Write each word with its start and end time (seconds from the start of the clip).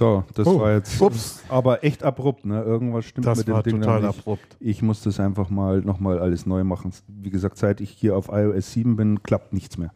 So, 0.00 0.24
das 0.32 0.46
Oh, 0.46 0.60
war 0.60 0.72
jetzt 0.72 0.98
ups. 1.02 1.42
aber 1.50 1.84
echt 1.84 2.04
abrupt, 2.04 2.46
ne? 2.46 2.62
Irgendwas 2.62 3.04
stimmt 3.04 3.26
Das 3.26 3.36
mit 3.36 3.48
dem 3.48 3.54
war 3.54 3.62
Ding 3.62 3.82
total 3.82 4.00
nicht. 4.00 4.18
abrupt. 4.18 4.56
Ich 4.58 4.80
muss 4.80 5.02
das 5.02 5.20
einfach 5.20 5.50
mal 5.50 5.82
nochmal 5.82 6.18
alles 6.20 6.46
neu 6.46 6.64
machen. 6.64 6.90
Wie 7.06 7.28
gesagt, 7.28 7.58
seit 7.58 7.82
ich 7.82 7.90
hier 7.90 8.16
auf 8.16 8.28
iOS 8.32 8.72
7 8.72 8.96
bin, 8.96 9.22
klappt 9.22 9.52
nichts 9.52 9.76
mehr. 9.76 9.92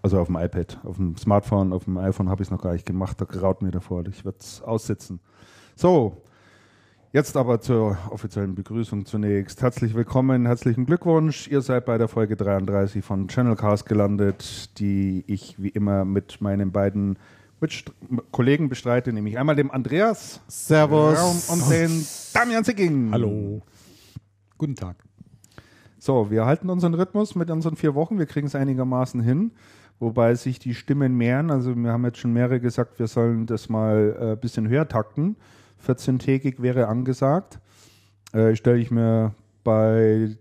Also 0.00 0.18
auf 0.18 0.28
dem 0.28 0.36
iPad, 0.36 0.78
auf 0.84 0.96
dem 0.96 1.18
Smartphone, 1.18 1.74
auf 1.74 1.84
dem 1.84 1.98
iPhone 1.98 2.30
habe 2.30 2.42
ich 2.42 2.48
es 2.48 2.50
noch 2.50 2.62
gar 2.62 2.72
nicht 2.72 2.86
gemacht. 2.86 3.20
Da 3.20 3.26
graut 3.26 3.60
mir 3.60 3.70
davor. 3.72 4.06
Ich 4.06 4.24
werde 4.24 4.38
es 4.40 4.62
aussetzen. 4.62 5.20
So, 5.76 6.22
jetzt 7.12 7.36
aber 7.36 7.60
zur 7.60 7.98
offiziellen 8.08 8.54
Begrüßung 8.54 9.04
zunächst. 9.04 9.60
Herzlich 9.60 9.94
willkommen, 9.94 10.46
herzlichen 10.46 10.86
Glückwunsch. 10.86 11.46
Ihr 11.46 11.60
seid 11.60 11.84
bei 11.84 11.98
der 11.98 12.08
Folge 12.08 12.36
33 12.36 13.04
von 13.04 13.28
Channelcast 13.28 13.84
gelandet, 13.84 14.78
die 14.78 15.24
ich 15.26 15.62
wie 15.62 15.68
immer 15.68 16.06
mit 16.06 16.40
meinen 16.40 16.72
beiden 16.72 17.18
Mitst 17.60 17.92
Kollegen 18.30 18.68
bestreite, 18.68 19.12
nämlich 19.12 19.38
einmal 19.38 19.56
dem 19.56 19.70
Andreas 19.70 20.40
Servus. 20.46 21.48
und 21.48 21.70
den 21.70 22.06
Damian 22.32 22.62
Sicking. 22.62 23.10
Hallo. 23.10 23.62
Guten 24.56 24.76
Tag. 24.76 24.96
So, 25.98 26.30
wir 26.30 26.46
halten 26.46 26.70
unseren 26.70 26.94
Rhythmus 26.94 27.34
mit 27.34 27.50
unseren 27.50 27.74
vier 27.74 27.96
Wochen. 27.96 28.18
Wir 28.18 28.26
kriegen 28.26 28.46
es 28.46 28.54
einigermaßen 28.54 29.20
hin, 29.20 29.50
wobei 29.98 30.36
sich 30.36 30.60
die 30.60 30.74
Stimmen 30.74 31.16
mehren. 31.16 31.50
Also 31.50 31.74
wir 31.74 31.90
haben 31.90 32.04
jetzt 32.04 32.18
schon 32.18 32.32
mehrere 32.32 32.60
gesagt, 32.60 33.00
wir 33.00 33.08
sollen 33.08 33.46
das 33.46 33.68
mal 33.68 34.16
ein 34.20 34.32
äh, 34.32 34.36
bisschen 34.36 34.68
höher 34.68 34.86
takten. 34.86 35.36
14-tägig 35.84 36.62
wäre 36.62 36.86
angesagt. 36.86 37.58
Äh, 38.32 38.54
Stelle 38.54 38.78
ich 38.78 38.92
mir 38.92 39.34
bei 39.64 40.36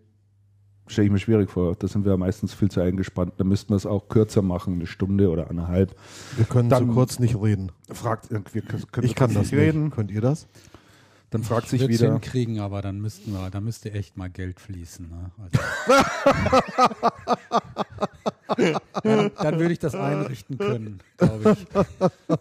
stelle 0.87 1.05
ich 1.07 1.11
mir 1.11 1.19
schwierig 1.19 1.49
vor. 1.49 1.75
Da 1.75 1.87
sind 1.87 2.05
wir 2.05 2.15
meistens 2.17 2.53
viel 2.53 2.69
zu 2.71 2.81
eingespannt. 2.81 3.33
Da 3.37 3.43
müssten 3.43 3.69
wir 3.69 3.75
es 3.77 3.85
auch 3.85 4.07
kürzer 4.09 4.41
machen, 4.41 4.73
eine 4.75 4.87
Stunde 4.87 5.29
oder 5.29 5.49
eineinhalb. 5.49 5.95
Wir 6.35 6.45
können 6.45 6.69
Dann- 6.69 6.87
so 6.87 6.93
kurz 6.93 7.19
nicht 7.19 7.35
reden. 7.41 7.71
Fragt, 7.91 8.29
wir 8.31 8.61
können 8.61 8.83
Ich 9.03 9.15
kann 9.15 9.33
das 9.33 9.43
nicht 9.51 9.53
reden. 9.53 9.85
nicht. 9.85 9.95
Könnt 9.95 10.11
ihr 10.11 10.21
das? 10.21 10.47
Dann 11.29 11.43
fragt 11.43 11.67
sich 11.67 11.81
Wird's 11.81 11.99
wieder. 11.99 12.11
hinkriegen, 12.13 12.59
aber 12.59 12.81
dann 12.81 13.01
müssten 13.01 13.33
wir, 13.33 13.49
da 13.49 13.59
müsste 13.59 13.91
echt 13.91 14.15
mal 14.15 14.29
Geld 14.29 14.61
fließen. 14.61 15.09
Ne? 15.09 15.31
Also, 15.43 15.59
dann, 19.03 19.31
dann 19.41 19.59
würde 19.59 19.73
ich 19.73 19.79
das 19.79 19.93
einrichten 19.95 20.57
können, 20.57 20.99
glaube 21.17 21.53
ich. 21.57 21.67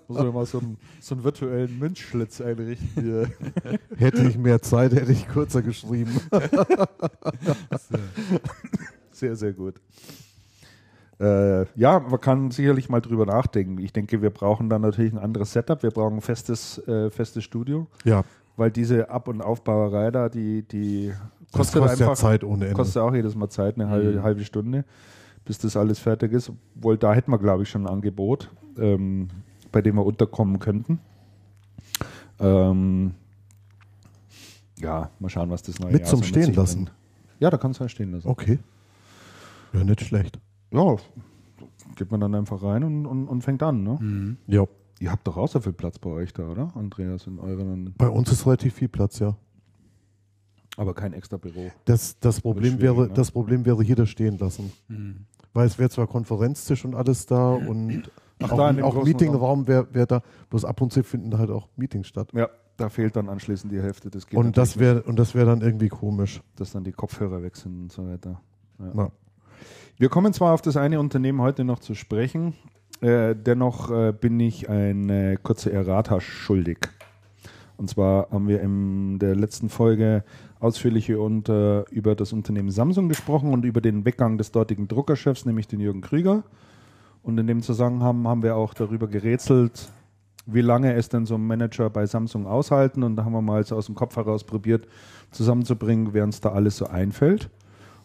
Muss 0.08 0.18
man 0.18 0.34
mal 0.34 0.46
so 0.46 0.58
einen, 0.58 0.78
so 1.00 1.14
einen 1.14 1.24
virtuellen 1.24 1.78
Münzschlitz 1.78 2.40
einrichten. 2.40 3.02
Hier. 3.02 3.30
Hätte 3.96 4.22
ich 4.22 4.38
mehr 4.38 4.62
Zeit, 4.62 4.92
hätte 4.92 5.12
ich 5.12 5.26
kürzer 5.28 5.62
geschrieben. 5.62 6.20
Sehr, 9.12 9.34
sehr 9.34 9.52
gut. 9.54 9.74
Äh, 11.18 11.62
ja, 11.78 11.98
man 12.00 12.20
kann 12.20 12.50
sicherlich 12.50 12.90
mal 12.90 13.00
drüber 13.00 13.24
nachdenken. 13.24 13.78
Ich 13.78 13.92
denke, 13.94 14.20
wir 14.20 14.28
brauchen 14.28 14.68
dann 14.68 14.82
natürlich 14.82 15.12
ein 15.14 15.18
anderes 15.18 15.52
Setup. 15.52 15.82
Wir 15.82 15.90
brauchen 15.90 16.16
ein 16.16 16.20
festes, 16.20 16.76
äh, 16.86 17.10
festes 17.10 17.42
Studio, 17.42 17.86
Ja, 18.04 18.24
weil 18.58 18.70
diese 18.70 19.08
Ab- 19.08 19.28
und 19.28 19.40
Aufbauerei 19.40 20.10
da, 20.10 20.28
die, 20.28 20.62
die 20.62 21.12
kostet, 21.52 21.80
kostet 21.80 22.00
ja 22.00 22.06
einfach 22.08 22.20
Zeit 22.22 22.44
ohne 22.44 22.64
Ende. 22.66 22.76
kostet 22.76 23.00
auch 23.02 23.14
jedes 23.14 23.34
Mal 23.34 23.48
Zeit, 23.48 23.76
eine 23.76 23.88
halbe, 23.88 24.18
Mhm. 24.18 24.22
halbe 24.22 24.44
Stunde, 24.44 24.84
bis 25.46 25.58
das 25.58 25.76
alles 25.76 25.98
fertig 25.98 26.32
ist. 26.32 26.52
Obwohl, 26.76 26.98
da 26.98 27.14
hätten 27.14 27.30
wir, 27.30 27.38
glaube 27.38 27.62
ich, 27.62 27.70
schon 27.70 27.86
ein 27.86 27.92
Angebot, 27.92 28.50
ähm, 28.78 29.28
bei 29.72 29.80
dem 29.80 29.96
wir 29.96 30.04
unterkommen 30.04 30.58
könnten. 30.58 30.98
Ähm, 32.38 33.14
ja, 34.78 35.10
mal 35.18 35.30
schauen, 35.30 35.48
was 35.48 35.62
das 35.62 35.78
neue 35.78 35.92
Mit 35.92 36.02
Jahr 36.02 36.10
zum 36.10 36.18
so 36.18 36.26
Stehen 36.26 36.44
sich 36.44 36.56
lassen. 36.56 36.84
bringt. 36.84 36.92
Ja, 37.40 37.50
da 37.50 37.56
kannst 37.56 37.78
du 37.78 37.82
halt 37.82 37.90
stehen 37.90 38.12
lassen. 38.12 38.28
Okay. 38.28 38.58
Ja, 39.72 39.84
nicht 39.84 40.00
schlecht. 40.02 40.38
Ja, 40.70 40.96
geht 41.96 42.10
man 42.10 42.20
dann 42.20 42.34
einfach 42.34 42.62
rein 42.62 42.84
und, 42.84 43.06
und, 43.06 43.28
und 43.28 43.42
fängt 43.42 43.62
an, 43.62 43.82
ne? 43.82 43.98
Mhm. 44.00 44.36
Ja. 44.46 44.66
Ihr 44.98 45.12
habt 45.12 45.26
doch 45.26 45.36
auch 45.36 45.48
so 45.48 45.60
viel 45.60 45.74
Platz 45.74 45.98
bei 45.98 46.08
euch 46.08 46.32
da, 46.32 46.48
oder? 46.48 46.72
Andreas, 46.74 47.26
in 47.26 47.38
euren, 47.38 47.94
Bei 47.98 48.08
uns 48.08 48.32
ist 48.32 48.46
relativ 48.46 48.74
viel 48.74 48.88
Platz, 48.88 49.18
ja. 49.18 49.36
aber 50.78 50.94
kein 50.94 51.12
extra 51.12 51.36
Büro. 51.36 51.70
Das, 51.84 52.18
das, 52.18 52.40
Problem, 52.40 52.78
schwierig, 52.78 52.96
wäre, 52.96 53.08
ne? 53.08 53.12
das 53.12 53.30
Problem 53.30 53.66
wäre 53.66 53.82
hier 53.82 53.96
das 53.96 54.08
Stehen 54.08 54.38
lassen. 54.38 54.72
Mhm. 54.88 55.26
Weil 55.56 55.66
es 55.66 55.78
wäre 55.78 55.88
zwar 55.88 56.06
Konferenztisch 56.06 56.84
und 56.84 56.94
alles 56.94 57.24
da 57.24 57.50
und 57.50 58.10
Ach, 58.42 58.52
auch, 58.52 58.56
da 58.58 58.84
auch 58.84 59.04
Meetingraum 59.04 59.66
wäre 59.66 59.86
wär 59.94 60.04
da. 60.04 60.22
Bloß 60.50 60.66
ab 60.66 60.82
und 60.82 60.92
zu 60.92 61.02
finden 61.02 61.30
da 61.30 61.38
halt 61.38 61.50
auch 61.50 61.68
Meetings 61.76 62.08
statt. 62.08 62.28
Ja, 62.34 62.50
da 62.76 62.90
fehlt 62.90 63.16
dann 63.16 63.30
anschließend 63.30 63.72
die 63.72 63.80
Hälfte. 63.80 64.10
Geht 64.10 64.34
Und 64.34 64.58
das 64.58 64.76
natürlich 64.76 64.96
wäre 64.96 65.02
und 65.04 65.18
das 65.18 65.34
wäre 65.34 65.46
dann 65.46 65.62
irgendwie 65.62 65.88
komisch. 65.88 66.42
dass 66.56 66.72
dann 66.72 66.84
die 66.84 66.92
Kopfhörer 66.92 67.42
weg 67.42 67.56
sind 67.56 67.84
und 67.84 67.92
so 67.92 68.06
weiter. 68.06 68.42
Ja. 68.78 69.10
Wir 69.96 70.10
kommen 70.10 70.34
zwar 70.34 70.52
auf 70.52 70.60
das 70.60 70.76
eine 70.76 71.00
Unternehmen 71.00 71.40
heute 71.40 71.64
noch 71.64 71.78
zu 71.78 71.94
sprechen, 71.94 72.52
äh, 73.00 73.34
dennoch 73.34 73.90
äh, 73.90 74.12
bin 74.12 74.38
ich 74.38 74.68
eine 74.68 75.38
kurze 75.38 75.72
Errata 75.72 76.20
schuldig. 76.20 76.90
Und 77.78 77.88
zwar 77.88 78.30
haben 78.30 78.46
wir 78.46 78.60
in 78.60 79.18
der 79.18 79.34
letzten 79.34 79.70
Folge 79.70 80.22
ausführlich 80.60 81.12
und, 81.14 81.48
äh, 81.48 81.82
über 81.90 82.14
das 82.14 82.32
Unternehmen 82.32 82.70
Samsung 82.70 83.08
gesprochen 83.08 83.52
und 83.52 83.64
über 83.64 83.80
den 83.80 84.04
Weggang 84.04 84.38
des 84.38 84.52
dortigen 84.52 84.88
Druckerchefs, 84.88 85.44
nämlich 85.44 85.68
den 85.68 85.80
Jürgen 85.80 86.00
Krüger. 86.00 86.44
Und 87.22 87.38
in 87.38 87.46
dem 87.46 87.62
Zusammenhang 87.62 88.26
haben 88.26 88.42
wir 88.42 88.56
auch 88.56 88.72
darüber 88.72 89.08
gerätselt, 89.08 89.90
wie 90.46 90.60
lange 90.60 90.94
es 90.94 91.08
denn 91.08 91.26
so 91.26 91.34
ein 91.34 91.46
Manager 91.46 91.90
bei 91.90 92.06
Samsung 92.06 92.46
aushalten. 92.46 93.02
Und 93.02 93.16
da 93.16 93.24
haben 93.24 93.32
wir 93.32 93.42
mal 93.42 93.64
so 93.64 93.76
aus 93.76 93.86
dem 93.86 93.94
Kopf 93.94 94.16
heraus 94.16 94.44
probiert, 94.44 94.86
zusammenzubringen, 95.32 96.10
wer 96.12 96.24
uns 96.24 96.40
da 96.40 96.52
alles 96.52 96.76
so 96.76 96.86
einfällt. 96.86 97.50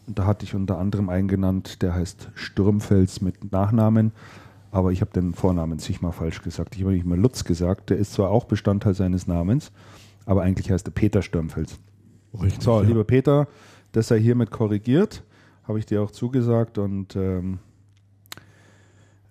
Und 0.08 0.18
da 0.18 0.26
hatte 0.26 0.44
ich 0.44 0.56
unter 0.56 0.80
anderem 0.80 1.10
einen 1.10 1.28
genannt, 1.28 1.82
der 1.84 1.94
heißt 1.94 2.32
Sturmfels 2.34 3.22
mit 3.22 3.52
Nachnamen. 3.52 4.12
Aber 4.72 4.92
ich 4.92 5.02
habe 5.02 5.12
den 5.12 5.34
Vornamen 5.34 5.80
zigmal 5.80 6.14
falsch 6.14 6.42
gesagt. 6.42 6.76
Ich 6.76 6.82
habe 6.82 6.94
nicht 6.94 7.06
mal 7.06 7.20
Lutz 7.20 7.44
gesagt. 7.44 7.90
Der 7.90 7.98
ist 7.98 8.14
zwar 8.14 8.30
auch 8.30 8.46
Bestandteil 8.46 8.96
seines 8.96 9.28
Namens, 9.28 9.72
aber 10.26 10.42
eigentlich 10.42 10.72
heißt 10.72 10.88
er 10.88 10.92
Peter 10.92 11.22
Sturmfels. 11.22 11.78
Richtig. 12.34 12.64
So, 12.64 12.82
ja. 12.82 12.88
lieber 12.88 13.04
Peter, 13.04 13.48
das 13.92 14.08
sei 14.08 14.20
hiermit 14.20 14.52
korrigiert. 14.52 15.24
Habe 15.64 15.80
ich 15.80 15.86
dir 15.86 16.02
auch 16.02 16.12
zugesagt 16.12 16.78
und 16.78 17.16
ähm, 17.16 17.60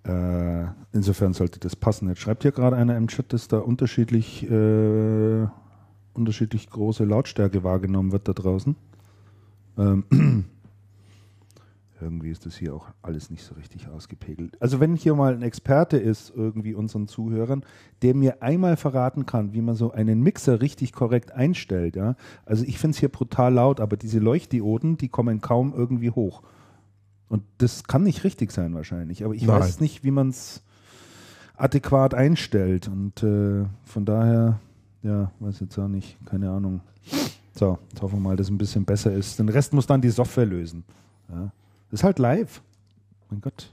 äh, 0.03 0.65
insofern 0.93 1.33
sollte 1.33 1.59
das 1.59 1.75
passen. 1.75 2.07
Jetzt 2.09 2.21
schreibt 2.21 2.43
hier 2.43 2.51
gerade 2.51 2.75
einer 2.75 2.97
im 2.97 3.07
Chat, 3.07 3.33
dass 3.33 3.47
da 3.47 3.59
unterschiedlich, 3.59 4.49
äh, 4.49 5.47
unterschiedlich 6.13 6.69
große 6.69 7.03
Lautstärke 7.03 7.63
wahrgenommen 7.63 8.11
wird 8.11 8.27
da 8.27 8.33
draußen. 8.33 8.75
Ähm, 9.77 10.05
irgendwie 12.01 12.29
ist 12.29 12.45
das 12.45 12.55
hier 12.55 12.73
auch 12.73 12.87
alles 13.01 13.29
nicht 13.29 13.43
so 13.43 13.55
richtig 13.55 13.87
ausgepegelt. 13.89 14.61
Also 14.61 14.79
wenn 14.79 14.95
hier 14.95 15.15
mal 15.15 15.33
ein 15.33 15.41
Experte 15.41 15.97
ist, 15.97 16.31
irgendwie 16.35 16.73
unseren 16.73 17.07
Zuhörern, 17.07 17.63
der 18.01 18.15
mir 18.15 18.41
einmal 18.41 18.77
verraten 18.77 19.25
kann, 19.25 19.53
wie 19.53 19.61
man 19.61 19.75
so 19.75 19.91
einen 19.91 20.21
Mixer 20.21 20.61
richtig 20.61 20.93
korrekt 20.93 21.31
einstellt, 21.31 21.95
ja. 21.95 22.15
Also 22.45 22.63
ich 22.65 22.77
finde 22.79 22.95
es 22.95 22.99
hier 22.99 23.09
brutal 23.09 23.53
laut, 23.53 23.79
aber 23.79 23.97
diese 23.97 24.19
Leuchtdioden, 24.19 24.97
die 24.97 25.09
kommen 25.09 25.41
kaum 25.41 25.73
irgendwie 25.75 26.11
hoch. 26.11 26.41
Und 27.29 27.43
das 27.59 27.85
kann 27.85 28.03
nicht 28.03 28.23
richtig 28.23 28.51
sein 28.51 28.73
wahrscheinlich, 28.73 29.23
aber 29.23 29.33
ich 29.33 29.45
Nein. 29.45 29.61
weiß 29.61 29.79
nicht, 29.79 30.03
wie 30.03 30.11
man 30.11 30.29
es 30.29 30.63
adäquat 31.55 32.13
einstellt. 32.13 32.87
Und 32.87 33.23
äh, 33.23 33.65
von 33.85 34.05
daher, 34.05 34.59
ja, 35.03 35.31
weiß 35.39 35.61
jetzt 35.61 35.77
auch 35.77 35.87
nicht, 35.87 36.17
keine 36.25 36.49
Ahnung. 36.49 36.81
So, 37.53 37.77
jetzt 37.89 38.01
hoffen 38.01 38.17
wir 38.17 38.29
mal, 38.29 38.35
dass 38.35 38.47
es 38.47 38.51
ein 38.51 38.57
bisschen 38.57 38.85
besser 38.85 39.13
ist. 39.13 39.39
Den 39.39 39.49
Rest 39.49 39.73
muss 39.73 39.87
dann 39.87 40.01
die 40.01 40.09
Software 40.09 40.45
lösen. 40.45 40.83
Ja. 41.29 41.51
Das 41.91 41.99
ist 41.99 42.03
halt 42.03 42.19
live. 42.19 42.61
Mein 43.29 43.41
Gott. 43.41 43.71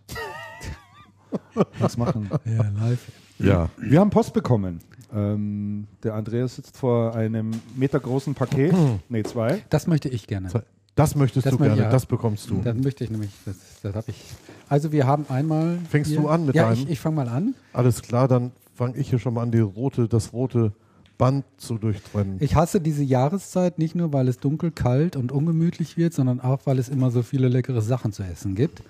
Was 1.79 1.97
machen? 1.97 2.29
Ja, 2.45 2.65
live. 2.81 3.11
Ja. 3.39 3.71
Wir 3.77 4.01
haben 4.01 4.11
Post 4.11 4.33
bekommen. 4.35 4.81
Ähm, 5.15 5.87
der 6.03 6.15
Andreas 6.15 6.57
sitzt 6.57 6.77
vor 6.77 7.15
einem 7.15 7.53
metergroßen 7.77 8.35
Paket. 8.35 8.75
nee, 9.09 9.23
zwei. 9.23 9.63
Das 9.71 9.87
möchte 9.87 10.09
ich 10.09 10.27
gerne. 10.27 10.49
Das 10.95 11.15
möchtest 11.15 11.47
Das 11.47 11.53
du 11.53 11.59
gerne, 11.59 11.81
ja. 11.83 11.91
das 11.91 12.07
bekommst 12.07 12.51
du. 12.51 12.61
Das 12.63 12.77
möchte 12.77 13.05
ich 13.05 13.11
nämlich. 13.11 13.31
Das, 13.45 13.57
das 13.83 13.95
habe 13.95 14.11
ich. 14.11 14.25
Also 14.69 14.91
wir 14.91 15.07
haben 15.07 15.27
einmal. 15.29 15.79
Fängst 15.89 16.15
du 16.15 16.27
an 16.29 16.47
mit 16.47 16.57
Ja, 16.57 16.71
deinem? 16.71 16.83
ich, 16.83 16.91
ich 16.91 17.01
fange 17.01 17.17
mal 17.17 17.29
an. 17.29 17.55
Alles 17.73 18.03
klar, 18.03 18.27
dann 18.27 18.51
fange 18.75 18.97
ich 18.97 19.09
hier 19.11 19.21
schon 19.21 19.35
mal 19.35 19.43
an, 19.43 19.53
die 19.53 19.61
rote, 19.61 20.09
das 20.09 20.33
rote 20.33 20.73
Band 21.19 21.45
zu 21.57 21.79
durchtrennen. 21.79 22.37
Ich 22.41 22.55
hasse 22.55 22.81
diese 22.81 23.03
Jahreszeit 23.03 23.79
nicht 23.79 23.95
nur, 23.95 24.13
weil 24.13 24.29
es 24.29 24.39
dunkel, 24.39 24.71
kalt 24.71 25.17
und 25.17 25.33
ungemütlich 25.33 25.97
wird, 25.97 26.15
sondern 26.15 26.41
auch, 26.41 26.61
weil 26.65 26.79
es 26.79 26.89
immer 26.89 27.11
so 27.11 27.23
viele 27.23 27.49
leckere 27.49 27.83
Sachen 27.83 28.13
zu 28.13 28.23
essen 28.23 28.55
gibt 28.55 28.83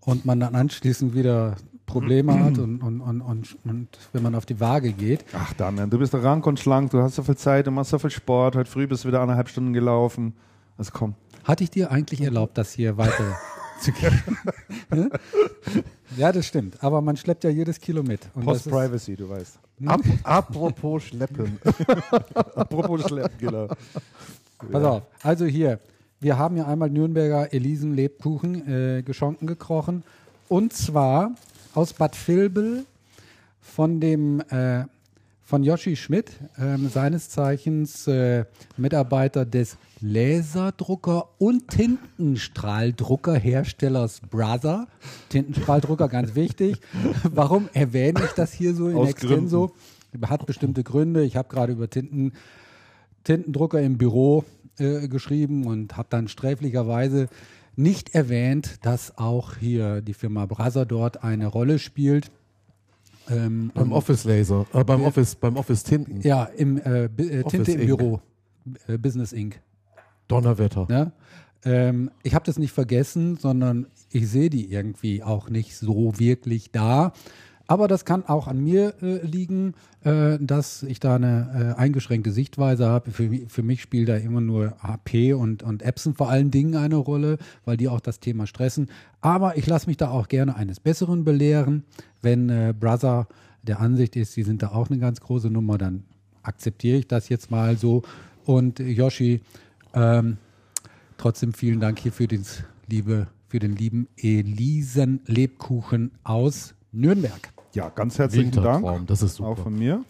und 0.00 0.26
man 0.26 0.38
dann 0.38 0.54
anschließend 0.54 1.14
wieder 1.14 1.56
Probleme 1.86 2.34
hat 2.44 2.58
und, 2.58 2.82
und, 2.82 3.00
und, 3.00 3.20
und, 3.22 3.56
und 3.64 3.88
wenn 4.12 4.22
man 4.22 4.34
auf 4.34 4.46
die 4.46 4.60
Waage 4.60 4.92
geht. 4.92 5.24
Ach, 5.32 5.54
Damian, 5.54 5.90
du 5.90 5.98
bist 5.98 6.14
rank 6.14 6.46
und 6.46 6.60
schlank. 6.60 6.90
Du 6.90 7.00
hast 7.00 7.14
so 7.14 7.22
viel 7.22 7.36
Zeit, 7.36 7.66
du 7.66 7.70
machst 7.70 7.90
so 7.90 7.98
viel 7.98 8.10
Sport. 8.10 8.56
Heute 8.56 8.70
früh 8.70 8.86
bist 8.86 9.04
du 9.04 9.08
wieder 9.08 9.22
eineinhalb 9.22 9.48
Stunden 9.48 9.72
gelaufen. 9.72 10.34
Also 10.76 10.92
komm. 10.92 11.14
Hatte 11.44 11.64
ich 11.64 11.70
dir 11.70 11.90
eigentlich 11.90 12.20
erlaubt, 12.20 12.58
das 12.58 12.72
hier 12.72 12.96
weiter 12.96 13.36
zu 13.80 13.92
gehen? 13.92 14.22
Ne? 14.90 15.10
ja, 16.16 16.32
das 16.32 16.46
stimmt. 16.46 16.82
Aber 16.82 17.00
man 17.00 17.16
schleppt 17.16 17.44
ja 17.44 17.50
jedes 17.50 17.80
Kilo 17.80 18.02
mit. 18.02 18.20
Post-Privacy, 18.32 19.16
du 19.16 19.28
weißt. 19.28 19.58
Ap 19.86 20.00
apropos 20.22 21.04
Schleppen. 21.04 21.58
Apropos 22.54 23.02
Schleppen, 23.08 23.38
genau. 23.38 23.68
Pass 24.70 24.84
auf. 24.84 25.02
Also 25.22 25.46
hier, 25.46 25.80
wir 26.20 26.38
haben 26.38 26.56
ja 26.56 26.66
einmal 26.66 26.90
Nürnberger 26.90 27.52
Elisen-Lebkuchen 27.52 28.98
äh, 28.98 29.02
geschonken 29.02 29.46
gekrochen. 29.46 30.04
Und 30.48 30.72
zwar 30.72 31.34
aus 31.74 31.92
Bad 31.92 32.16
Vilbel 32.28 32.86
von 33.60 34.00
dem, 34.00 34.40
äh, 34.50 34.84
von 35.44 35.62
Yoshi 35.62 35.94
Schmidt, 35.94 36.32
ähm, 36.58 36.88
seines 36.88 37.28
Zeichens 37.28 38.06
äh, 38.06 38.46
Mitarbeiter 38.78 39.44
des 39.44 39.76
Laserdrucker- 40.00 41.28
und 41.38 41.68
Tintenstrahldruckerherstellers 41.68 44.22
Brother. 44.30 44.88
Tintenstrahldrucker, 45.28 46.08
ganz 46.08 46.34
wichtig. 46.34 46.80
Warum 47.24 47.68
erwähne 47.74 48.22
ich 48.24 48.32
das 48.32 48.54
hier 48.54 48.74
so 48.74 48.88
in 48.88 48.96
Aus 48.96 49.10
Extenso? 49.10 49.74
Hat 50.22 50.46
bestimmte 50.46 50.82
Gründe. 50.82 51.24
Ich 51.24 51.36
habe 51.36 51.48
gerade 51.48 51.72
über 51.72 51.90
Tinten, 51.90 52.32
Tintendrucker 53.24 53.82
im 53.82 53.98
Büro 53.98 54.46
äh, 54.78 55.08
geschrieben 55.08 55.66
und 55.66 55.98
habe 55.98 56.08
dann 56.10 56.28
sträflicherweise 56.28 57.28
nicht 57.76 58.14
erwähnt, 58.14 58.78
dass 58.82 59.18
auch 59.18 59.56
hier 59.56 60.00
die 60.00 60.14
Firma 60.14 60.46
Brother 60.46 60.86
dort 60.86 61.22
eine 61.22 61.48
Rolle 61.48 61.78
spielt. 61.78 62.30
Ähm, 63.30 63.70
Beim 63.74 63.92
Office 63.92 64.24
Laser, 64.24 64.66
äh, 64.72 64.84
beim 64.84 65.00
Ja. 65.02 65.08
Office, 65.08 65.34
beim 65.34 65.56
Office 65.56 65.82
Tinten. 65.82 66.20
Ja, 66.20 66.44
im 66.44 66.78
äh, 66.78 67.04
äh, 67.04 67.42
Tinte 67.44 67.72
im 67.72 67.80
Inc. 67.80 67.98
Büro. 67.98 68.20
Äh, 68.86 68.98
Business 68.98 69.32
Inc. 69.32 69.60
Donnerwetter. 70.28 70.86
Ne? 70.88 71.12
Ähm, 71.64 72.10
ich 72.22 72.34
habe 72.34 72.44
das 72.44 72.58
nicht 72.58 72.72
vergessen, 72.72 73.36
sondern 73.36 73.86
ich 74.10 74.28
sehe 74.28 74.50
die 74.50 74.70
irgendwie 74.70 75.22
auch 75.22 75.48
nicht 75.48 75.76
so 75.76 76.18
wirklich 76.18 76.70
da. 76.70 77.12
Aber 77.66 77.88
das 77.88 78.04
kann 78.04 78.26
auch 78.26 78.46
an 78.46 78.62
mir 78.62 78.94
äh, 79.02 79.24
liegen, 79.24 79.74
äh, 80.02 80.38
dass 80.38 80.82
ich 80.82 81.00
da 81.00 81.16
eine 81.16 81.74
äh, 81.76 81.80
eingeschränkte 81.80 82.30
Sichtweise 82.30 82.86
habe. 82.86 83.10
Für, 83.10 83.30
für 83.48 83.62
mich 83.62 83.80
spielt 83.80 84.08
da 84.08 84.16
immer 84.16 84.42
nur 84.42 84.76
HP 84.82 85.32
und, 85.32 85.62
und 85.62 85.82
Epson 85.82 86.14
vor 86.14 86.28
allen 86.28 86.50
Dingen 86.50 86.76
eine 86.76 86.96
Rolle, 86.96 87.38
weil 87.64 87.78
die 87.78 87.88
auch 87.88 88.00
das 88.00 88.20
Thema 88.20 88.46
stressen. 88.46 88.90
Aber 89.22 89.56
ich 89.56 89.66
lasse 89.66 89.86
mich 89.86 89.96
da 89.96 90.10
auch 90.10 90.28
gerne 90.28 90.56
eines 90.56 90.78
Besseren 90.78 91.24
belehren. 91.24 91.84
Wenn 92.20 92.50
äh, 92.50 92.74
Brother 92.78 93.28
der 93.62 93.80
Ansicht 93.80 94.14
ist, 94.16 94.36
die 94.36 94.42
sind 94.42 94.62
da 94.62 94.68
auch 94.68 94.90
eine 94.90 94.98
ganz 94.98 95.20
große 95.20 95.48
Nummer, 95.48 95.78
dann 95.78 96.04
akzeptiere 96.42 96.98
ich 96.98 97.08
das 97.08 97.30
jetzt 97.30 97.50
mal 97.50 97.78
so. 97.78 98.02
Und 98.44 98.78
Yoshi, 98.78 99.40
ähm, 99.94 100.36
trotzdem 101.16 101.54
vielen 101.54 101.80
Dank 101.80 101.98
hier 101.98 102.12
für, 102.12 102.28
den, 102.28 102.44
liebe, 102.88 103.28
für 103.48 103.58
den 103.58 103.74
lieben 103.74 104.06
Elisen 104.18 105.20
Lebkuchen 105.24 106.10
aus 106.24 106.74
Nürnberg. 106.92 107.53
Ja, 107.74 107.88
ganz 107.88 108.18
herzlichen 108.18 108.52
Dank. 108.52 109.06
Das 109.06 109.22
ist 109.22 109.40
Auch 109.40 109.50
super. 109.50 109.62
von 109.64 109.78
mir. 109.78 110.04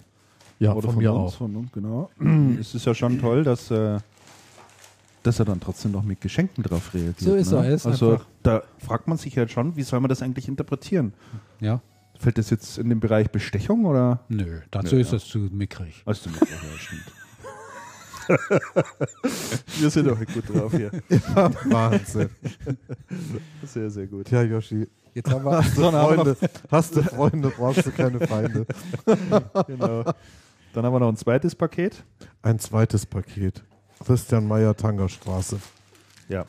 Ja, 0.58 0.72
Oder 0.74 0.88
von, 0.90 0.98
mir 0.98 1.12
uns, 1.12 1.32
auch. 1.32 1.38
Von 1.38 1.56
uns, 1.56 1.72
genau. 1.72 2.10
es 2.60 2.74
ist 2.74 2.86
ja 2.86 2.94
schon 2.94 3.18
toll, 3.20 3.42
dass, 3.42 3.70
äh, 3.70 3.98
dass 5.22 5.38
er 5.38 5.44
dann 5.46 5.58
trotzdem 5.60 5.90
noch 5.92 6.04
mit 6.04 6.20
Geschenken 6.20 6.62
drauf 6.62 6.94
reagiert. 6.94 7.18
So 7.20 7.34
ist 7.34 7.50
ne? 7.50 7.66
er, 7.66 7.74
ist 7.74 7.86
Also 7.86 8.12
einfach- 8.12 8.26
da 8.42 8.62
fragt 8.78 9.08
man 9.08 9.16
sich 9.18 9.34
ja 9.34 9.48
schon, 9.48 9.76
wie 9.76 9.82
soll 9.82 10.00
man 10.00 10.08
das 10.08 10.22
eigentlich 10.22 10.46
interpretieren? 10.46 11.12
Ja? 11.60 11.80
Fällt 12.16 12.38
das 12.38 12.50
jetzt 12.50 12.78
in 12.78 12.88
den 12.88 13.00
Bereich 13.00 13.30
Bestechung 13.30 13.84
oder? 13.86 14.20
Nö, 14.28 14.60
dazu 14.70 14.94
Nö, 14.94 15.00
ist 15.00 15.08
ja. 15.08 15.18
das 15.18 15.26
zu 15.26 15.38
mickrig. 15.38 16.02
Weißt 16.04 16.24
du 16.26 16.30
nicht, 16.30 16.40
ja, 16.42 16.78
stimmt. 16.78 17.02
Wir 19.80 19.90
sind 19.90 20.06
doch 20.06 20.18
gut 20.18 20.48
drauf 20.48 20.72
hier. 20.72 20.90
Wahnsinn. 21.64 22.30
Sehr, 23.64 23.90
sehr 23.90 24.06
gut. 24.06 24.26
Tja, 24.26 24.42
Yoshi, 24.42 24.86
Jetzt 25.14 25.30
haben 25.30 25.44
wir. 25.44 25.62
Wir 25.76 25.90
noch, 25.92 26.08
Freunde, 26.08 26.36
hast 26.70 26.96
du 26.96 27.02
Freunde, 27.02 27.48
brauchst 27.50 27.86
du 27.86 27.90
keine 27.92 28.26
Feinde. 28.26 28.66
genau. 29.66 30.04
Dann 30.72 30.84
haben 30.84 30.92
wir 30.92 31.00
noch 31.00 31.08
ein 31.08 31.16
zweites 31.16 31.54
Paket. 31.54 32.02
Ein 32.42 32.58
zweites 32.58 33.06
Paket. 33.06 33.62
Christian 34.04 34.46
Meyer, 34.46 34.76
Tangerstraße. 34.76 35.58
Ja. 36.28 36.44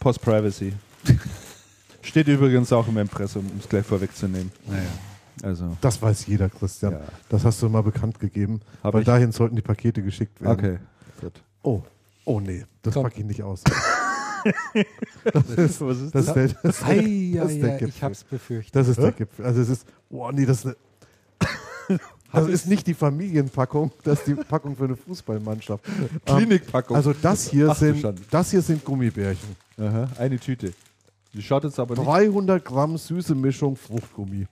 Post 0.00 0.22
Privacy. 0.22 0.72
Steht 2.02 2.28
übrigens 2.28 2.72
auch 2.72 2.88
im 2.88 2.96
Impressum, 2.98 3.46
um 3.50 3.58
es 3.60 3.68
gleich 3.68 3.84
vorwegzunehmen. 3.84 4.50
Naja. 4.66 4.82
Also, 5.42 5.76
Das 5.82 6.00
weiß 6.00 6.26
jeder, 6.28 6.48
Christian. 6.48 6.92
Ja. 6.92 7.00
Das 7.28 7.44
hast 7.44 7.60
du 7.60 7.68
mal 7.68 7.82
bekannt 7.82 8.18
gegeben. 8.20 8.60
Hab 8.82 8.94
weil 8.94 9.02
ich. 9.02 9.06
dahin 9.06 9.32
sollten 9.32 9.54
die 9.54 9.62
Pakete 9.62 10.02
geschickt 10.02 10.40
werden. 10.40 10.52
okay. 10.58 10.78
Gut. 11.20 11.42
Oh, 11.62 11.82
oh 12.24 12.40
nee, 12.40 12.64
das 12.82 12.94
Komm. 12.94 13.02
packe 13.02 13.20
ich 13.20 13.26
nicht 13.26 13.42
aus. 13.42 13.62
Was 15.32 15.50
ist 15.50 15.80
das? 15.80 16.10
Das, 16.10 16.26
ist 16.26 16.34
der, 16.34 16.48
das, 16.62 16.82
Ei, 16.82 17.32
das 17.34 17.52
ist 17.52 17.62
der 17.62 17.70
ei, 17.70 17.74
ich 17.74 17.78
Gipfel. 17.78 18.02
hab's 18.02 18.24
befürchtet. 18.24 18.76
Das 18.76 18.88
ist 18.88 18.98
der 18.98 19.12
Gipfel. 19.12 19.44
Also 19.44 19.60
es 19.60 19.68
ist, 19.68 19.86
oh 20.10 20.30
nee, 20.32 20.46
das 20.46 20.64
ist 20.64 20.66
eine, 20.66 21.98
das 22.32 22.48
ist 22.48 22.66
nicht 22.66 22.86
die 22.86 22.94
Familienpackung, 22.94 23.92
das 24.02 24.20
ist 24.20 24.26
die 24.28 24.34
Packung 24.34 24.76
für 24.76 24.84
eine 24.84 24.96
Fußballmannschaft. 24.96 25.84
Ähm, 26.26 26.38
Klinikpackung. 26.38 26.96
Also 26.96 27.12
das 27.12 27.48
hier 27.48 27.70
Ach 27.70 27.76
sind, 27.76 28.04
das 28.30 28.50
hier 28.50 28.62
sind 28.62 28.84
Gummibärchen. 28.84 29.56
Aha, 29.78 30.08
eine 30.18 30.38
Tüte. 30.38 30.72
Die 31.32 31.42
schaut 31.42 31.64
jetzt 31.64 31.78
aber 31.78 31.94
nicht. 31.94 32.06
300 32.06 32.64
Gramm 32.64 32.96
süße 32.96 33.34
Mischung 33.34 33.76
Fruchtgummi. 33.76 34.46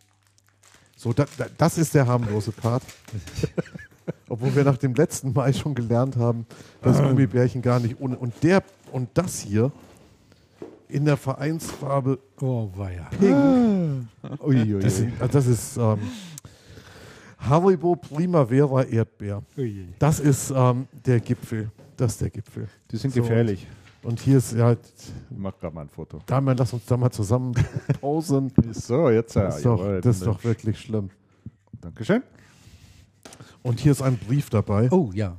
So, 0.97 1.13
da, 1.13 1.25
da, 1.37 1.47
das 1.57 1.79
ist 1.79 1.95
der 1.95 2.07
harmlose 2.07 2.53
Part. 2.53 2.83
Obwohl 4.29 4.55
wir 4.55 4.65
nach 4.65 4.77
dem 4.77 4.95
letzten 4.95 5.33
Mal 5.33 5.53
schon 5.55 5.75
gelernt 5.75 6.17
haben, 6.17 6.47
dass 6.83 6.99
Gummibärchen 7.03 7.63
gar 7.63 7.81
nicht 7.81 8.01
ohne. 8.01 8.17
Und 8.17 8.35
der 8.43 8.63
und 8.95 9.09
das 9.15 9.41
hier 9.41 9.73
in 10.89 11.05
der 11.05 11.17
Vereinsfarbe 11.17 12.19
Oh, 12.41 12.71
weia. 12.77 13.11
Pink. 13.19 14.07
Uiuiui. 14.41 14.89
Sind, 14.89 15.21
also 15.21 15.33
das 15.33 15.47
ist 15.47 15.77
ähm, 15.77 15.99
Haribo 17.39 17.97
Primavera 17.97 18.85
Erdbeer. 18.85 19.43
Ui. 19.59 19.89
Das 19.99 20.21
ist 20.21 20.53
ähm, 20.55 20.87
der 21.05 21.19
Gipfel. 21.21 21.71
Das 21.97 22.13
ist 22.13 22.21
der 22.21 22.31
Gipfel. 22.31 22.69
Die 22.91 22.97
sind 22.97 23.13
So, 23.13 23.21
gefährlich. 23.23 23.67
Und 24.05 24.21
hier 24.21 24.39
ist 24.39 24.53
ja, 24.53 24.73
Ich 24.73 24.79
mach 25.37 25.59
gerade 25.59 25.75
mal 25.75 25.83
ein 25.83 25.89
Foto. 25.89 26.21
Damian, 26.27 26.57
lass 26.57 26.73
uns 26.73 26.85
da 26.87 26.97
mal 26.97 27.11
zusammen 27.11 27.53
pausen. 28.01 28.53
So, 28.73 29.11
jetzt 29.11 29.35
ja. 29.35 29.45
Das 29.47 29.57
ist 29.57 29.65
doch, 29.67 29.79
jawohl, 29.81 30.01
das 30.03 30.17
ist 30.19 30.27
doch 30.27 30.45
wirklich 30.45 30.79
schlimm. 30.79 31.11
Dankeschön. 31.81 32.23
Und 33.63 33.81
hier 33.81 33.93
ist 33.93 34.03
ein 34.03 34.19
Brief 34.19 34.51
dabei. 34.51 34.89
Oh, 34.93 35.11
ja. 35.15 35.37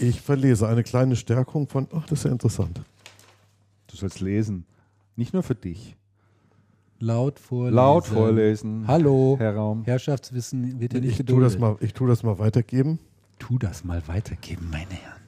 Ich 0.00 0.20
verlese 0.20 0.68
eine 0.68 0.84
kleine 0.84 1.16
Stärkung 1.16 1.66
von. 1.68 1.88
Ach, 1.92 2.06
das 2.06 2.20
ist 2.20 2.24
ja 2.24 2.30
interessant. 2.30 2.80
Du 3.88 3.96
sollst 3.96 4.20
lesen. 4.20 4.64
Nicht 5.16 5.34
nur 5.34 5.42
für 5.42 5.56
dich. 5.56 5.96
Laut 7.00 7.40
vorlesen. 7.40 7.74
Laut 7.76 8.06
vorlesen. 8.06 8.84
Hallo. 8.86 9.36
Herr 9.40 9.56
Raum. 9.56 9.82
Herrschaftswissen 9.84 10.78
wird 10.80 10.94
ja 10.94 11.00
nicht 11.00 11.18
Ich 11.18 11.26
tue 11.26 11.40
das 11.40 11.54
geduldet. 11.54 11.60
mal, 11.60 11.76
ich 11.80 11.94
tue 11.94 12.08
das 12.08 12.22
mal 12.22 12.38
weitergeben. 12.38 13.00
Tu 13.40 13.58
das 13.58 13.82
mal 13.84 14.00
weitergeben, 14.06 14.68
meine 14.70 14.90
Herren. 14.90 15.18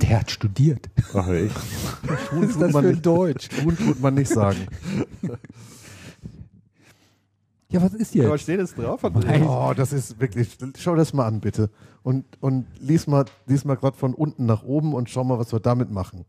Der 0.00 0.20
hat 0.20 0.30
studiert. 0.30 0.88
Ach, 1.14 1.28
echt? 1.28 1.54
Was 2.02 2.50
ist 2.50 2.60
das 2.60 2.72
für 2.72 2.82
nicht. 2.82 3.04
Deutsch? 3.04 3.48
Tun 3.48 3.76
tut 3.76 4.00
man 4.00 4.14
nicht 4.14 4.28
sagen. 4.30 4.66
Ja, 7.72 7.82
was 7.82 7.94
ist 7.94 8.14
Was 8.16 8.24
jetzt? 8.24 8.42
steht 8.42 8.60
jetzt 8.60 8.76
drauf? 8.78 9.00
Oh, 9.02 9.72
das 9.74 9.92
ist 9.92 10.20
wirklich. 10.20 10.58
Schau 10.78 10.94
das 10.94 11.12
mal 11.12 11.26
an, 11.26 11.40
bitte. 11.40 11.70
Und, 12.02 12.24
und 12.40 12.66
lies 12.80 13.06
mal, 13.06 13.24
lies 13.46 13.64
mal 13.64 13.76
gerade 13.76 13.96
von 13.96 14.12
unten 14.14 14.44
nach 14.46 14.62
oben 14.62 14.92
und 14.94 15.08
schau 15.08 15.24
mal, 15.24 15.38
was 15.38 15.52
wir 15.52 15.60
damit 15.60 15.90
machen. 15.90 16.24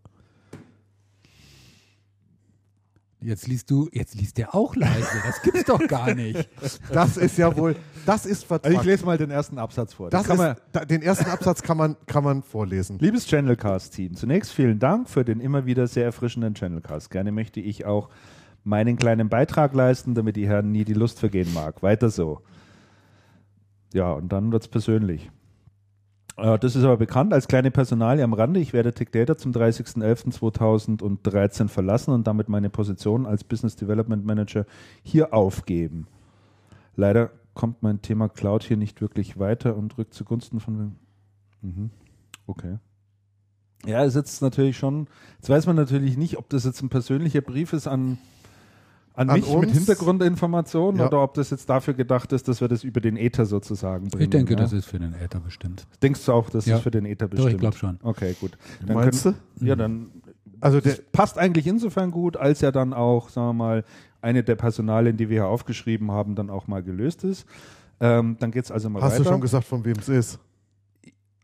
Jetzt 3.19 3.47
liest 3.47 3.71
du, 3.71 3.87
jetzt 3.93 4.15
liest 4.15 4.37
der 4.37 4.53
auch 4.53 4.75
leise. 4.75 5.07
Das 5.25 5.41
gibt's 5.41 5.63
doch 5.63 5.79
gar 5.87 6.13
nicht. 6.13 6.49
Das 6.91 7.15
ist 7.15 7.37
ja 7.37 7.55
wohl. 7.55 7.75
Das 8.05 8.25
ist 8.25 8.43
Also 8.51 8.55
ich 8.55 8.63
Vertrag. 8.63 8.85
lese 8.85 9.05
mal 9.05 9.17
den 9.17 9.31
ersten 9.31 9.57
Absatz 9.57 9.93
vor. 9.93 10.09
Das 10.09 10.27
kann 10.27 10.37
man, 10.37 10.51
ist, 10.53 10.61
da, 10.73 10.83
den 10.83 11.01
ersten 11.01 11.29
Absatz 11.29 11.61
kann 11.61 11.77
man, 11.77 11.95
kann 12.05 12.23
man 12.23 12.43
vorlesen. 12.43 12.99
Liebes 12.99 13.25
Channelcast-Team, 13.27 14.15
zunächst 14.15 14.51
vielen 14.51 14.77
Dank 14.79 15.09
für 15.09 15.23
den 15.23 15.39
immer 15.39 15.65
wieder 15.65 15.87
sehr 15.87 16.03
erfrischenden 16.03 16.53
Channelcast. 16.53 17.09
Gerne 17.09 17.31
möchte 17.31 17.61
ich 17.61 17.85
auch 17.85 18.09
meinen 18.63 18.97
kleinen 18.97 19.29
Beitrag 19.29 19.73
leisten, 19.73 20.15
damit 20.15 20.35
die 20.35 20.47
Herren 20.47 20.71
nie 20.71 20.85
die 20.85 20.93
Lust 20.93 21.19
vergehen 21.19 21.53
mag. 21.53 21.83
Weiter 21.83 22.09
so. 22.09 22.41
Ja, 23.93 24.11
und 24.13 24.29
dann 24.31 24.51
wird's 24.51 24.67
persönlich. 24.67 25.29
Äh, 26.37 26.57
Das 26.59 26.75
ist 26.75 26.83
aber 26.83 26.97
bekannt 26.97 27.33
als 27.33 27.47
kleine 27.47 27.71
Personalie 27.71 28.23
am 28.23 28.33
Rande. 28.33 28.59
Ich 28.59 28.73
werde 28.73 28.93
Tech 28.93 29.09
Data 29.11 29.37
zum 29.37 29.51
30.11.2013 29.51 31.67
verlassen 31.67 32.11
und 32.11 32.27
damit 32.27 32.49
meine 32.49 32.69
Position 32.69 33.25
als 33.25 33.43
Business 33.43 33.75
Development 33.75 34.25
Manager 34.25 34.65
hier 35.03 35.33
aufgeben. 35.33 36.07
Leider 36.95 37.31
kommt 37.53 37.83
mein 37.83 38.01
Thema 38.01 38.29
Cloud 38.29 38.63
hier 38.63 38.77
nicht 38.77 39.01
wirklich 39.01 39.37
weiter 39.37 39.75
und 39.75 39.97
rückt 39.97 40.13
zugunsten 40.13 40.59
von. 40.59 40.95
Mhm. 41.61 41.91
Okay. 42.47 42.77
Ja, 43.85 44.03
es 44.03 44.09
ist 44.09 44.15
jetzt 44.15 44.41
natürlich 44.41 44.77
schon. 44.77 45.07
Jetzt 45.35 45.49
weiß 45.49 45.67
man 45.67 45.75
natürlich 45.75 46.17
nicht, 46.17 46.37
ob 46.37 46.49
das 46.49 46.63
jetzt 46.63 46.81
ein 46.81 46.89
persönlicher 46.89 47.41
Brief 47.41 47.73
ist 47.73 47.87
an, 47.87 48.17
an, 49.15 49.29
An 49.29 49.39
mich 49.39 49.47
mit 49.49 49.55
uns? 49.69 49.73
Hintergrundinformationen 49.73 50.99
Ja. 51.01 51.07
oder 51.07 51.21
ob 51.23 51.33
das 51.35 51.49
jetzt 51.51 51.69
dafür 51.69 51.93
gedacht 51.93 52.31
ist, 52.33 52.47
dass 52.47 52.61
wir 52.61 52.67
das 52.67 52.83
über 52.83 52.99
den 53.01 53.15
Ether 53.17 53.45
sozusagen 53.45 54.07
bringen. 54.09 54.23
Ich 54.23 54.29
denke, 54.31 54.53
ja? 54.53 54.59
das 54.59 54.73
ist 54.73 54.85
für 54.85 54.99
den 54.99 55.13
Äther 55.13 55.39
bestimmt. 55.39 55.85
Denkst 56.01 56.25
du 56.25 56.31
auch, 56.33 56.49
das 56.49 56.65
Ja. 56.65 56.77
ist 56.77 56.81
für 56.83 56.91
den 56.91 57.05
Ether 57.05 57.27
Doch, 57.27 57.35
bestimmt? 57.35 57.53
ich 57.53 57.59
glaube 57.59 57.77
schon. 57.77 57.99
Okay, 58.01 58.35
gut. 58.39 58.57
Dann 58.85 58.95
Meinst 58.95 59.23
können, 59.23 59.35
du? 59.59 59.65
Ja, 59.65 59.75
dann 59.75 60.09
Also 60.61 60.79
der, 60.79 60.93
das 60.93 61.01
passt 61.11 61.37
eigentlich 61.37 61.67
insofern 61.67 62.09
gut, 62.11 62.37
als 62.37 62.61
ja 62.61 62.71
dann 62.71 62.93
auch, 62.93 63.29
sagen 63.29 63.47
wir 63.49 63.53
mal, 63.53 63.83
eine 64.21 64.43
der 64.43 64.55
Personalien, 64.55 65.17
die 65.17 65.27
wir 65.29 65.41
hier 65.41 65.47
aufgeschrieben 65.47 66.09
haben, 66.11 66.35
dann 66.35 66.49
auch 66.49 66.67
mal 66.67 66.81
gelöst 66.81 67.23
ist. 67.23 67.45
Ähm, 67.99 68.37
dann 68.39 68.51
geht 68.51 68.63
es 68.65 68.71
also 68.71 68.89
mal 68.89 69.01
hast 69.01 69.13
weiter. 69.13 69.23
du 69.23 69.29
schon 69.29 69.41
gesagt, 69.41 69.65
von 69.65 69.83
wem 69.85 69.97
es 69.99 70.09
ist? 70.09 70.39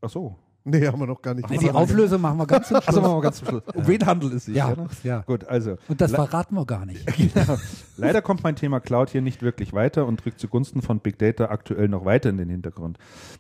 Ach 0.01 0.09
so. 0.09 0.35
Nee, 0.65 0.85
haben 0.87 0.99
wir 0.99 1.07
noch 1.07 1.21
gar 1.21 1.33
nicht 1.33 1.49
Nee, 1.49 1.57
die 1.57 1.71
Auflösung 1.71 2.21
machen 2.21 2.37
wir 2.37 2.45
ganz 2.45 2.67
zum 2.67 2.77
Also 2.77 2.91
Schluss. 2.91 3.01
machen 3.01 3.15
wir 3.17 3.21
ganz 3.21 3.37
zum 3.37 3.47
Schluss. 3.47 3.63
Um 3.73 3.87
wen 3.87 4.05
handelt 4.05 4.33
es 4.33 4.45
sich? 4.45 4.55
Ja, 4.55 4.69
ne? 4.75 4.87
ja. 5.03 5.21
Gut, 5.21 5.45
also. 5.45 5.77
Und 5.87 6.01
das 6.01 6.11
verraten 6.11 6.55
wir 6.55 6.65
gar 6.65 6.85
nicht. 6.85 7.05
Genau. 7.33 7.57
Leider 7.97 8.21
kommt 8.21 8.43
mein 8.43 8.55
Thema 8.55 8.79
Cloud 8.79 9.09
hier 9.09 9.21
nicht 9.21 9.41
wirklich 9.41 9.73
weiter 9.73 10.05
und 10.05 10.25
rückt 10.25 10.39
zugunsten 10.39 10.81
von 10.81 10.99
Big 10.99 11.17
Data 11.19 11.45
aktuell 11.45 11.87
noch 11.87 12.05
weiter 12.05 12.29
in 12.29 12.37
den 12.37 12.49
Hintergrund. 12.49 12.97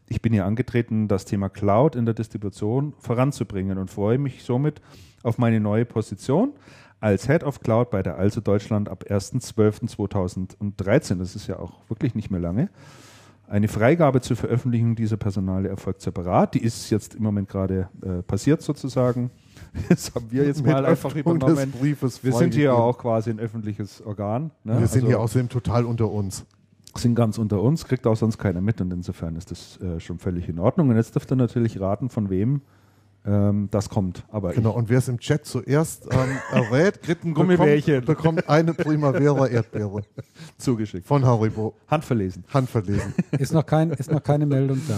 Ich 0.07 0.21
bin 0.21 0.33
hier 0.33 0.45
angetreten, 0.45 1.07
das 1.07 1.25
Thema 1.25 1.49
Cloud 1.49 1.95
in 1.95 2.05
der 2.05 2.13
Distribution 2.13 2.93
voranzubringen 2.99 3.77
und 3.77 3.89
freue 3.91 4.17
mich 4.17 4.43
somit 4.43 4.81
auf 5.23 5.37
meine 5.37 5.59
neue 5.59 5.85
Position 5.85 6.53
als 7.01 7.27
Head 7.27 7.43
of 7.43 7.61
Cloud 7.61 7.89
bei 7.91 8.03
der 8.03 8.17
Also 8.17 8.41
Deutschland 8.41 8.89
ab 8.89 9.05
1.12.2013. 9.09 11.17
Das 11.19 11.35
ist 11.35 11.47
ja 11.47 11.59
auch 11.59 11.89
wirklich 11.89 12.15
nicht 12.15 12.29
mehr 12.31 12.41
lange. 12.41 12.69
Eine 13.49 13.67
Freigabe 13.67 14.21
zur 14.21 14.37
Veröffentlichung 14.37 14.95
dieser 14.95 15.17
Personale 15.17 15.69
erfolgt 15.69 16.01
separat. 16.01 16.53
Die 16.53 16.63
ist 16.63 16.91
jetzt 16.91 17.15
im 17.15 17.23
Moment 17.23 17.49
gerade 17.49 17.89
äh, 18.01 18.21
passiert 18.21 18.61
sozusagen. 18.61 19.31
Das 19.89 20.15
haben 20.15 20.31
wir 20.31 20.45
jetzt 20.45 20.63
Mit 20.63 20.71
mal 20.71 20.85
einfach 20.85 21.13
Öffnung 21.15 21.35
übernommen. 21.35 21.71
Briefes 21.71 22.23
Wir 22.23 22.31
sind 22.33 22.55
hier 22.55 22.73
auch 22.73 22.97
quasi 22.97 23.29
ein 23.29 23.39
öffentliches 23.39 24.01
Organ. 24.01 24.51
Ne? 24.63 24.79
Wir 24.79 24.87
sind 24.87 25.01
Also 25.01 25.07
hier 25.07 25.19
außerdem 25.19 25.49
total 25.49 25.85
unter 25.85 26.09
uns. 26.09 26.45
sind 26.95 27.13
ganz 27.13 27.37
unter 27.37 27.61
uns, 27.61 27.85
kriegt 27.85 28.07
auch 28.07 28.15
sonst 28.15 28.37
keiner 28.39 28.61
mit 28.61 28.81
und 28.81 28.91
insofern 28.91 29.35
ist 29.35 29.51
das 29.51 29.79
äh, 29.81 29.99
schon 29.99 30.17
völlig 30.17 30.47
in 30.49 30.57
Ordnung. 30.57 30.89
Und 30.89 30.95
jetzt 30.95 31.13
dürft 31.13 31.31
ihr 31.31 31.35
natürlich 31.35 31.79
raten, 31.79 32.09
von 32.09 32.29
wem 32.29 32.61
das 33.23 33.89
kommt. 33.89 34.23
Aber 34.31 34.53
Genau, 34.53 34.71
und 34.71 34.89
wer 34.89 34.97
es 34.97 35.07
im 35.07 35.19
Chat 35.19 35.45
zuerst 35.45 36.07
ähm, 36.11 36.29
errät, 36.51 37.01
Kriegt 37.03 37.23
ein 37.25 37.33
Gummibärchen. 37.33 38.05
bekommt, 38.05 38.37
bekommt 38.37 38.49
eine 38.49 38.73
Primavera 38.73 39.45
Erdbeere 39.47 39.99
ich 39.99 40.23
zugeschickt. 40.57 41.05
von 41.05 41.25
Haribo. 41.25 41.75
Handverlesen. 41.87 42.43
Handverlesen. 42.53 43.13
Ist 43.37 43.53
noch, 43.53 43.65
kein, 43.65 43.91
ist 43.91 44.09
noch 44.11 44.23
keine 44.23 44.45
Meldung 44.45 44.81
da. 44.87 44.97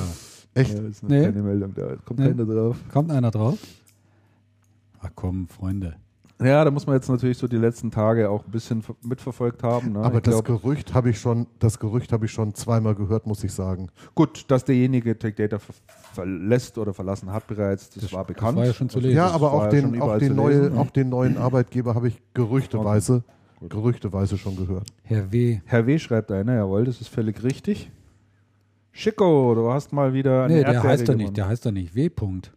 Echt? 0.53 0.77
Ja, 0.77 0.83
ist 0.87 1.03
noch 1.03 1.09
Nee. 1.09 1.23
keine 1.25 1.41
Meldung 1.41 1.73
da. 1.73 1.95
Kommt 2.05 2.19
Nee. 2.19 2.27
keiner 2.29 2.45
drauf. 2.45 2.77
Kommt 2.91 3.11
einer 3.11 3.31
drauf? 3.31 3.57
Ach 5.01 5.09
komm, 5.15 5.47
Freunde. 5.47 5.95
Ja, 6.43 6.63
da 6.65 6.71
muss 6.71 6.87
man 6.87 6.95
jetzt 6.95 7.07
natürlich 7.07 7.37
so 7.37 7.47
die 7.47 7.57
letzten 7.57 7.91
Tage 7.91 8.29
auch 8.29 8.43
ein 8.45 8.51
bisschen 8.51 8.81
ver- 8.81 8.95
mitverfolgt 9.03 9.61
haben. 9.63 9.93
Ne? 9.93 9.99
Aber 9.99 10.15
ich 10.17 10.23
das 10.23 10.43
glaub, 10.43 10.61
Gerücht 10.61 10.93
habe 10.93 11.11
ich 11.11 11.19
schon, 11.19 11.45
das 11.59 11.77
Gerücht 11.77 12.11
habe 12.11 12.25
ich 12.25 12.31
schon 12.31 12.55
zweimal 12.55 12.95
gehört, 12.95 13.27
muss 13.27 13.43
ich 13.43 13.51
sagen. 13.53 13.89
gut, 14.15 14.49
dass 14.49 14.65
derjenige 14.65 15.17
Tech 15.19 15.35
Data 15.35 15.59
ver 15.59 15.73
verlässt 16.13 16.77
oder 16.77 16.93
verlassen 16.93 17.31
hat 17.31 17.47
bereits, 17.47 17.89
das, 17.91 18.11
war 18.11 18.25
bekannt. 18.25 18.57
war 18.57 18.65
ja 18.65 18.73
schon 18.73 18.89
zu 18.89 18.99
lesen. 18.99 19.15
Ja, 19.15 19.27
das 19.27 19.35
aber 19.35 19.53
auch 19.53 19.69
den, 19.69 20.01
auch 20.01 20.17
den, 20.17 20.35
neue, 20.35 20.63
lesen. 20.63 20.77
auch 20.77 20.89
den 20.89 21.07
neuen 21.09 21.37
Arbeitgeber 21.37 21.95
habe 21.95 22.09
ich 22.09 22.21
gerüchteweise, 22.33 23.23
Gut. 23.59 23.69
gerüchteweise 23.69 24.37
schon 24.37 24.57
gehört. 24.57 24.87
Herr 25.03 25.31
W. 25.31 25.61
Herr 25.65 25.85
W. 25.87 25.99
schreibt 25.99 26.31
einer, 26.31 26.55
jawohl, 26.55 26.83
das 26.85 26.99
ist 26.99 27.07
völlig 27.07 27.41
richtig. 27.43 27.91
Schicko, 28.91 29.55
du 29.55 29.71
hast 29.71 29.93
mal 29.93 30.13
wieder 30.13 30.43
eine 30.45 30.55
Nee, 30.55 30.63
der 30.63 30.83
heißt 30.83 31.07
doch 31.07 31.15
nicht, 31.15 31.37
der 31.37 31.47
heißt 31.47 31.65
doch 31.65 31.71
nicht 31.71 31.95
W. 31.95 32.07
-Punkt. 32.07 32.51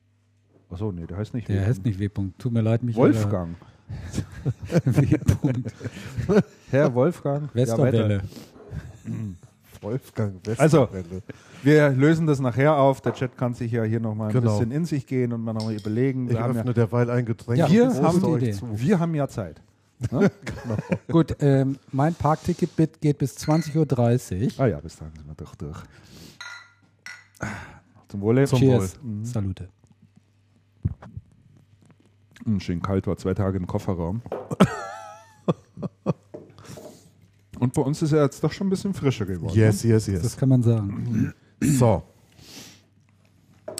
Achso, 0.70 0.90
nee, 0.90 1.06
der 1.06 1.16
heißt 1.18 1.34
nicht 1.34 1.48
Der 1.48 1.60
W. 1.62 1.66
heißt 1.66 1.84
nicht 1.84 2.00
W. 2.00 2.06
-Punkt. 2.06 2.32
Tut 2.38 2.52
mir 2.52 2.62
leid, 2.62 2.82
mich 2.82 2.96
Wolfgang. 2.96 3.52
W. 3.52 3.64
-Punkt. 4.74 5.72
Herr 6.70 6.94
Wolfgang. 6.94 7.54
Westerwelle. 7.54 8.18
weiter. 8.18 8.24
Wolfgang 9.80 10.40
Also, 10.58 10.82
Westerwelle. 10.92 11.22
wir 11.62 11.90
lösen 11.90 12.26
das 12.26 12.40
nachher 12.40 12.76
auf. 12.76 13.00
Der 13.02 13.12
Chat 13.14 13.36
kann 13.36 13.54
sich 13.54 13.72
ja 13.72 13.82
hier 13.84 14.00
nochmal 14.00 14.28
ein 14.28 14.32
Genau. 14.32 14.58
bisschen 14.58 14.70
in 14.72 14.84
sich 14.86 15.06
gehen 15.06 15.32
und 15.32 15.42
mal 15.42 15.52
nochmal 15.52 15.74
überlegen. 15.74 16.26
ich 16.26 16.32
Wir 16.32 16.40
haben, 16.40 16.56
öffne 16.56 16.70
ja, 16.70 16.74
derweil 16.74 17.10
ein 17.10 17.24
Getränk. 17.26 17.58
Ja, 17.58 17.70
wir, 17.70 17.94
haben, 18.02 18.22
wir 18.78 18.98
haben 19.00 19.14
ja 19.14 19.28
Zeit. 19.28 19.60
Ne? 20.10 20.30
Gut, 21.10 21.36
ähm, 21.40 21.78
mein 21.92 22.14
Parkticket 22.14 22.70
geht 23.00 23.16
bis 23.18 23.36
20.30 23.38 24.44
Uhr. 24.58 24.60
Ah 24.60 24.66
ja, 24.66 24.80
bis 24.80 24.96
dahin 24.96 25.14
sind 25.14 25.26
wir 25.26 25.34
doch 25.34 25.54
durch. 25.54 25.78
Zum 28.08 28.20
Wohle. 28.20 28.44
Zum 28.46 28.58
Cheers. 28.58 28.98
Mhm. 29.02 29.24
Salute. 29.24 29.68
Mm, 32.44 32.58
Schön 32.58 32.82
kalt 32.82 33.06
war, 33.06 33.16
zwei 33.16 33.34
Tage 33.34 33.58
im 33.58 33.66
Kofferraum. 33.66 34.22
Und 37.58 37.72
bei 37.72 37.82
uns 37.82 38.02
ist 38.02 38.12
er 38.12 38.22
jetzt 38.24 38.42
doch 38.42 38.52
schon 38.52 38.66
ein 38.66 38.70
bisschen 38.70 38.94
frischer 38.94 39.26
geworden. 39.26 39.54
Yes, 39.54 39.82
yes, 39.84 40.06
Das 40.06 40.22
yes. 40.22 40.36
kann 40.36 40.48
man 40.48 40.62
sagen. 40.62 41.32
So, 41.60 42.02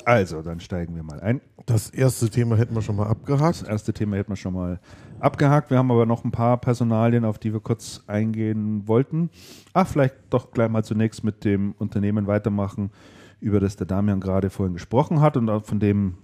Also, 0.07 0.43
dann 0.43 0.61
steigen 0.61 0.95
wir 0.95 1.03
mal 1.03 1.21
ein. 1.21 1.41
das 1.67 1.91
erste 1.91 2.31
Thema 2.31 2.57
hätten 2.57 2.75
wir 2.75 2.83
schon 2.83 2.97
mal 2.97 3.05
Das 3.05 3.11
abgehakt. 3.13 3.65
erste 3.69 3.93
Thema 3.93 4.17
hätten 4.17 4.31
wir 4.31 4.37
schon 4.37 4.55
mal 4.55 4.81
abgehakt. 5.19 5.71
Wir 5.71 5.79
haben 5.79 5.91
aber 5.91 6.07
noch 6.07 6.25
ein 6.25 6.31
paar 6.31 6.57
Personalien, 6.59 7.25
auf 7.25 7.39
die 7.39 7.53
wir 7.53 7.61
kurz 7.61 8.03
eingehen 8.07 8.87
wollten. 8.87 9.29
Ach, 9.73 9.87
vielleicht 9.89 10.15
doch 10.31 10.53
gleich 10.53 10.71
mal 10.71 10.85
zunächst 10.85 11.25
mit 11.25 11.45
dem 11.45 11.73
Unternehmen 11.79 12.27
weitermachen, 12.27 12.91
über 13.41 13.61
das 13.61 13.77
der 13.77 13.87
Damian 13.87 14.21
gerade 14.21 14.51
vorhin 14.51 14.75
gesprochen 14.75 15.21
hat 15.21 15.37
und 15.37 15.51
auch 15.51 15.65
von 15.65 15.81
dem, 15.81 16.15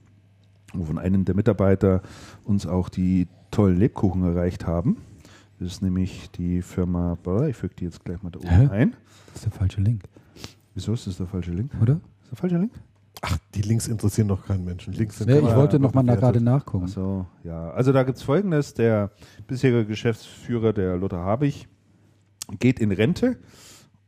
wo 0.75 0.85
von 0.85 0.99
einem 0.99 1.25
der 1.25 1.35
Mitarbeiter 1.35 2.03
uns 2.45 2.67
auch 2.67 2.89
die 2.89 3.29
tollen 3.50 3.79
Lebkuchen 3.79 4.23
erreicht 4.23 4.67
haben. 4.67 4.97
Das 5.59 5.73
ist 5.73 5.83
nämlich 5.83 6.31
die 6.31 6.62
Firma, 6.62 7.19
ich 7.49 7.57
füge 7.57 7.75
die 7.75 7.85
jetzt 7.85 8.05
gleich 8.05 8.23
mal 8.23 8.31
da 8.31 8.39
oben 8.39 8.49
Hä? 8.49 8.69
ein. 8.69 8.97
Das 9.27 9.37
ist 9.37 9.45
der 9.47 9.53
falsche 9.53 9.81
Link, 9.81 10.03
Wieso 10.75 10.93
ist 10.95 11.07
das 11.07 11.17
der 11.19 11.27
falsche 11.27 11.50
Link? 11.50 11.71
oder? 11.81 12.00
Ist 12.23 12.31
der 12.31 12.39
falsche 12.39 12.57
Link? 12.59 12.73
Ach, 13.23 13.37
die 13.55 13.62
Links 13.62 13.87
interessieren 13.89 14.29
doch 14.29 14.47
keinen 14.47 14.65
Menschen. 14.65 14.95
Links 14.95 15.19
sind 15.19 15.29
Nee, 15.29 15.39
ich 15.41 15.55
wollte 15.55 15.79
noch 15.79 15.93
mal 15.93 16.05
da 16.05 16.15
gerade 16.15 16.41
nachgucken. 16.41 16.87
So, 16.87 17.27
ja. 17.45 17.71
Also 17.73 17.93
da 17.93 18.03
gibt 18.05 18.17
es 18.17 18.23
folgendes: 18.23 18.73
Der 18.73 19.11
bisherige 19.47 19.85
Geschäftsführer, 19.85 20.73
der 20.73 20.97
Lothar 20.97 21.25
Habich, 21.27 21.69
geht 22.59 22.81
in 22.81 22.93
Rente 22.93 23.37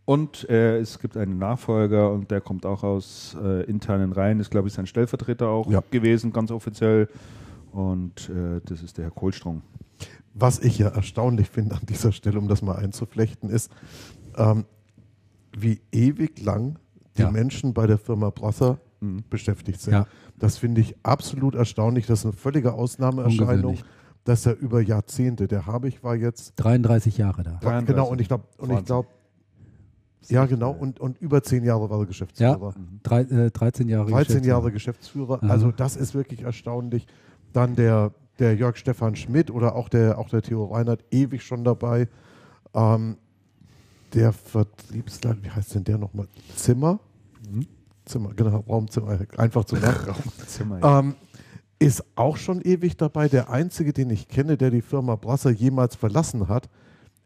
und 0.04 0.49
äh, 0.50 0.78
es 0.78 0.99
gibt 0.99 1.16
einen 1.16 1.38
Nachfolger 1.38 2.11
und 2.12 2.30
der 2.30 2.40
kommt 2.40 2.66
auch 2.66 2.82
aus 2.82 3.37
äh, 3.42 3.62
internen 3.64 4.12
Reihen, 4.12 4.40
ist, 4.40 4.50
glaube 4.50 4.68
ich, 4.68 4.75
sein 4.75 4.87
Stellvertreter 4.87 5.49
auch 5.49 5.71
Ja. 5.71 5.82
gewesen, 5.90 6.32
ganz 6.32 6.50
offiziell. 6.50 7.09
Und 7.71 8.28
äh, 8.28 8.61
das 8.64 8.82
ist 8.82 8.99
der 8.99 9.04
Herr 9.06 9.11
Kohlstrong. 9.12 9.62
Was 10.35 10.59
ich 10.59 10.78
ja 10.78 10.88
erstaunlich 10.88 11.49
finde 11.50 11.75
an 11.76 11.82
dieser 11.88 12.12
Stelle, 12.12 12.38
um 12.38 12.49
das 12.49 12.62
mal 12.62 12.76
einzuflechten, 12.76 13.49
ist, 13.50 13.71
ähm, 14.37 14.64
wie 15.56 15.80
ewig 15.92 16.42
lang 16.42 16.78
die 17.16 17.23
Ja. 17.23 17.30
Menschen 17.30 17.73
bei 17.75 17.87
der 17.87 17.99
Firma 17.99 18.30
Brasser 18.30 18.78
Mhm. 19.00 19.25
beschäftigt 19.30 19.80
sind. 19.80 19.92
Ja. 19.94 20.06
Das 20.38 20.59
finde 20.59 20.80
ich 20.80 20.94
absolut 21.02 21.54
erstaunlich. 21.54 22.06
Das 22.06 22.21
ist 22.21 22.25
eine 22.25 22.32
völlige 22.35 22.73
Ausnahmeerscheinung, 22.75 23.78
dass 24.25 24.47
er 24.47 24.56
über 24.59 24.80
Jahrzehnte, 24.80 25.49
der 25.49 25.66
Habich 25.66 26.02
war 26.04 26.14
jetzt, 26.14 26.52
33 26.56 27.18
Jahre 27.18 27.42
da. 27.42 27.50
33. 27.61 27.87
genau, 27.87 28.09
und 28.09 28.21
ich 28.21 28.28
glaube, 28.28 28.44
und 28.59 28.66
ich 28.71 28.76
Wahnsinn. 28.76 28.85
glaube, 28.87 29.09
ja 30.29 30.47
genau, 30.47 30.73
und, 30.73 31.00
und 31.00 31.21
über 31.21 31.43
zehn 31.43 31.64
Jahre 31.64 31.91
war 31.91 32.00
er 32.00 32.07
Geschäftsführer. 32.07 32.75
Drei, 33.02 33.21
äh, 33.23 33.50
13 33.50 33.88
Jahre 33.88 34.11
13 34.11 34.17
Geschäftsführer. 34.17 34.47
Jahre 34.47 34.73
Geschäftsführer. 34.73 35.43
Also 35.43 35.73
das 35.73 35.97
ist 35.97 36.14
wirklich 36.14 36.43
erstaunlich. 36.43 37.07
Dann 37.52 37.76
der, 37.76 38.12
der 38.38 38.57
Jörg 38.57 38.76
Stefan 38.76 39.17
Schmidt 39.17 39.50
oder 39.50 39.75
auch 39.75 39.88
der, 39.88 40.19
auch 40.19 40.29
der 40.29 40.43
Theo 40.43 40.64
Reinhardt, 40.67 41.05
ewig 41.11 41.43
schon 41.43 41.64
dabei. 41.64 42.09
Ähm, 42.75 43.17
der 44.14 44.33
Vertriebsleiter, 44.33 45.43
wie 45.43 45.50
heißt 45.50 45.75
denn 45.75 45.85
der 45.85 45.99
nochmal? 45.99 46.29
Zimmer? 46.57 47.00
Mhm. 47.50 47.67
Zimmer, 48.05 48.35
genau, 48.35 48.59
Raumzimmer, 48.69 49.19
einfach 49.37 49.64
zu 49.64 49.76
nach. 49.76 50.19
Zimmer, 50.47 50.81
ja. 50.81 50.99
ähm, 50.99 51.14
ist 51.79 52.05
auch 52.14 52.37
schon 52.37 52.61
ewig 52.61 52.97
dabei. 52.97 53.29
Der 53.29 53.50
einzige, 53.50 53.93
den 53.93 54.11
ich 54.11 54.29
kenne, 54.29 54.57
der 54.57 54.71
die 54.71 54.83
Firma 54.83 55.17
Brasser 55.17 55.50
jemals 55.50 55.97
verlassen 55.97 56.49
hat, 56.49 56.69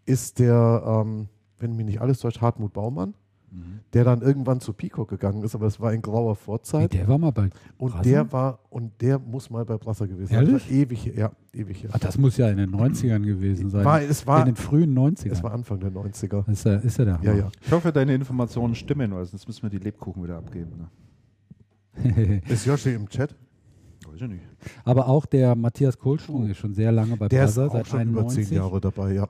ist 0.04 0.38
der, 0.38 0.82
ähm, 0.86 1.28
wenn 1.58 1.74
mich 1.76 1.86
nicht 1.86 2.00
alles 2.00 2.20
täuscht, 2.20 2.40
Hartmut 2.40 2.72
Baumann, 2.72 3.14
Mhm. 3.48 3.78
der 3.92 4.02
dann 4.02 4.22
irgendwann 4.22 4.60
zu 4.60 4.72
Pico 4.72 5.04
gegangen 5.06 5.44
ist, 5.44 5.54
aber 5.54 5.66
das 5.66 5.78
war 5.78 5.92
in 5.92 6.02
grauer 6.02 6.32
Nee, 6.32 6.36
Vorzeit. 6.36 6.92
der 6.92 7.06
war 7.06 7.16
mal 7.16 7.30
bei 7.30 7.48
Und 7.78 7.92
Brasser? 7.92 8.02
der 8.02 8.32
war, 8.32 8.58
und 8.70 8.90
der 9.00 9.20
muss 9.20 9.48
mal 9.50 9.64
bei 9.64 9.78
Brasser 9.78 10.08
gewesen 10.08 10.26
sein. 10.34 10.44
Ehrlich? 10.46 10.64
Das 10.64 10.70
ewig, 10.72 11.04
ja, 11.16 11.30
ewig. 11.52 11.84
her. 11.84 11.90
Ach, 11.92 11.98
das 12.00 12.18
muss 12.18 12.36
ja 12.36 12.50
in 12.50 12.56
den 12.56 12.70
90ern 12.74 13.20
gewesen 13.24 13.70
sein. 13.70 13.84
War, 13.84 14.02
es, 14.02 14.26
war, 14.26 14.40
in 14.40 14.46
den 14.46 14.56
frühen 14.56 14.98
90ern. 14.98 15.30
es 15.30 15.42
war 15.44 15.52
Anfang 15.52 15.78
der 15.78 15.92
90er. 15.92 16.50
ist, 16.50 16.66
er, 16.66 16.82
ist 16.82 16.98
er 16.98 17.04
der 17.04 17.20
Ja, 17.22 17.30
Hammer. 17.30 17.38
ja. 17.38 17.48
Ich 17.62 17.70
hoffe, 17.70 17.92
deine 17.92 18.14
Informationen 18.16 18.74
stimmen, 18.74 19.12
weil 19.14 19.24
sonst 19.26 19.46
müssen 19.46 19.62
wir 19.62 19.70
die 19.70 19.78
Lebkuchen 19.78 20.24
wieder 20.24 20.38
abgeben. 20.38 20.72
Ne? 20.76 22.42
Ist 22.48 22.66
Joshi 22.66 22.94
im 22.94 23.08
Chat? 23.08 23.34
Weiß 24.06 24.20
ich 24.20 24.28
nicht. 24.28 24.42
Aber 24.84 25.08
auch 25.08 25.24
der 25.24 25.54
Matthias 25.54 25.96
Kohlstrung 25.98 26.48
ist 26.48 26.58
schon 26.58 26.74
sehr 26.74 26.92
lange 26.92 27.16
bei 27.16 27.28
Der 27.28 27.44
ist 27.44 27.54
Brasser, 27.54 27.68
auch 27.68 27.72
seit 27.72 27.86
schon 27.86 28.00
über 28.02 28.20
91. 28.22 28.48
zehn 28.48 28.56
Jahre 28.58 28.80
dabei, 28.80 29.12
ja. 29.14 29.28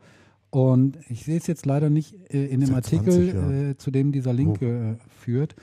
Und 0.50 0.98
ich 1.08 1.24
sehe 1.24 1.36
es 1.38 1.46
jetzt 1.46 1.66
leider 1.66 1.90
nicht 1.90 2.14
äh, 2.32 2.46
in 2.46 2.60
dem 2.60 2.70
Seit 2.70 2.86
20 2.86 2.98
Artikel, 3.00 3.34
Jahren. 3.34 3.70
äh, 3.72 3.76
zu 3.76 3.90
dem 3.90 4.12
dieser 4.12 4.32
Link 4.32 4.60
Oh. 4.62 4.94
führt. 5.20 5.54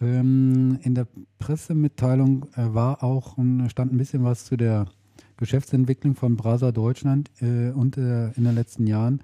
Ähm, 0.00 0.78
in 0.82 0.94
der 0.94 1.06
Pressemitteilung 1.38 2.46
äh, 2.56 2.72
war 2.72 3.02
auch 3.02 3.36
ein, 3.36 3.68
stand 3.68 3.92
ein 3.92 3.98
bisschen 3.98 4.22
was 4.24 4.44
zu 4.44 4.56
der 4.56 4.86
Geschäftsentwicklung 5.36 6.14
von 6.14 6.36
Brasa 6.36 6.72
Deutschland 6.72 7.30
und 7.40 7.96
in 7.96 8.32
den 8.36 8.54
letzten 8.56 8.88
Jahren. 8.88 9.20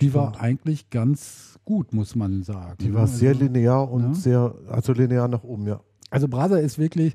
Die 0.00 0.12
war 0.12 0.30
Stimmt. 0.30 0.42
eigentlich 0.44 0.90
ganz 0.90 1.58
gut, 1.64 1.94
muss 1.94 2.14
man 2.14 2.42
sagen. 2.42 2.76
Die 2.80 2.92
war 2.92 3.02
Also- 3.02 3.16
sehr 3.16 3.32
linear 3.34 3.90
und 3.90 4.02
ja. 4.02 4.14
sehr, 4.14 4.54
also 4.68 4.92
linear 4.92 5.26
nach 5.28 5.42
oben, 5.42 5.66
ja. 5.66 5.80
Also 6.10 6.28
Brasa 6.28 6.58
ist 6.58 6.78
wirklich 6.78 7.14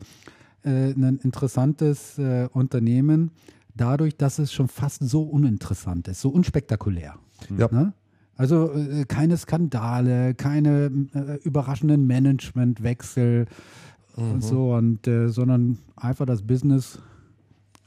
äh, 0.64 0.92
ein 0.94 1.20
interessantes 1.24 2.18
äh, 2.18 2.48
Unternehmen, 2.52 3.32
dadurch, 3.76 4.18
dass 4.18 4.40
es 4.40 4.52
schon 4.52 4.68
fast 4.68 5.04
so 5.08 5.22
uninteressant 5.24 6.08
ist, 6.08 6.20
so 6.22 6.30
unspektakulär. 6.30 7.16
Ja. 7.58 7.68
Ne? 7.72 7.94
Also 8.36 8.72
äh, 8.74 9.06
keine 9.06 9.38
Skandale, 9.38 10.34
keine 10.34 10.92
äh, 11.14 11.36
überraschenden 11.44 12.08
Managementwechsel, 12.08 13.48
und 14.20 14.44
so 14.44 14.74
und 14.74 15.08
äh, 15.08 15.30
sondern 15.30 15.78
einfach 15.96 16.26
das 16.26 16.42
Business 16.42 17.00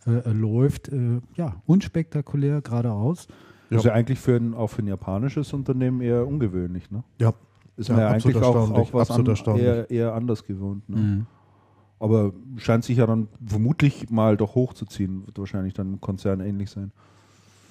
äh, 0.07 0.11
äh, 0.11 0.33
läuft 0.33 0.89
äh, 0.89 1.21
ja 1.37 1.57
unspektakulär 1.67 2.61
geradeaus. 2.61 3.27
Ja. 3.29 3.35
Das 3.71 3.79
ist 3.79 3.85
ja 3.87 3.93
eigentlich 3.93 4.19
für 4.19 4.37
ein, 4.37 4.55
auch 4.55 4.69
für 4.69 4.83
ein 4.83 4.87
japanisches 4.87 5.53
Unternehmen 5.53 6.01
eher 6.01 6.27
ungewöhnlich, 6.27 6.91
ne? 6.91 7.05
Ja. 7.21 7.33
Ist 7.77 7.89
Ja, 7.89 7.99
ja 7.99 8.09
eigentlich 8.09 8.37
auch, 8.37 8.71
auch 8.71 8.93
was 8.93 9.11
an, 9.11 9.25
eher, 9.57 9.91
eher 9.91 10.15
anders 10.15 10.45
gewohnt. 10.45 10.87
Ne? 10.91 10.97
Mhm. 10.97 11.27
Aber 11.99 12.33
scheint 12.57 12.85
sich 12.85 12.99
ja 12.99 13.07
dann 13.07 13.29
vermutlich 13.47 14.11
mal 14.11 14.37
doch 14.37 14.55
hochzuziehen. 14.55 15.25
Wird 15.25 15.39
wahrscheinlich 15.39 15.73
dann 15.73 15.95
im 15.95 16.01
Konzern 16.01 16.41
ähnlich 16.41 16.69
sein. 16.69 16.93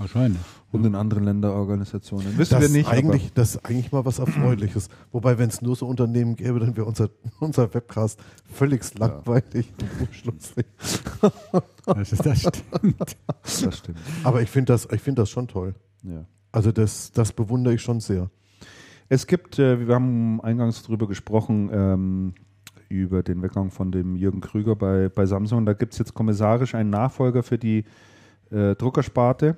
Wahrscheinlich. 0.01 0.41
Und 0.71 0.83
in 0.85 0.95
anderen 0.95 1.25
Länderorganisationen. 1.25 2.37
Wissen 2.37 2.53
Das 2.53 2.61
wir 2.61 2.65
ist, 2.65 2.73
nicht. 2.73 2.89
eigentlich, 2.89 3.33
das 3.33 3.55
ist 3.55 3.65
eigentlich 3.65 3.91
mal 3.91 4.03
was 4.03 4.17
Erfreuliches. 4.17 4.89
Wobei, 5.11 5.37
wenn 5.37 5.49
es 5.49 5.61
nur 5.61 5.75
so 5.75 5.85
Unternehmen 5.85 6.35
gäbe, 6.35 6.59
dann 6.59 6.75
wäre 6.75 6.87
unser, 6.87 7.09
unser 7.39 7.71
Webcast 7.71 8.19
völlig 8.51 8.81
langweilig 8.97 9.71
und 9.79 10.07
unschlüssig. 10.07 10.65
Das, 11.85 12.11
ist, 12.13 12.25
das 12.25 12.39
stimmt. 12.39 13.15
aber 13.27 13.39
das 13.43 13.77
stimmt. 13.77 13.97
Aber 14.23 14.41
ich 14.41 14.49
finde 14.49 14.73
das, 14.73 14.87
ich 14.91 15.01
find 15.01 15.19
das 15.19 15.29
schon 15.29 15.47
toll. 15.47 15.75
Ja. 16.01 16.25
Also 16.51 16.71
das, 16.71 17.11
das 17.11 17.31
bewundere 17.31 17.75
ich 17.75 17.81
schon 17.81 17.99
sehr. 17.99 18.31
Es 19.07 19.27
gibt, 19.27 19.59
äh, 19.59 19.87
wir 19.87 19.93
haben 19.93 20.41
eingangs 20.41 20.81
darüber 20.81 21.07
gesprochen, 21.07 21.69
ähm, 21.71 22.33
über 22.89 23.21
den 23.21 23.43
Weggang 23.43 23.69
von 23.69 23.91
dem 23.91 24.15
Jürgen 24.15 24.41
Krüger 24.41 24.75
bei, 24.75 25.09
bei 25.09 25.27
Samsung. 25.27 25.65
Da 25.65 25.73
gibt 25.73 25.93
es 25.93 25.99
jetzt 25.99 26.15
kommissarisch 26.15 26.73
einen 26.73 26.89
Nachfolger 26.89 27.43
für 27.43 27.59
die 27.59 27.85
äh, 28.49 28.75
Druckersparte. 28.75 29.57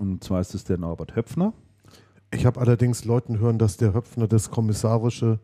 Und 0.00 0.24
zwar 0.24 0.40
ist 0.40 0.54
es 0.54 0.64
der 0.64 0.78
Norbert 0.78 1.14
Höpfner. 1.14 1.52
Ich 2.32 2.46
habe 2.46 2.58
allerdings 2.58 3.04
Leuten 3.04 3.38
hören, 3.38 3.58
dass 3.58 3.76
der 3.76 3.92
Höpfner 3.92 4.26
das 4.28 4.50
Kommissarische 4.50 5.40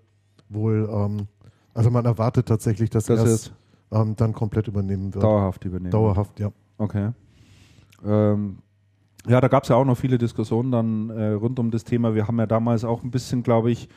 wohl, 0.49 0.89
ähm, 0.91 1.27
also 1.75 1.91
man 1.91 2.07
erwartet 2.07 2.47
tatsächlich, 2.49 2.89
dass 2.89 3.05
Das 3.05 3.19
er 3.21 3.27
es 3.27 3.53
ähm, 3.93 4.17
dann 4.17 4.33
komplett 4.33 4.67
übernehmen 4.67 5.13
wird. 5.13 5.23
dauerhaft 5.23 5.65
übernehmen. 5.67 5.91
Dauerhaft, 5.91 6.41
ja. 6.41 6.51
Okay. 6.79 7.11
Ähm, 8.03 8.59
ja, 9.29 9.41
da 9.43 9.49
gab 9.49 9.65
es 9.65 9.69
ja 9.69 9.77
auch 9.77 9.85
noch 9.85 9.99
viele 9.99 10.17
Diskussionen 10.17 10.71
dann 10.73 11.11
äh, 11.11 11.33
rund 11.33 11.59
um 11.59 11.71
das 11.71 11.85
Thema. 11.85 12.15
Wir 12.15 12.27
haben 12.27 12.39
ja 12.39 12.47
damals 12.47 12.85
auch 12.85 13.03
ein 13.03 13.11
bisschen, 13.11 13.43
glaube 13.43 13.71
ich, 13.71 13.89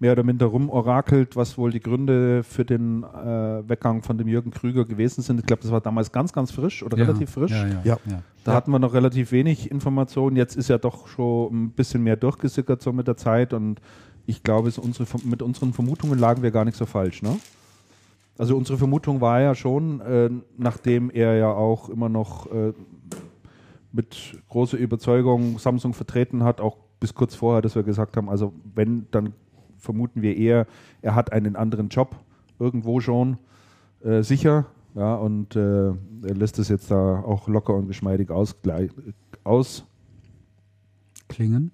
mehr 0.00 0.12
oder 0.12 0.22
minder 0.22 0.46
rumorakelt, 0.46 1.34
was 1.36 1.58
wohl 1.58 1.70
die 1.72 1.80
Gründe 1.80 2.42
für 2.44 2.64
den 2.64 3.02
äh, 3.02 3.68
Weggang 3.68 4.02
von 4.02 4.16
dem 4.16 4.28
Jürgen 4.28 4.50
Krüger 4.50 4.84
gewesen 4.84 5.22
sind. 5.22 5.40
Ich 5.40 5.46
glaube, 5.46 5.62
das 5.62 5.72
war 5.72 5.80
damals 5.80 6.12
ganz, 6.12 6.32
ganz 6.32 6.52
frisch 6.52 6.82
oder 6.82 6.96
relativ 6.96 7.30
frisch. 7.30 7.50
Ja, 7.50 7.66
ja, 7.66 7.80
Ja. 7.84 7.98
ja. 8.08 8.22
Da 8.44 8.52
Ja. 8.52 8.56
hatten 8.56 8.70
wir 8.70 8.78
noch 8.78 8.94
relativ 8.94 9.32
wenig 9.32 9.70
Informationen. 9.70 10.36
Jetzt 10.36 10.56
ist 10.56 10.68
ja 10.68 10.78
doch 10.78 11.08
schon 11.08 11.52
ein 11.64 11.70
bisschen 11.70 12.02
mehr 12.04 12.16
durchgesickert 12.16 12.80
so 12.80 12.92
mit 12.92 13.08
der 13.08 13.16
Zeit 13.16 13.52
und 13.52 13.80
ich 14.26 14.42
glaube, 14.42 14.70
unsere, 14.80 15.06
mit 15.24 15.42
unseren 15.42 15.72
Vermutungen 15.72 16.18
lagen 16.18 16.42
wir 16.42 16.50
gar 16.50 16.64
nicht 16.64 16.76
so 16.76 16.86
falsch, 16.86 17.22
ne? 17.22 17.36
Also 18.36 18.56
unsere 18.56 18.78
Vermutung 18.78 19.20
war 19.20 19.40
ja 19.40 19.54
schon, 19.56 20.00
äh, 20.00 20.30
nachdem 20.56 21.10
er 21.10 21.34
ja 21.36 21.50
auch 21.50 21.88
immer 21.88 22.08
noch 22.08 22.46
äh, 22.52 22.72
mit 23.92 24.38
großer 24.48 24.76
Überzeugung 24.78 25.58
Samsung 25.58 25.92
vertreten 25.94 26.44
hat, 26.44 26.60
auch 26.60 26.76
bis 27.00 27.14
kurz 27.14 27.34
vorher, 27.34 27.62
dass 27.62 27.74
wir 27.74 27.82
gesagt 27.82 28.16
haben, 28.16 28.28
also 28.28 28.52
wenn, 28.74 29.06
dann 29.10 29.32
vermuten 29.78 30.22
wir 30.22 30.36
eher, 30.36 30.66
er 31.02 31.14
hat 31.14 31.32
einen 31.32 31.56
anderen 31.56 31.88
Job 31.88 32.16
irgendwo 32.58 33.00
schon 33.00 33.38
äh, 34.04 34.22
sicher, 34.22 34.66
ja, 34.94 35.14
und 35.14 35.54
äh, 35.56 35.88
er 35.88 36.34
lässt 36.34 36.58
es 36.58 36.68
jetzt 36.68 36.90
da 36.90 37.20
auch 37.20 37.46
locker 37.48 37.74
und 37.74 37.86
geschmeidig 37.86 38.30
ausklingen, 39.44 39.84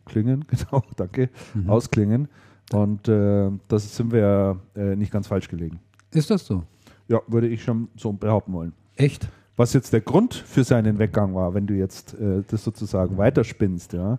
Klingen. 0.04 0.44
genau, 0.48 0.82
danke, 0.96 1.30
Mhm. 1.54 1.70
ausklingen. 1.70 2.28
Und 2.72 3.08
äh, 3.08 3.50
das 3.68 3.94
sind 3.96 4.12
wir 4.12 4.58
äh, 4.74 4.96
nicht 4.96 5.12
ganz 5.12 5.26
falsch 5.26 5.48
gelegen. 5.48 5.80
Ist 6.12 6.30
das 6.30 6.46
so? 6.46 6.64
Ja, 7.08 7.20
würde 7.26 7.48
ich 7.48 7.62
schon 7.62 7.88
so 7.96 8.12
behaupten 8.12 8.52
wollen. 8.52 8.72
Echt? 8.96 9.28
Was 9.56 9.72
jetzt 9.74 9.92
der 9.92 10.00
Grund 10.00 10.34
für 10.34 10.64
seinen 10.64 10.98
Weggang 10.98 11.34
war, 11.34 11.54
wenn 11.54 11.66
du 11.66 11.74
jetzt 11.74 12.14
äh, 12.14 12.42
das 12.48 12.64
sozusagen 12.64 13.16
weiterspinnst, 13.18 13.92
ja, 13.92 14.18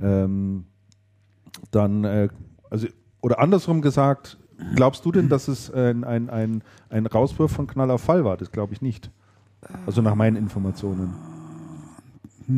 ähm, 0.00 0.64
dann, 1.70 2.04
äh, 2.04 2.28
also, 2.70 2.86
oder 3.20 3.38
andersrum 3.38 3.82
gesagt, 3.82 4.38
glaubst 4.74 5.04
du 5.04 5.12
denn, 5.12 5.28
dass 5.28 5.48
es 5.48 5.72
ein, 5.72 6.04
ein, 6.04 6.30
ein, 6.30 6.62
ein 6.88 7.06
Rauswurf 7.06 7.52
von 7.52 7.66
Knall 7.66 7.90
auf 7.90 8.02
Fall 8.02 8.24
war? 8.24 8.36
Das 8.36 8.50
glaube 8.50 8.72
ich 8.72 8.82
nicht. 8.82 9.10
Also 9.86 10.02
nach 10.02 10.14
meinen 10.14 10.36
Informationen. 10.36 11.14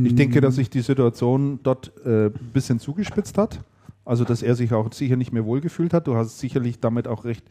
Ich 0.04 0.14
denke, 0.14 0.40
dass 0.40 0.54
sich 0.54 0.70
die 0.70 0.80
Situation 0.80 1.60
dort 1.62 1.92
äh, 2.04 2.26
ein 2.26 2.50
bisschen 2.52 2.78
zugespitzt 2.78 3.36
hat. 3.36 3.60
Also, 4.04 4.24
dass 4.24 4.42
er 4.42 4.54
sich 4.54 4.72
auch 4.72 4.90
sicher 4.92 5.16
nicht 5.16 5.32
mehr 5.32 5.44
wohlgefühlt 5.44 5.92
hat. 5.92 6.06
Du 6.06 6.16
hast 6.16 6.38
sicherlich 6.38 6.80
damit 6.80 7.06
auch 7.06 7.24
recht, 7.24 7.44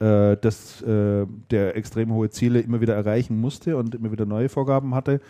äh, 0.00 0.36
dass 0.36 0.82
äh, 0.82 1.26
der 1.50 1.76
extrem 1.76 2.12
hohe 2.12 2.30
Ziele 2.30 2.60
immer 2.60 2.80
wieder 2.80 2.94
erreichen 2.94 3.40
musste 3.40 3.76
und 3.76 3.94
immer 3.94 4.10
wieder 4.10 4.26
neue 4.26 4.48
Vorgaben 4.48 4.94
hatte. 4.94 5.20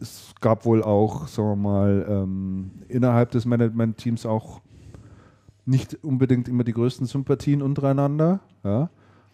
Es 0.00 0.34
gab 0.40 0.66
wohl 0.66 0.82
auch, 0.82 1.26
sagen 1.26 1.48
wir 1.48 1.56
mal, 1.56 2.06
ähm, 2.08 2.70
innerhalb 2.88 3.30
des 3.30 3.44
Management-Teams 3.44 4.26
auch 4.26 4.60
nicht 5.66 6.04
unbedingt 6.04 6.48
immer 6.48 6.64
die 6.64 6.72
größten 6.72 7.06
Sympathien 7.06 7.62
untereinander. 7.62 8.40
Ja. 8.62 8.90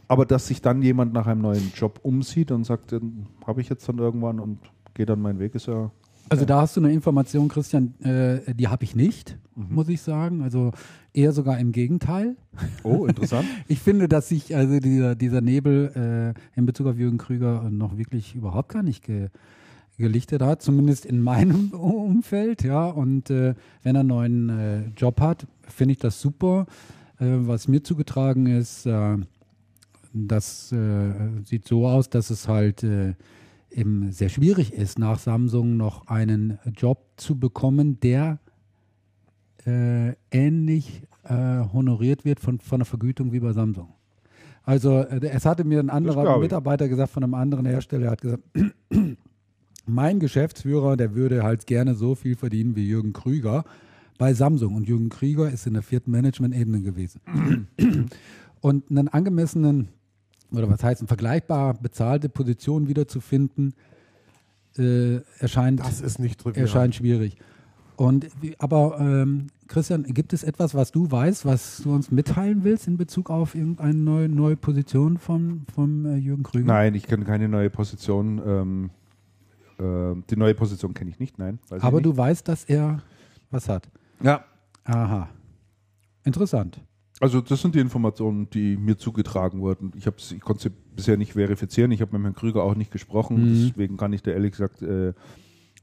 Aber 0.09 0.27
dass 0.27 0.49
sich 0.49 0.61
dann 0.61 0.83
jemand 0.83 1.13
nach 1.13 1.27
einem 1.27 1.41
neuen 1.41 1.73
Job 1.75 2.01
umsieht 2.03 2.51
und 2.51 2.65
sagt, 2.65 2.93
den 2.93 3.27
habe 3.47 3.61
ich 3.61 3.69
jetzt 3.69 3.89
dann 3.89 3.99
irgendwann 3.99 4.41
und 4.41 4.59
gehe 4.95 5.07
dann 5.07 5.21
meinen 5.21 5.39
Weg, 5.39 5.55
ist 5.55 5.67
ja 5.67 5.91
Also 6.29 6.45
da 6.45 6.63
hast 6.63 6.77
du 6.77 6.81
eine 6.81 6.93
Information, 6.93 7.49
Christian, 7.49 7.95
äh, 8.01 8.55
die 8.55 8.69
habe 8.69 8.83
ich 8.85 8.97
nicht, 8.97 9.39
muss 9.55 9.89
ich 9.89 10.03
sagen. 10.03 10.43
Also 10.43 10.73
eher 11.13 11.33
sogar 11.33 11.59
im 11.59 11.73
Gegenteil. 11.73 12.37
Oh, 12.83 13.07
interessant. 13.07 13.47
Ich 13.69 13.79
finde, 13.79 14.09
dass 14.09 14.29
sich 14.29 14.55
also 14.55 14.81
dieser, 14.81 15.15
dieser 15.15 15.41
Nebel 15.41 16.35
äh, 16.35 16.59
in 16.59 16.67
Bezug 16.67 16.89
auf 16.89 16.99
Jürgen 16.99 17.19
Krüger 17.19 17.71
noch 17.71 17.97
wirklich 17.97 18.35
überhaupt 18.35 18.71
gar 18.71 18.83
nicht 18.83 19.05
ge, 19.05 19.29
gelichtet 20.01 20.43
hat, 20.43 20.63
zumindest 20.63 21.07
in 21.07 21.23
meinem 21.23 21.71
Umfeld, 21.73 22.65
ja. 22.65 22.87
Und 22.87 23.31
äh, 23.31 23.55
wenn 23.83 23.97
er 23.97 24.01
einen 24.01 24.09
neuen 24.09 24.49
äh, 24.49 24.83
Job 24.97 25.21
hat, 25.21 25.47
finde 25.63 25.93
ich 25.93 25.99
das 25.99 26.21
super. 26.21 26.67
Äh, 27.19 27.27
was 27.47 27.69
mir 27.69 27.83
zugetragen 27.83 28.47
ist, 28.47 28.87
äh, 28.87 29.17
das 30.13 30.73
äh, 30.73 31.13
sieht 31.45 31.69
so 31.69 31.87
aus, 31.87 32.11
dass 32.11 32.31
es 32.31 32.49
halt 32.49 32.83
äh, 32.83 33.15
eben 33.71 34.11
sehr 34.11 34.29
schwierig 34.29 34.73
ist, 34.73 34.99
nach 34.99 35.19
Samsung 35.19 35.77
noch 35.77 36.09
einen 36.09 36.59
Job 36.77 37.07
zu 37.17 37.39
bekommen, 37.39 38.01
der 38.01 38.41
äh, 39.67 40.15
ähnlich 40.33 41.03
äh, 41.25 41.65
honoriert 41.73 42.25
wird 42.25 42.41
von, 42.41 42.59
von 42.59 42.81
der 42.81 42.87
Vergütung 42.87 43.33
wie 43.33 43.41
bei 43.41 43.53
Samsung. 43.53 43.95
Also 44.63 44.99
es 44.99 45.47
hatte 45.47 45.65
mir 45.65 45.81
ein 45.81 45.91
anderer. 45.91 46.39
Mitarbeiter 46.39 46.89
gesagt 46.89 47.13
von 47.13 47.25
einem 47.25 47.35
anderen 47.35 47.67
Hersteller, 47.67 48.07
er 48.07 48.11
hat 48.13 48.21
gesagt, 48.21 48.43
mein 49.87 50.21
Geschäftsführer, 50.21 50.97
der 50.97 51.15
würde 51.15 51.43
halt 51.43 51.67
gerne 51.67 51.95
so 51.95 52.15
viel 52.15 52.37
verdienen 52.37 52.77
wie 52.77 52.87
Jürgen 52.87 53.13
Krüger 53.13 53.65
bei 54.19 54.35
Samsung. 54.35 54.75
Und 54.75 54.89
Jürgen 54.89 55.09
Krüger 55.09 55.51
ist 55.51 55.67
in 55.67 55.75
der 55.75 55.83
vierten 55.83 56.11
Management-Ebene 56.11 56.83
gewesen. 56.83 57.21
Und 58.61 58.91
einen 58.91 59.09
angemessenen, 59.09 59.89
oder 60.53 60.69
was 60.69 60.85
heißt, 60.85 61.01
eine 61.01 61.09
vergleichbar 61.09 61.75
bezahlte 61.75 62.29
Position 62.29 62.89
wiederzufinden, 62.89 63.75
äh, 64.77 65.21
erscheint 65.39 65.81
Das 65.81 66.01
ist 66.01 66.19
nicht 66.19 66.41
trivial. 66.41 66.67
erscheint 66.67 66.95
schwierig. 66.95 67.37
Und 67.97 68.29
wie, 68.41 68.55
aber 68.59 68.99
ähm, 68.99 69.49
Christian, 69.69 70.05
gibt 70.05 70.33
es 70.33 70.43
etwas, 70.43 70.75
was 70.75 70.91
du 70.91 71.11
weißt, 71.11 71.45
was 71.45 71.83
du 71.83 71.95
uns 71.95 72.11
mitteilen 72.11 72.65
willst 72.65 72.89
in 72.89 72.97
Bezug 72.97 73.31
auf 73.31 73.55
irgendeine 73.55 73.95
neue, 73.95 74.29
neue 74.29 74.57
Position 74.57 75.19
von, 75.19 75.67
von 75.75 76.07
äh, 76.07 76.17
Jürgen 76.17 76.43
Krüger? 76.43 76.67
Nein, 76.67 76.95
ich 76.95 77.07
kenne 77.07 77.25
keine 77.25 77.49
neue 77.49 77.69
Position. 77.69 78.41
Ähm, 78.45 78.91
äh, 78.91 79.00
die 79.81 80.37
neue 80.37 80.55
Position 80.55 80.95
kenne 80.95 81.11
ich 81.11 81.19
nicht, 81.19 81.39
nein. 81.39 81.59
Aber 81.71 81.99
ich 81.99 82.03
du 82.03 82.11
nicht. 82.11 82.19
weißt, 82.19 82.49
dass 82.49 82.65
er 82.65 83.03
was 83.51 83.69
hat. 83.69 83.89
Ja, 84.23 84.45
Aha. 84.85 85.29
Interessant. 86.25 86.81
also 87.21 87.41
das 87.41 87.63
sind 87.63 87.75
die 87.75 87.81
Informationen, 87.81 88.49
die 88.51 88.77
mir 88.77 88.97
zugetragen 88.99 89.61
wurden. 89.61 89.93
Ich, 89.97 90.07
ich 90.07 90.41
konnte 90.41 90.63
sie 90.63 90.71
bisher 90.95 91.17
nicht 91.17 91.33
verifizieren. 91.33 91.91
Ich 91.93 92.01
habe 92.01 92.17
mit 92.17 92.25
Herrn 92.25 92.35
Krüger 92.35 92.63
auch 92.63 92.75
nicht 92.75 92.91
gesprochen. 92.91 93.37
Mhm. 93.43 93.69
Deswegen 93.69 93.97
kann 93.97 94.13
ich 94.13 94.23
da 94.23 94.31
ehrlich 94.33 94.53
gesagt 94.53 94.83
äh, 94.83 95.15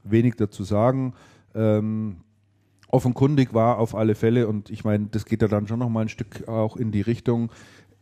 wenig 0.04 0.36
dazu 0.36 0.62
sagen. 0.64 1.14
Ähm, 1.54 2.18
offenkundig 2.88 3.52
war 3.54 3.78
auf 3.78 3.94
alle 3.94 4.14
Fälle, 4.14 4.46
und 4.48 4.70
ich 4.70 4.84
meine, 4.84 5.06
das 5.10 5.24
geht 5.24 5.42
ja 5.42 5.48
dann 5.48 5.66
schon 5.66 5.78
noch 5.78 5.88
mal 5.88 6.02
ein 6.02 6.08
Stück 6.08 6.46
auch 6.48 6.76
in 6.76 6.92
die 6.92 7.00
Richtung, 7.02 7.50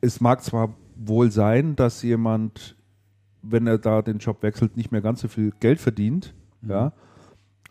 es 0.00 0.20
mag 0.20 0.42
zwar 0.42 0.74
wohl 0.94 1.30
sein, 1.30 1.74
dass 1.76 2.02
jemand, 2.02 2.75
wenn 3.42 3.66
er 3.66 3.78
da 3.78 4.02
den 4.02 4.18
Job 4.18 4.42
wechselt, 4.42 4.76
nicht 4.76 4.92
mehr 4.92 5.00
ganz 5.00 5.20
so 5.20 5.28
viel 5.28 5.52
Geld 5.60 5.80
verdient, 5.80 6.34
ja, 6.66 6.92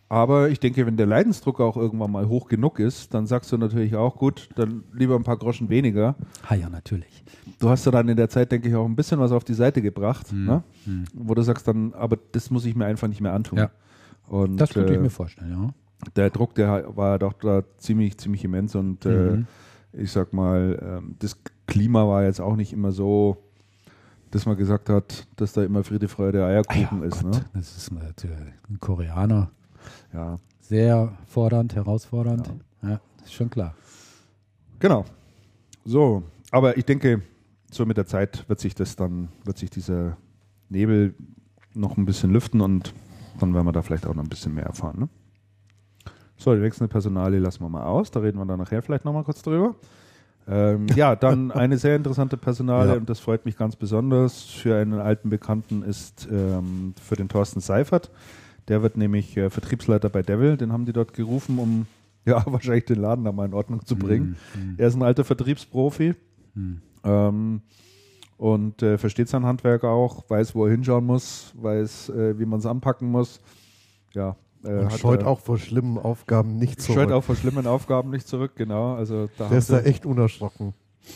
aber 0.08 0.50
ich 0.50 0.60
denke, 0.60 0.86
wenn 0.86 0.98
der 0.98 1.08
Leidensdruck 1.08 1.60
auch 1.60 1.76
irgendwann 1.78 2.12
mal 2.12 2.28
hoch 2.28 2.48
genug 2.48 2.80
ist, 2.80 3.14
dann 3.16 3.26
sagst 3.26 3.52
du 3.52 3.58
natürlich 3.58 3.96
auch, 3.96 4.18
gut, 4.18 4.50
dann 4.56 4.84
lieber 4.94 5.16
ein 5.16 5.24
paar 5.24 5.38
Groschen 5.38 5.70
weniger. 5.70 6.16
Ah 6.48 6.54
ja, 6.54 6.70
natürlich. 6.70 7.24
Du 7.60 7.70
hast 7.70 7.86
ja 7.86 7.92
dann 7.92 8.08
in 8.08 8.16
der 8.16 8.30
Zeit, 8.30 8.52
denke 8.52 8.70
ich, 8.70 8.76
auch 8.76 8.86
ein 8.86 8.96
bisschen 8.96 9.20
was 9.20 9.32
auf 9.32 9.44
die 9.44 9.56
Seite 9.56 9.82
gebracht, 9.82 10.32
Mhm. 10.32 10.46
ne? 10.46 10.64
wo 11.16 11.34
du 11.34 11.42
sagst 11.42 11.68
dann, 11.68 11.94
aber 11.94 12.18
das 12.34 12.52
muss 12.52 12.66
ich 12.66 12.76
mir 12.76 12.86
einfach 12.86 13.08
nicht 13.08 13.20
mehr 13.20 13.34
antun. 13.34 13.58
Ja. 13.58 13.72
Und 14.28 14.58
Das 14.58 14.74
könnte 14.74 14.94
ich 14.94 15.00
äh, 15.00 15.02
mir 15.02 15.10
vorstellen, 15.10 15.52
ja. 15.52 15.74
der 16.16 16.30
Druck, 16.30 16.54
der 16.54 16.96
war 16.96 17.18
doch 17.18 17.34
da 17.34 17.64
ziemlich, 17.78 18.18
ziemlich 18.20 18.44
immens 18.44 18.76
und 18.76 19.06
äh, 19.08 19.32
Mhm. 19.32 19.48
ich 19.92 20.12
sag 20.12 20.34
mal, 20.34 20.80
ähm, 21.02 21.16
das 21.18 21.42
Klima 21.66 22.08
war 22.08 22.24
jetzt 22.26 22.42
auch 22.42 22.56
nicht 22.56 22.74
immer 22.74 22.92
so 22.92 23.38
dass 24.36 24.46
man 24.46 24.58
gesagt 24.58 24.90
hat, 24.90 25.26
dass 25.38 25.54
da 25.54 25.64
immer 25.64 25.82
Friede, 25.82 26.10
Freude, 26.10 26.46
Eierkuchen 26.46 27.04
ist. 27.04 27.24
Gott, 27.24 27.36
Ne? 27.36 27.46
Das 27.54 27.78
ist 27.78 27.90
natürlich 27.90 28.38
ein 28.70 28.78
Koreaner. 28.82 29.50
Ja, 30.14 30.36
Sehr 30.60 31.18
fordernd, 31.26 31.74
herausfordernd. 31.74 32.52
Ja, 32.82 33.00
ist 33.24 33.34
schon 33.34 33.50
klar. 33.50 33.74
genau. 34.78 35.06
So, 35.86 36.24
aber 36.52 36.76
ich 36.78 36.84
denke, 36.84 37.22
so 37.72 37.86
mit 37.86 37.96
der 37.96 38.08
Zeit 38.08 38.44
wird 38.50 38.60
sich 38.60 38.76
das 38.76 38.98
dann, 38.98 39.30
wird 39.46 39.58
sich 39.58 39.70
dieser 39.70 40.18
Nebel 40.68 41.16
noch 41.74 41.96
ein 41.96 42.06
bisschen 42.06 42.32
lüften 42.32 42.60
und 42.60 42.94
dann 43.40 43.54
werden 43.54 43.66
wir 43.66 43.72
da 43.72 43.84
vielleicht 43.84 44.06
auch 44.06 44.16
noch 44.16 44.24
ein 44.24 44.30
bisschen 44.30 44.54
mehr 44.54 44.66
erfahren. 44.66 45.00
Ne? 45.00 45.10
So, 46.36 46.54
die 46.54 46.60
nächste 46.60 46.90
Personalie 46.90 47.40
lassen 47.40 47.62
wir 47.64 47.70
mal 47.70 47.86
aus, 47.86 48.12
da 48.12 48.20
reden 48.20 48.38
wir 48.38 48.46
dann 48.46 48.60
nachher 48.60 48.82
vielleicht 48.82 49.06
nochmal 49.06 49.24
kurz 49.24 49.42
drüber. 49.44 49.76
Ähm, 50.48 50.88
ja, 50.96 51.16
dann 51.16 51.52
eine 51.52 51.78
sehr 51.78 51.96
interessante 51.96 52.38
Personalie 52.38 52.94
Ja. 52.94 52.98
und 52.98 53.10
das 53.10 53.20
freut 53.20 53.46
mich 53.46 53.58
ganz 53.58 53.76
besonders. 53.76 54.44
Für 54.44 54.78
einen 54.78 54.94
alten 55.00 55.30
Bekannten 55.30 55.82
ist 55.84 56.28
ähm, 56.32 56.94
für 57.02 57.16
den 57.16 57.30
Thorsten 57.30 57.60
Seifert. 57.60 58.12
Der 58.68 58.82
wird 58.82 58.98
nämlich 58.98 59.36
äh, 59.38 59.50
Vertriebsleiter 59.50 60.10
bei 60.10 60.22
Devil. 60.22 60.58
Den 60.58 60.72
haben 60.72 60.86
die 60.86 60.94
dort 60.94 61.14
gerufen, 61.14 61.60
um 61.60 61.86
ja 62.26 62.44
wahrscheinlich 62.48 62.86
den 62.86 63.00
Laden 63.00 63.26
da 63.26 63.32
mal 63.32 63.46
in 63.46 63.54
Ordnung 63.54 63.86
zu 63.86 63.96
bringen. 63.96 64.36
Mhm. 64.56 64.76
Er 64.78 64.88
ist 64.88 64.96
ein 64.96 65.04
alter 65.04 65.24
Vertriebsprofi 65.24 66.16
Mhm. 66.56 66.82
ähm, 67.04 67.62
und 68.38 68.82
äh, 68.82 68.98
versteht 68.98 69.28
sein 69.30 69.46
Handwerk 69.46 69.84
auch, 69.84 70.30
weiß, 70.30 70.56
wo 70.56 70.66
er 70.66 70.72
hinschauen 70.72 71.06
muss, 71.06 71.54
weiß, 71.58 72.10
äh, 72.10 72.40
wie 72.40 72.46
man 72.46 72.60
es 72.60 72.66
anpacken 72.66 73.10
muss. 73.12 73.42
Ja, 74.14 74.36
äh, 74.66 74.90
scheut 74.98 75.22
er- 75.22 75.28
auch 75.28 75.40
vor 75.40 75.58
schlimmen 75.58 75.98
Aufgaben 75.98 76.58
nicht 76.58 76.82
zurück. 76.82 77.00
scheut 77.02 77.12
auch 77.12 77.24
vor 77.24 77.36
schlimmen 77.36 77.68
Aufgaben 77.68 78.10
nicht 78.10 78.28
zurück, 78.28 78.54
genau. 78.56 78.96
Also 78.96 79.30
da 79.38 79.50
Der 79.50 79.58
ist 79.58 79.70
da 79.72 79.80
echt 79.80 80.06
unerschrocken. 80.06 80.74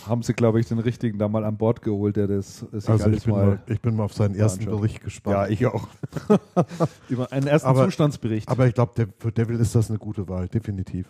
haben 0.08 0.22
sie, 0.22 0.34
glaube 0.34 0.60
ich, 0.60 0.68
den 0.68 0.78
richtigen 0.80 1.18
da 1.18 1.28
mal 1.28 1.44
an 1.46 1.58
Bord 1.58 1.82
geholt, 1.82 2.16
der 2.16 2.28
das 2.28 2.60
sich 2.60 2.90
Also 2.90 3.04
alles 3.06 3.18
ich 3.20 3.24
bin, 3.26 3.34
mal. 3.34 3.46
mal, 3.46 3.60
ich 3.68 3.82
bin 3.82 3.96
mal 3.96 4.04
auf 4.04 4.14
seinen 4.14 4.36
ersten 4.36 4.62
anschaut. 4.66 4.78
Bericht 4.82 5.02
gespannt. 5.02 5.34
ja, 5.36 5.48
ich 5.48 5.66
auch. 5.66 5.88
Über 7.10 7.32
einen 7.32 7.48
ersten 7.48 7.68
Aber- 7.68 7.86
Zustandsbericht. 7.86 8.48
Aber 8.50 8.68
ich 8.68 8.74
glaube, 8.76 9.08
für 9.18 9.32
Devil 9.32 9.60
ist 9.60 9.74
das 9.76 9.90
eine 9.90 9.98
gute 10.00 10.28
Wahl, 10.30 10.48
definitiv. 10.48 11.08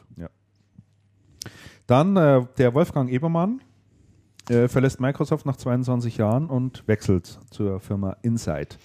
Dann 1.88 2.16
äh, 2.18 2.46
der 2.58 2.74
Wolfgang 2.74 3.10
Ebermann 3.12 3.62
äh, 4.50 4.68
verlässt 4.68 5.00
Microsoft 5.00 5.46
nach 5.46 5.56
22 5.58 6.18
Jahren 6.18 6.48
und 6.48 6.88
wechselt 6.88 7.40
zur 7.50 7.80
Firma 7.80 8.16
Insight. 8.22 8.78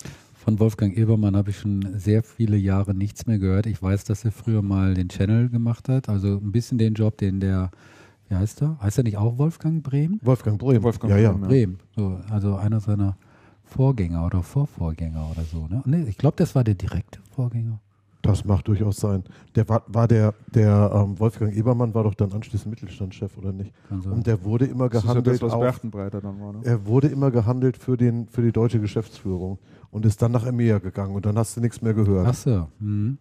Von 0.45 0.61
Wolfgang 0.61 0.95
Ebermann 0.95 1.37
habe 1.37 1.49
ich 1.49 1.59
schon 1.59 1.99
sehr 1.99 2.23
viele 2.23 2.59
Jahre 2.59 2.93
nichts 2.93 3.25
mehr 3.25 3.39
gehört. 3.39 3.65
Ich 3.65 3.83
weiß, 3.83 4.05
dass 4.05 4.27
er 4.27 4.31
früher 4.31 4.61
mal 4.61 4.93
den 4.93 5.09
Channel 5.09 5.49
gemacht 5.49 5.89
hat, 5.89 6.11
also 6.11 6.37
ein 6.37 6.53
bisschen 6.53 6.77
den 6.77 6.93
Job, 6.93 7.17
den 7.17 7.41
der, 7.41 7.71
wie 8.29 8.35
heißt 8.35 8.61
er? 8.61 8.79
Heißt 8.79 8.99
er 8.99 9.05
nicht 9.05 9.17
auch 9.17 9.39
Wolfgang 9.39 9.83
Brehm? 9.83 10.21
Wolfgang 10.21 10.59
Brehm. 10.59 10.83
Wolfgang 10.83 11.11
ja, 11.13 11.17
ja. 11.19 11.33
Brehm, 11.33 11.79
so, 11.97 12.21
also 12.29 12.57
einer 12.57 12.81
seiner 12.81 13.17
Vorgänger 13.65 14.27
oder 14.27 14.43
Vorvorgänger 14.43 15.31
oder 15.31 15.45
so. 15.45 15.67
Ne? 15.67 15.83
Nee, 15.87 16.05
ich 16.11 16.19
glaube, 16.19 16.37
das 16.37 16.55
war 16.55 16.63
der 16.63 16.75
direkte 16.75 17.21
Vorgänger. 17.31 17.81
Das 18.21 18.45
macht 18.45 18.69
durchaus 18.69 18.99
sein. 18.99 19.25
Der 19.55 19.67
war, 19.71 19.83
war 19.87 20.09
der, 20.09 20.35
der 20.55 20.91
ähm, 20.95 21.19
Wolfgang 21.19 21.55
Ebermann 21.55 21.95
war 21.95 22.05
doch 22.05 22.15
dann 22.15 22.33
anschließend 22.33 22.71
Mittelstandschef, 22.71 23.37
oder 23.39 23.53
nicht? 23.53 23.73
Sein. 23.89 24.13
Und 24.13 24.27
der 24.27 24.45
wurde 24.45 24.67
immer 24.67 24.91
Das 24.91 25.05
ist 25.05 25.09
ja 25.09 25.15
gehandelt. 25.15 25.43
das, 25.43 25.43
was 25.43 25.53
auf, 25.55 25.81
dann 25.81 25.93
war. 25.93 26.53
Ne? 26.53 26.61
er 26.65 26.87
wurde 26.87 27.09
immer 27.09 27.31
gehandelt 27.31 27.79
für, 27.79 27.97
den, 27.97 28.29
für 28.29 28.43
die 28.43 28.53
deutsche 28.53 28.81
Geschäftsführung 28.81 29.59
und 29.95 30.05
ist 30.05 30.21
dann 30.21 30.33
nach 30.33 30.45
EMEA 30.45 30.81
gegangen 30.81 31.15
und 31.15 31.25
dann 31.25 31.39
hast 31.39 31.57
du 31.57 31.61
nichts 31.61 31.81
mehr 31.81 31.95
gehört. 31.95 32.27
Ach 32.29 32.35
so. 32.35 32.67
Mhm. 32.81 33.17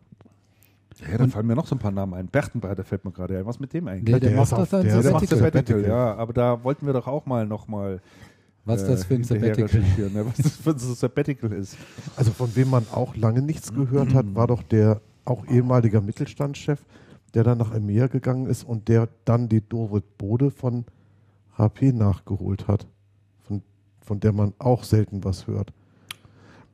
Ja, 1.08 1.20
dann 1.20 1.30
fallen 1.30 1.46
mir 1.46 1.56
noch 1.56 1.68
so 1.68 1.76
ein 1.76 1.80
paar 1.80 1.92
Namen 1.92 2.16
ein. 2.16 2.28
Berchtenbreiter 2.28 2.84
fällt 2.84 3.06
mir 3.06 3.12
gerade 3.12 3.38
ein. 3.38 3.46
Was 3.46 3.60
mit 3.60 3.74
dem 3.74 3.88
eigentlich? 3.88 4.12
Nee, 4.12 4.20
der, 4.20 4.32
der 4.32 4.40
macht 4.40 4.52
das 4.54 4.60
als 4.60 4.70
der 4.72 4.98
ist 4.98 5.04
Der 5.04 5.12
macht 5.12 5.28
Sabbatical. 5.28 5.38
Sabbatical, 5.38 5.82
Sabbatical. 5.82 6.08
ja. 6.08 6.16
Aber 6.16 6.34
da 6.34 6.64
wollten 6.64 6.88
wir 6.88 6.94
doch 6.94 7.06
auch 7.06 7.28
mal 7.28 7.46
noch 7.46 7.68
mal 7.68 8.02
Was 8.66 8.82
ist 8.82 8.88
das 8.88 9.04
äh, 9.04 9.06
für 9.06 9.14
ein 9.14 9.24
Sabbatical? 9.24 9.84
Ne? 10.14 10.26
Was 10.26 10.38
das 10.38 10.58
für 10.58 10.72
ein 10.72 10.80
Sabbatical 10.80 11.52
ist. 11.52 11.78
Also 12.16 12.32
von 12.32 12.56
wem 12.56 12.72
man 12.72 12.88
auch 12.92 13.16
lange 13.16 13.44
nichts 13.44 13.72
gehört 13.72 14.16
hat, 14.16 14.34
war 14.34 14.48
doch 14.48 14.64
der 14.64 15.00
auch 15.26 15.46
ehemaliger 15.46 16.02
Mittelstandschef, 16.02 16.80
der 17.36 17.44
dann 17.44 17.60
nach 17.60 17.72
EMEA 17.72 18.08
gegangen 18.08 18.48
ist 18.48 18.64
und 18.64 18.88
der 18.88 19.10
dann 19.26 19.48
die 19.48 19.62
Dorit 19.62 20.18
Bode 20.18 20.50
von 20.50 20.86
HP 21.56 21.92
nachgeholt 21.92 22.68
hat, 22.68 22.88
von, 23.44 23.62
von 24.02 24.20
der 24.20 24.32
man 24.32 24.54
auch 24.58 24.84
selten 24.84 25.24
was 25.24 25.46
hört. 25.46 25.72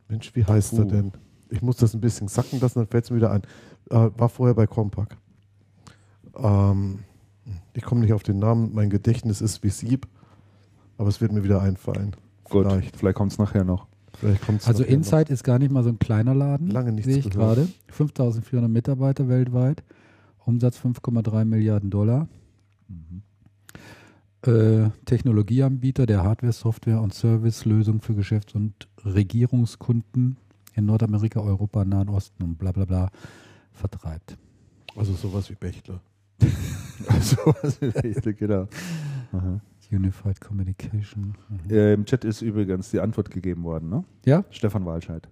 Mensch, 0.09 0.35
wie 0.35 0.43
heißt 0.43 0.73
er 0.73 0.83
Puh. 0.83 0.89
denn? 0.89 1.11
Ich 1.49 1.61
muss 1.61 1.77
das 1.77 1.93
ein 1.93 2.01
bisschen 2.01 2.27
sacken 2.27 2.59
lassen, 2.59 2.79
dann 2.79 2.87
fällt 2.87 3.05
es 3.05 3.11
mir 3.11 3.17
wieder 3.17 3.31
ein. 3.31 3.41
Äh, 3.89 4.09
war 4.17 4.29
vorher 4.29 4.53
bei 4.53 4.67
Compaq. 4.67 5.17
Ähm, 6.35 6.99
ich 7.73 7.83
komme 7.83 8.01
nicht 8.01 8.13
auf 8.13 8.23
den 8.23 8.39
Namen, 8.39 8.73
mein 8.73 8.89
Gedächtnis 8.89 9.41
ist 9.41 9.63
wie 9.63 9.69
Sieb, 9.69 10.07
aber 10.97 11.09
es 11.09 11.21
wird 11.21 11.31
mir 11.31 11.43
wieder 11.43 11.61
einfallen. 11.61 12.15
Gut, 12.43 12.67
Vielleicht. 12.67 12.97
vielleicht 12.97 13.17
kommt 13.17 13.31
es 13.31 13.37
nachher 13.37 13.63
noch. 13.63 13.87
Also 14.21 14.33
nachher 14.47 14.73
noch. 14.73 14.85
Insight 14.87 15.29
ist 15.29 15.43
gar 15.43 15.59
nicht 15.59 15.71
mal 15.71 15.83
so 15.83 15.89
ein 15.89 15.99
kleiner 15.99 16.35
Laden. 16.35 16.69
Lange 16.69 16.91
nichts 16.91 17.09
Sehe 17.09 17.19
ich 17.19 17.29
gerade. 17.29 17.67
5400 17.87 18.69
Mitarbeiter 18.69 19.27
weltweit. 19.27 19.83
Umsatz 20.45 20.79
5,3 20.79 21.45
Milliarden 21.45 21.89
Dollar. 21.89 22.27
Äh, 24.45 24.89
Technologieanbieter 25.05 26.05
der 26.05 26.23
Hardware, 26.23 26.53
Software 26.53 27.01
und 27.01 27.13
Servicelösungen 27.13 28.01
für 28.01 28.15
Geschäfts- 28.15 28.55
und 28.55 28.87
Regierungskunden 29.03 30.37
in 30.75 30.85
Nordamerika, 30.85 31.41
Europa, 31.41 31.83
Nahen 31.83 32.09
Osten 32.09 32.43
und 32.43 32.57
bla 32.57 32.71
bla 32.71 32.85
bla 32.85 33.09
vertreibt. 33.73 34.37
Also 34.95 35.13
sowas 35.13 35.49
wie 35.49 35.55
Bechtle. 35.55 35.99
so 37.21 37.37
was 37.61 37.77
in 37.79 37.91
der 37.91 38.03
Richtung, 38.03 38.35
genau. 38.35 38.67
Aha. 39.33 39.61
Unified 39.91 40.39
Communication. 40.39 41.35
Mhm. 41.49 41.71
Äh, 41.71 41.93
Im 41.93 42.05
Chat 42.05 42.23
ist 42.23 42.41
übrigens 42.41 42.91
die 42.91 42.99
Antwort 42.99 43.31
gegeben 43.31 43.63
worden. 43.63 43.89
Ne? 43.89 44.03
Ja? 44.25 44.45
Stefan 44.51 44.85
Walscheid 44.85 45.27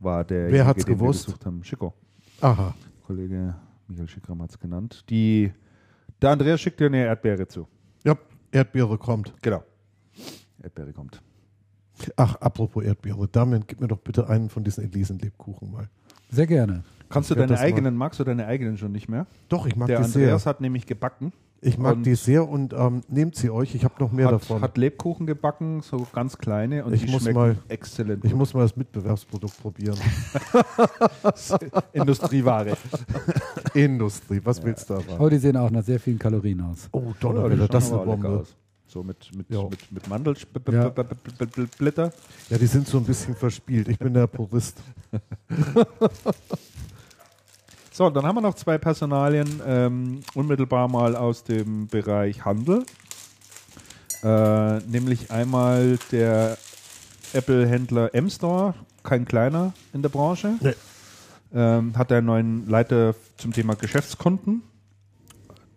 war 0.00 0.24
der. 0.24 0.50
Wer 0.50 0.66
hat's 0.66 0.84
den 0.84 0.92
wir 0.92 0.96
gewusst? 0.96 1.26
gesucht 1.26 1.46
haben. 1.46 1.62
Schicko. 1.62 1.94
Aha. 2.40 2.74
Kollege 3.06 3.54
Michael 3.88 4.08
Schickram 4.08 4.42
hat 4.42 4.50
es 4.50 4.58
genannt. 4.58 5.04
Die, 5.08 5.52
der 6.20 6.30
Andreas 6.30 6.60
schickt 6.60 6.80
dir 6.80 6.86
eine 6.86 7.04
Erdbeere 7.04 7.46
zu. 7.46 7.68
Ja, 8.04 8.16
Erdbeere 8.50 8.98
kommt. 8.98 9.32
Genau. 9.42 9.62
Erdbeere 10.62 10.92
kommt. 10.92 11.20
Ach, 12.16 12.34
apropos 12.36 12.84
Erdbeere. 12.84 13.28
Damian, 13.28 13.64
gib 13.66 13.80
mir 13.80 13.88
doch 13.88 13.98
bitte 13.98 14.28
einen 14.28 14.48
von 14.48 14.64
diesen 14.64 14.84
Elisen-Lebkuchen 14.84 15.70
mal. 15.70 15.88
Sehr 16.30 16.46
gerne. 16.46 16.82
Kannst 17.08 17.30
du 17.30 17.34
Ich 17.34 17.38
werd 17.38 17.50
deine 17.50 17.56
das 17.58 17.60
mal- 17.60 17.66
eigenen, 17.66 17.96
magst 17.96 18.18
du 18.20 18.24
deine 18.24 18.46
eigenen 18.46 18.78
schon 18.78 18.92
nicht 18.92 19.08
mehr? 19.08 19.26
Doch, 19.48 19.66
ich 19.66 19.76
mag 19.76 19.86
der 19.88 19.98
die 19.98 20.04
Andreas 20.04 20.42
sehr. 20.44 20.50
hat 20.50 20.60
nämlich 20.60 20.86
gebacken. 20.86 21.32
Ich 21.64 21.78
mag 21.78 21.94
und 21.94 22.02
die 22.02 22.16
sehr 22.16 22.48
und 22.48 22.72
ähm, 22.72 23.02
nehmt 23.08 23.36
sie 23.36 23.48
euch. 23.48 23.74
Ich 23.76 23.84
habe 23.84 23.94
noch 24.00 24.10
mehr 24.10 24.26
Hat, 24.26 24.32
davon. 24.34 24.60
hat 24.62 24.76
Lebkuchen 24.76 25.28
gebacken, 25.28 25.80
so 25.80 26.08
ganz 26.12 26.36
kleine 26.36 26.84
und 26.84 26.92
Ich 26.92 27.04
die 27.04 27.10
muss 27.12 27.22
schmecken 27.22 27.38
mal- 27.38 27.56
exzellent. 27.68 28.24
ich 28.24 28.34
muss 28.34 28.52
mal 28.52 28.62
das 28.62 28.74
Mitbewerbsprodukt 28.76 29.60
probieren. 29.62 29.96
Industrieware. 31.92 32.76
Industrie, 33.74 34.40
was 34.42 34.60
willst 34.62 34.90
du 34.90 34.94
da? 34.94 35.14
Aber 35.14 35.30
die 35.30 35.38
sehen 35.38 35.56
auch 35.56 35.70
nach 35.70 35.84
sehr 35.84 36.00
vielen 36.00 36.18
Kalorien 36.18 36.60
aus. 36.62 36.88
Oh, 36.90 37.00
Ja, 37.06 37.12
Donnerwetter, 37.20 37.56
schauen 37.58 37.68
das 37.70 37.84
ist 37.84 37.92
aber 37.92 38.02
eine 38.02 38.10
Bombe. 38.22 38.28
aus. 38.40 38.56
So 38.88 39.02
mit, 39.04 39.30
mit, 39.36 39.48
Ja. 39.48 39.62
mit, 39.62 39.92
mit 39.92 40.08
Mandelsplitter. 40.08 40.72
Ja. 42.06 42.12
Ja, 42.50 42.58
die 42.58 42.66
sind 42.66 42.86
so 42.88 42.98
ein 42.98 43.04
bisschen 43.04 43.34
verspielt. 43.36 43.86
Ich 43.88 43.98
bin 43.98 44.12
der 44.14 44.26
Purist. 44.26 44.78
So, 47.92 48.08
dann 48.08 48.24
haben 48.24 48.36
wir 48.36 48.40
noch 48.40 48.54
zwei 48.54 48.78
Personalien, 48.78 49.60
ähm, 49.66 50.20
unmittelbar 50.34 50.88
mal 50.88 51.14
aus 51.14 51.44
dem 51.44 51.86
Bereich 51.88 52.44
Handel. 52.44 52.84
Äh, 54.22 54.78
nämlich 54.86 55.30
einmal 55.30 55.98
der 56.10 56.56
Apple-Händler 57.34 58.14
M-Store, 58.14 58.74
kein 59.02 59.24
kleiner 59.24 59.74
in 59.92 60.00
der 60.02 60.08
Branche. 60.08 60.54
Nee. 60.60 60.74
Ähm, 61.54 61.96
hat 61.98 62.10
einen 62.12 62.26
neuen 62.26 62.68
Leiter 62.68 63.14
zum 63.36 63.52
Thema 63.52 63.74
Geschäftskunden. 63.74 64.62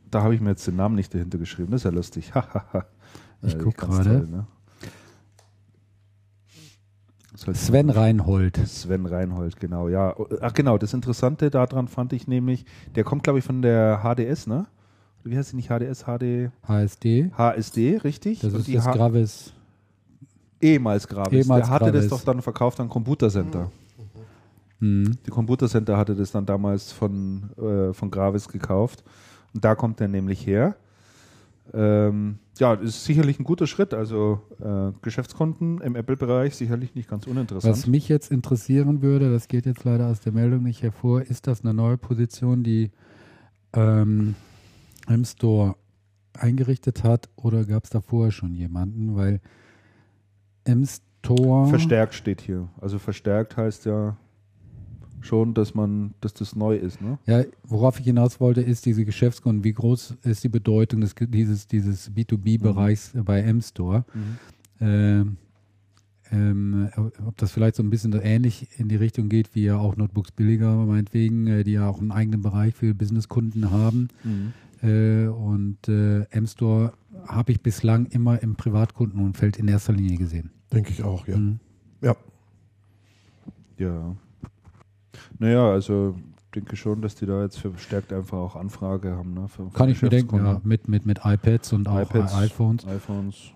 Da 0.09 0.21
habe 0.23 0.35
ich 0.35 0.39
mir 0.41 0.51
jetzt 0.51 0.65
den 0.67 0.77
Namen 0.77 0.95
nicht 0.95 1.13
dahinter 1.13 1.37
geschrieben, 1.37 1.71
das 1.71 1.81
ist 1.81 1.85
ja 1.85 1.91
lustig. 1.91 2.31
Ich 3.41 3.53
Äh, 3.53 3.57
guck 3.59 3.77
ganz 3.77 3.97
gerade. 3.97 4.09
ne? 4.27 4.47
Sven 7.35 7.89
Reinhold. 7.89 8.57
Sven 8.67 9.05
Reinhold, 9.05 9.59
genau, 9.59 9.89
ja. 9.89 10.15
Ach 10.41 10.53
genau, 10.53 10.77
das 10.77 10.93
Interessante 10.93 11.49
daran 11.49 11.87
fand 11.87 12.13
ich 12.13 12.27
nämlich, 12.27 12.65
der 12.95 13.03
kommt, 13.03 13.23
glaube 13.23 13.39
ich, 13.39 13.45
von 13.45 13.61
der 13.61 14.01
HDS, 14.03 14.47
ne? 14.47 14.67
Wie 15.23 15.35
heißt 15.37 15.49
sie 15.49 15.55
nicht 15.55 15.69
HDS? 15.69 16.03
HD? 16.05 16.51
HSD. 16.67 17.31
HSD, 17.35 17.97
richtig? 18.03 18.39
Das 18.39 18.53
Und 18.53 18.59
ist 18.59 18.67
die 18.67 18.73
das 18.75 18.85
H 18.85 18.91
Gravis. 18.93 19.53
ehemals 20.61 21.07
Gravis. 21.07 21.45
Ehemals 21.45 21.65
der 21.65 21.73
hatte 21.73 21.85
Gravis. 21.85 22.01
das 22.01 22.09
doch 22.19 22.23
dann 22.25 22.41
verkauft 22.41 22.79
an 22.79 22.89
Computer 22.89 23.29
Center. 23.29 23.71
Mhm. 24.79 25.17
Die 25.25 25.31
Computer 25.31 25.67
Center 25.67 25.97
hatte 25.97 26.15
das 26.15 26.31
dann 26.31 26.45
damals 26.45 26.91
von, 26.91 27.49
äh, 27.57 27.93
von 27.93 28.11
Gravis 28.11 28.47
gekauft. 28.47 29.03
Und 29.53 29.63
da 29.65 29.73
kommt 29.73 29.99
er 29.99 30.07
nämlich 30.07 30.45
her. 30.45 30.75
Ähm, 31.73 32.39
ja, 32.57 32.75
das 32.75 32.89
ist 32.89 33.05
sicherlich 33.05 33.39
ein 33.39 33.43
guter 33.43 33.67
Schritt. 33.67 33.93
Also 33.93 34.41
äh, 34.61 34.91
Geschäftskunden 35.01 35.81
im 35.81 35.95
Apple-Bereich 35.95 36.55
sicherlich 36.55 36.95
nicht 36.95 37.09
ganz 37.09 37.27
uninteressant. 37.27 37.75
Was 37.75 37.87
mich 37.87 38.07
jetzt 38.07 38.31
interessieren 38.31 39.01
würde, 39.01 39.31
das 39.31 39.47
geht 39.47 39.65
jetzt 39.65 39.83
leider 39.83 40.07
aus 40.07 40.19
der 40.21 40.31
Meldung 40.31 40.63
nicht 40.63 40.83
hervor, 40.83 41.21
ist 41.21 41.47
das 41.47 41.63
eine 41.63 41.73
neue 41.73 41.97
Position, 41.97 42.63
die 42.63 42.91
ähm, 43.73 44.35
im 45.07 45.25
Store 45.25 45.75
eingerichtet 46.33 47.03
hat 47.03 47.29
oder 47.35 47.65
gab 47.65 47.85
es 47.85 47.89
da 47.89 48.01
vorher 48.01 48.31
schon 48.31 48.53
jemanden? 48.53 49.15
Weil 49.15 49.41
M-Store. 50.65 51.67
Verstärkt 51.67 52.13
steht 52.13 52.41
hier. 52.41 52.69
Also 52.79 52.99
verstärkt 52.99 53.57
heißt 53.57 53.85
ja 53.85 54.17
schon, 55.25 55.53
dass 55.53 55.73
man, 55.73 56.13
dass 56.21 56.33
das 56.33 56.55
neu 56.55 56.75
ist, 56.75 57.01
ne? 57.01 57.17
Ja, 57.25 57.43
worauf 57.63 57.99
ich 57.99 58.05
hinaus 58.05 58.39
wollte, 58.39 58.61
ist 58.61 58.85
diese 58.85 59.05
Geschäftskunden. 59.05 59.63
Wie 59.63 59.73
groß 59.73 60.15
ist 60.23 60.43
die 60.43 60.49
Bedeutung 60.49 61.01
des, 61.01 61.15
dieses, 61.15 61.67
dieses 61.67 62.11
B2B-Bereichs 62.11 63.13
bei 63.25 63.41
M-Store? 63.41 64.05
Ähm, 64.79 65.37
ähm, 66.31 66.89
ob 67.25 67.37
das 67.37 67.51
vielleicht 67.51 67.75
so 67.75 67.83
ein 67.83 67.89
bisschen 67.89 68.11
so 68.11 68.19
ähnlich 68.19 68.67
in 68.77 68.89
die 68.89 68.95
Richtung 68.95 69.29
geht, 69.29 69.53
wie 69.53 69.65
ja 69.65 69.77
auch 69.77 69.95
Notebooks 69.95 70.31
billiger, 70.31 70.75
meinetwegen, 70.85 71.47
äh, 71.47 71.63
die 71.63 71.73
ja 71.73 71.87
auch 71.87 71.99
einen 71.99 72.11
eigenen 72.11 72.41
Bereich 72.41 72.73
für 72.73 72.93
Businesskunden 72.93 73.71
haben. 73.71 74.09
Äh, 74.81 75.27
und 75.27 75.87
äh, 75.87 76.21
M-Store 76.31 76.93
habe 77.27 77.51
ich 77.51 77.61
bislang 77.61 78.07
immer 78.07 78.41
im 78.41 78.55
Privatkundenumfeld 78.55 79.57
in 79.57 79.67
erster 79.67 79.93
Linie 79.93 80.17
gesehen. 80.17 80.51
Denke 80.71 80.91
ich 80.91 81.03
auch, 81.03 81.27
ja. 81.27 81.37
Mhm. 81.37 81.59
Ja. 82.01 82.15
Ja. 83.77 84.15
Naja, 85.39 85.69
also 85.71 86.15
denke 86.55 86.75
schon, 86.75 87.01
dass 87.01 87.15
die 87.15 87.25
da 87.25 87.43
jetzt 87.43 87.59
verstärkt 87.59 88.13
einfach 88.13 88.37
auch 88.37 88.55
Anfrage 88.55 89.15
haben. 89.15 89.33
Ne? 89.33 89.47
Für, 89.47 89.69
für 89.69 89.77
Kann 89.77 89.89
ich 89.89 90.01
mir 90.01 90.09
denken, 90.09 90.37
ja, 90.37 90.61
mit, 90.63 90.87
mit, 90.87 91.05
mit 91.05 91.19
iPads 91.23 91.73
und 91.73 91.87
auch 91.87 92.01
iPads, 92.01 92.33
iPhones. 92.35 92.87
iPhones, 92.87 93.51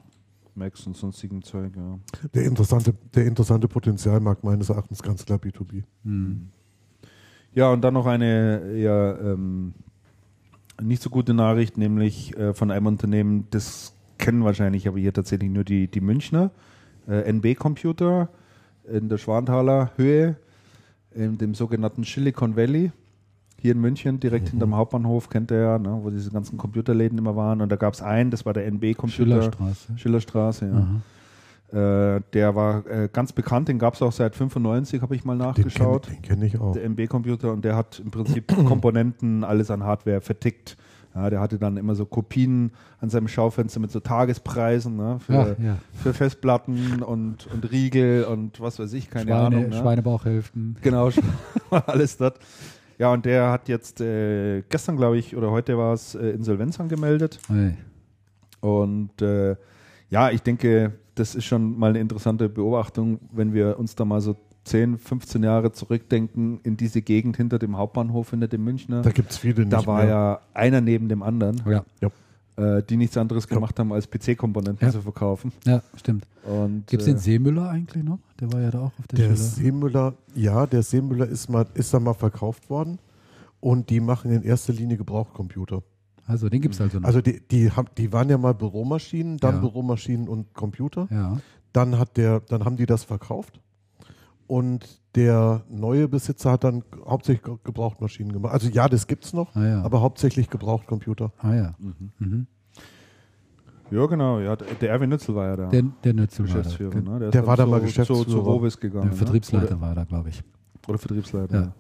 Macs 0.56 0.86
und 0.86 0.98
sonstigen 0.98 1.42
Zeug, 1.42 1.72
ja. 1.76 2.00
Der 2.34 2.44
interessante, 2.44 2.94
der 3.16 3.26
interessante 3.26 3.68
Potenzialmarkt 3.68 4.44
meines 4.44 4.70
Erachtens 4.70 5.02
ganz 5.02 5.26
klar 5.26 5.40
B2B. 5.40 5.84
Mhm. 6.04 6.50
Ja, 7.54 7.72
und 7.72 7.82
dann 7.82 7.94
noch 7.94 8.06
eine 8.06 8.78
ja, 8.78 9.18
ähm, 9.18 9.74
nicht 10.82 11.02
so 11.02 11.10
gute 11.10 11.34
Nachricht, 11.34 11.78
nämlich 11.78 12.38
äh, 12.38 12.54
von 12.54 12.72
einem 12.72 12.86
Unternehmen, 12.86 13.48
das 13.50 13.94
kennen 14.18 14.44
wahrscheinlich 14.44 14.88
aber 14.88 15.00
hier 15.00 15.14
tatsächlich 15.14 15.50
nur 15.50 15.64
die, 15.64 15.88
die 15.88 16.02
Münchner, 16.02 16.52
äh, 17.08 17.30
NB 17.32 17.56
Computer 17.56 18.30
in 18.92 19.10
der 19.10 19.18
Schwanthaler 19.18 19.92
Höhe, 19.96 20.38
in 21.14 21.38
dem 21.38 21.54
sogenannten 21.56 22.04
Silicon 22.04 22.56
Valley. 22.56 22.92
Hier 23.62 23.74
in 23.74 23.82
München, 23.82 24.22
direkt 24.22 24.50
hinterm 24.50 24.76
Hauptbahnhof, 24.76 25.30
kennt 25.30 25.52
ihr 25.52 25.60
ja, 25.60 25.80
ne, 25.80 26.00
wo 26.02 26.10
diese 26.10 26.32
ganzen 26.32 26.58
Computerläden 26.58 27.18
immer 27.18 27.36
waren. 27.36 27.60
Und 27.60 27.70
da 27.70 27.76
gab 27.76 27.94
es 27.94 28.02
einen, 28.02 28.32
das 28.32 28.46
war 28.46 28.54
der 28.54 28.66
NB 28.68 28.96
Computer. 28.96 29.42
Schillerstraße. 29.42 29.98
Schillerstraße, 29.98 30.66
ja. 30.66 30.74
Aha. 30.74 31.02
Äh, 31.72 32.22
der 32.34 32.56
war 32.56 32.88
äh, 32.88 33.10
ganz 33.12 33.32
bekannt, 33.32 33.68
den 33.68 33.78
gab 33.78 33.94
es 33.94 34.02
auch 34.02 34.12
seit 34.12 34.36
95, 34.36 35.02
habe 35.02 35.16
ich 35.16 35.24
mal 35.24 35.38
Den 35.38 35.46
nachgeschaut 35.46 36.08
kenne 36.08 36.20
kenn 36.22 36.42
ich 36.42 36.60
auch. 36.60 36.74
der 36.74 36.84
MB-Computer 36.86 37.52
und 37.52 37.64
der 37.64 37.76
hat 37.76 38.00
im 38.00 38.10
Prinzip 38.10 38.48
Komponenten, 38.66 39.44
alles 39.44 39.70
an 39.70 39.84
Hardware 39.84 40.22
vertickt. 40.22 40.78
Ja, 41.16 41.30
der 41.30 41.40
hatte 41.40 41.58
dann 41.58 41.78
immer 41.78 41.96
so 41.96 42.06
Kopien 42.06 42.72
an 43.00 43.10
seinem 43.10 43.28
Schaufenster 43.28 43.80
mit 43.80 43.92
so 43.92 44.00
Tagespreisen 44.00 44.96
ne, 44.96 45.20
für, 45.20 45.58
Ach, 45.58 45.64
ja. 45.64 45.78
für 45.94 46.14
Festplatten 46.14 47.02
und, 47.02 47.48
und 47.48 47.72
Riegel 47.72 48.26
und 48.26 48.62
was 48.62 48.78
weiß 48.80 48.94
ich, 48.94 49.10
keine 49.10 49.26
Schweine, 49.26 49.46
Ahnung. 49.46 49.70
Ne? 49.70 49.76
Schweinebauchhälften. 49.76 50.78
Genau, 50.82 51.10
alles 51.72 52.18
dort. 52.18 52.40
Ja, 53.00 53.12
und 53.12 53.26
der 53.26 53.50
hat 53.50 53.70
jetzt 53.70 54.02
äh, 54.02 54.62
gestern, 54.70 54.98
glaube 54.98 55.18
ich, 55.18 55.36
oder 55.36 55.50
heute 55.52 55.78
war 55.78 55.94
es, 55.94 56.16
äh, 56.16 56.30
Insolvenz 56.30 56.80
angemeldet. 56.80 57.40
Hey. 57.48 57.76
Und 58.60 59.22
äh, 59.22 59.56
ja, 60.10 60.30
ich 60.32 60.42
denke, 60.42 60.94
das 61.16 61.34
ist 61.34 61.46
schon 61.46 61.78
mal 61.80 61.92
eine 61.92 62.00
interessante 62.00 62.50
Beobachtung, 62.50 63.20
wenn 63.32 63.54
wir 63.54 63.80
uns 63.80 63.96
da 63.96 64.06
mal 64.06 64.22
so 64.22 64.36
10, 64.70 64.98
15 64.98 65.44
Jahre 65.44 65.72
zurückdenken 65.72 66.60
in 66.64 66.78
diese 66.78 67.02
Gegend 67.02 67.38
hinter 67.38 67.60
dem 67.60 67.78
Hauptbahnhof, 67.78 68.30
hinter 68.32 68.48
dem 68.48 68.64
Münchner. 68.64 69.02
Da 69.02 69.12
gibt 69.12 69.32
es 69.32 69.38
viele 69.38 69.62
nicht 69.62 69.74
Da 69.74 69.86
war 69.86 69.98
mehr. 70.00 70.08
ja 70.08 70.40
einer 70.54 70.82
neben 70.82 71.10
dem 71.10 71.24
anderen, 71.24 71.62
Ja, 71.66 71.84
äh, 72.56 72.84
die 72.84 72.98
nichts 72.98 73.18
anderes 73.18 73.48
gemacht 73.48 73.80
haben, 73.80 73.92
als 73.94 74.08
PC-Komponenten 74.10 74.86
Ja. 74.88 74.92
zu 74.92 75.02
verkaufen. 75.02 75.52
ja, 75.66 75.82
stimmt. 75.98 76.26
Und, 76.44 76.88
Gibt 76.88 77.02
es 77.02 77.08
äh, 77.08 77.12
den 77.12 77.20
Seemüller 77.20 77.70
eigentlich 77.70 78.04
noch? 78.04 78.20
Der 78.40 78.52
war 78.54 78.62
ja 78.62 78.72
da 78.72 78.80
auch 78.80 78.92
auf 79.00 79.08
der, 79.12 79.18
Der 79.18 79.24
Schiller. 79.36 79.36
Seemüller, 79.38 80.14
ja, 80.36 80.66
der 80.68 80.84
Seemüller 80.84 81.28
ist 81.28 81.50
mal, 81.50 81.66
ist 81.74 81.94
dann 81.94 82.04
mal 82.04 82.14
verkauft 82.14 82.70
worden 82.70 83.00
und 83.60 83.90
die 83.90 84.00
machen 84.00 84.32
in 84.32 84.44
erster 84.44 84.74
Linie 84.74 84.98
Gebrauchcomputer. 84.98 85.84
Also 86.28 86.48
den 86.48 86.62
gibt 86.62 86.76
es 86.76 86.82
also 86.82 87.00
noch. 87.00 87.08
Also 87.08 87.22
die, 87.22 87.42
die, 87.50 87.72
haben, 87.72 87.88
die 87.98 88.14
waren 88.14 88.30
ja 88.30 88.38
mal 88.38 88.54
Büromaschinen, 88.54 89.38
dann 89.38 89.56
Ja. 89.56 89.62
Büromaschinen 89.62 90.28
und 90.28 90.54
Computer. 90.54 91.08
ja. 91.12 91.38
Dann 91.74 92.00
hat 92.00 92.18
der, 92.18 92.40
dann 92.40 92.66
haben 92.66 92.78
die 92.78 92.88
das 92.88 93.04
verkauft 93.04 93.60
und 94.50 95.00
der 95.16 95.64
neue 95.70 96.08
Besitzer 96.08 96.52
hat 96.52 96.64
dann 96.64 96.84
hauptsächlich 97.06 97.44
Ge- 97.44 97.58
Gebrauchtmaschinen 97.64 98.34
gemacht. 98.34 98.52
Also 98.54 98.68
ja, 98.70 98.88
das 98.90 99.06
gibt's 99.08 99.32
noch, 99.32 99.56
Ah, 99.56 99.66
ja. 99.66 99.82
aber 99.84 100.02
hauptsächlich 100.02 100.50
Gebrauchtcomputer. 100.50 101.32
ah 101.38 101.54
ja. 101.54 101.76
Mhm. 101.80 102.12
Mhm. 102.18 102.48
Ja, 103.92 104.06
genau. 104.06 104.40
Ja, 104.40 104.56
der 104.56 104.68
der 104.76 104.90
Erwin 104.92 105.10
Nützel 105.10 105.34
war 105.36 105.48
ja 105.48 105.56
da. 105.56 105.68
Der, 105.70 105.84
der 106.04 106.14
Nützel 106.14 106.48
war 106.54 106.62
da. 106.62 106.70
Ne? 107.02 107.20
Der 107.20 107.32
dann 107.32 107.48
war 107.48 107.58
da 107.58 107.64
zu, 107.66 107.70
mal 107.70 107.80
Zu, 107.80 107.86
Geschäftsführer. 107.86 108.26
zu 108.28 108.46
Vobis 108.46 108.80
gegangen. 108.80 109.04
Der 109.06 109.12
ne? 109.12 109.18
Vertriebsleiter 109.18 109.82
war 109.82 109.96
da, 109.96 110.04
glaube 110.04 110.30
ich. 110.30 110.44
Oder, 110.88 110.98
Vertriebsleiter. 110.98 111.62
Ja. 111.62 111.74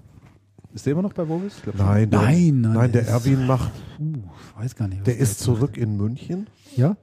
Ist 0.74 0.86
der 0.86 0.94
immer 0.94 1.02
noch 1.04 1.14
bei 1.14 1.28
schon. 1.28 1.74
Nein, 1.78 2.10
der, 2.10 2.22
Nein, 2.22 2.62
nein, 2.62 2.74
nein, 2.74 2.92
der 2.92 3.02
der 3.04 3.12
Erwin 3.14 3.48
macht, 3.48 3.72
Uh, 4.00 4.14
weiß 4.60 4.76
gar 4.76 4.88
nicht. 4.88 5.00
was 5.00 5.06
der 5.06 5.18
ist 5.18 5.40
zurück 5.40 5.78
in 5.78 5.98
München. 5.98 6.48
Ja? 6.76 6.96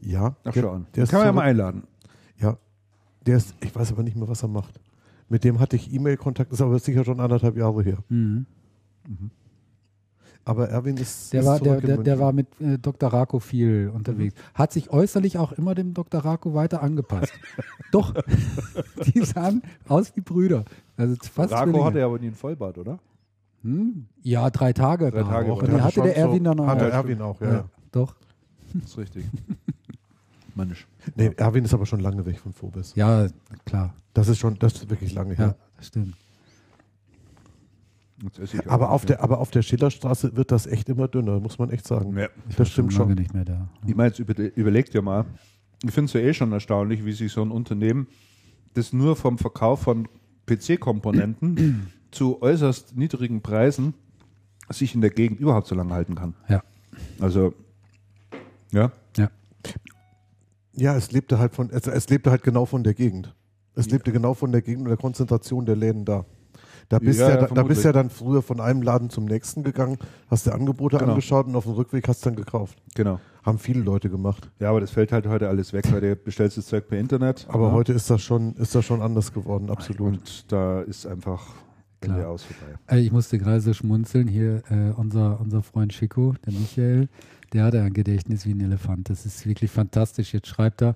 Ja, 0.00 0.36
Ach, 0.44 0.52
der, 0.52 0.62
schau 0.62 0.70
an. 0.72 0.86
der 0.94 1.06
Kann 1.06 1.20
man 1.20 1.26
ja 1.26 1.32
mal 1.32 1.42
einladen. 1.42 1.82
Ja, 2.38 2.56
der 3.26 3.36
ist, 3.38 3.54
ich 3.62 3.74
weiß 3.74 3.92
aber 3.92 4.02
nicht 4.02 4.16
mehr, 4.16 4.28
was 4.28 4.42
er 4.42 4.48
macht. 4.48 4.78
Mit 5.28 5.44
dem 5.44 5.60
hatte 5.60 5.76
ich 5.76 5.92
E-Mail-Kontakt, 5.92 6.52
ist 6.52 6.60
aber 6.60 6.78
sicher 6.78 7.04
schon 7.04 7.20
anderthalb 7.20 7.56
Jahre 7.56 7.82
her. 7.82 7.98
Mhm. 8.08 8.46
Aber 10.44 10.68
Erwin 10.68 10.96
ist, 10.98 11.32
Der, 11.32 11.40
ist 11.40 11.46
war, 11.46 11.58
der, 11.58 11.80
der, 11.80 11.96
der 11.98 12.18
war 12.18 12.32
mit 12.32 12.48
äh, 12.60 12.78
Dr. 12.78 13.10
Rako 13.10 13.38
viel 13.38 13.90
unterwegs. 13.94 14.34
Hat 14.52 14.72
sich 14.72 14.90
äußerlich 14.90 15.38
auch 15.38 15.52
immer 15.52 15.74
dem 15.74 15.94
Dr. 15.94 16.22
Rako 16.22 16.54
weiter 16.54 16.82
angepasst. 16.82 17.32
Doch, 17.92 18.14
die 19.14 19.24
sahen 19.24 19.62
aus 19.88 20.14
wie 20.14 20.20
Brüder. 20.20 20.64
Also 20.96 21.16
fast 21.32 21.52
Rako 21.52 21.64
Zwillinge. 21.64 21.84
hatte 21.84 21.98
ja 22.00 22.06
aber 22.06 22.18
nie 22.18 22.26
ein 22.26 22.34
Vollbart, 22.34 22.76
oder? 22.76 22.98
Hm? 23.62 24.06
Ja, 24.22 24.50
drei 24.50 24.74
Tage. 24.74 25.10
Drei 25.10 25.22
Tage 25.22 25.52
auch. 25.52 25.62
hatte 25.62 26.02
der 26.02 26.16
Erwin 26.16 26.38
so, 26.38 26.44
dann 26.44 26.60
auch. 26.60 26.66
Hatte 26.66 26.90
Erwin 26.90 27.22
auch, 27.22 27.40
ja. 27.40 27.46
ja, 27.46 27.54
ja. 27.54 27.64
doch. 27.90 28.14
Das 28.74 28.90
ist 28.90 28.98
richtig. 28.98 29.24
Mannisch. 30.54 30.86
Nee, 31.14 31.30
Erwin 31.36 31.64
ist 31.64 31.74
aber 31.74 31.86
schon 31.86 32.00
lange 32.00 32.24
weg 32.26 32.38
von 32.38 32.52
Phobis. 32.52 32.94
Ja, 32.94 33.26
klar. 33.66 33.94
Das 34.14 34.28
ist 34.28 34.38
schon, 34.38 34.58
das 34.58 34.74
ist 34.74 34.90
wirklich 34.90 35.12
lange 35.14 35.32
Ja, 35.34 35.38
her. 35.38 35.56
das 35.76 35.86
stimmt. 35.88 36.14
Aber 38.66 38.90
auf, 38.90 39.02
ja. 39.02 39.08
der, 39.08 39.22
aber 39.22 39.38
auf 39.40 39.50
der 39.50 39.62
Schillerstraße 39.62 40.36
wird 40.36 40.50
das 40.50 40.66
echt 40.66 40.88
immer 40.88 41.08
dünner, 41.08 41.40
muss 41.40 41.58
man 41.58 41.70
echt 41.70 41.86
sagen. 41.86 42.16
Ja. 42.16 42.28
Ich 42.48 42.56
Das 42.56 42.70
stimmt 42.70 42.92
lange 42.96 43.10
schon. 43.10 43.18
nicht 43.18 43.34
mehr 43.34 43.44
da. 43.44 43.68
Ich 43.86 43.94
meine, 43.94 44.08
jetzt 44.08 44.18
über, 44.18 44.38
überlegt 44.56 44.94
ja 44.94 45.02
mal, 45.02 45.26
ich 45.82 45.90
finde 45.90 46.06
es 46.06 46.12
ja 46.14 46.20
eh 46.20 46.32
schon 46.32 46.52
erstaunlich, 46.52 47.04
wie 47.04 47.12
sich 47.12 47.32
so 47.32 47.42
ein 47.42 47.50
Unternehmen, 47.50 48.06
das 48.74 48.92
nur 48.92 49.16
vom 49.16 49.36
Verkauf 49.36 49.82
von 49.82 50.08
PC-Komponenten 50.46 51.90
zu 52.12 52.40
äußerst 52.40 52.96
niedrigen 52.96 53.42
Preisen 53.42 53.94
sich 54.70 54.94
in 54.94 55.00
der 55.02 55.10
Gegend 55.10 55.40
überhaupt 55.40 55.66
so 55.66 55.74
lange 55.74 55.92
halten 55.92 56.14
kann. 56.14 56.34
Ja. 56.48 56.62
Also, 57.20 57.52
ja. 58.72 58.92
Ja. 60.76 60.96
Es 60.96 61.12
lebte 61.12 61.38
halt 61.38 61.54
von, 61.54 61.70
es, 61.70 61.86
es 61.86 62.08
lebte 62.08 62.30
halt 62.30 62.42
genau 62.42 62.64
von 62.66 62.82
der 62.82 62.94
Gegend. 62.94 63.34
Es 63.74 63.90
lebte 63.90 64.12
genau 64.12 64.34
von 64.34 64.52
der 64.52 64.62
Gegend 64.62 64.82
und 64.82 64.88
der 64.88 64.96
Konzentration 64.96 65.66
der 65.66 65.76
Läden 65.76 66.04
da. 66.04 66.24
Da 66.88 66.98
bist, 66.98 67.18
Ja, 67.18 67.30
ja, 67.30 67.36
da, 67.38 67.46
da 67.46 67.62
bist 67.62 67.84
ja 67.84 67.92
dann 67.92 68.10
früher 68.10 68.42
von 68.42 68.60
einem 68.60 68.82
Laden 68.82 69.08
zum 69.10 69.24
nächsten 69.24 69.62
gegangen, 69.62 69.98
hast 70.30 70.46
dir 70.46 70.52
Angebote 70.52 70.98
Genau. 70.98 71.12
angeschaut 71.12 71.46
und 71.46 71.56
auf 71.56 71.64
dem 71.64 71.72
Rückweg 71.72 72.06
hast 72.08 72.24
dann 72.26 72.36
gekauft. 72.36 72.76
Genau. 72.94 73.20
Haben 73.42 73.58
viele 73.58 73.80
Leute 73.80 74.10
gemacht. 74.10 74.50
Ja, 74.60 74.70
aber 74.70 74.80
das 74.80 74.90
fällt 74.90 75.10
halt 75.10 75.26
heute 75.26 75.48
alles 75.48 75.72
weg, 75.72 75.90
weil 75.90 76.00
du 76.02 76.14
bestellst 76.16 76.58
das 76.58 76.66
Zeug 76.66 76.86
per 76.88 76.98
Internet. 76.98 77.46
Aber 77.48 77.68
ja. 77.68 77.72
heute 77.72 77.92
ist 77.94 78.10
das 78.10 78.22
schon, 78.22 78.54
ist 78.56 78.74
das 78.74 78.84
schon 78.84 79.00
anders 79.02 79.32
geworden, 79.32 79.70
absolut. 79.70 80.14
Und 80.18 80.52
da 80.52 80.82
ist 80.82 81.06
einfach 81.06 81.54
Ende 82.00 82.18
Klar. 82.20 82.30
aus 82.30 82.44
vorbei. 82.44 83.00
Ich 83.00 83.10
musste 83.12 83.38
gerade 83.38 83.60
so 83.60 83.72
schmunzeln. 83.72 84.28
Hier, 84.28 84.62
äh, 84.70 84.90
unser, 84.94 85.40
unser 85.40 85.62
Freund 85.62 85.92
Chico, 85.92 86.34
der 86.44 86.52
Michael, 86.52 87.08
der 87.54 87.64
hat 87.64 87.74
ein 87.76 87.92
Gedächtnis 87.94 88.44
wie 88.46 88.52
ein 88.52 88.60
Elefant. 88.60 89.08
Das 89.08 89.24
ist 89.24 89.46
wirklich 89.46 89.70
fantastisch. 89.70 90.34
Jetzt 90.34 90.48
schreibt 90.48 90.82
er, 90.82 90.94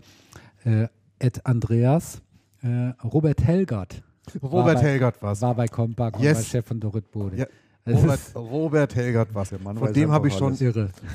äh, 0.65 0.89
Ed 1.19 1.47
Andreas, 1.47 2.21
äh, 2.63 2.89
Robert 3.05 3.43
Helgert 3.43 4.03
Robert 4.43 4.75
war 4.77 4.83
Helgert 4.83 5.23
war's. 5.23 5.41
war 5.41 5.55
bei 5.55 5.67
Compaq 5.69 6.17
und 6.17 6.23
Yes. 6.23 6.37
war 6.37 6.45
Chef 6.45 6.67
von 6.67 6.81
Dorit 6.81 7.11
Bode. 7.11 7.37
Ja, 7.37 7.47
Das 7.85 8.03
Robert, 8.03 8.21
Robert 8.35 8.95
Helgert 8.95 9.35
war's. 9.35 9.53
Mann 9.63 9.79
Von 9.79 9.93
dem 9.93 10.11
habe 10.11 10.29
ich 10.29 10.35
schon, 10.35 10.55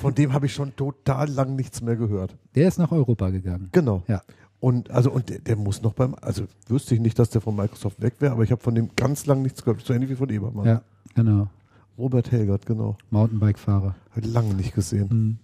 von 0.01 0.15
dem 0.15 0.33
habe 0.33 0.45
ich 0.47 0.53
schon 0.53 0.75
total 0.75 1.29
lang 1.29 1.55
nichts 1.55 1.81
mehr 1.81 1.95
gehört. 1.95 2.35
Der 2.55 2.67
ist 2.67 2.79
nach 2.79 2.91
Europa 2.91 3.29
gegangen. 3.29 3.69
Genau. 3.71 4.03
Ja. 4.07 4.21
Und 4.59 4.89
also 4.89 5.11
und 5.11 5.29
der, 5.29 5.39
der 5.39 5.57
muss 5.57 5.81
noch 5.81 5.93
beim, 5.93 6.15
also 6.21 6.45
wüsste 6.67 6.95
ich 6.95 7.01
nicht, 7.01 7.19
dass 7.19 7.29
der 7.29 7.41
von 7.41 7.55
Microsoft 7.55 8.01
weg 8.01 8.15
wäre, 8.19 8.31
aber 8.31 8.43
ich 8.43 8.51
habe 8.51 8.61
von 8.63 8.73
dem 8.73 8.89
ganz 8.95 9.25
lang 9.25 9.41
nichts 9.41 9.63
gehört. 9.63 9.81
So 9.85 9.93
ähnlich 9.93 10.09
wie 10.09 10.15
von 10.15 10.29
Ebermann. 10.29 10.65
Ja, 10.65 10.81
genau. 11.15 11.49
Robert 11.97 12.31
Helgert, 12.31 12.65
genau. 12.65 12.97
Mountainbike-Fahrer. 13.11 13.95
Habe 14.11 14.27
lange 14.27 14.53
nicht 14.55 14.73
gesehen. 14.73 15.09
Hm. 15.09 15.37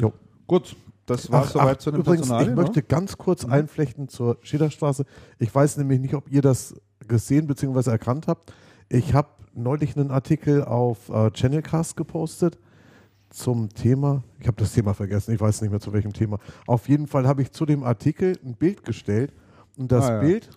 Jo. 0.00 0.12
Gut, 0.46 0.76
das 1.06 1.30
war 1.30 1.42
Ach, 1.42 1.50
soweit 1.50 1.76
ach, 1.78 1.80
zu 1.80 1.90
dem 1.90 2.00
übrigens, 2.00 2.28
Personal. 2.28 2.48
ich 2.48 2.54
möchte 2.56 2.82
ganz 2.82 3.16
kurz 3.18 3.44
einflechten 3.44 4.08
zur 4.08 4.38
Schillerstraße. 4.42 5.04
Ich 5.38 5.52
weiß 5.54 5.76
nämlich 5.78 6.00
nicht, 6.00 6.14
ob 6.14 6.30
ihr 6.30 6.42
das 6.42 6.74
gesehen 7.08 7.46
bzw. 7.46 7.90
erkannt 7.90 8.26
habt. 8.28 8.52
Ich 8.88 9.14
habe 9.14 9.28
neulich 9.54 9.96
einen 9.96 10.10
Artikel 10.10 10.64
auf 10.64 11.08
äh, 11.08 11.30
Channelcast 11.32 11.96
gepostet 11.96 12.58
zum 13.30 13.68
Thema, 13.70 14.22
ich 14.38 14.46
habe 14.46 14.56
das 14.56 14.72
Thema 14.72 14.94
vergessen, 14.94 15.34
ich 15.34 15.40
weiß 15.40 15.60
nicht 15.60 15.70
mehr 15.70 15.80
zu 15.80 15.92
welchem 15.92 16.12
Thema. 16.12 16.38
Auf 16.66 16.88
jeden 16.88 17.06
Fall 17.06 17.26
habe 17.26 17.42
ich 17.42 17.50
zu 17.50 17.66
dem 17.66 17.82
Artikel 17.82 18.38
ein 18.44 18.54
Bild 18.54 18.84
gestellt 18.84 19.32
und 19.76 19.90
das 19.90 20.04
Ah, 20.06 20.14
ja. 20.14 20.20
Bild 20.20 20.48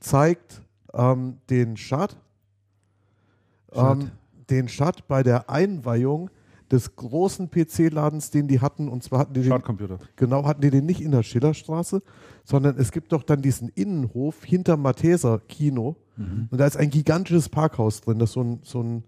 zeigt 0.00 0.62
ähm, 0.94 1.38
den 1.50 1.76
Schad. 1.76 2.16
Ähm, 3.74 4.10
den 4.50 4.68
Schad 4.68 5.06
bei 5.08 5.22
der 5.22 5.50
Einweihung 5.50 6.30
des 6.70 6.96
großen 6.96 7.50
PC-Ladens, 7.50 8.30
den 8.30 8.48
die 8.48 8.60
hatten, 8.60 8.88
und 8.88 9.02
zwar 9.02 9.20
hatten 9.20 9.34
die 9.34 9.42
den, 9.42 9.50
genau, 10.16 10.44
hatten 10.44 10.62
die 10.62 10.70
den 10.70 10.86
nicht 10.86 11.00
in 11.00 11.10
der 11.10 11.22
Schillerstraße, 11.22 12.02
sondern 12.44 12.76
es 12.78 12.90
gibt 12.90 13.12
doch 13.12 13.22
dann 13.22 13.42
diesen 13.42 13.68
Innenhof 13.68 14.44
hinter 14.44 14.76
Matheser 14.76 15.40
Kino 15.48 15.96
und 16.50 16.58
da 16.58 16.66
ist 16.66 16.76
ein 16.76 16.90
gigantisches 16.90 17.48
Parkhaus 17.48 18.00
drin, 18.00 18.18
das 18.18 18.30
ist 18.30 18.34
so 18.34 18.42
ein, 18.42 18.60
so 18.62 18.82
ein 18.82 19.04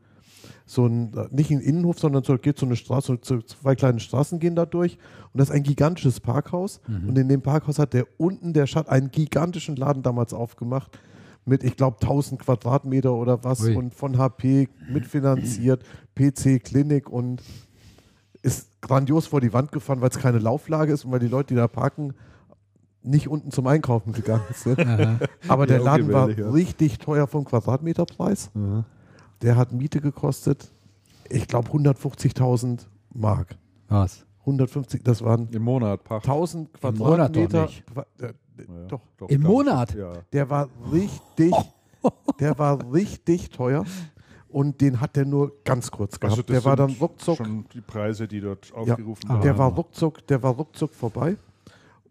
so 0.64 0.86
ein, 0.86 1.12
nicht 1.30 1.50
ein 1.50 1.60
Innenhof, 1.60 1.98
sondern 1.98 2.24
so 2.24 2.36
geht 2.38 2.58
so 2.58 2.66
eine 2.66 2.76
Straße, 2.76 3.18
so 3.22 3.40
zwei 3.40 3.74
kleine 3.76 4.00
Straßen 4.00 4.38
gehen 4.40 4.56
da 4.56 4.66
durch. 4.66 4.98
Und 5.32 5.38
das 5.40 5.48
ist 5.48 5.54
ein 5.54 5.62
gigantisches 5.62 6.20
Parkhaus. 6.20 6.80
Und 7.08 7.18
in 7.18 7.28
dem 7.28 7.42
Parkhaus 7.42 7.78
hat 7.78 7.92
der 7.92 8.06
unten 8.16 8.52
der 8.52 8.66
Schatt 8.66 8.88
einen 8.88 9.10
gigantischen 9.10 9.76
Laden 9.76 10.02
damals 10.02 10.34
aufgemacht 10.34 10.98
mit, 11.46 11.62
ich 11.64 11.76
glaube, 11.76 11.96
1000 12.00 12.40
Quadratmeter 12.42 13.12
oder 13.14 13.42
was 13.44 13.62
Ui. 13.62 13.74
und 13.76 13.94
von 13.94 14.18
HP 14.18 14.68
mitfinanziert, 14.90 15.82
PC, 16.14 16.62
Klinik 16.62 17.08
und 17.08 17.42
ist 18.42 18.80
grandios 18.82 19.26
vor 19.28 19.40
die 19.40 19.52
Wand 19.52 19.72
gefahren, 19.72 20.00
weil 20.00 20.10
es 20.10 20.18
keine 20.18 20.38
Lauflage 20.38 20.92
ist 20.92 21.04
und 21.04 21.12
weil 21.12 21.20
die 21.20 21.28
Leute, 21.28 21.48
die 21.48 21.54
da 21.54 21.68
parken, 21.68 22.14
nicht 23.02 23.28
unten 23.28 23.52
zum 23.52 23.66
Einkaufen 23.68 24.12
gegangen 24.12 24.42
sind. 24.54 24.80
Aha. 24.80 25.18
Aber 25.48 25.66
der 25.66 25.78
Ja, 25.78 25.84
Laden 25.84 26.12
war 26.12 26.28
ja. 26.30 26.50
richtig 26.50 26.98
teuer 26.98 27.26
vom 27.28 27.44
Quadratmeterpreis. 27.44 28.50
Der 29.42 29.56
hat 29.56 29.72
Miete 29.72 30.00
gekostet, 30.00 30.68
ich 31.28 31.46
glaube 31.46 31.70
150.000 31.70 32.86
Mark. 33.14 33.56
Was? 33.88 34.24
150, 34.40 35.02
das 35.04 35.22
waren 35.22 35.48
Im 35.52 35.62
Monat, 35.62 36.02
Pacht. 36.04 36.24
1000 36.26 36.68
Im 36.82 36.94
Monat 36.98 37.34
doch 37.36 37.48
Quadratmeter. 37.48 37.62
nicht. 37.66 37.84
Ja, 38.58 38.86
Doch, 38.88 39.00
Im 39.00 39.16
glaub 39.16 39.30
ich. 39.30 39.38
Monat? 39.38 39.94
Ja. 39.94 40.12
der 40.32 40.50
war 40.50 40.68
richtig, 40.92 41.52
der 42.40 42.58
war 42.58 42.92
richtig 42.92 43.50
teuer 43.50 43.84
und 44.48 44.80
den 44.80 45.00
hat 45.00 45.16
der 45.16 45.24
nur 45.24 45.52
ganz 45.64 45.90
kurz 45.90 46.18
gehabt. 46.18 46.32
Also 46.32 46.42
das 46.42 46.54
der 46.54 46.64
war 46.64 46.76
dann 46.76 46.90
ruckzuck, 47.00 47.36
Schon 47.36 47.64
die 47.72 47.80
Preise, 47.80 48.26
die 48.28 48.40
dort 48.40 48.68
ja, 48.70 48.74
aufgerufen 48.76 49.28
der 49.28 49.58
waren. 49.58 49.58
war 49.58 49.72
ruckzuck, 49.76 50.26
der 50.26 50.42
war 50.42 50.54
ruckzuck 50.54 50.94
vorbei. 50.94 51.36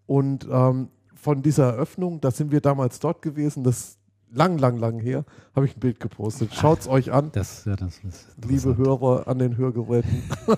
Und 0.06 0.48
ähm, 0.52 0.90
von 1.16 1.42
dieser 1.42 1.72
Eröffnung, 1.74 2.22
da 2.22 2.30
sind 2.30 2.52
wir 2.52 2.62
damals 2.62 3.00
dort 3.00 3.22
gewesen, 3.22 3.64
das 3.64 3.98
lang, 4.36 4.58
lang, 4.58 4.78
lang 4.78 5.00
her, 5.00 5.26
habe 5.56 5.66
ich 5.66 5.76
ein 5.76 5.80
Bild 5.80 6.00
gepostet. 6.00 6.54
Schaut's 6.54 6.88
euch 6.88 7.12
an, 7.12 7.30
Das, 7.34 7.66
ja, 7.66 7.76
das 7.76 8.00
ist 8.04 8.28
liebe. 8.48 8.78
Hörer 8.78 9.28
an 9.28 9.40
den 9.40 9.58
Hörgeräten. 9.58 10.24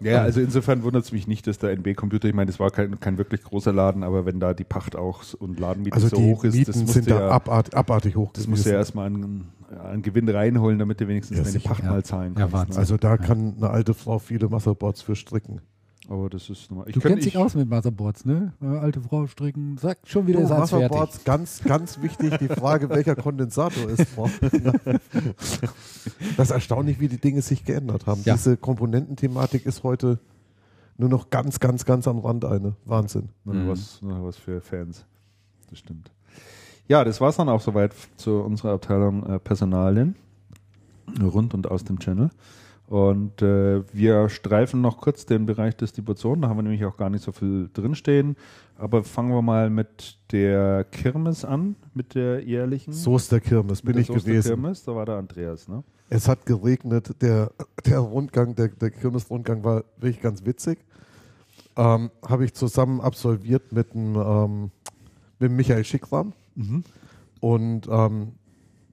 Ja, 0.00 0.22
also 0.22 0.40
insofern 0.40 0.82
wundert 0.82 1.04
es 1.04 1.12
mich 1.12 1.26
nicht, 1.26 1.46
dass 1.46 1.58
der 1.58 1.70
NB-Computer, 1.72 2.26
ich 2.28 2.34
meine, 2.34 2.50
das 2.50 2.58
war 2.58 2.70
kein, 2.70 3.00
kein 3.00 3.18
wirklich 3.18 3.42
großer 3.42 3.70
Laden, 3.72 4.02
aber 4.02 4.24
wenn 4.24 4.40
da 4.40 4.54
die 4.54 4.64
Pacht 4.64 4.96
auch 4.96 5.22
und 5.38 5.60
Ladenmiete 5.60 5.94
Also 5.94 6.08
so 6.08 6.16
hoch 6.16 6.44
ist, 6.44 6.54
Mieten 6.54 6.72
das 6.86 6.92
sind 6.94 7.10
da 7.10 7.18
ja, 7.20 7.28
abart, 7.28 7.74
abartig 7.74 8.16
hoch 8.16 8.32
das 8.32 8.46
musst 8.46 8.64
du 8.64 8.70
ja 8.70 8.76
erstmal 8.76 9.06
an, 9.08 9.48
an 9.82 10.00
Gewinn 10.00 10.26
reinholen, 10.28 10.78
damit 10.78 11.00
du 11.00 11.08
wenigstens 11.08 11.36
Ja, 11.36 11.42
deine 11.44 11.52
sicher. 11.52 11.68
Pacht 11.68 11.84
Ja. 11.84 11.90
mal 11.90 12.02
zahlen 12.02 12.32
Ja, 12.34 12.40
kannst. 12.40 12.54
Wahnsinn. 12.54 12.74
ne? 12.74 12.78
Also 12.80 12.96
da 12.96 13.16
kann 13.18 13.54
eine 13.58 13.70
alte 13.70 13.92
Frau 13.92 14.18
viele 14.18 14.48
Motherboards 14.48 15.02
für 15.02 15.16
stricken. 15.16 15.60
Aber 16.08 16.28
das 16.30 16.48
ist 16.50 16.70
normal. 16.70 16.88
Ich 16.88 16.94
Du 16.94 17.00
kenn- 17.00 17.12
kennst 17.12 17.26
dich 17.26 17.34
ich- 17.34 17.38
aus 17.40 17.54
mit 17.54 17.68
Motherboards, 17.68 18.24
ne? 18.24 18.52
Äh, 18.62 18.66
alte 18.66 19.00
Frau 19.00 19.26
stricken, 19.26 19.76
sagt 19.78 20.08
schon 20.08 20.26
wieder 20.26 20.40
Du, 20.40 20.46
alles 20.54 20.70
fertig. 20.70 20.88
Motherboards, 20.90 21.24
ganz, 21.24 21.62
ganz 21.62 22.00
wichtig, 22.02 22.36
die 22.38 22.48
Frage, 22.48 22.88
welcher 22.90 23.16
Kondensator 23.16 23.88
ist 23.90 24.16
drauf. 24.16 24.30
Das 26.36 26.48
ist 26.48 26.50
erstaunlich, 26.50 27.00
wie 27.00 27.08
die 27.08 27.18
Dinge 27.18 27.42
sich 27.42 27.64
geändert 27.64 28.06
haben. 28.06 28.22
Ja. 28.24 28.34
Diese 28.34 28.56
Komponententhematik 28.56 29.66
ist 29.66 29.82
heute 29.82 30.18
nur 30.96 31.08
noch 31.08 31.30
ganz, 31.30 31.58
ganz, 31.60 31.84
ganz 31.84 32.06
am 32.06 32.18
Rand 32.18 32.44
eine. 32.44 32.76
Wahnsinn. 32.84 33.30
Nur 33.44 33.54
noch 33.54 33.64
Mhm. 33.64 33.68
was, 33.68 34.02
nur 34.02 34.24
was 34.24 34.36
für 34.36 34.60
Fans. 34.60 35.04
Das 35.70 35.78
stimmt. 35.78 36.10
Ja, 36.86 37.02
das 37.04 37.20
war 37.20 37.30
es 37.30 37.36
dann 37.36 37.48
auch 37.48 37.60
soweit 37.60 37.94
zu 38.16 38.40
unserer 38.40 38.72
Abteilung 38.74 39.24
äh, 39.26 39.38
Personalien. 39.38 40.16
Rund 41.22 41.52
und 41.54 41.70
aus 41.70 41.84
dem 41.84 41.98
Channel. 41.98 42.30
Und 42.86 43.40
äh, 43.40 43.82
wir 43.92 44.28
streifen 44.28 44.80
noch 44.82 44.98
kurz 45.00 45.24
den 45.24 45.46
Bereich 45.46 45.76
Distribution. 45.76 46.42
Da 46.42 46.48
haben 46.48 46.58
wir 46.58 46.62
nämlich 46.62 46.84
auch 46.84 46.96
gar 46.96 47.08
nicht 47.08 47.24
so 47.24 47.32
viel 47.32 47.70
drinstehen. 47.72 48.36
Aber 48.76 49.04
fangen 49.04 49.30
wir 49.30 49.40
mal 49.40 49.70
mit 49.70 50.18
der 50.32 50.84
Kirmes 50.84 51.44
an, 51.44 51.76
mit 51.94 52.14
der 52.14 52.42
jährlichen. 52.44 52.92
So 52.92 53.16
ist 53.16 53.32
der 53.32 53.40
Kirmes, 53.40 53.82
bin 53.82 53.96
ich 53.96 54.08
Soester 54.08 54.28
gewesen. 54.30 54.48
Kirmes. 54.48 54.84
Da 54.84 54.94
war 54.94 55.06
der 55.06 55.16
Andreas, 55.16 55.68
ne? 55.68 55.82
Es 56.10 56.28
hat 56.28 56.44
geregnet. 56.44 57.14
Der, 57.22 57.50
der 57.86 58.00
Rundgang, 58.00 58.54
der, 58.54 58.68
der 58.68 58.90
Kirmesrundgang 58.90 59.64
war 59.64 59.84
wirklich 59.96 60.20
ganz 60.20 60.44
witzig. 60.44 60.78
Ähm, 61.76 62.10
Habe 62.26 62.44
ich 62.44 62.52
zusammen 62.52 63.00
absolviert 63.00 63.72
mit 63.72 63.94
dem, 63.94 64.14
ähm, 64.16 64.70
mit 65.38 65.50
dem 65.50 65.56
Michael 65.56 65.84
Schickram 65.84 66.32
und 67.40 67.88
ähm, 67.90 68.32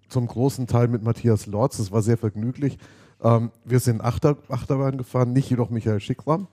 zum 0.10 0.27
großen 0.27 0.67
Teil 0.67 0.88
mit 0.88 1.04
Matthias 1.04 1.45
Lorz. 1.45 1.77
Das 1.77 1.91
war 1.91 2.01
sehr 2.01 2.17
vergnüglich. 2.17 2.77
Ähm, 3.21 3.51
wir 3.65 3.79
sind 3.79 4.01
Achter, 4.01 4.38
Achterbahn 4.49 4.97
gefahren, 4.97 5.34
nicht 5.34 5.49
jedoch 5.49 5.69
Michael 5.69 5.99
Schickram. 5.99 6.47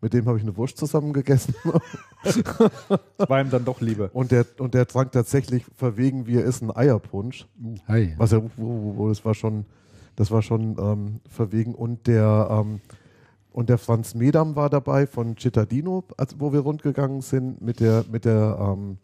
Mit 0.00 0.12
dem 0.12 0.26
habe 0.26 0.38
ich 0.38 0.44
eine 0.44 0.56
Wurst 0.56 0.78
zusammen 0.78 1.12
gegessen. 1.12 1.54
War 3.18 3.40
ihm 3.40 3.50
dann 3.50 3.64
doch 3.64 3.80
lieber. 3.80 4.10
Und 4.12 4.30
der, 4.30 4.46
und 4.58 4.74
der 4.74 4.86
trank 4.86 5.10
tatsächlich 5.10 5.64
verwegen, 5.76 6.26
wie 6.26 6.36
er 6.36 6.44
ist, 6.44 6.62
einen 6.62 6.70
Eierpunsch. 6.74 7.46
Hi. 7.88 8.14
Was 8.16 8.32
er, 8.32 8.44
wo, 8.44 8.50
wo, 8.56 8.96
wo, 8.96 9.08
das 9.08 9.24
war 9.24 9.34
schon, 9.34 9.64
das 10.14 10.30
war 10.30 10.42
schon 10.42 10.76
ähm, 10.78 11.20
verwegen. 11.28 11.74
Und 11.74 12.06
der, 12.06 12.48
ähm, 12.48 12.80
und 13.50 13.68
der 13.68 13.78
Franz 13.78 14.14
Medam 14.14 14.54
war 14.54 14.70
dabei 14.70 15.08
von 15.08 15.36
Cittadino, 15.36 16.04
als, 16.16 16.38
wo 16.38 16.52
wir 16.52 16.60
rundgegangen 16.60 17.20
sind 17.20 17.60
mit 17.60 17.80
der, 17.80 18.04
mit 18.08 18.24
der, 18.24 18.56
ähm, 18.60 18.98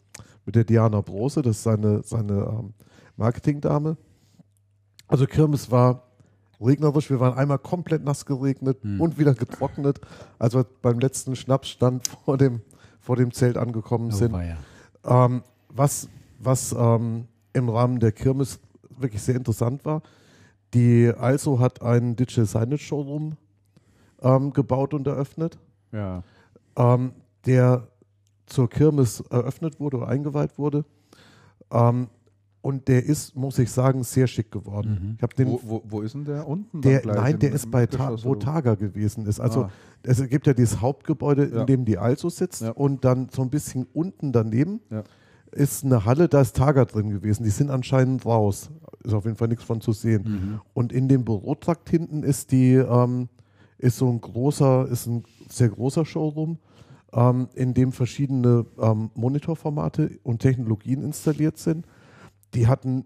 mit 0.45 0.55
der 0.55 0.63
Diana 0.63 1.01
Brose, 1.01 1.41
das 1.41 1.57
ist 1.57 1.63
seine, 1.63 2.03
seine 2.03 2.33
ähm, 2.33 2.73
Marketingdame. 3.17 3.97
Also 5.07 5.25
Kirmes 5.25 5.69
war 5.71 6.04
regnerisch, 6.61 7.09
wir 7.09 7.19
waren 7.19 7.37
einmal 7.37 7.59
komplett 7.59 8.03
nass 8.03 8.25
geregnet 8.25 8.77
Hm. 8.83 9.01
und 9.01 9.17
wieder 9.19 9.33
getrocknet, 9.33 9.99
als 10.39 10.53
wir 10.55 10.65
beim 10.81 10.99
letzten 10.99 11.35
Schnappsstand 11.35 12.07
vor 12.25 12.37
dem, 12.37 12.61
vor 12.99 13.15
dem 13.15 13.31
Zelt 13.31 13.57
angekommen 13.57 14.09
Oh, 14.13 14.15
sind. 14.15 14.35
Ähm, 15.03 15.43
was 15.69 16.09
was 16.39 16.75
ähm, 16.77 17.27
im 17.53 17.69
Rahmen 17.69 17.99
der 17.99 18.11
Kirmes 18.11 18.59
wirklich 18.97 19.21
sehr 19.21 19.35
interessant 19.35 19.85
war, 19.85 20.01
die 20.73 21.11
Also 21.17 21.59
hat 21.59 21.81
einen 21.81 22.15
Digital 22.15 22.45
Signage 22.45 22.77
Showroom 22.83 23.37
ähm, 24.21 24.51
gebaut 24.53 24.93
und 24.93 25.07
eröffnet, 25.07 25.57
Ja. 25.91 26.23
ähm, 26.75 27.13
der 27.45 27.87
zur 28.45 28.69
Kirmes 28.69 29.21
eröffnet 29.29 29.79
wurde 29.79 29.97
oder 29.97 30.07
eingeweiht 30.07 30.57
wurde. 30.57 30.85
Ähm, 31.71 32.09
und 32.65 32.87
der 32.87 33.05
ist, 33.05 33.35
muss 33.35 33.59
ich 33.59 33.69
sagen, 33.71 34.03
sehr 34.03 34.25
schick 34.25 34.51
geworden. 34.51 34.99
Mhm. 35.01 35.13
Ich 35.17 35.21
habe 35.21 35.35
den 35.35 35.47
Wo, 35.49 35.59
wo, 35.63 35.83
wo 35.87 36.01
ist 36.01 36.15
denn 36.15 36.25
der? 36.25 36.47
Unten? 36.47 36.81
der, 36.81 37.05
nein, 37.05 37.37
der 37.37 37.49
im 37.49 37.55
ist 37.55 37.69
bei 37.69 37.85
Ta 37.85 38.15
wo 38.23 38.33
Taga 38.33 38.73
gewesen 38.73 39.27
ist. 39.27 39.39
Also 39.39 39.65
Ah. 39.65 39.69
es 40.01 40.27
gibt 40.27 40.47
ja 40.47 40.53
dieses 40.53 40.81
Hauptgebäude, 40.81 41.43
in 41.43 41.55
Ja. 41.57 41.63
dem 41.65 41.85
die 41.85 41.99
Also 41.99 42.29
sitzt 42.29 42.63
Ja. 42.63 42.71
und 42.71 43.05
dann 43.05 43.29
so 43.31 43.43
ein 43.43 43.51
bisschen 43.51 43.85
unten 43.93 44.31
daneben 44.31 44.79
Ja. 44.89 45.03
ist 45.51 45.85
eine 45.85 46.05
Halle, 46.05 46.27
da 46.27 46.41
ist 46.41 46.55
Taga 46.55 46.85
drin 46.85 47.11
gewesen. 47.11 47.43
Die 47.43 47.51
sind 47.51 47.69
anscheinend 47.69 48.25
raus. 48.25 48.71
Ist 49.03 49.13
auf 49.13 49.25
jeden 49.25 49.37
Fall 49.37 49.49
nichts 49.49 49.63
von 49.63 49.79
zu 49.79 49.91
sehen. 49.91 50.23
Mhm. 50.25 50.61
Und 50.73 50.91
in 50.91 51.07
dem 51.07 51.23
Bürotrakt 51.23 51.87
hinten 51.91 52.23
ist 52.23 52.51
die, 52.51 52.73
ähm, 52.73 53.29
ist 53.77 53.97
so 53.97 54.09
ein 54.09 54.19
großer, 54.19 54.87
ist 54.89 55.05
ein 55.05 55.23
sehr 55.49 55.69
großer 55.69 56.03
Showroom, 56.03 56.57
ähm, 57.13 57.47
in 57.53 57.75
dem 57.75 57.91
verschiedene 57.91 58.65
ähm, 58.81 59.11
Monitorformate 59.13 60.17
und 60.23 60.39
Technologien 60.39 61.03
installiert 61.03 61.59
sind. 61.59 61.85
Die 62.55 62.67
hatten 62.67 63.05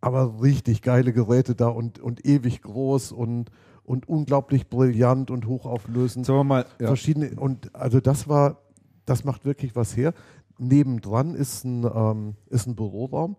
aber 0.00 0.42
richtig 0.42 0.82
geile 0.82 1.12
Geräte 1.12 1.54
da 1.54 1.68
und, 1.68 1.98
und 1.98 2.24
ewig 2.24 2.62
groß 2.62 3.12
und, 3.12 3.50
und 3.84 4.08
unglaublich 4.08 4.68
brillant 4.68 5.30
und 5.30 5.46
hochauflösend. 5.46 6.26
Sagen 6.26 6.38
wir 6.38 6.44
mal, 6.44 6.66
ja. 6.78 6.86
Verschiedene, 6.88 7.30
und 7.38 7.74
also 7.74 8.00
das 8.00 8.28
war, 8.28 8.58
das 9.04 9.24
macht 9.24 9.44
wirklich 9.44 9.76
was 9.76 9.96
her. 9.96 10.14
Nebendran 10.58 11.34
ist 11.34 11.64
ein, 11.64 11.84
ähm, 11.84 12.34
ist 12.48 12.66
ein 12.66 12.76
Büroraum, 12.76 13.36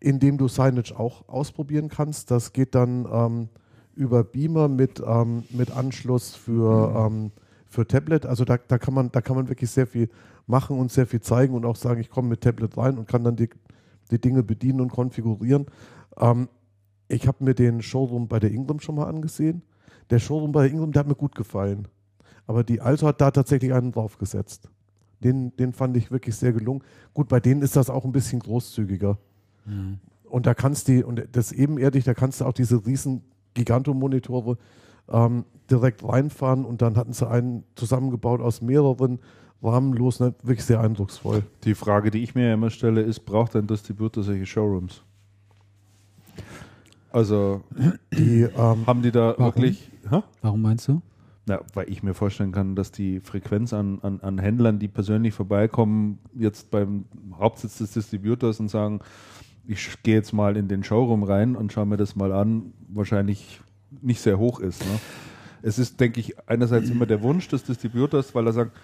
in 0.00 0.18
dem 0.18 0.38
du 0.38 0.48
Signage 0.48 0.98
auch 0.98 1.28
ausprobieren 1.28 1.88
kannst. 1.88 2.30
Das 2.30 2.52
geht 2.52 2.74
dann 2.74 3.06
ähm, 3.10 3.48
über 3.94 4.24
Beamer 4.24 4.68
mit, 4.68 5.02
ähm, 5.06 5.44
mit 5.50 5.70
Anschluss 5.70 6.34
für, 6.34 6.94
ähm, 6.96 7.32
für 7.68 7.86
Tablet. 7.86 8.26
Also 8.26 8.44
da, 8.44 8.56
da, 8.56 8.78
kann 8.78 8.94
man, 8.94 9.12
da 9.12 9.20
kann 9.20 9.36
man 9.36 9.48
wirklich 9.48 9.70
sehr 9.70 9.86
viel 9.86 10.08
machen 10.46 10.78
und 10.78 10.90
sehr 10.90 11.06
viel 11.06 11.20
zeigen 11.20 11.54
und 11.54 11.64
auch 11.64 11.76
sagen, 11.76 12.00
ich 12.00 12.10
komme 12.10 12.28
mit 12.28 12.40
Tablet 12.40 12.76
rein 12.76 12.98
und 12.98 13.06
kann 13.06 13.22
dann 13.22 13.36
die, 13.36 13.50
die 14.10 14.20
Dinge 14.20 14.42
bedienen 14.42 14.80
und 14.80 14.90
konfigurieren. 14.90 15.66
Ähm, 16.18 16.48
ich 17.08 17.26
habe 17.26 17.44
mir 17.44 17.54
den 17.54 17.82
Showroom 17.82 18.28
bei 18.28 18.38
der 18.38 18.52
Ingram 18.52 18.80
schon 18.80 18.94
mal 18.94 19.06
angesehen. 19.06 19.62
Der 20.10 20.18
Showroom 20.18 20.52
bei 20.52 20.62
der 20.62 20.72
Ingram, 20.72 20.92
der 20.92 21.00
hat 21.00 21.08
mir 21.08 21.14
gut 21.14 21.34
gefallen. 21.34 21.88
Aber 22.46 22.64
die 22.64 22.80
Also 22.80 23.06
hat 23.06 23.20
da 23.20 23.30
tatsächlich 23.30 23.72
einen 23.72 23.92
draufgesetzt. 23.92 24.70
Den, 25.22 25.54
den 25.56 25.72
fand 25.72 25.96
ich 25.96 26.10
wirklich 26.10 26.36
sehr 26.36 26.52
gelungen. 26.52 26.82
Gut, 27.14 27.28
bei 27.28 27.40
denen 27.40 27.62
ist 27.62 27.76
das 27.76 27.90
auch 27.90 28.04
ein 28.04 28.12
bisschen 28.12 28.40
großzügiger. 28.40 29.18
Mhm. 29.66 29.98
Und 30.24 30.46
da 30.46 30.54
kannst 30.54 30.88
du, 30.88 31.06
und 31.06 31.28
das 31.32 31.52
ebenerdig, 31.52 32.04
da 32.04 32.14
kannst 32.14 32.40
du 32.40 32.44
auch 32.44 32.52
diese 32.52 32.86
riesen 32.86 33.22
Gigantomonitore, 33.54 34.56
ähm, 35.08 35.44
direkt 35.70 36.04
reinfahren 36.04 36.64
und 36.64 36.82
dann 36.82 36.96
hatten 36.96 37.12
sie 37.12 37.28
einen 37.28 37.64
zusammengebaut 37.74 38.40
aus 38.40 38.62
mehreren 38.62 39.18
rahmenlos, 39.62 40.20
ne? 40.20 40.34
wirklich 40.42 40.64
sehr 40.64 40.80
eindrucksvoll. 40.80 41.42
Die 41.64 41.74
Frage, 41.74 42.10
die 42.10 42.22
ich 42.22 42.34
mir 42.34 42.52
immer 42.52 42.70
stelle, 42.70 43.02
ist, 43.02 43.20
braucht 43.20 43.56
ein 43.56 43.66
Distributor 43.66 44.22
solche 44.22 44.46
Showrooms? 44.46 45.02
Also 47.12 47.62
Die, 48.12 48.42
ähm, 48.42 48.86
haben 48.86 49.02
die 49.02 49.10
da 49.10 49.34
Warum? 49.36 49.46
wirklich... 49.46 49.90
Hä? 50.08 50.22
Warum 50.42 50.62
meinst 50.62 50.88
du? 50.88 51.02
Na, 51.46 51.60
weil 51.74 51.90
ich 51.90 52.02
mir 52.02 52.14
vorstellen 52.14 52.52
kann, 52.52 52.76
dass 52.76 52.92
die 52.92 53.20
Frequenz 53.20 53.72
an, 53.72 53.98
an, 54.02 54.20
an 54.20 54.38
Händlern, 54.38 54.78
die 54.78 54.88
persönlich 54.88 55.34
vorbeikommen, 55.34 56.18
jetzt 56.34 56.70
beim 56.70 57.06
Hauptsitz 57.36 57.78
des 57.78 57.92
Distributors 57.92 58.60
und 58.60 58.68
sagen, 58.68 59.00
ich 59.66 60.02
gehe 60.02 60.14
jetzt 60.14 60.32
mal 60.32 60.56
in 60.56 60.68
den 60.68 60.84
Showroom 60.84 61.22
rein 61.22 61.56
und 61.56 61.72
schaue 61.72 61.86
mir 61.86 61.96
das 61.96 62.14
mal 62.16 62.32
an, 62.32 62.72
wahrscheinlich 62.88 63.60
nicht 64.00 64.20
sehr 64.20 64.38
hoch 64.38 64.60
ist. 64.60 64.84
Ne? 64.84 65.00
Es 65.62 65.78
ist, 65.78 66.00
denke 66.00 66.20
ich, 66.20 66.38
einerseits 66.48 66.88
immer 66.88 67.06
der 67.06 67.22
Wunsch 67.22 67.48
des 67.48 67.64
Distributors, 67.64 68.34
weil 68.34 68.46
er 68.46 68.52
sagt, 68.52 68.76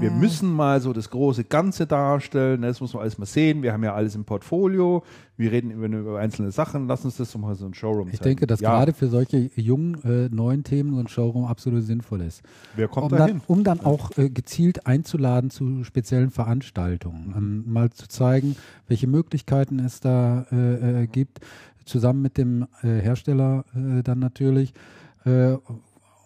wir 0.00 0.10
müssen 0.10 0.52
mal 0.52 0.80
so 0.80 0.92
das 0.92 1.10
große 1.10 1.44
Ganze 1.44 1.86
darstellen, 1.86 2.60
ne, 2.60 2.68
das 2.68 2.80
muss 2.80 2.94
man 2.94 3.02
alles 3.02 3.18
mal 3.18 3.26
sehen, 3.26 3.62
wir 3.62 3.72
haben 3.72 3.84
ja 3.84 3.94
alles 3.94 4.14
im 4.14 4.24
Portfolio, 4.24 5.02
wir 5.36 5.52
reden 5.52 5.70
über, 5.70 6.18
einzelne 6.18 6.50
Sachen, 6.50 6.86
lass 6.86 7.04
uns 7.04 7.16
das 7.16 7.36
mal 7.36 7.54
so 7.54 7.66
ein 7.66 7.74
Showroom 7.74 8.08
Ich 8.08 8.18
zeigen. 8.18 8.30
denke, 8.30 8.46
dass 8.46 8.60
ja, 8.60 8.70
gerade 8.70 8.92
für 8.92 9.08
solche 9.08 9.50
jungen, 9.56 10.02
äh, 10.04 10.34
neuen 10.34 10.64
Themen 10.64 10.94
so 10.94 11.00
ein 11.00 11.08
Showroom 11.08 11.44
absolut 11.46 11.82
sinnvoll 11.82 12.20
ist. 12.22 12.42
wer 12.76 12.88
kommt 12.88 13.12
um, 13.12 13.18
da 13.18 13.26
hin? 13.26 13.40
um 13.46 13.64
dann 13.64 13.80
auch 13.80 14.16
äh, 14.16 14.30
gezielt 14.30 14.86
einzuladen 14.86 15.50
zu 15.50 15.84
speziellen 15.84 16.30
Veranstaltungen. 16.30 17.34
Ähm, 17.36 17.64
mal 17.66 17.90
zu 17.90 18.08
zeigen, 18.08 18.56
welche 18.88 19.06
Möglichkeiten 19.06 19.78
es 19.78 20.00
da 20.00 20.46
äh, 20.52 21.02
äh, 21.02 21.06
gibt, 21.06 21.40
zusammen 21.84 22.22
mit 22.22 22.38
dem 22.38 22.66
äh, 22.82 23.00
Hersteller 23.00 23.64
äh, 23.74 24.02
dann 24.02 24.18
natürlich. 24.18 24.72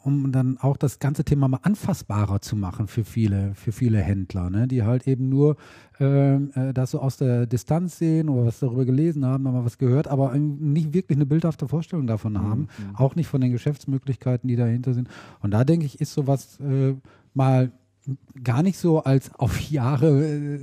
Um 0.09 0.33
dann 0.33 0.57
auch 0.57 0.79
das 0.79 1.01
ganze 1.01 1.23
Thema 1.23 1.49
mal 1.49 1.61
anfassbarer 1.63 2.41
zu 2.41 2.57
machen 2.57 2.89
für 2.89 3.05
viele, 3.05 3.55
für 3.55 3.73
viele 3.73 4.01
Händler, 4.01 4.49
ne? 4.49 4.67
die 4.67 4.83
halt 4.83 5.07
eben 5.07 5.29
nur 5.29 5.57
ähm, 6.01 6.51
äh, 6.55 6.73
das 6.73 6.93
so 6.93 7.01
aus 7.01 7.19
der 7.19 7.47
Distanz 7.47 7.99
sehen 7.99 8.31
oder 8.31 8.47
was 8.47 8.59
darüber 8.61 8.87
gelesen 8.87 9.27
haben, 9.27 9.47
haben 9.47 9.55
mal 9.55 9.67
was 9.67 9.77
gehört, 9.77 10.09
aber 10.09 10.35
nicht 10.35 10.95
wirklich 10.95 11.19
eine 11.19 11.27
bildhafte 11.27 11.69
Vorstellung 11.69 12.07
davon 12.07 12.39
haben, 12.39 12.69
auch 12.95 13.17
nicht 13.17 13.27
von 13.27 13.43
den 13.43 13.53
Geschäftsmöglichkeiten, 13.53 14.49
die 14.49 14.57
dahinter 14.57 14.95
sind. 14.95 15.09
Und 15.41 15.53
da 15.53 15.65
denke 15.65 15.85
ich, 15.85 16.01
ist 16.01 16.15
sowas 16.15 16.59
äh, 16.61 16.95
mal 17.35 17.71
gar 18.43 18.63
nicht 18.63 18.79
so 18.79 19.03
als 19.03 19.35
auf 19.35 19.61
Jahre 19.61 20.25
äh, 20.25 20.59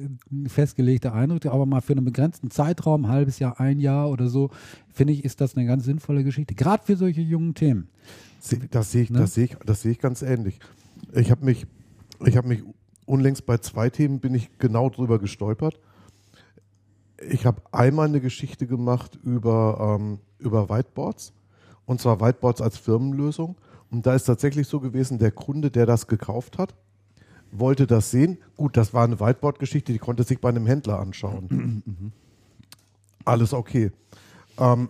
festgelegte 0.48 1.14
Eindrücke, 1.14 1.52
aber 1.52 1.66
mal 1.66 1.82
für 1.82 1.94
einen 1.94 2.06
begrenzten 2.06 2.50
Zeitraum, 2.50 3.06
ein 3.06 3.12
halbes 3.12 3.40
Jahr, 3.40 3.60
ein 3.60 3.80
Jahr 3.80 4.10
oder 4.10 4.28
so, 4.28 4.50
finde 4.92 5.14
ich, 5.14 5.24
ist 5.24 5.42
das 5.42 5.56
eine 5.56 5.68
ganz 5.68 5.86
sinnvolle 5.86 6.24
Geschichte. 6.24 6.56
Gerade 6.56 6.84
für 6.84 6.96
solche 6.96 7.22
jungen 7.22 7.54
Themen. 7.54 7.90
Das 8.72 8.92
sehe 8.92 9.04
ich, 9.04 9.10
Ne? 9.10 9.20
das 9.20 9.34
sehe 9.34 9.46
ich, 9.46 9.58
das 9.66 9.82
sehe 9.82 9.92
ich 9.92 10.00
ganz 10.00 10.22
ähnlich. 10.22 10.60
Ich 11.14 11.32
habe 11.32 11.46
mich, 11.46 11.66
ich 12.26 12.38
habe 12.38 12.48
mich 12.48 12.64
unlängst 13.06 13.46
bei 13.46 13.58
zwei 13.58 13.90
Themen 13.90 14.20
bin 14.20 14.34
ich 14.34 14.58
genau 14.58 14.90
drüber 14.90 15.20
gestolpert. 15.20 15.80
Ich 17.30 17.46
habe 17.46 17.62
einmal 17.72 18.08
eine 18.08 18.20
Geschichte 18.22 18.68
gemacht 18.68 19.18
über, 19.24 19.98
ähm, 20.00 20.20
über 20.40 20.70
Whiteboards 20.70 21.34
und 21.86 22.02
zwar 22.02 22.20
Whiteboards 22.20 22.62
als 22.62 22.78
Firmenlösung. 22.78 23.56
Und 23.92 24.06
da 24.06 24.16
ist 24.16 24.26
tatsächlich 24.26 24.68
so 24.68 24.80
gewesen, 24.80 25.20
der 25.20 25.32
Kunde, 25.32 25.72
der 25.72 25.86
das 25.86 26.08
gekauft 26.08 26.58
hat, 26.58 26.76
wollte 27.52 27.88
das 27.88 28.12
sehen. 28.12 28.38
Gut, 28.58 28.76
das 28.76 28.94
war 28.94 29.04
eine 29.06 29.20
Whiteboard-Geschichte, 29.20 29.94
die 29.94 30.00
konnte 30.00 30.24
sich 30.24 30.42
bei 30.42 30.50
einem 30.50 30.66
Händler 30.66 31.00
anschauen. 31.00 31.84
Alles 33.26 33.54
okay. 33.54 33.92
Ähm, 34.58 34.90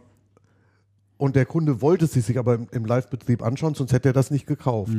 und 1.17 1.35
der 1.35 1.45
Kunde 1.45 1.81
wollte 1.81 2.07
sie 2.07 2.21
sich 2.21 2.37
aber 2.37 2.55
im, 2.55 2.67
im 2.71 2.85
Live-Betrieb 2.85 3.41
anschauen, 3.41 3.73
sonst 3.73 3.93
hätte 3.93 4.09
er 4.09 4.13
das 4.13 4.31
nicht 4.31 4.47
gekauft. 4.47 4.91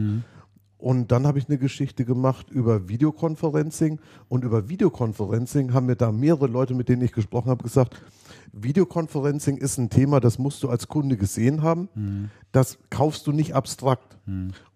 Und 0.78 1.10
dann 1.10 1.26
habe 1.26 1.38
ich 1.38 1.48
eine 1.48 1.56
Geschichte 1.58 2.04
gemacht 2.04 2.50
über 2.50 2.88
Videoconferencing. 2.88 3.98
Und 4.28 4.44
über 4.44 4.68
Videoconferencing 4.68 5.72
haben 5.72 5.86
mir 5.86 5.96
da 5.96 6.12
mehrere 6.12 6.48
Leute, 6.48 6.74
mit 6.74 6.88
denen 6.90 7.00
ich 7.02 7.12
gesprochen 7.12 7.48
habe, 7.48 7.62
gesagt, 7.62 8.02
Videoconferencing 8.52 9.56
ist 9.56 9.78
ein 9.78 9.88
Thema, 9.88 10.20
das 10.20 10.38
musst 10.38 10.62
du 10.62 10.68
als 10.68 10.86
Kunde 10.86 11.16
gesehen 11.16 11.62
haben. 11.62 11.88
Das 12.52 12.78
kaufst 12.90 13.26
du 13.26 13.32
nicht 13.32 13.54
abstrakt. 13.54 14.18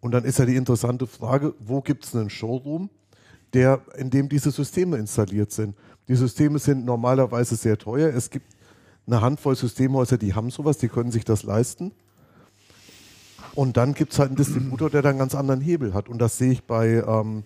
Und 0.00 0.12
dann 0.12 0.24
ist 0.24 0.38
ja 0.38 0.46
die 0.46 0.56
interessante 0.56 1.06
Frage, 1.06 1.54
wo 1.58 1.82
gibt 1.82 2.04
es 2.04 2.16
einen 2.16 2.30
Showroom, 2.30 2.88
der, 3.52 3.82
in 3.96 4.08
dem 4.10 4.28
diese 4.28 4.50
Systeme 4.50 4.96
installiert 4.96 5.52
sind? 5.52 5.74
Die 6.08 6.14
Systeme 6.14 6.58
sind 6.58 6.84
normalerweise 6.84 7.56
sehr 7.56 7.76
teuer. 7.76 8.08
Es 8.14 8.30
gibt 8.30 8.46
eine 9.06 9.20
Handvoll 9.20 9.56
Systemhäuser, 9.56 10.18
die 10.18 10.34
haben 10.34 10.50
sowas, 10.50 10.78
die 10.78 10.88
können 10.88 11.10
sich 11.10 11.24
das 11.24 11.42
leisten. 11.42 11.92
Und 13.54 13.76
dann 13.76 13.94
gibt 13.94 14.12
es 14.12 14.18
halt 14.18 14.28
einen 14.28 14.36
Distributor, 14.36 14.90
der 14.90 15.02
da 15.02 15.10
einen 15.10 15.18
ganz 15.18 15.34
anderen 15.34 15.60
Hebel 15.60 15.92
hat. 15.94 16.08
Und 16.08 16.18
das 16.20 16.38
sehe 16.38 16.52
ich 16.52 16.62
bei, 16.64 17.02
ähm, 17.06 17.42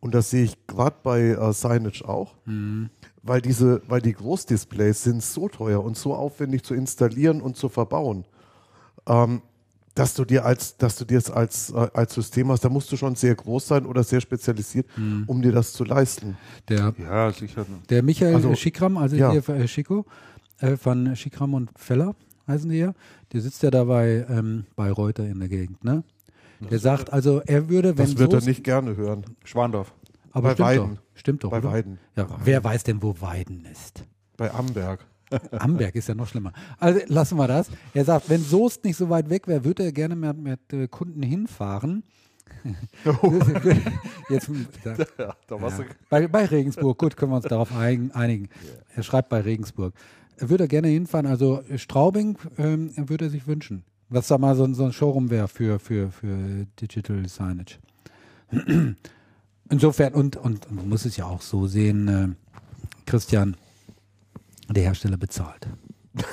und 0.00 0.14
das 0.14 0.30
sehe 0.30 0.44
ich 0.44 0.66
gerade 0.66 0.96
bei 1.02 1.20
äh, 1.20 1.52
Signage 1.52 2.02
auch, 2.08 2.34
weil 3.22 3.40
diese, 3.42 3.82
weil 3.88 4.00
die 4.00 4.12
Großdisplays 4.14 5.02
sind 5.02 5.22
so 5.22 5.48
teuer 5.48 5.82
und 5.84 5.96
so 5.96 6.14
aufwendig 6.14 6.62
zu 6.62 6.74
installieren 6.74 7.40
und 7.42 7.56
zu 7.56 7.68
verbauen, 7.68 8.24
ähm, 9.06 9.42
dass 9.94 10.14
du 10.14 10.24
dir 10.24 10.44
als, 10.44 10.76
dass 10.76 10.96
du 10.96 11.04
dir 11.04 11.18
es 11.18 11.30
als, 11.30 11.70
äh, 11.70 11.88
als 11.94 12.14
System 12.14 12.50
hast, 12.50 12.64
da 12.64 12.68
musst 12.68 12.90
du 12.90 12.96
schon 12.96 13.14
sehr 13.14 13.34
groß 13.34 13.68
sein 13.68 13.86
oder 13.86 14.02
sehr 14.02 14.20
spezialisiert, 14.20 14.86
um 15.26 15.40
dir 15.40 15.52
das 15.52 15.72
zu 15.72 15.84
leisten. 15.84 16.36
Der, 16.68 16.92
Ja, 16.98 17.30
sicher. 17.32 17.64
der 17.90 18.02
Michael 18.02 18.34
Also, 18.34 18.54
Schickram, 18.56 18.96
also 18.96 19.14
ja. 19.14 19.30
hier 19.30 19.48
äh, 19.50 19.68
Schicko, 19.68 20.04
äh, 20.60 20.76
von 20.76 21.14
Schickram 21.16 21.54
und 21.54 21.70
Feller 21.76 22.14
heißen 22.46 22.68
die 22.70 22.76
ja, 22.78 22.92
der 23.32 23.40
sitzt 23.40 23.62
ja 23.62 23.70
dabei 23.70 24.26
ähm, 24.28 24.66
bei 24.76 24.90
Reuter 24.90 25.26
in 25.26 25.38
der 25.40 25.48
Gegend, 25.48 25.82
ne? 25.84 26.04
Der 26.70 26.78
sagt 26.78 27.12
also, 27.12 27.40
er 27.44 27.68
würde, 27.68 27.98
wenn 27.98 28.06
Das 28.06 28.18
wird 28.18 28.32
er 28.32 28.38
Soest- 28.40 28.46
nicht 28.48 28.64
gerne 28.64 28.96
hören. 28.96 29.24
Schwandorf. 29.44 29.92
aber 30.32 30.48
bei 30.48 30.54
stimmt 30.54 30.68
Weiden. 30.68 30.94
doch, 30.94 31.02
stimmt 31.14 31.44
doch, 31.44 31.50
Bei 31.50 31.58
oder? 31.58 31.72
Weiden. 31.72 31.98
Ja, 32.16 32.26
wer 32.44 32.62
weiß 32.64 32.84
denn, 32.84 33.02
wo 33.02 33.14
Weiden 33.20 33.64
ist? 33.70 34.04
Bei 34.36 34.50
Amberg. 34.52 35.04
Amberg 35.52 35.94
ist 35.94 36.08
ja 36.08 36.14
noch 36.14 36.28
schlimmer. 36.28 36.52
Also 36.78 37.00
lassen 37.08 37.36
wir 37.36 37.48
das. 37.48 37.68
Er 37.92 38.04
sagt, 38.04 38.28
wenn 38.30 38.42
Soest 38.42 38.84
nicht 38.84 38.96
so 38.96 39.10
weit 39.10 39.28
weg 39.30 39.46
wäre, 39.48 39.64
würde 39.64 39.82
er 39.84 39.92
gerne 39.92 40.16
mit, 40.16 40.36
mit 40.38 40.72
äh, 40.72 40.86
Kunden 40.88 41.22
hinfahren. 41.22 42.04
Jetzt, 44.30 44.50
da, 44.84 44.96
Ja, 45.18 45.34
da 45.46 45.56
ja. 45.56 45.84
bei, 46.08 46.28
bei 46.28 46.44
Regensburg, 46.46 46.98
gut, 46.98 47.16
können 47.16 47.32
wir 47.32 47.36
uns 47.36 47.46
darauf 47.46 47.74
einigen. 47.76 48.48
Er 48.94 49.02
schreibt 49.02 49.28
bei 49.28 49.40
Regensburg. 49.40 49.94
Er 50.38 50.50
würde 50.50 50.66
gerne 50.68 50.88
hinfahren, 50.88 51.26
also 51.26 51.62
Straubing 51.76 52.36
ähm, 52.58 52.92
würde 52.96 53.26
er 53.26 53.30
sich 53.30 53.46
wünschen. 53.46 53.84
Was 54.08 54.26
da 54.28 54.38
mal 54.38 54.54
so, 54.56 54.64
ein- 54.64 54.74
so 54.74 54.84
ein 54.84 54.92
Showroom 54.92 55.30
wäre 55.30 55.48
für, 55.48 55.78
für, 55.78 56.10
für 56.10 56.66
Digital 56.80 57.26
Signage. 57.28 57.78
Insofern, 59.70 60.12
und, 60.12 60.36
und, 60.36 60.70
man 60.70 60.88
muss 60.88 61.04
es 61.04 61.16
ja 61.16 61.24
auch 61.26 61.40
so 61.40 61.66
sehen, 61.66 62.08
äh, 62.08 62.28
Christian, 63.06 63.56
der 64.68 64.82
Hersteller 64.84 65.16
bezahlt. 65.16 65.66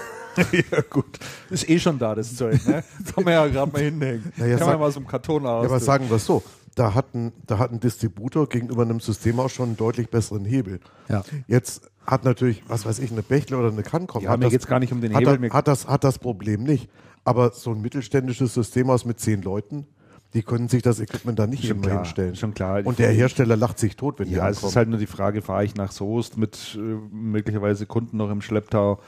ja, 0.51 0.81
gut. 0.89 1.17
Ist 1.49 1.69
eh 1.69 1.79
schon 1.79 1.97
da, 1.97 2.13
das 2.15 2.35
Zeug. 2.35 2.65
Ne? 2.65 2.83
Kann 3.15 3.23
man 3.23 3.33
ja 3.33 3.47
gerade 3.47 3.71
mal 3.71 3.81
hinhängen. 3.81 4.31
Ja, 4.37 4.45
ja, 4.45 4.57
kann 4.57 4.67
man 4.67 4.73
sag- 4.73 4.79
mal 4.79 4.91
so 4.91 4.99
im 4.99 5.07
Karton 5.07 5.45
aus. 5.45 5.63
Ja, 5.63 5.69
aber 5.69 5.79
sagen 5.79 6.09
wir 6.09 6.17
es 6.17 6.25
so, 6.25 6.43
da 6.75 6.93
hat, 6.93 7.13
ein, 7.15 7.31
da 7.47 7.57
hat 7.57 7.71
ein 7.71 7.79
Distributor 7.79 8.47
gegenüber 8.47 8.83
einem 8.83 8.99
System 8.99 9.39
auch 9.39 9.49
schon 9.49 9.69
einen 9.69 9.77
deutlich 9.77 10.09
besseren 10.09 10.45
Hebel. 10.45 10.79
Ja. 11.09 11.23
Jetzt 11.47 11.89
hat 12.05 12.23
natürlich, 12.25 12.63
was 12.67 12.85
weiß 12.85 12.99
ich, 12.99 13.11
eine 13.11 13.21
Bächle 13.23 13.57
oder 13.57 13.71
eine 13.71 13.83
Cancom. 13.83 14.23
Ja, 14.23 14.31
hat 14.31 14.39
mir 14.39 14.45
das- 14.45 14.51
geht's 14.51 14.67
gar 14.67 14.79
nicht 14.79 14.91
um 14.91 15.01
den 15.01 15.13
hat, 15.13 15.21
Hebel, 15.21 15.37
das- 15.49 15.53
Hat 15.53 15.67
das, 15.67 15.87
hat 15.87 16.03
das 16.03 16.19
Problem 16.19 16.63
nicht. 16.63 16.89
Aber 17.23 17.51
so 17.51 17.71
ein 17.71 17.81
mittelständisches 17.81 18.53
System 18.53 18.89
aus 18.89 19.05
mit 19.05 19.19
zehn 19.19 19.41
Leuten, 19.43 19.85
die 20.33 20.41
können 20.43 20.69
sich 20.69 20.81
das 20.81 20.99
Equipment 20.99 21.37
da 21.37 21.45
nicht 21.45 21.63
Schon 21.65 21.77
immer 21.77 21.87
klar, 21.87 21.97
hinstellen. 22.03 22.35
schon 22.35 22.53
klar. 22.53 22.81
Und 22.85 22.97
der 22.99 23.11
Hersteller 23.11 23.55
lacht 23.55 23.77
sich 23.77 23.95
tot, 23.95 24.17
wenn 24.19 24.27
die 24.29 24.35
Ja, 24.35 24.49
es 24.49 24.63
ist 24.63 24.75
halt 24.75 24.89
nur 24.89 24.97
die 24.97 25.05
Frage, 25.05 25.41
fahre 25.41 25.63
ich 25.65 25.75
nach 25.75 25.91
Soest 25.91 26.37
mit 26.37 26.75
äh, 26.75 26.79
möglicherweise 27.13 27.85
Kunden 27.85 28.17
noch 28.17 28.31
im 28.31 28.41
Schlepptau, 28.41 28.99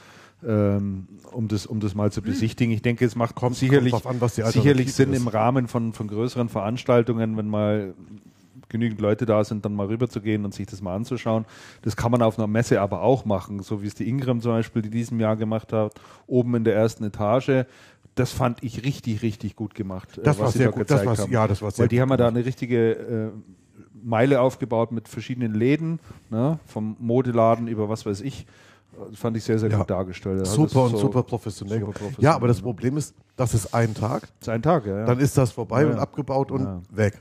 ähm, 0.46 1.08
um, 1.32 1.48
das, 1.48 1.66
um 1.66 1.80
das 1.80 1.94
mal 1.94 2.12
zu 2.12 2.20
besichtigen. 2.22 2.72
Ich 2.74 2.82
denke, 2.82 3.04
es 3.04 3.16
macht 3.16 3.34
Kommt- 3.34 3.56
sicherlich, 3.56 3.92
kommt 3.92 4.06
an, 4.06 4.20
was 4.20 4.34
die 4.34 4.42
Alternative 4.42 4.74
sicherlich 4.76 4.94
Sinn 4.94 5.12
ist. 5.14 5.20
im 5.22 5.28
Rahmen 5.28 5.66
von, 5.66 5.92
von 5.94 6.06
größeren 6.06 6.48
Veranstaltungen, 6.50 7.36
wenn 7.36 7.48
mal 7.48 7.94
genügend 8.74 9.00
Leute 9.00 9.24
da 9.26 9.42
sind, 9.44 9.64
dann 9.64 9.74
mal 9.74 9.86
rüber 9.86 10.08
zu 10.08 10.20
gehen 10.20 10.44
und 10.44 10.52
sich 10.52 10.66
das 10.66 10.82
mal 10.82 10.94
anzuschauen. 10.96 11.44
Das 11.82 11.94
kann 11.96 12.10
man 12.10 12.20
auf 12.22 12.38
einer 12.38 12.48
Messe 12.48 12.80
aber 12.80 13.02
auch 13.02 13.24
machen, 13.24 13.60
so 13.62 13.82
wie 13.82 13.86
es 13.86 13.94
die 13.94 14.08
Ingram 14.08 14.40
zum 14.40 14.50
Beispiel, 14.52 14.82
die 14.82 14.90
diesem 14.90 15.20
Jahr 15.20 15.36
gemacht 15.36 15.72
hat, 15.72 15.92
oben 16.26 16.54
in 16.56 16.64
der 16.64 16.74
ersten 16.74 17.04
Etage. 17.04 17.64
Das 18.16 18.32
fand 18.32 18.62
ich 18.62 18.84
richtig, 18.84 19.22
richtig 19.22 19.56
gut 19.56 19.74
gemacht. 19.74 20.18
äh, 20.18 20.22
Das 20.22 20.38
was 20.38 20.44
war 20.44 20.50
sehr 20.52 20.66
da 20.70 20.76
gut, 20.76 20.90
das 20.90 21.06
war- 21.06 21.28
ja, 21.30 21.46
das 21.48 21.62
war 21.62 21.70
sehr 21.70 21.84
Weil 21.84 21.88
die 21.88 21.96
gut 21.96 22.02
haben 22.02 22.10
ja 22.10 22.16
da 22.16 22.28
eine 22.28 22.44
richtige 22.44 22.92
äh, 22.92 23.30
Meile 24.02 24.40
aufgebaut 24.40 24.92
mit 24.92 25.08
verschiedenen 25.08 25.54
Läden, 25.54 25.98
ne? 26.30 26.58
vom 26.66 26.96
Modeladen 27.00 27.68
über 27.68 27.88
was 27.88 28.04
weiß 28.06 28.20
ich. 28.20 28.46
Das 29.10 29.18
fand 29.18 29.36
ich 29.36 29.42
sehr, 29.42 29.58
sehr 29.58 29.70
Ja. 29.70 29.78
gut 29.78 29.90
dargestellt. 29.90 30.38
Also 30.40 30.54
super 30.66 30.84
und 30.84 30.90
so- 30.92 30.98
super 30.98 31.22
professionell. 31.24 31.80
super 31.80 31.92
professionell, 31.92 32.22
ja, 32.24 32.34
aber 32.36 32.46
das 32.46 32.58
ne? 32.58 32.62
Problem 32.62 32.96
ist, 32.96 33.12
das 33.34 33.52
ist 33.54 33.74
ein 33.74 33.92
Tag, 33.94 34.22
Das 34.38 34.42
ist 34.42 34.48
ein 34.50 34.62
Tag, 34.62 34.86
ja. 34.86 34.98
ja. 35.00 35.04
dann 35.06 35.18
ist 35.18 35.36
das 35.36 35.50
vorbei 35.50 35.82
Ja, 35.82 35.88
und 35.90 35.98
abgebaut 35.98 36.52
und 36.52 36.82
weg. 36.92 37.20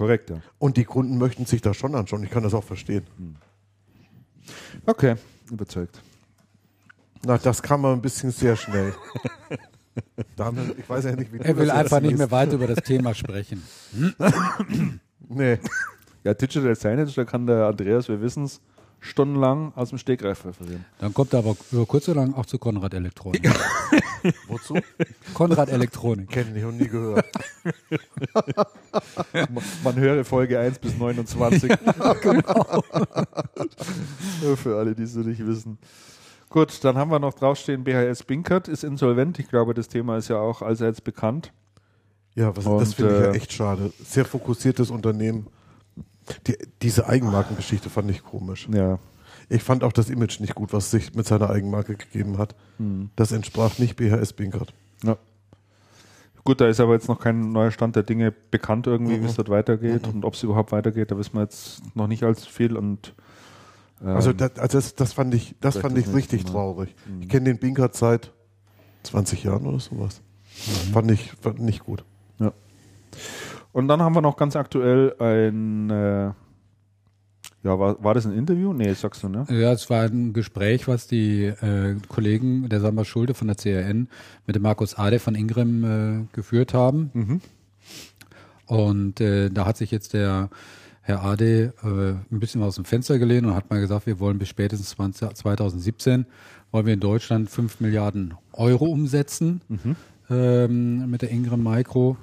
Korrekt, 0.00 0.30
ja. 0.30 0.40
Und 0.58 0.78
die 0.78 0.84
Kunden 0.84 1.18
möchten 1.18 1.44
sich 1.44 1.60
das 1.60 1.76
schon 1.76 1.94
anschauen. 1.94 2.24
Ich 2.24 2.30
kann 2.30 2.42
das 2.42 2.54
auch 2.54 2.64
verstehen. 2.64 3.04
Okay, 4.86 5.16
überzeugt. 5.50 6.00
Na, 7.22 7.36
das 7.36 7.62
kam 7.62 7.82
mal 7.82 7.92
ein 7.92 8.00
bisschen 8.00 8.30
sehr 8.30 8.56
schnell. 8.56 8.94
Da 10.36 10.46
haben 10.46 10.56
wir, 10.56 10.78
ich 10.78 10.88
weiß 10.88 11.04
ja 11.04 11.16
nicht, 11.16 11.30
wie 11.32 11.38
Er 11.38 11.54
will 11.56 11.70
einfach 11.70 12.00
nicht 12.00 12.16
mehr 12.16 12.30
weiter 12.30 12.54
über 12.54 12.68
das 12.68 12.82
Thema 12.82 13.12
sprechen. 13.12 13.62
Nee. 15.28 15.58
Ja, 16.24 16.32
Digital 16.32 16.74
Signage, 16.74 17.12
da 17.14 17.24
kann 17.24 17.46
der 17.46 17.66
Andreas, 17.66 18.08
wir 18.08 18.20
wissen 18.22 18.44
es, 18.44 18.60
stundenlang 19.00 19.72
aus 19.74 19.88
dem 19.88 19.98
Stegreif 19.98 20.44
referieren. 20.44 20.84
Dann 20.98 21.12
kommt 21.14 21.32
er 21.32 21.40
aber 21.40 21.56
über 21.72 21.86
kurz 21.86 22.08
oder 22.08 22.20
lang 22.20 22.34
auch 22.34 22.46
zu 22.46 22.58
Konrad 22.58 22.94
Elektronik. 22.94 23.50
Wozu? 24.48 24.76
Konrad 25.34 25.70
Elektronik. 25.70 26.28
Kenne 26.28 26.56
ich 26.56 26.62
noch 26.62 26.72
nie 26.72 26.86
gehört. 26.86 27.26
Man 29.84 29.96
höre 29.96 30.24
Folge 30.24 30.58
1 30.58 30.78
bis 30.78 30.96
29. 30.98 31.72
genau. 32.22 32.82
Für 34.56 34.78
alle, 34.78 34.94
die 34.94 35.02
es 35.04 35.14
nicht 35.14 35.44
wissen. 35.46 35.78
Gut, 36.50 36.84
dann 36.84 36.98
haben 36.98 37.10
wir 37.10 37.20
noch 37.20 37.34
draufstehen, 37.34 37.84
BHS 37.84 38.24
Binkert 38.24 38.68
ist 38.68 38.84
insolvent. 38.84 39.38
Ich 39.38 39.48
glaube, 39.48 39.72
das 39.72 39.88
Thema 39.88 40.16
ist 40.18 40.28
ja 40.28 40.38
auch 40.38 40.62
allseits 40.62 41.00
bekannt. 41.00 41.52
Ja, 42.34 42.54
was, 42.56 42.66
Und, 42.66 42.80
das 42.80 42.94
finde 42.94 43.16
ich 43.16 43.22
ja 43.22 43.32
äh, 43.32 43.36
echt 43.36 43.52
schade. 43.52 43.92
Sehr 44.04 44.24
fokussiertes 44.24 44.90
Unternehmen. 44.90 45.46
Die, 46.46 46.56
diese 46.82 47.06
Eigenmarkengeschichte 47.08 47.90
fand 47.90 48.10
ich 48.10 48.22
komisch. 48.22 48.68
Ja. 48.72 48.98
Ich 49.48 49.62
fand 49.62 49.82
auch 49.84 49.92
das 49.92 50.10
Image 50.10 50.40
nicht 50.40 50.54
gut, 50.54 50.72
was 50.72 50.90
sich 50.90 51.14
mit 51.14 51.26
seiner 51.26 51.50
Eigenmarke 51.50 51.96
gegeben 51.96 52.38
hat. 52.38 52.54
Das 53.16 53.32
entsprach 53.32 53.78
nicht 53.78 53.96
BHS 53.96 54.32
Binkert. 54.34 54.72
ja. 55.04 55.16
Gut, 56.42 56.58
da 56.62 56.66
ist 56.68 56.80
aber 56.80 56.94
jetzt 56.94 57.06
noch 57.06 57.20
kein 57.20 57.52
neuer 57.52 57.70
Stand 57.70 57.96
der 57.96 58.02
Dinge 58.02 58.32
bekannt 58.32 58.86
irgendwie, 58.86 59.16
wie 59.16 59.18
Mhm. 59.20 59.26
es 59.26 59.34
dort 59.34 59.50
weitergeht 59.50 60.06
und 60.06 60.24
ob 60.24 60.32
es 60.34 60.42
überhaupt 60.42 60.72
weitergeht, 60.72 61.10
da 61.10 61.18
wissen 61.18 61.34
wir 61.34 61.42
jetzt 61.42 61.82
noch 61.94 62.06
nicht 62.06 62.22
allzu 62.24 62.48
viel 62.48 62.76
und 62.78 63.14
ähm, 64.00 64.08
Also, 64.08 64.32
das, 64.32 64.56
also 64.58 64.78
das, 64.78 64.94
das 64.94 65.12
fand 65.12 65.34
ich, 65.34 65.54
das 65.60 65.76
fand 65.76 65.98
ich 65.98 66.12
richtig 66.14 66.44
Mal. 66.44 66.50
traurig. 66.52 66.94
Ich 67.20 67.28
kenne 67.28 67.44
den 67.44 67.58
Binkert 67.58 67.94
seit 67.94 68.32
20 69.02 69.44
Jahren 69.44 69.66
oder 69.66 69.80
sowas. 69.80 70.22
Fand 70.92 71.10
ich 71.10 71.30
fand 71.42 71.60
nicht 71.60 71.84
gut. 71.84 72.04
Ja. 72.38 72.52
Und 73.72 73.88
dann 73.88 74.02
haben 74.02 74.14
wir 74.14 74.20
noch 74.20 74.36
ganz 74.36 74.56
aktuell 74.56 75.14
ein, 75.18 75.90
äh, 75.90 76.32
ja, 77.62 77.78
war, 77.78 78.02
war 78.02 78.14
das 78.14 78.26
ein 78.26 78.32
Interview? 78.32 78.72
Nee, 78.72 78.92
sagst 78.94 79.22
du, 79.22 79.28
ne? 79.28 79.46
Ja, 79.50 79.72
es 79.72 79.90
war 79.90 80.04
ein 80.04 80.32
Gespräch, 80.32 80.88
was 80.88 81.06
die 81.06 81.44
äh, 81.44 81.96
Kollegen 82.08 82.68
der 82.68 82.80
Samba 82.80 83.04
Schulde 83.04 83.34
von 83.34 83.48
der 83.48 83.56
CRN 83.56 84.08
mit 84.46 84.56
dem 84.56 84.62
Markus 84.62 84.94
Ade 84.98 85.18
von 85.18 85.34
Ingram 85.34 85.84
äh, 85.84 86.24
geführt 86.32 86.74
haben. 86.74 87.10
Mhm. 87.12 87.40
Und 88.66 89.20
äh, 89.20 89.50
da 89.50 89.66
hat 89.66 89.76
sich 89.76 89.90
jetzt 89.90 90.14
der 90.14 90.48
Herr 91.02 91.24
Ade 91.24 91.74
äh, 91.82 92.32
ein 92.34 92.40
bisschen 92.40 92.62
aus 92.62 92.76
dem 92.76 92.84
Fenster 92.84 93.18
gelehnt 93.18 93.46
und 93.46 93.54
hat 93.54 93.68
mal 93.68 93.80
gesagt, 93.80 94.06
wir 94.06 94.20
wollen 94.20 94.38
bis 94.38 94.48
spätestens 94.48 94.90
20, 94.90 95.34
2017 95.34 96.26
wollen 96.70 96.86
wir 96.86 96.94
in 96.94 97.00
Deutschland 97.00 97.50
5 97.50 97.80
Milliarden 97.80 98.34
Euro 98.52 98.86
umsetzen 98.86 99.60
ähm, 100.30 101.10
mit 101.10 101.22
der 101.22 101.30
Ingram 101.30 101.62
Micro. 101.62 102.16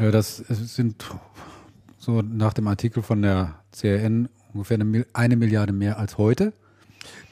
Äh, 0.00 0.10
das 0.10 0.38
sind 0.38 1.04
so 1.98 2.22
nach 2.22 2.54
dem 2.54 2.66
Artikel 2.66 3.02
von 3.02 3.22
der 3.22 3.56
CRN 3.72 4.28
ungefähr 4.52 4.80
eine, 4.80 5.06
eine 5.12 5.36
Milliarde 5.36 5.72
mehr 5.72 5.98
als 5.98 6.18
heute. 6.18 6.52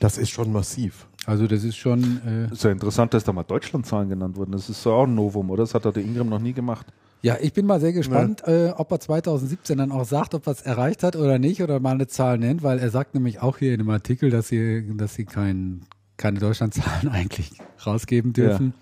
Das 0.00 0.18
ist 0.18 0.30
schon 0.30 0.52
massiv. 0.52 1.06
Also 1.26 1.46
das 1.46 1.64
ist 1.64 1.76
schon, 1.76 2.20
äh, 2.26 2.52
Ist 2.52 2.64
ja 2.64 2.70
interessant, 2.70 3.12
dass 3.12 3.24
da 3.24 3.32
mal 3.32 3.42
Deutschlandzahlen 3.42 4.08
genannt 4.08 4.36
wurden. 4.36 4.52
Das 4.52 4.70
ist 4.70 4.82
so 4.82 4.92
auch 4.92 5.04
ein 5.04 5.14
Novum, 5.14 5.50
oder? 5.50 5.62
Das 5.62 5.74
hat 5.74 5.84
der 5.84 5.96
Ingram 5.96 6.28
noch 6.28 6.38
nie 6.38 6.52
gemacht. 6.52 6.86
ja, 7.22 7.36
ich 7.40 7.52
bin 7.52 7.66
mal 7.66 7.80
sehr 7.80 7.92
gespannt, 7.92 8.42
äh, 8.46 8.72
ob 8.76 8.92
er 8.92 9.00
2017 9.00 9.76
dann 9.76 9.92
auch 9.92 10.04
sagt, 10.04 10.34
ob 10.34 10.46
er 10.46 10.52
es 10.52 10.62
erreicht 10.62 11.02
hat 11.02 11.16
oder 11.16 11.38
nicht 11.38 11.62
oder 11.62 11.80
mal 11.80 11.92
eine 11.94 12.06
Zahl 12.06 12.38
nennt, 12.38 12.62
weil 12.62 12.78
er 12.78 12.90
sagt 12.90 13.14
nämlich 13.14 13.40
auch 13.40 13.58
hier 13.58 13.72
in 13.72 13.78
dem 13.78 13.90
Artikel, 13.90 14.30
dass 14.30 14.48
sie, 14.48 14.86
dass 14.96 15.14
sie 15.14 15.24
kein, 15.24 15.82
keine 16.16 16.38
Deutschlandzahlen 16.38 17.08
eigentlich 17.12 17.52
rausgeben 17.84 18.32
dürfen 18.32 18.72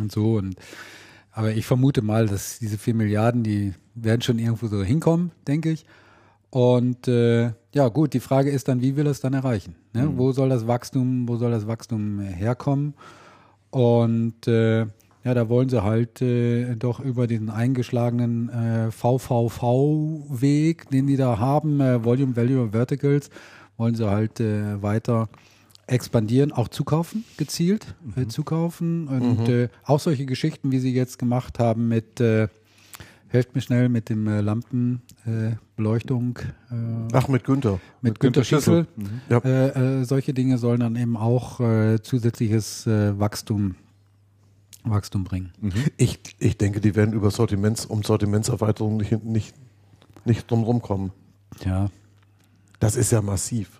und 0.00 0.12
so 0.12 0.36
und 0.36 0.54
aber 1.40 1.52
ich 1.52 1.64
vermute 1.64 2.02
mal, 2.02 2.26
dass 2.26 2.58
diese 2.58 2.76
4 2.76 2.94
Milliarden, 2.94 3.42
die 3.42 3.72
werden 3.94 4.20
schon 4.20 4.38
irgendwo 4.38 4.66
so 4.66 4.82
hinkommen, 4.82 5.32
denke 5.48 5.70
ich. 5.70 5.86
Und 6.50 7.08
äh, 7.08 7.52
ja, 7.72 7.88
gut, 7.88 8.12
die 8.12 8.20
Frage 8.20 8.50
ist 8.50 8.68
dann, 8.68 8.82
wie 8.82 8.94
will 8.96 9.06
es 9.06 9.20
dann 9.20 9.32
erreichen? 9.32 9.74
Ne? 9.94 10.12
Wo 10.16 10.32
soll 10.32 10.50
das 10.50 10.66
Wachstum, 10.66 11.26
wo 11.26 11.36
soll 11.36 11.50
das 11.50 11.66
Wachstum 11.66 12.20
äh, 12.20 12.24
herkommen? 12.24 12.92
Und 13.70 14.46
äh, 14.48 14.80
ja, 14.80 15.34
da 15.34 15.48
wollen 15.48 15.70
sie 15.70 15.82
halt 15.82 16.20
äh, 16.20 16.76
doch 16.76 17.00
über 17.00 17.26
den 17.26 17.48
eingeschlagenen 17.48 18.50
äh, 18.50 18.90
VVV-Weg, 18.90 20.90
den 20.90 21.06
die 21.06 21.16
da 21.16 21.38
haben, 21.38 21.80
äh, 21.80 22.04
Volume 22.04 22.36
Value 22.36 22.68
Verticals, 22.72 23.30
wollen 23.78 23.94
sie 23.94 24.10
halt 24.10 24.40
äh, 24.40 24.82
weiter 24.82 25.30
expandieren, 25.90 26.52
auch 26.52 26.68
zukaufen, 26.68 27.24
gezielt 27.36 27.94
äh, 28.16 28.26
zukaufen. 28.26 29.08
Und 29.08 29.48
äh, 29.48 29.68
auch 29.84 30.00
solche 30.00 30.26
Geschichten, 30.26 30.70
wie 30.72 30.78
sie 30.78 30.94
jetzt 30.94 31.18
gemacht 31.18 31.58
haben 31.58 31.88
mit, 31.88 32.20
äh, 32.20 32.48
helft 33.28 33.54
mir 33.54 33.60
schnell, 33.60 33.88
mit 33.88 34.08
dem 34.08 34.26
äh, 34.26 34.40
Lampenbeleuchtung, 34.40 36.38
äh, 36.70 36.74
äh, 36.74 37.08
Ach, 37.12 37.28
mit 37.28 37.44
Günther. 37.44 37.80
mit 38.00 38.20
Günter 38.20 38.44
Schüssel. 38.44 38.86
Ja. 39.28 39.38
Äh, 39.38 40.04
solche 40.04 40.32
Dinge 40.32 40.58
sollen 40.58 40.80
dann 40.80 40.96
eben 40.96 41.16
auch 41.16 41.60
zusätzliches 42.02 42.86
Wachstum, 42.86 43.74
Wachstum 44.84 45.24
bringen. 45.24 45.52
Ich, 45.96 46.20
ich 46.38 46.56
denke, 46.56 46.80
die 46.80 46.94
werden 46.96 47.12
über 47.14 47.30
Sortiments, 47.30 47.84
um 47.86 48.02
Sortimentserweiterung 48.02 48.96
nicht, 48.96 49.24
nicht, 49.24 49.54
nicht 50.24 50.50
drum 50.50 50.62
rumkommen. 50.62 51.12
Ja. 51.64 51.90
Das 52.78 52.96
ist 52.96 53.12
ja 53.12 53.20
massiv. 53.20 53.79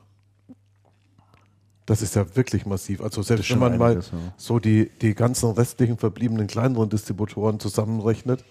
Das 1.90 2.02
ist 2.02 2.14
ja 2.14 2.24
wirklich 2.36 2.66
massiv. 2.66 3.00
Also 3.00 3.20
selbst 3.20 3.50
wenn 3.50 3.58
man 3.58 3.76
mal 3.76 3.86
einiges, 3.90 4.12
ja. 4.12 4.18
so 4.36 4.60
die, 4.60 4.92
die 5.02 5.12
ganzen 5.12 5.50
restlichen 5.50 5.98
verbliebenen 5.98 6.46
kleineren 6.46 6.88
Distributoren 6.88 7.58
zusammenrechnet, 7.58 8.44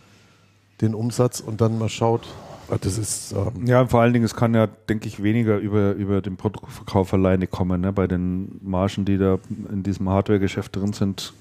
den 0.82 0.94
Umsatz 0.94 1.40
und 1.40 1.62
dann 1.62 1.80
mal 1.80 1.88
schaut, 1.88 2.28
ah, 2.70 2.76
das 2.82 2.98
ist 2.98 3.32
ähm, 3.32 3.66
Ja, 3.66 3.88
vor 3.88 4.02
allen 4.02 4.12
Dingen, 4.12 4.26
es 4.26 4.36
kann 4.36 4.54
ja, 4.54 4.68
denke 4.68 5.08
ich, 5.08 5.24
weniger 5.24 5.58
über, 5.58 5.94
über 5.94 6.22
den 6.22 6.36
Produktverkauf 6.36 7.14
alleine 7.14 7.48
kommen. 7.48 7.80
Ne? 7.80 7.94
Bei 7.94 8.08
den 8.08 8.60
Margen, 8.62 9.06
die 9.06 9.18
da 9.18 9.40
in 9.72 9.84
diesem 9.84 10.10
Hardware-Geschäft 10.10 10.76
drin 10.76 10.92
sind, 10.92 11.32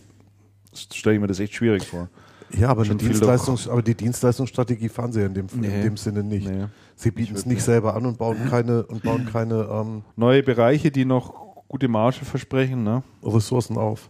stelle 0.73 1.17
ich 1.17 1.21
mir 1.21 1.27
das 1.27 1.41
echt 1.41 1.55
schwierig 1.55 1.85
vor. 1.85 2.09
ja, 2.57 2.69
aber, 2.69 2.85
Dienstleistungs 2.85 3.67
aber 3.67 3.83
die 3.83 3.97
Dienstleistungsstrategie 3.97 4.89
fahren 4.89 5.11
sie 5.11 5.19
ja 5.23 5.27
in 5.27 5.35
dem, 5.35 5.47
Nee. 5.53 5.67
in 5.67 5.83
dem 5.83 5.97
Sinne 5.97 6.23
nicht. 6.23 6.49
Nee. 6.49 6.67
Sie 6.95 7.11
bieten 7.11 7.35
es 7.35 7.45
nicht 7.45 7.63
selber 7.63 7.97
an 7.97 8.07
und 8.07 8.19
bauen 8.19 8.37
keine 8.49 8.85
und 8.87 9.03
bauen 9.03 9.27
keine 9.27 9.69
ähm, 9.69 10.03
Neue 10.15 10.45
Bereiche, 10.45 10.93
die 10.93 11.05
noch 11.05 11.48
gute 11.69 11.89
Marge 11.89 12.25
versprechen. 12.25 12.83
Ne? 12.83 13.03
Ressourcen 13.23 13.77
auf. 13.77 14.09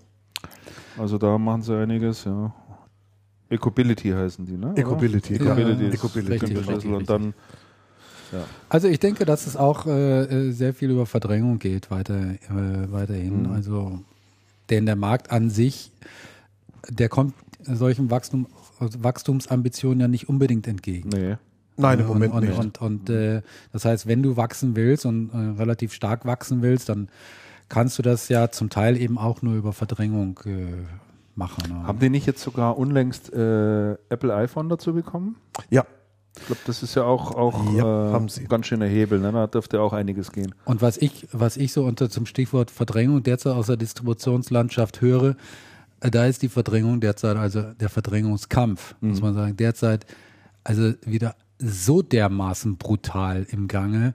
Also 0.96 1.18
da 1.18 1.36
machen 1.38 1.62
sie 1.62 1.76
einiges, 1.76 2.24
ja. 2.24 2.54
Ecobillity 3.50 4.11
heißen 4.11 4.44
die, 4.44 4.56
ne? 4.56 4.72
oder? 4.72 4.78
Ecobillity, 4.78 5.36
ja. 5.36 5.52
Richtig, 5.54 6.12
Günter 6.12 6.30
richtig, 6.30 6.64
Schlüssel. 6.64 6.94
Und 6.94 7.09
dann 7.09 7.34
Also 8.68 8.88
ich 8.88 8.98
denke, 8.98 9.24
dass 9.24 9.46
es 9.46 9.56
auch 9.56 9.86
äh, 9.86 10.22
äh, 10.22 10.52
sehr 10.52 10.74
viel 10.74 10.90
über 10.90 11.06
Verdrängung 11.06 11.59
geht 11.59 11.90
weiter, 11.90 12.14
äh, 12.14 12.92
weiterhin. 12.92 13.44
Mhm. 13.44 13.52
Also 13.52 14.00
denn 14.70 14.84
der 14.86 14.96
Markt 14.96 15.30
an 15.30 15.48
sich, 15.48 15.92
der 16.90 17.09
kommt 17.09 17.34
solchen 17.62 18.11
Wachstum, 18.11 18.46
Wachstumsambitionen 18.78 20.00
ja 20.00 20.09
nicht 20.09 20.28
unbedingt 20.28 20.66
entgegen. 20.66 21.09
nee. 21.09 21.36
Nein, 21.80 22.00
im 22.00 22.06
und, 22.06 22.14
Moment 22.14 22.34
und, 22.34 22.44
nicht. 22.44 22.59
Und, 22.59 22.80
und 22.80 23.09
äh, 23.09 23.40
das 23.72 23.84
heißt, 23.84 24.09
wenn 24.09 24.20
du 24.20 24.36
wachsen 24.36 24.74
willst 24.74 25.06
und 25.06 25.30
äh, 25.30 25.61
relativ 25.61 25.92
stark 25.92 26.26
wachsen 26.26 26.61
willst, 26.61 26.88
dann 26.88 27.09
kannst 27.68 27.98
du 27.98 28.02
das 28.02 28.28
ja 28.28 28.50
zum 28.50 28.70
Teil 28.70 28.96
eben 28.96 29.18
auch 29.18 29.42
nur 29.42 29.54
über 29.54 29.72
Verdrängung 29.72 30.40
äh, 30.44 30.84
machen. 31.34 31.64
Ne? 31.72 31.86
Haben 31.86 31.98
die 31.98 32.10
nicht 32.10 32.26
jetzt 32.26 32.42
sogar 32.42 32.78
unlängst 32.78 33.32
äh, 33.32 33.92
Apple 34.08 34.34
iPhone 34.34 34.68
dazu 34.68 34.92
bekommen? 34.94 35.36
ja, 35.70 35.84
Ich 36.38 36.46
glaube, 36.46 36.60
das 36.66 36.82
ist 36.82 36.94
ja 36.94 37.04
auch, 37.04 37.34
auch 37.34 37.72
Ja, 37.74 38.10
äh, 38.10 38.12
haben 38.12 38.28
sie. 38.28 38.44
ganz 38.44 38.66
schöner 38.66 38.86
Hebel. 38.86 39.18
Ne? 39.20 39.32
Da 39.32 39.46
dürfte 39.46 39.80
auch 39.80 39.92
einiges 39.92 40.32
gehen. 40.32 40.54
Und 40.64 40.82
was 40.82 40.96
ich, 40.96 41.28
was 41.32 41.56
ich 41.56 41.72
so 41.72 41.84
unter 41.84 42.10
zum 42.10 42.26
Stichwort 42.26 42.70
Verdrängung 42.70 43.22
derzeit 43.22 43.54
aus 43.54 43.66
der 43.66 43.76
Distributionslandschaft 43.76 45.00
höre, 45.00 45.36
äh, 46.00 46.10
da 46.10 46.26
ist 46.26 46.42
die 46.42 46.48
Verdrängung 46.48 47.00
derzeit, 47.00 47.36
also 47.36 47.62
der 47.74 47.88
Verdrängungskampf, 47.88 48.94
muss 49.00 49.20
man 49.20 49.34
sagen, 49.34 49.56
derzeit 49.56 50.06
also 50.64 50.92
wieder 51.04 51.34
so 51.58 52.02
dermaßen 52.02 52.76
brutal 52.76 53.46
im 53.50 53.66
Gange. 53.68 54.14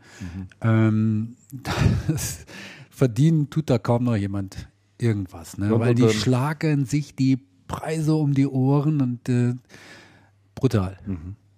Ähm, 0.61 1.35
das 2.07 2.45
verdienen 2.93 3.49
tut 3.49 3.69
da 3.69 3.77
kaum 3.77 4.03
noch 4.03 4.15
jemand 4.15 4.67
irgendwas, 4.99 5.57
ne? 5.57 5.79
Weil 5.79 5.95
die 5.95 6.03
dann- 6.03 6.11
schlagen 6.11 6.85
sich 6.85 7.15
die 7.15 7.39
Preise 7.67 8.13
um 8.15 8.33
die 8.33 8.47
Ohren 8.47 9.01
und 9.01 9.27
äh, 9.29 9.55
brutal. 10.55 10.97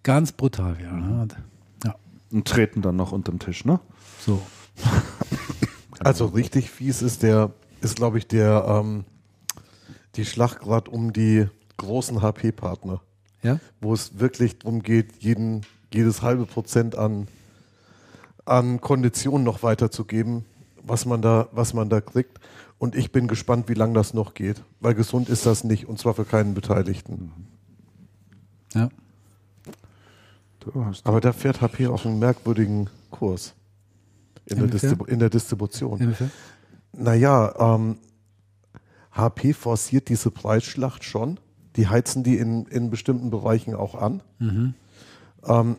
Ganz 0.03 0.31
brutal, 0.31 0.77
ja. 0.81 0.91
Ne? 0.93 1.21
Und, 1.23 1.35
ja, 1.83 1.95
Und 2.31 2.47
treten 2.47 2.81
dann 2.81 2.95
noch 2.95 3.11
unterm 3.11 3.39
Tisch, 3.39 3.65
ne? 3.65 3.79
so. 4.19 4.41
Also 5.99 6.25
richtig 6.25 6.69
fies 6.69 7.01
ist 7.01 7.23
der, 7.23 7.51
ist 7.81 7.95
glaube 7.95 8.17
ich 8.17 8.27
der, 8.27 8.65
ähm, 8.67 9.05
die 10.15 10.25
Schlacht 10.25 10.59
gerade 10.59 10.91
um 10.91 11.13
die 11.13 11.47
großen 11.77 12.21
HP-Partner, 12.21 13.01
Ja? 13.41 13.59
wo 13.81 13.93
es 13.93 14.19
wirklich 14.19 14.59
darum 14.59 14.83
geht, 14.83 15.15
jeden, 15.23 15.61
jedes 15.93 16.21
halbe 16.21 16.45
Prozent 16.45 16.95
an, 16.97 17.27
an 18.45 18.81
Konditionen 18.81 19.43
noch 19.45 19.63
weiterzugeben, 19.63 20.43
was 20.87 21.05
man 21.05 21.21
da, 21.21 21.47
was 21.51 21.73
man 21.73 21.89
da 21.89 22.01
kriegt. 22.01 22.39
Und 22.77 22.95
ich 22.95 23.11
bin 23.11 23.27
gespannt, 23.27 23.69
wie 23.69 23.73
lange 23.73 23.93
das 23.93 24.13
noch 24.13 24.33
geht. 24.33 24.63
Weil 24.79 24.95
gesund 24.95 25.29
ist 25.29 25.45
das 25.45 25.63
nicht 25.63 25.87
und 25.87 25.99
zwar 25.99 26.13
für 26.13 26.25
keinen 26.25 26.53
Beteiligten. 26.53 27.31
Ja. 28.73 28.89
Du 30.59 30.85
hast 30.85 31.05
Aber 31.05 31.21
da 31.21 31.31
fährt 31.31 31.61
HP 31.61 31.87
auf 31.87 32.05
einen 32.05 32.19
merkwürdigen 32.19 32.89
Kurs 33.11 33.53
in, 34.45 34.57
der? 34.57 34.67
Distribu 34.67 35.05
in 35.05 35.19
der 35.19 35.29
Distribution. 35.29 35.99
Inwiefern? 35.99 36.31
Naja, 36.93 37.75
ähm, 37.75 37.97
HP 39.11 39.53
forciert 39.53 40.09
diese 40.09 40.31
Preisschlacht 40.31 41.03
schon. 41.03 41.39
Die 41.75 41.87
heizen 41.87 42.23
die 42.23 42.37
in, 42.37 42.65
in 42.65 42.89
bestimmten 42.89 43.29
Bereichen 43.29 43.75
auch 43.75 43.95
an. 43.95 44.21
Ähm, 45.45 45.75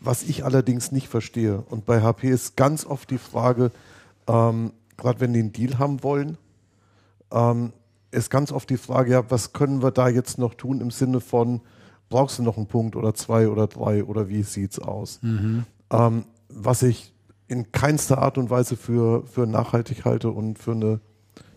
was 0.00 0.22
ich 0.22 0.44
allerdings 0.44 0.92
nicht 0.92 1.08
verstehe, 1.08 1.58
und 1.58 1.84
bei 1.84 2.02
HP 2.02 2.28
ist 2.28 2.56
ganz 2.56 2.86
oft 2.86 3.10
die 3.10 3.18
Frage, 3.18 3.70
ähm, 4.26 4.72
gerade 4.96 5.20
wenn 5.20 5.32
die 5.32 5.40
einen 5.40 5.52
Deal 5.52 5.78
haben 5.78 6.02
wollen, 6.02 6.36
ähm, 7.32 7.72
ist 8.10 8.30
ganz 8.30 8.52
oft 8.52 8.68
die 8.70 8.76
Frage, 8.76 9.12
ja, 9.12 9.30
was 9.30 9.52
können 9.52 9.82
wir 9.82 9.90
da 9.90 10.08
jetzt 10.08 10.38
noch 10.38 10.54
tun 10.54 10.80
im 10.80 10.90
Sinne 10.90 11.20
von, 11.20 11.60
brauchst 12.08 12.38
du 12.38 12.42
noch 12.42 12.56
einen 12.56 12.66
Punkt 12.66 12.96
oder 12.96 13.14
zwei 13.14 13.48
oder 13.48 13.66
drei 13.66 14.04
oder 14.04 14.28
wie 14.28 14.42
sieht's 14.42 14.78
aus? 14.78 15.20
Ähm, 15.90 16.24
was 16.48 16.82
ich 16.82 17.14
in 17.46 17.72
keinster 17.72 18.18
Art 18.18 18.38
und 18.38 18.50
Weise 18.50 18.76
für, 18.76 19.26
für 19.26 19.46
nachhaltig 19.46 20.04
halte 20.04 20.30
und 20.30 20.58
für 20.58 20.72
eine, 20.72 21.00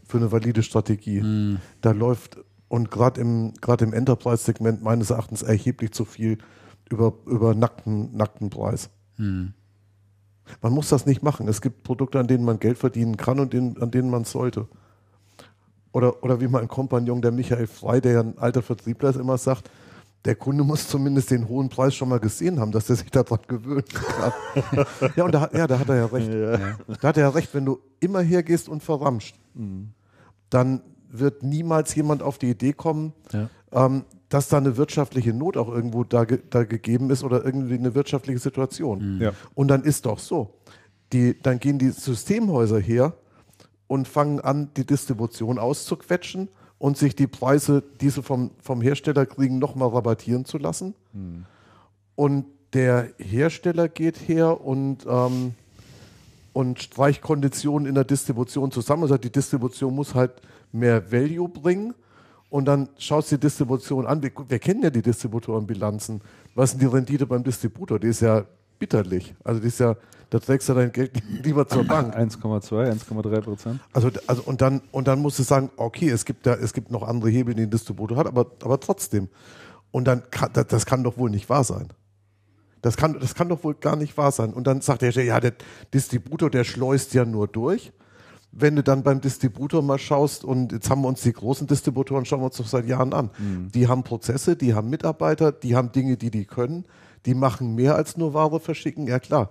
für 0.05 0.17
eine 0.17 0.31
valide 0.31 0.63
Strategie. 0.63 1.19
Da 1.81 1.91
läuft, 1.91 2.37
und 2.67 2.89
gerade 2.91 3.21
im, 3.21 3.53
gerade 3.61 3.85
im 3.85 3.93
Enterprise-Segment 3.93 4.81
meines 4.83 5.11
Erachtens 5.11 5.43
erheblich 5.43 5.91
zu 5.91 6.05
viel 6.05 6.39
über, 6.89 7.13
über 7.25 7.53
nackten, 7.53 8.15
nackten 8.15 8.49
Preis. 8.49 8.89
Man 10.61 10.73
muss 10.73 10.89
das 10.89 11.05
nicht 11.05 11.23
machen. 11.23 11.47
Es 11.47 11.61
gibt 11.61 11.83
Produkte, 11.83 12.19
an 12.19 12.27
denen 12.27 12.43
man 12.45 12.59
Geld 12.59 12.77
verdienen 12.77 13.17
kann 13.17 13.39
und 13.39 13.53
denen, 13.53 13.81
an 13.81 13.91
denen 13.91 14.09
man 14.09 14.25
sollte. 14.25 14.67
Oder, 15.91 16.23
oder 16.23 16.41
wie 16.41 16.47
mein 16.47 16.67
Kompagnon, 16.67 17.21
der 17.21 17.31
Michael 17.31 17.67
Frey, 17.67 18.01
der 18.01 18.11
ja 18.13 18.19
ein 18.21 18.37
alter 18.37 18.61
Vertriebler 18.61 19.09
ist, 19.11 19.17
immer 19.17 19.37
sagt, 19.37 19.69
der 20.25 20.35
Kunde 20.35 20.63
muss 20.63 20.87
zumindest 20.87 21.31
den 21.31 21.47
hohen 21.49 21.69
Preis 21.69 21.93
schon 21.95 22.09
mal 22.09 22.19
gesehen 22.19 22.59
haben, 22.59 22.71
dass 22.71 22.89
er 22.89 22.95
sich 22.95 23.11
daran 23.11 23.39
gewöhnen 23.47 23.83
kann. 23.93 24.31
ja, 25.15 25.23
und 25.25 25.33
da, 25.33 25.41
hat- 25.41 25.53
ja, 25.53 25.67
da 25.67 25.77
hat 25.79 25.89
er 25.89 25.95
ja 25.97 26.05
recht. 26.05 26.29
Da 27.01 27.07
hat 27.09 27.17
er 27.17 27.23
ja 27.23 27.29
recht, 27.29 27.53
wenn 27.53 27.65
du 27.65 27.79
immer 27.99 28.21
hergehst 28.21 28.69
und 28.69 28.81
verramscht, 28.81 29.35
dann 30.49 30.81
wird 31.09 31.43
niemals 31.43 31.93
jemand 31.95 32.23
auf 32.23 32.37
die 32.37 32.49
Idee 32.49 32.73
kommen, 32.73 33.13
Ja. 33.31 33.49
ähm, 33.71 34.05
dass 34.33 34.47
da 34.47 34.57
eine 34.57 34.77
wirtschaftliche 34.77 35.31
Not 35.31 35.57
auch 35.57 35.69
irgendwo 35.69 36.03
da, 36.03 36.25
ge 36.25 36.39
da 36.49 36.63
gegeben 36.63 37.11
ist 37.11 37.23
oder 37.23 37.45
irgendwie 37.45 37.75
eine 37.75 37.93
wirtschaftliche 37.93 38.39
Situation. 38.39 39.19
Ja. 39.21 39.33
Und 39.53 39.67
dann 39.67 39.83
ist 39.83 40.07
doch 40.07 40.17
so. 40.17 40.55
Die, 41.11 41.39
dann 41.39 41.59
gehen 41.59 41.77
die 41.77 41.91
Systemhäuser 41.91 42.79
her 42.79 43.13
und 43.85 44.07
fangen 44.07 44.39
an, 44.39 44.71
die 44.75 44.85
Distribution 44.85 45.59
auszuquetschen 45.59 46.49
und 46.79 46.97
sich 46.97 47.15
die 47.15 47.27
Preise, 47.27 47.83
die 48.01 48.09
sie 48.09 48.23
vom, 48.23 48.49
vom 48.59 48.81
Hersteller 48.81 49.27
kriegen, 49.27 49.59
nochmal 49.59 49.89
rabattieren 49.89 50.45
zu 50.45 50.57
lassen. 50.57 50.95
Und 52.15 52.45
der 52.73 53.09
Hersteller 53.19 53.87
geht 53.87 54.27
her 54.27 54.61
und, 54.61 55.05
ähm, 55.07 55.53
und 56.53 56.81
streicht 56.81 57.21
Konditionen 57.21 57.87
in 57.87 57.93
der 57.93 58.03
Distribution 58.03 58.71
zusammen. 58.71 59.03
Also 59.03 59.17
die 59.17 59.31
Distribution 59.31 59.93
muss 59.93 60.15
halt 60.15 60.31
mehr 60.71 61.11
Value 61.11 61.47
bringen. 61.47 61.93
Und 62.53 62.65
dann 62.65 62.87
schaust 62.99 63.31
du 63.31 63.37
die 63.37 63.47
Distribution 63.47 64.05
an. 64.05 64.21
Wir, 64.21 64.29
wir 64.47 64.59
kennen 64.59 64.83
ja 64.83 64.91
die 64.91 65.01
Distributorenbilanzen. 65.01 66.21
Was 66.53 66.69
ist 66.69 66.79
denn 66.79 66.87
die 66.87 66.95
Rendite 66.95 67.25
beim 67.25 67.43
Distributor? 67.43 67.97
Die 67.97 68.09
ist 68.09 68.21
ja 68.21 68.45
bitterlich. 68.77 69.33
Also 69.43 69.59
die 69.59 69.69
ist 69.69 69.79
ja, 69.79 69.95
da 70.29 70.37
trägst 70.37 70.69
du 70.69 70.75
dein 70.75 70.91
Geld 70.91 71.13
lieber 71.43 71.67
zur 71.67 71.83
Bank. 71.83 72.15
1,2, 72.15 72.91
1,3 72.91 73.41
Prozent. 73.41 73.79
Also, 73.91 74.11
also 74.27 74.43
und 74.43 74.61
dann 74.61 74.83
und 74.91 75.07
dann 75.07 75.19
musst 75.19 75.39
du 75.39 75.43
sagen, 75.43 75.71
okay, 75.77 76.09
es 76.09 76.25
gibt 76.25 76.45
da, 76.45 76.53
es 76.53 76.73
gibt 76.73 76.91
noch 76.91 77.01
andere 77.01 77.31
Hebel, 77.31 77.55
die 77.55 77.63
ein 77.63 77.71
Distributor 77.71 78.17
hat, 78.17 78.27
aber, 78.27 78.45
aber 78.61 78.79
trotzdem. 78.79 79.29
Und 79.89 80.05
dann 80.05 80.21
kann, 80.29 80.51
das, 80.53 80.67
das 80.67 80.85
kann 80.85 81.03
doch 81.03 81.17
wohl 81.17 81.31
nicht 81.31 81.49
wahr 81.49 81.63
sein. 81.63 81.87
Das 82.83 82.97
kann, 82.97 83.19
das 83.19 83.33
kann 83.33 83.49
doch 83.49 83.63
wohl 83.63 83.73
gar 83.73 83.95
nicht 83.95 84.15
wahr 84.15 84.31
sein. 84.31 84.53
Und 84.53 84.67
dann 84.67 84.81
sagt 84.81 85.01
der 85.01 85.09
ja, 85.09 85.39
der 85.39 85.53
Distributor, 85.91 86.51
der 86.51 86.65
schleust 86.65 87.15
ja 87.15 87.25
nur 87.25 87.47
durch. 87.47 87.91
Wenn 88.55 88.75
du 88.75 88.83
dann 88.83 89.01
beim 89.01 89.19
Distributor 89.19 89.81
mal 89.81 89.97
schaust, 89.97 90.43
und 90.43 90.71
jetzt 90.71 90.87
haben 90.89 91.01
wir 91.01 91.07
uns 91.07 91.21
die 91.21 91.33
großen 91.33 91.65
Distributoren, 91.65 92.23
schauen 92.23 92.41
wir 92.41 92.45
uns 92.45 92.57
doch 92.57 92.67
seit 92.67 92.85
Jahren 92.85 93.11
an. 93.11 93.31
Die 93.73 93.87
haben 93.87 94.03
Prozesse, 94.03 94.55
die 94.55 94.75
haben 94.75 94.91
Mitarbeiter, 94.91 95.51
die 95.51 95.75
haben 95.75 95.91
Dinge, 95.91 96.17
die 96.17 96.29
die 96.29 96.45
können, 96.45 96.85
die 97.25 97.33
machen 97.33 97.73
mehr 97.73 97.95
als 97.95 98.15
nur 98.15 98.35
Ware 98.35 98.59
verschicken, 98.59 99.07
ja 99.07 99.17
klar. 99.17 99.49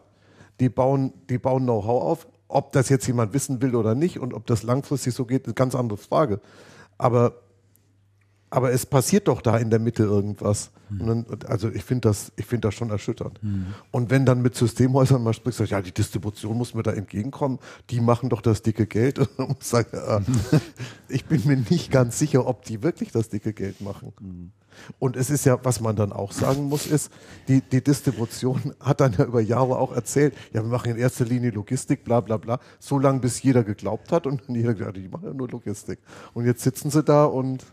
Die 0.60 0.68
bauen, 0.68 1.12
die 1.28 1.38
bauen 1.38 1.64
Know-how 1.64 2.02
auf. 2.02 2.26
Ob 2.46 2.70
das 2.72 2.90
jetzt 2.90 3.06
jemand 3.08 3.32
wissen 3.32 3.60
will 3.60 3.74
oder 3.74 3.96
nicht 3.96 4.20
und 4.20 4.34
ob 4.34 4.46
das 4.46 4.62
langfristig 4.62 5.14
so 5.14 5.24
geht, 5.24 5.42
ist 5.42 5.46
eine 5.48 5.54
ganz 5.54 5.74
andere 5.74 5.98
Frage. 5.98 6.40
Aber 6.96 7.34
aber 8.52 8.70
es 8.70 8.84
passiert 8.84 9.28
doch 9.28 9.40
da 9.40 9.56
in 9.56 9.70
der 9.70 9.78
Mitte 9.78 10.02
irgendwas. 10.02 10.70
Und 10.90 11.06
dann, 11.06 11.26
also 11.46 11.70
ich 11.70 11.84
finde 11.84 12.10
das, 12.10 12.32
ich 12.36 12.44
finde 12.44 12.68
das 12.68 12.74
schon 12.74 12.90
erschütternd. 12.90 13.40
Und 13.90 14.10
wenn 14.10 14.26
dann 14.26 14.42
mit 14.42 14.54
Systemhäusern 14.54 15.22
mal 15.22 15.32
sprichst, 15.32 15.58
sagst, 15.58 15.72
ja, 15.72 15.80
die 15.80 15.92
Distribution 15.92 16.58
muss 16.58 16.74
mir 16.74 16.82
da 16.82 16.92
entgegenkommen, 16.92 17.58
die 17.88 18.00
machen 18.00 18.28
doch 18.28 18.42
das 18.42 18.60
dicke 18.60 18.86
Geld. 18.86 19.18
Und 19.18 19.38
man 19.38 19.48
muss 19.48 19.70
sagen, 19.70 19.88
ja, 19.94 20.20
ich 21.08 21.24
bin 21.24 21.46
mir 21.46 21.56
nicht 21.56 21.90
ganz 21.90 22.18
sicher, 22.18 22.46
ob 22.46 22.66
die 22.66 22.82
wirklich 22.82 23.10
das 23.10 23.30
dicke 23.30 23.54
Geld 23.54 23.80
machen. 23.80 24.12
Und 24.98 25.16
es 25.16 25.30
ist 25.30 25.46
ja, 25.46 25.58
was 25.62 25.80
man 25.80 25.96
dann 25.96 26.12
auch 26.12 26.32
sagen 26.32 26.64
muss, 26.64 26.86
ist, 26.86 27.10
die, 27.48 27.62
die 27.62 27.82
Distribution 27.82 28.74
hat 28.80 29.00
dann 29.00 29.14
ja 29.14 29.24
über 29.24 29.40
Jahre 29.40 29.78
auch 29.78 29.94
erzählt, 29.94 30.34
ja, 30.52 30.62
wir 30.62 30.70
machen 30.70 30.90
in 30.90 30.98
erster 30.98 31.24
Linie 31.24 31.52
Logistik, 31.52 32.04
bla 32.04 32.20
bla 32.20 32.36
bla, 32.36 32.60
so 32.78 32.98
lange 32.98 33.20
bis 33.20 33.42
jeder 33.42 33.64
geglaubt 33.64 34.12
hat 34.12 34.26
und 34.26 34.42
dann 34.46 34.56
jeder 34.56 34.74
gesagt, 34.74 34.96
hat, 34.96 35.02
die 35.02 35.08
machen 35.08 35.28
ja 35.28 35.32
nur 35.32 35.48
Logistik. 35.48 36.00
Und 36.34 36.44
jetzt 36.44 36.62
sitzen 36.62 36.90
sie 36.90 37.02
da 37.02 37.24
und 37.24 37.64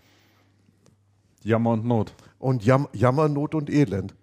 Jammer 1.43 1.71
und 1.71 1.85
Not. 1.85 2.13
und 2.39 2.63
Jam 2.65 2.87
Jammer, 2.93 3.29
Not 3.29 3.55
und 3.55 3.69
Elend. 3.69 4.15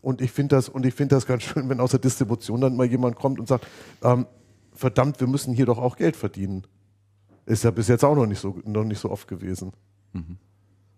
Und 0.00 0.20
ich 0.20 0.32
finde 0.32 0.56
das, 0.56 0.68
und 0.68 0.84
ich 0.86 0.94
finde 0.94 1.14
das 1.14 1.26
ganz 1.26 1.42
schön, 1.44 1.68
wenn 1.68 1.78
aus 1.80 1.90
der 1.92 2.00
Distribution 2.00 2.60
dann 2.60 2.76
mal 2.76 2.86
jemand 2.86 3.16
kommt 3.16 3.38
und 3.38 3.46
sagt, 3.48 3.66
ähm, 4.02 4.26
verdammt, 4.74 5.20
wir 5.20 5.26
müssen 5.28 5.54
hier 5.54 5.66
doch 5.66 5.78
auch 5.78 5.96
Geld 5.96 6.16
verdienen. 6.16 6.66
Ist 7.46 7.64
ja 7.64 7.70
bis 7.70 7.88
jetzt 7.88 8.04
auch 8.04 8.14
noch 8.16 8.26
nicht 8.26 8.40
so, 8.40 8.58
noch 8.64 8.84
nicht 8.84 8.98
so 8.98 9.10
oft 9.10 9.28
gewesen. 9.28 9.72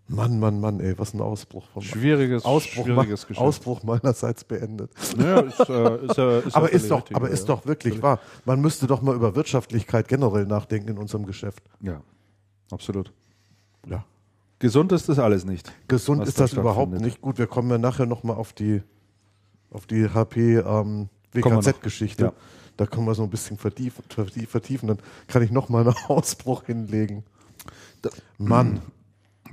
Mann, 0.07 0.39
Mann, 0.39 0.61
Mann, 0.61 0.81
ey, 0.81 0.99
was 0.99 1.15
ein 1.15 1.21
Ausbruch 1.23 1.67
vom 1.69 1.83
Schwieriges, 1.83 2.45
Ausbruch, 2.45 2.85
schwieriges 2.85 3.23
ma- 3.23 3.29
Geschäft. 3.29 3.41
Ausbruch 3.41 3.83
meinerseits 3.85 4.45
beendet. 4.45 4.91
Ist, 4.99 5.19
äh, 5.19 5.47
ist, 5.47 5.61
ist 5.61 6.55
aber 6.57 6.71
ist 6.71 6.91
doch, 6.91 6.99
richtig, 6.99 7.17
aber 7.17 7.31
ist 7.31 7.49
doch 7.49 7.65
wirklich 7.67 8.03
wahr. 8.03 8.21
Man 8.45 8.61
müsste 8.61 8.87
doch 8.87 9.01
mal 9.01 9.15
über 9.15 9.35
Wirtschaftlichkeit 9.35 10.07
generell 10.09 10.45
nachdenken 10.45 10.91
in 10.91 10.99
unserem 10.99 11.25
Geschäft. 11.25 11.63
Ja, 11.81 12.03
absolut. 12.71 13.13
Ja. 13.89 14.05
Gesund 14.65 14.93
ist 14.93 15.11
das 15.11 15.19
alles 15.19 15.45
nicht. 15.45 15.71
Gesund 15.89 16.27
ist 16.27 16.39
da 16.39 16.45
das 16.45 16.55
überhaupt 16.55 16.99
nicht. 16.99 17.21
Gut, 17.21 17.37
wir 17.37 17.47
kommen 17.47 17.69
ja 17.69 17.77
nachher 17.77 18.07
nochmal 18.07 18.37
auf 18.37 18.55
die, 18.55 18.81
auf 19.71 19.85
die 19.87 20.09
HP 20.09 20.57
ähm. 20.57 21.11
WKZ-Geschichte. 21.33 22.25
Ja. 22.25 22.33
Da 22.79 22.87
können 22.87 23.07
wir 23.07 23.15
so 23.15 23.25
ein 23.25 23.29
bisschen 23.29 23.59
vertiefen, 23.59 24.03
vertie- 24.09 24.47
vertiefen. 24.47 24.87
Dann 24.89 24.99
kann 25.27 25.43
ich 25.43 25.51
nochmal 25.51 25.83
einen 25.87 25.95
Ausbruch 26.09 26.65
hinlegen. 26.65 27.25
Mann, 28.39 28.81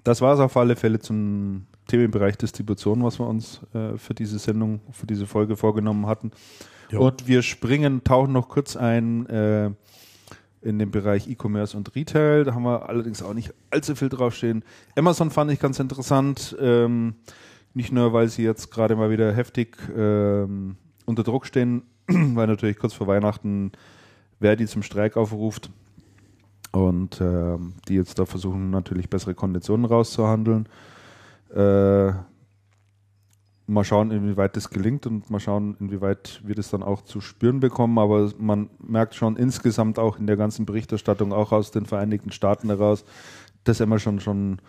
Das 0.06 0.22
war 0.22 0.34
es 0.34 0.40
auf 0.40 0.56
alle 0.56 0.78
Fälle 0.78 1.00
zum 1.00 1.66
Themenbereich 1.88 2.38
Distribution, 2.38 3.04
was 3.04 3.20
wir 3.20 3.28
uns 3.28 3.60
äh, 3.74 3.98
für 3.98 4.14
diese 4.14 4.40
Sendung, 4.40 4.80
für 4.94 5.08
diese 5.08 5.28
Folge 5.28 5.58
vorgenommen 5.58 6.06
hatten. 6.08 6.32
Jo. 6.90 7.06
Und 7.08 7.28
wir 7.28 7.42
springen, 7.42 8.02
tauchen 8.06 8.32
noch 8.32 8.48
kurz 8.48 8.78
ein 8.78 9.26
äh, 9.28 9.72
in 10.62 10.80
den 10.80 10.92
Bereich 10.92 11.28
E-Commerce 11.28 11.76
und 11.76 11.96
Retail. 11.96 12.44
Da 12.44 12.54
haben 12.54 12.64
wir 12.64 12.88
allerdings 12.88 13.24
auch 13.24 13.34
nicht 13.34 13.54
allzu 13.70 13.96
viel 13.96 14.10
draufstehen. 14.10 14.64
Amazon 14.96 15.32
fand 15.32 15.52
ich 15.52 15.60
ganz 15.60 15.80
interessant. 15.80 16.56
Ähm, 16.60 17.16
nicht 17.74 17.92
nur, 17.92 18.14
weil 18.14 18.28
sie 18.28 18.44
jetzt 18.44 18.72
gerade 18.72 18.96
mal 18.96 19.10
wieder 19.10 19.34
heftig 19.34 19.78
ähm, 19.96 20.76
unter 21.06 21.24
Druck 21.24 21.46
stehen, 21.46 21.84
weil 22.08 22.48
natürlich 22.48 22.78
kurz 22.78 22.94
vor 22.94 23.08
Weihnachten 23.08 23.72
Verdi 24.40 24.66
zum 24.68 24.84
Streik 24.84 25.18
aufruft 25.18 25.70
und 26.72 27.20
ähm, 27.22 27.74
die 27.88 27.96
jetzt 27.96 28.20
da 28.20 28.26
versuchen 28.26 28.70
natürlich 28.70 29.10
bessere 29.10 29.36
Konditionen 29.36 29.86
rauszuhandeln. 29.86 30.68
Äh, 31.54 32.14
mal 33.72 33.84
schauen, 33.84 34.12
inwieweit 34.12 34.56
das 34.56 34.70
gelingt 34.70 35.08
und 35.08 35.30
mal 35.30 35.40
schauen, 35.40 35.76
inwieweit 35.80 36.42
wir 36.44 36.56
das 36.56 36.70
dann 36.70 36.84
auch 36.84 37.02
zu 37.02 37.22
spüren 37.22 37.60
bekommen. 37.60 37.98
Aber 37.98 38.32
man 38.38 38.70
merkt 38.80 39.16
schon 39.16 39.36
insgesamt 39.38 40.00
auch 40.00 40.20
in 40.20 40.28
der 40.28 40.38
ganzen 40.38 40.66
Berichterstattung, 40.66 41.34
auch 41.34 41.52
aus 41.52 41.72
den 41.72 41.86
Vereinigten 41.86 42.32
Staaten 42.32 42.68
heraus, 42.68 43.06
dass 43.64 43.80
immer 43.80 44.00
schon 44.00 44.20
schon 44.20 44.60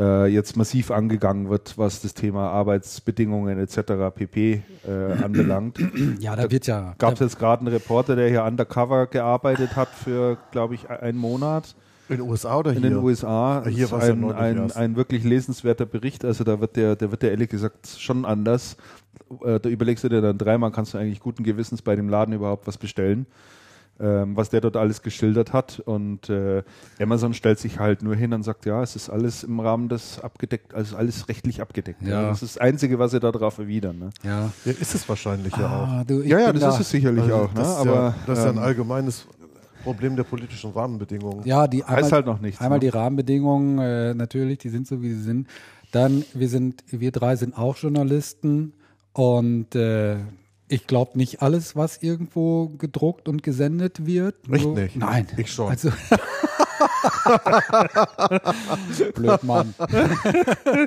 äh, 0.00 0.26
jetzt 0.26 0.56
massiv 0.56 0.90
angegangen 0.90 1.50
wird, 1.50 1.76
was 1.76 2.00
das 2.00 2.14
Thema 2.14 2.50
Arbeitsbedingungen 2.50 3.58
etc. 3.58 4.14
pp. 4.14 4.62
Äh, 4.86 5.22
anbelangt. 5.22 5.78
Ja, 6.20 6.36
da 6.36 6.50
wird 6.50 6.66
ja. 6.66 6.94
Gab 6.98 7.14
es 7.14 7.20
jetzt 7.20 7.38
gerade 7.38 7.60
einen 7.60 7.68
Reporter, 7.68 8.16
der 8.16 8.28
hier 8.28 8.44
undercover 8.44 9.06
gearbeitet 9.06 9.76
hat 9.76 9.88
für, 9.88 10.38
glaube 10.50 10.74
ich, 10.74 10.88
einen 10.88 11.18
Monat 11.18 11.74
in 12.10 12.18
den 12.18 12.28
USA 12.28 12.56
oder 12.58 12.72
in 12.72 12.80
hier? 12.80 12.90
den 12.90 12.98
USA. 12.98 13.64
Hier 13.66 13.84
ist 13.84 13.92
war's 13.92 14.08
ja 14.08 14.14
ein, 14.14 14.32
ein, 14.32 14.72
ein 14.72 14.96
wirklich 14.96 15.24
lesenswerter 15.24 15.86
Bericht. 15.86 16.24
Also 16.24 16.44
da 16.44 16.60
wird 16.60 16.76
der, 16.76 16.96
der 16.96 17.10
wird 17.10 17.22
der 17.22 17.30
ehrlich 17.30 17.48
gesagt 17.48 17.88
schon 17.98 18.24
anders. 18.24 18.76
Äh, 19.44 19.60
da 19.60 19.68
überlegst 19.68 20.04
du 20.04 20.08
dir 20.08 20.20
dann 20.20 20.38
dreimal, 20.38 20.70
kannst 20.72 20.94
du 20.94 20.98
eigentlich 20.98 21.20
guten 21.20 21.44
Gewissens 21.44 21.82
bei 21.82 21.96
dem 21.96 22.08
Laden 22.08 22.34
überhaupt 22.34 22.66
was 22.66 22.78
bestellen. 22.78 23.26
ähm, 24.02 24.34
was 24.34 24.48
der 24.48 24.62
dort 24.62 24.76
alles 24.78 25.02
geschildert 25.02 25.52
hat. 25.52 25.80
Und 25.84 26.30
äh, 26.30 26.62
Amazon 27.00 27.34
stellt 27.34 27.58
sich 27.58 27.78
halt 27.78 28.02
nur 28.02 28.16
hin 28.16 28.32
und 28.32 28.42
sagt, 28.42 28.64
ja, 28.64 28.82
es 28.82 28.96
ist 28.96 29.10
alles 29.10 29.44
im 29.44 29.60
Rahmen 29.60 29.90
des 29.90 30.18
abgedeckt, 30.20 30.72
also 30.74 30.96
alles 30.96 31.28
rechtlich 31.28 31.60
abgedeckt. 31.60 32.00
Ja. 32.02 32.28
Das 32.28 32.42
ist 32.42 32.56
das 32.56 32.62
Einzige, 32.62 32.98
was 32.98 33.10
sie 33.10 33.20
darauf 33.20 33.58
erwidern. 33.58 33.98
Ne? 33.98 34.10
Ja. 34.24 34.50
Ja, 34.64 34.72
ist 34.72 34.94
es 34.94 35.06
wahrscheinlich 35.06 35.54
ja 35.54 35.66
auch. 35.66 35.88
Ah, 35.88 36.04
du, 36.06 36.22
Ja, 36.22 36.38
ja, 36.40 36.52
das 36.52 36.62
da, 36.62 36.68
ist 36.70 36.80
es 36.80 36.90
sicherlich 36.90 37.24
Also 37.24 37.34
auch. 37.34 37.48
Ne? 37.48 37.60
das, 37.60 37.68
ist 37.68 37.76
Aber 37.76 37.94
ja, 37.94 38.14
das 38.26 38.38
ist 38.38 38.44
ja 38.44 38.50
ein 38.52 38.56
ähm, 38.56 38.62
allgemeines 38.62 39.26
Problem 39.82 40.16
der 40.16 40.24
politischen 40.24 40.70
Rahmenbedingungen. 40.72 41.46
Ja, 41.46 41.66
die 41.66 41.82
einmal, 41.84 42.02
heißt 42.02 42.12
halt 42.12 42.26
noch 42.26 42.40
nichts. 42.40 42.60
einmal 42.60 42.78
ne? 42.78 42.84
die 42.84 42.88
Rahmenbedingungen, 42.88 43.78
äh, 43.78 44.14
natürlich, 44.14 44.58
die 44.58 44.68
sind 44.68 44.86
so, 44.86 45.02
wie 45.02 45.12
sie 45.12 45.22
sind. 45.22 45.48
Dann, 45.92 46.24
wir 46.34 46.48
sind, 46.48 46.84
wir 46.90 47.10
drei 47.12 47.36
sind 47.36 47.56
auch 47.58 47.76
Journalisten 47.76 48.74
und 49.12 49.74
äh, 49.74 50.16
ich 50.68 50.86
glaube 50.86 51.18
nicht 51.18 51.42
alles, 51.42 51.74
was 51.74 52.00
irgendwo 52.02 52.68
gedruckt 52.68 53.28
und 53.28 53.42
gesendet 53.42 54.06
wird. 54.06 54.36
Echt 54.50 54.62
So- 54.62 54.74
nicht? 54.74 54.96
Nein. 54.96 55.26
Ich 55.36 55.52
schon. 55.52 55.68
Also 55.70 55.90
Blöd, 59.14 59.42
Mann. 59.42 59.74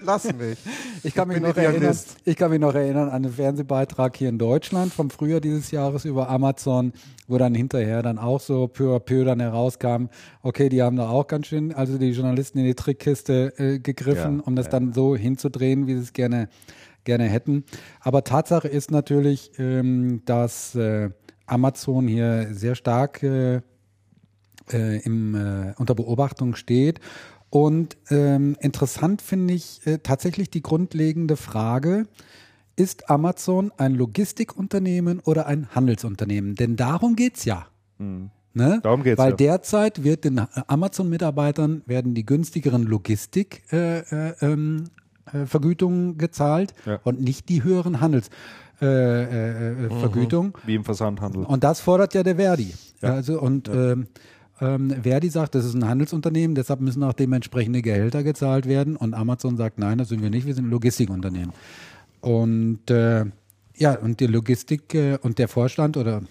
Lass 0.04 0.26
mich. 0.34 0.58
Ich 1.04 1.14
kann, 1.14 1.28
mich 1.28 1.40
noch 1.42 1.56
erinnern, 1.56 1.98
ich 2.26 2.36
kann 2.36 2.52
mich 2.52 2.60
noch 2.60 2.74
erinnern 2.74 3.10
an 3.10 3.26
einen 3.26 3.34
Fernsehbeitrag 3.34 4.16
hier 4.18 4.30
in 4.30 4.38
Deutschland 4.38 4.94
vom 4.94 5.10
Frühjahr 5.10 5.40
dieses 5.42 5.72
Jahres 5.72 6.06
über 6.06 6.30
Amazon, 6.30 6.94
wo 7.28 7.38
dann 7.38 7.56
hinterher 7.56 8.02
dann 8.02 8.18
auch 8.18 8.40
so 8.40 8.68
peu 8.68 8.96
à 8.96 9.00
peu 9.00 9.24
dann 9.24 9.40
herauskam, 9.40 10.08
okay, 10.42 10.70
die 10.70 10.82
haben 10.82 10.98
da 10.98 11.10
auch 11.10 11.28
ganz 11.28 11.48
schön, 11.48 11.74
also 11.74 11.98
die 11.98 12.12
Journalisten 12.12 12.60
in 12.60 12.66
die 12.66 12.76
Trickkiste 12.76 13.54
äh, 13.58 13.80
gegriffen, 13.80 14.38
Ja, 14.40 14.44
um 14.46 14.56
das 14.56 14.68
ja. 14.68 14.72
dann 14.72 14.94
so 14.94 15.16
hinzudrehen, 15.16 15.88
wie 15.88 15.96
sie 15.96 16.02
es 16.02 16.14
gerne, 16.14 16.50
gerne 17.04 17.26
hätten. 17.26 17.64
Aber 18.00 18.24
Tatsache 18.24 18.68
ist 18.68 18.92
natürlich, 18.92 19.52
ähm, 19.58 20.22
dass 20.26 20.76
äh, 20.76 21.10
Amazon 21.46 22.08
hier 22.08 22.50
sehr 22.52 22.76
stark 22.76 23.24
äh, 23.24 23.62
äh, 24.72 25.00
im, 25.04 25.36
äh, 25.36 25.74
unter 25.78 25.96
Beobachtung 25.96 26.56
steht. 26.56 27.00
Und 27.50 27.98
ähm, 28.10 28.58
interessant 28.62 29.22
finde 29.22 29.54
ich 29.54 29.86
äh, 29.86 30.00
tatsächlich 30.00 30.50
die 30.50 30.64
grundlegende 30.64 31.38
Frage, 31.38 32.08
ist 32.76 33.10
Amazon 33.10 33.72
ein 33.78 33.96
Logistikunternehmen 33.96 35.20
oder 35.20 35.48
ein 35.48 35.68
Handelsunternehmen? 35.74 36.56
Denn 36.56 36.76
darum 36.76 37.16
geht's 37.16 37.46
ja. 37.46 37.68
Ne? 38.00 38.30
Mhm. 38.54 38.82
Darum 38.82 39.04
geht's 39.04 39.20
Weil 39.20 39.32
ja. 39.32 39.36
derzeit 39.38 40.04
wird 40.04 40.26
den 40.26 40.40
äh, 40.40 40.46
Amazon-Mitarbeitern 40.68 41.84
werden 41.86 42.14
die 42.14 42.26
günstigeren 42.26 42.84
Logistik-Vergütungen 42.84 44.12
äh, 44.42 44.46
ähm, 44.46 46.16
äh, 46.16 46.18
gezahlt 46.18 46.74
Ja. 46.86 47.00
und 47.04 47.22
nicht 47.22 47.48
die 47.50 47.64
höheren 47.64 48.02
Handelsvergütungen. 48.02 48.82
Äh, 48.82 49.86
äh, 49.86 50.00
Vergütungen. 50.00 50.54
wie 50.66 50.76
im 50.76 50.84
Versandhandel. 50.84 51.46
Und 51.46 51.64
das 51.64 51.80
fordert 51.80 52.14
ja 52.14 52.24
der 52.24 52.36
Verdi. 52.36 52.74
Ja. 53.02 53.14
Also 53.14 53.40
und 53.40 53.70
ähm, 53.70 54.08
ähm, 54.62 54.92
Verdi 55.02 55.30
sagt, 55.30 55.56
das 55.56 55.66
ist 55.66 55.74
ein 55.74 55.88
Handelsunternehmen, 55.88 56.56
deshalb 56.56 56.80
müssen 56.80 57.04
auch 57.04 57.14
dementsprechende 57.14 57.82
Gehälter 57.82 58.24
gezahlt 58.24 58.68
werden. 58.68 58.96
Und 58.96 59.14
Amazon 59.14 59.58
sagt, 59.58 59.80
nein, 59.80 59.98
das 59.98 60.10
sind 60.10 60.22
wir 60.22 60.30
nicht, 60.30 60.46
wir 60.46 60.54
sind 60.54 60.68
ein 60.68 60.72
Logistikunternehmen. 60.72 61.54
Und 62.24 62.90
äh, 62.90 63.26
ja, 63.76 63.98
und 64.00 64.20
die 64.22 64.28
Logistik 64.28 64.94
äh, 64.96 65.18
und 65.22 65.40
der 65.40 65.48
Vorstand 65.50 65.98
oder 65.98 66.22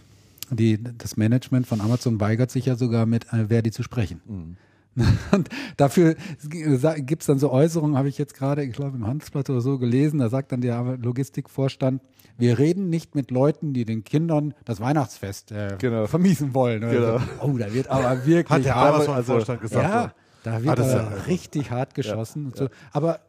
die, 0.51 0.83
das 0.83 1.17
Management 1.19 1.67
von 1.67 1.81
Amazon 1.83 2.19
weigert 2.19 2.51
sich 2.51 2.65
ja 2.67 2.77
sogar 2.77 3.05
mit 3.05 3.31
äh, 3.33 3.47
Verdi 3.49 3.71
zu 3.71 3.83
sprechen. 3.83 4.57
Und 5.33 5.49
dafür 5.79 6.17
gibt 6.51 7.23
es 7.23 7.27
dann 7.27 7.39
so 7.39 7.51
Äußerungen, 7.51 7.97
habe 7.97 8.11
ich 8.11 8.19
jetzt 8.19 8.35
gerade, 8.35 8.63
ich 8.63 8.73
glaube, 8.73 8.95
im 8.99 9.07
Handelsblatt 9.07 9.49
oder 9.49 9.63
so 9.63 9.79
gelesen, 9.79 10.19
da 10.19 10.29
sagt 10.29 10.53
dann 10.53 10.61
der 10.61 10.99
Logistikvorstand, 11.01 12.03
wir 12.37 12.59
reden 12.59 12.91
nicht 12.91 13.15
mit 13.15 13.31
Leuten, 13.31 13.73
die 13.73 13.87
den 13.87 14.05
Kindern 14.05 14.53
das 14.67 14.81
Weihnachtsfest 14.81 15.51
äh, 15.53 15.77
Genau. 15.79 16.07
vermiesen 16.07 16.53
wollen. 16.53 16.83
Genau. 16.83 17.19
so. 17.19 17.25
Oh, 17.41 17.57
da 17.57 17.73
wird 17.73 17.89
aber 17.89 18.27
wirklich 18.27 18.51
Hat 18.51 18.65
der 18.67 18.77
Amazon-Vorstand 18.77 19.61
gesagt. 19.63 19.83
ja, 19.89 20.13
da 20.43 20.63
wird 20.63 20.79
Ah, 20.79 20.83
ist 20.83 20.95
aber 20.95 21.17
ja- 21.17 21.23
richtig 21.23 21.71
hart 21.71 21.95
geschossen. 21.95 22.47
Und 22.47 22.57
so. 22.57 22.69
Aber 22.93 23.21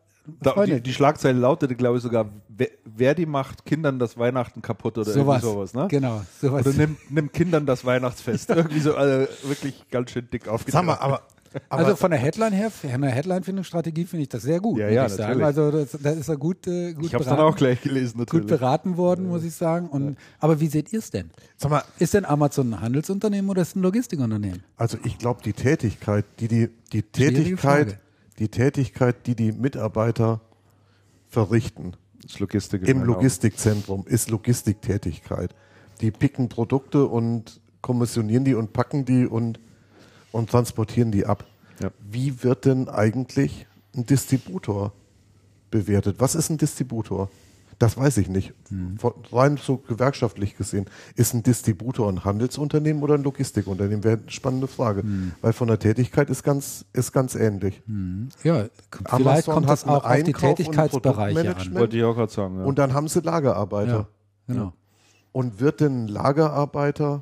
Da, 0.41 0.51
Freunde, 0.53 0.75
die, 0.75 0.83
die 0.83 0.93
Schlagzeile 0.93 1.37
lautete, 1.37 1.75
glaube 1.75 1.97
ich, 1.97 2.03
sogar, 2.03 2.29
die 2.49 3.25
macht 3.25 3.65
Kindern 3.65 3.99
das 3.99 4.17
Weihnachten 4.17 4.61
kaputt 4.61 4.97
oder 4.97 5.11
sowas, 5.11 5.43
irgendwie 5.43 5.53
sowas, 5.53 5.73
ne? 5.73 5.87
genau, 5.89 6.21
sowas. 6.41 6.65
Oder 6.65 6.77
nimmt, 6.77 7.11
nimmt 7.11 7.33
Kindern 7.33 7.65
das 7.65 7.83
Weihnachtsfest. 7.83 8.49
irgendwie 8.49 8.79
so 8.79 8.95
also 8.95 9.27
wirklich 9.43 9.83
ganz 9.91 10.11
schön 10.11 10.29
dick 10.31 10.47
aufgetragen. 10.47 10.87
Sag 10.87 10.97
mal, 10.99 11.03
aber, 11.03 11.23
aber 11.67 11.85
also 11.85 11.95
von 11.97 12.11
der 12.11 12.21
Headline 12.21 12.53
her, 12.53 12.71
von 12.71 13.01
der 13.01 13.11
Headline-Findungsstrategie 13.11 14.05
finde 14.05 14.23
ich 14.23 14.29
das 14.29 14.43
sehr 14.43 14.61
gut, 14.61 14.79
Ja, 14.79 14.85
muss 14.85 14.95
ja, 14.95 15.05
ich 15.07 15.11
sagen. 15.11 15.39
natürlich. 15.39 15.45
Also 15.45 15.71
das, 15.71 15.97
das 16.01 16.15
ist 16.17 16.29
ja 16.29 16.35
gut, 16.35 16.67
äh, 16.67 16.93
gut 16.93 17.05
ich 17.05 17.13
habe 17.13 17.23
es 17.23 17.27
dann 17.27 17.37
beraten. 17.37 17.53
auch 17.53 17.57
gleich 17.57 17.81
gelesen, 17.81 18.17
gut 18.19 18.27
natürlich. 18.33 18.47
beraten 18.47 18.95
worden, 18.95 19.27
muss 19.27 19.43
ich 19.43 19.53
sagen. 19.53 19.89
Und, 19.89 20.17
Aber 20.39 20.61
wie 20.61 20.67
seht 20.67 20.93
ihr 20.93 20.99
es 20.99 21.11
denn? 21.11 21.31
sag 21.57 21.69
mal, 21.69 21.83
Ist 21.99 22.13
denn 22.13 22.23
Amazon 22.23 22.73
ein 22.73 22.79
Handelsunternehmen 22.81 23.49
oder 23.51 23.61
ist 23.61 23.69
es 23.69 23.75
ein 23.75 23.81
Logistikunternehmen? 23.81 24.63
also 24.77 24.97
ich 25.03 25.17
glaube, 25.17 25.41
die 25.43 25.53
Tätigkeit, 25.53 26.23
die 26.39 26.47
die, 26.47 26.69
die 26.93 27.01
Tätigkeit. 27.03 27.99
Die 28.39 28.49
Tätigkeit, 28.49 29.27
die 29.27 29.35
die 29.35 29.51
Mitarbeiter 29.51 30.41
verrichten 31.29 31.95
Logistik 32.39 32.87
im. 32.87 33.03
Logistikzentrum, 33.03 34.05
ist 34.07 34.29
Logistiktätigkeit. 34.29 35.53
Die 36.01 36.11
picken 36.11 36.49
Produkte 36.49 37.05
und 37.05 37.59
kommissionieren 37.81 38.45
die 38.45 38.55
und 38.55 38.73
packen 38.73 39.05
die 39.05 39.27
und, 39.27 39.59
und 40.31 40.49
transportieren 40.49 41.11
die 41.11 41.25
ab. 41.25 41.45
Ja. 41.79 41.91
Wie 41.99 42.43
wird 42.43 42.65
denn 42.65 42.87
eigentlich 42.87 43.67
ein 43.95 44.05
Distributor 44.05 44.93
bewertet? 45.69 46.15
Was 46.19 46.35
ist 46.35 46.49
ein 46.49 46.57
Distributor? 46.57 47.29
Das 47.83 47.97
weiß 47.97 48.15
ich 48.19 48.29
nicht. 48.29 48.53
Hm. 48.69 48.97
Von, 48.97 49.11
rein 49.33 49.57
so 49.57 49.75
gewerkschaftlich 49.75 50.55
gesehen. 50.55 50.85
Ist 51.17 51.33
ein 51.33 51.43
Distributor 51.43 52.07
ein 52.07 52.23
Handelsunternehmen 52.23 53.03
oder 53.03 53.15
ein 53.15 53.23
Logistikunternehmen? 53.23 54.05
Wäre 54.05 54.19
eine 54.19 54.31
spannende 54.31 54.67
Frage. 54.67 55.01
Hm. 55.01 55.33
Weil 55.41 55.51
von 55.51 55.67
der 55.67 55.79
Tätigkeit 55.79 56.29
ist 56.29 56.43
ganz, 56.43 56.85
ist 56.93 57.11
ganz 57.11 57.35
ähnlich. 57.35 57.81
Ja, 58.41 58.67
vielleicht 58.89 59.11
Amazon 59.11 59.53
kommt 59.53 59.67
hat 59.67 59.73
das 59.73 59.83
auch 59.83 59.95
auf 59.95 60.03
die 60.03 60.07
Einkauf 60.07 60.43
und 60.43 60.55
Tätigkeitsbereiche 60.55 61.19
an. 61.19 61.33
Produktmanagement. 61.33 61.79
Wollte 61.81 61.97
ich 61.97 62.03
auch 62.05 62.15
gerade 62.15 62.31
sagen. 62.31 62.59
Ja. 62.59 62.63
Und 62.63 62.79
dann 62.79 62.93
haben 62.93 63.09
sie 63.09 63.19
Lagerarbeiter. 63.19 63.91
Ja, 63.91 64.07
genau. 64.47 64.73
Und 65.33 65.59
wird 65.59 65.81
denn 65.81 66.05
ein 66.05 66.07
Lagerarbeiter 66.07 67.21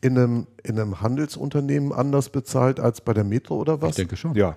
in 0.00 0.16
einem, 0.16 0.46
in 0.62 0.80
einem 0.80 1.02
Handelsunternehmen 1.02 1.92
anders 1.92 2.30
bezahlt 2.30 2.80
als 2.80 3.02
bei 3.02 3.12
der 3.12 3.24
Metro 3.24 3.56
oder 3.56 3.82
was? 3.82 3.90
Ich 3.90 3.96
denke 3.96 4.16
schon. 4.16 4.34
ja. 4.34 4.56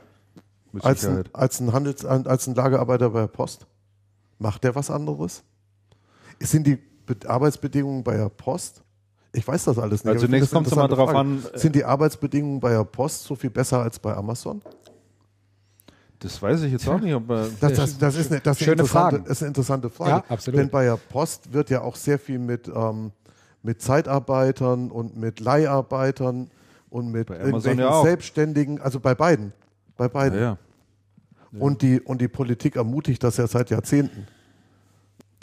Als, 0.80 1.06
ein, 1.06 1.26
als, 1.34 1.60
ein 1.60 1.74
Handels, 1.74 2.06
als 2.06 2.48
ein 2.48 2.56
Lagerarbeiter 2.56 3.10
bei 3.10 3.20
der 3.20 3.28
Post? 3.28 3.68
Macht 4.42 4.64
der 4.64 4.74
was 4.74 4.90
anderes? 4.90 5.44
Sind 6.40 6.66
die 6.66 6.76
Be 6.76 7.16
Arbeitsbedingungen 7.28 8.04
bei 8.04 8.18
der 8.18 8.30
Post? 8.30 8.82
Ich 9.34 9.48
weiß 9.48 9.66
das 9.66 9.78
alles 9.78 10.04
nicht. 10.04 10.14
Also 10.14 10.26
zunächst 10.26 10.52
kommt 10.52 10.66
es 10.66 10.76
mal 10.76 10.88
darauf 10.88 11.12
Frage. 11.12 11.20
an, 11.20 11.44
äh, 11.54 11.60
Sind 11.60 11.76
die 11.76 11.86
Arbeitsbedingungen 11.86 12.60
bei 12.60 12.72
der 12.72 12.84
Post 12.84 13.24
so 13.24 13.36
viel 13.36 13.52
besser 13.52 13.82
als 13.82 14.00
bei 14.00 14.16
Amazon? 14.16 14.62
Das 16.18 16.42
weiß 16.42 16.64
ich 16.64 16.72
jetzt 16.72 16.88
auch 16.88 17.00
nicht, 17.00 17.14
aber 17.14 17.48
Das, 17.60 17.74
das, 17.74 17.98
das, 18.00 18.16
ist, 18.16 18.32
eine, 18.32 18.42
das 18.42 18.58
ist, 18.60 18.62
eine 18.62 18.66
Schöne 18.66 18.72
interessante, 18.72 18.88
Fragen. 18.88 19.26
ist 19.26 19.42
eine 19.42 19.48
interessante 19.50 19.90
Frage. 19.92 20.10
Ja, 20.10 20.24
absolut. 20.28 20.60
Denn 20.60 20.70
bei 20.70 20.86
der 20.86 20.98
Post 20.98 21.54
wird 21.54 21.70
ja 21.70 21.82
auch 21.82 21.96
sehr 21.96 22.18
viel 22.18 22.40
mit, 22.40 22.68
ähm, 22.68 23.12
mit 23.62 23.82
Zeitarbeitern 23.82 24.90
und 24.90 25.18
mit 25.18 25.40
Leiharbeitern 25.40 26.50
und 26.90 27.12
mit 27.12 27.30
irgendwelchen 27.30 27.80
ja. 27.80 28.02
Selbstständigen, 28.02 28.82
also 28.82 29.00
bei 29.00 29.14
beiden. 29.14 29.54
Bei 29.98 30.08
beiden. 30.08 30.40
ja, 30.40 30.46
ja. 30.46 30.58
Und, 31.60 31.82
die, 31.82 32.00
und 32.00 32.22
die 32.22 32.28
Politik 32.28 32.76
ermutigt 32.78 33.24
das 33.24 33.38
ja 33.38 33.46
seit 33.48 33.70
Jahrzehnten, 33.70 34.26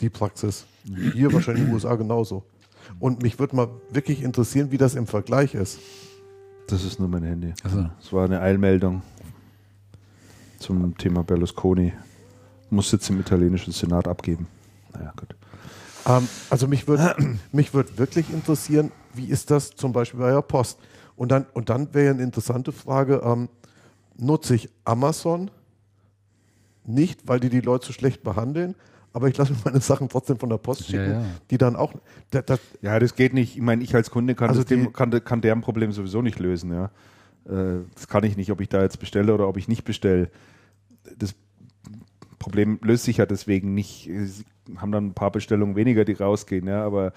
die 0.01 0.09
Praxis. 0.09 0.65
Hier 1.13 1.31
wahrscheinlich 1.31 1.63
in 1.63 1.69
den 1.69 1.75
USA 1.75 1.95
genauso. 1.95 2.43
Und 2.99 3.21
mich 3.21 3.37
würde 3.37 3.55
mal 3.55 3.69
wirklich 3.91 4.23
interessieren, 4.23 4.71
wie 4.71 4.77
das 4.77 4.95
im 4.95 5.05
Vergleich 5.05 5.53
ist. 5.53 5.79
das 6.67 6.83
ist 6.83 6.99
nur 6.99 7.07
mein 7.09 7.23
Handy. 7.23 7.53
Also, 7.63 7.89
Das 7.99 8.11
war 8.11 8.25
eine 8.25 8.41
Eilmeldung 8.41 9.03
zum 10.57 10.97
Thema 10.97 11.23
Berlusconi. 11.23 11.93
Muss 12.71 12.91
jetzt 12.91 13.09
im 13.09 13.19
italienischen 13.19 13.73
Senat 13.73 14.07
abgeben. 14.07 14.47
Naja, 14.93 15.13
gut. 15.15 15.35
Ähm, 16.07 16.27
also 16.49 16.67
mich 16.67 16.87
würde 16.87 17.15
mich 17.51 17.73
würd 17.73 17.97
wirklich 17.97 18.31
interessieren, 18.31 18.91
wie 19.13 19.25
ist 19.25 19.51
das 19.51 19.71
zum 19.71 19.91
Beispiel 19.91 20.19
bei 20.19 20.31
der 20.31 20.41
Post? 20.41 20.79
Und 21.15 21.31
dann, 21.31 21.45
und 21.53 21.69
dann 21.69 21.93
wäre 21.93 22.13
eine 22.13 22.23
interessante 22.23 22.71
Frage, 22.71 23.21
ähm, 23.23 23.49
nutze 24.17 24.55
ich 24.55 24.69
Amazon 24.85 25.51
nicht, 26.85 27.27
weil 27.27 27.39
die 27.39 27.49
die 27.49 27.61
Leute 27.61 27.87
so 27.87 27.93
schlecht 27.93 28.23
behandeln, 28.23 28.75
aber 29.13 29.27
ich 29.27 29.37
lasse 29.37 29.53
mir 29.53 29.59
meine 29.65 29.79
Sachen 29.81 30.07
trotzdem 30.09 30.37
von 30.37 30.49
der 30.49 30.57
Post 30.57 30.85
schicken, 30.85 31.11
Ja, 31.11 31.19
ja. 31.21 31.25
die 31.49 31.57
dann 31.57 31.75
auch, 31.75 31.93
da, 32.31 32.41
da, 32.41 32.57
Ja, 32.81 32.99
das 32.99 33.15
geht 33.15 33.33
nicht. 33.33 33.55
Ich 33.55 33.61
meine, 33.61 33.83
ich 33.83 33.93
als 33.95 34.11
Kunde 34.11 34.35
kann, 34.35 34.49
Also 34.49 34.61
das 34.61 34.69
dem, 34.69 34.85
die- 34.87 34.91
kann, 34.91 35.11
kann 35.23 35.41
deren 35.41 35.61
Problem 35.61 35.91
sowieso 35.91 36.21
nicht 36.21 36.39
lösen. 36.39 36.71
Ja. 36.71 36.85
Äh, 37.47 37.81
Das 37.95 38.07
kann 38.07 38.23
ich 38.23 38.37
nicht, 38.37 38.51
ob 38.51 38.61
ich 38.61 38.69
da 38.69 38.81
jetzt 38.81 38.99
bestelle 38.99 39.33
oder 39.33 39.47
ob 39.47 39.57
ich 39.57 39.67
nicht 39.67 39.83
bestelle. 39.83 40.29
Das 41.17 41.33
Problem 42.37 42.79
löst 42.83 43.03
sich 43.05 43.17
ja 43.17 43.25
deswegen 43.25 43.73
nicht. 43.73 44.09
Sie 44.23 44.45
haben 44.77 44.91
dann 44.91 45.07
ein 45.07 45.13
paar 45.13 45.31
Bestellungen 45.31 45.75
weniger, 45.75 46.05
die 46.05 46.13
rausgehen, 46.13 46.67
ja, 46.67 46.83
aber 46.85 47.11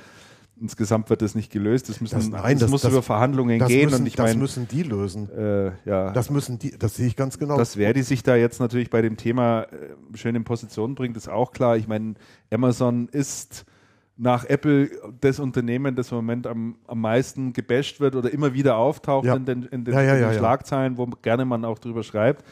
insgesamt 0.61 1.11
wird 1.11 1.23
das 1.23 1.35
nicht 1.35 1.51
gelöst. 1.51 1.89
Das, 1.89 2.01
müssen, 2.01 2.15
Das- 2.15 2.29
nein, 2.29 2.55
das, 2.55 2.61
das- 2.61 2.71
muss 2.71 2.83
das- 2.83 2.93
über 2.93 3.03
Verhandlungen 3.03 3.59
gehen 3.67 3.87
müssen, 3.87 4.03
und 4.03 4.07
ich 4.07 4.15
das 4.17 4.27
meine, 4.31 4.39
müssen 4.41 4.69
die 4.69 4.83
lösen. 4.83 5.29
äh, 5.31 5.73
ja, 5.85 6.13
Das 6.13 6.31
müssen 6.31 6.59
die, 6.59 6.77
das 6.79 6.97
sehe 6.97 7.07
ich 7.07 7.17
ganz 7.17 7.39
genau. 7.39 7.57
dass 7.59 7.75
Verdi 7.77 8.03
sich 8.03 8.23
da 8.23 8.37
jetzt 8.37 8.61
natürlich 8.61 8.91
bei 8.91 9.03
dem 9.03 9.17
Thema 9.17 9.63
äh, 9.65 9.67
schön 10.17 10.35
in 10.37 10.45
Position 10.45 10.95
bringt, 10.95 11.17
ist 11.17 11.29
auch 11.29 11.53
klar. 11.53 11.77
Ich 11.77 11.89
meine, 11.89 12.15
Amazon 12.53 13.09
ist 13.09 13.65
nach 14.17 14.45
Apple 14.45 14.91
das 15.21 15.41
Unternehmen, 15.41 15.97
das 15.97 16.11
im 16.13 16.17
Moment 16.17 16.47
am, 16.47 16.77
am 16.87 17.01
meisten 17.01 17.53
gebasht 17.55 17.99
wird 17.99 18.15
oder 18.15 18.31
immer 18.33 18.53
wieder 18.53 18.77
auftaucht 18.77 19.25
Ja. 19.25 19.35
in 19.35 19.47
den, 19.47 19.63
in 19.65 19.85
den, 19.85 19.95
Ja, 19.95 20.03
ja, 20.03 20.15
in 20.17 20.23
den. 20.29 20.35
Schlagzeilen, 20.39 20.97
wo 20.99 21.07
gerne 21.07 21.45
man 21.45 21.65
auch 21.65 21.79
drüber 21.79 22.03
schreibt. 22.03 22.45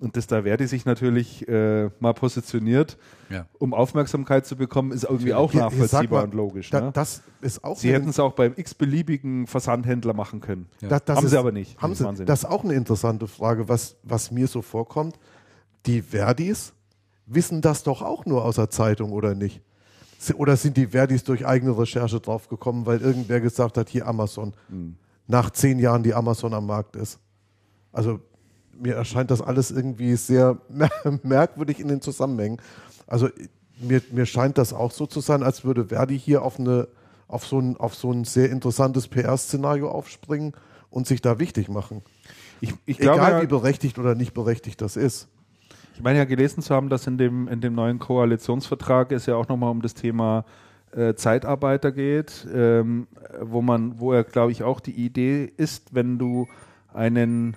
Und 0.00 0.16
dass 0.16 0.26
da 0.26 0.42
Verdi 0.44 0.66
sich 0.66 0.86
natürlich 0.86 1.46
äh, 1.46 1.90
mal 2.00 2.14
positioniert, 2.14 2.96
Ja. 3.28 3.44
um 3.58 3.74
Aufmerksamkeit 3.74 4.46
zu 4.46 4.56
bekommen, 4.56 4.92
ist 4.92 5.04
irgendwie 5.04 5.34
auch 5.34 5.52
nachvollziehbar 5.52 6.20
mal, 6.20 6.24
und 6.24 6.34
logisch. 6.34 6.70
Da, 6.70 6.80
ne? 6.80 6.90
Das 6.92 7.22
ist 7.42 7.62
auch 7.62 7.76
Sie 7.76 7.92
hätten 7.92 8.08
es 8.08 8.18
auch 8.18 8.32
beim 8.32 8.54
x-beliebigen 8.56 9.46
Versandhändler 9.46 10.14
machen 10.14 10.40
können. 10.40 10.68
Das, 10.80 11.04
das 11.04 11.16
Haben 11.18 11.24
ist, 11.26 11.30
sie 11.32 11.38
aber 11.38 11.52
nicht. 11.52 11.78
Haben 11.82 11.94
Das 11.94 12.16
sie, 12.16 12.24
das 12.24 12.38
ist 12.44 12.44
auch 12.46 12.64
eine 12.64 12.72
interessante 12.74 13.26
Frage, 13.28 13.68
was, 13.68 13.96
was 14.02 14.30
mir 14.30 14.46
so 14.48 14.62
vorkommt. 14.62 15.18
Die 15.84 16.00
Verdis 16.00 16.72
wissen 17.26 17.60
das 17.60 17.82
doch 17.82 18.00
auch 18.00 18.24
nur 18.24 18.44
aus 18.44 18.56
der 18.56 18.70
Zeitung, 18.70 19.12
oder 19.12 19.34
nicht? 19.34 19.60
Oder 20.34 20.56
sind 20.56 20.76
die 20.78 20.86
Verdis 20.88 21.24
durch 21.24 21.46
eigene 21.46 21.76
Recherche 21.76 22.20
draufgekommen, 22.20 22.86
weil 22.86 23.02
irgendwer 23.02 23.40
gesagt 23.40 23.76
hat, 23.76 23.88
hier 23.90 24.06
Amazon, 24.06 24.54
Hm. 24.70 24.96
nach 25.26 25.50
zehn 25.50 25.78
Jahren 25.78 26.02
die 26.02 26.14
Amazon 26.14 26.54
am 26.54 26.66
Markt 26.66 26.96
ist? 26.96 27.18
Also 27.92 28.20
mir 28.80 28.94
erscheint 28.94 29.30
das 29.30 29.42
alles 29.42 29.70
irgendwie 29.70 30.16
sehr 30.16 30.58
merkwürdig 31.22 31.80
in 31.80 31.88
den 31.88 32.00
Zusammenhängen. 32.00 32.58
Also 33.06 33.28
mir, 33.80 34.02
mir 34.12 34.26
scheint 34.26 34.58
das 34.58 34.72
auch 34.72 34.90
so 34.90 35.06
zu 35.06 35.20
sein, 35.20 35.42
als 35.42 35.64
würde 35.64 35.86
Verdi 35.86 36.18
hier 36.18 36.42
auf, 36.42 36.58
eine, 36.58 36.88
auf, 37.28 37.46
so, 37.46 37.58
ein, 37.58 37.76
auf 37.76 37.94
so 37.94 38.12
ein 38.12 38.24
sehr 38.24 38.50
interessantes 38.50 39.08
PR-Szenario 39.08 39.90
aufspringen 39.90 40.52
und 40.90 41.06
sich 41.06 41.20
da 41.20 41.38
wichtig 41.38 41.68
machen. 41.68 42.02
Ich, 42.60 42.74
ich 42.84 42.98
glaube, 42.98 43.20
Egal 43.20 43.42
wie 43.42 43.46
berechtigt 43.46 43.98
oder 43.98 44.14
nicht 44.14 44.34
berechtigt 44.34 44.80
das 44.80 44.96
ist. 44.96 45.28
Ich 45.94 46.02
meine 46.02 46.18
ja 46.18 46.24
gelesen 46.24 46.62
zu 46.62 46.74
haben, 46.74 46.88
dass 46.88 47.06
in 47.06 47.18
dem, 47.18 47.48
in 47.48 47.60
dem 47.60 47.74
neuen 47.74 47.98
Koalitionsvertrag 47.98 49.12
es 49.12 49.26
ja 49.26 49.36
auch 49.36 49.48
nochmal 49.48 49.70
um 49.70 49.82
das 49.82 49.94
Thema 49.94 50.44
äh, 50.92 51.14
Zeitarbeiter 51.14 51.92
geht, 51.92 52.46
ähm, 52.52 53.06
wo 53.40 53.62
man, 53.62 54.00
wo 54.00 54.14
ja, 54.14 54.22
glaube 54.22 54.52
ich, 54.52 54.62
auch 54.62 54.80
die 54.80 54.92
Idee 54.92 55.50
ist, 55.56 55.94
wenn 55.94 56.18
du 56.18 56.48
einen 56.92 57.56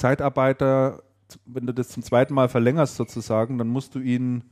Zeitarbeiter, 0.00 1.02
wenn 1.46 1.66
du 1.66 1.72
das 1.74 1.88
zum 1.90 2.02
zweiten 2.02 2.34
Mal 2.34 2.48
verlängerst 2.48 2.96
sozusagen, 2.96 3.58
dann 3.58 3.68
musst 3.68 3.94
du 3.94 4.00
ihn 4.00 4.44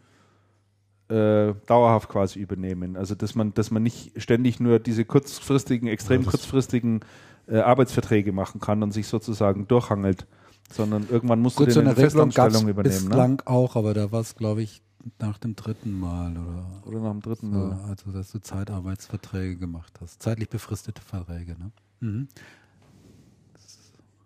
äh, 1.09 1.55
dauerhaft 1.66 2.09
quasi 2.11 2.38
übernehmen. 2.38 2.96
Also 2.96 3.14
dass 3.14 3.34
man, 3.34 3.55
dass 3.55 3.70
man 3.70 3.82
nicht 3.82 4.20
ständig 4.20 4.61
nur 4.61 4.78
diese 4.78 5.05
kurzfristigen, 5.05 5.88
extrem 5.88 6.22
Ja, 6.22 6.30
kurzfristigen 6.30 7.01
äh, 7.46 7.59
Arbeitsverträge 7.61 8.32
machen 8.32 8.61
kann 8.61 8.82
und 8.82 8.92
sich 8.92 9.07
sozusagen 9.09 9.66
durchhangelt, 9.66 10.26
sondern 10.70 11.07
irgendwann 11.11 11.40
musst 11.40 11.57
Gut, 11.57 11.68
du 11.68 11.72
so 11.72 11.80
den 11.80 11.88
eine 11.88 11.96
eine 11.96 12.05
Festanstellung 12.05 12.68
übernehmen. 12.68 13.05
Ne? 13.05 13.09
bislang 13.09 13.42
auch, 13.46 13.74
aber 13.74 13.94
da 13.94 14.12
war 14.12 14.20
es, 14.20 14.34
glaube 14.36 14.62
ich, 14.62 14.82
nach 15.18 15.38
dem 15.38 15.57
dritten 15.57 15.99
Mal 15.99 16.32
oder 16.32 16.66
Oder 16.84 17.01
nach 17.01 17.12
dem 17.12 17.22
dritten. 17.22 17.53
so, 17.55 17.59
Ja. 17.70 17.80
also 17.88 18.12
dass 18.12 18.30
du 18.30 18.40
Zeitarbeitsverträge 18.40 19.57
gemacht 19.57 19.94
hast, 20.03 20.22
zeitlich 20.22 20.51
befristete 20.51 21.01
Verträge. 21.01 21.53
Ne? 21.59 21.70
Mhm. 22.01 22.28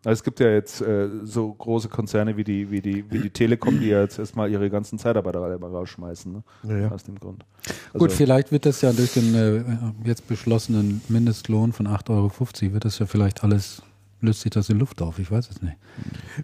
Also 0.05 0.15
es 0.15 0.25
gibt 0.25 0.41
ja 0.41 0.49
jetzt 0.51 0.81
äh, 0.81 1.09
so 1.23 1.53
große 1.53 1.89
Konzerne 1.89 2.37
wie 2.37 2.43
die, 2.43 2.71
wie, 2.73 2.81
die, 2.81 3.09
wie 3.11 3.21
die 3.21 3.31
Telekom, 3.31 3.79
die 3.79 3.87
ja 3.89 4.01
jetzt 4.01 4.19
erstmal 4.19 4.51
ihre 4.51 4.69
ganzen 4.69 4.99
Zeitarbeiter 4.99 5.41
alle 5.41 5.59
mal 5.59 5.71
rausschmeißen. 5.71 6.33
Ne? 6.33 6.43
Ja, 6.65 6.77
ja. 6.79 6.89
Aus 6.91 7.05
dem 7.05 7.19
Grund. 7.21 7.45
Gut, 7.93 8.03
Also- 8.03 8.17
vielleicht 8.17 8.51
wird 8.51 8.67
das 8.67 8.81
ja 8.81 8.93
durch 8.93 9.15
den 9.15 9.35
äh, 9.35 9.63
jetzt 10.05 10.27
beschlossenen 10.27 11.03
Mindestlohn 11.09 11.73
von 11.73 11.87
8,50 11.87 12.11
Euro, 12.11 12.75
wird 12.75 12.85
das 12.85 12.99
ja 12.99 13.07
vielleicht 13.07 13.45
alles, 13.45 13.83
löst 14.21 14.41
sich 14.41 14.51
das 14.51 14.69
in 14.71 14.79
Luft 14.81 15.01
auf, 15.03 15.21
ich 15.21 15.31
weiß 15.31 15.49
es 15.51 15.63
nicht. 15.63 15.77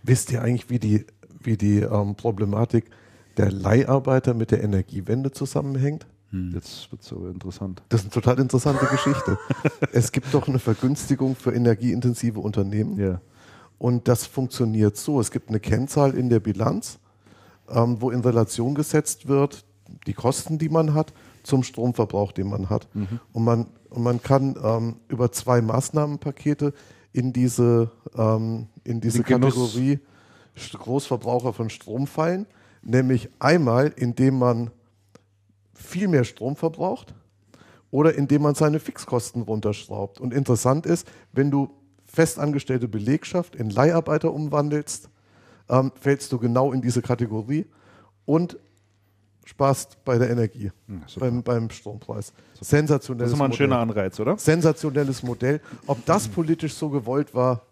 Wisst 0.05 0.31
ihr 0.31 0.41
eigentlich, 0.41 0.71
wie 0.71 0.79
die, 0.79 1.07
wie 1.43 1.57
die 1.57 1.81
ähm, 1.81 2.15
Problematik 2.15 2.85
der 3.39 3.51
Leiharbeiter 3.51 4.35
mit 4.35 4.53
der 4.53 4.63
Energiewende 4.63 5.33
zusammenhängt? 5.33 6.07
Jetzt 6.31 6.93
wird 6.93 7.01
es 7.03 7.09
so 7.09 7.27
interessant. 7.27 7.83
Das 7.89 8.03
ist 8.03 8.07
eine 8.07 8.23
total 8.23 8.39
interessante 8.39 8.85
Geschichte. 8.87 9.39
Es 9.93 10.13
gibt 10.13 10.33
doch 10.35 10.47
eine 10.47 10.59
Vergünstigung 10.59 11.35
für 11.35 11.53
energieintensive 11.55 12.39
Unternehmen. 12.39 12.99
Ja. 12.99 13.21
Und 13.79 14.09
das 14.09 14.27
funktioniert 14.27 14.97
so. 14.97 15.21
Es 15.21 15.31
gibt 15.31 15.49
eine 15.49 15.61
Kennzahl 15.61 16.15
in 16.15 16.29
der 16.29 16.41
Bilanz, 16.41 16.99
ähm, 17.69 18.01
wo 18.01 18.11
in 18.11 18.21
Relation 18.21 18.75
gesetzt 18.75 19.29
wird, 19.29 19.65
die 20.07 20.15
Kosten, 20.15 20.59
die 20.59 20.69
man 20.69 20.95
hat, 20.95 21.13
zum 21.43 21.63
Stromverbrauch, 21.63 22.33
den 22.33 22.49
man 22.49 22.69
hat. 22.69 22.89
Und, 23.33 23.45
man, 23.45 23.67
und 23.89 24.03
man 24.03 24.23
kann 24.23 24.57
ähm, 24.63 24.97
über 25.09 25.33
zwei 25.33 25.63
Maßnahmenpakete 25.63 26.75
in 27.13 27.33
diese, 27.33 27.91
ähm, 28.17 28.67
in 28.85 29.01
diese. 29.01 29.23
Kategorie 29.23 30.01
Großverbraucher 30.73 31.53
von 31.53 31.71
Strom 31.71 32.07
fallen. 32.07 32.47
Nämlich 32.83 33.29
einmal, 33.39 33.93
indem 33.97 34.39
man 34.39 34.71
viel 35.75 36.09
mehr 36.09 36.25
Strom 36.25 36.57
verbraucht 36.57 37.15
oder 37.91 38.15
indem 38.15 38.43
man 38.43 38.55
seine 38.55 38.81
Fixkosten 38.81 39.43
runterschraubt. 39.43 40.21
Und 40.21 40.35
interessant 40.35 40.85
ist, 40.87 41.07
wenn 41.33 41.51
du 41.51 41.71
festangestellte 42.09 42.89
Belegschaft 42.89 43.55
in 43.55 43.71
Leiharbeiter 43.71 44.33
umwandelst, 44.33 45.09
ähm, 45.69 45.93
fällst 46.01 46.33
du 46.33 46.39
genau 46.39 46.73
in 46.73 46.81
diese 46.83 47.03
Kategorie 47.03 47.67
und 48.25 48.59
sparst 49.45 50.05
bei 50.05 50.19
der 50.19 50.31
Energie, 50.31 50.71
super. 51.07 51.27
beim, 51.27 51.43
beim 51.43 51.71
Strompreis. 51.71 52.33
Das 52.59 52.69
Sensationelles 52.69 53.31
ist 53.31 53.37
immer 53.37 53.45
ein 53.45 53.51
Modell. 53.51 53.67
schöner 53.67 53.79
Anreiz, 53.79 54.21
oder? 54.21 54.37
Sensationelles 54.37 55.23
Modell. 55.23 55.61
Ob 55.87 56.05
das 56.05 56.29
politisch 56.29 56.75
so 56.75 56.91
gewollt 56.91 57.35
war, 57.35 57.63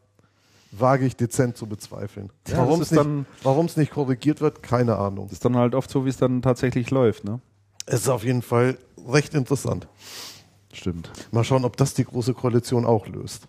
wage 0.73 1.07
ich 1.07 1.17
dezent 1.17 1.57
zu 1.57 1.67
bezweifeln. 1.67 2.31
Ja, 2.49 2.59
Warum 2.59 2.81
das 2.81 2.93
es 2.93 2.99
nicht, 2.99 3.77
nicht 3.77 3.93
korrigiert 3.93 4.41
wird, 4.41 4.63
keine 4.63 4.97
Ahnung. 4.97 5.27
Das 5.27 5.35
ist 5.35 5.45
dann 5.45 5.57
halt 5.57 5.75
oft 5.75 5.91
so, 5.91 6.05
wie 6.05 6.09
es 6.11 6.17
dann 6.17 6.43
tatsächlich 6.43 6.91
läuft. 6.91 7.25
Ne? 7.25 7.41
Es 7.87 8.01
ist 8.01 8.09
auf 8.09 8.25
jeden 8.25 8.43
Fall 8.43 8.79
recht 9.07 9.35
interessant. 9.35 9.87
Stimmt. 10.73 11.11
Mal 11.31 11.45
schauen, 11.45 11.65
ob 11.65 11.77
das 11.77 11.95
die 11.95 12.05
große 12.05 12.35
Koalition 12.35 12.85
auch 12.85 13.07
löst. 13.07 13.49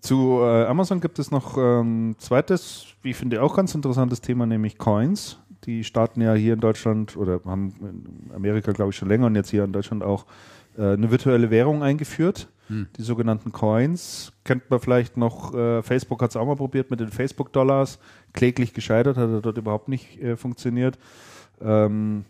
Zu 0.00 0.38
äh, 0.40 0.64
Amazon 0.64 1.00
gibt 1.00 1.18
es 1.18 1.30
noch 1.30 1.56
ein 1.56 2.16
zweites, 2.18 2.86
wie 3.02 3.10
ich 3.10 3.16
finde, 3.16 3.42
auch 3.42 3.56
ganz 3.56 3.74
interessantes 3.74 4.20
Thema, 4.20 4.46
nämlich 4.46 4.78
Coins. 4.78 5.38
Die 5.64 5.82
starten 5.82 6.20
ja 6.20 6.34
hier 6.34 6.54
in 6.54 6.60
Deutschland 6.60 7.16
oder 7.16 7.40
haben 7.44 7.74
in 7.80 8.34
Amerika, 8.34 8.72
glaube 8.72 8.90
ich, 8.90 8.96
schon 8.96 9.08
länger 9.08 9.26
und 9.26 9.34
jetzt 9.34 9.50
hier 9.50 9.64
in 9.64 9.72
Deutschland 9.72 10.04
auch 10.04 10.26
äh, 10.76 10.92
eine 10.92 11.10
virtuelle 11.10 11.50
Währung 11.50 11.82
eingeführt. 11.82 12.48
Die 12.70 13.02
sogenannten 13.02 13.50
Coins. 13.50 14.32
Kennt 14.44 14.68
man 14.68 14.78
vielleicht 14.78 15.16
noch, 15.16 15.54
äh, 15.54 15.82
Facebook 15.82 16.20
hat 16.20 16.30
es 16.30 16.36
auch 16.36 16.44
mal 16.44 16.56
probiert 16.56 16.90
mit 16.90 17.00
den 17.00 17.08
Facebook-Dollars. 17.08 17.98
Kläglich 18.34 18.74
gescheitert, 18.74 19.16
hat 19.16 19.42
dort 19.42 19.56
überhaupt 19.56 19.88
nicht 19.88 20.20
äh, 20.20 20.36
funktioniert. 20.36 20.98
Ähm, 21.62 22.26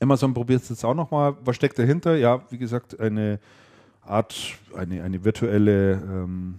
Amazon 0.00 0.34
probiert 0.34 0.62
es 0.62 0.68
jetzt 0.68 0.84
auch 0.84 0.94
nochmal. 0.94 1.36
Was 1.44 1.56
steckt 1.56 1.78
dahinter? 1.78 2.16
Ja, 2.16 2.42
wie 2.50 2.58
gesagt, 2.58 3.00
eine 3.00 3.40
Art, 4.02 4.34
eine, 4.76 5.02
eine 5.02 5.24
virtuelle, 5.24 5.92
ähm, 5.92 6.58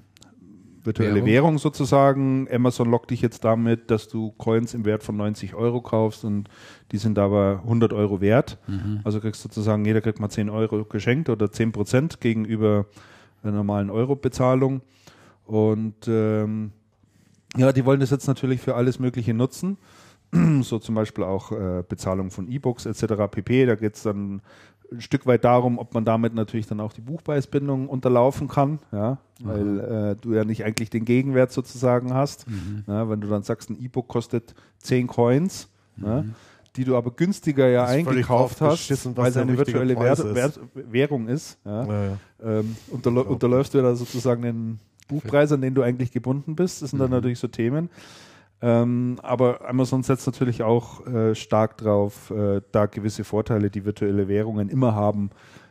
virtuelle 0.85 1.15
Währung. 1.15 1.27
Währung. 1.27 1.57
sozusagen. 1.57 2.47
Amazon 2.51 2.89
lockt 2.89 3.11
dich 3.11 3.21
jetzt 3.21 3.43
damit, 3.43 3.91
dass 3.91 4.07
du 4.07 4.31
Coins 4.37 4.73
im 4.73 4.85
Wert 4.85 5.03
von 5.03 5.17
90 5.17 5.55
Euro 5.55 5.81
kaufst 5.81 6.25
und 6.25 6.49
die 6.91 6.97
sind 6.97 7.17
aber 7.19 7.61
100 7.63 7.93
Euro 7.93 8.21
wert. 8.21 8.57
Also 9.03 9.19
kriegst 9.19 9.41
sozusagen, 9.41 9.85
jeder 9.85 10.01
kriegt 10.01 10.19
mal 10.19 10.29
10 10.29 10.49
Euro 10.49 10.85
geschenkt 10.85 11.29
oder 11.29 11.51
10 11.51 11.71
Prozent 11.71 12.21
gegenüber 12.21 12.85
der 13.43 13.51
normalen 13.51 13.89
Euro-Bezahlung. 13.89 14.81
Und 15.45 16.07
ähm, 16.07 16.71
ja, 17.55 17.71
die 17.71 17.85
wollen 17.85 17.99
das 17.99 18.09
jetzt 18.09 18.27
natürlich 18.27 18.61
für 18.61 18.75
alles 18.75 18.99
Mögliche 18.99 19.33
nutzen. 19.33 19.77
So 20.61 20.79
zum 20.79 20.95
Beispiel 20.95 21.23
auch 21.23 21.51
äh, 21.51 21.83
Bezahlung 21.87 22.31
von 22.31 22.49
E-Books 22.49 22.85
etc. 22.85 23.13
pp. 23.29 23.67
Da 23.67 23.75
geht 23.75 23.95
es 23.95 24.03
dann 24.03 24.41
ein 24.91 25.01
Stück 25.01 25.25
weit 25.25 25.43
darum, 25.43 25.79
ob 25.79 25.93
man 25.93 26.05
damit 26.05 26.33
natürlich 26.35 26.67
dann 26.67 26.79
auch 26.79 26.93
die 26.93 27.01
Buchpreisbindung 27.01 27.89
unterlaufen 27.89 28.47
kann, 28.47 28.79
ja, 28.91 29.17
weil 29.41 29.79
äh, 29.79 30.15
du 30.21 30.33
ja 30.33 30.43
nicht 30.45 30.63
eigentlich 30.63 30.89
den 30.89 31.05
Gegenwert 31.05 31.51
sozusagen 31.51 32.13
hast. 32.13 32.45
Ja, 32.87 33.09
wenn 33.09 33.21
du 33.21 33.27
dann 33.27 33.43
sagst, 33.43 33.69
ein 33.69 33.81
E-Book 33.81 34.07
kostet 34.07 34.53
10 34.79 35.07
Coins, 35.07 35.69
ja, 35.97 36.23
die 36.75 36.83
du 36.83 36.95
aber 36.97 37.11
günstiger 37.11 37.67
ja 37.67 37.85
eingekauft 37.85 38.61
hast, 38.61 38.89
weil 39.17 39.29
es 39.29 39.37
eine 39.37 39.57
virtuelle 39.57 39.97
Wert. 39.99 40.35
Wert, 40.35 40.59
Währung 40.73 41.27
ist. 41.29 41.57
Ja 41.65 41.85
Ja, 41.85 42.03
ja. 42.03 42.17
ähm, 42.43 42.75
unterlä 42.91 43.21
unterläufst 43.21 43.73
du 43.73 43.81
da 43.81 43.95
sozusagen 43.95 44.41
den 44.43 44.79
Buchpreis, 45.07 45.51
an 45.51 45.61
den 45.61 45.73
du 45.75 45.81
eigentlich 45.83 46.11
gebunden 46.11 46.55
bist. 46.55 46.81
Das 46.81 46.89
sind 46.89 46.97
Mhm. 46.99 47.03
dann 47.03 47.11
natürlich 47.11 47.39
so 47.39 47.47
Themen. 47.47 47.89
Ähm, 48.61 49.17
aber 49.21 49.67
Amazon 49.67 50.03
setzt 50.03 50.25
natürlich 50.25 50.63
auch 50.63 51.05
äh, 51.05 51.35
stark 51.35 51.77
drauf, 51.77 52.31
äh, 52.31 52.61
da 52.71 52.85
gewisse 52.85 53.23
Vorteile, 53.23 53.69
die 53.69 53.85
virtuelle 53.85 54.27
Währungen 54.27 54.69
immer 54.69 54.95
haben, 54.95 55.29
äh, 55.31 55.64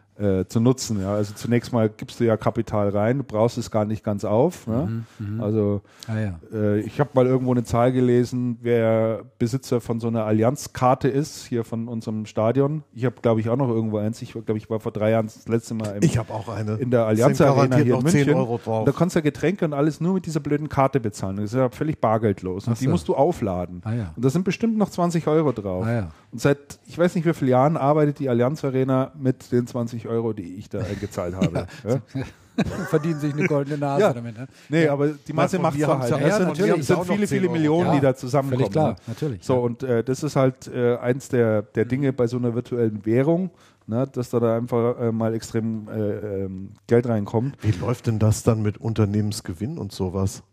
zu 0.49 0.61
nutzen. 0.61 1.01
Ja. 1.01 1.15
Also 1.15 1.35
zunächst 1.35 1.73
mal 1.73 1.89
gibst 1.89 2.21
du 2.21 2.25
ja 2.25 2.37
Kapital 2.37 2.91
rein, 2.91 3.19
du 3.19 3.25
brauchst 3.25 3.59
es 3.59 3.71
gar 3.71 3.85
nicht 3.85 4.05
ganz 4.05 4.25
auf. 4.25 4.67
Ne? 4.69 5.05
Also 5.41 5.81
Ah 6.07 6.19
ja. 6.21 6.39
äh, 6.53 6.81
ich 6.81 7.01
habe 7.01 7.11
mal 7.15 7.27
irgendwo 7.27 7.51
eine 7.53 7.65
Zahl 7.65 7.91
gelesen, 7.93 8.59
wer 8.63 9.25
Besitzer 9.39 9.81
von 9.81 9.99
so 9.99 10.07
einer 10.09 10.25
Allianzkarte 10.25 11.09
ist, 11.09 11.47
hier 11.47 11.65
von 11.65 11.89
unserem 11.89 12.27
Stadion. 12.27 12.85
Ich 12.93 13.05
habe, 13.05 13.17
glaube 13.23 13.41
ich, 13.41 13.49
auch 13.49 13.57
noch 13.57 13.69
irgendwo 13.69 13.99
eins. 13.99 14.23
Ich 14.23 14.33
glaube, 14.33 14.57
ich 14.57 14.71
war 14.71 14.79
vor 14.79 14.93
drei 14.93 15.11
Jahren 15.11 15.27
das 15.27 15.49
letzte 15.49 15.75
Mal 15.75 15.97
im, 15.97 16.03
Ich 16.05 16.17
habe 16.17 16.33
auch 16.33 16.49
eine. 16.49 16.75
in 16.75 16.91
der 16.93 17.07
Allianz 17.07 17.39
Sind 17.39 17.47
Arena 17.49 17.67
garantiert 17.77 17.85
hier 17.87 17.95
in 17.97 18.01
noch 18.05 18.11
10 18.11 18.19
München. 18.21 18.35
Euro 18.39 18.61
drauf. 18.65 18.85
Da 18.85 18.93
kannst 18.93 19.17
du 19.17 19.19
ja 19.19 19.23
Getränke 19.25 19.65
und 19.65 19.73
alles 19.73 20.01
nur 20.01 20.15
mit 20.15 20.27
dieser 20.27 20.41
blöden 20.41 20.69
Karte 20.69 21.01
bezahlen. 21.01 21.37
Das 21.37 21.47
ist 21.47 21.55
ja 21.57 21.69
völlig 21.71 22.01
bargeldlos. 22.01 22.69
Und 22.69 22.81
die 22.81 22.87
musst 22.89 23.09
du 23.09 23.15
aufladen. 23.17 23.83
Ah 23.85 23.93
ja. 23.95 24.13
Und 24.15 24.25
da 24.25 24.31
sind 24.31 24.45
bestimmt 24.45 24.77
noch 24.79 24.91
20 24.91 25.27
Euro 25.27 25.51
drauf. 25.53 25.85
Ah 25.85 25.93
ja. 25.93 26.09
Und 26.35 26.41
seit, 26.41 26.81
ich 26.85 26.99
weiß 26.99 27.15
nicht 27.15 27.25
wie 27.27 27.33
vielen 27.33 27.53
Jahren, 27.53 27.77
arbeitet 27.77 28.19
die 28.19 28.29
Allianz 28.29 28.65
Arena 28.65 29.13
mit 29.17 29.53
den 29.53 29.69
20 29.69 30.09
Euro, 30.09 30.33
die 30.33 30.57
ich 30.57 30.69
da 30.69 30.81
eingezahlt 30.81 31.37
habe. 31.37 31.69
Ja. 32.57 32.65
Verdienen 32.89 33.19
sich 33.19 33.33
eine 33.35 33.47
goldene 33.49 33.79
Nase 33.79 34.01
Ja. 34.03 34.13
damit. 34.13 34.37
Ne? 34.39 34.47
Nee, 34.69 34.87
aber 34.87 35.09
die 35.09 35.33
Masse 35.33 35.59
macht 35.59 35.81
haben's 35.83 36.11
halt. 36.13 36.23
ja 36.23 36.29
Es 36.29 36.35
haben's 36.41 36.59
es 36.61 36.87
sind 36.87 37.05
viele, 37.05 37.27
10 37.27 37.39
viele. 37.41 37.49
Millionen, 37.51 37.87
Ja, 37.87 37.95
die 37.95 38.01
da 38.01 38.15
zusammenkommen. 38.15 38.59
Völlig 38.61 38.73
klar, 38.73 38.91
ne? 38.91 38.97
natürlich. 39.09 39.45
So, 39.45 39.55
ja. 39.55 39.59
und 39.61 39.83
äh, 39.83 40.05
das 40.05 40.23
ist 40.23 40.37
halt 40.37 40.69
äh, 40.69 40.97
eins 40.99 41.29
der, 41.29 41.63
der 41.63 41.85
Dinge 41.85 42.13
bei 42.13 42.27
so 42.29 42.37
einer 42.37 42.55
virtuellen 42.55 43.05
Währung, 43.07 43.51
ne, 43.89 44.07
dass 44.13 44.31
da, 44.31 44.39
da 44.39 44.57
einfach 44.57 45.01
äh, 45.01 45.11
mal 45.11 45.35
extrem 45.35 45.89
äh, 45.89 46.45
ähm, 46.45 46.71
Geld 46.87 47.09
reinkommt. 47.09 47.57
Wie 47.63 47.73
läuft 47.73 48.07
denn 48.07 48.21
das 48.21 48.45
dann 48.45 48.63
mit 48.63 48.79
Unternehmensgewinn 48.79 49.77
und 49.79 49.91
sowas? 49.91 50.45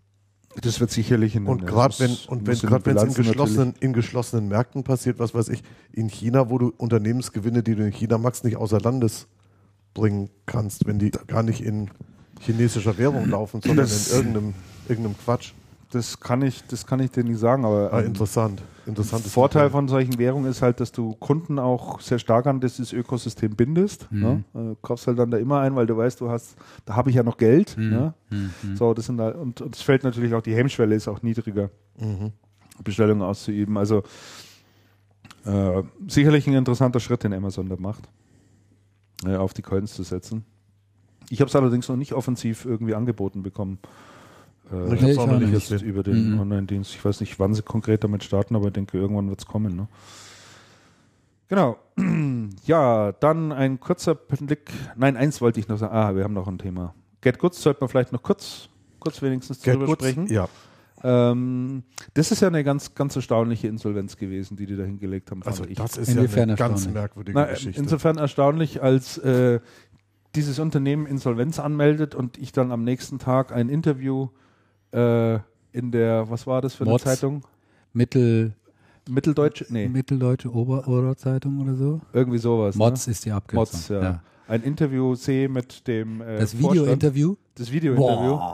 Das 0.61 0.79
wird 0.79 0.91
sicherlich 0.91 1.35
in 1.35 1.47
Und 1.47 1.65
gerade 1.65 1.95
wenn 1.99 2.17
und 2.27 2.45
wenn 2.45 2.57
gerade 2.59 2.85
wenn 2.85 2.97
es 2.97 3.03
in 3.03 3.13
geschlossenen, 3.23 3.73
in 3.79 3.93
geschlossenen 3.93 4.47
Märkten 4.49 4.83
passiert, 4.83 5.17
was 5.19 5.33
weiß 5.33 5.47
ich, 5.49 5.63
in 5.93 6.09
China, 6.09 6.49
wo 6.49 6.57
du 6.57 6.73
Unternehmensgewinne, 6.77 7.63
die 7.63 7.75
du 7.75 7.85
in 7.85 7.91
China 7.91 8.17
machst, 8.17 8.43
nicht 8.43 8.57
außer 8.57 8.79
Landes 8.79 9.27
bringen 9.93 10.29
kannst, 10.45 10.85
wenn 10.87 10.99
die 10.99 11.11
gar 11.27 11.43
nicht 11.43 11.61
in 11.61 11.89
chinesischer 12.39 12.97
Währung 12.97 13.29
laufen, 13.29 13.61
sondern 13.61 13.85
Das- 13.85 14.09
in 14.11 14.17
irgendeinem, 14.17 14.53
irgendeinem 14.89 15.17
Quatsch. 15.17 15.53
Das 15.91 16.19
kann 16.19 16.41
ich, 16.41 16.63
das 16.67 16.85
kann 16.87 16.99
ich 17.01 17.11
dir 17.11 17.23
nicht 17.23 17.39
sagen, 17.39 17.65
aber 17.65 17.91
Ah, 17.91 17.99
ähm, 17.99 18.07
interessant. 18.07 18.61
Interessantes 18.85 19.31
Vorteil 19.33 19.69
von 19.69 19.87
solchen 19.87 20.17
Währungen 20.17 20.49
ist 20.49 20.61
halt, 20.61 20.79
dass 20.79 20.91
du 20.91 21.13
Kunden 21.15 21.59
auch 21.59 21.99
sehr 22.01 22.17
stark 22.17 22.47
an 22.47 22.59
dieses 22.61 22.93
Ökosystem 22.93 23.55
bindest. 23.55 24.11
Mhm. 24.11 24.21
Ne? 24.21 24.43
Du 24.53 24.77
kaufst 24.81 25.05
halt 25.07 25.19
dann 25.19 25.29
da 25.31 25.37
immer 25.37 25.59
ein, 25.59 25.75
weil 25.75 25.85
du 25.85 25.95
weißt, 25.97 26.19
du 26.21 26.29
hast, 26.29 26.55
da 26.85 26.95
habe 26.95 27.09
ich 27.09 27.15
ja 27.17 27.23
noch 27.23 27.37
Geld. 27.37 27.75
Mhm. 27.77 27.89
Ne? 27.89 28.13
So, 28.75 28.93
das 28.93 29.05
sind 29.05 29.17
da, 29.17 29.29
und, 29.29 29.61
und 29.61 29.75
es 29.75 29.81
fällt 29.81 30.03
natürlich 30.03 30.33
auch, 30.33 30.41
die 30.41 30.55
Hemmschwelle 30.55 30.95
ist 30.95 31.07
auch 31.07 31.21
niedriger, 31.21 31.69
Mhm. 31.99 32.31
Bestellungen 32.83 33.21
auszuüben. 33.21 33.77
Also 33.77 34.01
äh, 35.45 35.83
sicherlich 36.07 36.47
ein 36.47 36.53
interessanter 36.53 36.99
Schritt, 36.99 37.23
den 37.23 37.33
Amazon 37.33 37.69
da 37.69 37.75
macht, 37.77 38.09
äh, 39.25 39.35
auf 39.35 39.53
die 39.53 39.61
Coins 39.61 39.93
zu 39.93 40.03
setzen. 40.03 40.45
Ich 41.29 41.39
habe 41.41 41.49
es 41.49 41.55
allerdings 41.55 41.87
noch 41.89 41.95
nicht 41.95 42.13
offensiv 42.13 42.65
irgendwie 42.65 42.95
angeboten 42.95 43.43
bekommen. 43.43 43.79
Äh, 44.71 44.93
Ich 44.95 45.01
Nee, 45.01 45.07
hab's 45.07 45.11
ich 45.13 45.19
auch 45.19 45.27
noch 45.27 45.39
nicht 45.39 45.51
gesehen. 45.69 45.81
über 45.87 46.03
den 46.03 46.33
Mhm. 46.33 46.39
Online-Dienst. 46.39 46.93
Ich 46.95 47.03
weiß 47.03 47.19
nicht, 47.19 47.39
wann 47.39 47.53
sie 47.53 47.61
konkret 47.61 48.03
damit 48.03 48.23
starten, 48.23 48.55
aber 48.55 48.67
ich 48.67 48.73
denke, 48.73 48.97
irgendwann 48.97 49.29
wird 49.29 49.39
es 49.39 49.45
kommen. 49.45 49.75
Ne? 49.75 49.87
Genau. 51.47 51.77
Ja, 52.65 53.11
dann 53.13 53.51
ein 53.51 53.79
kurzer 53.79 54.15
Blick. 54.15 54.71
Nein, 54.95 55.17
eins 55.17 55.41
wollte 55.41 55.59
ich 55.59 55.67
noch 55.67 55.77
sagen. 55.77 55.93
Ah, 55.95 56.15
wir 56.15 56.23
haben 56.23 56.33
noch 56.33 56.47
ein 56.47 56.57
Thema. 56.59 56.93
Get 57.21 57.39
Goods 57.39 57.61
sollten 57.61 57.81
wir 57.81 57.87
vielleicht 57.87 58.11
noch 58.11 58.21
kurz, 58.23 58.69
kurz 58.99 59.21
wenigstens 59.21 59.61
Get 59.61 59.75
drüber 59.75 59.85
Goods, 59.87 60.03
sprechen. 60.03 60.27
Ja. 60.27 60.47
Ähm, 61.03 61.83
das 62.13 62.31
ist 62.31 62.41
ja 62.41 62.47
eine 62.47 62.63
ganz, 62.63 62.93
ganz 62.93 63.15
erstaunliche 63.15 63.67
Insolvenz 63.67 64.17
gewesen, 64.17 64.55
die 64.57 64.65
die 64.67 64.75
da 64.77 64.83
hingelegt 64.83 65.31
haben. 65.31 65.41
Also 65.43 65.65
ich. 65.65 65.77
das 65.77 65.97
ist 65.97 66.09
Inwiefern 66.09 66.37
ja 66.37 66.43
eine 66.43 66.55
ganz 66.55 66.87
merkwürdige 66.87 67.37
Na, 67.37 67.45
Geschichte. 67.45 67.81
insofern 67.81 68.17
erstaunlich, 68.17 68.83
als 68.83 69.17
äh, 69.19 69.59
dieses 70.35 70.59
Unternehmen 70.59 71.05
Insolvenz 71.07 71.59
anmeldet 71.59 72.13
und 72.15 72.37
ich 72.37 72.51
dann 72.51 72.71
am 72.71 72.83
nächsten 72.83 73.17
Tag 73.19 73.51
ein 73.51 73.69
Interview 73.69 74.29
äh, 74.91 75.35
in 75.71 75.91
der, 75.91 76.29
was 76.29 76.45
war 76.47 76.61
das 76.61 76.75
für 76.75 76.83
eine 76.83 76.91
Mods. 76.91 77.03
Zeitung? 77.03 77.45
Mittel, 77.93 78.53
Mitteldeutsche? 79.09 79.65
Nee, 79.69 79.87
Mitteldeutsche 79.87 80.53
Ober 80.53 80.87
Oberzeitung 80.87 81.59
oder 81.61 81.75
so. 81.75 82.01
irgendwie 82.13 82.37
sowas. 82.37 82.75
Mods 82.75 83.07
Ne? 83.07 83.11
ist 83.11 83.25
die 83.25 83.31
Abkürzung. 83.31 83.79
Mods, 83.79 83.87
ja. 83.89 84.21
Ein 84.47 84.63
Interview 84.63 85.15
sehe 85.15 85.47
mit 85.47 85.87
dem 85.87 86.21
äh, 86.21 86.39
Das. 86.39 86.57
Video-Interview. 86.57 87.35
Das 87.55 87.71
Video-Interview. 87.71 88.39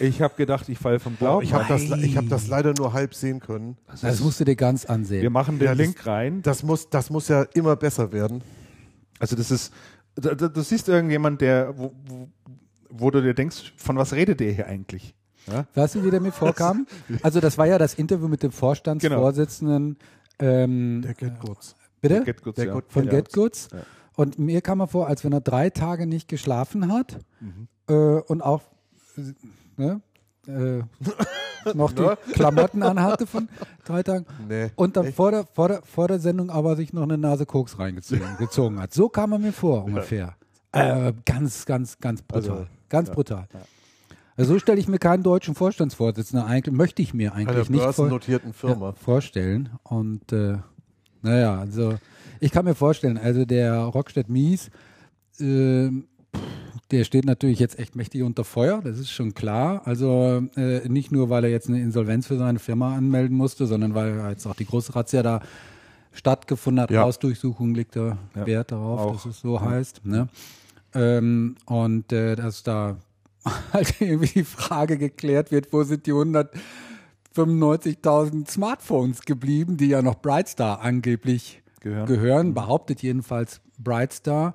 Ich 0.00 0.20
habe 0.20 0.34
gedacht, 0.34 0.68
ich 0.68 0.78
falle 0.78 0.98
vom 0.98 1.16
Glauben. 1.16 1.44
ich 1.44 1.52
habe 1.52 1.62
ab. 1.62 1.68
das, 1.68 1.82
ich 1.82 2.16
hab 2.16 2.28
das 2.28 2.48
leider 2.48 2.74
nur 2.76 2.92
halb 2.92 3.14
sehen 3.14 3.38
können. 3.38 3.76
das 4.00 4.18
musst 4.18 4.40
du 4.40 4.44
dir 4.44 4.56
ganz 4.56 4.82
Wir 4.84 4.90
ansehen. 4.90 5.32
machen 5.32 5.60
den 5.60 5.66
Ja, 5.66 5.74
das- 5.76 5.78
Link 5.78 6.04
rein. 6.06 6.42
Das 6.42 6.64
muss, 6.64 6.90
das 6.90 7.08
muss 7.08 7.28
ja 7.28 7.42
immer 7.54 7.76
besser 7.76 8.10
werden. 8.10 8.42
Also 9.20 9.36
das 9.36 9.52
ist, 9.52 9.72
da, 10.16 10.34
du 10.34 10.60
siehst 10.62 10.88
irgendjemand, 10.88 11.40
der, 11.40 11.78
wo, 11.78 11.92
wo, 12.06 12.28
wo 12.90 13.10
du 13.12 13.22
dir 13.22 13.32
denkst, 13.34 13.74
von 13.76 13.96
was 13.96 14.12
redet 14.12 14.40
der 14.40 14.50
hier 14.52 14.66
eigentlich? 14.66 15.14
Ja? 15.50 15.66
Weißt 15.74 15.94
du, 15.96 16.04
wie 16.04 16.10
der 16.10 16.20
mir 16.20 16.32
vorkam? 16.32 16.86
Also 17.22 17.40
das 17.40 17.58
war 17.58 17.66
ja 17.66 17.78
das 17.78 17.94
Interview 17.94 18.28
mit 18.28 18.42
dem 18.42 18.52
Vorstandsvorsitzenden. 18.52 19.96
Ähm, 20.38 21.02
Der 21.02 21.14
Get 21.14 21.40
Goods. 21.40 21.76
bitte? 22.00 22.24
Get 22.24 22.42
Goods, 22.42 22.56
Der 22.56 22.66
ja. 22.66 22.72
Good- 22.74 22.84
Von 22.88 23.04
Ja. 23.04 23.10
GetGoods. 23.10 23.68
Ja. 23.72 23.78
Und 24.14 24.38
mir 24.38 24.60
kam 24.60 24.80
er 24.80 24.88
vor, 24.88 25.06
als 25.08 25.24
wenn 25.24 25.32
er 25.32 25.40
drei 25.40 25.70
Tage 25.70 26.06
nicht 26.06 26.28
geschlafen 26.28 26.92
hat 26.92 27.18
Mhm. 27.40 27.68
äh, 27.88 27.94
und 28.20 28.42
auch 28.42 28.62
ne, 29.76 30.00
äh, 30.46 30.82
noch 31.74 31.92
die 31.92 32.08
Klamotten 32.32 32.82
anhatte 32.82 33.26
von 33.26 33.48
drei 33.84 34.02
Tagen. 34.02 34.26
Nee. 34.48 34.70
Und 34.76 34.96
dann 34.96 35.06
Echt? 35.06 35.16
vor 35.16 35.30
der, 35.30 35.46
vor, 35.46 35.68
der, 35.68 35.82
vor 35.82 36.08
der 36.08 36.18
Sendung 36.18 36.50
aber 36.50 36.76
sich 36.76 36.92
noch 36.92 37.02
eine 37.04 37.18
Nase 37.18 37.46
Koks 37.46 37.78
reingezogen 37.78 38.22
gezogen 38.38 38.80
hat. 38.80 38.92
So 38.92 39.08
kam 39.08 39.32
er 39.32 39.38
mir 39.38 39.52
vor, 39.52 39.84
ungefähr. 39.84 40.34
Äh, 40.72 41.12
ganz, 41.24 41.64
ganz, 41.66 41.98
ganz 41.98 42.22
brutal. 42.22 42.50
Also, 42.50 42.66
ganz 42.88 43.10
brutal. 43.10 43.46
Also 44.36 44.54
so 44.54 44.58
stelle 44.58 44.80
ich 44.80 44.88
mir 44.88 44.98
keinen 44.98 45.22
deutschen 45.22 45.54
Vorstandsvorsitzenden 45.54 46.46
eigentlich, 46.46 46.74
möchte 46.74 47.02
ich 47.02 47.12
mir 47.12 47.34
eigentlich 47.34 47.68
nicht 47.68 47.82
vor, 47.82 48.20
Firma. 48.52 48.86
ja, 48.88 48.92
vorstellen. 48.92 49.68
Und 49.82 50.32
äh, 50.32 50.58
naja, 51.22 51.58
also 51.58 51.94
ich 52.40 52.50
kann 52.50 52.64
mir 52.64 52.74
vorstellen, 52.74 53.18
also 53.18 53.44
der 53.44 53.76
Rockstedt 53.78 54.28
Mies, 54.28 54.70
ähm, 55.38 56.06
der 56.90 57.04
steht 57.04 57.24
natürlich 57.24 57.58
jetzt 57.58 57.78
echt 57.78 57.96
mächtig 57.96 58.22
unter 58.22 58.44
Feuer, 58.44 58.80
das 58.82 58.98
ist 58.98 59.10
schon 59.10 59.34
klar. 59.34 59.82
Also 59.86 60.42
äh, 60.56 60.88
nicht 60.88 61.12
nur, 61.12 61.30
weil 61.30 61.44
er 61.44 61.50
jetzt 61.50 61.68
eine 61.68 61.80
Insolvenz 61.80 62.26
für 62.26 62.36
seine 62.36 62.58
Firma 62.58 62.94
anmelden 62.96 63.36
musste, 63.36 63.66
sondern 63.66 63.94
weil 63.94 64.18
jetzt 64.30 64.46
auch 64.46 64.54
die 64.54 64.66
große 64.66 64.94
Razzia 64.94 65.22
da 65.22 65.40
stattgefunden 66.12 66.82
hat. 66.82 66.90
Ja. 66.90 67.02
Hausdurchsuchung 67.02 67.74
liegt 67.74 67.96
da 67.96 68.18
Ja, 68.34 68.46
Wert 68.46 68.72
darauf, 68.72 69.00
auch. 69.00 69.12
dass 69.14 69.26
es 69.26 69.40
so 69.40 69.60
heißt. 69.60 70.04
Ne? 70.04 70.28
Ähm, 70.94 71.56
und 71.64 72.12
äh, 72.12 72.36
dass 72.36 72.62
da 72.62 72.96
halt 73.72 74.00
irgendwie 74.00 74.28
die 74.40 74.44
Frage 74.44 74.98
geklärt 74.98 75.50
wird, 75.50 75.72
wo 75.72 75.82
sind 75.84 76.06
die 76.06 76.12
195.000 77.34 78.48
Smartphones 78.50 79.22
geblieben, 79.22 79.76
die 79.76 79.88
ja 79.88 80.02
noch 80.02 80.20
Brightstar 80.20 80.80
angeblich 80.80 81.62
Gehören. 81.80 82.06
gehören, 82.06 82.54
behauptet 82.54 83.02
jedenfalls 83.02 83.60
Brightstar. 83.78 84.54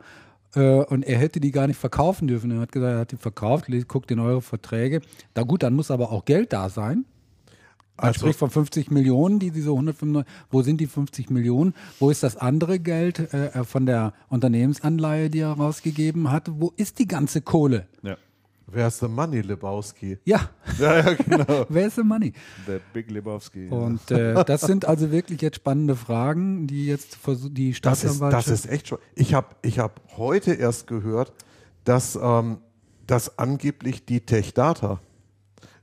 Äh, 0.55 0.83
und 0.85 1.03
er 1.03 1.17
hätte 1.17 1.39
die 1.39 1.51
gar 1.51 1.67
nicht 1.67 1.79
verkaufen 1.79 2.27
dürfen. 2.27 2.51
Er 2.51 2.61
hat 2.61 2.71
gesagt, 2.71 2.93
er 2.93 2.99
hat 2.99 3.11
die 3.11 3.17
verkauft, 3.17 3.65
guckt 3.87 4.11
in 4.11 4.19
eure 4.19 4.41
Verträge. 4.41 5.01
Da 5.33 5.43
gut, 5.43 5.63
dann 5.63 5.73
muss 5.75 5.91
aber 5.91 6.11
auch 6.11 6.25
Geld 6.25 6.53
da 6.53 6.69
sein. 6.69 7.05
Man 7.97 8.09
Also- 8.09 8.19
spricht 8.19 8.37
von 8.39 8.51
50 8.51 8.91
Millionen, 8.91 9.39
die 9.39 9.49
diese 9.51 9.71
195, 9.71 10.31
wo 10.51 10.61
sind 10.61 10.79
die 10.79 10.85
50 10.85 11.31
Millionen? 11.31 11.73
Wo 11.99 12.11
ist 12.11 12.21
das 12.21 12.37
andere 12.37 12.79
Geld 12.79 13.33
äh, 13.33 13.63
von 13.63 13.87
der 13.87 14.13
Unternehmensanleihe, 14.29 15.29
die 15.31 15.39
er 15.39 15.53
rausgegeben 15.53 16.31
hat? 16.31 16.47
Wo 16.53 16.71
ist 16.77 16.99
die 16.99 17.07
ganze 17.07 17.41
Kohle? 17.41 17.87
Ja. 18.03 18.15
Wer 18.69 18.87
ist 18.87 19.01
der 19.01 19.07
Money 19.07 19.41
Lebowski? 19.41 20.17
Ja, 20.25 20.49
ja, 20.79 20.97
ja, 20.97 21.13
genau. 21.13 21.65
wer 21.69 21.87
ist 21.87 21.95
the 21.95 22.03
money? 22.03 22.33
Der 22.67 22.81
Big 22.91 23.09
Lebowski. 23.09 23.69
Und 23.69 24.11
äh, 24.11 24.43
das 24.43 24.61
sind 24.61 24.83
also 24.83 25.09
wirklich 25.09 25.41
jetzt 25.41 25.55
spannende 25.55 25.95
Fragen, 25.95 26.67
die 26.67 26.85
jetzt 26.85 27.17
die 27.25 27.71
Das 27.71 28.03
ist, 28.03 28.11
das 28.11 28.17
Staatsanwaltschaft. 28.17 28.47
ist 28.47 28.69
echt 28.69 28.87
schon. 28.89 28.97
Ich 29.15 29.33
habe 29.33 29.55
ich 29.61 29.79
hab 29.79 30.01
heute 30.17 30.53
erst 30.53 30.87
gehört, 30.87 31.31
dass, 31.85 32.19
ähm, 32.21 32.57
dass 33.05 33.39
angeblich 33.39 34.05
die 34.05 34.19
Tech 34.19 34.53
Data 34.53 34.99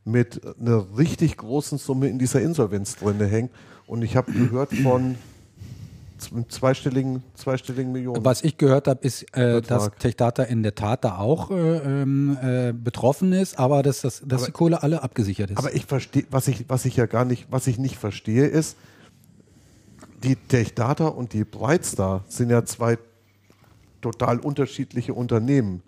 mit 0.05 0.43
einer 0.61 0.87
richtig 0.99 1.39
großen 1.39 1.79
Summe 1.79 2.09
in 2.09 2.19
dieser 2.19 2.43
Insolvenz 2.43 2.97
drin 2.97 3.19
hängt. 3.19 3.51
Und 3.87 4.03
ich 4.03 4.15
habe 4.17 4.31
gehört 4.31 4.75
von 4.75 5.17
z- 6.25 6.53
zweistelligen, 6.53 7.23
zweistelligen 7.35 7.93
Millionen. 7.93 8.25
Was 8.25 8.43
ich 8.43 8.57
gehört 8.59 8.89
habe, 8.89 9.01
ist, 9.07 9.23
äh, 9.37 9.61
dass. 9.63 9.91
TechData 9.99 10.43
in 10.45 10.63
der 10.63 10.75
Tat 10.75 11.05
da 11.05 11.19
auch 11.19 11.51
äh, 11.51 11.55
ähm, 12.03 12.37
äh, 12.43 12.73
betroffen 12.73 13.33
ist, 13.33 13.59
aber 13.59 13.83
dass, 13.83 14.01
das, 14.03 14.23
dass 14.25 14.43
Aber- 14.43 14.47
die 14.47 14.53
Kohle 14.53 14.83
alle 14.83 15.03
abgesichert 15.03 15.51
ist. 15.51 15.59
Aber 15.59 15.75
ich 15.75 15.87
verstehe, 15.87 16.25
was 16.31 16.49
ich, 16.49 16.65
was 16.69 16.85
ich 16.85 16.97
ja 16.97 17.07
gar 17.07 17.25
nicht, 17.25 17.47
was 17.51 17.67
ich 17.67 17.79
nicht 17.79 17.97
verstehe, 17.97 18.47
ist, 18.47 18.77
die 20.23 20.37
Tech 20.37 20.75
Data 20.75 21.07
und 21.09 21.33
die 21.33 21.45
Brightstar 21.45 22.25
sind 22.29 22.51
ja 22.51 22.65
zwei 22.65 22.99
total 24.01 24.39
unterschiedliche 24.39 25.15
Unternehmen, 25.15 25.83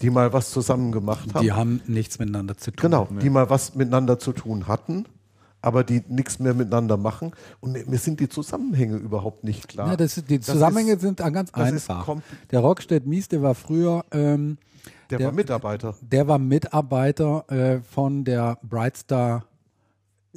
die 0.00 0.10
mal 0.10 0.32
was 0.32 0.50
zusammen 0.50 0.92
gemacht 0.92 1.34
haben. 1.34 1.42
die 1.44 1.52
haben 1.52 1.80
nichts 1.86 2.18
miteinander 2.18 2.56
zu 2.56 2.70
tun. 2.70 2.90
Genau, 2.90 3.08
die 3.20 3.30
mal 3.30 3.50
was 3.50 3.74
miteinander 3.74 4.18
zu 4.18 4.32
tun 4.32 4.66
hatten, 4.68 5.06
aber 5.60 5.82
die 5.84 6.02
nichts 6.08 6.38
mehr 6.38 6.54
miteinander 6.54 6.96
machen. 6.96 7.32
Und 7.60 7.72
mir, 7.88 7.98
sind 7.98 8.20
die 8.20 8.28
Zusammenhänge 8.28 8.96
überhaupt 8.96 9.44
nicht 9.44 9.68
klar. 9.68 9.88
Ja, 9.88 9.96
das, 9.96 10.14
die 10.28 10.40
Zusammenhänge 10.40 10.92
ist- 10.92 11.00
sind 11.00 11.18
ganz 11.18 11.52
einfach. 11.52 12.16
Der 12.50 12.60
Rockstedt 12.60 13.06
Mies, 13.06 13.28
der 13.28 13.42
war 13.42 13.54
früher, 13.54 14.04
ähm, 14.12 14.58
der, 15.10 15.18
der- 15.18 15.26
war 15.28 15.32
Mitarbeiter. 15.34 15.94
der 16.00 16.28
war 16.28 16.38
Mitarbeiter 16.38 17.44
äh, 17.50 17.80
von 17.80 18.24
der 18.24 18.58
Brightstar 18.62 19.44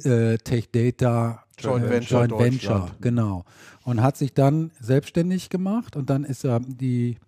äh, 0.02 0.38
Tech 0.38 0.70
Data 0.72 1.42
Joint 1.58 1.84
äh, 1.86 1.90
Venture 1.90 2.24
Joint 2.26 2.38
Venture, 2.42 2.90
genau. 3.00 3.44
Und 3.84 4.02
hat 4.02 4.16
sich 4.16 4.32
dann 4.34 4.70
selbstständig 4.80 5.50
gemacht 5.50 5.96
und 5.96 6.08
dann 6.10 6.24
ist 6.24 6.44
er 6.44 6.60
die 6.60 7.18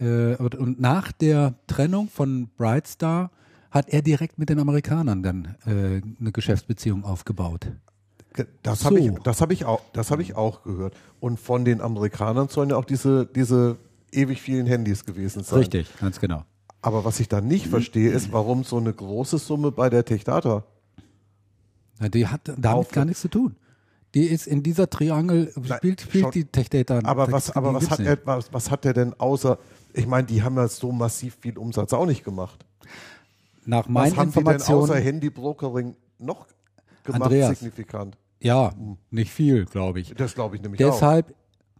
äh, 0.00 0.34
und, 0.36 0.54
und 0.54 0.80
nach 0.80 1.12
der 1.12 1.54
Trennung 1.66 2.08
von 2.08 2.48
Brightstar 2.56 3.30
hat 3.72 3.88
er 3.88 4.02
direkt 4.02 4.38
mit 4.38 4.48
den 4.50 4.60
Amerikanern 4.60 5.22
dann 5.24 5.56
äh, 5.66 6.00
eine 6.20 6.30
Geschäftsbeziehung 6.32 7.04
aufgebaut. 7.04 7.66
Ge- 8.34 8.46
Das 8.62 8.84
habe 8.84 8.98
So. 9.02 9.08
ich, 9.16 9.18
das 9.24 9.40
habe 9.40 9.52
ich 9.52 9.64
auch, 9.64 9.80
das 9.92 10.10
habe 10.12 10.22
ich 10.22 10.36
auch 10.36 10.62
gehört. 10.62 10.94
Und 11.18 11.40
von 11.40 11.64
den 11.64 11.80
Amerikanern 11.80 12.48
sollen 12.48 12.70
ja 12.70 12.76
auch 12.76 12.84
diese, 12.84 13.26
diese 13.26 13.78
ewig 14.12 14.40
vielen 14.40 14.66
Handys 14.66 15.04
gewesen 15.04 15.42
sein. 15.42 15.58
Richtig, 15.60 15.88
ganz 15.98 16.20
genau. 16.20 16.44
Aber 16.82 17.04
was 17.04 17.18
ich 17.20 17.28
da 17.28 17.40
nicht 17.40 17.66
verstehe, 17.66 18.10
ist, 18.10 18.32
warum 18.32 18.62
so 18.64 18.76
eine 18.76 18.92
große 18.92 19.38
Summe 19.38 19.72
bei 19.72 19.88
der 19.90 20.04
Techdata. 20.04 20.64
Na, 21.98 22.08
die 22.08 22.26
hat 22.26 22.46
damit 22.48 22.66
Auf- 22.66 22.90
gar 22.90 23.04
nichts 23.04 23.20
zu 23.22 23.28
tun. 23.28 23.56
Die 24.14 24.24
ist 24.24 24.46
in 24.46 24.62
dieser 24.62 24.90
Triangel, 24.90 25.50
Nein, 25.56 25.78
spielt, 25.78 26.00
spielt 26.02 26.24
schau- 26.24 26.30
die 26.30 26.44
Tech 26.44 26.68
Data. 26.68 27.00
Aber 27.04 27.32
was, 27.32 27.50
aber 27.52 27.72
was 27.72 27.88
hat, 27.88 28.00
er, 28.00 28.18
was, 28.26 28.52
was 28.52 28.70
hat 28.70 28.84
er 28.84 28.92
denn 28.92 29.14
außer, 29.18 29.58
ich 29.94 30.06
meine, 30.06 30.26
die 30.26 30.42
haben 30.42 30.56
ja 30.56 30.68
so 30.68 30.92
massiv 30.92 31.38
viel 31.40 31.56
Umsatz 31.56 31.94
auch 31.94 32.04
nicht 32.04 32.22
gemacht. 32.22 32.66
Nach 33.64 33.84
Was 33.86 33.88
meinen 33.88 34.16
haben 34.16 34.32
die 34.32 34.42
denn 34.42 34.62
außer 34.62 34.96
Handybrokering 34.96 35.96
noch 36.18 36.46
gemacht, 37.04 37.22
Andreas. 37.22 37.58
signifikant? 37.58 38.16
ja, 38.40 38.72
nicht 39.10 39.30
viel, 39.30 39.66
glaube 39.66 40.00
ich. 40.00 40.14
Das 40.14 40.34
glaube 40.34 40.56
ich 40.56 40.62
nämlich 40.62 40.84
auch. 40.84 40.92
Deshalb, 40.92 41.34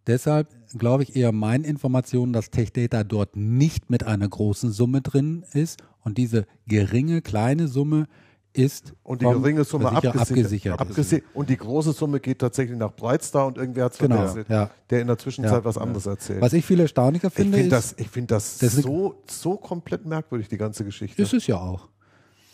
deshalb 0.06 0.48
glaube 0.78 1.02
ich 1.02 1.16
eher 1.16 1.32
meinen 1.32 1.64
Informationen, 1.64 2.32
dass 2.32 2.50
Tech 2.50 2.72
Data 2.72 3.04
dort 3.04 3.36
nicht 3.36 3.90
mit 3.90 4.04
einer 4.04 4.28
großen 4.28 4.70
Summe 4.70 5.02
drin 5.02 5.44
ist 5.52 5.82
und 6.04 6.18
diese 6.18 6.46
geringe, 6.66 7.20
kleine 7.22 7.68
Summe 7.68 8.06
ist 8.54 8.92
Und 9.02 9.22
die 9.22 9.26
geringe 9.26 9.64
Summe 9.64 9.90
abgesichert. 9.92 10.20
abgesichert. 10.30 10.80
abgesichert. 10.80 11.24
Und 11.34 11.48
die 11.48 11.56
große 11.56 11.92
Summe 11.92 12.20
geht 12.20 12.38
tatsächlich 12.40 12.78
nach 12.78 12.94
Brightstar 12.94 13.46
und 13.46 13.56
irgendwer 13.56 13.86
hat 13.86 13.92
es 13.92 13.98
Genau, 13.98 14.16
verwechselt, 14.16 14.48
ja. 14.50 14.70
der 14.90 15.00
in 15.00 15.06
der 15.06 15.18
Zwischenzeit 15.18 15.52
Ja. 15.60 15.64
was 15.64 15.78
anderes 15.78 16.06
erzählt. 16.06 16.40
Was 16.42 16.52
ich 16.52 16.64
viel 16.64 16.80
erstaunlicher 16.80 17.28
ich 17.28 17.34
finde, 17.34 17.58
finde 17.58 17.76
ist, 17.76 17.92
das, 17.92 17.98
ich 17.98 18.08
find 18.10 18.30
das, 18.30 18.58
das 18.58 18.74
so, 18.74 19.14
so 19.26 19.56
komplett 19.56 20.04
merkwürdig, 20.04 20.48
die 20.48 20.58
ganze 20.58 20.84
Geschichte. 20.84 21.20
Ist 21.22 21.32
es 21.32 21.46
ja 21.46 21.56
auch. 21.58 21.88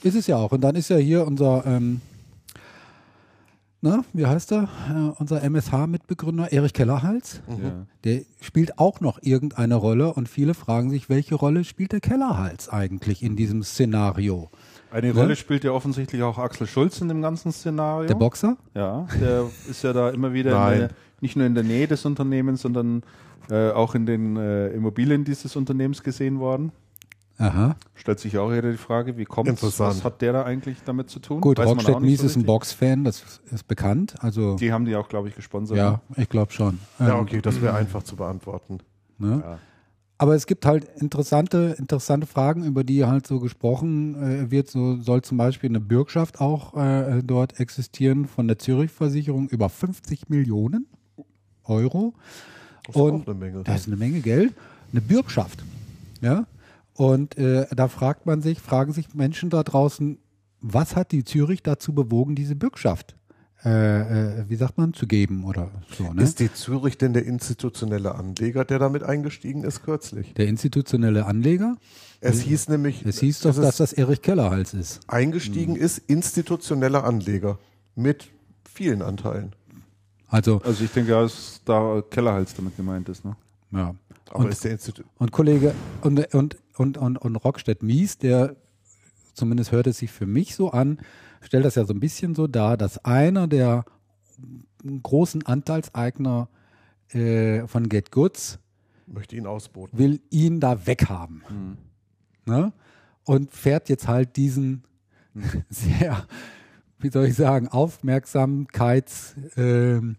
Ist 0.03 0.15
es 0.15 0.27
ja 0.29 0.37
auch. 0.37 0.53
Und 0.53 0.61
dann 0.61 0.77
ist 0.77 0.89
ja 0.91 0.97
hier 0.97 1.27
unser, 1.27 1.65
ähm, 1.67 2.01
na, 3.81 4.05
wie 4.13 4.27
heißt 4.27 4.51
er? 4.53 4.69
Äh, 4.91 5.21
unser 5.21 5.41
MSH-Mitbegründer 5.43 6.53
Erich 6.53 6.73
Kellerhals. 6.73 7.41
Ja. 7.49 7.87
Der 8.03 8.23
spielt 8.41 8.79
auch 8.79 9.01
noch 9.01 9.21
irgendeine 9.23 9.77
Rolle 9.77 10.13
und 10.15 10.29
viele 10.29 10.55
fragen 10.55 10.91
sich, 10.91 11.09
welche 11.09 11.37
Rolle 11.37 11.63
spielt 11.63 11.93
der 11.93 12.01
Kellerhals 12.01 12.69
eigentlich 12.69 13.23
in 13.23 13.37
diesem 13.37 13.63
Szenario? 13.63 14.51
Eine 14.91 15.09
Ne? 15.13 15.21
Rolle 15.21 15.37
spielt 15.37 15.65
ja 15.65 15.73
offensichtlich 15.73 16.23
auch 16.23 16.39
Axel 16.39 16.67
Schulz 16.67 17.01
in 17.01 17.09
dem 17.09 17.21
ganzen 17.23 17.53
Szenario. 17.53 18.07
Der 18.09 18.15
Boxer? 18.15 18.57
Ja, 18.75 19.07
der 19.21 19.45
ist 19.69 19.83
ja 19.83 19.93
da 19.93 20.11
immer 20.11 20.33
wieder 20.33 20.71
der, 20.71 20.91
nicht 21.21 21.37
nur 21.37 21.47
in 21.47 21.55
der 21.55 21.65
Nähe 21.65 21.87
des 21.87 22.05
Unternehmens, 22.05 22.63
sondern 22.63 23.03
äh, 23.51 23.71
auch 23.71 23.95
in 23.95 24.07
den 24.07 24.37
äh, 24.37 24.69
Immobilien 24.69 25.25
dieses 25.25 25.57
Unternehmens 25.57 26.03
gesehen 26.03 26.39
worden. 26.39 26.73
Aha. 27.41 27.77
Stellt 27.95 28.19
sich 28.19 28.37
auch 28.37 28.51
wieder 28.51 28.71
die 28.73 28.77
Frage, 28.77 29.17
wie 29.17 29.25
kommt 29.25 29.49
Interessant. 29.49 29.97
Was 29.97 30.05
hat 30.05 30.21
der 30.23 30.33
da 30.33 30.43
eigentlich 30.43 30.79
damit 30.85 31.09
zu 31.09 31.21
tun? 31.21 31.41
Gut, 31.41 31.59
Weiß 31.59 31.69
Rockstedt 31.69 32.01
Mies 32.01 32.21
so 32.21 32.27
ist 32.27 32.37
ein. 32.37 32.45
Boxfan, 32.45 33.05
das 33.05 33.41
ist 33.53 33.69
bekannt. 33.69 34.17
Also, 34.19 34.57
Die 34.57 34.73
haben 34.73 34.85
die 34.85 34.97
auch, 34.97 35.09
glaube 35.09 35.29
ich, 35.29 35.37
gesponsert. 35.37 35.79
ja, 35.79 36.01
ich 36.17 36.29
glaube 36.29 36.51
schon. 36.53 36.81
ja, 36.99 37.15
Ähm, 37.15 37.21
okay, 37.21 37.41
das 37.41 37.63
wäre 37.63 37.75
einfach 37.75 38.03
zu 38.03 38.17
beantworten. 38.17 38.79
Ne? 39.19 39.41
Ja. 39.45 39.59
Aber 40.21 40.35
es 40.35 40.47
gibt 40.47 40.67
halt 40.67 40.85
interessante, 41.01 41.77
interessante 41.79 42.27
Fragen, 42.27 42.65
über 42.65 42.83
die 42.83 43.05
halt 43.05 43.27
so 43.27 43.39
gesprochen 43.39 44.17
äh, 44.17 44.51
wird. 44.51 44.69
So 44.69 45.01
soll 45.01 45.23
zum 45.23 45.39
Beispiel 45.39 45.71
eine 45.71 45.81
Bürgschaft 45.81 46.41
auch 46.41 46.77
äh, 46.77 47.23
dort 47.23 47.61
existieren 47.61 48.27
von 48.27 48.49
der 48.49 48.59
Zürich-Versicherung 48.59 49.49
über 49.49 49.69
50 49.69 50.29
Millionen 50.29 50.89
Euro. 51.63 52.15
Das 52.85 52.97
ist 52.97 53.01
Und 53.01 53.23
auch 53.23 53.27
eine 53.29 53.39
Menge. 53.39 53.63
Das 53.63 53.83
ist 53.83 53.87
eine 53.87 53.97
Menge 53.97 54.21
Geld. 54.21 54.55
Eine 54.91 55.03
Bürgschaft. 55.03 55.63
Ja. 56.21 56.47
Und 56.95 57.39
äh, 57.39 57.67
da 57.71 57.87
fragt 57.87 58.27
man 58.27 58.43
sich, 58.43 58.59
fragen 58.59 58.93
sich 58.93 59.15
Menschen 59.15 59.51
da 59.51 59.63
draußen, 59.63 60.19
was 60.61 60.97
hat 60.97 61.13
die 61.13 61.23
Zürich 61.23 61.63
dazu 61.63 61.95
bewogen, 61.95 62.35
diese 62.35 62.57
Bürgschaft, 62.57 63.15
äh, 63.65 64.41
äh, 64.41 64.45
wie 64.49 64.57
sagt 64.57 64.79
man, 64.79 64.95
zu 64.95 65.07
geben 65.07 65.45
oder 65.45 65.71
so. 65.97 66.13
Ne? 66.13 66.23
Ist 66.23 66.39
die 66.39 66.53
Zürich 66.53 66.97
denn 66.97 67.13
der 67.13 67.25
institutionelle 67.27 68.15
Anleger, 68.15 68.65
der 68.65 68.79
damit 68.79 69.03
eingestiegen 69.03 69.65
ist 69.65 69.83
kürzlich? 69.83 70.33
der 70.35 70.47
institutionelle 70.47 71.27
Anleger. 71.27 71.77
Es 72.21 72.41
hieß 72.41 72.69
nämlich, 72.69 73.05
Es 73.05 73.21
hieß 73.21 73.41
doch, 73.41 73.55
dass 73.55 73.65
dass 73.65 73.77
das 73.79 73.93
Erich 73.93 74.23
Kellerhals 74.23 74.75
ist. 74.75 75.01
eingestiegen 75.09 75.77
ist 75.77 75.99
institutioneller 76.07 77.05
Anleger 77.05 77.59
mit 77.95 78.29
vielen 78.65 79.03
Anteilen. 79.03 79.53
Also, 80.29 80.61
Also 80.65 80.85
ich 80.85 80.91
denke, 80.93 81.13
ja, 81.13 81.23
dass 81.23 81.61
da 81.65 82.03
Kellerhals 82.11 82.55
damit 82.55 82.77
gemeint 82.77 83.09
ist. 83.09 83.25
Ne? 83.25 83.37
ja. 83.73 83.95
Aber 84.31 84.45
Und, 84.45 84.51
ist 84.51 84.63
der 84.63 84.73
Institut 84.73 85.07
und 85.19 85.33
Kollege 85.33 85.75
und, 86.03 86.35
und, 86.35 86.57
und, 86.77 86.99
und, 86.99 87.17
und 87.17 87.37
Rockstedt 87.37 87.83
Mies, 87.83 88.19
der 88.19 88.57
zumindest 89.33 89.73
hört 89.73 89.87
es 89.87 89.99
sich 89.99 90.11
für 90.13 90.27
mich 90.27 90.55
so 90.55 90.71
an, 90.71 90.99
stellt 91.41 91.65
das 91.65 91.75
ja 91.75 91.85
so 91.85 91.95
ein 91.95 92.01
bisschen 92.01 92.35
so 92.35 92.47
dar, 92.47 92.77
dass 92.77 93.05
einer 93.05 93.47
der 93.47 93.85
großen 95.03 95.45
Anteilseigner 95.47 96.49
äh, 97.11 97.67
von 97.67 97.89
Get 97.89 98.13
Goods 98.13 98.59
möchte 99.07 99.37
ihn 99.37 99.47
ausboten. 99.47 99.99
will 99.99 100.21
ihn 100.31 100.61
da 100.61 100.87
weghaben. 100.87 101.43
Ne? 102.47 102.73
Und 103.25 103.53
fährt 103.53 103.89
jetzt 103.89 104.09
halt 104.09 104.37
diesen 104.37 104.85
sehr, 105.69 106.27
wie 106.99 107.11
soll 107.11 107.27
ich 107.27 107.35
sagen, 107.35 107.69
Aufmerksamkeits, 107.69 109.35
ähm, 109.57 110.17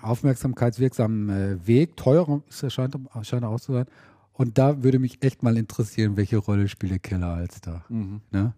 aufmerksamkeitswirksamen 0.00 1.28
äh, 1.30 1.66
Weg. 1.66 1.96
Teurer 1.96 2.42
er 2.60 2.70
scheint, 2.70 2.96
scheint 3.22 3.42
er 3.42 3.48
auch 3.48 3.60
zu 3.60 3.72
sein. 3.72 3.86
Und 4.32 4.58
da 4.58 4.82
würde 4.82 4.98
mich 4.98 5.22
echt 5.22 5.42
mal 5.42 5.56
interessieren, 5.56 6.16
welche 6.16 6.38
Rolle 6.38 6.68
spielt 6.68 6.92
der 6.92 6.98
Keller 6.98 7.28
als 7.34 7.60
da. 7.60 7.84
Ne? 8.30 8.54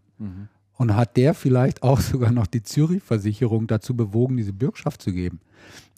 Und 0.77 0.97
hat 0.97 1.17
der 1.17 1.35
vielleicht 1.35 1.83
auch 1.83 2.01
sogar 2.13 2.33
noch 2.33 2.47
die 2.47 2.63
Zürich-Versicherung 2.63 3.67
dazu 3.67 3.95
bewogen, 3.97 4.37
diese 4.37 4.53
Bürgschaft 4.53 5.03
zu 5.03 5.13
geben? 5.13 5.41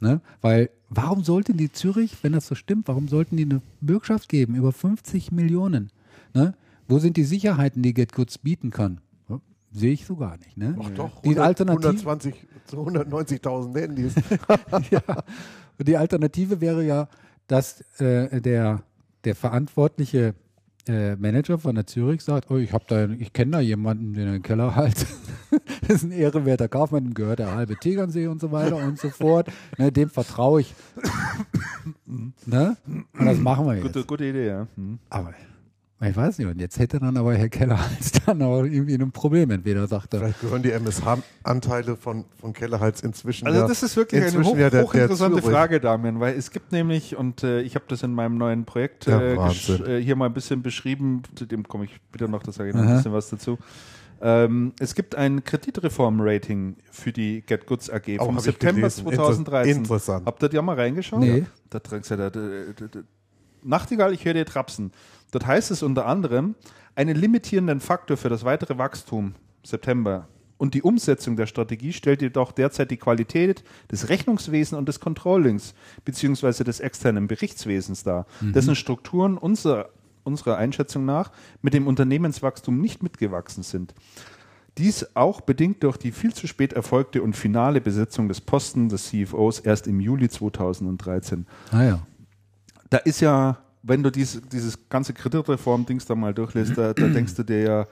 Ne? 0.01 0.21
Weil, 0.41 0.71
warum 0.91 1.25
sollte 1.25 1.55
die 1.55 1.73
Zürich, 1.73 2.17
wenn 2.23 2.33
das 2.33 2.47
so 2.47 2.55
stimmt, 2.55 2.89
warum 2.89 3.09
sollten 3.09 3.37
die 3.37 3.45
eine 3.45 3.63
Bürgschaft 3.81 4.29
geben 4.29 4.55
über 4.55 4.73
50 4.73 5.33
Millionen? 5.33 5.91
Ne? 6.35 6.55
Wo 6.89 6.99
sind 6.99 7.17
die 7.17 7.25
Sicherheiten, 7.25 7.83
die 7.83 7.95
Get 7.95 8.13
Goods 8.13 8.39
bieten 8.39 8.71
kann? 8.71 9.01
Sehe 9.73 9.93
ich 9.93 10.07
so 10.07 10.17
gar 10.17 10.39
nicht. 10.39 10.57
Ne? 10.57 10.75
Ach 10.81 10.89
doch, 10.91 11.21
Die 11.21 11.31
100, 11.37 11.45
Alternative- 11.45 11.89
120, 11.89 12.35
zu 12.65 12.77
190.000 12.79 13.79
Handys. 13.79 14.15
ja. 14.91 15.03
Die 15.79 15.97
Alternative 15.99 16.61
wäre 16.63 16.83
ja, 16.85 17.09
dass 17.47 17.83
äh, 18.01 18.41
der, 18.41 18.83
der 19.25 19.35
verantwortliche 19.35 20.35
äh, 20.89 21.17
Manager 21.17 21.59
von 21.59 21.75
der 21.75 21.87
Zürich 21.87 22.23
sagt, 22.23 22.51
oh, 22.51 22.57
ich 22.57 22.73
habe 22.73 22.85
da, 22.87 23.07
ich 23.07 23.33
kenne 23.33 23.53
da 23.53 23.61
jemanden, 23.61 24.15
den 24.15 24.33
den 24.33 24.43
Keller 24.43 24.75
halt. 24.75 25.07
das 25.83 25.97
ist 25.97 26.05
ein 26.05 26.13
ehrenwerter 26.13 26.69
Kaufmann, 26.69 27.05
dem 27.05 27.15
gehört 27.15 27.39
der 27.39 27.55
halbe 27.55 27.77
Tegernsee 27.77 28.27
und 28.27 28.41
so 28.41 28.53
weiter 28.53 28.77
und 28.77 28.99
so 28.99 29.11
fort. 29.11 29.49
Ne, 29.79 29.91
dem 29.93 30.11
vertraue 30.11 30.61
ich. 30.61 30.75
ne? 32.47 32.77
Und 32.87 33.27
das 33.27 33.39
machen 33.39 33.67
wir 33.67 33.75
jetzt. 33.75 33.83
Gute, 33.83 34.05
gute 34.05 34.25
Idee, 34.25 34.47
ja. 34.47 34.67
Hm. 34.77 34.99
Aber 35.11 35.35
ich 36.01 36.15
weiß 36.17 36.39
nicht, 36.39 36.47
und 36.47 36.61
jetzt 36.61 36.79
hätte 36.79 37.01
dann 37.01 37.17
aber 37.17 37.35
Herr 37.35 37.49
Keller 37.49 37.79
halt 37.91 38.29
dann 38.29 38.43
auch 38.43 38.63
irgendwie 38.65 38.95
ein 38.95 39.13
Problem. 39.13 39.51
Entweder 39.51 39.87
sagt 39.87 40.13
er, 40.15 40.21
Vielleicht 40.21 40.41
gehören 40.43 40.63
die 40.63 40.71
MSH-Anteile 40.73 41.97
von, 41.97 42.27
von 42.39 42.53
Kellerhals 42.53 43.01
inzwischen 43.03 43.47
Also 43.47 43.61
ja, 43.61 43.67
das 43.67 43.83
ist 43.83 43.97
wirklich 43.97 44.23
eine 44.23 44.45
hoch, 44.45 44.55
ja 44.57 44.69
der, 44.69 44.71
der 44.71 44.83
hochinteressante 44.85 45.41
Zürich. 45.41 45.55
Frage, 45.55 45.81
Damian, 45.81 46.21
weil 46.21 46.37
es 46.37 46.51
gibt 46.51 46.73
nämlich, 46.73 47.17
und 47.17 47.43
äh, 47.43 47.63
ich 47.63 47.75
habe 47.77 47.87
das 47.89 48.03
in 48.03 48.13
meinem 48.13 48.37
neuen 48.37 48.65
Projekt 48.67 49.07
Ja, 49.07 49.21
äh, 49.21 49.35
äh, 49.35 50.03
hier 50.03 50.17
mal 50.17 50.27
ein 50.27 50.35
bisschen 50.35 50.63
beschrieben, 50.63 51.23
zu 51.35 51.47
dem 51.47 51.67
komme 51.67 51.85
ich 51.87 51.99
bitte 52.13 52.29
noch, 52.29 52.43
da 52.43 52.53
sage 52.53 52.69
ich 52.71 52.75
noch 52.75 52.83
Aha. 52.83 52.91
ein 52.91 52.97
bisschen 52.99 53.13
was 53.13 53.31
dazu. 53.31 53.59
Ähm, 54.21 54.73
es 54.81 54.95
gibt 54.95 55.15
ein 55.15 55.45
Kreditreform-Rating 55.45 56.77
für 56.91 57.13
die 57.13 57.43
Get 57.43 57.67
Goods 57.67 57.91
AG 57.91 58.17
vom 58.19 58.39
September 58.39 58.81
gelesen. 58.81 59.07
Inter- 59.07 59.15
2013. 59.25 59.77
interessant. 59.77 60.27
Habt 60.27 60.43
ihr 60.43 60.49
da 60.49 60.63
mal 60.63 60.75
reingeschaut? 60.77 61.21
Nee. 61.21 61.45
Da 61.71 61.81
trägst 61.81 62.11
du 62.11 62.17
da, 62.17 62.31
da, 62.31 62.41
da, 62.41 62.87
da, 62.87 63.01
Nachtigall, 63.63 64.13
ich 64.13 64.25
höre 64.25 64.35
dir 64.35 64.47
trapsen. 64.47 64.93
Dort 65.31 65.47
heißt 65.47 65.71
es 65.71 65.83
unter 65.83 66.07
anderem, 66.07 66.55
einen 66.95 67.17
limitierenden 67.17 67.81
Faktor 67.81 68.17
für 68.17 68.29
das 68.29 68.45
weitere 68.45 68.79
Wachstum 68.79 69.35
September. 69.65 70.29
Und 70.59 70.73
die 70.73 70.83
Umsetzung 70.83 71.37
der 71.37 71.47
Strategie 71.47 71.93
stellt 71.93 72.23
jedoch 72.23 72.53
derzeit 72.53 72.91
die 72.91 72.97
Qualität 72.97 73.63
des 73.93 74.09
Rechnungswesens 74.09 74.79
und 74.79 74.89
des 74.89 75.01
Controllings 75.01 75.75
beziehungsweise 76.05 76.65
des 76.65 76.81
externen 76.81 77.27
Berichtswesens 77.27 78.05
dar, 78.05 78.27
dessen 78.41 78.75
Strukturen 78.75 79.37
unserer, 79.37 79.91
unserer 80.25 80.57
Einschätzung 80.57 81.05
nach 81.05 81.31
mit 81.61 81.75
dem 81.75 81.87
Unternehmenswachstum 81.87 82.81
nicht 82.81 83.03
mitgewachsen 83.03 83.63
sind. 83.63 83.93
Dies 84.79 85.07
auch 85.15 85.43
bedingt 85.43 85.83
durch 85.83 85.99
die 85.99 86.13
viel 86.13 86.33
zu 86.33 86.47
spät 86.47 86.73
erfolgte 86.73 87.23
und 87.23 87.37
finale 87.37 87.83
Besetzung 87.83 88.29
des 88.29 88.41
Posten 88.41 88.89
des 88.89 89.09
CFOs 89.09 89.61
erst 89.61 89.87
im 89.87 90.01
Juli 90.01 90.29
2013 90.29 91.47
ah 91.71 91.83
ja, 91.83 92.07
da 92.91 92.99
ist 92.99 93.21
ja, 93.21 93.59
wenn 93.87 94.03
du 94.03 94.11
dies, 94.11 94.43
dieses 94.51 94.89
ganze 94.89 95.13
Kreditreform-Dings 95.13 96.07
da 96.07 96.15
mal 96.15 96.35
durchlässt, 96.35 96.77
da, 96.77 96.93
da 96.93 97.09
denkst 97.09 97.35
du 97.35 97.45
dir 97.45 97.63
ja, 97.63 97.87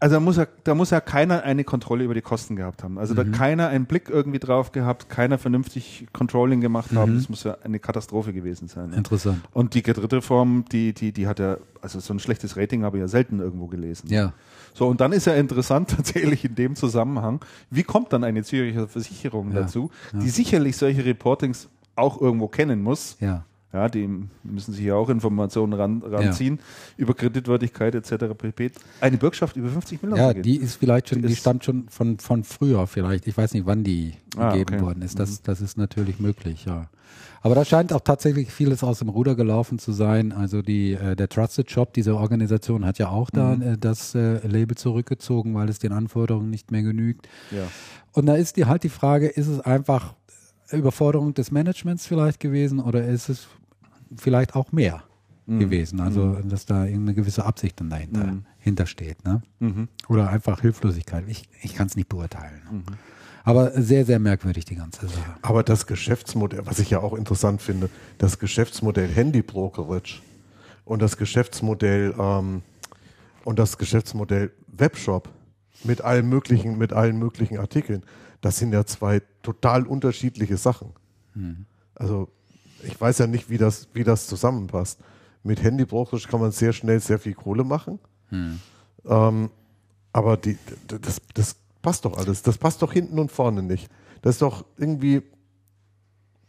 also 0.00 0.14
da 0.14 0.20
muss, 0.20 0.36
ja, 0.36 0.46
da 0.62 0.74
muss 0.76 0.90
ja 0.90 1.00
keiner 1.00 1.42
eine 1.42 1.64
Kontrolle 1.64 2.04
über 2.04 2.14
die 2.14 2.20
Kosten 2.20 2.54
gehabt 2.54 2.84
haben. 2.84 2.98
Also 2.98 3.14
da 3.14 3.24
keiner 3.24 3.68
einen 3.68 3.86
Blick 3.86 4.08
irgendwie 4.08 4.38
drauf 4.38 4.70
gehabt, 4.70 5.08
keiner 5.08 5.38
vernünftig 5.38 6.06
Controlling 6.12 6.60
gemacht 6.60 6.92
haben. 6.94 7.16
Das 7.16 7.28
muss 7.28 7.42
ja 7.42 7.58
eine 7.64 7.80
Katastrophe 7.80 8.32
gewesen 8.32 8.68
sein. 8.68 8.90
Ne? 8.90 8.96
Interessant. 8.96 9.40
Und 9.52 9.74
die 9.74 9.82
dritte 9.82 10.22
Form, 10.22 10.64
die, 10.70 10.92
die, 10.92 11.12
die 11.12 11.26
hat 11.26 11.40
ja, 11.40 11.56
also 11.80 11.98
so 11.98 12.14
ein 12.14 12.20
schlechtes 12.20 12.56
Rating 12.56 12.84
habe 12.84 12.98
ich 12.98 13.00
ja 13.00 13.08
selten 13.08 13.40
irgendwo 13.40 13.66
gelesen. 13.66 14.08
Ja. 14.08 14.34
So, 14.72 14.86
und 14.86 15.00
dann 15.00 15.10
ist 15.10 15.26
ja 15.26 15.34
interessant 15.34 15.90
tatsächlich 15.96 16.44
in 16.44 16.54
dem 16.54 16.76
Zusammenhang, 16.76 17.40
wie 17.70 17.82
kommt 17.82 18.12
dann 18.12 18.22
eine 18.22 18.44
Züricher 18.44 18.86
Versicherung 18.86 19.52
Ja, 19.52 19.62
dazu, 19.62 19.90
die 20.12 20.28
sicherlich 20.28 20.76
solche 20.76 21.04
Reportings 21.04 21.68
auch 21.96 22.20
irgendwo 22.20 22.46
kennen 22.46 22.82
muss. 22.82 23.16
Ja. 23.18 23.44
Ja, 23.72 23.88
die 23.88 24.08
müssen 24.44 24.72
sich 24.72 24.84
ja 24.84 24.94
auch 24.94 25.10
Informationen 25.10 25.74
ran, 25.74 26.02
ranziehen 26.02 26.58
über 26.96 27.12
Kreditwürdigkeit 27.12 27.94
etc. 27.94 28.34
pp. 28.36 28.70
Eine 29.00 29.18
Bürgschaft 29.18 29.56
über 29.56 29.68
50 29.68 30.02
Millionen. 30.02 30.22
Ja, 30.22 30.32
die 30.32 30.56
ist 30.56 30.76
vielleicht 30.76 31.10
schon, 31.10 31.20
Die 31.20 31.28
die 31.28 31.36
stammt 31.36 31.64
schon 31.64 31.86
von, 31.90 32.18
von 32.18 32.44
früher 32.44 32.86
vielleicht. 32.86 33.26
Ich 33.26 33.36
weiß 33.36 33.52
nicht, 33.52 33.66
wann 33.66 33.84
die 33.84 34.14
Ah, 34.36 34.52
gegeben 34.52 34.76
okay. 34.76 34.84
worden 34.84 35.02
ist. 35.02 35.18
Das, 35.18 35.42
das 35.42 35.60
ist 35.60 35.76
natürlich 35.76 36.18
möglich, 36.18 36.64
ja. 36.64 36.88
Aber 37.40 37.54
da 37.54 37.64
scheint 37.64 37.92
auch 37.92 38.00
tatsächlich 38.00 38.50
vieles 38.52 38.82
aus 38.82 38.98
dem 39.00 39.08
Ruder 39.08 39.34
gelaufen 39.34 39.78
zu 39.78 39.92
sein. 39.92 40.32
Also 40.32 40.62
die, 40.62 40.92
äh, 40.94 41.14
der 41.14 41.28
Trusted 41.28 41.70
Shop, 41.70 41.92
diese 41.92 42.16
Organisation, 42.16 42.84
hat 42.84 42.98
ja 42.98 43.08
auch 43.10 43.30
da 43.30 43.54
äh, 43.54 43.76
das 43.78 44.14
äh, 44.14 44.46
Label 44.46 44.76
zurückgezogen, 44.76 45.54
weil 45.54 45.68
es 45.68 45.78
den 45.78 45.92
Anforderungen 45.92 46.50
nicht 46.50 46.70
mehr 46.70 46.82
genügt. 46.82 47.28
ja. 47.50 47.64
Und 48.12 48.26
da 48.26 48.34
ist 48.34 48.56
die 48.56 48.64
halt 48.64 48.82
die 48.82 48.88
Frage, 48.88 49.28
ist 49.28 49.46
es 49.46 49.60
einfach 49.60 50.14
Überforderung 50.76 51.34
des 51.34 51.50
Managements 51.50 52.06
vielleicht 52.06 52.40
gewesen 52.40 52.80
oder 52.80 53.04
ist 53.04 53.28
es 53.28 53.48
vielleicht 54.16 54.54
auch 54.54 54.72
mehr 54.72 55.02
gewesen? 55.46 56.00
Also, 56.00 56.34
dass 56.44 56.66
da 56.66 56.84
irgendeine 56.84 57.14
gewisse 57.14 57.46
Absicht 57.46 57.80
dann 57.80 57.88
dahinter 57.88 58.36
hintersteht. 58.58 59.24
Ne? 59.24 59.40
Oder 60.08 60.28
einfach 60.28 60.60
Hilflosigkeit. 60.60 61.24
Ich, 61.26 61.48
ich 61.62 61.74
kann 61.74 61.86
es 61.86 61.96
nicht 61.96 62.08
beurteilen. 62.08 62.84
Aber 63.44 63.70
sehr, 63.80 64.04
sehr 64.04 64.18
merkwürdig 64.18 64.66
die 64.66 64.74
ganze 64.74 65.08
Sache. 65.08 65.36
Aber 65.40 65.62
das 65.62 65.86
Geschäftsmodell, 65.86 66.66
was 66.66 66.80
ich 66.80 66.90
ja 66.90 67.00
auch 67.00 67.14
interessant 67.14 67.62
finde, 67.62 67.88
das 68.18 68.38
Geschäftsmodell 68.38 69.08
Handy 69.08 69.40
Brokerage 69.40 70.20
und 70.84 71.00
das 71.00 71.16
Geschäftsmodell 71.16 72.14
ähm, 72.18 72.60
und 73.44 73.58
das 73.58 73.78
Geschäftsmodell 73.78 74.52
Webshop 74.66 75.30
mit 75.84 76.02
allen 76.02 76.28
möglichen, 76.28 76.76
mit 76.76 76.92
allen 76.92 77.18
möglichen 77.18 77.56
Artikeln, 77.58 78.02
das 78.40 78.58
sind 78.58 78.72
ja 78.72 78.84
zwei 78.84 79.22
total 79.42 79.86
unterschiedliche 79.86 80.56
Sachen. 80.56 80.92
Also 81.94 82.28
ich 82.82 83.00
weiß 83.00 83.18
ja 83.18 83.26
nicht, 83.26 83.50
wie 83.50 83.58
das, 83.58 83.88
wie 83.92 84.04
das 84.04 84.26
zusammenpasst. 84.26 85.00
Mit 85.42 85.62
Handy 85.62 85.84
Brokerage 85.84 86.28
kann 86.28 86.40
man 86.40 86.50
sehr 86.52 86.72
schnell 86.72 87.00
sehr 87.00 87.18
viel 87.18 87.34
Kohle 87.34 87.64
machen. 87.64 87.98
Ähm, 89.06 89.50
aber 90.12 90.36
die, 90.36 90.58
das, 90.86 91.20
das 91.34 91.56
passt 91.82 92.04
doch 92.04 92.16
alles. 92.16 92.42
Das 92.42 92.58
passt 92.58 92.82
doch 92.82 92.92
hinten 92.92 93.18
und 93.18 93.30
vorne 93.30 93.62
nicht. 93.62 93.88
Das 94.22 94.36
ist 94.36 94.42
doch 94.42 94.64
irgendwie, 94.76 95.22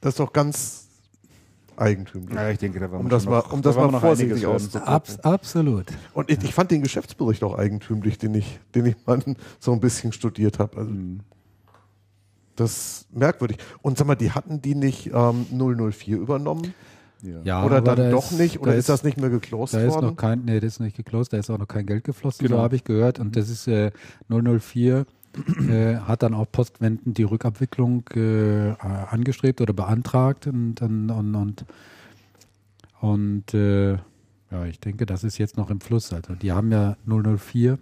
das 0.02 0.14
ist 0.14 0.20
doch 0.20 0.34
ganz 0.34 0.88
eigentümlich. 1.78 2.36
ja, 2.36 2.50
ich 2.50 2.60
denke, 2.60 2.80
da 2.80 2.92
war 2.92 3.00
Um 3.00 3.10
das 3.10 3.26
mal, 3.26 3.40
um 3.40 3.62
das 3.62 3.76
mal 3.76 4.00
vorsichtig 4.00 4.46
auszudrücken. 4.46 4.88
Abs 4.88 5.20
absolut. 5.20 5.86
Und 6.14 6.30
ich, 6.30 6.44
ich 6.44 6.54
fand 6.54 6.72
den 6.72 6.82
Geschäftsbericht 6.82 7.44
auch 7.44 7.58
eigentümlich, 7.58 8.18
den 8.18 8.34
ich, 8.34 8.60
den 8.76 8.86
ich 8.86 8.96
mal 9.06 9.20
so 9.60 9.72
ein 9.72 9.80
bisschen 9.80 10.12
studiert 10.12 10.60
habe. 10.60 10.78
Also, 10.78 10.92
Das 12.60 12.72
ist 12.72 13.16
merkwürdig. 13.16 13.58
Und 13.82 13.98
sag 13.98 14.08
mal, 14.08 14.16
die 14.16 14.32
hatten 14.32 14.62
die 14.62 14.76
nicht 14.76 15.12
ähm, 15.14 15.46
004 15.52 16.18
übernommen? 16.18 16.74
Ja, 17.44 17.66
Oder 17.66 17.82
dann 17.82 17.98
da 17.98 18.12
doch 18.12 18.32
nicht? 18.32 18.62
Oder 18.62 18.72
da 18.72 18.78
ist, 18.78 18.88
das 18.88 19.04
nicht 19.04 19.18
mehr 19.18 19.30
geclosed 19.30 19.74
Da 19.74 19.82
ist 19.82 19.94
worden? 19.94 20.06
noch 20.08 20.16
kein, 20.16 20.46
nee, 20.46 20.60
das 20.62 20.74
ist 20.76 20.80
nicht 20.80 20.96
geclosed, 20.96 21.34
da 21.34 21.38
ist 21.38 21.50
auch 21.50 21.58
noch 21.58 21.68
kein 21.68 21.86
Geld 21.86 22.06
geflossen, 22.06 22.46
Genau. 22.46 22.58
so 22.58 22.64
habe 22.64 22.78
ich 22.78 22.86
gehört. 22.86 23.20
Und 23.20 23.36
das 23.36 23.50
ist 23.50 23.68
äh, 23.68 23.92
004 24.30 25.06
äh, 25.70 25.96
hat 25.98 26.24
dann 26.24 26.34
auch 26.34 26.48
postwendend 26.50 27.18
die 27.18 27.24
Rückabwicklung 27.24 28.04
äh, 28.16 28.70
äh, 28.70 28.76
angestrebt 28.78 29.60
oder 29.62 29.74
beantragt 29.74 30.48
und 30.48 30.82
und 30.82 31.10
und 31.12 31.36
und, 31.36 31.66
und 33.02 33.54
äh, 33.54 33.92
ja, 34.52 34.66
ich 34.68 34.80
denke, 34.80 35.06
das 35.06 35.24
ist 35.24 35.38
jetzt 35.38 35.58
noch 35.58 35.70
im 35.70 35.82
Fluss. 35.82 36.12
Also 36.14 36.34
die 36.36 36.52
haben 36.52 36.72
ja 36.72 36.96
004 37.06 37.78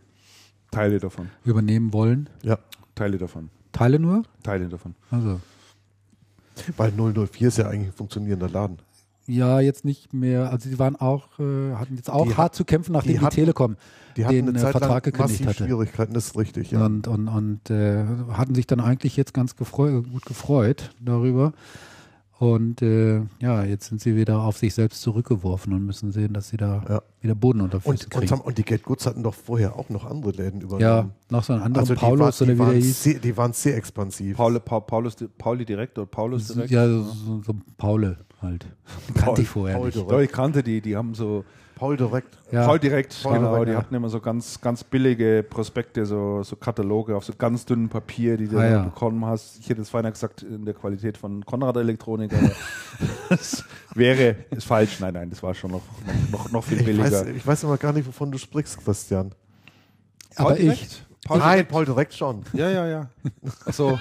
Teile 0.72 1.00
davon. 1.00 1.30
übernehmen 1.46 1.94
wollen. 1.94 2.30
ja, 2.44 2.58
Teile 2.96 3.18
davon. 3.18 3.50
Teile 3.72 4.00
nur? 4.00 4.24
Teile 4.44 4.68
davon. 4.68 4.96
Also 5.12 5.40
weil 6.76 6.92
004 6.92 7.48
ist 7.50 7.58
ja 7.60 7.68
eigentlich 7.68 7.90
ein 7.90 7.94
funktionierender 7.94 8.50
Laden. 8.50 8.78
ja, 9.28 9.60
jetzt 9.60 9.86
nicht 9.86 10.14
mehr. 10.14 10.50
Also 10.52 10.70
die 10.70 10.80
waren 10.80 10.96
auch, 10.96 11.40
äh, 11.40 11.74
hatten 11.76 11.96
jetzt 11.96 12.10
auch 12.10 12.26
Die 12.26 12.32
hart 12.36 12.38
hat- 12.52 12.56
zu 12.56 12.66
kämpfen, 12.66 12.94
nachdem 12.94 13.12
die, 13.14 13.20
hatten- 13.20 13.36
Telekom 13.36 13.76
Die 14.16 14.26
hatten 14.26 14.36
den 14.36 14.50
eine 14.50 14.58
äh, 14.58 14.62
Zeit 14.62 14.72
Vertrag 14.72 15.04
gekündigt 15.04 15.42
massiv 15.42 15.48
hatte. 15.48 15.66
Schwierigkeiten, 15.66 16.14
das 16.14 16.28
ist 16.28 16.38
richtig, 16.38 16.72
ja. 16.72 16.84
Und, 16.86 17.08
und, 17.08 17.28
und 17.28 17.70
äh, 17.70 18.04
hatten 18.32 18.56
sich 18.56 18.66
dann 18.66 18.80
eigentlich 18.80 19.16
jetzt 19.18 19.34
ganz 19.34 19.56
gefreu 19.56 20.02
gut 20.02 20.26
gefreut 20.26 20.90
darüber. 21.00 21.54
Und 22.40 22.84
äh, 22.84 23.22
ja, 23.40 23.64
jetzt 23.64 23.88
sind 23.88 24.00
sie 24.00 24.16
wieder 24.16 24.42
auf 24.42 24.58
sich 24.58 24.76
selbst 24.76 25.02
zurückgeworfen 25.02 25.74
und 25.74 25.84
müssen 25.86 26.12
sehen, 26.12 26.34
dass 26.34 26.50
sie 26.50 26.58
da 26.58 26.84
Ja. 26.88 27.02
wieder 27.20 27.34
Boden 27.34 27.62
unter 27.62 27.80
Füße 27.82 27.90
Und, 27.90 28.04
und, 28.16 28.22
kriegen. 28.22 28.38
mal, 28.38 28.42
und 28.46 28.58
die 28.60 28.64
Get 28.64 28.84
Goods 28.84 29.08
hatten 29.08 29.24
doch 29.24 29.34
vorher 29.34 29.76
auch 29.76 29.90
noch 29.90 30.06
andere 30.06 30.32
Läden 30.32 30.62
übernommen. 30.62 30.82
ja, 30.82 31.10
noch 31.32 31.44
so 31.44 31.54
ein 31.54 31.62
anderer 31.62 31.82
also 31.82 31.96
die, 31.96 32.02
war, 32.02 32.10
Paulus 32.10 32.38
die, 32.38 32.44
oder 32.44 32.54
wie 32.54 32.58
der 32.58 32.66
waren 32.68 32.76
hieß. 32.76 33.04
sehr, 33.04 33.20
die 33.20 33.38
waren 33.38 33.54
sehr 33.54 33.76
expansiv. 33.76 34.38
Paul, 34.38 34.60
Paul, 34.60 34.82
Paulus, 34.82 35.16
Pauli 35.40 35.66
direkt 35.66 35.98
oder 35.98 36.06
Paulus 36.06 36.48
direkt? 36.48 36.70
Ja, 36.70 36.88
so, 36.88 37.04
so, 37.04 37.42
so 37.44 37.56
Paule 37.78 38.18
halt. 38.42 38.68
Kannte 39.16 39.42
ich 39.42 39.48
vorher 39.50 39.76
Paul 39.78 39.86
nicht. 39.88 39.96
direkt. 39.96 40.12
Ja, 40.12 40.20
ich 40.22 40.32
kannte 40.32 40.62
die, 40.64 40.80
die 40.82 40.96
haben 40.96 41.16
so 41.16 41.44
Paul 41.78 41.96
direkt. 41.96 42.38
Ja. 42.52 42.66
Paul 42.66 42.80
direkt, 42.80 43.22
Paul 43.22 43.34
genau, 43.34 43.50
direkt, 43.52 43.68
die 43.68 43.72
ja. 43.74 43.78
hatten 43.78 43.94
immer 43.96 44.10
so 44.10 44.20
ganz, 44.20 44.60
ganz 44.60 44.84
billige 44.84 45.46
Prospekte, 45.48 46.08
so, 46.08 46.42
so 46.42 46.56
Kataloge 46.56 47.16
auf 47.16 47.24
so 47.24 47.34
ganz 47.38 47.66
dünnem 47.66 47.88
Papier, 47.88 48.36
die 48.36 48.48
du 48.48 48.58
Ah, 48.58 48.66
ja. 48.66 48.82
bekommen 48.84 49.24
hast. 49.26 49.60
Ich 49.60 49.70
hätte 49.70 49.82
es 49.82 49.90
feiner 49.90 50.10
gesagt 50.12 50.42
in 50.42 50.66
der 50.66 50.74
Qualität 50.74 51.18
von 51.20 51.46
Konrad 51.46 51.78
Elektronik, 51.78 52.34
aber 52.34 52.52
das 53.30 53.64
wäre, 53.94 54.36
ist 54.50 54.66
falsch. 54.66 55.00
Nein, 55.00 55.14
nein, 55.14 55.30
das 55.30 55.44
war 55.44 55.54
schon 55.54 55.70
noch, 55.72 55.84
noch, 56.32 56.52
noch, 56.52 56.64
viel 56.64 56.80
Ich 56.80 56.86
billiger. 56.86 57.04
weiß, 57.12 57.28
ich 57.28 57.46
weiß 57.46 57.66
aber 57.66 57.78
gar 57.78 57.94
nicht, 57.94 58.08
wovon 58.08 58.32
du 58.32 58.40
sprichst, 58.40 58.84
Christian. 58.84 59.36
Aber 60.36 60.50
Paul 60.50 60.58
ich, 60.58 60.64
direkt? 60.64 61.06
Paul 61.26 61.38
Nein, 61.40 61.50
direkt? 61.52 61.70
Paul 61.72 61.86
direkt 61.86 62.14
schon. 62.16 62.42
Ja, 62.54 62.70
ja, 62.70 62.88
ja. 62.88 63.10
Achso, 63.66 64.00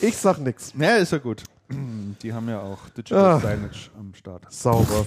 Ich 0.00 0.16
sag 0.16 0.38
nix. 0.38 0.72
ja, 0.78 0.96
ist 0.96 1.12
ja 1.12 1.18
gut. 1.18 1.44
Die 2.22 2.32
haben 2.32 2.48
ja 2.48 2.60
auch 2.60 2.88
Digital 2.90 3.24
Ah. 3.34 3.38
Signage 3.40 3.90
am 3.98 4.14
Start. 4.14 4.50
Sauber. 4.52 5.06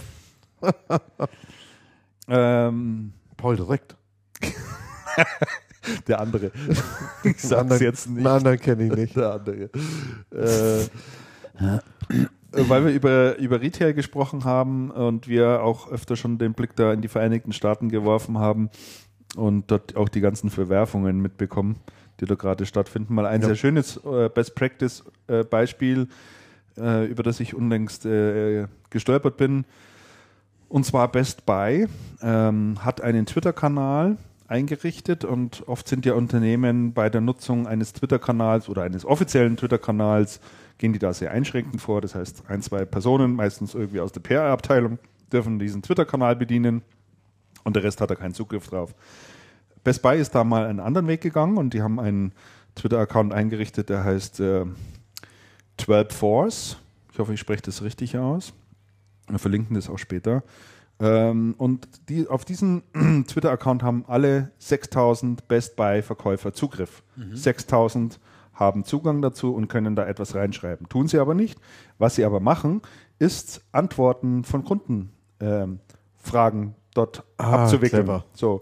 Ähm, 2.27 3.11
Paul 3.35 3.57
direkt. 3.57 3.95
der 6.07 6.19
andere. 6.21 6.51
Ich 7.23 7.41
sag's 7.41 7.53
anderen, 7.53 7.81
jetzt 7.81 8.07
nicht. 8.07 8.19
Den 8.19 8.27
anderen 8.27 8.59
kenne 8.59 8.83
ich 8.85 8.91
nicht. 8.93 9.15
der 9.17 9.33
andere. 9.33 9.69
äh, 10.31 10.87
weil 12.69 12.85
wir 12.85 12.93
über, 12.93 13.35
über 13.37 13.59
Retail 13.59 13.93
gesprochen 13.93 14.45
haben 14.45 14.91
und 14.91 15.27
wir 15.27 15.61
auch 15.63 15.91
öfter 15.91 16.15
schon 16.15 16.37
den 16.37 16.53
Blick 16.53 16.75
da 16.75 16.93
in 16.93 17.01
die 17.01 17.07
Vereinigten 17.09 17.51
Staaten 17.51 17.89
geworfen 17.89 18.37
haben 18.37 18.69
und 19.35 19.69
dort 19.71 19.97
auch 19.97 20.07
die 20.07 20.21
ganzen 20.21 20.49
Verwerfungen 20.51 21.19
mitbekommen, 21.21 21.77
die 22.21 22.25
da 22.25 22.35
gerade 22.35 22.65
stattfinden. 22.65 23.13
Mal 23.15 23.25
ein 23.25 23.41
Ja. 23.41 23.47
sehr 23.47 23.55
schönes 23.55 23.97
äh, 24.05 24.29
Best 24.29 24.55
Practice 24.55 25.03
äh, 25.27 25.43
Beispiel, 25.43 26.07
äh, 26.77 27.05
über 27.05 27.23
das 27.23 27.39
ich 27.39 27.53
unlängst 27.53 28.05
äh, 28.05 28.67
gestolpert 28.89 29.37
bin. 29.37 29.65
Und 30.69 30.85
zwar 30.85 31.11
Best 31.11 31.45
Buy 31.45 31.87
ähm, 32.21 32.77
hat 32.85 33.01
einen 33.01 33.25
Twitter-Kanal 33.25 34.17
eingerichtet 34.47 35.25
und 35.25 35.67
oft 35.67 35.87
sind 35.87 36.05
ja 36.05 36.13
Unternehmen 36.13 36.93
bei 36.93 37.09
der 37.09 37.21
Nutzung 37.21 37.67
eines 37.67 37.93
Twitter-Kanals 37.93 38.69
oder 38.69 38.83
eines 38.83 39.05
offiziellen 39.05 39.57
Twitter-Kanals 39.57 40.39
gehen 40.77 40.93
die 40.93 40.99
da 40.99 41.13
sehr 41.13 41.31
einschränkend 41.31 41.81
vor. 41.81 42.01
Das 42.01 42.15
heißt, 42.15 42.43
ein, 42.47 42.61
zwei 42.61 42.85
Personen, 42.85 43.35
meistens 43.35 43.75
irgendwie 43.75 43.99
aus 43.99 44.11
der 44.11 44.21
PR-Abteilung, 44.21 44.97
dürfen 45.31 45.59
diesen 45.59 45.81
Twitter-Kanal 45.81 46.35
bedienen 46.35 46.81
und 47.63 47.75
der 47.75 47.83
Rest 47.83 48.01
hat 48.01 48.09
da 48.09 48.15
keinen 48.15 48.33
Zugriff 48.33 48.67
drauf. 48.67 48.93
Best 49.83 50.01
Buy 50.01 50.19
ist 50.19 50.35
da 50.35 50.43
mal 50.43 50.65
einen 50.65 50.79
anderen 50.79 51.07
Weg 51.07 51.21
gegangen 51.21 51.57
und 51.57 51.73
die 51.73 51.81
haben 51.81 51.99
einen 51.99 52.33
Twitter-Account 52.75 53.33
eingerichtet, 53.33 53.89
der 53.89 54.03
heißt 54.03 54.39
äh, 54.39 54.65
12 55.77 56.13
Force. 56.15 56.77
Ich 57.11 57.19
hoffe, 57.19 57.33
ich 57.33 57.39
spreche 57.39 57.63
das 57.63 57.81
richtig 57.81 58.17
aus. 58.17 58.53
Wir 59.27 59.39
verlinken 59.39 59.75
das 59.75 59.89
auch 59.89 59.97
später. 59.97 60.43
Ähm, 60.99 61.55
und 61.57 61.87
die, 62.09 62.27
auf 62.27 62.45
diesen 62.45 62.83
Twitter-Account 63.27 63.81
haben 63.83 64.05
alle 64.07 64.51
6000 64.59 65.47
Best 65.47 65.75
Buy-Verkäufer 65.75 66.53
Zugriff. 66.53 67.03
6000 67.33 68.19
haben 68.53 68.85
Zugang 68.85 69.21
dazu 69.21 69.53
und 69.55 69.67
können 69.67 69.95
da 69.95 70.05
etwas 70.05 70.35
reinschreiben. 70.35 70.87
Tun 70.89 71.07
sie 71.07 71.17
aber 71.17 71.33
nicht. 71.33 71.59
Was 71.97 72.15
sie 72.15 72.25
aber 72.25 72.39
machen, 72.39 72.81
ist 73.17 73.61
Antworten 73.71 74.43
von 74.43 74.63
Kunden 74.63 75.11
ähm, 75.39 75.79
dort 76.93 77.23
Ah, 77.37 77.63
abzuwickeln. 77.63 78.03
clever. 78.03 78.25
So. 78.33 78.61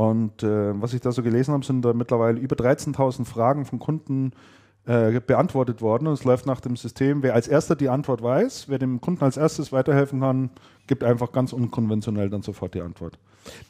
Und 0.00 0.42
äh, 0.42 0.80
was 0.80 0.94
ich 0.94 1.02
da 1.02 1.12
so 1.12 1.22
gelesen 1.22 1.52
habe, 1.52 1.62
sind 1.62 1.84
da 1.84 1.92
mittlerweile 1.92 2.40
über 2.40 2.56
13.000 2.56 3.26
Fragen 3.26 3.66
von 3.66 3.78
Kunden 3.78 4.32
äh, 4.86 5.20
beantwortet 5.20 5.82
worden 5.82 6.06
und 6.06 6.14
es 6.14 6.24
läuft 6.24 6.46
nach 6.46 6.60
dem 6.60 6.74
System, 6.74 7.22
wer 7.22 7.34
als 7.34 7.48
erster 7.48 7.76
die 7.76 7.90
Antwort 7.90 8.22
weiß, 8.22 8.70
wer 8.70 8.78
dem 8.78 9.02
Kunden 9.02 9.22
als 9.22 9.36
erstes 9.36 9.72
weiterhelfen 9.72 10.20
kann, 10.20 10.48
gibt 10.86 11.04
einfach 11.04 11.32
ganz 11.32 11.52
unkonventionell 11.52 12.30
dann 12.30 12.40
sofort 12.40 12.72
die 12.72 12.80
Antwort. 12.80 13.18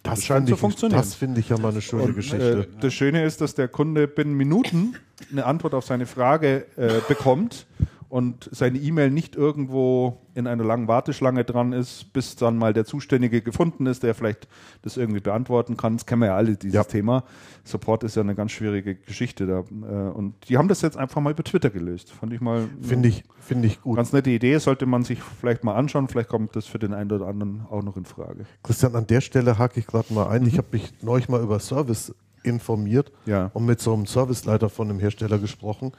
Das, 0.05 0.25
scheint 0.25 0.43
finde 0.43 0.51
zu 0.51 0.55
ich, 0.55 0.61
funktionieren. 0.61 1.01
das 1.01 1.17
finde 1.17 1.41
ich 1.41 1.49
ja 1.49 1.59
mal 1.59 1.73
eine 1.73 1.83
schöne 1.83 2.05
Und, 2.05 2.15
Geschichte. 2.15 2.61
Äh, 2.61 2.81
das 2.81 2.95
Schöne 2.95 3.25
ist, 3.25 3.41
dass 3.41 3.57
der 3.57 3.67
Kunde 3.67 4.07
binnen 4.07 4.35
Minuten 4.35 4.95
eine 5.33 5.47
Antwort 5.47 5.75
auf 5.75 5.85
seine 5.85 6.07
Frage 6.07 6.65
äh, 6.77 7.01
bekommt 7.09 7.67
und 8.11 8.49
seine 8.53 8.79
E-Mail 8.79 9.11
nicht 9.11 9.37
irgendwo 9.37 10.19
in 10.35 10.47
einer 10.47 10.65
langen 10.65 10.89
Warteschlange 10.89 11.45
dran 11.45 11.73
ist, 11.73 12.13
bis 12.13 12.37
dann 12.37 12.59
mal 12.59 12.73
der 12.73 12.85
Zuständige 12.85 13.41
gefunden 13.41 13.87
ist, 13.87 14.03
der 14.03 14.15
vielleicht 14.15 14.49
das 14.83 14.97
irgendwie 14.97 15.21
beantworten 15.21 15.77
kann. 15.77 15.97
Das 15.97 16.07
kennen 16.07 16.21
wir 16.23 16.27
ja 16.27 16.37
alle, 16.37 16.57
dieses 16.57 16.75
Ja. 16.75 16.85
Thema. 16.85 17.25
Support 17.65 18.03
ist 18.05 18.17
ja 18.17 18.23
eine 18.23 18.35
ganz 18.35 18.51
schwierige 18.51 18.97
Geschichte 18.97 19.47
da. 19.47 19.61
Äh, 19.61 20.11
und 20.11 20.35
die 20.49 20.59
haben 20.59 20.69
das 20.69 20.83
jetzt 20.83 20.97
einfach 20.97 21.21
mal 21.21 21.31
über 21.31 21.45
Twitter 21.45 21.71
gelöst. 21.71 22.13
Fand 22.13 22.33
ich 22.33 22.41
mal 22.41 22.69
Finde 22.83 23.09
ich, 23.09 23.23
finde 23.41 23.69
ich 23.69 23.81
gut. 23.81 23.97
ganz 23.97 24.13
nette 24.13 24.31
Idee. 24.31 24.59
Sollte 24.59 24.87
man 24.87 25.05
sich 25.05 25.23
vielleicht 25.23 25.63
mal 25.65 25.75
anschauen. 25.75 26.09
Vielleicht 26.09 26.29
kommt 26.29 26.57
das 26.57 26.67
für 26.67 26.79
den 26.81 26.93
einen 26.93 27.11
oder 27.13 27.27
anderen 27.29 27.63
auch 27.71 27.83
noch 27.83 27.97
in 27.97 28.05
Frage. 28.05 28.45
Christian, 28.65 28.97
an 28.97 29.07
der 29.07 29.21
Stelle 29.21 29.57
hake 29.59 29.79
ich 29.79 29.87
gerade 29.87 30.13
mal 30.13 30.27
ein. 30.29 30.45
Ich 30.47 30.59
habe 30.59 30.69
mich 30.73 30.93
neulich 31.03 31.29
mal 31.29 31.41
über 31.41 31.61
Service 31.61 32.13
informiert 32.43 33.13
Ja. 33.27 33.51
und 33.55 33.67
mit 33.67 33.81
so 33.81 33.93
einem 33.93 34.07
Serviceleiter 34.07 34.69
von 34.69 34.89
einem 34.91 34.99
Hersteller 34.99 35.39
gesprochen. 35.39 35.93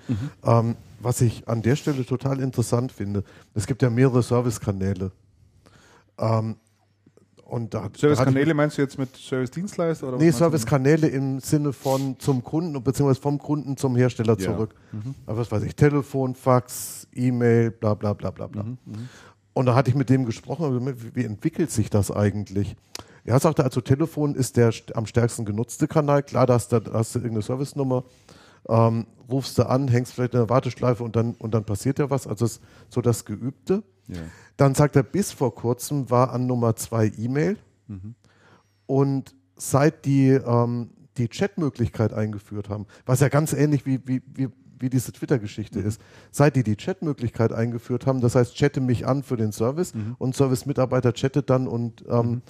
Ähm, 0.43 0.75
was 0.99 1.21
ich 1.21 1.47
an 1.47 1.61
der 1.61 1.75
Stelle 1.75 2.05
total 2.05 2.39
interessant 2.39 2.91
finde, 2.91 3.23
es 3.53 3.67
gibt 3.67 3.81
ja 3.81 3.89
mehrere 3.89 4.23
Servicekanäle. 4.23 5.11
Ähm, 6.19 6.55
und 7.45 7.73
da, 7.73 7.89
Servicekanäle 7.97 8.53
meinst 8.53 8.77
du 8.77 8.81
jetzt 8.81 8.97
mit 8.97 9.13
Service-Dienstleister? 9.17 10.07
oder 10.07 10.17
Nee? 10.17 10.31
Servicekanäle 10.31 11.07
im 11.07 11.39
Sinne 11.41 11.73
von 11.73 12.17
zum 12.17 12.43
Kunden 12.43 12.81
beziehungsweise 12.81 13.19
vom 13.19 13.39
Kunden 13.39 13.75
zum 13.75 13.95
Hersteller 13.97 14.37
Ja. 14.39 14.45
zurück. 14.53 14.73
Aber 15.25 15.37
was 15.39 15.51
weiß 15.51 15.63
ich, 15.63 15.75
Telefon, 15.75 16.33
Fax, 16.35 17.07
E-Mail, 17.13 17.71
bla 17.71 17.93
bla 17.93 18.13
bla 18.13 18.31
bla 18.31 18.47
bla. 18.47 18.65
Und 19.53 19.65
da 19.65 19.75
hatte 19.75 19.89
ich 19.89 19.95
mit 19.97 20.09
dem 20.09 20.25
gesprochen, 20.25 20.95
wie 21.13 21.25
entwickelt 21.25 21.71
sich 21.71 21.89
das 21.89 22.09
eigentlich? 22.09 22.77
Er 23.23 23.39
sagte, 23.39 23.63
also 23.63 23.81
Telefon 23.81 24.35
ist 24.35 24.57
der 24.57 24.71
am 24.93 25.05
stärksten 25.05 25.45
genutzte 25.45 25.87
Kanal. 25.87 26.23
Klar, 26.23 26.47
da 26.47 26.55
hast 26.55 26.71
du, 26.71 26.79
da 26.79 26.93
hast 26.93 27.13
du 27.15 27.19
irgendeine 27.19 27.43
Servicenummer, 27.43 28.03
ähm, 28.67 29.05
rufst 29.29 29.57
du 29.57 29.67
an, 29.67 29.87
hängst 29.87 30.13
vielleicht 30.13 30.33
in 30.33 30.39
der 30.39 30.49
Warteschleife 30.49 31.03
und 31.03 31.15
dann, 31.15 31.33
und 31.35 31.53
dann 31.53 31.63
passiert 31.63 31.99
ja 31.99 32.09
was. 32.09 32.27
Also 32.27 32.45
ist 32.45 32.61
so 32.89 33.01
das 33.01 33.25
Geübte. 33.25 33.83
Ja. 34.07 34.17
Dann 34.57 34.75
sagt 34.75 34.95
er, 34.95 35.03
bis 35.03 35.31
vor 35.31 35.53
kurzem 35.55 36.09
war 36.09 36.31
an 36.31 36.47
Nummer 36.47 36.75
zwei 36.75 37.11
E-Mail. 37.17 37.57
Und 38.85 39.35
seit 39.55 40.05
die 40.05 40.29
ähm, 40.29 40.89
die 41.17 41.27
Chatmöglichkeit 41.27 42.13
eingeführt 42.13 42.69
haben, 42.69 42.85
was 43.05 43.19
ja 43.19 43.29
ganz 43.29 43.53
ähnlich 43.53 43.85
wie, 43.85 43.99
wie, 44.07 44.21
wie, 44.33 44.49
wie 44.79 44.89
diese 44.89 45.11
Twitter-Geschichte 45.11 45.79
ist, 45.79 46.01
seit 46.31 46.55
die 46.55 46.63
die 46.63 46.75
Chatmöglichkeit 46.75 47.51
eingeführt 47.51 48.05
haben, 48.07 48.21
das 48.21 48.35
heißt, 48.35 48.55
chatte 48.55 48.81
mich 48.81 49.05
an 49.05 49.23
für 49.23 49.37
den 49.37 49.51
Service 49.51 49.93
und 50.17 50.35
Service-Mitarbeiter 50.35 51.13
chattet 51.13 51.49
dann 51.49 51.67
und, 51.67 52.03
ähm, 52.09 52.41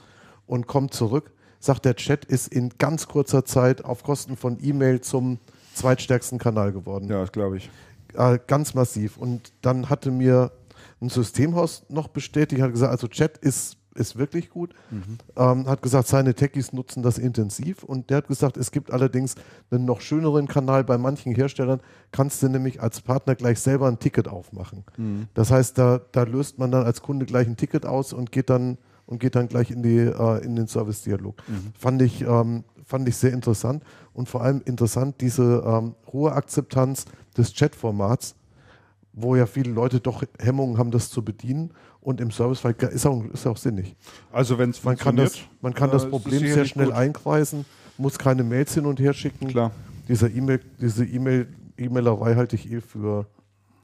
und 0.48 0.68
kommt 0.68 0.94
zurück, 0.94 1.32
sagt 1.60 1.86
der 1.86 1.96
Chat 1.96 2.26
ist 2.26 2.48
in 2.48 2.70
ganz 2.78 3.08
kurzer 3.08 3.46
Zeit 3.46 3.86
auf 3.86 4.04
Kosten 4.04 4.36
von 4.38 4.58
E-Mail 4.62 5.02
zum 5.02 5.40
zweitstärksten 5.74 6.40
Kanal 6.40 6.72
geworden 6.74 7.08
Ja, 7.08 7.22
das 7.22 7.32
glaube 7.32 7.58
ich. 7.58 7.70
äh, 8.16 8.40
ganz 8.48 8.74
massiv. 8.74 9.18
Und 9.18 9.54
dann 9.62 9.90
hatte 9.90 10.12
mir 10.12 10.52
ein 11.02 11.10
Systemhaus 11.10 11.84
noch 11.90 12.08
bestätigt, 12.10 12.62
hat 12.62 12.72
gesagt, 12.72 12.92
also 12.92 13.08
Chat 13.08 13.38
ist, 13.38 13.78
ist 13.96 14.18
wirklich 14.18 14.50
gut. 14.50 14.74
Ähm, 15.36 15.68
hat 15.68 15.82
gesagt, 15.82 16.08
seine 16.08 16.34
Techies 16.34 16.74
nutzen 16.74 17.04
das 17.04 17.18
intensiv. 17.18 17.84
Und 17.84 18.10
der 18.10 18.18
hat 18.18 18.28
gesagt, 18.28 18.58
es 18.58 18.72
gibt 18.72 18.92
allerdings 18.92 19.36
einen 19.70 19.86
noch 19.86 20.02
schöneren 20.02 20.48
Kanal. 20.48 20.84
Bei 20.84 20.98
manchen 20.98 21.34
Herstellern 21.36 21.82
kannst 22.12 22.42
du 22.42 22.50
nämlich 22.50 22.82
als 22.82 23.02
Partner 23.02 23.36
gleich 23.36 23.60
selber 23.60 23.88
ein 23.88 24.00
Ticket 24.00 24.28
aufmachen. 24.28 24.84
Das 25.34 25.52
heißt, 25.52 25.78
da, 25.78 26.02
da 26.12 26.24
löst 26.24 26.58
man 26.60 26.72
dann 26.72 26.86
als 26.86 27.02
Kunde 27.02 27.26
gleich 27.26 27.48
ein 27.48 27.58
Ticket 27.58 27.86
aus 27.86 28.14
und 28.14 28.32
geht 28.32 28.50
dann 28.50 28.78
und 29.06 29.19
geht 29.19 29.36
dann 29.36 29.48
gleich 29.48 29.72
in, 29.72 29.84
die, 29.84 29.98
äh, 29.98 30.44
in 30.44 30.56
den 30.56 30.68
Service-Dialog. 30.68 31.36
Fand, 31.78 32.02
ich, 32.02 32.22
ähm, 32.22 32.64
fand 32.86 33.07
ich 33.07 33.18
sehr 33.18 33.34
interessant 33.34 33.84
und 34.14 34.30
vor 34.30 34.41
allem 34.41 34.61
interessant 34.65 35.15
diese 35.22 35.64
ähm, 35.65 35.95
hohe 36.11 36.32
Akzeptanz 36.32 37.06
des 37.38 37.53
Chat-Formats, 37.53 38.36
wo 39.14 39.36
ja 39.36 39.45
viele 39.45 39.72
Leute 39.72 39.99
doch 39.99 40.23
Hemmungen 40.40 40.78
haben, 40.78 40.91
das 40.91 41.10
zu 41.10 41.23
bedienen 41.23 41.72
und 42.02 42.19
im 42.22 42.32
Servicefall 42.32 42.76
ist 42.91 43.06
auch, 43.06 43.23
ist 43.26 43.45
auch 43.45 43.57
sinnig. 43.57 43.95
Also 44.32 44.57
wenn 44.57 44.72
es 44.72 44.84
Man 44.84 44.98
kann 44.98 45.15
das, 45.15 45.38
man 45.61 45.73
kann 45.73 45.91
das 45.91 46.06
äh, 46.06 46.10
Problem 46.10 46.40
sehr 46.40 46.65
schnell 46.65 46.88
gut. 46.88 46.95
einkreisen, 46.95 47.65
muss 47.98 48.18
keine 48.18 48.44
Mails 48.44 48.73
hin 48.73 48.86
und 48.86 48.99
her 48.99 49.14
schicken. 49.14 49.48
Klar. 49.48 49.72
Diese 50.07 50.28
E-Mail, 50.28 50.60
diese 50.80 51.06
E-Mail, 51.06 51.48
E-Mailerei 51.78 52.36
halte 52.36 52.56
ich 52.56 52.72
eh 52.72 52.82
für 52.82 53.28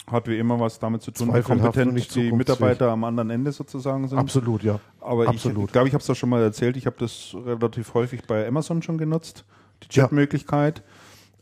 Hat 0.09 0.27
wie 0.27 0.37
immer 0.37 0.57
was 0.59 0.79
damit 0.79 1.01
zu 1.01 1.11
tun, 1.11 1.33
wie 1.33 1.41
kompetent 1.41 1.93
nicht 1.93 2.15
die. 2.15 2.31
Mitarbeiter 2.31 2.89
am 2.91 3.03
anderen 3.03 3.29
Ende 3.29 3.51
sozusagen 3.51 4.07
sind. 4.07 4.17
absolut, 4.17 4.63
ja. 4.63 4.79
Aber 5.01 5.27
Absolut. 5.27 5.65
ich, 5.65 5.71
glaube, 5.73 5.87
ich 5.89 5.93
habe 5.93 6.01
es 6.01 6.07
doch 6.07 6.15
schon 6.15 6.29
mal 6.29 6.41
erzählt, 6.41 6.77
ich 6.77 6.85
habe 6.85 6.95
das 6.99 7.35
relativ 7.45 7.93
häufig 7.93 8.23
bei 8.25 8.47
Amazon 8.47 8.81
schon 8.81 8.97
genutzt, 8.97 9.43
die 9.83 9.95
Ja. 9.95 10.03
Chatmöglichkeit. 10.03 10.81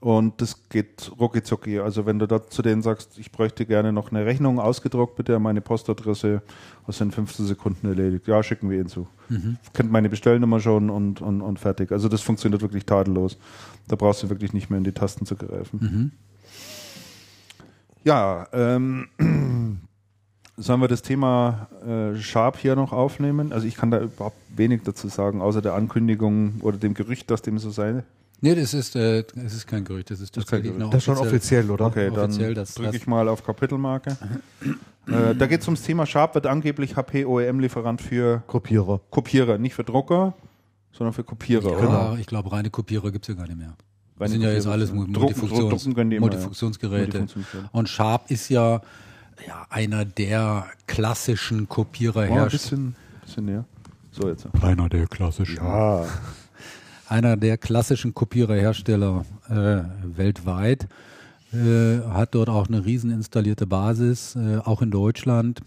Und 0.01 0.39
das 0.41 0.67
geht 0.69 1.11
rucki 1.19 1.41
zucki. 1.41 1.79
Also 1.79 2.05
wenn 2.05 2.19
du 2.19 2.27
da 2.27 2.45
zu 2.47 2.61
denen 2.61 2.81
sagst, 2.83 3.17
ich 3.17 3.31
bräuchte 3.31 3.65
gerne 3.65 3.91
noch 3.91 4.11
eine 4.11 4.25
Rechnung 4.25 4.59
ausgedruckt, 4.59 5.15
bitte 5.15 5.35
an 5.35 5.41
meine 5.41 5.61
Postadresse, 5.61 6.43
das 6.85 6.97
sind 6.99 7.13
15 7.15 7.45
Sekunden 7.47 7.87
erledigt. 7.87 8.27
Ja, 8.27 8.43
schicken 8.43 8.69
wir 8.69 8.79
ihn 8.79 8.87
zu. 8.87 9.07
Kennt 9.73 9.91
meine 9.91 10.09
Bestellnummer 10.09 10.59
schon 10.59 10.89
und, 10.91 11.21
und, 11.21 11.41
und 11.41 11.59
fertig. 11.59 11.91
Also 11.91 12.07
das 12.09 12.21
funktioniert 12.21 12.61
wirklich 12.61 12.85
tadellos. 12.85 13.37
Da 13.87 13.95
brauchst 13.95 14.21
du 14.21 14.29
wirklich 14.29 14.53
nicht 14.53 14.69
mehr 14.69 14.77
in 14.77 14.83
die 14.83 14.91
Tasten 14.91 15.25
zu 15.25 15.35
greifen. 15.35 16.11
Ja, 18.05 18.47
ähm, 18.53 19.07
sollen 20.57 20.79
wir 20.79 20.87
das 20.87 21.01
Thema 21.01 21.67
äh, 21.85 22.15
Sharp 22.17 22.57
hier 22.57 22.75
noch 22.75 22.93
aufnehmen? 22.93 23.51
Also 23.51 23.67
ich 23.67 23.75
kann 23.75 23.91
da 23.91 23.99
überhaupt 23.99 24.37
wenig 24.55 24.83
dazu 24.83 25.07
sagen, 25.09 25.41
außer 25.41 25.61
der 25.61 25.73
Ankündigung 25.73 26.61
oder 26.61 26.77
dem 26.77 26.93
Gerücht, 26.93 27.29
dass 27.31 27.41
dem 27.41 27.57
so 27.57 27.71
sei. 27.71 28.03
Nee, 28.41 28.53
das 28.53 28.73
ist, 28.73 28.95
äh, 28.95 29.23
das 29.35 29.53
ist 29.53 29.65
kein 29.65 29.83
Gerücht, 29.85 30.11
das 30.11 30.19
ist 30.19 30.37
Das 30.37 30.43
tatsächlich 30.45 30.67
Gerücht. 30.73 30.79
noch 30.81 30.91
Das 30.91 30.99
ist 30.99 31.05
schon 31.05 31.17
offiziell, 31.17 31.69
oder? 31.71 31.87
Okay, 31.87 32.09
Offiziell, 32.09 32.53
dann 32.53 32.63
das- 32.63 32.75
drücke 32.75 32.87
das- 32.91 32.95
ich 32.95 33.07
mal 33.07 33.27
auf 33.27 33.43
Kapitelmarke. 33.43 34.15
äh, 35.07 35.33
da 35.35 35.47
geht 35.47 35.61
es 35.61 35.67
ums 35.67 35.81
Thema 35.81 36.05
Sharp, 36.05 36.35
wird 36.35 36.45
angeblich 36.45 36.95
HP 36.95 37.25
OEM-Lieferant 37.25 38.01
für 38.01 38.43
Kopierer. 38.47 39.01
Kopierer, 39.09 39.57
nicht 39.57 39.73
für 39.73 39.83
Drucker, 39.83 40.33
sondern 40.91 41.13
für 41.13 41.23
Kopierer. 41.23 41.71
Ja, 41.71 41.77
oder? 42.11 42.17
ich 42.19 42.27
glaube, 42.27 42.51
reine 42.51 42.69
Kopierer 42.69 43.11
gibt 43.11 43.25
es 43.27 43.29
ja 43.29 43.35
gar 43.35 43.47
nicht 43.47 43.57
mehr. 43.57 43.73
Das 44.17 44.31
sind 44.31 44.41
ja 44.41 44.51
jetzt 44.51 44.67
alles 44.67 44.93
Multifunktions 44.93 45.85
ja. 45.85 46.19
Multifunktionsgeräte. 46.19 47.19
Multifunktionsgeräte. 47.19 47.69
Und 47.71 47.89
Sharp 47.89 48.31
ist 48.31 48.49
ja, 48.49 48.81
ja 49.45 49.65
einer 49.69 50.05
der 50.05 50.67
klassischen 50.87 51.57
Oh, 51.59 51.61
ein 51.63 51.69
Kopiererhersteller. 51.69 52.49
bisschen, 52.49 52.95
bisschen 53.23 53.45
näher. 53.45 53.65
So 54.11 54.29
jetzt. 54.29 54.47
einer 54.61 54.87
der 54.89 55.07
klassischen. 55.07 55.59
Ah, 55.59 56.05
Einer 57.07 57.37
der 57.37 57.59
klassischen 57.59 58.15
Kopiererhersteller 58.15 59.25
äh, 59.47 59.83
weltweit. 60.17 60.87
Äh, 61.53 61.99
hat 62.09 62.33
dort 62.33 62.49
auch 62.49 62.67
eine 62.67 62.83
riesen 62.83 63.11
installierte 63.11 63.67
Basis, 63.67 64.35
äh, 64.35 64.57
auch 64.57 64.81
in 64.81 64.89
Deutschland. 64.89 65.61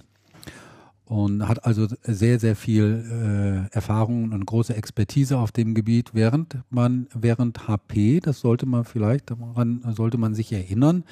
Und 1.09 1.49
hat 1.49 1.65
also 1.65 1.87
sehr, 2.03 2.39
sehr 2.39 2.55
viel 2.55 3.67
äh, 3.71 3.75
Erfahrung 3.75 4.33
und 4.33 4.45
große 4.45 4.77
Expertise 4.77 5.39
auf 5.39 5.53
dem 5.53 5.75
Gebiet, 5.75 6.11
während 6.13 6.59
man, 6.69 7.07
während 7.15 7.67
HP, 7.67 8.21
das 8.21 8.41
sollte 8.41 8.67
man 8.67 8.85
vielleicht, 8.85 9.31
daran 9.31 9.83
sollte 9.97 10.19
man 10.19 10.35
sich 10.35 10.53
erinnern, 10.53 11.05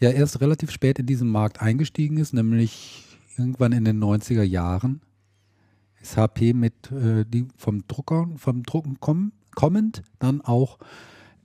ja 0.00 0.10
erst 0.10 0.40
relativ 0.40 0.72
spät 0.72 0.98
in 0.98 1.06
diesen 1.06 1.28
Markt 1.28 1.62
eingestiegen 1.62 2.16
ist, 2.18 2.34
nämlich 2.34 3.04
irgendwann 3.36 3.70
in 3.70 3.84
den 3.84 4.02
90er 4.02 4.42
Jahren 4.42 5.00
ist 6.00 6.16
HP 6.16 6.52
mit 6.52 6.90
äh, 6.90 7.24
die 7.26 7.46
vom 7.56 7.86
Drucker, 7.86 8.28
vom 8.36 8.62
Drucken 8.62 8.98
kommen, 9.00 9.32
kommend 9.54 10.02
dann 10.18 10.40
auch 10.40 10.78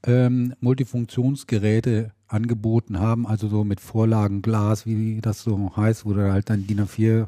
ähm, 0.05 0.53
Multifunktionsgeräte 0.59 2.11
angeboten 2.27 2.99
haben, 2.99 3.27
also 3.27 3.47
so 3.47 3.63
mit 3.63 3.79
Vorlagenglas, 3.79 4.85
wie 4.85 5.21
das 5.21 5.43
so 5.43 5.75
heißt, 5.75 6.05
wo 6.05 6.13
du 6.13 6.31
halt 6.31 6.49
dann 6.49 6.67
DIN 6.67 6.81
A4, 6.81 7.27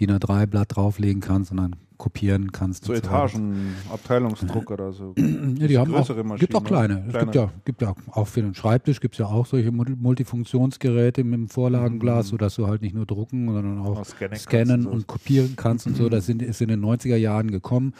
DIN 0.00 0.10
A3 0.10 0.46
Blatt 0.46 0.76
drauflegen 0.76 1.20
kannst 1.20 1.50
und 1.50 1.58
dann 1.58 1.76
kopieren 1.98 2.50
kannst. 2.50 2.84
so. 2.86 2.92
Etagen, 2.92 3.74
Abteilungsdruck 3.92 4.70
oder 4.72 4.92
so. 4.92 5.14
Ja, 5.58 5.66
die 5.68 5.78
haben 5.78 5.94
auch, 5.94 6.08
Maschinen, 6.08 6.36
gibt 6.38 6.54
auch 6.56 6.62
ne? 6.62 6.66
kleine. 6.66 6.94
Es 7.06 7.12
gibt 7.12 7.32
Kleine. 7.32 7.34
ja, 7.34 7.52
gibt 7.64 7.82
ja 7.82 7.94
auch 8.10 8.26
für 8.26 8.42
den 8.42 8.54
Schreibtisch 8.54 8.98
gibt 9.00 9.14
es 9.14 9.18
ja 9.20 9.26
auch 9.26 9.46
solche 9.46 9.70
Mul- 9.70 9.94
Multifunktionsgeräte 9.96 11.22
mit 11.22 11.34
dem 11.34 11.48
Vorlagenglas, 11.48 12.28
sodass 12.28 12.56
du 12.56 12.66
halt 12.66 12.82
nicht 12.82 12.94
nur 12.94 13.06
drucken, 13.06 13.46
sondern 13.46 13.78
auch, 13.78 13.90
Mhm. 13.94 13.96
Auch 13.98 14.04
scannen 14.04 14.36
scannen, 14.38 14.76
und 14.80 14.82
so. 14.82 14.90
und 14.90 15.06
kopieren 15.06 15.54
kannst 15.56 15.86
und 15.86 15.96
so. 15.96 16.08
Das 16.10 16.26
sind, 16.26 16.42
ist 16.42 16.60
in 16.60 16.68
den 16.68 16.80
90er 16.84 17.16
Jahren 17.16 17.50
gekommen. 17.50 17.94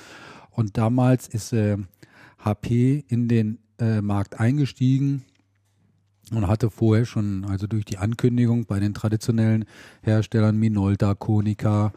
Und 0.50 0.76
damals 0.76 1.28
ist 1.28 1.52
äh, 1.52 1.76
HP 2.44 3.04
in 3.08 3.28
den 3.28 3.58
äh, 3.78 4.00
Markt 4.02 4.40
eingestiegen 4.40 5.22
und 6.36 6.48
hatte 6.48 6.70
vorher 6.70 7.04
schon, 7.04 7.44
also 7.44 7.66
durch 7.66 7.84
die 7.84 7.98
Ankündigung 7.98 8.66
bei 8.66 8.80
den 8.80 8.94
traditionellen 8.94 9.64
Herstellern 10.02 10.58
Minolta, 10.58 11.14
Konica, 11.14 11.92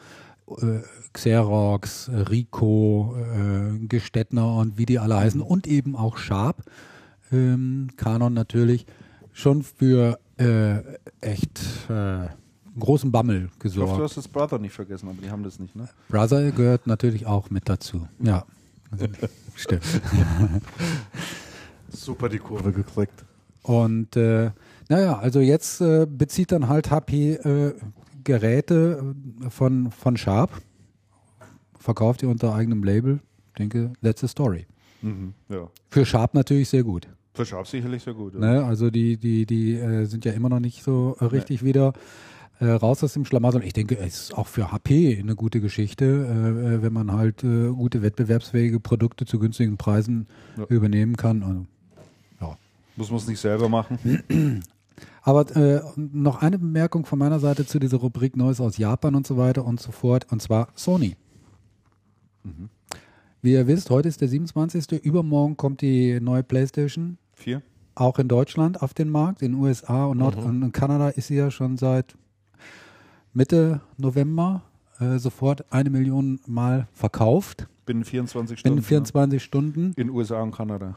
äh, 0.47 0.79
Xerox, 1.13 2.07
äh, 2.09 2.17
Ricoh, 2.17 3.15
äh, 3.15 3.79
Gestettner 3.87 4.57
und 4.57 4.77
wie 4.77 4.85
die 4.85 4.99
alle 4.99 5.15
heißen 5.17 5.41
und 5.41 5.67
eben 5.67 5.95
auch 5.95 6.17
Sharp, 6.17 6.63
ähm, 7.31 7.89
Canon 7.97 8.33
natürlich, 8.33 8.85
schon 9.33 9.63
für 9.63 10.19
äh, 10.37 10.79
echt 11.21 11.59
äh, 11.89 12.27
großen 12.77 13.11
Bammel 13.11 13.35
Ich 13.37 13.43
hoffe, 13.43 13.53
du 13.57 13.59
gesorgt. 13.59 14.03
hast 14.03 14.17
das 14.17 14.27
Brother 14.27 14.59
nicht 14.59 14.73
vergessen, 14.73 15.09
aber 15.09 15.21
die 15.21 15.29
haben 15.31 15.43
das 15.43 15.59
nicht, 15.59 15.75
ne? 15.75 15.87
Brother 16.09 16.51
gehört 16.51 16.87
natürlich 16.87 17.25
auch 17.25 17.49
mit 17.49 17.67
dazu. 17.67 18.07
Ja, 18.19 18.45
stimmt. 19.55 19.83
Super 21.89 22.29
die 22.29 22.39
Kurve 22.39 22.71
gekriegt. 22.71 23.25
Und 23.65 24.15
äh, 24.15 24.51
naja, 24.89 25.17
also 25.17 25.39
jetzt 25.39 25.81
äh, 25.81 26.05
bezieht 26.07 26.51
dann 26.51 26.67
halt 26.69 26.91
HP 26.91 27.33
äh, 27.33 27.73
Geräte 28.23 29.15
äh, 29.43 29.49
von, 29.49 29.89
von 29.91 30.17
Sharp, 30.17 30.51
verkauft 31.79 32.21
die 32.21 32.27
unter 32.27 32.53
eigenem 32.53 32.83
Label. 32.83 33.19
Ich 33.49 33.53
denke, 33.57 33.93
that's 34.03 34.21
the 34.21 34.27
story. 34.27 34.67
Mhm. 35.01 35.33
Ja. 35.49 35.69
Für 35.89 36.05
Sharp 36.05 36.35
natürlich 36.35 36.69
sehr 36.69 36.83
gut. 36.83 37.07
Für 37.33 37.45
Sharp 37.45 37.67
sicherlich 37.67 38.03
sehr 38.03 38.13
gut. 38.13 38.33
Ja. 38.35 38.39
Ne? 38.39 38.63
Also 38.63 38.91
die, 38.91 39.17
die, 39.17 39.45
die 39.47 39.73
äh, 39.75 40.05
sind 40.05 40.25
ja 40.25 40.33
immer 40.33 40.49
noch 40.49 40.59
nicht 40.59 40.83
so 40.83 41.17
äh, 41.19 41.25
richtig 41.25 41.63
wieder 41.63 41.93
äh, 42.59 42.67
raus 42.67 43.03
aus 43.03 43.13
dem 43.13 43.25
Schlamassel. 43.25 43.63
Ich 43.63 43.73
denke, 43.73 43.97
es 43.97 44.25
ist 44.25 44.37
auch 44.37 44.47
für 44.47 44.71
HP 44.71 45.17
eine 45.19 45.35
gute 45.35 45.59
Geschichte, 45.59 46.05
äh, 46.05 46.75
äh, 46.75 46.81
wenn 46.83 46.93
man 46.93 47.11
halt 47.11 47.43
äh, 47.43 47.69
gute 47.69 48.03
wettbewerbsfähige 48.03 48.79
Produkte 48.79 49.25
zu 49.25 49.39
günstigen 49.39 49.77
Preisen 49.77 50.27
Ja. 50.55 50.65
übernehmen 50.69 51.15
kann. 51.17 51.41
Und, 51.43 51.67
Muss 52.95 53.09
man 53.09 53.17
es 53.17 53.27
nicht 53.27 53.39
selber 53.39 53.69
machen. 53.69 53.99
Aber 55.21 55.55
äh, 55.55 55.81
noch 55.95 56.41
eine 56.41 56.59
Bemerkung 56.59 57.05
von 57.05 57.19
meiner 57.19 57.39
Seite 57.39 57.65
zu 57.65 57.79
dieser 57.79 57.97
Rubrik 57.97 58.37
Neues 58.37 58.61
aus 58.61 58.77
Japan 58.77 59.15
und 59.15 59.25
so 59.25 59.37
weiter 59.37 59.65
und 59.65 59.79
so 59.79 59.91
fort, 59.91 60.31
und 60.31 60.41
zwar 60.41 60.69
Sony. 60.75 61.17
Wie 63.41 63.53
ihr 63.53 63.67
wisst, 63.67 63.89
heute 63.89 64.07
ist 64.07 64.21
der 64.21 64.27
27. 64.27 65.03
Übermorgen 65.03 65.57
kommt 65.57 65.81
die 65.81 66.19
neue 66.19 66.43
PlayStation, 66.43 67.17
Vier? 67.33 67.61
auch 67.95 68.19
in 68.19 68.27
Deutschland 68.27 68.81
auf 68.81 68.93
den 68.93 69.09
Markt. 69.09 69.41
In 69.41 69.53
den 69.53 69.61
USA 69.61 70.05
und, 70.05 70.19
Nord 70.19 70.35
und 70.35 70.61
in 70.61 70.71
Kanada 70.71 71.09
ist 71.09 71.27
sie 71.27 71.35
ja 71.35 71.49
schon 71.51 71.77
seit 71.77 72.15
Mitte 73.33 73.81
November 73.97 74.61
äh, 74.99 75.17
sofort 75.17 75.65
eine 75.71 75.89
Million 75.89 76.39
Mal 76.45 76.87
verkauft. 76.93 77.67
Binnen 77.85 78.03
24 78.03 78.59
Stunden. 78.59 78.75
Binnen 78.75 78.85
24 78.85 79.43
Stunden 79.43 79.87
Ne? 79.89 79.93
In 79.97 80.09
USA 80.09 80.41
und 80.41 80.51
Kanada. 80.51 80.95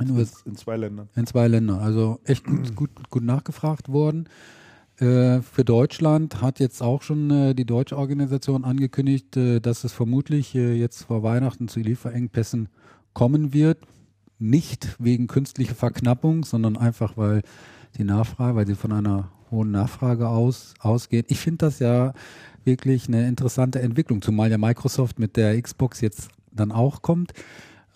In, 0.00 0.10
US 0.16 0.42
In 0.44 0.56
zwei 0.56 0.76
Ländern. 0.76 1.08
in 1.16 1.26
zwei 1.26 1.48
Ländern. 1.48 1.80
Also 1.80 2.20
echt 2.24 2.44
gut, 2.44 2.74
gut, 2.76 2.90
gut 3.10 3.22
nachgefragt 3.24 3.88
worden. 3.88 4.28
Äh, 4.98 5.42
für 5.42 5.64
Deutschland 5.64 6.42
hat 6.42 6.58
jetzt 6.58 6.82
auch 6.82 7.02
schon 7.02 7.30
äh, 7.30 7.54
die 7.54 7.64
deutsche 7.64 7.96
Organisation 7.96 8.64
angekündigt, 8.64 9.36
äh, 9.36 9.60
dass 9.60 9.84
es 9.84 9.92
vermutlich 9.92 10.54
äh, 10.54 10.74
jetzt 10.74 11.04
vor 11.04 11.22
Weihnachten 11.22 11.68
zu 11.68 11.80
Lieferengpässen 11.80 12.68
kommen 13.12 13.52
wird. 13.52 13.78
Nicht 14.40 14.96
wegen 14.98 15.26
künstlicher 15.26 15.74
Verknappung, 15.74 16.44
sondern 16.44 16.76
einfach, 16.76 17.16
weil 17.16 17.42
die 17.96 18.04
Nachfrage, 18.04 18.56
weil 18.56 18.66
sie 18.66 18.74
von 18.74 18.92
einer 18.92 19.30
hohen 19.50 19.70
Nachfrage 19.70 20.28
aus, 20.28 20.74
ausgeht. 20.80 21.26
Ich 21.28 21.38
finde 21.38 21.66
das 21.66 21.78
ja 21.78 22.12
wirklich 22.64 23.08
eine 23.08 23.26
interessante 23.26 23.80
Entwicklung, 23.80 24.20
zumal 24.20 24.50
ja 24.50 24.58
Microsoft 24.58 25.18
mit 25.18 25.36
der 25.36 25.60
Xbox 25.60 26.00
jetzt 26.00 26.28
dann 26.52 26.70
auch 26.72 27.02
kommt. 27.02 27.32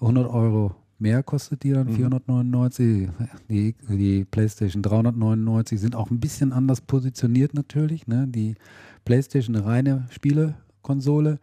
100 0.00 0.28
Euro 0.28 0.74
mehr 1.02 1.22
kostet 1.22 1.62
die 1.64 1.72
dann, 1.72 1.88
499, 1.88 3.08
die, 3.50 3.74
die 3.88 4.24
PlayStation 4.24 4.82
399 4.82 5.80
sind 5.80 5.94
auch 5.96 6.10
ein 6.10 6.20
bisschen 6.20 6.52
anders 6.52 6.80
positioniert 6.80 7.52
natürlich. 7.54 8.06
Ne? 8.06 8.26
Die 8.28 8.54
PlayStation 9.04 9.56
eine 9.56 9.66
reine 9.66 10.06
Spielekonsole 10.10 11.38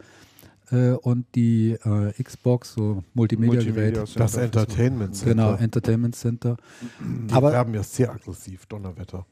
äh, 0.72 0.91
und 0.91 1.26
die 1.36 1.72
äh, 1.84 2.23
Xbox 2.23 2.73
so 2.73 3.03
Multimedia-Gerät. 3.14 3.95
Multimedia 3.98 4.06
Das. 4.23 4.36
Entertainment 4.36 5.15
Center. 5.15 5.36
Genau, 5.36 5.53
Entertainment 5.56 6.15
Center. 6.15 6.57
Die 6.99 7.34
Aber- 7.34 7.52
werben 7.52 7.73
ja 7.73 7.84
sehr 7.84 8.11
aggressiv, 8.11 8.65
Donnerwetter. 8.65 9.26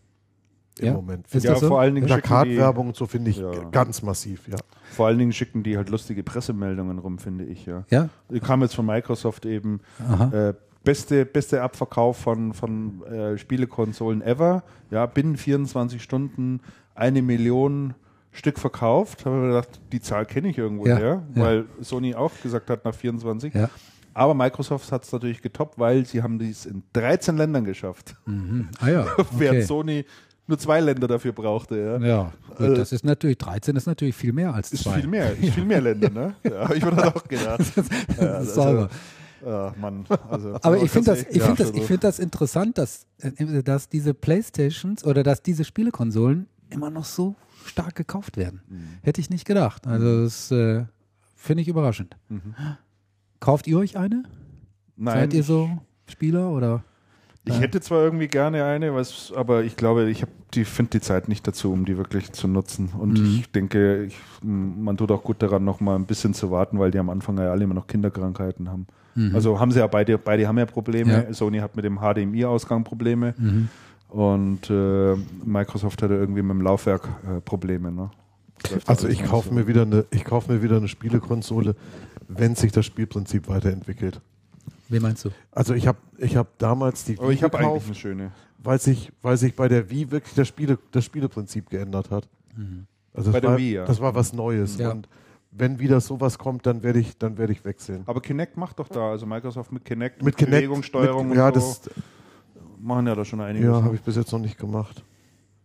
Im 0.80 0.86
Ja? 0.88 0.94
Moment. 0.94 1.26
Ist 1.34 1.44
Ja, 1.44 1.56
so? 1.56 1.68
vor 1.68 1.80
allen 1.82 1.96
Dingen 1.96 2.08
Card-Werbung 2.08 2.88
und 2.88 2.96
so 2.96 3.06
finde 3.06 3.32
ich 3.32 3.38
Ja. 3.38 3.52
ganz 3.72 4.02
massiv, 4.02 4.48
ja. 4.48 4.58
vor 4.92 5.08
allen 5.08 5.18
Dingen 5.20 5.34
schicken 5.34 5.64
die 5.64 5.78
halt 5.78 5.90
lustige 5.90 6.24
Pressemeldungen 6.24 7.00
rum, 7.00 7.18
finde 7.20 7.46
ich, 7.46 7.66
ja. 7.66 7.84
Ja? 7.90 8.10
Die 8.30 8.40
kam 8.40 8.62
jetzt 8.62 8.76
von 8.76 8.86
Microsoft 8.86 9.46
eben 9.46 9.82
äh, 10.32 10.54
beste, 10.84 11.26
beste 11.26 11.62
Abverkauf 11.62 12.18
von, 12.18 12.54
von 12.54 13.04
äh, 13.06 13.38
Spielekonsolen 13.38 14.22
ever. 14.22 14.64
Ja, 14.92 15.06
binnen 15.06 15.36
24 15.38 16.02
Stunden 16.02 16.62
eine 16.96 17.22
Million 17.22 17.94
Stück 18.32 18.60
verkauft. 18.60 19.26
Habe 19.26 19.36
mir 19.38 19.48
gedacht, 19.48 19.82
die 19.92 20.00
Zahl 20.00 20.26
kenne 20.26 20.50
ich 20.50 20.58
irgendwo 20.58 20.86
Ja, 20.88 20.98
her, 20.98 21.24
weil 21.36 21.66
Sony 21.82 22.14
auch 22.16 22.32
gesagt 22.44 22.70
hat 22.70 22.86
nach 22.86 22.94
24. 22.94 23.54
Ja. 23.54 23.70
Aber 24.14 24.34
Microsoft 24.34 24.92
hat 24.92 25.04
es 25.04 25.12
natürlich 25.12 25.42
getoppt, 25.44 25.78
weil 25.78 26.06
sie 26.06 26.24
haben 26.24 26.40
dies 26.40 26.66
in 26.66 26.82
13 26.94 27.38
Ländern 27.38 27.66
geschafft. 27.66 28.16
Mhm. 28.26 28.70
Ah 28.80 28.90
ja. 28.90 29.06
Während 29.32 29.58
Okay. 29.58 29.62
Sony 29.62 30.06
nur 30.48 30.58
zwei 30.58 30.80
Länder 30.80 31.08
dafür 31.08 31.32
brauchte. 31.34 31.78
Ja. 31.78 32.06
Ja, 32.08 32.34
gut, 32.58 32.68
Äh, 32.70 32.74
das 32.76 32.92
ist 32.92 33.04
natürlich, 33.04 33.38
13 33.38 33.76
ist 33.76 33.86
natürlich 33.86 34.16
viel 34.16 34.34
mehr 34.34 34.54
als 34.54 34.72
Ist 34.72 34.84
zwei. 34.84 35.00
viel 35.02 35.08
mehr, 35.08 35.34
ist 35.38 35.54
viel 35.56 35.66
mehr 35.66 35.82
Länder, 35.82 36.10
ne? 36.10 36.36
Ja, 36.44 36.72
ich 36.74 36.84
mir 36.84 36.92
das 36.92 37.04
auch 37.16 37.24
gedacht. 37.28 37.62
Ja, 37.76 37.84
Das 38.18 38.48
ist 38.48 38.56
sauber. 38.56 38.90
Ah, 39.46 39.72
Mann. 39.80 40.06
Also, 40.30 40.56
Aber 40.64 40.82
ich 40.82 40.90
finde 40.90 41.12
das, 41.12 41.20
ich 41.30 41.42
finde 41.42 41.58
das, 41.58 41.68
also- 41.68 41.80
ich 41.80 41.86
finde 41.86 42.02
das 42.02 42.18
interessant, 42.20 42.78
dass, 42.78 43.06
äh, 43.20 43.62
dass 43.64 43.88
diese 43.88 44.14
Playstations 44.16 45.04
oder 45.06 45.22
dass 45.24 45.44
diese 45.44 45.64
Spielekonsolen 45.64 46.48
immer 46.72 46.90
noch 46.90 47.06
so 47.06 47.36
stark 47.66 47.96
gekauft 47.96 48.36
werden. 48.38 48.62
Mhm. 48.68 48.84
Hätte 49.04 49.22
ich 49.22 49.30
nicht 49.30 49.46
gedacht. 49.46 49.86
Also 49.86 50.24
das 50.24 50.50
äh, 50.52 50.86
finde 51.36 51.62
ich 51.62 51.68
überraschend. 51.68 52.16
Mhm. 52.30 52.56
Kauft 53.40 53.68
ihr 53.68 53.78
euch 53.78 53.96
eine? 53.98 54.24
Nein, 54.96 55.14
Seid 55.20 55.34
ihr 55.36 55.44
so 55.44 55.70
Spieler 56.10 56.50
oder? 56.50 56.84
Ich 57.48 57.60
hätte 57.60 57.82
zwar 57.82 58.04
irgendwie 58.04 58.28
gerne 58.28 58.64
eine, 58.66 58.94
was, 58.94 59.32
aber 59.36 59.64
ich 59.64 59.76
glaube, 59.76 60.10
ich 60.10 60.24
die 60.54 60.64
finde 60.66 60.92
die 60.92 61.02
Zeit 61.02 61.28
nicht 61.28 61.46
dazu, 61.48 61.72
um 61.74 61.86
die 61.86 61.98
wirklich 61.98 62.32
zu 62.32 62.48
nutzen. 62.48 62.90
Und 62.98 63.20
Mhm. 63.20 63.36
ich 63.40 63.52
denke, 63.52 64.04
ich, 64.06 64.18
man 64.42 64.96
tut 64.98 65.12
auch 65.12 65.24
gut 65.24 65.42
daran, 65.42 65.64
noch 65.66 65.80
mal 65.82 65.96
ein 65.96 66.06
bisschen 66.06 66.34
zu 66.34 66.52
warten, 66.52 66.80
weil 66.80 66.92
die 66.92 67.00
am 67.00 67.10
Anfang 67.10 67.38
ja 67.38 67.52
alle 67.52 67.64
immer 67.66 67.74
noch 67.74 67.88
Kinderkrankheiten 67.88 68.70
haben. 68.70 68.88
Mhm. 69.16 69.36
Also 69.36 69.60
haben 69.60 69.72
sie 69.72 69.80
ja 69.80 69.88
beide, 69.88 70.18
beide 70.18 70.48
haben 70.48 70.58
ja 70.58 70.66
Probleme. 70.66 71.26
Ja. 71.28 71.34
Sony 71.34 71.60
hat 71.60 71.76
mit 71.76 71.84
dem 71.86 72.00
HDMI-Ausgang 72.00 72.84
Probleme 72.84 73.34
Mhm. 73.38 73.68
und 74.10 74.70
äh, 74.70 75.16
Microsoft 75.46 76.02
hatte 76.02 76.14
irgendwie 76.14 76.42
mit 76.42 76.52
dem 76.52 76.62
Laufwerk 76.62 77.08
äh, 77.28 77.42
Probleme. 77.42 77.92
Ne? 77.92 78.10
Also 78.86 79.08
ich 79.08 79.24
kaufe 79.24 79.50
so. 79.50 79.56
mir 79.56 79.68
wieder 79.68 79.82
eine, 79.84 80.06
ich 80.12 80.24
kaufe 80.24 80.52
mir 80.52 80.64
wieder 80.64 80.78
eine 80.78 80.88
Spielekonsole, 80.88 81.76
wenn 82.28 82.56
sich 82.56 82.72
das 82.72 82.86
Spielprinzip 82.86 83.48
weiterentwickelt. 83.50 84.22
Wie 84.90 85.00
meinst 85.00 85.26
du? 85.26 85.30
Also 85.52 85.74
ich 85.74 85.88
habe 85.88 85.98
ich 86.18 86.36
hab 86.38 86.58
damals 86.58 87.04
die 87.04 87.18
Aber 87.20 87.32
ich 87.32 87.44
habe 87.44 87.58
eigentlich 87.60 87.86
eine 87.86 87.96
schöne. 87.96 88.32
weil 88.58 88.80
sich, 88.80 89.12
weil 89.22 89.38
sich 89.38 89.56
bei 89.56 89.68
der 89.68 89.90
Wii 89.90 90.12
wirklich 90.12 90.34
das, 90.34 90.48
Spiele, 90.48 90.80
das 90.92 91.06
Spieleprinzip 91.06 91.70
geändert 91.70 92.10
hat. 92.12 92.28
Also 93.14 93.32
Bei 93.32 93.40
der 93.40 93.52
war, 93.52 93.58
Wii, 93.58 93.74
ja. 93.74 93.86
Das 93.86 94.00
war 94.00 94.16
was 94.16 94.34
Neues. 94.34 94.78
Ja. 94.78 94.92
Und 94.92 95.08
wenn 95.52 95.80
wieder 95.80 96.00
sowas 96.02 96.38
kommt, 96.38 96.66
dann 96.66 96.84
werde 96.84 97.00
ich, 97.00 97.18
dann 97.18 97.38
werde 97.38 97.54
ich 97.54 97.66
wechseln. 97.66 98.04
Aber 98.06 98.22
Kinect 98.22 98.58
macht 98.58 98.80
doch 98.80 98.88
da, 98.88 99.12
also 99.12 99.26
Microsoft 99.26 99.72
mit 99.72 99.86
Kinect, 99.86 100.22
Mit 100.22 100.38
Kinect, 100.38 100.56
Bewegungssteuerung 100.56 101.30
mit, 101.30 101.38
ja, 101.38 101.48
und 101.48 101.56
so, 101.56 101.60
das, 101.60 101.90
machen 102.80 103.08
ja 103.08 103.16
da 103.16 103.26
schon 103.26 103.42
einiges. 103.42 103.68
ja, 103.68 103.82
habe 103.84 103.96
ich 103.96 104.02
bis 104.02 104.16
jetzt 104.16 104.32
noch 104.32 104.40
nicht 104.40 104.58
gemacht. 104.58 105.04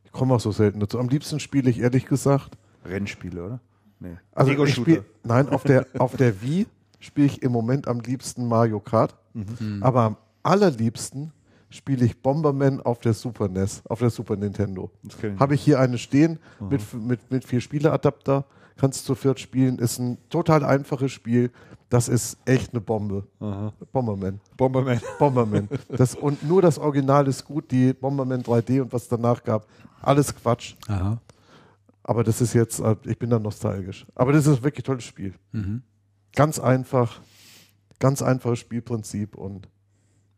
Ich 0.05 0.13
komme 0.13 0.35
auch 0.35 0.41
so 0.41 0.51
selten 0.51 0.81
dazu. 0.81 0.99
Am 0.99 1.09
liebsten 1.09 1.41
spiele 1.41 1.71
ich 1.71 1.81
ehrlich 1.81 2.07
gesagt. 2.07 2.57
Rennspiele, 2.85 3.45
oder? 3.45 3.61
Nee. 4.01 4.17
Also 4.33 4.53
ich 4.65 4.75
spiel, 4.75 5.05
nein, 5.23 5.49
auf 5.49 5.63
der, 5.63 5.87
auf 5.99 6.17
der 6.17 6.43
Wii 6.43 6.67
spiele 7.03 7.27
ich 7.27 7.43
im 7.43 7.53
Moment 7.53 7.89
am 7.89 8.01
liebsten 8.01 8.47
Mario 8.47 8.81
Kart. 8.81 9.17
Mhm. 9.35 9.83
Aber 9.83 10.03
am 10.03 10.17
allerliebsten 10.43 11.33
spiele 11.69 12.05
ich 12.05 12.21
Bomberman 12.21 12.81
auf 12.81 13.01
der 13.01 13.13
Super 13.13 13.49
NES, 13.49 13.83
auf 13.89 13.99
der 13.99 14.11
Super 14.11 14.37
Nintendo. 14.37 14.91
Habe 15.39 15.55
ich 15.55 15.63
hier 15.63 15.81
eine 15.81 15.99
stehen 15.99 16.39
mit, 16.71 16.81
mit, 16.95 17.31
mit 17.31 17.45
vier 17.45 17.61
Spieleadapter. 17.61 18.45
Kannst 18.77 19.05
zu 19.05 19.15
viert 19.15 19.39
spielen. 19.39 19.79
Ist 19.79 19.99
ein 19.99 20.19
total 20.31 20.65
einfaches 20.65 21.13
Spiel. 21.13 21.51
Das 21.89 22.09
ist 22.09 22.39
echt 22.47 22.73
eine 22.73 22.81
Bombe. 22.81 23.27
Bomberman. 23.93 24.41
Bomberman. 24.57 25.01
Bomberman. 25.19 25.69
Das, 25.89 26.15
und 26.15 26.43
nur 26.43 26.63
das 26.63 26.79
Original 26.79 27.27
ist 27.29 27.45
gut. 27.45 27.71
Die 27.71 27.93
Bomberman 27.93 28.43
3D 28.43 28.81
und 28.81 28.93
was 28.93 29.09
danach 29.09 29.43
gab, 29.45 29.67
alles 30.01 30.35
Quatsch. 30.35 30.75
Aha. 30.89 31.21
Aber 32.03 32.25
das 32.25 32.41
ist 32.41 32.55
jetzt, 32.55 32.81
äh, 32.81 32.97
ich 33.05 33.19
bin 33.19 33.31
da 33.31 33.39
nostalgisch. 33.39 34.07
Aber 34.15 34.33
das 34.33 34.47
ist 34.47 34.63
wirklich 34.63 34.85
ein 34.85 34.87
tolles 34.87 35.05
Spiel. 35.05 35.35
Mhm. 35.53 35.83
Ganz 36.35 36.59
einfach, 36.59 37.21
ganz 37.99 38.23
einfaches 38.23 38.59
Spielprinzip 38.59 39.37
und 39.37 39.69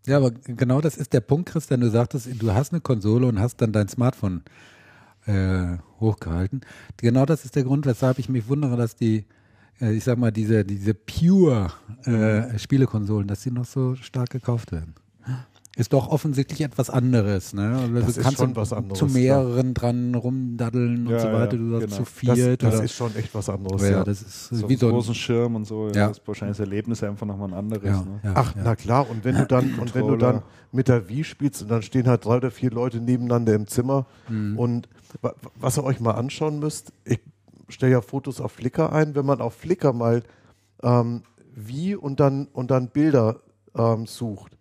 Ja, 0.06 0.16
aber 0.18 0.32
genau 0.32 0.80
das 0.80 0.96
ist 0.96 1.12
der 1.12 1.20
Punkt, 1.20 1.48
Christian. 1.48 1.80
Du 1.80 1.88
sagtest, 1.88 2.28
du 2.40 2.52
hast 2.52 2.72
eine 2.72 2.80
Konsole 2.80 3.26
und 3.26 3.38
hast 3.38 3.60
dann 3.60 3.72
dein 3.72 3.88
Smartphone 3.88 4.42
äh, 5.26 5.78
hochgehalten. 6.00 6.60
Genau 6.96 7.24
das 7.26 7.44
ist 7.44 7.56
der 7.56 7.64
Grund, 7.64 7.86
weshalb 7.86 8.18
ich 8.18 8.28
mich 8.28 8.48
wundere, 8.48 8.76
dass 8.76 8.96
die, 8.96 9.24
äh, 9.80 9.92
ich 9.92 10.04
sag 10.04 10.18
mal, 10.18 10.32
diese, 10.32 10.64
diese 10.64 10.94
pure 10.94 11.72
äh, 12.04 12.58
Spielekonsolen, 12.58 13.28
dass 13.28 13.42
die 13.42 13.50
noch 13.50 13.64
so 13.64 13.94
stark 13.94 14.30
gekauft 14.30 14.72
werden. 14.72 14.94
Ist 15.76 15.92
doch 15.92 16.08
offensichtlich 16.08 16.60
etwas 16.60 16.88
anderes. 16.88 17.52
Ne? 17.52 17.76
Also 17.76 17.94
Das 17.94 18.04
du 18.04 18.10
ist 18.10 18.20
kannst 18.22 18.38
schon 18.38 18.54
was 18.54 18.72
anderes, 18.72 18.98
zu 18.98 19.06
mehreren 19.06 19.74
dran 19.74 20.14
rumdaddeln 20.14 21.06
Ja, 21.08 21.14
und 21.16 21.20
so 21.20 21.26
ja, 21.28 21.32
weiter. 21.34 21.56
Du 21.56 21.70
sagst 21.70 21.84
genau. 21.86 21.96
zu 21.96 22.02
Das, 22.02 22.10
viert. 22.38 22.62
das 22.62 22.74
oder, 22.74 22.84
ist 22.84 22.92
schon 22.94 23.16
echt 23.16 23.34
was 23.34 23.48
anderes. 23.48 23.82
ja, 23.82 23.88
ja. 23.90 24.04
das 24.04 24.22
ist 24.22 24.48
So 24.50 24.68
wie 24.68 24.76
so 24.76 24.86
einem 24.86 24.94
ein 24.94 24.98
großen 24.98 25.14
Schirm 25.14 25.56
und 25.56 25.64
so. 25.66 25.88
Ja. 25.88 25.94
Ja. 25.94 26.08
Das 26.08 26.18
ist 26.18 26.28
wahrscheinlich 26.28 26.56
das 26.58 26.64
Erlebnis 26.66 27.02
einfach 27.02 27.26
nochmal 27.26 27.48
ein 27.48 27.54
anderes. 27.54 27.84
ja, 27.84 28.02
ne? 28.02 28.20
ja, 28.22 28.32
Ach, 28.36 28.54
ja. 28.54 28.62
na 28.64 28.76
klar, 28.76 29.10
und 29.10 29.24
wenn 29.24 29.36
du 29.36 29.46
dann, 29.46 29.74
und 29.80 29.94
wenn 29.94 30.06
du 30.06 30.16
dann 30.16 30.42
mit 30.70 30.88
der 30.88 31.08
Wii 31.08 31.24
spielst 31.24 31.62
und 31.62 31.70
dann 31.70 31.82
stehen 31.82 32.06
halt 32.06 32.24
drei 32.24 32.36
oder 32.36 32.50
vier 32.50 32.70
Leute 32.70 33.00
nebeneinander 33.00 33.54
im 33.54 33.66
Zimmer 33.66 34.06
Mhm. 34.28 34.58
und 34.58 34.88
wa- 35.22 35.34
was 35.56 35.76
ihr 35.78 35.84
euch 35.84 35.98
mal 36.00 36.12
anschauen 36.12 36.58
müsst, 36.60 36.92
ich 37.04 37.20
stelle 37.68 37.92
ja 37.92 38.00
Fotos 38.00 38.40
auf 38.40 38.52
Flickr 38.52 38.92
ein, 38.92 39.14
wenn 39.14 39.26
man 39.26 39.40
auf 39.40 39.54
Flickr 39.54 39.92
mal 39.92 40.22
ähm, 40.82 41.22
Wii 41.56 41.96
und 41.96 42.20
dann, 42.20 42.46
und 42.52 42.70
dann 42.70 42.88
Bilder 42.88 43.40
ähm, 43.76 44.06
sucht, 44.06 44.56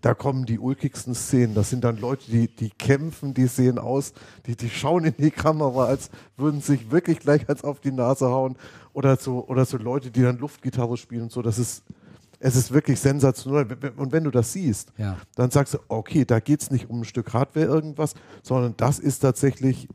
da 0.00 0.14
kommen 0.14 0.44
die 0.46 0.58
ulkigsten 0.58 1.14
Szenen. 1.14 1.54
Das 1.54 1.70
sind 1.70 1.84
dann 1.84 1.98
Leute, 1.98 2.30
die, 2.30 2.48
die 2.48 2.70
kämpfen, 2.70 3.34
die 3.34 3.46
sehen 3.46 3.78
aus, 3.78 4.12
die, 4.46 4.56
die 4.56 4.68
schauen 4.70 5.04
in 5.04 5.14
die 5.16 5.30
Kamera, 5.30 5.84
als 5.86 6.10
würden 6.36 6.60
sie 6.60 6.72
sich 6.76 6.90
wirklich 6.90 7.18
gleich 7.20 7.48
als 7.48 7.64
auf 7.64 7.80
die 7.80 7.92
Nase 7.92 8.26
hauen. 8.26 8.56
Oder 8.92 9.16
so, 9.16 9.46
oder 9.46 9.64
so 9.64 9.76
Leute, 9.78 10.10
die 10.10 10.22
dann 10.22 10.38
Luftgitarre 10.38 10.96
spielen 10.96 11.22
und 11.22 11.32
so. 11.32 11.40
Das 11.42 11.58
ist, 11.58 11.82
es 12.40 12.56
ist 12.56 12.72
wirklich 12.72 13.00
sensationell. 13.00 13.66
Und 13.96 14.12
wenn 14.12 14.24
du 14.24 14.30
das 14.30 14.52
siehst, 14.52 14.92
Ja. 14.98 15.16
dann 15.36 15.50
sagst 15.50 15.74
du, 15.74 15.78
okay, 15.88 16.24
da 16.24 16.40
geht 16.40 16.60
es 16.62 16.70
nicht 16.70 16.90
um 16.90 17.00
ein 17.00 17.04
Stück 17.04 17.32
Hardware 17.32 17.66
irgendwas, 17.66 18.14
sondern 18.42 18.74
das 18.76 18.98
ist 18.98 19.20
tatsächlich 19.20 19.88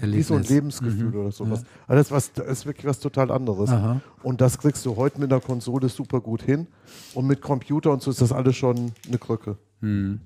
wie 0.00 0.22
so 0.22 0.34
ein 0.34 0.42
Erlebnis. 0.42 0.50
Lebensgefühl 0.50 1.10
Mhm. 1.10 1.20
oder 1.20 1.32
sowas. 1.32 1.64
Also 1.86 1.98
das, 1.98 2.06
ist 2.06 2.12
was, 2.12 2.32
das 2.32 2.46
ist 2.46 2.66
wirklich 2.66 2.86
was 2.86 2.98
total 3.00 3.30
anderes. 3.30 3.70
Aha. 3.70 4.00
Und 4.22 4.40
das 4.40 4.58
kriegst 4.58 4.84
du 4.86 4.96
heute 4.96 5.20
mit 5.20 5.32
einer 5.32 5.40
Konsole 5.40 5.88
super 5.88 6.20
gut 6.20 6.42
hin. 6.42 6.66
Und 7.14 7.26
mit 7.26 7.40
Computer 7.42 7.92
und 7.92 8.02
so 8.02 8.10
ist 8.10 8.20
das 8.20 8.32
alles 8.32 8.56
schon 8.56 8.92
eine 9.08 9.18
Krücke. 9.18 9.56
Mhm. 9.80 10.20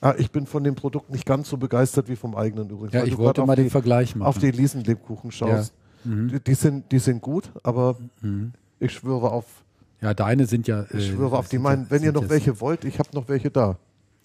Ah, 0.00 0.14
ich 0.18 0.30
bin 0.32 0.46
von 0.46 0.64
dem 0.64 0.74
Produkt 0.74 1.10
nicht 1.10 1.24
ganz 1.26 1.48
so 1.48 1.56
begeistert 1.56 2.08
wie 2.08 2.16
vom 2.16 2.34
eigenen 2.34 2.68
übrigens. 2.68 2.92
Ja, 2.92 3.04
ich 3.04 3.12
du 3.14 3.18
wollte 3.18 3.44
mal 3.46 3.54
den 3.54 3.66
die, 3.66 3.70
Vergleich 3.70 4.16
machen. 4.16 4.26
auf 4.28 4.38
die 4.38 4.50
Liesenlebkuchen 4.50 5.30
schaust. 5.30 5.72
Mhm. 6.04 6.28
Die, 6.28 6.40
die, 6.40 6.54
sind, 6.54 6.90
die 6.90 6.98
sind 6.98 7.22
gut, 7.22 7.52
aber 7.62 7.96
Mhm. 8.20 8.52
ich 8.80 8.92
schwöre 8.92 9.30
auf, 9.30 9.44
Ja, 10.00 10.12
deine 10.14 10.46
sind 10.46 10.66
ja. 10.66 10.84
ich 10.90 10.94
äh, 10.94 11.00
schwöre 11.12 11.38
auf 11.38 11.48
die 11.48 11.58
meinen. 11.60 11.84
ja- 11.84 11.90
Wenn 11.90 12.02
ihr 12.02 12.10
noch 12.12 12.28
welche 12.28 12.60
wollt, 12.60 12.84
ich 12.84 12.98
habe 12.98 13.10
noch 13.14 13.28
welche 13.28 13.50
da. 13.52 13.76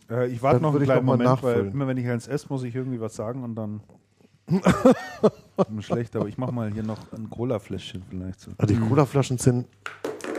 Äh, 0.09 0.27
ich 0.27 0.41
warte 0.41 0.61
noch 0.61 0.73
einen 0.73 0.83
kleinen 0.83 1.05
Moment, 1.05 1.43
weil 1.43 1.53
nachfüllen. 1.53 1.71
immer 1.71 1.87
wenn 1.87 1.97
ich 1.97 2.07
eins 2.07 2.27
esse, 2.27 2.47
muss 2.49 2.63
ich 2.63 2.75
irgendwie 2.75 2.99
was 2.99 3.15
sagen 3.15 3.43
und 3.43 3.55
dann. 3.55 3.81
schlecht, 5.81 6.15
aber 6.15 6.27
ich 6.27 6.37
mache 6.37 6.53
mal 6.53 6.71
hier 6.71 6.83
noch 6.83 7.11
ein 7.11 7.29
Cola-Fläschchen 7.29 8.03
vielleicht. 8.09 8.39
So. 8.39 8.51
Also 8.57 8.73
die 8.73 8.79
Colaflaschen 8.79 9.37
sind 9.37 9.67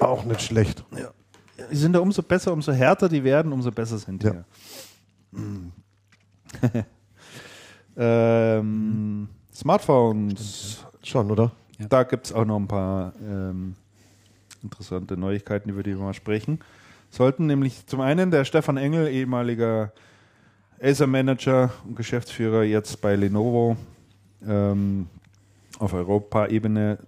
auch 0.01 0.25
nicht 0.25 0.41
schlecht. 0.41 0.83
Die 1.71 1.77
sind 1.77 1.95
ja 1.95 2.01
umso 2.01 2.23
besser, 2.23 2.55
umso 2.55 2.73
härter 2.73 3.09
die 3.09 3.23
werden, 3.23 3.53
umso 3.53 3.71
besser 3.71 3.99
sind 3.99 4.23
die. 4.23 4.29
Ja. 4.29 4.45
Ja. 6.73 6.85
ähm, 8.59 9.29
Smartphones. 9.55 10.87
Schon, 11.03 11.31
oder? 11.31 11.53
Ja. 11.79 11.87
Da 11.89 12.05
gibt 12.05 12.27
es 12.27 12.33
auch 12.33 12.47
noch 12.47 12.57
ein 12.57 12.69
paar 12.69 13.13
ähm, 13.23 13.75
interessante 14.63 15.19
Neuigkeiten, 15.19 15.69
über 15.69 15.83
die 15.83 15.95
wir 15.95 16.03
mal 16.03 16.15
sprechen 16.15 16.61
sollten. 17.11 17.47
Nämlich 17.47 17.87
zum 17.87 18.01
einen 18.01 18.31
der 18.31 18.45
Stefan 18.45 18.77
Engel, 18.77 19.09
ehemaliger 19.09 19.93
Acer-Manager 20.81 21.71
und 21.87 21.97
Geschäftsführer, 21.97 22.63
jetzt 22.63 23.01
bei 23.01 23.17
Lenovo 23.17 23.77
ähm, 24.47 25.07
auf 25.79 25.93
Europaebene. 25.93 26.99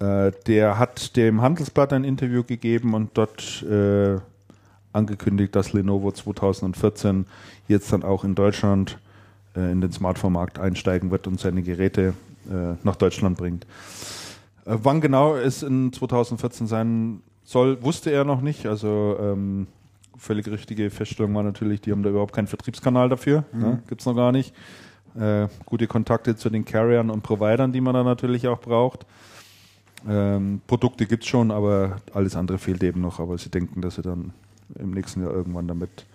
Äh, 0.00 0.32
der 0.46 0.78
hat 0.78 1.16
dem 1.16 1.40
Handelsblatt 1.40 1.92
ein 1.92 2.04
Interview 2.04 2.42
gegeben 2.42 2.94
und 2.94 3.10
dort 3.14 3.62
äh, 3.62 4.18
angekündigt, 4.92 5.54
dass 5.54 5.72
Lenovo 5.72 6.10
2014 6.10 7.26
jetzt 7.68 7.92
dann 7.92 8.02
auch 8.02 8.24
in 8.24 8.34
Deutschland 8.34 8.98
äh, 9.54 9.70
in 9.70 9.80
den 9.80 9.92
Smartphone-Markt 9.92 10.58
einsteigen 10.58 11.10
wird 11.10 11.26
und 11.26 11.38
seine 11.38 11.62
Geräte 11.62 12.14
äh, 12.50 12.74
nach 12.82 12.96
Deutschland 12.96 13.38
bringt. 13.38 13.64
Äh, 14.64 14.76
wann 14.82 15.00
genau 15.00 15.36
es 15.36 15.62
in 15.62 15.92
2014 15.92 16.66
sein 16.66 17.22
soll, 17.50 17.82
wusste 17.82 18.10
er 18.10 18.24
noch 18.24 18.40
nicht. 18.40 18.66
Also 18.66 19.16
ähm, 19.20 19.66
völlig 20.16 20.46
richtige 20.48 20.88
Feststellung 20.90 21.34
war 21.34 21.42
natürlich, 21.42 21.80
die 21.80 21.90
haben 21.90 22.04
da 22.04 22.10
überhaupt 22.10 22.32
keinen 22.32 22.46
Vertriebskanal 22.46 23.08
dafür. 23.08 23.44
Ne? 23.52 23.82
Gibt 23.88 24.02
es 24.02 24.06
noch 24.06 24.14
gar 24.14 24.30
nicht. 24.30 24.54
Äh, 25.18 25.48
gute 25.66 25.88
Kontakte 25.88 26.36
zu 26.36 26.48
den 26.48 26.64
Carriern 26.64 27.10
und 27.10 27.22
Providern, 27.22 27.72
die 27.72 27.80
man 27.80 27.94
da 27.94 28.04
natürlich 28.04 28.46
auch 28.46 28.60
braucht. 28.60 29.04
Ähm, 30.08 30.60
Produkte 30.68 31.06
gibt 31.06 31.24
es 31.24 31.28
schon, 31.28 31.50
aber 31.50 31.96
alles 32.14 32.36
andere 32.36 32.58
fehlt 32.58 32.84
eben 32.84 33.00
noch. 33.00 33.18
Aber 33.18 33.36
sie 33.36 33.50
denken, 33.50 33.80
dass 33.80 33.96
sie 33.96 34.02
dann 34.02 34.32
im 34.78 34.92
nächsten 34.92 35.22
Jahr 35.22 35.32
irgendwann 35.32 35.66
damit 35.66 36.06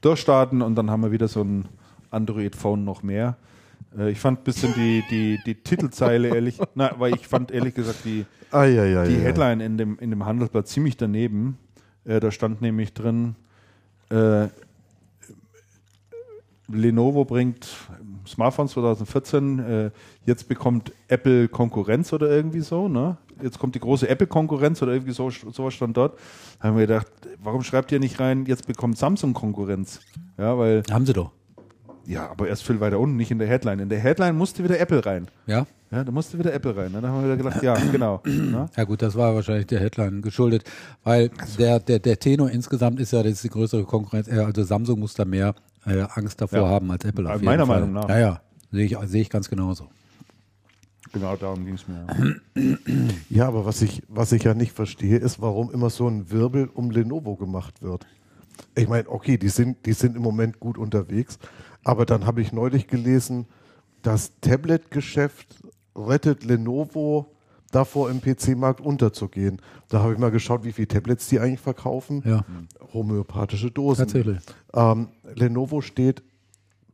durchstarten 0.00 0.60
und 0.60 0.74
dann 0.74 0.90
haben 0.90 1.04
wir 1.04 1.12
wieder 1.12 1.28
so 1.28 1.42
ein 1.42 1.66
Android-Phone 2.10 2.84
noch 2.84 3.04
mehr. 3.04 3.36
Äh, 3.96 4.10
ich 4.10 4.18
fand 4.18 4.40
ein 4.40 4.44
bisschen 4.44 4.74
die, 4.74 5.02
die, 5.10 5.38
die 5.44 5.54
Titelzeile 5.54 6.28
ehrlich, 6.28 6.58
na, 6.74 6.94
weil 6.98 7.14
ich 7.14 7.26
fand 7.26 7.50
ehrlich 7.50 7.74
gesagt 7.74 8.04
die, 8.04 8.24
Ah, 8.52 8.64
ja, 8.64 8.84
ja, 8.84 9.04
die 9.04 9.14
ja. 9.14 9.20
Headline 9.20 9.60
in 9.60 9.78
dem, 9.78 9.98
in 10.00 10.10
dem 10.10 10.24
Handelsblatt 10.24 10.66
ziemlich 10.66 10.96
daneben. 10.96 11.56
Äh, 12.04 12.18
da 12.18 12.30
stand 12.30 12.60
nämlich 12.60 12.92
drin, 12.94 13.36
äh, 14.10 14.48
Lenovo 16.68 17.24
bringt 17.24 17.68
Smartphone 18.26 18.68
2014, 18.68 19.58
äh, 19.58 19.90
jetzt 20.24 20.48
bekommt 20.48 20.92
Apple 21.08 21.48
Konkurrenz 21.48 22.12
oder 22.12 22.28
irgendwie 22.30 22.60
so, 22.60 22.88
ne? 22.88 23.16
Jetzt 23.42 23.58
kommt 23.58 23.74
die 23.74 23.80
große 23.80 24.06
Apple-Konkurrenz 24.06 24.82
oder 24.82 24.92
irgendwie 24.92 25.12
so, 25.12 25.30
sowas 25.30 25.72
stand 25.72 25.96
dort. 25.96 26.18
Da 26.58 26.68
haben 26.68 26.76
wir 26.76 26.86
gedacht, 26.86 27.06
warum 27.42 27.62
schreibt 27.62 27.90
ihr 27.90 27.98
nicht 27.98 28.20
rein, 28.20 28.44
jetzt 28.44 28.66
bekommt 28.66 28.98
Samsung 28.98 29.32
Konkurrenz? 29.32 30.00
Ja, 30.36 30.58
weil, 30.58 30.82
Haben 30.90 31.06
sie 31.06 31.14
doch. 31.14 31.32
Ja, 32.06 32.28
aber 32.30 32.48
erst 32.48 32.64
viel 32.64 32.80
weiter 32.80 32.98
unten, 32.98 33.16
nicht 33.16 33.30
in 33.30 33.38
der 33.38 33.48
Headline. 33.48 33.78
In 33.80 33.88
der 33.88 34.00
Headline 34.00 34.36
musste 34.36 34.64
wieder 34.64 34.78
Apple 34.78 35.04
rein. 35.04 35.28
Ja? 35.46 35.66
Ja, 35.90 36.04
da 36.04 36.12
musste 36.12 36.38
wieder 36.38 36.52
Apple 36.52 36.76
rein. 36.76 36.92
Ne? 36.92 37.00
Da 37.00 37.08
haben 37.08 37.22
wir 37.22 37.36
wieder 37.36 37.36
gedacht, 37.36 37.62
ja, 37.62 37.74
genau. 37.90 38.20
ne? 38.24 38.68
Ja 38.76 38.84
gut, 38.84 39.02
das 39.02 39.16
war 39.16 39.34
wahrscheinlich 39.34 39.66
der 39.66 39.80
Headline 39.80 40.22
geschuldet, 40.22 40.64
weil 41.02 41.30
der, 41.58 41.80
der, 41.80 41.98
der 41.98 42.18
Tenor 42.18 42.50
insgesamt 42.50 43.00
ist 43.00 43.12
ja, 43.12 43.22
das 43.22 43.32
ist 43.32 43.44
die 43.44 43.48
größere 43.50 43.84
Konkurrenz, 43.84 44.28
äh, 44.28 44.38
also 44.38 44.62
Samsung 44.62 45.00
muss 45.00 45.14
da 45.14 45.24
mehr 45.24 45.54
äh, 45.86 46.02
Angst 46.14 46.40
davor 46.40 46.60
Ja. 46.60 46.68
haben 46.68 46.90
als 46.90 47.04
Apple. 47.04 47.26
Auf 47.26 47.34
jeden 47.34 47.44
Meiner 47.44 47.66
Fall. 47.66 47.80
Meinung 47.80 47.94
nach. 47.94 48.08
Ja, 48.08 48.18
ja, 48.18 48.40
sehe 48.70 48.84
ich, 48.84 48.96
sehe 49.06 49.22
ich 49.22 49.30
ganz 49.30 49.48
genauso. 49.50 49.88
Genau 51.12 51.34
darum 51.34 51.64
ging 51.64 51.74
es 51.74 51.86
mir. 51.88 52.06
Ja, 53.28 53.48
aber 53.48 53.64
was 53.64 53.82
ich, 53.82 54.02
was 54.08 54.32
ich 54.32 54.44
ja 54.44 54.54
nicht 54.54 54.72
verstehe, 54.72 55.16
ist, 55.16 55.40
warum 55.40 55.70
immer 55.72 55.90
so 55.90 56.06
ein 56.08 56.30
Wirbel 56.30 56.68
um 56.72 56.90
Lenovo 56.90 57.36
gemacht 57.36 57.82
wird. 57.82 58.06
Ich 58.76 58.88
meine, 58.88 59.08
okay, 59.08 59.38
die 59.38 59.48
sind, 59.48 59.86
die 59.86 59.92
sind 59.92 60.16
im 60.16 60.22
Moment 60.22 60.60
gut 60.60 60.78
unterwegs, 60.78 61.38
aber 61.84 62.06
dann 62.06 62.26
habe 62.26 62.40
ich 62.42 62.52
neulich 62.52 62.86
gelesen, 62.86 63.46
das 64.02 64.32
Tablet-Geschäft 64.40 65.46
rettet 65.96 66.44
Lenovo 66.44 67.32
davor, 67.70 68.10
im 68.10 68.20
PC-Markt 68.20 68.80
unterzugehen. 68.80 69.60
Da 69.88 70.00
habe 70.00 70.12
ich 70.14 70.18
mal 70.18 70.30
geschaut, 70.30 70.64
wie 70.64 70.72
viele 70.72 70.88
Tablets 70.88 71.28
die 71.28 71.38
eigentlich 71.38 71.60
verkaufen. 71.60 72.22
Ja, 72.26 72.44
Homöopathische 72.92 73.70
Dosen. 73.70 74.02
tatsächlich. 74.06 74.38
Ähm, 74.74 75.08
Lenovo 75.34 75.80
steht 75.80 76.22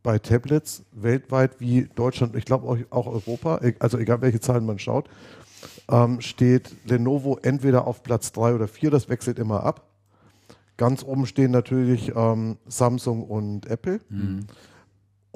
bei 0.02 0.18
Tablets 0.18 0.84
weltweit 0.92 1.58
wie 1.60 1.88
Deutschland, 1.94 2.36
ich 2.36 2.44
glaube 2.44 2.84
auch, 2.90 3.06
Europa, 3.06 3.60
e- 3.62 3.74
also 3.80 3.98
egal 3.98 4.20
welche 4.20 4.40
Zahlen 4.40 4.66
man 4.66 4.78
schaut, 4.78 5.08
ähm, 5.88 6.20
steht 6.20 6.76
Lenovo 6.84 7.38
entweder 7.42 7.86
auf 7.86 8.02
Platz 8.02 8.30
3 8.32 8.54
oder 8.54 8.68
4, 8.68 8.90
das 8.90 9.08
wechselt 9.08 9.38
immer 9.38 9.62
ab. 9.64 9.82
Ganz 10.76 11.02
oben 11.02 11.24
stehen 11.26 11.50
natürlich 11.52 12.12
ähm, 12.14 12.58
Samsung 12.66 13.22
und 13.24 13.66
Apple. 13.66 14.00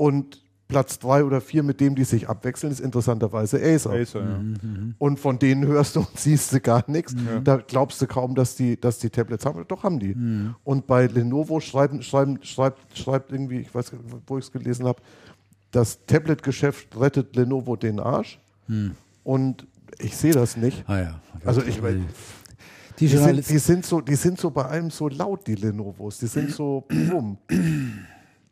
Und 0.00 0.42
Platz 0.66 0.98
3 1.00 1.24
oder 1.24 1.42
4, 1.42 1.62
mit 1.62 1.78
dem 1.78 1.94
die 1.94 2.04
sich 2.04 2.26
abwechseln, 2.26 2.72
ist 2.72 2.80
interessanterweise 2.80 3.58
Acer. 3.62 3.90
Acer, 3.90 4.22
ja. 4.22 4.40
Und 4.96 5.20
von 5.20 5.38
denen 5.38 5.66
hörst 5.66 5.94
du 5.94 6.00
und 6.00 6.08
siehst 6.18 6.54
du 6.54 6.60
gar 6.60 6.82
nichts. 6.86 7.14
Da 7.44 7.58
glaubst 7.58 8.00
du 8.00 8.06
kaum, 8.06 8.34
dass 8.34 8.56
die, 8.56 8.80
dass 8.80 8.98
die 8.98 9.10
Tablets 9.10 9.44
haben. 9.44 9.62
Doch 9.68 9.82
haben 9.82 9.98
die. 9.98 10.16
Und 10.64 10.86
bei 10.86 11.06
Lenovo 11.06 11.60
schreiben, 11.60 12.02
schreiben, 12.02 12.38
schreibt, 12.42 12.96
schreibt 12.96 13.30
irgendwie, 13.30 13.58
ich 13.58 13.74
weiß 13.74 13.92
nicht, 13.92 14.04
wo 14.26 14.38
ich 14.38 14.46
es 14.46 14.52
gelesen 14.52 14.86
habe, 14.86 15.02
das 15.70 15.98
Tablet-Geschäft 16.06 16.98
rettet 16.98 17.36
Lenovo 17.36 17.76
den 17.76 18.00
Arsch. 18.00 18.40
Und 19.22 19.66
ich 19.98 20.16
sehe 20.16 20.32
das 20.32 20.56
nicht. 20.56 20.82
Ah 20.88 20.98
ja. 20.98 21.20
Also 21.44 21.60
ich 21.62 21.82
meine, 21.82 22.06
die 22.98 23.06
die 23.06 23.08
sind, 23.08 23.50
die, 23.50 23.58
sind 23.58 23.84
so, 23.84 24.00
die 24.00 24.14
sind 24.14 24.40
so 24.40 24.50
bei 24.50 24.64
allem 24.64 24.90
so 24.90 25.08
laut, 25.08 25.46
die 25.46 25.56
Lenovos. 25.56 26.18
Die 26.18 26.26
sind 26.26 26.52
so 26.52 26.86
bumm. 26.88 27.36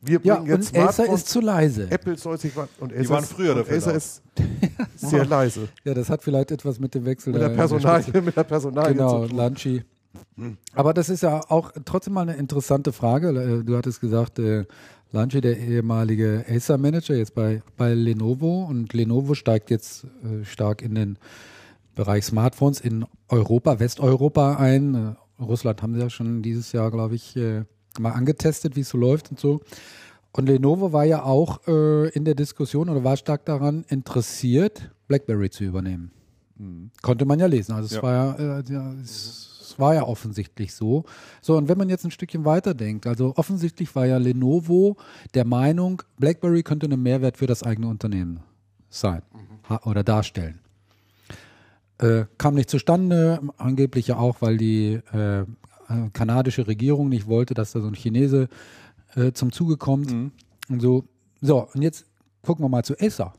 Wir 0.00 0.20
ja, 0.22 0.36
bringen 0.36 0.48
jetzt 0.48 0.76
und 0.76 0.82
Acer 0.84 1.12
ist 1.12 1.28
zu 1.28 1.40
leise. 1.40 1.90
Apple 1.90 2.16
soll 2.16 2.38
sich 2.38 2.52
und 2.78 2.92
Acer 2.94 3.08
waren 3.10 3.24
ist- 3.24 3.32
früher 3.32 3.54
dafür 3.54 3.76
Acer 3.76 3.94
ist 3.94 4.22
sehr 4.96 5.24
leise. 5.36 5.68
Ja, 5.84 5.94
das 5.94 6.08
hat 6.08 6.22
vielleicht 6.22 6.50
etwas 6.52 6.78
mit 6.78 6.94
dem 6.94 7.04
Wechsel 7.04 7.32
Mit 7.32 7.42
der 7.42 7.48
Personalie, 7.50 8.22
mit 8.22 8.36
der 8.36 8.44
Personalie 8.44 8.92
Genau, 8.94 9.22
zu 9.22 9.28
tun. 9.28 9.36
Lanchi. 9.36 9.82
Aber 10.74 10.94
das 10.94 11.08
ist 11.08 11.22
ja 11.22 11.40
auch 11.48 11.72
trotzdem 11.84 12.14
mal 12.14 12.22
eine 12.22 12.36
interessante 12.36 12.92
Frage. 12.92 13.28
Äh, 13.30 13.64
Du 13.64 13.76
hattest 13.76 14.00
gesagt, 14.00 14.38
äh, 14.38 14.64
Lanchi, 15.10 15.40
der 15.40 15.56
ehemalige 15.58 16.44
Acer-Manager, 16.48 17.14
jetzt 17.16 17.34
bei, 17.34 17.62
bei 17.76 17.94
Lenovo 17.94 18.64
und 18.64 18.92
Lenovo 18.92 19.34
steigt 19.34 19.70
jetzt 19.70 20.04
äh, 20.04 20.44
stark 20.44 20.82
in 20.82 20.94
den 20.94 21.18
Bereich 21.96 22.24
Smartphones 22.24 22.80
in 22.80 23.04
Europa, 23.28 23.80
Westeuropa 23.80 24.56
ein. 24.56 25.16
Russland 25.40 25.82
haben 25.82 25.94
sie 25.94 26.00
ja 26.00 26.10
schon 26.10 26.42
dieses 26.42 26.70
Jahr, 26.72 26.90
glaube 26.92 27.14
ich, 27.16 27.36
äh, 27.36 27.64
mal 27.98 28.12
angetestet, 28.12 28.76
wie 28.76 28.80
es 28.80 28.88
so 28.90 28.98
läuft 28.98 29.30
und 29.30 29.40
so. 29.40 29.60
Und 30.32 30.46
Lenovo 30.48 30.92
war 30.92 31.04
ja 31.04 31.22
auch 31.24 31.66
äh, 31.66 32.08
in 32.10 32.24
der 32.24 32.34
Diskussion 32.34 32.88
oder 32.88 33.02
war 33.02 33.16
stark 33.16 33.44
daran 33.46 33.84
interessiert, 33.88 34.90
BlackBerry 35.08 35.50
zu 35.50 35.64
übernehmen. 35.64 36.12
Konnte 37.02 37.24
man 37.24 37.38
ja 37.38 37.46
lesen. 37.46 37.72
Also 37.72 37.86
es 37.86 37.92
Ja. 37.92 38.02
war 38.02 38.12
ja, 38.12 38.58
äh, 38.58 38.62
ja 38.68 38.92
es, 39.02 39.70
es 39.70 39.78
war 39.78 39.94
ja 39.94 40.02
offensichtlich 40.02 40.74
so. 40.74 41.04
So, 41.40 41.56
und 41.56 41.68
wenn 41.68 41.78
man 41.78 41.88
jetzt 41.88 42.04
ein 42.04 42.10
Stückchen 42.10 42.44
weiter 42.44 42.74
denkt, 42.74 43.06
also 43.06 43.32
offensichtlich 43.36 43.94
war 43.94 44.06
ja 44.06 44.18
Lenovo 44.18 44.96
der 45.34 45.44
Meinung, 45.44 46.02
BlackBerry 46.18 46.62
könnte 46.62 46.86
ein 46.86 47.00
Mehrwert 47.02 47.36
für 47.36 47.46
das 47.46 47.62
eigene 47.62 47.88
Unternehmen 47.88 48.40
sein 48.90 49.22
ha- 49.68 49.80
oder 49.84 50.02
darstellen. 50.02 50.60
Äh, 51.98 52.24
kam 52.38 52.54
nicht 52.54 52.70
zustande, 52.70 53.40
angeblich 53.56 54.08
ja 54.08 54.16
auch, 54.18 54.40
weil 54.40 54.56
die 54.56 55.00
äh, 55.12 55.44
kanadische 56.12 56.66
Regierung 56.66 57.08
nicht 57.08 57.26
wollte, 57.26 57.54
dass 57.54 57.72
da 57.72 57.80
so 57.80 57.88
ein 57.88 57.94
Chinese 57.94 58.48
äh, 59.14 59.32
zum 59.32 59.52
Zuge 59.52 59.76
kommt. 59.76 60.10
Und 60.68 60.80
so. 60.80 61.04
So, 61.40 61.68
und 61.72 61.82
jetzt 61.82 62.04
gucken 62.42 62.64
wir 62.64 62.68
mal 62.68 62.82
zu 62.82 62.98
Acer. 62.98 63.32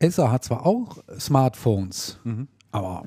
Acer 0.00 0.32
hat 0.32 0.44
zwar 0.44 0.64
auch 0.64 1.02
Smartphones, 1.18 2.18
aber 2.70 3.04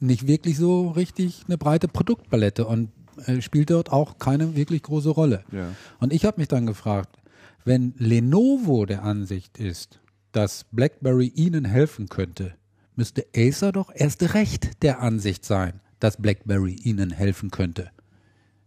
nicht 0.00 0.26
wirklich 0.26 0.56
so 0.56 0.88
richtig 0.88 1.44
eine 1.46 1.58
breite 1.58 1.88
Produktpalette 1.88 2.66
und 2.66 2.90
äh, 3.26 3.40
spielt 3.40 3.70
dort 3.70 3.92
auch 3.92 4.18
keine 4.18 4.56
wirklich 4.56 4.82
große 4.82 5.10
Rolle. 5.10 5.44
Ja. 5.52 5.68
Und 5.98 6.12
ich 6.12 6.24
habe 6.24 6.40
mich 6.40 6.48
dann 6.48 6.66
gefragt, 6.66 7.16
wenn 7.64 7.94
Lenovo 7.98 8.86
der 8.86 9.02
Ansicht 9.02 9.58
ist, 9.58 10.00
dass 10.32 10.64
BlackBerry 10.72 11.26
ihnen 11.26 11.64
helfen 11.64 12.08
könnte, 12.08 12.54
müsste 12.96 13.26
Acer 13.36 13.72
doch 13.72 13.90
erst 13.94 14.34
recht 14.34 14.82
der 14.82 15.00
Ansicht 15.00 15.44
sein, 15.44 15.80
dass 16.00 16.16
BlackBerry 16.16 16.72
ihnen 16.74 17.10
helfen 17.10 17.50
könnte. 17.50 17.90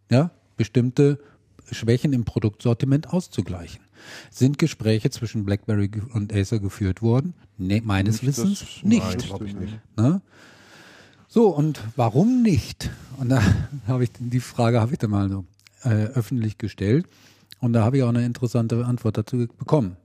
Ja, 0.09 0.31
bestimmte 0.57 1.19
Schwächen 1.71 2.13
im 2.13 2.23
Produktsortiment 2.25 3.09
auszugleichen. 3.11 3.81
Sind 4.29 4.59
Gespräche 4.59 5.09
zwischen 5.09 5.45
BlackBerry 5.45 5.89
und 6.13 6.33
Acer 6.33 6.59
geführt 6.59 7.01
worden? 7.01 7.33
Nee, 7.57 7.81
meines 7.83 8.21
Nicht, 8.21 8.27
Wissens 8.37 8.59
das- 8.59 8.83
nicht. 8.83 9.01
nein, 9.01 9.17
nicht. 9.59 9.79
Ne? 9.97 10.21
So, 11.27 11.47
und 11.49 11.79
warum 11.95 12.41
nicht? 12.43 12.91
Und 13.17 13.29
da 13.29 13.41
habe 13.87 14.03
ich 14.03 14.11
die 14.19 14.39
Frage 14.39 14.79
habe 14.81 14.91
ich 14.93 14.99
dann 14.99 15.09
mal 15.11 15.29
so 15.29 15.45
äh, 15.83 16.05
öffentlich 16.07 16.57
gestellt. 16.57 17.07
Und 17.59 17.73
da 17.73 17.83
habe 17.83 17.97
ich 17.97 18.03
auch 18.03 18.09
eine 18.09 18.25
interessante 18.25 18.85
Antwort 18.85 19.17
dazu 19.17 19.47
bekommen. 19.57 19.95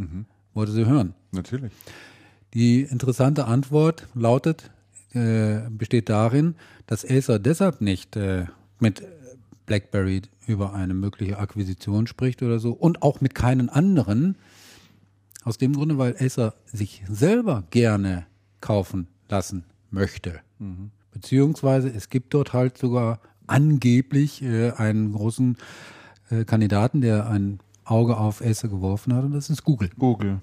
Wollte 0.54 0.70
sie 0.72 0.86
hören. 0.86 1.12
Natürlich. 1.32 1.72
Die 2.54 2.82
interessante 2.82 3.46
Antwort 3.46 4.06
lautet, 4.14 4.70
äh, 5.14 5.60
besteht 5.70 6.08
darin, 6.08 6.54
dass 6.86 7.04
Acer 7.04 7.38
deshalb 7.38 7.80
nicht 7.80 8.16
äh, 8.16 8.46
mit 8.78 9.02
BlackBerry 9.66 10.22
über 10.46 10.74
eine 10.74 10.94
mögliche 10.94 11.38
Akquisition 11.38 12.06
spricht 12.06 12.42
oder 12.42 12.58
so 12.58 12.72
und 12.72 13.02
auch 13.02 13.20
mit 13.20 13.34
keinen 13.34 13.68
anderen. 13.68 14.36
Aus 15.44 15.56
dem 15.56 15.72
Grunde, 15.74 15.98
weil 15.98 16.16
Acer 16.18 16.54
sich 16.66 17.02
selber 17.08 17.64
gerne 17.70 18.26
kaufen 18.60 19.06
lassen 19.28 19.64
möchte. 19.90 20.40
Beziehungsweise 21.12 21.88
es 21.88 22.10
gibt 22.10 22.34
dort 22.34 22.52
halt 22.52 22.76
sogar 22.76 23.20
angeblich 23.46 24.42
äh, 24.42 24.72
einen 24.72 25.12
großen 25.12 25.56
äh, 26.30 26.44
Kandidaten, 26.44 27.00
der 27.00 27.28
ein 27.28 27.60
Auge 27.84 28.16
auf 28.18 28.42
Acer 28.42 28.68
geworfen 28.68 29.14
hat 29.14 29.24
und 29.24 29.32
das 29.32 29.48
ist 29.48 29.64
Google. 29.64 29.90
Google. 29.98 30.40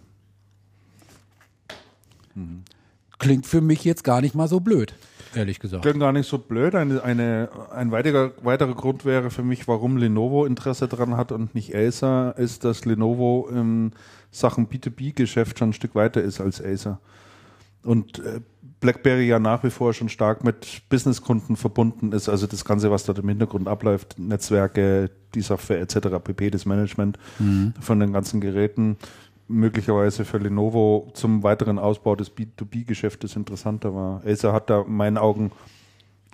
Klingt 3.18 3.46
für 3.46 3.62
mich 3.62 3.84
jetzt 3.84 4.04
gar 4.04 4.22
nicht 4.22 4.36
mal 4.36 4.48
so 4.48 4.60
blöd, 4.60 4.94
ehrlich 5.34 5.60
gesagt. 5.60 5.84
Klingt 5.84 6.00
gar 6.00 6.12
nicht 6.12 6.28
so 6.28 6.38
blöd. 6.38 6.76
Eine, 6.76 7.04
eine, 7.04 7.50
ein 7.72 7.92
weiterer, 7.92 8.32
weiterer 8.44 8.74
Grund 8.74 9.06
wäre 9.06 9.30
für 9.30 9.44
mich, 9.44 9.68
warum 9.68 9.98
Lenovo 9.98 10.46
Interesse 10.46 10.88
daran 10.88 11.18
hat 11.18 11.32
und 11.32 11.56
nicht 11.56 11.76
Acer, 11.76 12.36
ist, 12.38 12.64
dass 12.64 12.86
Lenovo 12.86 13.48
in 13.52 13.92
Sachen 14.32 14.68
B2B-Geschäft 14.68 15.60
schon 15.60 15.70
ein 15.70 15.74
Stück 15.74 15.96
weiter 15.96 16.22
ist 16.22 16.42
als 16.42 16.62
Acer. 16.62 17.00
Und 17.84 18.20
äh, 18.20 18.42
BlackBerry 18.80 19.28
ja 19.28 19.40
nach 19.40 19.64
wie 19.64 19.70
vor 19.70 19.94
schon 19.94 20.10
stark 20.10 20.44
mit 20.44 20.84
Businesskunden 20.90 21.56
verbunden 21.56 22.12
ist. 22.12 22.30
Also 22.30 22.48
das 22.48 22.66
Ganze, 22.66 22.92
was 22.92 23.06
dort 23.06 23.20
im 23.20 23.30
Hintergrund 23.30 23.68
abläuft, 23.68 24.20
Netzwerke, 24.20 25.10
die 25.34 25.42
Software 25.42 25.82
etc., 25.82 26.20
pp, 26.24 26.50
das 26.52 26.66
Management 26.66 27.18
von 27.80 28.00
den 28.00 28.14
ganzen 28.14 28.42
Geräten, 28.42 28.98
möglicherweise 29.48 30.26
für 30.26 30.38
Lenovo 30.38 31.12
zum 31.14 31.44
weiteren 31.44 31.80
Ausbau 31.80 32.16
des 32.16 32.32
B2B-Geschäftes 32.36 33.36
interessanter 33.36 33.94
war. 33.94 34.22
Acer 34.26 34.54
hat 34.54 34.70
da 34.70 34.82
in 34.82 34.96
meinen 34.96 35.18
Augen, 35.18 35.52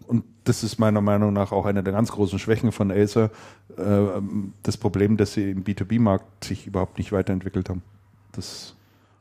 und 0.08 0.24
das 0.46 0.64
ist 0.64 0.80
meiner 0.80 1.02
Meinung 1.02 1.34
nach 1.34 1.52
auch 1.52 1.66
eine 1.66 1.84
der 1.84 1.94
ganz 1.94 2.12
großen 2.12 2.40
Schwächen 2.40 2.72
von 2.72 2.92
Acer, 2.92 3.30
äh, 3.78 4.22
das 4.64 4.78
Problem, 4.78 5.18
dass 5.18 5.34
sie 5.34 5.52
im 5.52 5.64
B2B-Markt 5.64 6.46
sich 6.46 6.68
überhaupt 6.68 6.98
nicht 6.98 7.12
weiterentwickelt 7.12 7.70
haben. 7.70 7.84
Das 8.32 8.76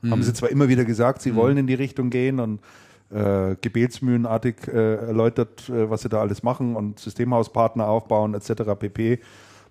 haben 0.09 0.23
sie 0.23 0.33
zwar 0.33 0.49
immer 0.49 0.67
wieder 0.67 0.85
gesagt, 0.85 1.21
sie 1.21 1.35
wollen 1.35 1.57
in 1.57 1.67
die 1.67 1.75
Richtung 1.75 2.09
gehen 2.09 2.39
und 2.39 2.59
äh, 3.11 3.55
gebetsmühlenartig 3.59 4.67
äh, 4.67 4.95
erläutert, 4.95 5.69
äh, 5.69 5.89
was 5.89 6.01
sie 6.01 6.09
da 6.09 6.21
alles 6.21 6.43
machen 6.43 6.75
und 6.75 6.97
Systemhauspartner 6.99 7.87
aufbauen 7.87 8.33
etc. 8.33 8.63
pp. 8.79 9.19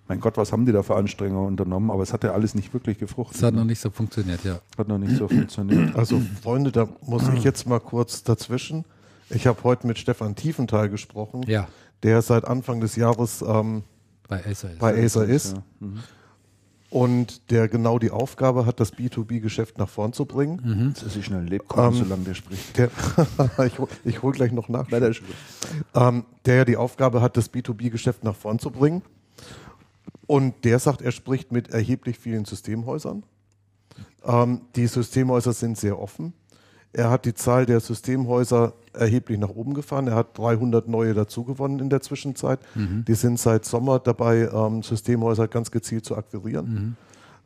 Mein 0.07 0.19
Gott, 0.19 0.35
was 0.37 0.51
haben 0.51 0.65
die 0.65 0.71
da 0.73 0.83
für 0.83 0.95
Anstrengungen 0.95 1.47
unternommen? 1.47 1.89
Aber 1.89 2.03
es 2.03 2.11
hat 2.11 2.23
ja 2.23 2.31
alles 2.33 2.53
nicht 2.53 2.73
wirklich 2.73 2.97
gefruchtet. 2.99 3.37
Das 3.41 3.43
hat 3.47 3.53
noch 3.53 3.63
nicht 3.63 3.79
so 3.79 3.89
funktioniert, 3.89 4.43
ja. 4.43 4.59
Hat 4.77 4.87
noch 4.87 4.97
nicht 4.97 5.15
so 5.15 5.27
funktioniert. 5.27 5.95
Also 5.95 6.21
Freunde, 6.43 6.71
da 6.71 6.87
muss 7.05 7.27
ich 7.29 7.43
jetzt 7.43 7.67
mal 7.67 7.79
kurz 7.79 8.23
dazwischen. 8.23 8.83
Ich 9.29 9.47
habe 9.47 9.63
heute 9.63 9.87
mit 9.87 9.97
Stefan 9.97 10.35
Tiefenthal 10.35 10.89
gesprochen, 10.89 11.43
Ja, 11.47 11.67
der 12.03 12.21
seit 12.21 12.45
Anfang 12.45 12.81
des 12.81 12.97
Jahres 12.97 13.41
ähm, 13.41 13.83
bei 14.27 14.45
Acer 14.45 14.71
ist. 14.71 14.79
bei 14.79 15.01
Acer 15.01 15.25
ist 15.25 15.53
Ja. 15.79 15.87
und 16.89 17.49
der 17.51 17.69
genau 17.69 17.97
die 17.97 18.11
Aufgabe 18.11 18.65
hat, 18.65 18.81
das 18.81 18.93
B2B-Geschäft 18.93 19.77
nach 19.77 19.87
vorn 19.87 20.11
zu 20.11 20.25
bringen. 20.25 20.93
Dass 21.01 21.15
ich 21.15 21.23
schnell 21.25 21.43
lebt, 21.45 21.65
Ähm, 21.77 21.93
solange 21.93 22.23
der 22.25 22.33
spricht. 22.33 22.77
Der, 22.77 22.89
ich 23.65 23.79
hol- 23.79 23.87
ich 24.03 24.21
hole 24.21 24.33
gleich 24.35 24.51
noch 24.51 24.67
nach. 24.67 24.87
ähm, 25.95 26.25
der 26.45 26.55
ja 26.55 26.65
die 26.65 26.75
Aufgabe 26.75 27.21
hat, 27.21 27.37
das 27.37 27.53
B2B-Geschäft 27.53 28.25
nach 28.25 28.35
vorn 28.35 28.59
zu 28.59 28.71
bringen. 28.71 29.03
Und 30.31 30.63
der 30.63 30.79
sagt, 30.79 31.01
er 31.01 31.11
spricht 31.11 31.51
mit 31.51 31.71
erheblich 31.71 32.17
vielen 32.17 32.45
Systemhäusern. 32.45 33.23
Ähm, 34.23 34.61
die 34.77 34.87
Systemhäuser 34.87 35.51
sind 35.51 35.77
sehr 35.77 35.99
offen. 35.99 36.31
Er 36.93 37.09
hat 37.09 37.25
die 37.25 37.33
Zahl 37.33 37.65
der 37.65 37.81
Systemhäuser 37.81 38.71
erheblich 38.93 39.37
nach 39.37 39.49
oben 39.49 39.73
gefahren. 39.73 40.07
Er 40.07 40.15
hat 40.15 40.37
300 40.37 40.87
neue 40.87 41.13
dazugewonnen 41.13 41.79
in 41.79 41.89
der 41.89 41.99
Zwischenzeit. 41.99 42.59
Die 43.09 43.13
sind 43.13 43.41
seit 43.41 43.65
Sommer 43.65 43.99
dabei, 43.99 44.49
ähm, 44.53 44.83
Systemhäuser 44.83 45.49
ganz 45.49 45.69
gezielt 45.69 46.05
zu 46.05 46.15
akquirieren. 46.15 46.95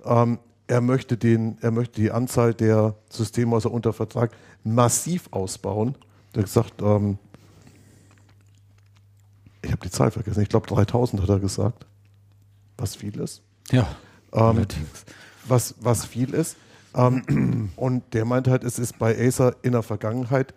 Ähm, 0.06 0.38
er, 0.68 0.82
möchte 0.82 1.18
den, 1.18 1.58
er 1.62 1.72
möchte 1.72 2.00
die 2.00 2.12
Anzahl 2.12 2.54
der 2.54 2.94
Systemhäuser 3.10 3.72
unter 3.72 3.94
Vertrag 3.94 4.30
massiv 4.64 5.28
ausbauen. 5.32 5.96
Er 6.34 6.38
hat 6.42 6.46
gesagt, 6.46 6.84
ähm, 6.84 7.18
ich 9.64 9.72
habe 9.72 9.82
die 9.82 9.90
Zahl 9.90 10.12
vergessen, 10.12 10.44
ich 10.44 10.50
glaube 10.50 10.68
3000 10.68 11.24
hat 11.24 11.30
er 11.30 11.40
gesagt, 11.40 11.88
was 12.78 12.96
viel 12.96 13.20
ist. 13.20 13.42
Ja, 13.72 13.88
Ähm, 14.34 14.66
was, 15.48 15.76
was 15.80 16.06
viel 16.06 16.34
ist. 16.34 16.58
Ähm, 16.96 17.72
und 17.76 18.14
der 18.14 18.26
meint 18.26 18.48
halt, 18.48 18.64
es 18.64 18.80
ist 18.80 18.98
bei 19.00 19.18
Acer 19.18 19.56
in 19.62 19.72
der 19.74 19.84
Vergangenheit 19.84 20.54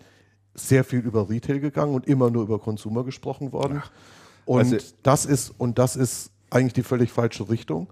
sehr 0.54 0.82
viel 0.84 1.00
über 1.00 1.28
Retail 1.28 1.60
gegangen 1.60 1.94
und 1.94 2.06
immer 2.06 2.30
nur 2.30 2.42
über 2.42 2.58
Consumer 2.58 3.04
gesprochen 3.04 3.52
worden. 3.52 3.82
Und 4.44 4.60
Also- 4.60 4.76
das 5.02 5.24
ist, 5.26 5.52
und 5.58 5.78
das 5.78 5.94
ist 5.96 6.30
eigentlich 6.50 6.72
die 6.72 6.82
völlig 6.82 7.12
falsche 7.12 7.48
Richtung. 7.48 7.88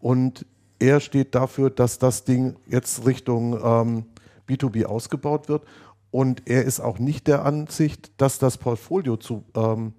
Und 0.00 0.44
er 0.78 1.00
steht 1.00 1.34
dafür, 1.34 1.70
dass 1.70 1.98
das 1.98 2.24
Ding 2.24 2.56
jetzt 2.66 3.06
Richtung 3.06 3.58
ähm, 3.62 4.04
B2B 4.48 4.84
ausgebaut 4.84 5.48
wird. 5.48 5.62
Und 6.10 6.42
er 6.46 6.64
ist 6.64 6.80
auch 6.80 6.98
nicht 6.98 7.26
der 7.26 7.44
Ansicht, 7.44 8.12
dass 8.18 8.38
das 8.38 8.58
Portfolio 8.58 9.16
zu, 9.16 9.44
ähm, 9.56 9.94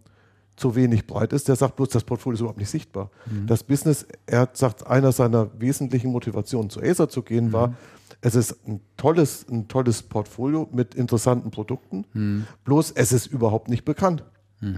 zu 0.55 0.75
wenig 0.75 1.05
breit 1.07 1.33
ist. 1.33 1.47
Der 1.47 1.55
sagt 1.55 1.75
bloß, 1.75 1.89
das 1.89 2.03
Portfolio 2.03 2.35
ist 2.35 2.39
überhaupt 2.41 2.59
nicht 2.59 2.69
sichtbar. 2.69 3.09
Das 3.47 3.63
Business, 3.63 4.05
er 4.25 4.49
sagt, 4.53 4.87
einer 4.87 5.11
seiner 5.11 5.49
wesentlichen 5.59 6.11
Motivationen 6.11 6.69
zu 6.69 6.81
Acer 6.81 7.09
zu 7.09 7.21
gehen 7.23 7.51
war, 7.53 7.73
es 8.21 8.35
ist 8.35 8.65
ein 8.67 8.79
tolles, 8.97 9.45
ein 9.49 9.67
tolles 9.67 10.01
Portfolio 10.01 10.67
mit 10.71 10.95
interessanten 10.95 11.51
Produkten, 11.51 12.45
bloß 12.63 12.91
es 12.91 13.11
ist 13.11 13.27
überhaupt 13.27 13.67
nicht 13.69 13.85
bekannt. 13.85 14.23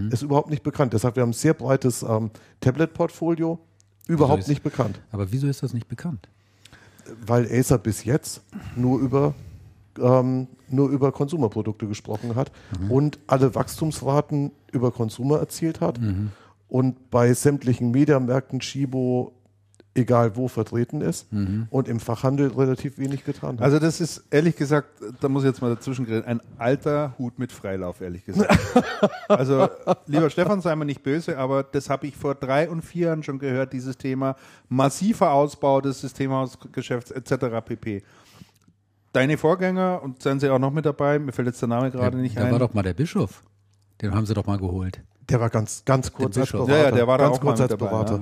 Es 0.08 0.14
ist 0.14 0.22
überhaupt 0.22 0.50
nicht 0.50 0.62
bekannt. 0.64 0.92
Deshalb, 0.92 1.16
wir 1.16 1.22
haben 1.22 1.30
ein 1.30 1.34
sehr 1.34 1.54
breites 1.54 2.02
ähm, 2.02 2.30
Tablet-Portfolio, 2.60 3.58
überhaupt 4.06 4.40
ist- 4.40 4.48
nicht 4.48 4.62
bekannt. 4.62 5.00
Aber 5.12 5.32
wieso 5.32 5.46
ist 5.46 5.62
das 5.62 5.72
nicht 5.72 5.88
bekannt? 5.88 6.28
Weil 7.24 7.46
Acer 7.50 7.78
bis 7.78 8.04
jetzt 8.04 8.42
nur 8.76 8.98
über 9.00 9.34
ähm, 9.98 10.48
nur 10.72 10.88
über 10.90 11.12
Konsumerprodukte 11.12 11.86
gesprochen 11.86 12.34
hat 12.34 12.52
und 12.88 13.18
alle 13.26 13.54
Wachstumsraten 13.54 14.52
über 14.72 14.90
Consumer 14.90 15.38
erzielt 15.38 15.80
hat 15.80 16.00
und 16.68 17.10
bei 17.10 17.32
sämtlichen 17.32 17.90
Mediamärkten, 17.90 18.60
Shibo 18.60 19.32
egal 19.98 20.36
wo, 20.36 20.48
vertreten 20.48 21.00
ist 21.00 21.26
und 21.70 21.88
im 21.88 22.00
Fachhandel 22.00 22.48
relativ 22.48 22.98
wenig 22.98 23.24
getan 23.24 23.56
hat. 23.56 23.62
Also 23.62 23.78
das 23.78 24.00
ist 24.00 24.24
ehrlich 24.30 24.56
gesagt, 24.56 24.88
da 25.20 25.28
muss 25.28 25.42
ich 25.42 25.48
jetzt 25.48 25.60
mal 25.60 25.74
dazwischen 25.74 26.06
reden, 26.06 26.24
ein 26.24 26.40
alter 26.56 27.14
Hut 27.18 27.38
mit 27.38 27.52
Freilauf, 27.52 28.00
ehrlich 28.00 28.24
gesagt. 28.24 28.56
also 29.28 29.68
lieber 30.06 30.30
Stefan, 30.30 30.60
sei 30.60 30.74
mir 30.76 30.84
nicht 30.84 31.02
böse, 31.02 31.36
aber 31.36 31.62
das 31.62 31.90
habe 31.90 32.06
ich 32.06 32.16
vor 32.16 32.34
drei 32.34 32.70
und 32.70 32.82
vier 32.82 33.08
Jahren 33.08 33.22
schon 33.22 33.38
gehört, 33.38 33.72
dieses 33.72 33.96
Thema 33.98 34.36
massiver 34.68 35.32
Ausbau 35.32 35.80
des 35.80 36.00
Systemhausgeschäfts 36.00 37.10
etc. 37.10 37.64
pp. 37.64 38.02
Deine 39.18 39.36
Vorgänger, 39.38 40.00
und 40.02 40.22
seien 40.22 40.40
sie 40.40 40.48
auch 40.50 40.58
noch 40.58 40.72
mit 40.72 40.86
dabei, 40.86 41.18
mir 41.18 41.32
fällt 41.32 41.48
jetzt 41.48 41.60
der 41.60 41.68
Name 41.68 41.90
gerade 41.90 42.16
nicht 42.18 42.36
da 42.36 42.44
ein. 42.44 42.52
war 42.52 42.58
doch 42.58 42.74
mal 42.74 42.82
der 42.82 42.94
Bischof. 42.94 43.42
Den 44.00 44.14
haben 44.14 44.26
sie 44.26 44.34
doch 44.34 44.46
mal 44.46 44.58
geholt. 44.58 45.00
der 45.28 45.40
war 45.40 45.50
ganz, 45.50 45.84
ganz 45.84 46.12
kurz 46.12 46.38
als. 46.38 46.52
Berater. 46.52 46.72
Ja, 46.72 46.84
ja, 46.84 46.90
der 46.92 47.06
war 47.06 47.18
da 47.18 47.24
ganz 47.24 47.38
auch 47.38 47.42
mal 47.42 47.50
kurz 47.50 47.60
als 47.60 47.70
dabei, 47.70 47.86
Berater. 47.86 48.14
ja. 48.16 48.20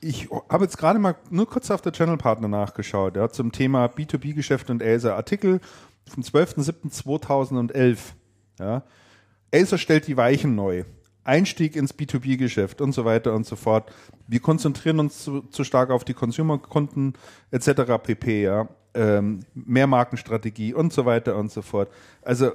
Ich 0.00 0.28
habe 0.50 0.64
jetzt 0.64 0.76
gerade 0.76 0.98
mal 0.98 1.14
nur 1.30 1.48
kurz 1.48 1.70
auf 1.70 1.80
der 1.80 1.92
Channel 1.92 2.18
Partner 2.18 2.48
nachgeschaut, 2.48 3.16
ja, 3.16 3.28
zum 3.30 3.52
Thema 3.52 3.86
B2B-Geschäft 3.86 4.68
und 4.68 4.82
Acer. 4.82 5.16
Artikel 5.16 5.60
vom 6.06 6.22
12.07.2011. 6.22 7.98
Ja. 8.58 8.82
Acer 9.54 9.78
stellt 9.78 10.06
die 10.06 10.16
Weichen 10.16 10.54
neu. 10.54 10.84
Einstieg 11.24 11.74
ins 11.76 11.94
B2B-Geschäft 11.94 12.80
und 12.80 12.92
so 12.92 13.04
weiter 13.04 13.34
und 13.34 13.46
so 13.46 13.56
fort. 13.56 13.90
Wir 14.28 14.40
konzentrieren 14.40 15.00
uns 15.00 15.24
zu, 15.24 15.40
zu 15.42 15.64
stark 15.64 15.90
auf 15.90 16.04
die 16.04 16.14
Consumer-Kunden 16.14 17.14
etc. 17.50 17.68
pp. 18.02 18.42
Ja. 18.42 18.68
Ähm, 18.94 19.40
Mehrmarkenstrategie 19.54 20.72
und 20.74 20.92
so 20.92 21.04
weiter 21.04 21.36
und 21.36 21.50
so 21.50 21.62
fort. 21.62 21.90
Also 22.22 22.52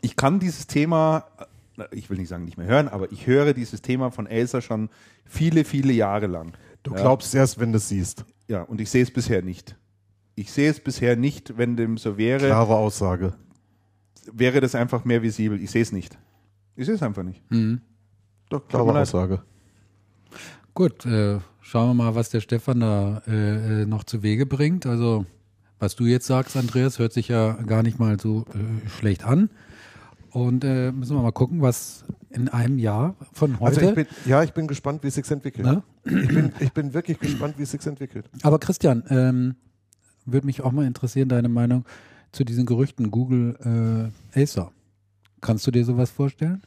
ich 0.00 0.16
kann 0.16 0.40
dieses 0.40 0.66
Thema, 0.66 1.26
äh, 1.78 1.84
ich 1.90 2.08
will 2.08 2.16
nicht 2.18 2.28
sagen 2.28 2.44
nicht 2.46 2.56
mehr 2.56 2.66
hören, 2.66 2.88
aber 2.88 3.12
ich 3.12 3.26
höre 3.26 3.52
dieses 3.52 3.82
Thema 3.82 4.10
von 4.10 4.26
Acer 4.26 4.62
schon 4.62 4.88
viele, 5.26 5.64
viele 5.64 5.92
Jahre 5.92 6.26
lang. 6.28 6.54
Du 6.82 6.92
Ja. 6.92 7.00
glaubst 7.02 7.34
erst, 7.34 7.58
wenn 7.60 7.72
du 7.72 7.76
es 7.78 7.88
siehst. 7.88 8.24
Ja, 8.48 8.62
und 8.62 8.80
ich 8.80 8.90
sehe 8.90 9.02
es 9.02 9.10
bisher 9.12 9.42
nicht. 9.42 9.76
Ich 10.34 10.50
sehe 10.52 10.70
es 10.70 10.80
bisher 10.80 11.14
nicht, 11.16 11.56
wenn 11.58 11.76
dem 11.76 11.96
so 11.98 12.16
wäre, 12.18 12.46
Klare 12.46 12.74
Aussage. 12.76 13.34
wäre 14.32 14.60
das 14.60 14.74
einfach 14.74 15.04
mehr 15.04 15.22
visibel. 15.22 15.60
Ich 15.62 15.70
sehe 15.70 15.82
es 15.82 15.92
nicht. 15.92 16.16
Ich 16.76 16.86
sehe 16.86 16.94
es 16.94 17.02
einfach 17.02 17.22
nicht. 17.22 17.42
Doch, 17.50 18.60
Tut 18.60 18.72
mir 18.74 18.84
klare. 18.84 19.00
Aussage. 19.00 19.42
Gut, 20.74 21.06
äh, 21.06 21.38
schauen 21.60 21.90
wir 21.90 21.94
mal, 21.94 22.14
was 22.14 22.30
der 22.30 22.40
Stefan 22.40 22.80
da 22.80 23.22
äh, 23.28 23.82
äh, 23.82 23.86
noch 23.86 24.04
zu 24.04 24.22
Wege 24.22 24.44
bringt. 24.44 24.86
Also, 24.86 25.24
was 25.78 25.94
du 25.94 26.04
jetzt 26.04 26.26
sagst, 26.26 26.56
Andreas, 26.56 26.98
hört 26.98 27.12
sich 27.12 27.28
ja 27.28 27.52
gar 27.62 27.82
nicht 27.82 27.98
mal 27.98 28.18
so 28.18 28.44
äh, 28.54 28.88
schlecht 28.88 29.24
an. 29.24 29.50
Und 30.30 30.64
äh, 30.64 30.90
müssen 30.90 31.16
wir 31.16 31.22
mal 31.22 31.30
gucken, 31.30 31.62
was 31.62 32.04
in 32.30 32.48
einem 32.48 32.80
Jahr 32.80 33.14
von 33.32 33.60
heute. 33.60 33.76
Also 33.76 33.88
ich 33.88 33.94
bin, 33.94 34.06
ja, 34.26 34.42
ich 34.42 34.52
bin 34.52 34.66
gespannt, 34.66 35.04
wie 35.04 35.08
es 35.08 35.14
sich 35.14 35.30
entwickelt. 35.30 35.64
Ne? 35.64 35.84
Ich, 36.04 36.28
bin, 36.28 36.52
ich 36.58 36.72
bin 36.72 36.92
wirklich 36.92 37.20
gespannt, 37.20 37.54
wie 37.56 37.62
es 37.62 37.70
sich 37.70 37.86
entwickelt. 37.86 38.28
Aber 38.42 38.58
Christian, 38.58 39.04
ähm, 39.10 39.54
würde 40.24 40.46
mich 40.46 40.62
auch 40.62 40.72
mal 40.72 40.86
interessieren, 40.86 41.28
deine 41.28 41.48
Meinung 41.48 41.84
zu 42.32 42.42
diesen 42.44 42.66
Gerüchten 42.66 43.12
Google 43.12 44.10
äh, 44.34 44.42
Acer. 44.42 44.72
Kannst 45.44 45.66
du 45.66 45.70
dir 45.70 45.84
sowas 45.84 46.10
vorstellen? 46.10 46.62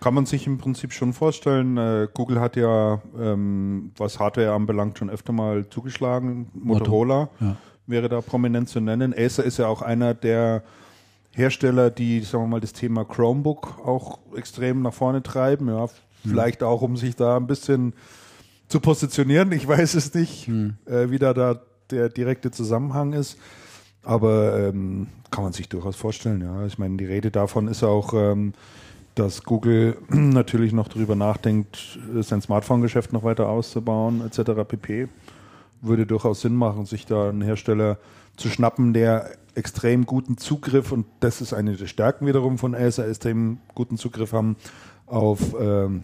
Kann 0.00 0.14
man 0.14 0.24
sich 0.24 0.46
im 0.46 0.56
Prinzip 0.58 0.92
schon 0.92 1.12
vorstellen. 1.12 1.76
Äh, 1.76 2.08
Google 2.14 2.40
hat 2.40 2.56
ja, 2.56 3.00
ähm, 3.20 3.92
was 3.98 4.18
Hardware 4.18 4.52
anbelangt, 4.52 4.98
schon 4.98 5.10
öfter 5.10 5.32
mal 5.32 5.68
zugeschlagen. 5.68 6.46
Motorola 6.54 7.28
Ja. 7.40 7.56
wäre 7.86 8.08
da 8.08 8.20
prominent 8.22 8.68
zu 8.70 8.80
nennen. 8.80 9.14
Acer 9.16 9.44
ist 9.44 9.58
ja 9.58 9.66
auch 9.66 9.82
einer 9.82 10.14
der 10.14 10.62
Hersteller, 11.32 11.90
die, 11.90 12.20
sagen 12.20 12.44
wir 12.44 12.48
mal, 12.48 12.60
das 12.60 12.72
Thema 12.72 13.04
Chromebook 13.04 13.78
auch 13.84 14.18
extrem 14.36 14.80
nach 14.82 14.94
vorne 14.94 15.22
treiben. 15.22 15.68
Ja, 15.68 15.86
vielleicht 16.26 16.62
auch, 16.62 16.80
um 16.80 16.96
sich 16.96 17.16
da 17.16 17.36
ein 17.36 17.46
bisschen 17.46 17.92
zu 18.68 18.80
positionieren. 18.80 19.52
Ich 19.52 19.68
weiß 19.68 19.94
es 19.94 20.14
nicht, 20.14 20.48
äh, 20.48 21.10
wie 21.10 21.18
da, 21.18 21.34
da 21.34 21.60
der 21.90 22.08
direkte 22.08 22.50
Zusammenhang 22.50 23.12
ist. 23.12 23.36
Aber 24.04 24.58
ähm, 24.58 25.08
kann 25.30 25.44
man 25.44 25.52
sich 25.52 25.68
durchaus 25.68 25.96
vorstellen, 25.96 26.42
ja. 26.42 26.66
Ich 26.66 26.78
meine, 26.78 26.96
die 26.96 27.06
Rede 27.06 27.30
davon 27.30 27.68
ist 27.68 27.82
auch, 27.82 28.12
ähm, 28.14 28.52
dass 29.14 29.42
Google 29.42 29.96
natürlich 30.08 30.72
noch 30.72 30.88
darüber 30.88 31.16
nachdenkt, 31.16 31.98
sein 32.20 32.42
Smartphone-Geschäft 32.42 33.12
noch 33.12 33.24
weiter 33.24 33.48
auszubauen, 33.48 34.22
etc. 34.24 34.52
pp. 34.66 35.08
Würde 35.80 36.06
durchaus 36.06 36.40
Sinn 36.40 36.54
machen, 36.54 36.86
sich 36.86 37.06
da 37.06 37.28
einen 37.28 37.42
Hersteller 37.42 37.98
zu 38.36 38.48
schnappen, 38.48 38.92
der 38.92 39.30
extrem 39.54 40.06
guten 40.06 40.36
Zugriff, 40.36 40.92
und 40.92 41.06
das 41.20 41.40
ist 41.40 41.52
eine 41.52 41.76
der 41.76 41.86
Stärken 41.86 42.26
wiederum 42.26 42.58
von 42.58 42.74
Acer, 42.74 43.08
extrem 43.08 43.58
guten 43.74 43.96
Zugriff 43.96 44.32
haben 44.32 44.56
auf 45.06 45.54
ähm, 45.60 46.02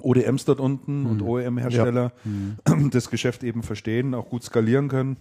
ODMs 0.00 0.44
dort 0.44 0.60
unten 0.60 1.06
und 1.06 1.22
OEM-Hersteller, 1.22 2.12
das 2.90 3.10
Geschäft 3.10 3.42
eben 3.42 3.62
verstehen, 3.62 4.14
auch 4.14 4.28
gut 4.28 4.44
skalieren 4.44 4.88
können. 4.88 5.16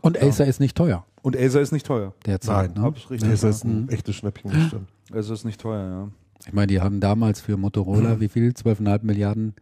Und 0.00 0.20
Acer 0.22 0.46
ist 0.46 0.60
nicht 0.60 0.76
teuer 0.76 1.04
Und 1.22 1.36
Acer 1.36 1.60
ist 1.60 1.72
nicht 1.72 1.86
teuer. 1.86 2.12
derzeit. 2.26 2.74
Nein, 2.76 2.82
ne? 2.84 2.94
Richtig. 3.10 3.30
Das 3.30 3.42
ist 3.42 3.64
ein 3.64 3.88
echtes 3.88 4.16
Schnäppchen, 4.16 4.50
das 4.52 4.66
stimmt. 4.68 4.88
Also 5.12 5.34
ist 5.34 5.44
nicht 5.44 5.60
teuer, 5.60 5.84
ja. 5.90 6.08
Ich 6.46 6.52
meine, 6.52 6.68
die 6.68 6.80
haben 6.80 7.00
damals 7.00 7.40
für 7.40 7.56
Motorola 7.56 8.20
wie 8.20 8.28
viel? 8.28 8.50
12,5 8.52 9.00
Milliarden 9.02 9.54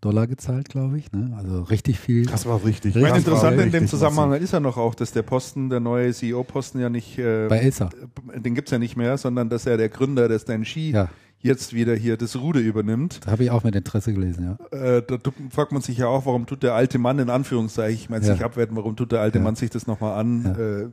Dollar 0.00 0.26
gezahlt, 0.26 0.68
glaube 0.68 0.98
ich. 0.98 1.12
Ne? 1.12 1.32
Also 1.36 1.62
richtig 1.62 1.98
viel. 2.00 2.26
Das 2.26 2.44
war 2.46 2.64
richtig. 2.64 2.96
Ich 2.96 3.02
meine, 3.02 3.14
das 3.16 3.26
war 3.26 3.34
interessant 3.34 3.52
in 3.54 3.58
dem 3.60 3.72
richtig 3.72 3.90
Zusammenhang 3.90 4.32
ist 4.40 4.52
ja 4.52 4.60
noch 4.60 4.76
auch, 4.76 4.94
dass 4.94 5.12
der 5.12 5.22
Posten, 5.22 5.70
der 5.70 5.80
neue 5.80 6.12
CEO-Posten 6.12 6.80
ja 6.80 6.88
nicht, 6.88 7.18
äh, 7.18 7.46
Bei 7.48 7.64
Acer. 7.66 7.90
den 8.34 8.54
gibt's 8.54 8.70
ja 8.72 8.78
nicht 8.78 8.96
mehr, 8.96 9.16
sondern 9.16 9.48
dass 9.48 9.64
er 9.66 9.76
der 9.76 9.88
Gründer 9.88 10.28
des 10.28 10.44
Denshi 10.44 10.90
Ja. 10.90 11.08
Jetzt 11.42 11.74
wieder 11.74 11.94
hier 11.94 12.16
das 12.16 12.36
Ruder 12.40 12.60
übernimmt. 12.60 13.20
Da 13.26 13.32
habe 13.32 13.44
ich 13.44 13.50
auch 13.50 13.64
mit 13.64 13.74
Interesse 13.76 14.12
gelesen, 14.14 14.56
ja. 14.72 14.76
Äh, 14.78 15.02
da 15.06 15.18
fragt 15.50 15.72
man 15.72 15.82
sich 15.82 15.98
ja 15.98 16.06
auch, 16.06 16.24
warum 16.26 16.46
tut 16.46 16.62
der 16.62 16.74
alte 16.74 16.98
Mann 16.98 17.18
in 17.18 17.30
Anführungszeichen, 17.30 17.94
ich 18.00 18.08
meine 18.10 18.24
Ja. 18.26 18.32
sich 18.34 18.44
abwerten, 18.44 18.76
warum 18.76 18.96
tut 18.96 19.12
der 19.12 19.20
alte 19.20 19.38
Ja. 19.38 19.44
Mann 19.44 19.54
sich 19.56 19.70
das 19.70 19.86
nochmal 19.86 20.18
an, 20.18 20.44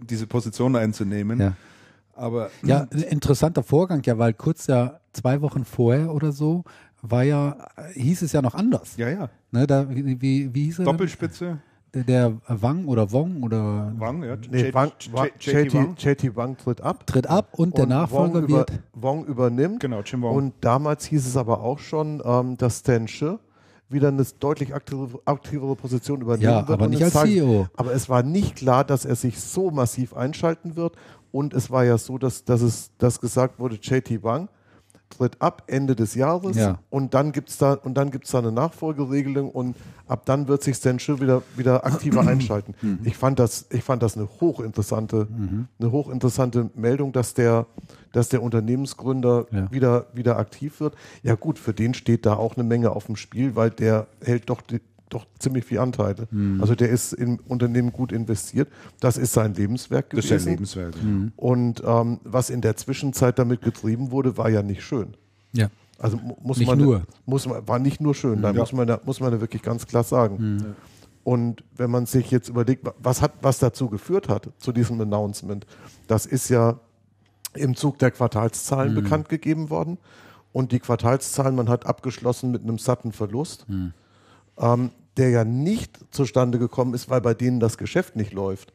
äh, 0.01 0.05
diese 0.05 0.27
Position 0.27 0.75
einzunehmen. 0.75 1.39
Ja. 1.39 1.53
Aber 2.15 2.49
Ja, 2.63 2.87
ein 2.91 3.01
interessanter 3.03 3.63
Vorgang, 3.63 4.01
ja, 4.05 4.17
weil 4.17 4.33
kurz 4.33 4.67
ja 4.67 4.99
zwei 5.13 5.41
Wochen 5.41 5.63
vorher 5.63 6.13
oder 6.13 6.31
so 6.31 6.63
war 7.01 7.23
ja, 7.23 7.55
hieß 7.93 8.23
es 8.23 8.33
ja 8.33 8.41
noch 8.41 8.55
anders. 8.55 8.97
ja, 8.97 9.07
ja. 9.09 9.29
Ne, 9.51 9.65
da, 9.65 9.89
wie, 9.89 10.19
wie, 10.21 10.53
wie 10.53 10.63
hieß 10.65 10.79
er? 10.79 10.85
Doppelspitze, 10.85 11.59
Der, 11.93 12.03
der 12.03 12.33
Wang 12.47 12.85
oder 12.85 13.11
Wong 13.11 13.41
oder 13.41 13.91
Wang, 13.97 14.21
ja. 14.23 14.35
Nee, 14.51 14.65
J- 14.65 14.73
Wang, 14.75 14.91
JT 14.99 15.73
Wang. 15.73 15.95
JT, 15.95 16.03
JT 16.21 16.35
Wang 16.35 16.55
tritt 16.57 16.81
ab. 16.81 17.05
tritt 17.07 17.25
ab 17.27 17.49
und 17.57 17.75
der 17.77 17.83
Und 17.85 17.89
Nachfolger 17.89 18.33
Wong, 18.35 18.43
über, 18.43 18.57
wird. 18.59 18.71
Wong 18.93 19.25
übernimmt. 19.25 19.79
Genau, 19.79 20.01
Jim 20.01 20.21
Wong. 20.21 20.35
Und 20.35 20.53
damals 20.61 21.05
hieß 21.05 21.25
es 21.25 21.35
aber 21.35 21.61
auch 21.61 21.79
schon, 21.79 22.21
ähm, 22.23 22.57
dass 22.57 22.79
Stan 22.79 23.07
Shi 23.07 23.37
wieder 23.91 24.09
eine 24.09 24.23
deutlich 24.39 24.75
aktive, 24.75 25.19
aktivere 25.25 25.75
Position 25.75 26.21
übernehmen 26.21 26.43
Ja, 26.51 26.67
wird. 26.67 26.79
aber 26.79 26.87
nicht 26.87 26.99
es 27.01 27.05
als 27.05 27.13
zeigt- 27.13 27.33
CEO. 27.33 27.67
Aber 27.75 27.91
es 27.91 28.07
war 28.07 28.21
nicht 28.21 28.57
klar, 28.57 28.83
dass 28.83 29.03
er 29.05 29.15
sich 29.15 29.39
so 29.39 29.71
massiv 29.71 30.13
einschalten 30.13 30.75
wird. 30.75 30.95
Und 31.31 31.55
es 31.55 31.71
war 31.71 31.83
ja 31.85 31.97
so, 31.97 32.19
dass, 32.19 32.43
dass 32.43 32.61
es 32.61 32.91
dass 32.99 33.19
gesagt 33.19 33.57
wurde, 33.59 33.79
JT 33.81 34.21
Wang 34.23 34.47
tritt 35.09 35.41
ab 35.41 35.63
Ende 35.67 35.95
des 35.95 36.15
Jahres 36.15 36.55
Ja. 36.55 36.79
und 36.89 37.13
dann 37.13 37.31
gibt's 37.31 37.57
da 37.57 37.73
und 37.73 37.95
dann 37.95 38.11
gibt's 38.11 38.31
da 38.31 38.37
eine 38.39 38.51
Nachfolgeregelung 38.51 39.49
und 39.49 39.75
ab 40.07 40.21
dann 40.25 40.47
wird 40.47 40.63
sich 40.63 40.75
Stan 40.77 40.97
wieder 40.99 41.41
wieder 41.55 41.85
aktiver 41.85 42.21
einschalten. 42.27 42.75
Mhm. 42.81 42.99
Ich 43.03 43.17
fand 43.17 43.39
das 43.39 43.65
ich 43.71 43.83
fand 43.83 44.03
das 44.03 44.15
eine 44.17 44.27
hochinteressante 44.39 45.27
eine 45.79 45.91
hochinteressante 45.91 46.69
Meldung, 46.75 47.11
dass 47.11 47.33
der 47.33 47.65
dass 48.11 48.29
der 48.29 48.41
Unternehmensgründer 48.43 49.45
Ja. 49.51 49.71
wieder 49.71 50.05
wieder 50.13 50.37
aktiv 50.37 50.79
wird. 50.79 50.95
Ja 51.23 51.35
gut, 51.35 51.59
für 51.59 51.73
den 51.73 51.93
steht 51.93 52.25
da 52.25 52.33
auch 52.35 52.55
eine 52.55 52.63
Menge 52.63 52.91
auf 52.91 53.05
dem 53.07 53.15
Spiel, 53.15 53.55
weil 53.55 53.69
der 53.71 54.07
hält 54.23 54.49
doch 54.49 54.61
die, 54.61 54.79
doch 55.09 55.25
ziemlich 55.39 55.65
viel 55.65 55.79
Anteile. 55.79 56.27
Mhm. 56.31 56.61
Also 56.61 56.75
der 56.75 56.89
ist 56.89 57.13
im 57.13 57.39
Unternehmen 57.47 57.91
gut 57.91 58.11
investiert. 58.11 58.69
Das 58.99 59.17
ist 59.17 59.33
sein 59.33 59.53
Lebenswerk 59.53 60.09
Das 60.11 60.19
ist 60.25 60.29
gewesen. 60.29 60.45
ja 60.47 60.51
Lebenswerk. 60.53 60.95
Und 61.35 61.83
ähm, 61.85 62.19
was 62.23 62.49
in 62.49 62.61
der 62.61 62.77
Zwischenzeit 62.77 63.39
damit 63.39 63.61
getrieben 63.61 64.11
wurde, 64.11 64.37
war 64.37 64.49
ja 64.49 64.61
nicht 64.63 64.83
schön. 64.83 65.15
Ja. 65.53 65.69
Also 65.97 66.17
mu- 66.17 66.37
muss 66.41 66.57
Nicht 66.59 66.67
man 66.67 66.79
nur. 66.79 67.01
muss 67.25 67.45
man 67.47 67.67
war 67.67 67.79
nicht 67.79 67.99
nur 67.99 68.15
schön, 68.15 68.41
da 68.41 68.51
Ja. 68.51 68.59
muss 68.59 68.71
man 68.71 68.87
da, 68.87 69.01
muss 69.03 69.19
man 69.19 69.31
da 69.31 69.41
wirklich 69.41 69.61
ganz 69.63 69.85
klar 69.85 70.03
sagen. 70.03 70.75
Und 71.25 71.63
wenn 71.75 71.91
man 71.91 72.05
sich 72.05 72.31
jetzt 72.31 72.47
überlegt, 72.47 72.85
wa- 72.85 72.93
was 73.01 73.21
hat 73.21 73.33
was 73.41 73.59
dazu 73.59 73.89
geführt 73.89 74.29
hat 74.29 74.49
zu 74.59 74.71
diesem 74.71 75.01
Announcement, 75.01 75.65
das 76.07 76.25
ist 76.25 76.49
ja 76.49 76.79
im 77.55 77.75
Zug 77.75 77.97
der 77.99 78.11
Quartalszahlen 78.11 78.95
bekannt 78.95 79.27
gegeben 79.27 79.69
worden 79.69 79.97
und 80.53 80.71
die 80.71 80.79
Quartalszahlen, 80.79 81.55
man 81.55 81.67
hat 81.67 81.85
abgeschlossen 81.85 82.51
mit 82.51 82.61
einem 82.63 82.77
satten 82.77 83.11
Verlust, 83.11 83.65
ähm, 84.57 84.91
der 85.19 85.29
ja 85.29 85.43
nicht 85.43 85.99
zustande 86.11 86.57
gekommen 86.59 86.93
ist, 86.93 87.09
weil 87.09 87.21
bei 87.21 87.33
denen 87.33 87.59
das 87.59 87.77
Geschäft 87.77 88.15
nicht 88.15 88.33
läuft, 88.33 88.73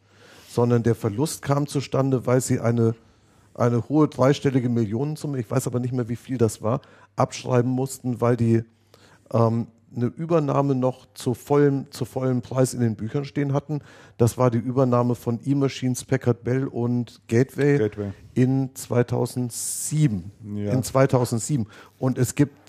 sondern 0.49 0.83
der 0.83 0.95
Verlust 0.95 1.43
kam 1.43 1.67
zustande, 1.67 2.27
weil 2.27 2.41
sie 2.41 2.61
eine, 2.61 2.95
eine 3.55 3.89
hohe 3.89 4.09
dreistellige 4.09 4.69
Millionensumme, 4.69 5.39
ich 5.39 5.51
weiß 5.51 5.67
aber 5.67 5.81
nicht 5.81 5.93
mehr, 5.93 6.09
wie 6.09 6.17
viel 6.17 6.39
das 6.39 6.63
war, 6.63 6.83
abschreiben 7.17 7.71
mussten, 7.71 8.21
weil 8.21 8.37
die 8.37 8.63
ähm, 9.33 9.69
eine 9.97 10.07
Übernahme 10.07 10.75
noch 10.75 11.07
zu 11.15 11.35
vollem, 11.35 11.91
zu 11.91 12.05
vollem 12.05 12.43
Preis 12.43 12.75
in 12.75 12.81
den 12.81 12.97
Büchern 12.97 13.25
stehen 13.25 13.53
hatten. 13.53 13.81
Das 14.19 14.37
war 14.37 14.51
die 14.51 14.59
Übernahme 14.59 15.15
von 15.15 15.41
E-Machines, 15.45 16.05
Packard 16.05 16.45
Bell 16.45 16.67
und 16.67 17.21
Gateway, 17.29 17.79
Gateway. 17.79 18.13
in 18.35 18.75
2007. 18.75 20.31
Ja. 20.57 20.73
In 20.73 20.83
2007. 20.83 21.67
Und 21.99 22.19
es 22.19 22.35
gibt 22.35 22.64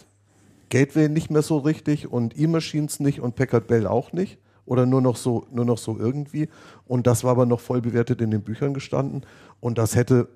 Gateway 0.70 1.10
nicht 1.10 1.30
mehr 1.32 1.42
so 1.42 1.58
richtig 1.58 2.12
und 2.12 2.38
E-Machines 2.38 3.00
nicht 3.00 3.20
und 3.22 3.36
Packard 3.36 3.68
Bell 3.68 3.88
auch 3.88 4.12
nicht. 4.14 4.38
oder 4.68 4.88
nur 4.88 5.00
noch 5.00 5.16
so, 5.16 5.46
nur 5.52 5.64
noch 5.64 5.78
so 5.78 5.96
irgendwie. 6.00 6.50
Und 6.88 7.06
das 7.06 7.24
war 7.24 7.32
aber 7.32 7.46
noch 7.46 7.60
voll 7.60 7.82
bewertet 7.82 8.20
in 8.20 8.32
den 8.32 8.42
Büchern 8.42 8.74
gestanden. 8.74 9.22
Und 9.60 9.78
das 9.78 9.96
hätte 9.96 10.28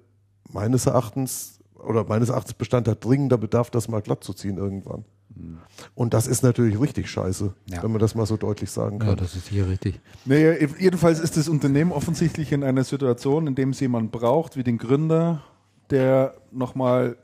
meines 0.51 0.85
Erachtens 0.85 1.59
oder 1.73 2.03
meines 2.03 2.29
Erachtens 2.29 2.53
bestand 2.53 2.87
da 2.87 2.93
dringender 2.93 3.39
Bedarf, 3.39 3.71
das 3.71 3.87
mal 3.87 4.01
glatt 4.03 4.23
zu 4.23 4.33
ziehen 4.33 4.57
irgendwann. 4.57 5.03
Und 5.95 6.13
das 6.13 6.27
ist 6.27 6.43
natürlich 6.43 6.79
richtig 6.79 7.09
scheiße, 7.09 7.53
Ja. 7.67 7.81
wenn 7.81 7.89
man 7.91 7.99
das 7.99 8.13
mal 8.13 8.25
so 8.27 8.37
deutlich 8.37 8.69
sagen 8.69 8.99
kann. 8.99 9.09
Ja, 9.09 9.15
das 9.15 9.35
ist 9.35 9.47
hier 9.47 9.67
richtig. 9.67 9.99
Naja, 10.25 10.53
jedenfalls 10.77 11.19
ist 11.19 11.35
das 11.37 11.47
Unternehmen 11.49 11.91
offensichtlich 11.91 12.51
in 12.51 12.63
einer 12.63 12.83
Situation, 12.83 13.47
in 13.47 13.55
dem 13.55 13.69
es 13.71 13.79
jemanden 13.79 14.11
braucht, 14.11 14.57
wie 14.57 14.63
den 14.63 14.77
Gründer, 14.77 15.41
der 15.89 16.35
nochmal 16.51 17.17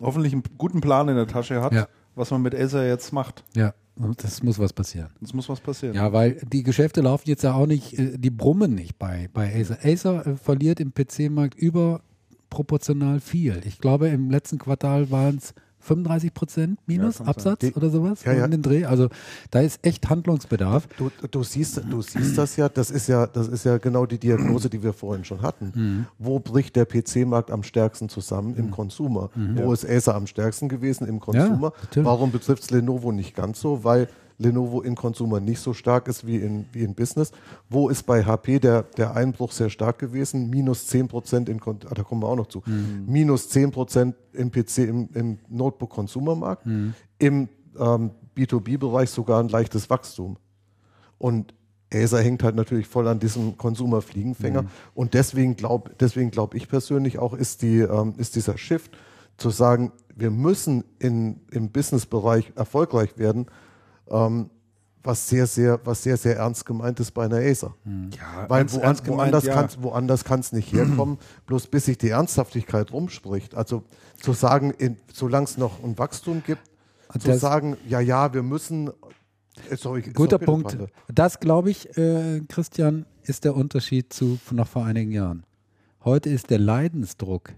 hoffentlich 0.00 0.32
einen 0.32 0.42
guten 0.58 0.80
Plan 0.80 1.08
in 1.08 1.14
der 1.16 1.26
Tasche 1.28 1.60
hat, 1.62 1.72
Ja. 1.72 1.86
Was 2.16 2.30
man 2.32 2.42
mit 2.42 2.54
Acer 2.54 2.88
jetzt 2.88 3.12
macht. 3.12 3.44
Ja, 3.54 3.74
das 4.16 4.42
muss 4.42 4.58
was 4.58 4.72
passieren. 4.72 5.10
Es 5.22 5.32
muss 5.32 5.48
was 5.48 5.60
passieren. 5.60 5.94
Ja, 5.94 6.12
weil 6.12 6.40
die 6.50 6.62
Geschäfte 6.62 7.02
laufen 7.02 7.28
jetzt 7.28 7.44
ja 7.44 7.54
auch 7.54 7.66
nicht, 7.66 7.98
äh, 7.98 8.18
die 8.18 8.30
brummen 8.30 8.74
nicht 8.74 8.98
bei, 8.98 9.28
bei 9.32 9.54
Acer. 9.54 9.78
Acer 9.84 10.26
äh, 10.26 10.36
verliert 10.36 10.80
im 10.80 10.92
PC-Markt 10.92 11.56
überproportional 11.56 13.20
viel. 13.20 13.62
Ich 13.64 13.78
glaube, 13.78 14.08
im 14.08 14.30
letzten 14.30 14.58
Quartal 14.58 15.10
waren 15.10 15.36
es 15.36 15.54
35 15.86 16.34
Prozent 16.34 16.78
minus 16.86 17.14
Ja, 17.18 17.24
sein. 17.24 17.28
Absatz 17.28 17.60
Die- 17.60 17.72
oder 17.74 17.90
sowas 17.90 18.24
Ja, 18.24 18.32
ja. 18.32 18.44
in 18.44 18.50
den 18.50 18.62
Dreh. 18.62 18.84
Also 18.84 19.08
da 19.50 19.60
ist 19.60 19.78
echt 19.82 20.08
Handlungsbedarf. 20.10 20.88
Du, 20.98 21.10
du, 21.30 21.42
siehst, 21.42 21.80
du 21.88 22.02
siehst 22.02 22.36
das 22.36 22.56
ja, 22.56 22.68
das 22.68 22.90
ist 22.90 23.06
ja, 23.06 23.26
das 23.26 23.48
ist 23.48 23.64
ja 23.64 23.78
genau 23.78 24.06
die 24.06 24.18
Diagnose, 24.18 24.68
die 24.68 24.82
wir 24.82 24.92
vorhin 24.92 25.24
schon 25.24 25.42
hatten. 25.42 25.72
Mhm. 25.74 26.06
Wo 26.18 26.38
bricht 26.38 26.76
der 26.76 26.84
PC-Markt 26.84 27.50
am 27.50 27.62
stärksten 27.62 28.08
zusammen? 28.08 28.54
Im 28.56 28.70
Consumer. 28.70 29.30
Wo 29.54 29.72
ist 29.72 29.88
Acer 29.88 30.14
am 30.14 30.26
stärksten 30.26 30.68
gewesen? 30.68 31.06
Im 31.06 31.20
Consumer. 31.20 31.72
Warum 31.94 32.32
betrifft 32.32 32.62
es 32.64 32.70
Lenovo 32.70 33.12
nicht 33.12 33.34
ganz 33.34 33.60
so? 33.60 33.84
Weil 33.84 34.08
Lenovo 34.38 34.82
in 34.82 34.94
Consumer 34.94 35.40
nicht 35.40 35.60
so 35.60 35.72
stark 35.72 36.08
ist 36.08 36.26
wie 36.26 36.36
in, 36.36 36.66
wie 36.72 36.82
in 36.82 36.94
Business. 36.94 37.32
Wo 37.68 37.88
ist 37.88 38.04
bei 38.04 38.24
HP 38.24 38.58
der, 38.58 38.82
der 38.82 39.14
Einbruch 39.14 39.52
sehr 39.52 39.70
stark 39.70 39.98
gewesen? 39.98 40.50
Minus 40.50 40.86
10 40.88 41.08
Prozent 41.08 41.48
in, 41.48 41.60
ah, 41.66 41.94
da 41.94 42.02
kommen 42.02 42.22
wir 42.22 42.28
auch 42.28 42.36
noch 42.36 42.48
zu. 42.48 42.62
Minus 43.06 43.48
10 43.48 43.70
Prozent 43.70 44.16
im 44.32 44.50
PC, 44.50 44.78
im, 44.78 45.08
im 45.14 45.38
Notebook-Consumer-Markt. 45.48 46.66
Im 47.18 47.48
ähm, 47.78 48.10
B2B-Bereich 48.36 49.10
sogar 49.10 49.40
ein 49.40 49.48
leichtes 49.48 49.88
Wachstum. 49.88 50.36
Und 51.18 51.54
Acer 51.92 52.20
hängt 52.20 52.42
halt 52.42 52.56
natürlich 52.56 52.86
voll 52.86 53.08
an 53.08 53.20
diesem 53.20 53.56
Consumer-Fliegenfänger. 53.56 54.64
Und 54.94 55.14
deswegen 55.14 55.56
glaube 55.56 55.92
deswegen 55.98 56.30
glaub 56.30 56.54
ich 56.54 56.68
persönlich 56.68 57.18
auch, 57.18 57.32
ist, 57.32 57.62
die, 57.62 57.78
ähm, 57.78 58.14
ist 58.18 58.36
dieser 58.36 58.58
Shift 58.58 58.90
zu 59.36 59.50
sagen, 59.50 59.92
wir 60.14 60.30
müssen 60.30 60.84
in, 60.98 61.40
im 61.50 61.70
Business-Bereich 61.70 62.52
erfolgreich 62.56 63.18
werden, 63.18 63.46
ähm, 64.10 64.50
was 65.02 65.28
sehr, 65.28 65.46
sehr, 65.46 65.78
was 65.84 66.02
sehr, 66.02 66.16
sehr 66.16 66.36
ernst 66.36 66.66
gemeint 66.66 66.98
ist 66.98 67.12
bei 67.12 67.26
einer 67.26 67.36
Acer. 67.36 67.74
Ja, 67.84 68.48
Weil 68.48 68.62
ernst- 68.62 68.76
wo, 68.76 68.80
ernst 68.80 69.04
gemeint, 69.04 69.18
woanders 69.20 69.44
ja. 69.44 69.54
kann's- 69.54 69.78
woanders 69.80 70.24
kann 70.24 70.40
es 70.40 70.52
nicht 70.52 70.72
herkommen, 70.72 71.18
bloß 71.46 71.68
bis 71.68 71.84
sich 71.84 71.96
die 71.96 72.08
Ernsthaftigkeit 72.08 72.92
rumspricht. 72.92 73.54
Also 73.54 73.84
zu 74.20 74.32
sagen, 74.32 74.74
solange 75.12 75.44
es 75.44 75.58
noch 75.58 75.82
ein 75.84 75.96
Wachstum 75.96 76.42
gibt, 76.44 76.62
zu 77.20 77.28
Das- 77.28 77.40
sagen, 77.40 77.76
ja, 77.88 78.00
ja, 78.00 78.34
wir 78.34 78.42
müssen. 78.42 78.90
äh, 79.70 79.76
Sorry, 79.76 80.02
Guter 80.02 80.38
Punkt. 80.38 80.76
Das, 81.12 81.38
glaube 81.38 81.70
ich, 81.70 81.96
äh, 81.96 82.40
Christian, 82.48 83.06
ist 83.22 83.44
der 83.44 83.54
Unterschied 83.54 84.12
zu 84.12 84.38
von 84.44 84.56
noch 84.56 84.66
vor 84.68 84.84
einigen 84.84 85.12
Jahren. 85.12 85.44
Heute 86.04 86.30
ist 86.30 86.50
der 86.50 86.58
Leidensdruck 86.58 87.52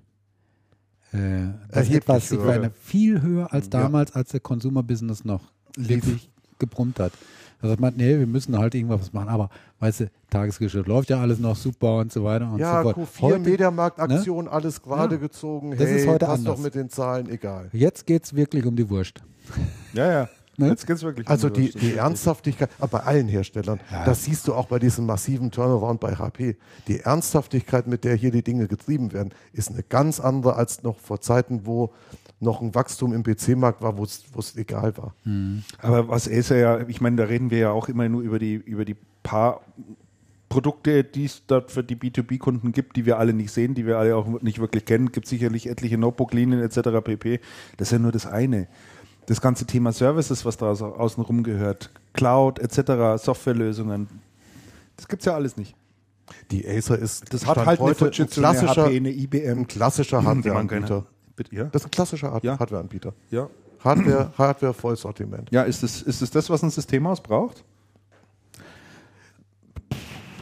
äh, 1.12 1.49
das 1.70 1.89
etwas 1.89 2.29
sich 2.29 2.39
höher. 2.39 2.70
viel 2.79 3.23
höher 3.23 3.53
als 3.53 3.66
Ja. 3.66 3.70
damals, 3.83 4.12
als 4.15 4.31
der 4.31 4.41
Consumer 4.41 4.83
Business 4.83 5.25
noch 5.25 5.51
wirklich 5.77 6.31
gebrummt 6.59 6.98
hat. 7.01 7.12
Also 7.60 7.74
man, 7.80 7.94
nee, 7.97 8.18
wir 8.18 8.26
müssen 8.26 8.56
halt 8.56 8.74
irgendwas 8.74 9.12
machen. 9.12 9.28
Aber 9.28 9.51
weißt 9.80 10.01
du, 10.01 10.10
Tagesgeschäft 10.30 10.86
läuft 10.86 11.10
ja 11.10 11.20
alles 11.20 11.39
noch 11.40 11.56
super 11.56 11.97
und 11.98 12.12
so 12.12 12.22
weiter 12.22 12.51
und 12.52 12.59
Ja, 12.59 12.82
so 12.82 12.93
fort. 12.93 12.97
Q4, 13.09 13.20
Heute, 13.22 13.39
Mediamarkt-Aktion, 13.40 14.47
alles 14.48 14.80
gerade 14.82 15.16
Ja. 15.16 15.20
gezogen. 15.20 15.72
Das 15.72 15.80
hey, 15.89 15.97
ist 16.01 16.06
heute 16.06 16.26
passt 16.26 16.39
anders. 16.39 16.56
doch 16.56 16.62
mit 16.62 16.74
den 16.76 16.89
Zahlen, 16.89 17.28
egal. 17.28 17.68
jetzt 17.72 18.06
geht 18.06 18.24
es 18.24 18.35
wirklich 18.36 18.64
um 18.64 18.76
die 18.76 18.89
Wurst. 18.89 19.22
Ja, 19.94 20.12
ja. 20.12 20.28
Ne? 20.60 20.68
Jetzt 20.70 20.86
geht's 20.89 21.02
wirklich. 21.02 21.26
um 21.26 21.30
Also 21.32 21.48
was, 21.51 21.56
die, 21.56 21.70
das 21.70 21.80
die. 21.80 21.94
Ernsthaftigkeit, 21.94 22.68
aber 22.80 22.98
bei 22.98 23.05
allen 23.05 23.28
Herstellern, 23.28 23.78
Ja. 23.93 24.05
das 24.05 24.24
siehst 24.24 24.47
du 24.48 24.55
auch 24.55 24.66
bei 24.66 24.78
diesem 24.80 25.06
massiven 25.06 25.51
Turnaround 25.52 26.01
bei 26.01 26.14
HP. 26.16 26.56
Die 26.89 27.01
Ernsthaftigkeit, 27.01 27.86
mit 27.86 28.02
der 28.05 28.14
hier 28.16 28.30
die 28.32 28.43
Dinge 28.43 28.66
getrieben 28.66 29.12
werden, 29.12 29.32
ist 29.52 29.70
eine 29.70 29.82
ganz 29.85 30.18
andere 30.20 30.56
als 30.56 30.82
noch 30.82 30.98
vor 30.98 31.20
Zeiten, 31.20 31.60
wo 31.64 31.93
noch 32.40 32.60
ein 32.60 32.74
Wachstum 32.74 33.12
im 33.12 33.23
PC-Markt 33.23 33.82
war, 33.82 33.98
wo 33.98 34.05
es 34.05 34.56
egal 34.56 34.97
war. 34.97 35.15
Aber 35.81 36.09
was 36.09 36.28
Acer 36.28 36.56
ja, 36.56 36.89
ich 36.89 37.01
meine, 37.01 37.16
da 37.16 37.24
reden 37.24 37.51
wir 37.51 37.59
ja 37.59 37.70
auch 37.70 37.89
immer 37.89 38.09
nur 38.09 38.23
über 38.23 38.39
die, 38.39 38.55
über 38.55 38.85
die 38.85 38.97
paar 39.23 39.60
Produkte, 40.48 41.05
die 41.05 41.27
es 41.27 41.43
dort 41.47 41.70
für 41.70 41.85
die 41.85 41.97
B2B-Kunden 41.97 42.73
gibt, 42.73 42.97
die 42.97 43.05
wir 43.05 43.19
alle 43.19 43.32
nicht 43.32 43.51
sehen, 43.52 43.74
die 43.74 43.86
wir 43.86 43.98
alle 43.98 44.16
auch 44.16 44.27
nicht 44.40 44.59
wirklich 44.59 44.85
kennen. 44.85 45.12
Gibt 45.12 45.27
sicherlich 45.27 45.69
etliche 45.69 45.98
Notebook-Linien 45.98 46.62
etc. 46.62 47.05
pp. 47.05 47.40
Das 47.77 47.89
ist 47.89 47.93
ja 47.93 47.98
nur 47.98 48.12
das 48.12 48.27
eine. 48.27 48.69
Das 49.27 49.40
ganze 49.43 49.66
Thema 49.66 49.93
Services, 49.93 50.44
was 50.47 50.56
da 50.56 50.70
außenrum 50.70 51.43
gehört, 51.43 51.90
Cloud 52.15 52.59
etc., 52.60 53.23
Softwarelösungen, 53.23 54.09
das 54.97 55.06
gibt 55.06 55.23
es 55.23 55.27
ja 55.27 55.35
alles 55.35 55.56
nicht. 55.56 55.74
Die 56.51 56.66
Acer 56.66 56.98
ist 56.98 57.32
Das 57.32 57.47
hat 57.47 57.59
halt 57.59 57.69
eine 57.69 57.78
heute 57.78 57.94
Fujitsu, 57.94 58.40
ein 58.40 58.47
eine 58.47 58.59
klassischer, 58.59 58.85
HP, 58.86 58.97
eine 58.97 59.10
IBM. 59.10 59.59
ein 59.59 59.66
klassischer 59.66 60.24
Hardware-Anbieter. 60.24 61.06
Bitte, 61.39 61.55
ja? 61.55 61.65
Das 61.65 61.82
ist 61.82 61.86
ein 61.86 61.90
klassischer 61.93 62.32
Hard 62.32 62.44
Ja. 62.44 62.59
Hardware-Anbieter. 62.59 63.15
ja. 63.31 63.48
Hardware, 63.85 64.32
Hardware 64.36 64.74
Vollsortiment. 64.74 65.48
Ja, 65.52 65.62
ist 65.62 65.85
es 65.85 66.02
ist 66.02 66.20
es 66.20 66.32
das, 66.32 66.51
was 66.51 66.65
ein 66.65 66.70
Systemhaus 66.70 67.20
braucht? 67.23 67.62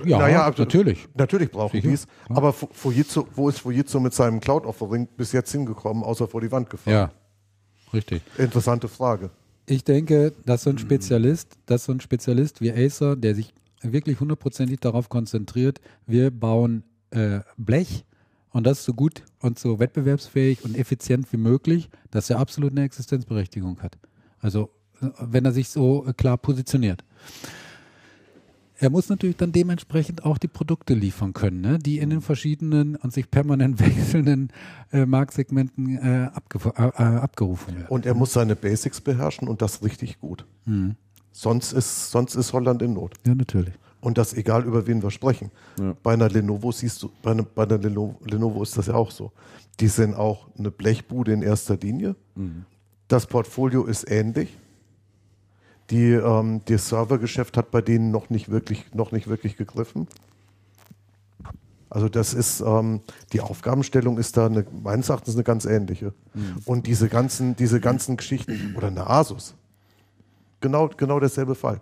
Ja, 0.06 0.18
Naja, 0.18 0.50
natürlich. 0.56 1.06
Natürlich 1.14 1.50
brauchen 1.50 1.80
die 1.82 1.92
es, 1.92 2.06
aber 2.30 2.54
Fu- 2.54 2.68
Fujitsu, 2.72 3.26
wo 3.34 3.50
ist 3.50 3.58
Fujitsu 3.60 4.00
mit 4.00 4.14
seinem 4.14 4.40
Cloud-Offering 4.40 5.06
bis 5.18 5.32
jetzt 5.32 5.52
hingekommen, 5.52 6.02
außer 6.02 6.26
vor 6.28 6.40
die 6.40 6.50
Wand 6.50 6.70
gefahren? 6.70 6.94
Ja, 6.94 7.10
richtig. 7.92 8.22
Interessante 8.38 8.88
Frage. 8.88 9.28
Ich 9.66 9.84
denke, 9.84 10.32
dass 10.46 10.62
so 10.62 10.70
ein 10.70 10.78
Spezialist, 10.78 11.58
dass 11.66 11.84
so 11.84 11.92
ein 11.92 12.00
Spezialist 12.00 12.62
wie 12.62 12.72
Acer, 12.72 13.16
der 13.16 13.34
sich 13.34 13.52
wirklich 13.82 14.18
hundertprozentig 14.18 14.80
darauf 14.80 15.10
konzentriert, 15.10 15.82
wir 16.06 16.30
bauen 16.30 16.84
äh, 17.10 17.40
Blech 17.58 18.05
und 18.56 18.64
das 18.64 18.84
so 18.84 18.94
gut 18.94 19.22
und 19.40 19.58
so 19.58 19.78
wettbewerbsfähig 19.78 20.64
und 20.64 20.78
effizient 20.78 21.30
wie 21.30 21.36
möglich, 21.36 21.90
dass 22.10 22.30
er 22.30 22.38
absolut 22.38 22.72
eine 22.72 22.84
Existenzberechtigung 22.84 23.82
hat. 23.82 23.98
Also 24.40 24.70
äh, 25.02 25.08
wenn 25.20 25.44
er 25.44 25.52
sich 25.52 25.68
so 25.68 26.06
äh, 26.06 26.14
klar 26.14 26.38
positioniert. 26.38 27.04
Er 28.78 28.88
muss 28.88 29.10
natürlich 29.10 29.36
dann 29.36 29.52
dementsprechend 29.52 30.24
auch 30.24 30.38
die 30.38 30.48
Produkte 30.48 30.94
liefern 30.94 31.34
können, 31.34 31.60
ne? 31.60 31.78
die 31.78 31.98
in 31.98 32.08
den 32.08 32.22
verschiedenen 32.22 32.96
und 32.96 33.12
sich 33.12 33.30
permanent 33.30 33.78
wechselnden 33.86 34.50
äh, 34.90 35.04
Marktsegmenten 35.04 35.98
äh, 35.98 36.24
äh, 36.24 36.28
äh, 36.78 37.02
abgerufen 37.02 37.74
werden. 37.76 37.88
Und 37.88 38.06
er 38.06 38.14
muss 38.14 38.32
seine 38.32 38.56
Basics 38.56 39.02
beherrschen 39.02 39.48
und 39.48 39.60
das 39.60 39.82
richtig 39.82 40.18
gut. 40.18 40.46
Mhm. 40.64 40.96
Sonst 41.30 41.72
ist, 41.72 42.10
sonst 42.10 42.34
ist 42.34 42.54
Holland 42.54 42.80
in 42.80 42.94
Not. 42.94 43.16
Ja, 43.26 43.34
natürlich. 43.34 43.74
Und 44.00 44.18
das 44.18 44.34
egal, 44.34 44.64
über 44.64 44.86
wen 44.86 45.02
wir 45.02 45.10
sprechen. 45.10 45.50
Ja. 45.78 45.96
Bei 46.02 46.12
einer 46.12 46.28
Lenovo 46.28 46.70
siehst 46.70 47.02
du, 47.02 47.10
bei 47.22 47.32
einer, 47.32 47.42
bei 47.42 47.64
einer 47.64 47.78
Lenovo, 47.78 48.16
Lenovo 48.24 48.62
ist 48.62 48.76
das 48.76 48.86
ja 48.86 48.94
auch 48.94 49.10
so. 49.10 49.32
Die 49.80 49.88
sind 49.88 50.14
auch 50.14 50.48
eine 50.58 50.70
Blechbude 50.70 51.32
in 51.32 51.42
erster 51.42 51.76
Linie. 51.76 52.14
Das 53.08 53.26
Portfolio 53.26 53.84
ist 53.84 54.10
ähnlich. 54.10 54.56
Die, 55.90 56.12
ähm, 56.12 56.62
das 56.64 56.88
Servergeschäft 56.88 57.56
hat 57.56 57.70
bei 57.70 57.80
denen 57.80 58.10
noch 58.10 58.30
nicht 58.30 58.48
wirklich, 58.50 58.92
noch 58.94 59.12
nicht 59.12 59.28
wirklich 59.28 59.56
gegriffen. 59.56 60.08
Also 61.88 62.08
das 62.08 62.34
ist, 62.34 62.60
ähm, 62.60 63.00
die 63.32 63.40
Aufgabenstellung 63.40 64.18
ist 64.18 64.36
da 64.36 64.46
eine, 64.46 64.66
meines 64.82 65.08
Erachtens 65.08 65.34
eine 65.34 65.44
ganz 65.44 65.64
ähnliche. 65.64 66.12
Und 66.64 66.86
diese 66.86 67.08
ganzen, 67.08 67.54
diese 67.56 67.80
ganzen 67.80 68.16
Geschichten, 68.16 68.74
oder 68.76 68.88
eine 68.88 69.08
Asus, 69.08 69.54
genau, 70.60 70.88
genau 70.88 71.20
derselbe 71.20 71.54
Fall. 71.54 71.80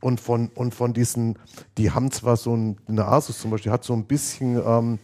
Und 0.00 0.20
von, 0.20 0.48
und 0.54 0.74
von 0.74 0.92
diesen, 0.92 1.38
die 1.78 1.90
haben 1.90 2.10
zwar 2.10 2.36
so 2.36 2.54
ein, 2.54 2.76
eine 2.86 3.06
Asus 3.06 3.40
zum 3.40 3.50
Beispiel, 3.50 3.72
hat 3.72 3.82
so 3.84 3.94
ein 3.94 4.04
bisschen 4.04 4.60
ähm, 4.64 4.98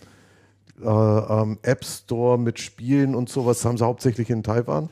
äh, 0.83 0.87
ähm, 0.87 1.59
App 1.63 1.85
Store 1.85 2.39
mit 2.39 2.59
Spielen 2.59 3.15
und 3.15 3.29
sowas, 3.29 3.65
haben 3.65 3.79
sie 3.79 3.85
hauptsächlich 3.85 4.31
in 4.31 4.43
Taiwan 4.43 4.91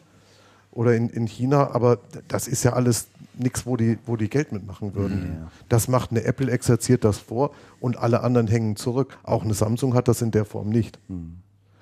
oder 0.72 0.94
in, 0.94 1.08
in 1.10 1.26
China, 1.26 1.70
aber 1.72 1.98
das 2.28 2.48
ist 2.48 2.62
ja 2.64 2.72
alles 2.72 3.08
nichts, 3.34 3.66
wo 3.66 3.76
die, 3.76 3.98
wo 4.06 4.16
die 4.16 4.28
Geld 4.28 4.52
mitmachen 4.52 4.94
würden. 4.94 5.46
Das 5.68 5.88
macht 5.88 6.10
eine 6.10 6.24
Apple, 6.24 6.50
exerziert 6.50 7.04
das 7.04 7.18
vor 7.18 7.52
und 7.80 7.96
alle 7.96 8.22
anderen 8.22 8.46
hängen 8.46 8.76
zurück. 8.76 9.18
Auch 9.22 9.42
eine 9.44 9.54
Samsung 9.54 9.94
hat 9.94 10.08
das 10.08 10.22
in 10.22 10.30
der 10.30 10.44
Form 10.44 10.68
nicht. 10.68 10.98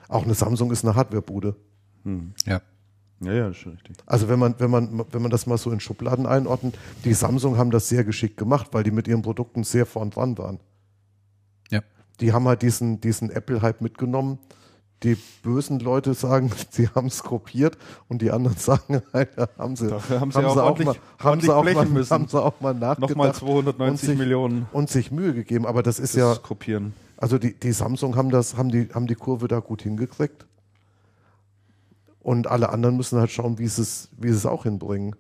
Auch 0.09 0.25
eine 0.25 0.35
Samsung 0.35 0.71
ist 0.73 0.85
eine 0.85 0.95
Hardwarebude. 0.95 1.57
Ja. 2.47 2.63
Ja, 3.21 3.33
ja, 3.33 3.49
ist 3.49 3.57
schon 3.57 3.73
richtig. 3.73 3.97
Also 4.07 4.29
wenn 4.29 4.39
man, 4.39 4.55
wenn 4.59 4.71
man, 4.71 5.05
wenn 5.11 5.23
man 5.23 5.31
das 5.31 5.47
mal 5.47 5.59
so 5.59 5.71
in 5.71 5.81
Schubladen 5.81 6.27
einordnet, 6.27 6.79
die 7.05 7.15
Samsung 7.15 7.59
haben 7.59 7.71
das 7.71 7.89
sehr 7.89 8.05
geschickt 8.05 8.37
gemacht, 8.37 8.69
weil 8.73 8.85
die 8.85 8.93
mit 8.93 9.09
ihren 9.09 9.23
Produkten 9.23 9.65
sehr 9.65 9.87
vorn 9.87 10.11
dran 10.11 10.39
waren. 10.39 10.61
Ja. 11.71 11.81
Die 12.21 12.33
haben 12.33 12.47
halt 12.47 12.63
diesen, 12.63 13.01
diesen 13.01 13.31
Apple-Hype 13.31 13.81
mitgenommen, 13.81 14.39
die 15.03 15.17
bösen 15.43 15.81
Leute 15.81 16.15
sagen, 16.15 16.51
sie 16.71 16.89
haben 16.89 17.09
es 17.09 17.23
kopiert 17.23 17.77
und 18.09 18.23
die 18.23 18.31
anderen 18.31 18.57
sagen, 18.59 19.03
halt, 19.13 19.31
haben 19.59 19.75
sie, 19.75 19.89
Dafür 19.89 20.21
haben 20.21 20.31
sie 20.31 20.39
auch 20.39 20.79
mal, 20.79 20.97
haben 21.19 21.41
sie 21.41 21.55
auch 21.55 21.65
mal, 21.65 21.87
müssen. 21.87 22.11
haben 22.11 22.29
sie 22.29 22.41
auch 22.41 22.61
mal 22.61 22.75
nachgedacht 22.75 23.11
Nochmal 23.11 23.29
und 23.29 23.37
290 23.37 24.09
sich, 24.09 24.19
Millionen 24.19 24.67
und 24.73 24.91
sich 24.91 25.11
Mühe 25.11 25.35
gegeben. 25.35 25.67
Aber 25.67 25.83
das 25.83 25.99
ist 25.99 26.15
das 26.17 26.37
ja, 26.37 26.43
kopieren. 26.43 26.95
also 27.17 27.39
die, 27.39 27.59
die 27.59 27.73
Samsung 27.73 28.15
haben 28.17 28.31
das, 28.31 28.57
haben 28.57 28.71
die, 28.71 28.89
haben 28.95 29.09
die 29.09 29.17
Kurve 29.17 29.49
da 29.49 29.59
gut 29.59 29.83
hingekriegt. 29.83 30.47
Und 32.29 32.47
alle 32.47 32.69
anderen 32.69 32.99
müssen 32.99 33.19
halt 33.19 33.31
schauen, 33.31 33.59
wie 33.59 33.69
sie 33.69 33.81
es, 33.81 34.11
wie 34.19 34.29
sie 34.29 34.37
es 34.37 34.45
auch 34.45 34.65
hinbringen. 34.65 35.17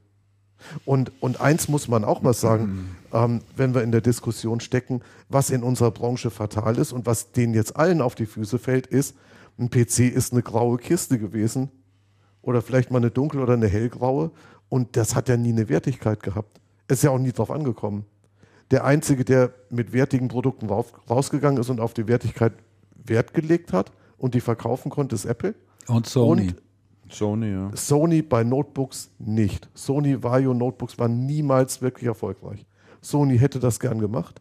Und, 0.85 1.11
und 1.23 1.41
eins 1.41 1.67
muss 1.67 1.89
man 1.89 2.05
auch 2.05 2.21
mal 2.21 2.35
sagen, 2.35 2.97
ähm, 3.15 3.41
wenn 3.57 3.73
wir 3.75 3.83
in 3.83 3.93
der 3.93 4.03
Diskussion 4.03 4.61
stecken, 4.61 5.01
was 5.31 5.49
in 5.49 5.63
unserer 5.63 5.91
Branche 5.91 6.29
fatal 6.29 6.77
ist 6.77 6.93
und 6.93 7.07
was 7.07 7.33
denen 7.33 7.55
jetzt 7.55 7.77
allen 7.77 8.03
auf 8.03 8.15
die 8.15 8.27
Füße 8.27 8.59
fällt, 8.59 8.87
ist, 8.87 9.17
ein 9.59 9.71
PC 9.71 10.01
ist 10.01 10.35
eine 10.35 10.43
graue 10.43 10.77
Kiste 10.77 11.19
gewesen 11.19 11.71
oder 12.43 12.61
vielleicht 12.61 12.91
mal 12.91 12.99
eine 12.99 13.11
dunkel- 13.11 13.41
oder 13.41 13.55
eine 13.55 13.69
hellgraue 13.69 14.31
und 14.69 14.95
das 14.95 15.15
hat 15.15 15.31
ja 15.31 15.39
nie 15.39 15.53
eine 15.53 15.71
Wertigkeit 15.71 16.23
gehabt. 16.23 16.61
Ist 16.89 17.05
ja 17.05 17.11
auch 17.11 17.19
nie 17.19 17.33
drauf 17.33 17.51
angekommen. 17.51 18.05
Der 18.71 18.85
Einzige, 18.85 19.25
der 19.25 19.55
mit 19.71 19.95
wertigen 19.95 20.29
Produkten 20.29 20.69
rausgegangen 20.69 21.59
ist 21.59 21.71
und 21.71 21.81
auf 21.81 21.95
die 21.95 22.07
Wertigkeit 22.07 22.53
Wert 23.03 23.33
gelegt 23.33 23.73
hat 23.73 23.93
und 24.19 24.35
die 24.35 24.43
verkaufen 24.43 24.91
konnte, 24.91 25.15
ist 25.15 25.25
Apple. 25.25 25.55
Und 25.87 26.07
Sony. 26.07 26.49
Und 26.49 26.68
Sony, 27.11 27.51
ja. 27.53 27.71
Sony 27.75 28.23
bei 28.23 28.45
Notebooks 28.45 29.11
nicht. 29.19 29.69
Sony 29.75 30.23
Vario 30.23 30.55
Notebooks 30.55 30.99
waren 30.99 31.27
niemals 31.27 31.81
wirklich 31.83 32.07
erfolgreich. 32.07 32.65
Sony 33.01 33.39
hätte 33.39 33.59
das 33.61 33.79
gern 33.79 33.99
gemacht, 33.99 34.41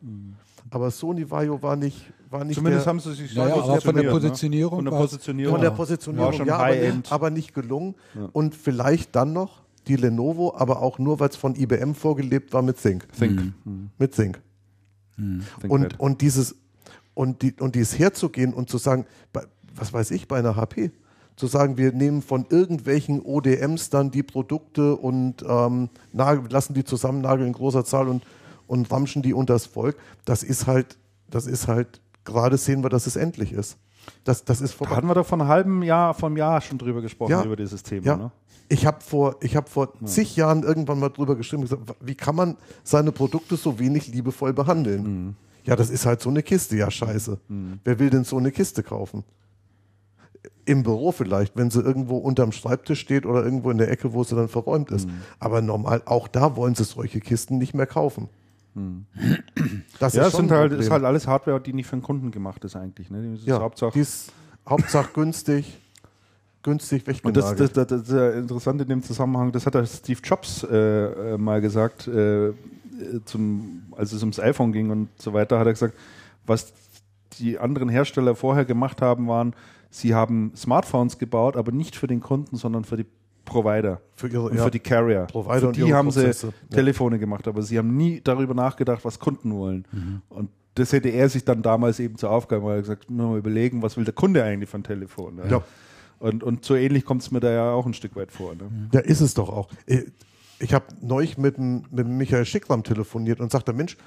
aber 0.69 0.91
Sony 0.91 1.29
Vario 1.29 1.61
war 1.61 1.75
nicht, 1.75 2.11
war 2.29 2.43
nicht 2.43 2.55
Zumindest 2.55 2.85
der, 2.85 2.89
haben 2.89 2.99
sie 2.99 3.13
sich 3.13 3.33
Ja, 3.33 3.47
ja, 3.47 3.55
so 3.55 3.61
aber 3.63 3.81
von 3.81 3.95
der 3.95 4.09
positioniert, 4.09 4.11
Positionierung 4.11 4.83
Ne? 4.83 4.89
Von 4.89 4.91
der 4.91 4.97
Positionierung. 5.01 5.53
von 5.53 5.61
der 5.61 5.69
Ja. 5.69 5.75
Positionierung, 5.75 6.33
schon 6.33 6.47
ja, 6.47 6.57
aber, 6.57 6.75
nicht, 6.75 7.11
aber 7.11 7.29
nicht 7.29 7.53
gelungen. 7.53 7.95
Und 8.33 8.55
vielleicht 8.55 9.15
dann 9.15 9.33
noch 9.33 9.61
die 9.87 9.95
Lenovo, 9.95 10.53
aber 10.57 10.81
auch 10.81 10.99
nur, 10.99 11.19
weil 11.19 11.29
es 11.29 11.35
von 11.37 11.55
IBM 11.55 11.93
vorgelebt 11.93 12.51
war 12.53 12.61
mit 12.61 12.77
Think. 12.81 13.07
Think. 13.13 13.53
Mhm. 13.63 13.89
Mit 13.97 14.13
Think. 14.13 14.41
ThinkPad. 15.15 15.69
Und, 15.69 15.99
und 15.99 16.21
dieses 16.21 16.55
und, 17.13 17.41
die, 17.41 17.53
und 17.59 17.73
dies 17.75 17.97
herzugehen 17.97 18.53
und 18.53 18.69
zu 18.69 18.77
sagen, 18.77 19.05
bei, 19.33 19.43
was 19.75 19.91
weiß 19.91 20.11
ich, 20.11 20.27
bei 20.27 20.37
einer 20.37 20.55
HP, 20.55 20.91
zu 21.37 21.47
sagen, 21.47 21.77
wir 21.77 21.93
nehmen 21.93 22.21
von 22.21 22.45
irgendwelchen 22.49 23.21
ODMs 23.21 23.89
dann 23.89 24.11
die 24.11 24.23
Produkte 24.23 24.95
und 24.97 25.45
ähm, 25.47 25.89
lassen 26.11 26.73
die 26.73 26.83
zusammennageln 26.83 27.47
in 27.47 27.53
großer 27.53 27.85
Zahl 27.85 28.09
und, 28.09 28.23
und 28.65 28.91
ramschen 28.91 29.21
die 29.21 29.33
unters 29.33 29.65
Volk, 29.67 29.95
das 30.25 30.43
ist 30.43 30.67
halt, 30.67 30.97
das 31.29 31.47
ist 31.47 31.67
halt, 31.67 32.01
gerade 32.25 32.57
sehen 32.57 32.83
wir, 32.83 32.89
dass 32.89 33.07
es 33.07 33.15
endlich 33.15 33.53
ist. 33.53 33.77
Das, 34.23 34.43
das 34.45 34.61
ist 34.61 34.73
da 34.73 34.77
vorbei. 34.79 34.95
hatten 34.95 35.07
wir 35.07 35.13
doch 35.13 35.25
vor 35.27 35.39
einem 35.39 35.47
halben 35.47 35.83
Jahr, 35.83 36.13
vom 36.13 36.35
Jahr 36.37 36.59
schon 36.59 36.77
drüber 36.77 37.01
gesprochen, 37.01 37.31
Ja. 37.31 37.43
über 37.43 37.55
dieses 37.55 37.83
Thema. 37.83 38.05
Ja. 38.05 38.17
Ne? 38.17 38.31
Ich 38.69 38.85
habe 38.85 38.99
vor, 39.01 39.35
ich 39.41 39.55
hab 39.55 39.69
vor 39.69 39.93
zig 40.05 40.35
Jahren 40.35 40.63
irgendwann 40.63 40.99
mal 40.99 41.09
drüber 41.09 41.35
geschrieben, 41.35 41.61
gesagt, 41.61 41.83
wie 42.01 42.15
kann 42.15 42.35
man 42.35 42.57
seine 42.83 43.11
Produkte 43.11 43.55
so 43.55 43.79
wenig 43.79 44.07
liebevoll 44.07 44.53
behandeln? 44.53 45.03
Mhm. 45.03 45.35
Ja, 45.63 45.75
das 45.75 45.89
ist 45.89 46.05
halt 46.05 46.21
so 46.21 46.29
eine 46.29 46.43
Kiste, 46.43 46.75
ja 46.77 46.89
scheiße. 46.89 47.37
Wer 47.83 47.99
will 47.99 48.09
denn 48.09 48.23
so 48.23 48.37
eine 48.37 48.51
Kiste 48.51 48.83
kaufen? 48.83 49.23
Im 50.65 50.83
Büro 50.83 51.11
vielleicht, 51.11 51.55
wenn 51.55 51.69
sie 51.69 51.81
irgendwo 51.81 52.17
unterm 52.17 52.51
Schreibtisch 52.51 52.99
steht 52.99 53.25
oder 53.25 53.43
irgendwo 53.43 53.71
in 53.71 53.77
der 53.77 53.89
Ecke, 53.89 54.13
wo 54.13 54.23
sie 54.23 54.35
dann 54.35 54.49
verräumt 54.49 54.91
ist. 54.91 55.07
Mhm. 55.07 55.21
Aber 55.39 55.61
normal, 55.61 56.01
auch 56.05 56.27
da 56.27 56.55
wollen 56.55 56.75
sie 56.75 56.83
solche 56.83 57.19
Kisten 57.19 57.57
nicht 57.57 57.73
mehr 57.73 57.87
kaufen. 57.87 58.29
Das 58.77 58.77
Mhm. 58.77 59.05
Ja, 59.99 60.27
ist 60.27 60.35
ein 60.35 60.51
halt, 60.51 60.71
ist 60.73 60.91
halt 60.91 61.03
alles 61.03 61.25
Hardware, 61.25 61.59
die 61.59 61.73
nicht 61.73 61.87
für 61.87 61.95
den 61.95 62.03
Kunden 62.03 62.29
gemacht 62.29 62.63
ist 62.63 62.75
eigentlich. 62.75 63.09
Ne? 63.09 63.31
Das 63.31 63.39
ist 63.39 63.47
ja, 63.47 63.59
Hauptsache. 63.59 63.91
die 63.93 64.01
ist 64.01 64.31
Hauptsache 64.69 65.09
günstig, 65.13 65.79
günstig 66.61 67.03
Und 67.23 67.35
das, 67.35 67.55
das, 67.55 67.73
das, 67.73 67.87
das 67.87 68.01
ist 68.03 68.11
ja 68.11 68.31
interessant 68.31 68.81
in 68.81 68.87
dem 68.87 69.01
Zusammenhang, 69.01 69.51
das 69.51 69.65
hat 69.65 69.73
der 69.73 69.85
Steve 69.85 70.19
Jobs 70.23 70.63
äh, 70.63 70.75
äh, 71.33 71.37
mal 71.37 71.59
gesagt, 71.59 72.07
äh, 72.07 72.53
zum, 73.25 73.83
als 73.95 74.11
es 74.11 74.21
ums 74.21 74.39
iPhone 74.39 74.71
ging 74.71 74.89
und 74.91 75.09
so 75.17 75.33
weiter, 75.33 75.59
hat 75.59 75.67
er 75.67 75.73
gesagt, 75.73 75.95
was 76.45 76.73
die 77.39 77.57
anderen 77.57 77.89
Hersteller 77.89 78.35
vorher 78.35 78.65
gemacht 78.65 79.01
haben, 79.01 79.27
waren, 79.27 79.55
sie 79.89 80.13
haben 80.13 80.51
Smartphones 80.55 81.17
gebaut, 81.17 81.57
aber 81.57 81.71
nicht 81.71 81.95
für 81.95 82.07
den 82.07 82.19
Kunden, 82.19 82.55
sondern 82.55 82.83
für 82.83 82.97
die 82.97 83.05
Provider 83.45 84.01
für 84.15 84.27
ihre, 84.27 84.43
und 84.43 84.57
ja, 84.57 84.63
für 84.65 84.71
die 84.71 84.79
Carrier. 84.79 85.21
Provider 85.31 85.67
für 85.67 85.71
die 85.71 85.93
haben 85.93 86.09
Prozesse. 86.09 86.47
sie 86.47 86.53
Ja. 86.69 86.75
Telefone 86.75 87.17
gemacht, 87.17 87.47
aber 87.47 87.61
sie 87.61 87.77
haben 87.77 87.95
nie 87.95 88.21
darüber 88.21 88.53
nachgedacht, 88.53 89.03
was 89.05 89.19
Kunden 89.19 89.53
wollen. 89.53 89.85
Mhm. 89.91 90.21
Und 90.29 90.49
das 90.75 90.91
hätte 90.93 91.09
er 91.09 91.27
sich 91.29 91.43
dann 91.43 91.61
damals 91.61 91.99
eben 91.99 92.17
zur 92.17 92.29
Aufgabe 92.29 92.61
gemacht, 92.61 92.73
er 92.73 92.77
hat 92.77 92.83
gesagt, 92.83 93.11
nur 93.11 93.29
mal 93.29 93.37
überlegen, 93.39 93.81
was 93.81 93.97
will 93.97 94.03
der 94.03 94.13
Kunde 94.13 94.43
eigentlich 94.43 94.69
von 94.69 94.83
Telefon. 94.83 95.35
Ne? 95.35 95.43
Ja. 95.49 95.63
Und, 96.19 96.43
und 96.43 96.65
so 96.65 96.75
ähnlich 96.75 97.05
kommt 97.05 97.21
es 97.21 97.31
mir 97.31 97.39
da 97.39 97.51
ja 97.51 97.71
auch 97.71 97.85
ein 97.85 97.93
Stück 97.93 98.15
weit 98.15 98.31
vor. 98.31 98.53
Ne? 98.55 98.69
Ja, 98.91 98.99
ist 98.99 99.21
es 99.21 99.33
doch 99.33 99.49
auch. 99.49 99.69
Ich, 99.85 100.03
ich 100.59 100.73
habe 100.73 100.85
neulich 101.01 101.37
mit, 101.37 101.57
mit 101.57 102.07
Michael 102.07 102.45
Schickram 102.45 102.83
telefoniert 102.83 103.39
und 103.39 103.51
sagte, 103.51 103.73
Mensch, 103.73 103.97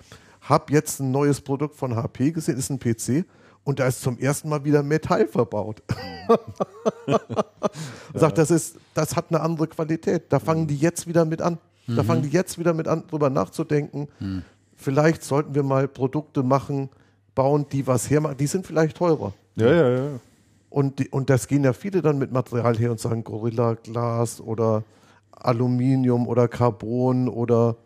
hab 0.43 0.71
jetzt 0.71 1.01
ein 1.01 1.11
neues 1.11 1.41
Produkt 1.41 1.77
von 1.77 1.95
HP 1.97 2.33
gesehen, 2.33 2.57
ist 2.57 2.71
ein 2.71 2.79
PC 2.79 3.25
und 3.65 3.79
da 3.79 3.87
ist 3.87 4.01
zum 4.01 4.19
ersten 4.19 4.49
Mal 4.49 4.65
wieder 4.65 4.83
Metall 4.83 5.27
verbaut. 5.27 5.83
Sagt, 8.15 8.39
das 8.39 8.51
ist, 8.51 8.77
das 8.95 9.17
hat 9.17 9.27
eine 9.29 9.41
andere 9.41 9.69
Qualität. 9.69 10.33
Da 10.33 10.39
fangen 10.39 10.67
die 10.67 10.77
jetzt 10.77 11.07
wieder 11.07 11.25
mit 11.25 11.43
an. 11.43 11.59
Da 11.87 12.05
fangen 12.05 12.23
die 12.23 12.29
jetzt 12.29 12.59
wieder 12.59 12.73
mit 12.73 12.87
an, 12.87 13.07
drüber 13.09 13.31
nachzudenken. 13.31 14.09
Vielleicht 14.77 15.25
sollten 15.25 15.55
wir 15.55 15.63
mal 15.63 15.89
Produkte 15.89 16.43
machen, 16.43 16.89
bauen, 17.35 17.67
die 17.71 17.87
was 17.87 18.09
hermachen. 18.09 18.37
Die 18.37 18.47
sind 18.47 18.67
vielleicht 18.67 18.97
teurer. 18.97 19.33
Ja, 19.57 19.73
ja, 19.73 19.89
ja. 19.89 20.21
Und, 20.71 21.01
die, 21.01 21.09
und 21.09 21.31
das 21.31 21.49
gehen 21.49 21.65
ja 21.65 21.73
viele 21.73 22.01
dann 22.01 22.19
mit 22.19 22.31
Material 22.31 22.77
her 22.79 22.93
und 22.93 23.01
sagen 23.01 23.25
Gorilla 23.25 23.75
Glas 23.75 24.41
oder 24.41 24.85
Aluminium 25.33 26.29
oder 26.29 26.47
Carbon 26.47 27.29
oder, 27.29 27.77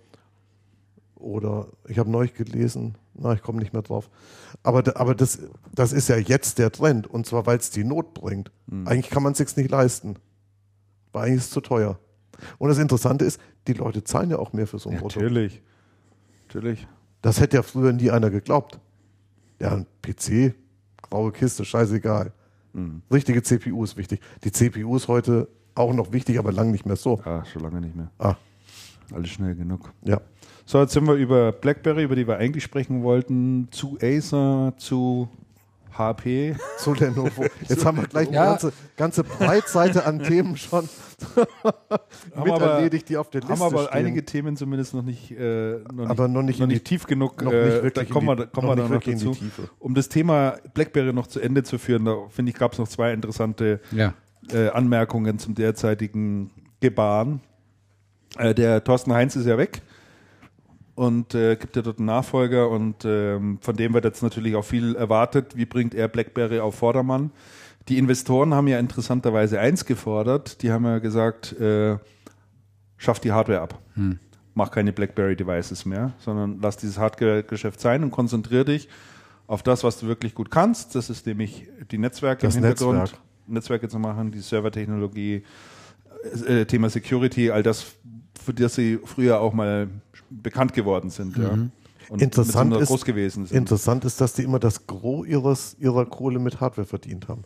oder 1.15 1.69
ich 1.89 1.99
habe 1.99 2.11
neulich 2.11 2.35
gelesen, 2.35 2.95
na, 3.15 3.33
ich 3.35 3.43
komme 3.43 3.61
nicht 3.61 3.73
mehr 3.73 3.83
drauf. 3.83 4.11
Aber, 4.63 4.83
aber 4.97 5.15
das, 5.15 5.39
das 5.73 5.93
ist 5.93 6.09
ja 6.09 6.17
jetzt 6.17 6.59
der 6.59 6.71
Trend 6.73 7.07
und 7.07 7.27
zwar, 7.27 7.47
weil 7.47 7.59
es 7.59 7.71
die 7.71 7.85
Not 7.85 8.15
bringt. 8.15 8.51
Eigentlich 8.85 9.11
kann 9.11 9.23
man 9.23 9.33
es 9.33 9.39
sich 9.39 9.57
nicht 9.57 9.71
leisten. 9.71 10.17
Weil 11.13 11.25
eigentlich 11.27 11.39
ist 11.39 11.45
es 11.45 11.51
zu 11.51 11.61
teuer. 11.61 11.99
Und 12.59 12.69
das 12.69 12.79
Interessante 12.79 13.25
ist, 13.25 13.41
die 13.69 13.75
Leute 13.75 14.03
zahlen 14.05 14.31
ja 14.31 14.39
auch 14.39 14.53
mehr 14.53 14.67
für 14.67 14.79
so 14.79 14.91
ein 14.91 14.97
Produkt. 14.99 15.17
Natürlich. 15.17 15.63
Natürlich. 16.49 16.87
Das 17.23 17.41
hätte 17.41 17.57
ja 17.57 17.63
früher 17.63 17.93
nie 17.93 18.11
einer 18.11 18.31
geglaubt. 18.31 18.81
Ja, 19.61 19.73
ein 19.73 19.87
PC, 20.03 20.55
graue 21.03 21.31
Kiste, 21.33 21.65
scheißegal. 21.65 22.33
Richtige 23.13 23.41
CPU 23.43 23.85
ist 23.85 23.97
wichtig. 23.97 24.21
Die 24.43 24.51
CPU 24.51 24.97
ist 24.97 25.07
heute 25.07 25.47
auch 25.77 25.93
noch 25.95 26.11
wichtig, 26.13 26.41
aber 26.41 26.51
lang 26.51 26.73
nicht 26.73 26.85
mehr 26.87 26.97
so. 26.97 27.21
Ah, 27.25 27.45
schon 27.45 27.63
lange 27.63 27.81
nicht 27.81 27.95
mehr. 27.95 28.11
Ah, 28.19 28.35
Alles 29.13 29.31
schnell 29.31 29.55
genug. 29.55 29.93
ja. 30.03 30.21
So, 30.67 30.81
jetzt 30.81 30.93
sind 30.93 31.07
wir 31.07 31.15
über 31.15 31.53
BlackBerry, 31.53 32.05
über 32.05 32.17
die 32.17 32.27
wir 32.27 32.39
eigentlich 32.39 32.65
sprechen 32.65 33.03
wollten, 33.03 33.69
zu 33.71 33.99
Acer, 34.03 34.73
zu 34.79 35.29
HP. 35.97 36.57
Zu 36.79 36.93
Lenovo. 36.95 37.45
Jetzt 37.69 37.85
haben 37.85 37.99
wir 37.99 38.09
gleich 38.09 38.27
eine 38.27 38.37
Ja. 38.37 38.47
ganze, 38.47 38.73
ganze 38.97 39.23
Breitseite 39.23 40.05
an 40.05 40.19
Themen 40.25 40.57
schon 40.57 40.89
mit 41.37 42.53
aber- 42.53 42.61
erledigt, 42.73 43.09
die 43.09 43.17
auf 43.17 43.31
der 43.31 43.43
Liste 43.43 43.55
Haben 43.55 43.63
aber 43.63 43.85
stehen. 43.85 43.95
einige 43.95 44.25
Themen 44.25 44.57
zumindest 44.57 44.93
noch 44.95 45.05
nicht, 45.05 45.31
äh, 45.31 45.79
noch 45.93 46.09
Aber 46.11 46.27
noch 46.27 46.43
nicht 46.43 46.59
noch 46.59 46.65
in 46.65 46.71
die- 46.71 46.75
nicht 46.77 46.87
tief 46.87 47.07
genug. 47.07 47.41
noch 47.45 47.53
äh, 47.53 47.65
nicht 47.67 47.83
wirklich 47.85 48.09
da 48.09 48.13
kommen 48.13 48.27
wir, 48.27 48.47
kommen 48.49 48.67
noch 48.67 48.75
wir 48.77 48.83
nicht 48.83 48.85
dann 48.85 48.85
noch 48.87 48.91
wirklich 49.07 49.15
in 49.15 49.19
die 49.21 49.25
dazu. 49.27 49.39
Tiefe. 49.39 49.71
Um 49.79 49.95
das 49.95 50.09
Thema 50.09 50.57
BlackBerry 50.75 51.13
noch 51.13 51.29
zu 51.29 51.39
Ende 51.39 51.63
zu 51.63 51.79
führen, 51.79 52.05
da 52.07 52.17
finde 52.29 52.51
ich, 52.51 52.59
gab 52.59 52.73
es 52.73 52.79
noch 52.81 52.89
zwei 52.89 53.13
interessante 53.13 53.81
Ja. 53.93 54.15
äh, 54.53 54.71
Anmerkungen 54.71 55.39
zum 55.39 55.55
derzeitigen 55.55 56.51
Gebaren. 56.81 57.41
Äh, 58.37 58.53
der 58.53 58.83
Thorsten 58.83 59.13
Heinz 59.13 59.37
ist 59.37 59.47
ja 59.47 59.57
weg 59.59 59.81
und 60.95 61.35
äh, 61.35 61.57
gibt 61.57 61.77
ja 61.77 61.83
dort 61.83 61.99
einen 61.99 62.07
Nachfolger 62.07 62.69
und 62.71 63.05
ähm, 63.05 63.59
von 63.61 63.77
dem 63.77 63.95
wird 63.95 64.05
jetzt 64.05 64.23
natürlich 64.23 64.55
auch 64.55 64.65
viel 64.65 64.95
erwartet. 64.95 65.57
Wie 65.57 65.67
bringt 65.67 65.95
er 65.95 66.09
BlackBerry 66.09 66.61
auf 66.61 66.77
Vordermann? 66.77 67.31
Die 67.89 67.99
Investoren 67.99 68.55
haben 68.55 68.69
ja 68.69 68.79
interessanterweise 68.79 69.61
eins 69.61 69.85
gefordert. 69.85 70.63
Die 70.63 70.71
haben 70.73 70.85
ja 70.85 70.99
gesagt, 70.99 71.53
äh, 71.61 71.99
schaff 72.97 73.21
die 73.21 73.33
Hardware 73.33 73.61
ab. 73.61 73.79
Mach 74.55 74.71
keine 74.71 74.93
BlackBerry-Devices 74.93 75.85
mehr, 75.85 76.13
sondern 76.19 76.61
lass 76.63 76.77
dieses 76.77 76.99
Hardware-Geschäft 76.99 77.81
sein 77.81 78.05
und 78.05 78.11
konzentriere 78.11 78.65
dich 78.65 78.89
auf 79.47 79.63
das, 79.63 79.85
was 79.85 79.99
du 79.99 80.07
wirklich 80.07 80.35
gut 80.35 80.51
kannst. 80.51 80.95
Das 80.95 81.11
ist 81.11 81.27
nämlich 81.27 81.69
die 81.91 81.99
Netzwerke 81.99 82.47
Das 82.47 82.57
im 82.57 82.65
Hintergrund, 82.65 83.01
Netzwerk. 83.01 83.21
Netzwerke 83.47 83.89
zu 83.89 83.99
machen, 83.99 84.31
die 84.31 84.39
Servertechnologie, 84.39 85.43
äh, 86.47 86.65
Thema 86.65 86.89
Security, 86.89 87.51
all 87.51 87.63
das, 87.63 87.97
für 88.43 88.55
das 88.55 88.77
sie 88.77 88.99
früher 89.05 89.41
auch 89.41 89.53
mal 89.53 89.89
bekannt 90.43 90.73
geworden 90.73 91.11
sind. 91.11 91.37
Ja. 91.37 91.51
Und 92.11 92.21
Interessant 92.23 92.75
ist- 92.77 92.89
groß 92.89 93.05
gewesen 93.05 93.47
sind. 93.47 93.57
Interessant 93.57 94.05
ist, 94.05 94.21
dass 94.21 94.35
die 94.35 94.43
immer 94.43 94.59
das 94.59 94.87
Gros 94.87 95.27
ihres, 95.27 95.77
ihrer 95.81 96.05
Kohle 96.07 96.39
mit 96.39 96.61
Hardware 96.61 96.87
verdient 96.87 97.29
haben. 97.29 97.45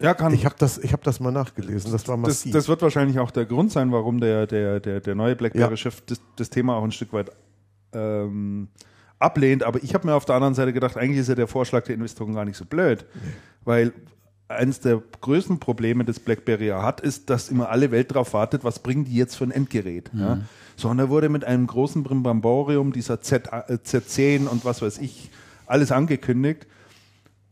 ja, 0.00 0.14
kann, 0.14 0.32
Ich 0.32 0.44
habe 0.44 0.54
das, 0.58 0.78
ich 0.78 0.92
hab 0.92 1.02
das 1.02 1.18
mal 1.18 1.32
nachgelesen. 1.32 1.90
Das 1.90 2.06
war 2.06 2.16
das, 2.16 2.22
massiv. 2.28 2.52
das 2.52 2.68
wird 2.68 2.80
wahrscheinlich 2.82 3.18
auch 3.18 3.32
der 3.32 3.44
Grund 3.46 3.72
sein, 3.72 3.90
warum 3.90 4.20
der, 4.20 4.46
der, 4.46 4.78
der, 4.78 5.00
der 5.00 5.14
neue 5.16 5.30
Ja. 5.30 5.34
BlackBerry-Chef 5.34 6.02
das, 6.02 6.20
das 6.36 6.48
Thema 6.50 6.76
auch 6.76 6.84
ein 6.84 6.92
Stück 6.92 7.12
weit 7.12 7.30
ähm, 7.92 8.68
ablehnt. 9.18 9.64
Aber 9.64 9.82
ich 9.82 9.94
habe 9.94 10.06
mir 10.06 10.14
auf 10.14 10.24
der 10.24 10.36
anderen 10.36 10.54
Seite 10.54 10.72
gedacht, 10.72 10.96
eigentlich 10.96 11.18
ist 11.18 11.28
ja 11.28 11.34
der 11.34 11.48
Vorschlag 11.48 11.82
der 11.84 11.96
Investoren 11.96 12.34
gar 12.34 12.44
nicht 12.44 12.56
so 12.56 12.64
blöd. 12.64 13.04
Weil 13.64 13.92
eines 14.48 14.80
der 14.80 15.02
größten 15.20 15.60
Probleme, 15.60 16.04
das 16.04 16.20
BlackBerry 16.20 16.68
ja 16.68 16.82
hat, 16.82 17.00
ist, 17.00 17.28
dass 17.30 17.50
immer 17.50 17.68
alle 17.68 17.90
Welt 17.90 18.10
darauf 18.10 18.32
wartet, 18.32 18.64
was 18.64 18.78
bringen 18.78 19.04
die 19.04 19.14
jetzt 19.14 19.36
für 19.36 19.44
ein 19.44 19.50
Endgerät. 19.50 20.12
Mhm. 20.14 20.20
Ja? 20.20 20.40
So, 20.76 20.88
und 20.88 20.98
da 20.98 21.08
wurde 21.08 21.28
mit 21.28 21.44
einem 21.44 21.66
großen 21.66 22.02
Brimborium 22.02 22.92
dieser 22.92 23.20
Z, 23.20 23.48
äh, 23.48 23.74
Z10 23.74 24.46
und 24.46 24.64
was 24.64 24.80
weiß 24.80 24.98
ich, 24.98 25.30
alles 25.66 25.92
angekündigt. 25.92 26.66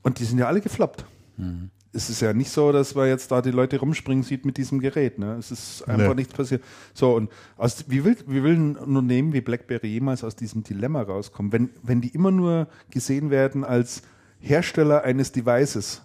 Und 0.03 0.21
die 0.21 0.25
sind 0.25 0.39
ja 0.39 0.47
alle 0.47 0.61
gefloppt. 0.61 1.05
Mhm. 1.37 1.71
Es 1.93 2.11
ist 2.11 2.21
ja 2.21 2.33
nicht 2.35 2.51
so, 2.51 2.73
dass 2.73 2.95
man 2.95 3.09
jetzt 3.09 3.31
da 3.31 3.41
die 3.43 3.51
Leute 3.51 3.79
rumspringen 3.81 4.23
sieht 4.23 4.45
mit 4.45 4.59
diesem 4.59 4.81
Gerät. 4.81 5.19
Ne? 5.19 5.37
Es 5.39 5.51
ist 5.51 5.89
einfach 5.89 6.09
Nee. 6.11 6.15
nichts 6.17 6.35
passiert. 6.35 6.63
So, 6.95 7.15
und 7.15 7.31
aus, 7.57 7.85
wie, 7.89 8.05
will, 8.05 8.17
wie 8.27 8.43
will 8.43 8.55
ein 8.55 8.77
Unternehmen 8.77 9.33
wie 9.33 9.41
BlackBerry 9.41 9.89
jemals 9.89 10.23
aus 10.23 10.37
diesem 10.37 10.63
Dilemma 10.63 11.03
rauskommen, 11.03 11.53
wenn, 11.53 11.71
wenn 11.83 12.01
die 12.01 12.09
immer 12.09 12.31
nur 12.31 12.69
gesehen 12.91 13.31
werden 13.31 13.65
als 13.65 14.03
Hersteller 14.41 15.03
eines 15.05 15.33
Devices? 15.33 16.03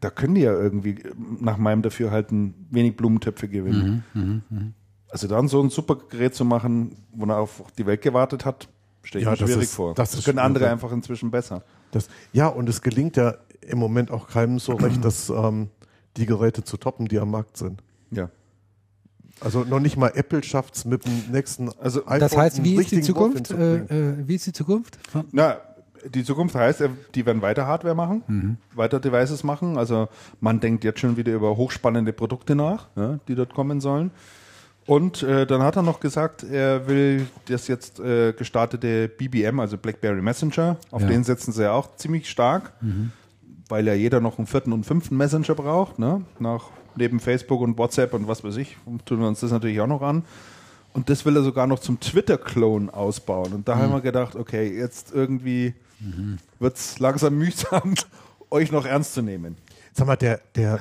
Da 0.00 0.08
können 0.10 0.34
die 0.34 0.40
ja 0.42 0.52
irgendwie 0.52 0.92
äh, 0.92 1.12
nach 1.40 1.58
meinem 1.58 1.82
Dafürhalten 1.82 2.54
wenig 2.70 2.96
Blumentöpfe 2.96 3.48
gewinnen. 3.48 4.02
Also 5.10 5.26
dann 5.28 5.48
so 5.48 5.62
ein 5.62 5.68
super 5.70 5.96
Gerät 5.96 6.34
zu 6.34 6.44
machen, 6.44 6.96
wo 7.12 7.26
er 7.26 7.38
auf 7.38 7.62
die 7.76 7.84
Welt 7.86 8.00
gewartet 8.02 8.44
hat, 8.44 8.68
stelle 9.02 9.22
ich 9.22 9.26
Ja, 9.26 9.32
mir 9.32 9.36
das 9.38 9.48
schwierig 9.48 9.64
ist- 9.64 9.74
vor. 9.74 9.94
das 9.94 10.14
ist 10.14 10.24
können 10.24 10.38
andere 10.38 10.64
schwierig. 10.64 10.72
einfach 10.72 10.92
inzwischen 10.92 11.30
besser. 11.30 11.62
Das, 11.92 12.08
ja, 12.32 12.46
und 12.48 12.68
es 12.68 12.80
gelingt 12.82 13.16
ja 13.16 13.34
im 13.60 13.78
Moment 13.78 14.10
auch 14.10 14.28
keinem 14.28 14.58
so 14.58 14.72
recht, 14.74 15.02
dass 15.04 15.28
ähm, 15.30 15.68
die 16.16 16.26
Geräte 16.26 16.64
zu 16.64 16.76
toppen, 16.78 17.06
die 17.06 17.18
am 17.18 17.30
Markt 17.30 17.56
sind. 17.58 17.82
Ja. 18.10 18.30
Also 19.40 19.62
noch 19.64 19.78
nicht 19.80 19.96
mal 19.96 20.10
Apple 20.14 20.42
schafft 20.42 20.74
es 20.76 20.84
mit 20.84 21.04
dem 21.06 21.30
nächsten 21.30 21.68
Also, 21.78 22.00
iPhone 22.06 22.18
Das 22.20 22.36
heißt, 22.36 22.64
wie 22.64 22.74
ist 22.74 22.90
die 22.90 23.02
Zukunft? 23.02 23.50
Äh, 23.52 23.76
äh, 23.84 24.14
wie 24.26 24.34
ist 24.34 24.46
die 24.46 24.52
Zukunft? 24.52 24.98
Na, 25.30 25.58
die 26.14 26.24
Zukunft 26.24 26.54
heißt, 26.54 26.80
äh, 26.82 26.88
die 27.14 27.24
werden 27.26 27.42
weiter 27.42 27.66
Hardware 27.66 27.94
machen, 27.94 28.58
weiter 28.74 29.00
Devices 29.00 29.44
machen. 29.44 29.76
Also 29.78 30.08
man 30.40 30.60
denkt 30.60 30.84
jetzt 30.84 31.00
schon 31.00 31.16
wieder 31.16 31.32
über 31.32 31.56
hochspannende 31.56 32.12
Produkte 32.12 32.54
nach, 32.54 32.88
ja, 32.96 33.18
die 33.28 33.34
dort 33.34 33.54
kommen 33.54 33.80
sollen. 33.80 34.10
Und 34.86 35.22
äh, 35.22 35.46
dann 35.46 35.62
hat 35.62 35.76
er 35.76 35.82
noch 35.82 36.00
gesagt, 36.00 36.44
er 36.44 36.88
will 36.88 37.26
das 37.46 37.68
jetzt 37.68 38.00
äh, 38.00 38.32
gestartete 38.32 39.08
BBM, 39.08 39.60
also 39.60 39.76
BlackBerry 39.76 40.22
Messenger, 40.22 40.78
auf 40.90 41.02
Ja. 41.02 41.08
den 41.08 41.24
setzen 41.24 41.52
sie 41.52 41.64
ja 41.64 41.72
auch 41.72 41.96
ziemlich 41.96 42.30
stark, 42.30 42.72
weil 43.68 43.86
ja 43.86 43.92
jeder 43.92 44.20
noch 44.20 44.38
einen 44.38 44.46
vierten 44.46 44.72
und 44.72 44.86
fünften 44.86 45.14
Messenger 45.18 45.54
braucht, 45.54 45.98
ne? 45.98 46.22
Nach 46.38 46.70
neben 46.96 47.20
Facebook 47.20 47.60
und 47.60 47.76
WhatsApp 47.76 48.14
und 48.14 48.28
was 48.28 48.42
weiß 48.42 48.56
ich, 48.56 48.78
tun 49.04 49.20
wir 49.20 49.28
uns 49.28 49.40
das 49.40 49.52
natürlich 49.52 49.78
auch 49.82 49.86
noch 49.86 50.00
an. 50.02 50.24
Und 50.94 51.10
das 51.10 51.26
will 51.26 51.36
er 51.36 51.42
sogar 51.42 51.66
noch 51.66 51.80
zum 51.80 52.00
Twitter-Clone 52.00 52.92
ausbauen. 52.92 53.52
Und 53.52 53.68
da 53.68 53.76
haben 53.76 53.92
wir 53.92 54.00
gedacht, 54.00 54.36
okay, 54.36 54.74
jetzt 54.74 55.12
irgendwie 55.14 55.74
wird 56.58 56.76
es 56.76 56.98
langsam 56.98 57.36
mühsam, 57.36 57.94
euch 58.50 58.70
noch 58.72 58.84
ernst 58.86 59.14
zu 59.14 59.22
nehmen. 59.22 59.56
Sag 59.92 60.06
mal, 60.06 60.16
der, 60.16 60.40
der, 60.54 60.80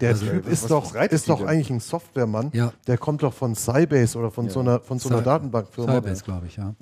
der 0.00 0.08
also, 0.10 0.26
Typ 0.26 0.44
was- 0.44 0.52
ist 0.52 0.62
was 0.64 0.68
doch, 0.68 0.94
ist 0.96 1.28
doch 1.28 1.38
denn? 1.38 1.48
eigentlich 1.48 1.70
ein 1.70 1.78
Softwaremann. 1.80 2.50
Ja. 2.52 2.72
Der 2.88 2.98
kommt 2.98 3.22
doch 3.22 3.32
von 3.32 3.54
Sybase 3.54 4.18
oder 4.18 4.30
von 4.32 4.48
so 4.50 4.58
einer, 4.60 4.80
von 4.80 4.98
so 4.98 5.08
einer 5.08 5.18
Cy- 5.20 5.24
Datenbankfirma. 5.24 5.94
Sybase, 5.94 6.24
glaube 6.24 6.46
ich, 6.48 6.56
ja. 6.56 6.74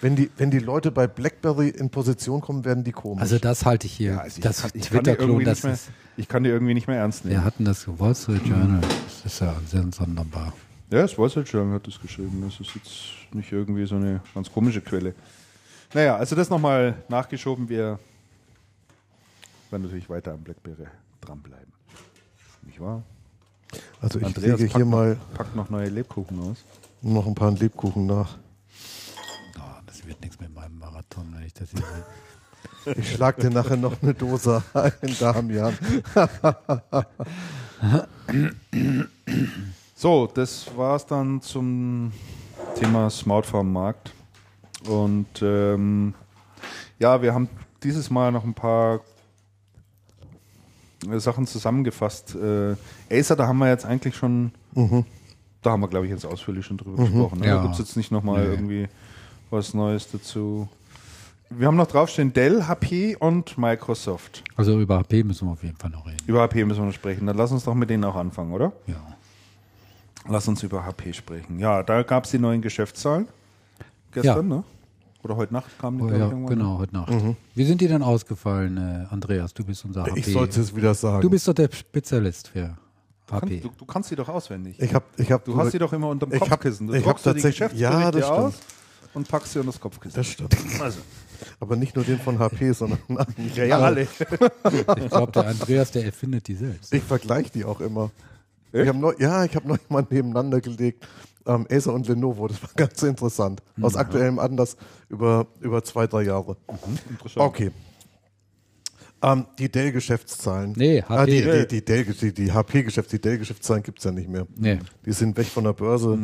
Wenn 0.00 0.16
die, 0.16 0.30
wenn 0.38 0.50
die 0.50 0.58
Leute 0.58 0.90
bei 0.90 1.06
BlackBerry 1.06 1.68
in 1.68 1.90
Position 1.90 2.40
kommen, 2.40 2.64
werden 2.64 2.82
die 2.84 2.92
komisch. 2.92 3.20
Also 3.22 3.38
das 3.38 3.64
halte 3.64 3.86
ich 3.86 3.92
hier. 3.92 4.20
also 4.20 4.38
ich 4.38 4.42
das 4.42 4.62
kann- 4.62 4.70
ich 4.74 4.82
kann 4.82 4.82
die 4.82 4.88
Twitter-Klon, 5.04 5.28
irgendwie 5.30 5.44
das 5.44 5.56
nicht 5.58 5.64
mehr- 5.64 5.72
ist. 5.74 5.90
Ich 6.18 6.28
kann 6.28 6.44
die 6.44 6.50
irgendwie 6.50 6.74
nicht 6.74 6.88
mehr 6.88 6.98
ernst 6.98 7.24
nehmen. 7.24 7.36
Wir 7.38 7.44
hatten 7.44 7.64
das 7.64 7.86
Wall 7.98 8.14
Street 8.14 8.46
Journal. 8.46 8.80
Das 8.80 9.32
ist 9.32 9.40
ja 9.40 9.54
sehr 9.66 9.84
sonderbar. 9.92 10.52
Ja, 10.90 11.02
das 11.02 11.18
Wall 11.18 11.28
Street 11.30 11.48
Journal 11.48 11.74
hat 11.76 11.86
das 11.86 12.00
geschrieben. 12.00 12.42
Das 12.46 12.58
ist 12.60 12.74
jetzt 12.74 13.34
nicht 13.34 13.50
irgendwie 13.52 13.84
so 13.86 13.96
eine 13.96 14.20
ganz 14.34 14.50
komische 14.52 14.80
Quelle. 14.80 15.14
Naja, 15.96 16.16
also 16.18 16.36
das 16.36 16.50
nochmal 16.50 16.94
nachgeschoben. 17.08 17.70
Wir 17.70 17.98
werden 19.70 19.84
natürlich 19.84 20.10
weiter 20.10 20.34
am 20.34 20.42
Blackberry 20.42 20.86
dranbleiben. 21.22 21.72
Nicht 22.64 22.78
wahr? 22.78 23.02
Also 24.02 24.18
ich 24.18 24.26
Andreas 24.26 24.60
lege 24.60 24.70
hier 24.74 24.84
noch- 24.84 24.90
mal 24.90 25.16
Packt 25.32 25.56
noch 25.56 25.70
neue 25.70 25.88
Lebkuchen 25.88 26.38
aus. 26.40 26.58
noch 27.00 27.26
ein 27.26 27.34
paar 27.34 27.50
Lebkuchen 27.52 28.04
nach. 28.04 28.36
Oh, 29.58 29.62
das 29.86 30.06
wird 30.06 30.20
nichts 30.20 30.38
mit 30.38 30.54
meinem 30.54 30.78
Marathon, 30.78 31.32
wenn 31.34 31.46
ich 31.46 31.54
das 31.54 31.70
hier 31.70 31.80
sehe. 31.80 32.94
Ich 32.98 33.14
schlag 33.14 33.38
dir 33.38 33.48
nachher 33.50 33.78
noch 33.78 34.00
eine 34.02 34.12
Dose 34.12 34.62
ein, 34.74 34.92
Damian. 35.18 35.76
So, 39.94 40.26
das 40.26 40.76
war's 40.76 41.06
dann 41.06 41.40
zum 41.40 42.12
Thema 42.78 43.08
Smartphone-Markt. 43.08 44.12
Und 44.88 45.26
ähm, 45.42 46.14
ja, 46.98 47.20
wir 47.22 47.34
haben 47.34 47.48
dieses 47.82 48.10
Mal 48.10 48.32
noch 48.32 48.44
ein 48.44 48.54
paar 48.54 49.00
äh, 51.10 51.18
Sachen 51.18 51.46
zusammengefasst. 51.46 52.34
Äh, 52.34 52.76
Acer, 53.10 53.36
da 53.36 53.46
haben 53.46 53.58
wir 53.58 53.68
jetzt 53.68 53.84
eigentlich 53.84 54.16
schon, 54.16 54.52
da 55.62 55.70
haben 55.70 55.80
wir, 55.80 55.88
glaube 55.88 56.06
ich, 56.06 56.12
jetzt 56.12 56.24
ausführlich 56.24 56.64
schon 56.66 56.76
drüber 56.78 57.04
gesprochen. 57.04 57.40
ne? 57.40 57.46
Ja. 57.46 57.56
Da 57.56 57.62
gibt 57.62 57.74
es 57.74 57.78
jetzt 57.78 57.96
nicht 57.96 58.10
nochmal 58.10 58.44
Nee. 58.46 58.50
irgendwie 58.54 58.88
was 59.50 59.74
Neues 59.74 60.10
dazu. 60.10 60.68
Wir 61.50 61.68
haben 61.68 61.76
noch 61.76 61.86
draufstehen 61.86 62.32
Dell, 62.32 62.66
HP 62.66 63.14
und 63.16 63.56
Microsoft. 63.56 64.42
Also 64.56 64.80
über 64.80 64.98
HP 64.98 65.22
müssen 65.22 65.46
wir 65.46 65.52
auf 65.52 65.62
jeden 65.62 65.76
Fall 65.76 65.90
noch 65.90 66.04
reden. 66.04 66.16
Über 66.26 66.42
HP 66.42 66.64
müssen 66.64 66.80
wir 66.80 66.86
noch 66.86 66.92
sprechen. 66.92 67.26
Dann 67.26 67.36
lass 67.36 67.52
uns 67.52 67.62
doch 67.62 67.74
mit 67.74 67.88
denen 67.88 68.02
auch 68.04 68.16
anfangen, 68.16 68.52
oder? 68.52 68.72
Ja. 68.88 68.96
Lass 70.28 70.48
uns 70.48 70.60
über 70.64 70.84
HP 70.84 71.12
sprechen. 71.12 71.60
Ja, 71.60 71.84
da 71.84 72.02
gab 72.02 72.24
es 72.24 72.32
die 72.32 72.38
neuen 72.40 72.60
Geschäftszahlen. 72.60 73.28
Gestern, 74.10 74.48
ne? 74.48 74.64
Oder 75.26 75.36
heute 75.38 75.52
Nacht 75.54 75.76
kamen 75.80 75.98
die, 75.98 76.04
Oh, 76.04 76.06
ich, 76.06 76.12
ja, 76.12 76.26
irgendwann. 76.28 76.56
genau, 76.56 76.78
heute 76.78 76.94
Nacht. 76.94 77.12
Wie 77.56 77.64
sind 77.64 77.80
die 77.80 77.88
denn 77.88 78.04
ausgefallen, 78.04 78.76
äh, 78.76 79.12
Andreas? 79.12 79.52
Du 79.54 79.64
bist 79.64 79.84
unser 79.84 80.04
HP. 80.04 80.20
Ich 80.20 80.26
sollte 80.32 80.60
es 80.60 80.76
wieder 80.76 80.94
sagen. 80.94 81.20
du 81.20 81.28
bist 81.28 81.48
doch 81.48 81.52
der 81.52 81.68
Spezialist 81.72 82.46
für 82.46 82.76
Kann, 83.26 83.40
HP. 83.42 83.58
du, 83.58 83.70
du 83.76 83.84
kannst 83.86 84.08
sie 84.10 84.14
doch 84.14 84.28
auswendig. 84.28 84.78
ich 84.80 84.94
hab, 84.94 85.02
ich 85.18 85.32
hab, 85.32 85.44
du 85.44 85.56
hast 85.56 85.72
sie 85.72 85.80
doch 85.80 85.92
immer 85.92 86.10
unterm 86.10 86.32
ich 86.32 86.40
hab- 86.40 86.48
Kopfkissen. 86.48 86.86
Du 86.86 86.92
ich 86.94 87.04
hab 87.04 87.16
dir 87.20 87.34
die 87.34 87.40
tatsächlich- 87.42 87.80
ja, 87.80 88.12
das 88.12 88.22
aus 88.22 88.54
und 89.14 89.26
packst 89.26 89.52
sie 89.54 89.58
unter 89.58 89.72
das 89.72 89.80
Kopfkissen. 89.80 90.14
Das 90.16 90.28
stimmt. 90.28 90.56
Also, 90.80 91.00
Aber 91.58 91.74
nicht 91.74 91.96
nur 91.96 92.04
den 92.04 92.20
von 92.20 92.38
HP, 92.38 92.70
sondern 92.70 93.00
ja, 93.56 93.64
ja, 93.64 93.78
alle. 93.80 94.02
Ich 94.06 95.08
glaube, 95.10 95.32
der 95.32 95.48
Andreas, 95.48 95.90
der 95.90 96.04
erfindet 96.04 96.46
die 96.46 96.54
selbst. 96.54 96.94
Ich 96.94 97.02
vergleiche 97.02 97.50
die 97.50 97.64
auch 97.64 97.80
immer. 97.80 98.12
Ich 98.72 98.86
hab 98.86 98.94
neu, 98.94 99.12
ja, 99.18 99.44
ich 99.44 99.56
habe 99.56 99.66
neulich 99.66 99.90
mal 99.90 100.06
nebeneinander 100.08 100.60
gelegt. 100.60 101.04
Ähm, 101.46 101.66
Acer 101.70 101.92
und 101.94 102.08
Lenovo, 102.08 102.48
das 102.48 102.60
war 102.62 102.70
ganz 102.76 103.02
interessant. 103.02 103.62
Aus 103.80 103.94
aktuellem 103.96 104.38
Anlass 104.38 104.76
über, 105.08 105.46
über 105.60 105.82
zwei, 105.84 106.06
drei 106.06 106.22
Jahre. 106.22 106.56
Interessant. 107.08 107.46
Okay. 107.46 107.70
Ähm, 109.22 109.46
die 109.58 109.70
Dell-Geschäftszahlen. 109.70 110.74
Nee, 110.76 111.02
Ah, 111.08 111.24
die, 111.24 111.42
HP. 111.44 111.60
die, 111.60 111.66
die, 111.80 111.84
Dell, 111.84 112.04
die, 112.04 112.34
die 112.34 112.52
HP-Geschäfts, 112.52 113.10
die 113.10 113.20
Dell-Geschäftszahlen 113.20 113.82
gibt 113.82 113.98
es 113.98 114.04
ja 114.04 114.10
nicht 114.12 114.28
mehr. 114.28 114.46
Nee. 114.56 114.78
Die 115.04 115.12
sind 115.12 115.36
weg 115.36 115.46
von 115.46 115.64
der 115.64 115.72
Börse, 115.72 116.18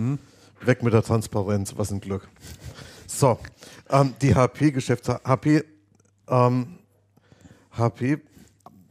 weg 0.61 0.82
mit 0.82 0.93
der 0.93 1.03
Transparenz, 1.03 1.73
was 1.77 1.90
ein 1.90 2.01
Glück. 2.01 2.28
So, 3.07 3.39
ähm, 3.90 4.15
die 4.20 4.35
HP-Geschäfte, 4.35 5.20
HP, 5.24 5.65
ähm, 6.28 6.78
HP, 7.70 8.19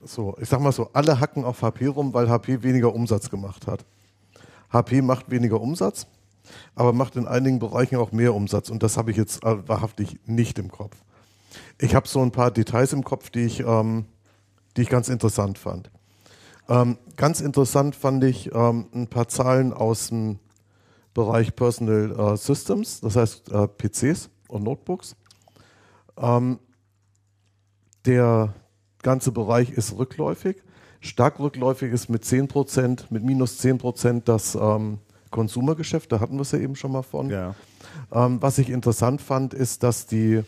so, 0.03 0.35
ich 0.41 0.49
sag 0.49 0.59
mal 0.61 0.71
so, 0.71 0.89
alle 0.93 1.19
hacken 1.19 1.43
auf 1.45 1.61
HP 1.61 1.85
rum, 1.87 2.13
weil 2.13 2.27
HP 2.27 2.63
weniger 2.63 2.93
Umsatz 2.93 3.29
gemacht 3.29 3.67
hat. 3.67 3.85
HP 4.73 5.01
macht 5.03 5.29
weniger 5.29 5.61
Umsatz, 5.61 6.07
aber 6.75 6.93
macht 6.93 7.15
in 7.15 7.27
einigen 7.27 7.59
Bereichen 7.59 7.97
auch 7.97 8.11
mehr 8.11 8.33
Umsatz 8.33 8.69
und 8.69 8.83
das 8.83 8.97
habe 8.97 9.11
ich 9.11 9.17
jetzt 9.17 9.43
äh, 9.43 9.67
wahrhaftig 9.67 10.19
nicht 10.25 10.59
im 10.59 10.71
Kopf. 10.71 10.95
Ich 11.79 11.95
habe 11.95 12.07
so 12.07 12.21
ein 12.21 12.31
paar 12.31 12.51
Details 12.51 12.93
im 12.93 13.03
Kopf, 13.03 13.29
die 13.29 13.41
ich, 13.41 13.59
ähm, 13.61 14.05
die 14.77 14.83
ich 14.83 14.89
ganz 14.89 15.09
interessant 15.09 15.57
fand. 15.57 15.91
Ähm, 16.69 16.97
ganz 17.17 17.41
interessant 17.41 17.95
fand 17.95 18.23
ich 18.23 18.53
ähm, 18.53 18.87
ein 18.93 19.07
paar 19.07 19.27
Zahlen 19.27 19.73
aus 19.73 20.09
dem 20.09 20.39
Bereich 21.13 21.55
Personal 21.55 22.11
äh, 22.17 22.37
Systems, 22.37 23.01
das 23.01 23.15
heißt 23.15 23.51
äh, 23.51 23.67
PCs 23.67 24.29
und 24.47 24.63
Notebooks. 24.63 25.15
Ähm, 26.17 26.59
der 28.05 28.53
ganze 29.01 29.31
Bereich 29.31 29.71
ist 29.71 29.97
rückläufig. 29.97 30.63
Stark 31.01 31.39
rückläufig 31.39 31.91
ist 31.91 32.09
mit 32.09 32.23
10%, 32.23 33.05
mit 33.09 33.23
minus 33.23 33.59
10% 33.59 34.21
das 34.23 34.55
ähm, 34.55 34.99
Konsumergeschäft, 35.31 36.11
da 36.11 36.19
hatten 36.19 36.35
wir 36.35 36.41
es 36.41 36.51
ja 36.51 36.59
eben 36.59 36.75
schon 36.75 36.91
mal 36.91 37.01
von. 37.01 37.29
Ja. 37.29 37.55
Ähm, 38.11 38.41
was 38.41 38.57
ich 38.57 38.69
interessant 38.69 39.21
fand, 39.21 39.53
ist, 39.53 39.83
dass 39.83 40.05
die, 40.05 40.43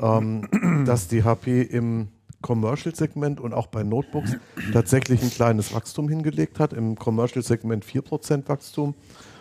ähm, 0.00 0.84
dass 0.86 1.08
die 1.08 1.24
HP 1.24 1.62
im 1.62 2.08
Commercial-Segment 2.40 3.40
und 3.40 3.52
auch 3.52 3.66
bei 3.66 3.82
Notebooks 3.82 4.36
tatsächlich 4.72 5.22
ein 5.22 5.30
kleines 5.30 5.74
Wachstum 5.74 6.08
hingelegt 6.08 6.58
hat. 6.58 6.72
Im 6.72 6.96
Commercial-Segment 6.96 7.84
4% 7.84 8.48
Wachstum 8.48 8.94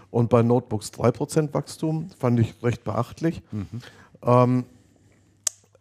und 0.09 0.29
bei 0.29 0.43
Notebooks 0.43 0.91
3% 0.91 1.53
Wachstum. 1.53 2.09
Fand 2.17 2.39
ich 2.39 2.61
recht 2.63 2.83
beachtlich. 2.83 3.41
Ähm, 4.23 4.65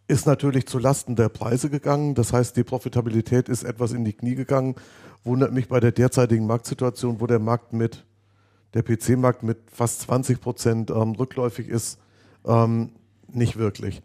ist 0.07 0.27
natürlich 0.27 0.67
zu 0.67 0.77
Lasten 0.77 1.15
der 1.15 1.29
Preise 1.29 1.69
gegangen. 1.69 2.15
Das 2.15 2.33
heißt, 2.33 2.57
die 2.57 2.63
Profitabilität 2.63 3.47
ist 3.47 3.63
etwas 3.63 3.93
in 3.93 4.03
die 4.03 4.13
Knie 4.13 4.35
gegangen. 4.35 4.75
Wundert 5.23 5.53
mich 5.53 5.69
bei 5.69 5.79
der 5.79 5.91
derzeitigen 5.91 6.47
Marktsituation, 6.47 7.21
wo 7.21 7.27
der 7.27 7.39
Markt 7.39 7.73
mit 7.73 8.03
der 8.73 8.83
PC-Markt 8.83 9.43
mit 9.43 9.57
fast 9.71 10.01
20 10.01 10.39
Prozent 10.41 10.89
ähm, 10.89 11.11
rückläufig 11.11 11.67
ist, 11.67 11.99
ähm, 12.45 12.91
nicht 13.27 13.57
wirklich. 13.57 14.01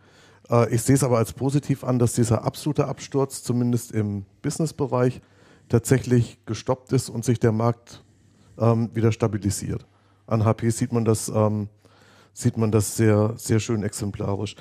Äh, 0.51 0.75
ich 0.75 0.83
sehe 0.83 0.95
es 0.95 1.05
aber 1.05 1.19
als 1.19 1.33
positiv 1.33 1.85
an, 1.85 1.99
dass 1.99 2.15
dieser 2.15 2.45
absolute 2.45 2.87
Absturz, 2.87 3.43
zumindest 3.43 3.93
im 3.93 4.25
Businessbereich, 4.43 5.21
tatsächlich 5.69 6.39
gestoppt 6.47 6.93
ist 6.93 7.09
und 7.09 7.25
sich 7.25 7.41
der 7.41 7.53
Markt 7.53 8.05
ähm, 8.59 8.91
wieder 8.95 9.13
stabilisiert. 9.13 9.87
An 10.27 10.45
HP 10.45 10.71
sieht 10.71 10.93
man 10.93 11.05
das, 11.05 11.29
ähm, 11.29 11.69
sieht 12.33 12.57
man 12.57 12.71
das 12.71 12.97
sehr, 12.97 13.35
sehr 13.37 13.61
schön 13.61 13.83
exemplarisch. 13.83 14.57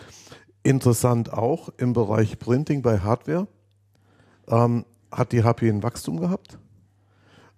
Interessant 0.63 1.31
auch 1.31 1.69
im 1.77 1.93
Bereich 1.93 2.39
Printing 2.39 2.81
bei 2.81 2.99
Hardware 2.99 3.47
ähm, 4.47 4.85
hat 5.11 5.31
die 5.31 5.43
HP 5.43 5.69
ein 5.69 5.83
Wachstum 5.83 6.19
gehabt. 6.19 6.57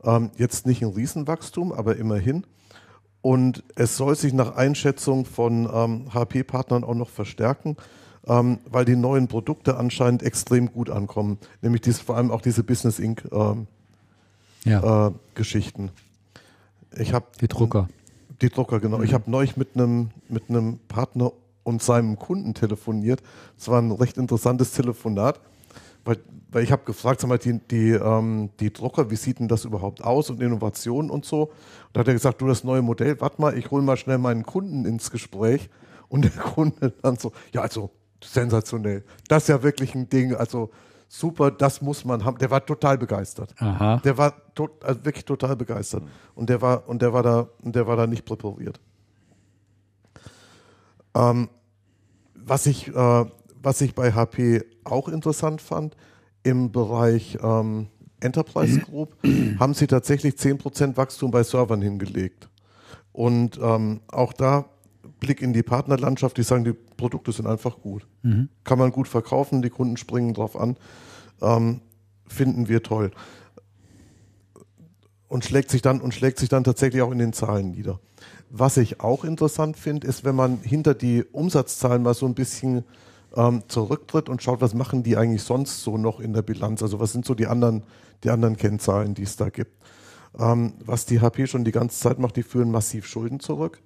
Ähm, 0.04 0.32
jetzt 0.38 0.66
nicht 0.66 0.82
ein 0.84 0.90
Riesenwachstum, 0.90 1.72
aber 1.72 1.96
immerhin. 1.98 2.46
Und 3.22 3.64
es 3.76 3.98
soll 3.98 4.16
sich 4.16 4.34
nach 4.34 4.56
Einschätzung 4.56 5.26
von 5.26 5.68
ähm, 5.72 6.14
HP-Partnern 6.14 6.84
auch 6.84 6.94
noch 6.94 7.10
verstärken, 7.10 7.76
ähm, 8.28 8.60
weil 8.70 8.86
die 8.86 8.96
neuen 8.96 9.28
Produkte 9.28 9.78
anscheinend 9.78 10.24
extrem 10.24 10.72
gut 10.72 10.90
ankommen. 10.90 11.40
Nämlich 11.62 11.82
dies, 11.82 12.00
vor 12.00 12.16
allem 12.16 12.32
auch 12.32 12.42
diese 12.42 12.64
Business 12.64 13.00
Inc. 13.00 13.24
Ähm, 13.32 13.68
Ja, 14.64 15.08
äh, 15.08 15.12
Geschichten. 15.34 15.92
Ich 16.98 17.14
habe 17.14 17.26
die 17.42 17.48
Drucker. 17.48 17.90
die 18.42 18.50
Drucker, 18.50 18.80
genau. 18.80 19.02
Ich 19.02 19.14
habe 19.14 19.30
neulich 19.30 19.58
mit 19.58 19.70
einem 19.76 20.10
mit 20.30 20.50
einem 20.50 20.80
Partner 20.88 21.32
und 21.64 21.82
seinem 21.82 22.18
Kunden 22.18 22.54
telefoniert. 22.54 23.22
Es 23.58 23.68
war 23.68 23.82
ein 23.82 23.92
recht 23.92 24.18
interessantes 24.18 24.72
Telefonat, 24.72 25.40
weil, 26.08 26.18
weil 26.50 26.64
ich 26.64 26.72
habe 26.72 26.84
gefragt, 26.86 27.20
sag 27.20 27.28
mal, 27.28 27.38
die, 27.38 27.60
die, 27.60 27.92
ähm, 27.92 28.50
die 28.60 28.72
Drucker, 28.72 29.12
wie 29.12 29.16
sieht 29.18 29.40
denn 29.40 29.48
das 29.48 29.66
überhaupt 29.66 30.04
aus 30.04 30.30
und 30.30 30.42
Innovationen 30.42 31.12
und 31.12 31.26
so. 31.26 31.44
Und 31.44 31.52
da 31.94 32.00
hat 32.00 32.08
er 32.08 32.14
gesagt, 32.14 32.42
du 32.42 32.48
das 32.48 32.64
neue 32.64 32.82
Modell, 32.82 33.20
warte 33.20 33.42
mal, 33.42 33.58
ich 33.58 33.70
hole 33.70 33.84
mal 33.84 33.98
schnell 33.98 34.18
meinen 34.18 34.44
Kunden 34.44 34.86
ins 34.86 35.12
Gespräch. 35.12 35.70
Und 36.08 36.24
der 36.24 36.32
Kunde 36.54 36.94
dann 37.02 37.18
so, 37.18 37.34
ja, 37.52 37.62
also 37.62 37.92
sensationell. 38.24 39.04
Das 39.28 39.44
ist 39.44 39.50
ja 39.50 39.62
wirklich 39.62 39.94
ein 39.94 40.10
Ding, 40.10 40.34
also 40.34 40.72
super, 41.10 41.52
das 41.52 41.82
muss 41.82 42.06
man 42.06 42.24
haben. 42.24 42.38
Der 42.38 42.50
war 42.50 42.66
total 42.66 42.98
begeistert. 42.98 43.54
Aha. 43.60 43.98
Der 43.98 44.18
war 44.18 44.34
tot, 44.56 44.84
also 44.84 45.04
wirklich 45.04 45.26
total 45.26 45.58
begeistert. 45.58 46.04
Und 46.36 46.50
der 46.50 46.62
war, 46.62 46.88
und 46.88 47.02
der 47.02 47.12
war 47.12 47.24
da, 47.24 47.50
und 47.62 47.76
der 47.76 47.86
war 47.86 47.98
da 47.98 48.08
nicht 48.08 48.24
präpariert. 48.24 48.80
Ähm, 51.14 51.50
was 52.34 52.66
ich, 52.66 52.88
äh, 52.88 53.26
was 53.62 53.82
ich 53.82 53.94
bei 53.94 54.14
HP 54.14 54.64
auch 54.92 55.08
interessant 55.08 55.62
fand, 55.62 55.96
im 56.44 56.72
Bereich 56.72 57.38
ähm, 57.42 57.88
Enterprise 58.20 58.80
Group 58.80 59.16
haben 59.60 59.74
sie 59.74 59.88
tatsächlich 59.88 60.36
10% 60.36 60.98
Wachstum 60.98 61.32
bei 61.32 61.44
Servern 61.44 61.82
hingelegt. 61.82 62.50
Und 63.12 63.60
ähm, 63.62 64.02
auch 64.08 64.34
da 64.34 64.66
Blick 65.20 65.42
in 65.42 65.54
die 65.54 65.64
Partnerlandschaft, 65.64 66.38
die 66.38 66.44
sagen, 66.44 66.64
die 66.64 66.74
Produkte 66.74 67.32
sind 67.32 67.48
einfach 67.48 67.82
gut. 67.82 68.06
Kann 68.64 68.80
man 68.80 68.92
gut 68.92 69.08
verkaufen, 69.08 69.62
die 69.62 69.70
Kunden 69.70 69.98
springen 69.98 70.34
drauf 70.34 70.56
an. 70.56 70.78
Ähm, 71.42 71.82
finden 72.28 72.68
wir 72.68 72.84
toll. 72.84 73.12
Und 75.28 75.44
schlägt 75.44 75.72
sich 75.72 75.82
dann 75.82 76.00
und 76.00 76.14
schlägt 76.14 76.40
sich 76.40 76.50
dann 76.50 76.64
tatsächlich 76.64 77.02
auch 77.02 77.12
in 77.12 77.20
den 77.20 77.34
Zahlen 77.34 77.72
nieder. 77.72 78.00
Was 78.50 78.78
ich 78.78 79.02
auch 79.02 79.26
interessant 79.26 79.78
finde, 79.78 80.08
ist, 80.08 80.24
wenn 80.24 80.36
man 80.36 80.60
hinter 80.62 80.94
die 80.94 81.24
Umsatzzahlen 81.24 82.02
mal 82.02 82.14
so 82.14 82.26
ein 82.26 82.34
bisschen 82.34 82.86
ähm, 83.38 83.64
zurücktritt 83.70 84.28
und 84.28 84.44
schaut, 84.44 84.60
was 84.60 84.74
machen 84.74 85.04
die 85.04 85.16
eigentlich 85.16 85.44
sonst 85.44 85.84
so 85.84 85.98
noch 85.98 86.20
in 86.20 86.34
der 86.34 86.42
Bilanz? 86.42 86.82
Also 86.82 87.00
was 87.00 87.14
sind 87.14 87.24
so 87.24 87.36
die 87.36 87.48
anderen, 87.48 87.84
die 88.24 88.32
anderen 88.32 88.58
Kennzahlen, 88.58 89.14
die 89.14 89.24
es 89.24 89.38
da 89.38 89.50
gibt? 89.50 89.72
Ähm, 90.38 90.74
was 90.84 91.06
die 91.06 91.22
HP 91.22 91.48
schon 91.48 91.64
die 91.64 91.72
ganze 91.72 92.00
Zeit 92.00 92.20
macht, 92.20 92.36
die 92.36 92.44
führen 92.44 92.72
massiv 92.72 93.06
Schulden 93.06 93.40
zurück. 93.40 93.82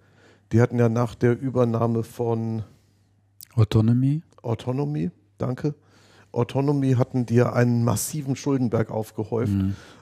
Die 0.52 0.62
hatten 0.62 0.80
ja 0.80 0.90
nach 0.90 1.16
der 1.16 1.40
Übernahme 1.40 2.04
von 2.04 2.64
Autonomy. 3.56 4.22
Autonomy, 4.42 5.12
danke. 5.38 5.76
Autonomy 6.34 6.94
hatten 6.94 7.26
die 7.26 7.36
ja 7.36 7.52
einen 7.52 7.84
massiven 7.84 8.38
Schuldenberg 8.38 8.90
aufgehäuft, 8.90 9.52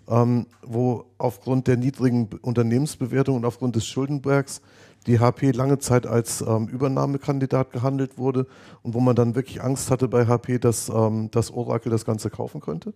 ähm, 0.07 0.45
wo 0.63 1.05
aufgrund 1.17 1.67
der 1.67 1.77
niedrigen 1.77 2.29
Be- 2.29 2.37
Unternehmensbewertung 2.39 3.35
und 3.35 3.45
aufgrund 3.45 3.75
des 3.75 3.87
Schuldenbergs 3.87 4.61
die 5.09 5.19
HP 5.19 5.51
lange 5.51 5.79
Zeit 5.79 6.05
als 6.05 6.41
ähm, 6.41 6.67
Übernahmekandidat 6.67 7.71
gehandelt 7.71 8.17
wurde 8.17 8.45
und 8.83 8.93
wo 8.93 8.99
man 8.99 9.15
dann 9.15 9.35
wirklich 9.35 9.61
Angst 9.61 9.91
hatte 9.91 10.07
bei 10.07 10.27
HP, 10.27 10.59
dass 10.59 10.87
ähm, 10.89 11.29
das 11.31 11.51
Oracle 11.51 11.91
das 11.91 12.05
Ganze 12.05 12.29
kaufen 12.29 12.61
könnte. 12.61 12.93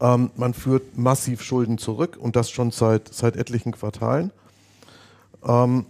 Ähm, 0.00 0.30
man 0.34 0.54
führt 0.54 0.96
massiv 0.96 1.42
Schulden 1.42 1.78
zurück 1.78 2.16
und 2.20 2.34
das 2.34 2.50
schon 2.50 2.70
seit, 2.70 3.12
seit 3.12 3.36
etlichen 3.36 3.72
Quartalen. 3.72 4.32
Ähm, 5.44 5.86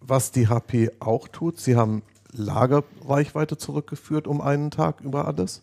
was 0.00 0.30
die 0.30 0.48
HP 0.48 0.90
auch 1.00 1.26
tut, 1.28 1.58
sie 1.58 1.76
haben 1.76 2.02
Lagerreichweite 2.32 3.58
zurückgeführt 3.58 4.28
um 4.28 4.40
einen 4.40 4.70
Tag 4.70 5.00
über 5.00 5.26
alles. 5.26 5.62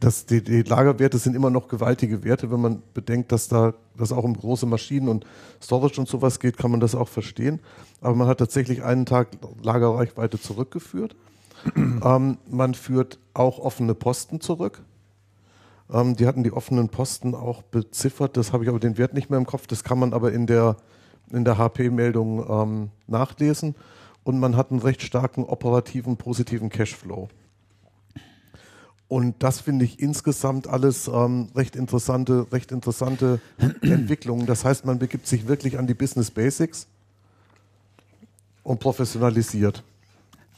Das, 0.00 0.24
die, 0.24 0.42
die 0.42 0.62
Lagerwerte 0.62 1.18
sind 1.18 1.36
immer 1.36 1.50
noch 1.50 1.68
gewaltige 1.68 2.24
Werte. 2.24 2.50
Wenn 2.50 2.60
man 2.60 2.82
bedenkt, 2.94 3.32
dass 3.32 3.48
da 3.48 3.74
das 3.98 4.12
auch 4.12 4.24
um 4.24 4.34
große 4.34 4.64
Maschinen 4.64 5.08
und 5.08 5.26
Storage 5.62 6.00
und 6.00 6.08
sowas 6.08 6.40
geht, 6.40 6.56
kann 6.56 6.70
man 6.70 6.80
das 6.80 6.94
auch 6.94 7.08
verstehen. 7.08 7.60
Aber 8.00 8.14
man 8.14 8.26
hat 8.26 8.38
tatsächlich 8.38 8.82
einen 8.82 9.04
Tag 9.04 9.28
Lagerreichweite 9.62 10.40
zurückgeführt. 10.40 11.16
ähm, 11.76 12.38
man 12.48 12.72
führt 12.72 13.18
auch 13.34 13.58
offene 13.58 13.94
Posten 13.94 14.40
zurück. 14.40 14.82
Ähm, 15.92 16.16
die 16.16 16.26
hatten 16.26 16.44
die 16.44 16.52
offenen 16.52 16.88
Posten 16.88 17.34
auch 17.34 17.62
beziffert. 17.62 18.38
Das 18.38 18.54
habe 18.54 18.64
ich 18.64 18.70
aber 18.70 18.80
den 18.80 18.96
Wert 18.96 19.12
nicht 19.12 19.28
mehr 19.28 19.38
im 19.38 19.46
Kopf. 19.46 19.66
Das 19.66 19.84
kann 19.84 19.98
man 19.98 20.14
aber 20.14 20.32
in 20.32 20.46
der, 20.46 20.76
in 21.30 21.44
der 21.44 21.58
HP-Meldung 21.58 22.46
ähm, 22.48 22.90
nachlesen. 23.06 23.74
Und 24.22 24.40
man 24.40 24.56
hat 24.56 24.70
einen 24.70 24.80
recht 24.80 25.02
starken 25.02 25.44
operativen, 25.44 26.16
positiven 26.16 26.70
Cashflow. 26.70 27.28
Und 29.10 29.34
das 29.42 29.60
finde 29.60 29.84
ich 29.84 29.98
insgesamt 29.98 30.68
alles 30.68 31.08
ähm, 31.08 31.48
recht 31.56 31.74
interessante, 31.74 32.46
recht 32.52 32.70
interessante 32.70 33.40
Entwicklungen. 33.82 34.46
Das 34.46 34.64
heißt, 34.64 34.84
man 34.86 35.00
begibt 35.00 35.26
sich 35.26 35.48
wirklich 35.48 35.76
an 35.80 35.88
die 35.88 35.94
Business 35.94 36.30
Basics 36.30 36.86
und 38.62 38.78
professionalisiert. 38.78 39.82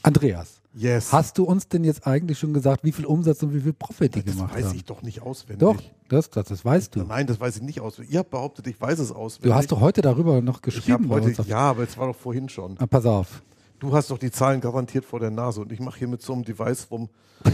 Andreas, 0.03 0.59
Yes. 0.75 1.11
hast 1.11 1.37
du 1.39 1.45
uns 1.45 1.67
denn 1.67 1.83
jetzt 1.83 2.05
eigentlich 2.05 2.37
schon 2.37 2.53
gesagt, 2.53 2.83
wie 2.83 2.91
viel 2.91 3.05
Umsatz 3.05 3.41
und 3.41 3.53
wie 3.55 3.59
viel 3.61 3.73
Profit 3.73 4.13
die 4.15 4.23
das 4.23 4.35
gemacht 4.35 4.55
weiß 4.55 4.65
haben? 4.65 4.75
ich 4.75 4.85
doch 4.85 5.01
nicht 5.01 5.21
auswendig. 5.23 5.59
Doch, 5.59 5.81
das, 6.09 6.29
das, 6.29 6.45
das 6.47 6.63
weißt 6.63 6.95
du. 6.95 7.03
Nein, 7.03 7.25
das 7.25 7.39
weiß 7.39 7.57
ich 7.57 7.61
nicht 7.63 7.79
auswendig. 7.81 8.13
Ihr 8.13 8.19
habt 8.19 8.29
behauptet, 8.31 8.67
ich 8.67 8.79
weiß 8.79 8.99
es 8.99 9.11
auswendig. 9.11 9.51
Du 9.51 9.55
hast 9.55 9.71
doch 9.71 9.79
heute 9.81 10.01
darüber 10.01 10.41
noch 10.41 10.57
ich 10.57 10.61
geschrieben. 10.63 11.07
bei 11.07 11.15
heute, 11.21 11.27
uns 11.39 11.47
ja, 11.47 11.57
aber 11.59 11.83
es 11.83 11.97
war 11.97 12.07
doch 12.07 12.15
vorhin 12.15 12.49
schon. 12.49 12.75
Ah, 12.79 12.85
pass 12.85 13.05
auf. 13.05 13.41
Du 13.83 13.93
hast 13.93 14.09
doch 14.11 14.17
die 14.17 14.31
Zahlen 14.31 14.61
garantiert 14.61 15.03
vor 15.03 15.19
der 15.19 15.29
Nase 15.29 15.59
und 15.59 15.69
ich 15.73 15.81
mache 15.81 15.99
hier 15.99 16.07
mit 16.07 16.21
so 16.21 16.31
einem 16.31 16.45
Device 16.45 16.87
rum, 16.89 17.09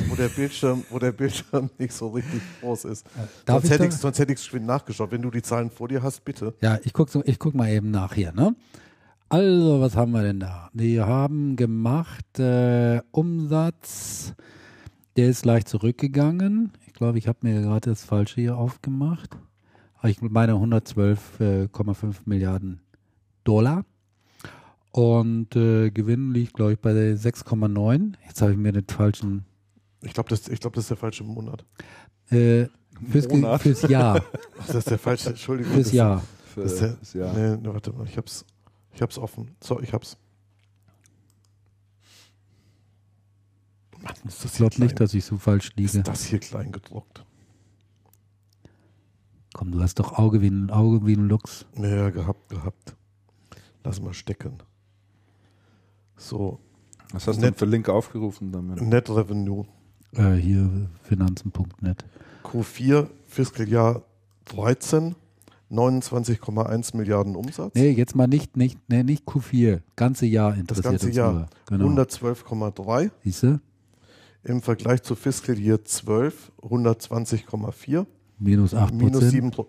wo 0.09 0.15
der 0.15 0.27
Bildschirm, 0.27 0.83
wo 0.91 0.99
der 0.99 1.11
Bildschirm 1.11 1.71
nicht 1.79 1.91
so 1.91 2.09
richtig 2.09 2.39
groß 2.61 2.85
ist. 2.85 3.07
darf 3.45 3.61
sonst, 3.61 3.65
ich 3.65 3.71
hätte 3.71 3.85
ich, 3.87 3.93
sonst 3.95 4.19
hätte 4.19 4.33
ich 4.33 4.37
geschwind 4.37 4.67
nachgeschaut. 4.67 5.11
Wenn 5.11 5.23
du 5.23 5.31
die 5.31 5.41
Zahlen 5.41 5.71
vor 5.71 5.87
dir 5.87 6.03
hast, 6.03 6.23
bitte. 6.23 6.53
Ja, 6.61 6.77
ich 6.83 6.93
gucke 6.93 7.23
ich 7.25 7.39
guck 7.39 7.55
mal 7.55 7.69
eben 7.69 7.89
nach 7.89 8.13
hier. 8.13 8.31
Ne? 8.31 8.55
Also, 9.27 9.81
was 9.81 9.95
haben 9.95 10.11
wir 10.11 10.21
denn 10.21 10.39
da? 10.39 10.69
Wir 10.71 11.07
haben 11.07 11.55
gemacht 11.55 12.37
äh, 12.37 13.01
Umsatz, 13.09 14.35
der 15.17 15.29
ist 15.29 15.45
leicht 15.45 15.67
zurückgegangen. 15.67 16.73
Ich 16.85 16.93
glaube, 16.93 17.17
ich 17.17 17.27
habe 17.27 17.39
mir 17.41 17.59
gerade 17.59 17.89
das 17.89 18.03
Falsche 18.03 18.39
hier 18.39 18.55
aufgemacht. 18.55 19.35
Ich 20.03 20.21
meine 20.21 20.53
112,5 20.53 22.17
Milliarden 22.25 22.81
Dollar. 23.43 23.83
Und 24.91 25.55
äh, 25.55 25.91
Gewinn 25.91 26.31
liegt, 26.33 26.53
glaube 26.55 26.73
ich, 26.73 26.79
bei 26.79 26.91
6,9. 26.91 28.13
Jetzt 28.25 28.41
habe 28.41 28.51
ich 28.53 28.57
mir 28.57 28.71
den 28.71 28.85
falschen 28.87 29.45
Ich 30.01 30.13
glaube, 30.13 30.29
das, 30.29 30.47
ich 30.47 30.59
glaub, 30.59 30.73
das 30.73 30.85
ist 30.85 30.89
der 30.89 30.97
falsche 30.97 31.23
Monat. 31.23 31.63
äh, 32.31 32.65
fürs, 33.09 33.27
Monat. 33.27 33.61
fürs 33.61 33.83
Jahr. 33.83 34.23
Ach, 34.59 34.65
das 34.67 34.75
ist 34.77 34.89
der 34.89 34.97
falsche, 34.99 35.29
Entschuldigung. 35.29 35.73
Fürs 35.73 35.91
Jahr. 35.91 36.23
Für 36.53 36.61
Das 36.61 36.77
der, 36.79 36.93
das 36.93 37.13
Jahr. 37.13 37.33
Nee, 37.33 37.57
nee, 37.57 37.69
warte 37.71 37.91
mal, 37.93 38.07
ich 38.07 38.17
hab's, 38.17 38.43
ich 38.93 39.01
hab's 39.01 39.17
offen. 39.19 39.55
So, 39.63 39.79
ich 39.79 39.93
hab's. 39.93 40.17
Mann, 44.01 44.13
ist 44.27 44.43
das 44.43 44.51
Ich 44.53 44.57
glaube 44.57 44.81
nicht, 44.81 44.99
dass 44.99 45.13
ich 45.13 45.25
so 45.25 45.37
falsch 45.37 45.71
liege. 45.75 45.99
ist 45.99 46.07
das 46.07 46.23
hier 46.25 46.39
klein 46.39 46.71
gedruckt? 46.71 47.23
Komm, 49.53 49.71
du 49.71 49.81
hast 49.81 49.99
doch 49.99 50.13
Auge 50.17 50.41
wie 50.41 50.47
ein, 50.49 50.69
Auge 50.69 51.05
wie 51.05 51.13
ein 51.15 51.27
Luchs. 51.27 51.65
Ja, 51.75 52.09
gehabt, 52.09 52.49
gehabt. 52.49 52.95
Lass 53.83 53.99
mal 54.01 54.13
stecken. 54.13 54.57
So, 56.19 56.59
Was 57.13 57.25
hast 57.27 57.37
du 57.37 57.41
Net- 57.41 57.51
denn 57.51 57.57
für 57.57 57.65
Link 57.65 57.89
aufgerufen 57.89 58.51
damit? 58.51 58.81
Net 58.81 59.09
Revenue. 59.09 59.65
Äh, 60.13 60.33
hier 60.35 60.69
finanzen.net. 61.03 62.05
Q4 62.43 63.07
Fiskaljahr 63.27 64.03
13, 64.45 65.15
29,1 65.71 66.97
Milliarden 66.97 67.35
Umsatz. 67.35 67.73
Nee, 67.75 67.91
jetzt 67.91 68.15
mal 68.15 68.27
nicht, 68.27 68.57
nicht, 68.57 68.77
nee, 68.89 69.03
nicht 69.03 69.25
Q4. 69.27 69.81
Ganze 69.95 70.25
Jahr 70.25 70.51
das 70.51 70.59
interessiert 70.59 70.83
ganze 70.85 71.07
uns 71.07 71.15
Jahr. 71.15 71.49
Genau. 71.67 71.85
112,3. 71.87 73.11
Siehst 73.23 73.43
du? 73.43 73.59
Im 74.43 74.61
Vergleich 74.61 75.03
zu 75.03 75.15
Fiscal 75.15 75.57
Year 75.59 75.83
12 75.83 76.51
120,4. 76.61 78.05
Minus 78.39 78.73
8 78.73 78.93
Minus 78.93 79.11
Prozent. 79.13 79.31
7 79.31 79.51
Pro 79.51 79.67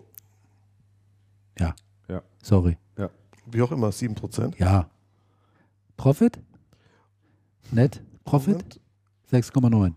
Ja. 1.59 1.75
Ja. 2.07 2.21
Sorry. 2.41 2.77
wie 3.47 3.61
auch 3.61 3.71
immer, 3.71 3.91
7 3.91 4.15
Prozent. 4.15 4.57
Ja. 4.59 4.89
Profit? 6.01 6.39
Net? 7.69 8.01
Profit? 8.23 8.79
Moment. 9.31 9.53
6,9. 9.53 9.93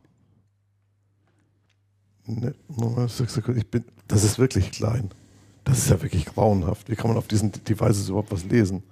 Ne, 2.27 2.55
Moment. 2.69 3.57
Ich 3.57 3.71
bin, 3.71 3.85
das 4.07 4.23
ist 4.23 4.39
wirklich 4.39 4.71
klein. 4.71 5.09
Das 5.65 5.79
ist 5.79 5.89
ja 5.89 6.03
wirklich 6.03 6.27
grauenhaft. 6.27 6.91
Wie 6.91 6.95
kann 6.95 7.09
man 7.09 7.17
auf 7.17 7.27
diesen 7.27 7.53
Devices 7.53 8.11
überhaupt 8.11 8.33
was 8.33 8.45
lesen? 8.45 8.83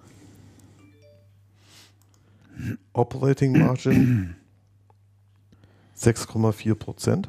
Operating 2.95 3.59
Margin 3.59 4.35
6,4 5.99 6.75
Prozent. 6.77 7.29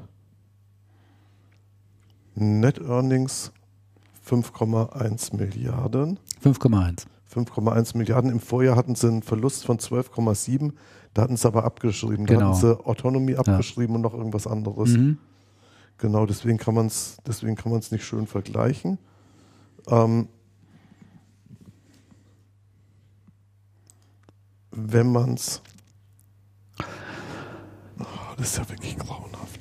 Net 2.35 2.80
Earnings 2.80 3.51
5,1 4.26 5.35
Milliarden. 5.35 6.19
5,1. 6.41 7.05
5,1 7.34 7.97
Milliarden. 7.97 8.30
Im 8.31 8.39
Vorjahr 8.39 8.76
hatten 8.76 8.95
sie 8.95 9.07
einen 9.07 9.23
Verlust 9.23 9.65
von 9.65 9.77
12,7. 9.80 10.73
Da 11.14 11.23
hatten 11.23 11.38
sie 11.38 11.47
aber 11.47 11.64
abgeschrieben. 11.64 12.26
Da 12.26 12.34
Genau. 12.35 12.47
hatten 12.49 12.60
sie 12.60 12.85
Autonomy 12.85 13.35
abgeschrieben 13.35 13.95
und 13.95 14.01
noch 14.01 14.14
irgendwas 14.14 14.47
anderes. 14.47 14.89
Mhm. 14.91 15.18
Genau, 15.97 16.26
deswegen 16.26 16.57
kann 16.57 16.73
man 16.76 16.88
es 16.88 17.18
deswegen 17.26 17.55
kann 17.55 17.72
man 17.72 17.80
es 17.80 17.91
nicht 17.91 18.03
schön 18.05 18.27
vergleichen. 18.27 18.97
Ähm, 19.88 20.27
wenn 24.72 25.11
man 25.11 25.35
es 25.35 25.61
oh, 27.99 28.05
das 28.38 28.47
ist 28.49 28.57
ja 28.57 28.69
wirklich 28.69 28.97
grauenhaft. 28.97 29.53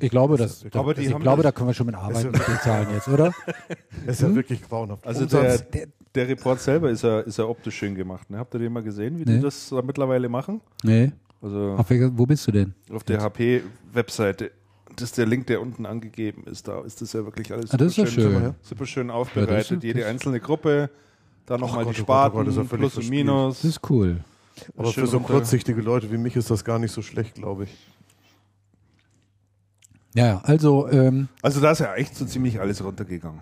Ich 0.00 0.10
glaube, 0.10 0.36
das, 0.36 0.64
Aber 0.72 0.94
die 0.94 1.02
ich 1.06 1.12
haben 1.12 1.22
glaube, 1.22 1.42
das- 1.42 1.52
da 1.52 1.56
können 1.56 1.68
wir 1.70 1.74
schon 1.74 1.86
mit 1.86 1.94
arbeiten 1.94 2.30
mit 2.30 2.46
den 2.46 2.56
Zahlen 2.62 2.88
jetzt, 2.92 3.08
oder? 3.08 3.32
Das 4.06 4.16
ist 4.16 4.22
Hm? 4.22 4.30
ja 4.30 4.36
wirklich 4.36 4.62
grauenhaft. 4.62 5.06
Also 5.06 5.24
Umsatz- 5.24 5.64
der, 5.70 5.86
der 6.14 6.28
Report 6.28 6.60
selber 6.60 6.90
ist 6.90 7.02
ja, 7.02 7.20
ist 7.20 7.38
ja 7.38 7.44
optisch 7.44 7.76
schön 7.76 7.94
gemacht. 7.94 8.30
Ne? 8.30 8.38
Habt 8.38 8.54
ihr 8.54 8.60
den 8.60 8.72
mal 8.72 8.82
gesehen, 8.82 9.18
wie 9.18 9.24
Nee. 9.24 9.36
die 9.36 9.40
das 9.42 9.68
da 9.70 9.82
mittlerweile 9.82 10.28
machen? 10.28 10.60
Nee. 10.82 11.12
Also 11.42 11.74
Auf 11.76 11.88
welcher, 11.90 12.16
wo 12.16 12.26
bist 12.26 12.46
du 12.46 12.52
denn? 12.52 12.74
auf 12.92 13.04
der 13.04 13.20
HP-Webseite. 13.22 14.50
Das 14.96 15.04
ist 15.10 15.18
der 15.18 15.26
Link, 15.26 15.46
der 15.46 15.60
unten 15.60 15.86
angegeben 15.86 16.44
ist. 16.44 16.66
Da 16.66 16.80
ist 16.82 17.00
das 17.00 17.12
ja 17.12 17.24
wirklich 17.24 17.52
alles 17.52 17.70
Ah, 17.70 17.76
das 17.76 17.88
ist 17.88 17.96
ja 17.98 18.04
superschön- 18.06 18.32
schön. 18.40 18.54
super 18.62 18.86
schön 18.86 19.08
Ja, 19.08 19.14
aufbereitet. 19.14 19.56
das 19.56 19.70
ist- 19.70 19.82
Jede 19.84 20.00
das- 20.00 20.08
einzelne 20.08 20.40
Gruppe, 20.40 20.90
da 21.46 21.56
nochmal 21.58 21.84
Gott, 21.84 21.96
die 21.96 22.00
oh 22.00 22.04
Gott, 22.04 22.08
oh 22.08 22.12
Sparten, 22.12 22.36
Gott, 22.38 22.46
das 22.48 22.54
ist 22.54 22.58
ja 22.62 22.64
völlig 22.64 22.92
Plus 22.92 23.04
und. 23.04 23.10
Minus. 23.10 23.56
Das 23.62 23.64
ist 23.70 23.90
cool. 23.90 24.20
aber 24.76 24.92
schön 24.92 25.04
für 25.04 25.10
so 25.10 25.20
kurzsichtige 25.20 25.80
Leute 25.82 26.10
wie 26.10 26.18
mich 26.18 26.34
ist 26.34 26.50
das 26.50 26.64
gar 26.64 26.78
nicht 26.80 26.90
so 26.92 27.02
schlecht, 27.02 27.34
glaube 27.36 27.64
ich. 27.64 27.76
Ja, 30.14 30.40
also, 30.44 30.88
ähm, 30.88 31.28
Also 31.42 31.60
da 31.60 31.70
ist 31.72 31.80
ja 31.80 31.94
echt 31.94 32.16
so 32.16 32.24
ziemlich 32.24 32.60
alles 32.60 32.82
runtergegangen. 32.82 33.40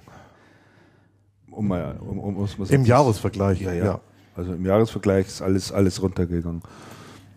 Um 1.50 1.68
mal, 1.68 1.96
um, 2.00 2.18
um, 2.18 2.36
um, 2.36 2.48
um 2.58 2.66
Im 2.68 2.84
Jahresvergleich, 2.84 3.60
Ja, 3.60 3.72
ja, 3.72 3.84
ja. 3.84 4.00
Also 4.34 4.52
im 4.52 4.66
Jahresvergleich 4.66 5.26
ist 5.26 5.40
alles, 5.40 5.72
alles 5.72 6.02
runtergegangen. 6.02 6.62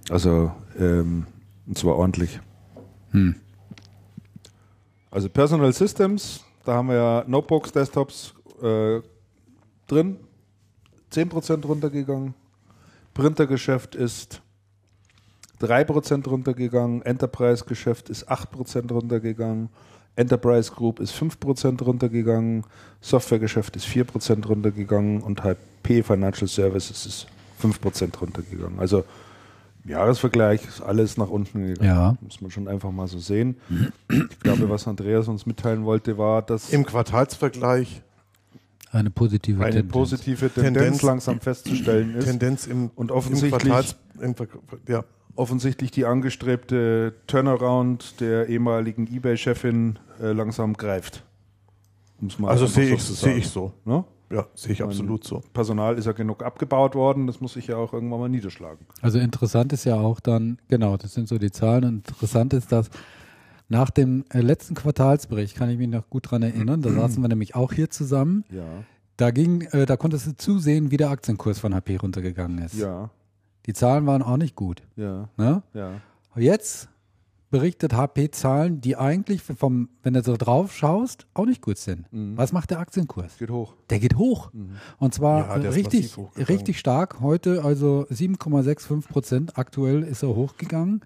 Also, 0.09 0.51
ähm, 0.77 1.25
und 1.65 1.77
zwar 1.77 1.95
ordentlich. 1.95 2.39
hm. 3.11 3.35
Also 5.11 5.27
Personal 5.29 5.73
Systems, 5.73 6.43
da 6.65 6.73
haben 6.75 6.89
wir 6.89 6.95
ja 6.95 7.23
Notebooks, 7.25 7.71
Desktops 7.71 8.33
äh, 8.61 8.99
drin, 9.87 10.17
10% 11.11 11.65
runtergegangen. 11.65 12.35
Printergeschäft 13.15 13.95
ist 13.95 14.41
3% 15.61 16.27
runtergegangen. 16.27 17.01
Enterprise-Geschäft 17.01 18.09
ist 18.09 18.29
8% 18.29 18.91
runtergegangen. 18.91 19.69
Enterprise 20.15 20.71
Group 20.71 20.99
ist 20.99 21.13
5% 21.15 21.81
runtergegangen. 21.83 22.65
Softwaregeschäft 23.01 23.75
ist 23.75 23.85
4% 23.87 24.45
runtergegangen. 24.47 25.21
Und 25.21 25.43
HP 25.43 26.03
Financial 26.03 26.47
Services 26.47 27.05
ist 27.05 27.27
5% 27.61 28.17
runtergegangen. 28.19 28.79
Also 28.79 29.03
im 29.85 29.91
Jahresvergleich 29.91 30.65
ist 30.67 30.81
alles 30.81 31.15
nach 31.17 31.29
unten 31.29 31.65
gegangen. 31.67 31.89
Ja. 31.89 32.17
Muss 32.21 32.41
man 32.41 32.51
schon 32.51 32.67
einfach 32.67 32.91
mal 32.91 33.07
so 33.07 33.17
sehen. 33.19 33.55
Ich 34.09 34.39
glaube, 34.41 34.69
was 34.69 34.87
Andreas 34.87 35.27
uns 35.29 35.45
mitteilen 35.45 35.85
wollte, 35.85 36.17
war, 36.17 36.41
dass 36.41 36.69
Im 36.71 36.85
Quartalsvergleich 36.85 38.01
eine 38.91 39.09
positive 39.11 39.63
eine 39.63 39.71
Tendenz. 39.75 39.91
positive 39.93 40.49
Tendenz, 40.49 40.77
Tendenz- 40.97 41.05
langsam 41.05 41.39
festzustellen 41.39 42.15
ist. 42.15 42.25
Tendenz 42.25 42.65
im, 42.67 42.89
Und 42.95 43.11
im 43.11 43.17
offensichtlich- 43.17 43.63
Quartals, 43.71 43.95
im, 44.19 44.35
ja, 44.87 45.03
offensichtlich 45.35 45.91
die 45.91 46.05
angestrebte 46.05 47.13
Turnaround 47.27 48.19
der 48.19 48.47
ehemaligen 48.47 49.07
Ebay-Chefin 49.07 49.99
äh, 50.21 50.31
langsam 50.31 50.73
greift. 50.73 51.23
Also 52.43 52.65
sehe 52.65 52.89
so 52.89 52.95
ich, 52.95 53.03
sehe 53.03 53.15
sagen. 53.15 53.37
ich 53.37 53.47
so. 53.47 53.73
Ne? 53.85 54.03
Ja, 54.31 54.45
sehe 54.53 54.73
ich 54.73 54.83
absolut 54.83 55.23
so. 55.23 55.41
Personal 55.53 55.97
ist 55.97 56.05
ja 56.05 56.11
genug 56.11 56.43
abgebaut 56.43 56.93
worden, 56.93 57.25
das 57.25 57.41
muss 57.41 57.53
sich 57.53 57.67
ja 57.67 57.77
auch 57.77 57.93
irgendwann 57.93 58.19
mal 58.19 58.29
niederschlagen. 58.29 58.85
Also 59.01 59.17
interessant 59.17 59.73
ist 59.73 59.85
ja 59.85 59.95
auch 59.95 60.19
dann, 60.19 60.59
genau, 60.67 60.97
das 60.97 61.13
sind 61.13 61.27
so 61.27 61.37
die 61.37 61.51
Zahlen. 61.51 61.85
Und 61.85 62.07
interessant 62.09 62.53
ist, 62.53 62.71
dass 62.71 62.89
nach 63.69 63.89
dem 63.89 64.25
äh, 64.29 64.41
letzten 64.41 64.75
Quartalsbericht, 64.75 65.55
kann 65.55 65.69
ich 65.69 65.77
mich 65.77 65.87
noch 65.87 66.09
gut 66.09 66.29
dran 66.29 66.43
erinnern, 66.43 66.81
da 66.81 66.91
saßen 66.91 67.21
wir 67.23 67.27
nämlich 67.29 67.55
auch 67.55 67.71
hier 67.71 67.89
zusammen. 67.89 68.43
Ja, 68.51 68.63
Da 69.17 69.31
ging, 69.31 69.61
äh, 69.71 69.85
da 69.85 69.95
konntest 69.97 70.27
du 70.27 70.35
zusehen, 70.35 70.91
wie 70.91 70.97
der 70.97 71.09
Aktienkurs 71.09 71.59
von 71.59 71.73
HP 71.73 71.97
runtergegangen 71.97 72.59
ist. 72.59 72.75
ja, 72.75 73.09
Die 73.69 73.73
Zahlen 73.73 74.07
waren 74.07 74.23
auch 74.23 74.37
nicht 74.37 74.55
gut. 74.55 74.81
ja, 74.95 75.29
Ne? 75.37 75.61
ja. 75.75 75.91
Jetzt 76.35 76.89
berichtet 77.51 77.93
HP 77.93 78.31
Zahlen, 78.31 78.81
die 78.81 78.95
eigentlich 78.95 79.43
vom, 79.43 79.89
wenn 80.01 80.15
du 80.15 80.23
so 80.23 80.37
drauf 80.37 80.75
schaust, 80.75 81.27
auch 81.35 81.45
nicht 81.45 81.61
gut 81.61 81.77
sind. 81.77 82.11
Mhm. 82.11 82.35
Was 82.35 82.51
macht 82.51 82.71
der 82.71 82.79
Aktienkurs? 82.79 83.37
Geht 83.37 83.51
hoch. 83.51 83.75
Der 83.91 83.99
geht 83.99 84.15
hoch. 84.17 84.49
Und 84.97 85.13
zwar 85.13 85.61
Ja, 85.61 85.69
richtig, 85.69 86.15
richtig 86.35 86.79
stark. 86.79 87.21
Heute 87.21 87.63
also 87.63 88.07
7,65 88.09 89.07
Prozent. 89.07 89.55
Aktuell 89.59 90.01
ist 90.01 90.23
er 90.23 90.29
hochgegangen. 90.35 91.01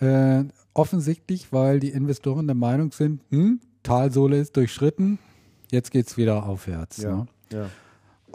Äh, 0.00 0.44
offensichtlich, 0.72 1.52
weil 1.52 1.78
die 1.78 1.90
Investoren 1.90 2.46
der 2.46 2.56
Meinung 2.56 2.90
sind, 2.92 3.20
hm, 3.30 3.60
Talsohle 3.82 4.38
ist 4.40 4.56
durchschritten, 4.56 5.18
jetzt 5.70 5.90
geht 5.90 6.06
es 6.06 6.16
wieder 6.16 6.46
aufwärts. 6.46 6.96
Ja, 7.02 7.16
Ne? 7.16 7.26
ja. 7.52 7.66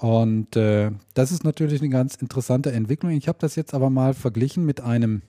Und 0.01 0.55
äh, 0.55 0.89
das 1.13 1.31
ist 1.31 1.43
natürlich 1.43 1.79
eine 1.79 1.91
ganz 1.91 2.15
interessante 2.15 2.71
Entwicklung. 2.71 3.11
Ich 3.11 3.27
habe 3.27 3.37
das 3.39 3.55
jetzt 3.55 3.75
aber 3.75 3.91
mal 3.91 4.15
verglichen 4.15 4.65
mit 4.65 4.81
einem 4.81 5.21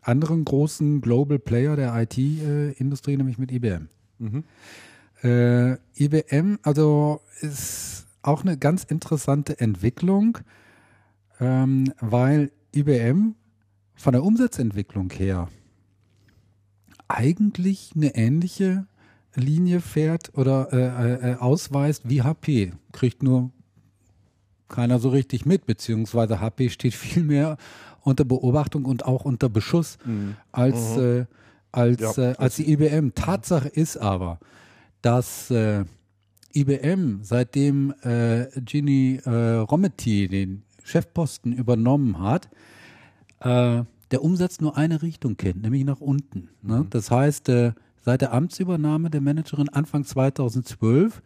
anderen 0.00 0.44
großen 0.44 1.00
Global 1.00 1.40
Player 1.40 1.74
der 1.74 1.92
IT-Industrie, 2.00 3.16
nämlich 3.16 3.38
mit 3.38 3.50
IBM. 3.50 3.88
Mhm. 4.20 4.44
Äh, 5.24 5.72
IBM, 5.96 6.60
also 6.62 7.20
ist 7.40 8.06
auch 8.22 8.44
eine 8.44 8.56
ganz 8.56 8.84
interessante 8.84 9.58
Entwicklung, 9.58 10.38
ähm, 11.40 11.92
weil 11.98 12.52
IBM 12.72 13.34
von 13.96 14.12
der 14.12 14.22
Umsatzentwicklung 14.22 15.10
her 15.10 15.48
eigentlich 17.08 17.90
eine 17.96 18.14
ähnliche 18.14 18.86
Linie 19.34 19.80
fährt 19.80 20.30
oder 20.38 20.72
äh, 20.72 21.32
äh, 21.32 21.34
ausweist 21.38 22.08
wie 22.08 22.22
HP. 22.22 22.72
Kriegt 22.92 23.24
nur 23.24 23.50
keiner 24.72 24.98
so 24.98 25.10
richtig 25.10 25.46
mit, 25.46 25.66
beziehungsweise 25.66 26.40
HP 26.40 26.70
steht 26.70 26.94
viel 26.94 27.22
mehr 27.22 27.56
unter 28.00 28.24
Beobachtung 28.24 28.84
und 28.84 29.04
auch 29.04 29.24
unter 29.24 29.48
Beschuss 29.48 29.98
als, 30.50 30.96
äh, 30.96 31.26
als, 31.70 32.00
Ja, 32.16 32.30
äh, 32.30 32.34
als 32.36 32.56
die 32.56 32.72
IBM. 32.72 33.14
Tatsache 33.14 33.68
ist 33.68 33.96
aber, 33.96 34.40
dass 35.00 35.50
äh, 35.52 35.84
IBM, 36.54 37.20
seitdem 37.22 37.94
äh, 38.02 38.46
Ginny 38.60 39.20
äh, 39.24 39.30
Rometty 39.30 40.28
den 40.28 40.64
Chefposten 40.82 41.52
übernommen 41.52 42.18
hat, 42.20 42.48
äh, 43.40 43.84
der 44.10 44.22
Umsatz 44.22 44.60
nur 44.60 44.76
eine 44.76 45.00
Richtung 45.02 45.36
kennt, 45.36 45.62
nämlich 45.62 45.84
nach 45.84 46.00
unten. 46.00 46.48
Ne? 46.60 46.86
Das 46.90 47.10
heißt, 47.10 47.48
äh, 47.48 47.72
seit 48.02 48.20
der 48.20 48.34
Amtsübernahme 48.34 49.08
der 49.10 49.20
Managerin 49.20 49.68
Anfang 49.70 50.04
2012 50.04 51.22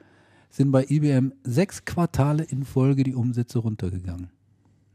sind 0.57 0.73
bei 0.73 0.87
IBM 0.89 1.35
sechs 1.45 1.85
Quartale 1.85 2.43
in 2.43 2.65
Folge 2.65 3.03
die 3.03 3.15
Umsätze 3.15 3.59
runtergegangen. 3.59 4.31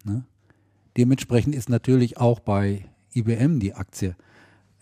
Ne? 0.03 0.23
Dementsprechend 0.97 1.53
ist 1.53 1.69
natürlich 1.69 2.17
auch 2.17 2.39
bei 2.39 2.85
IBM 3.13 3.59
die 3.59 3.75
Aktie 3.75 4.15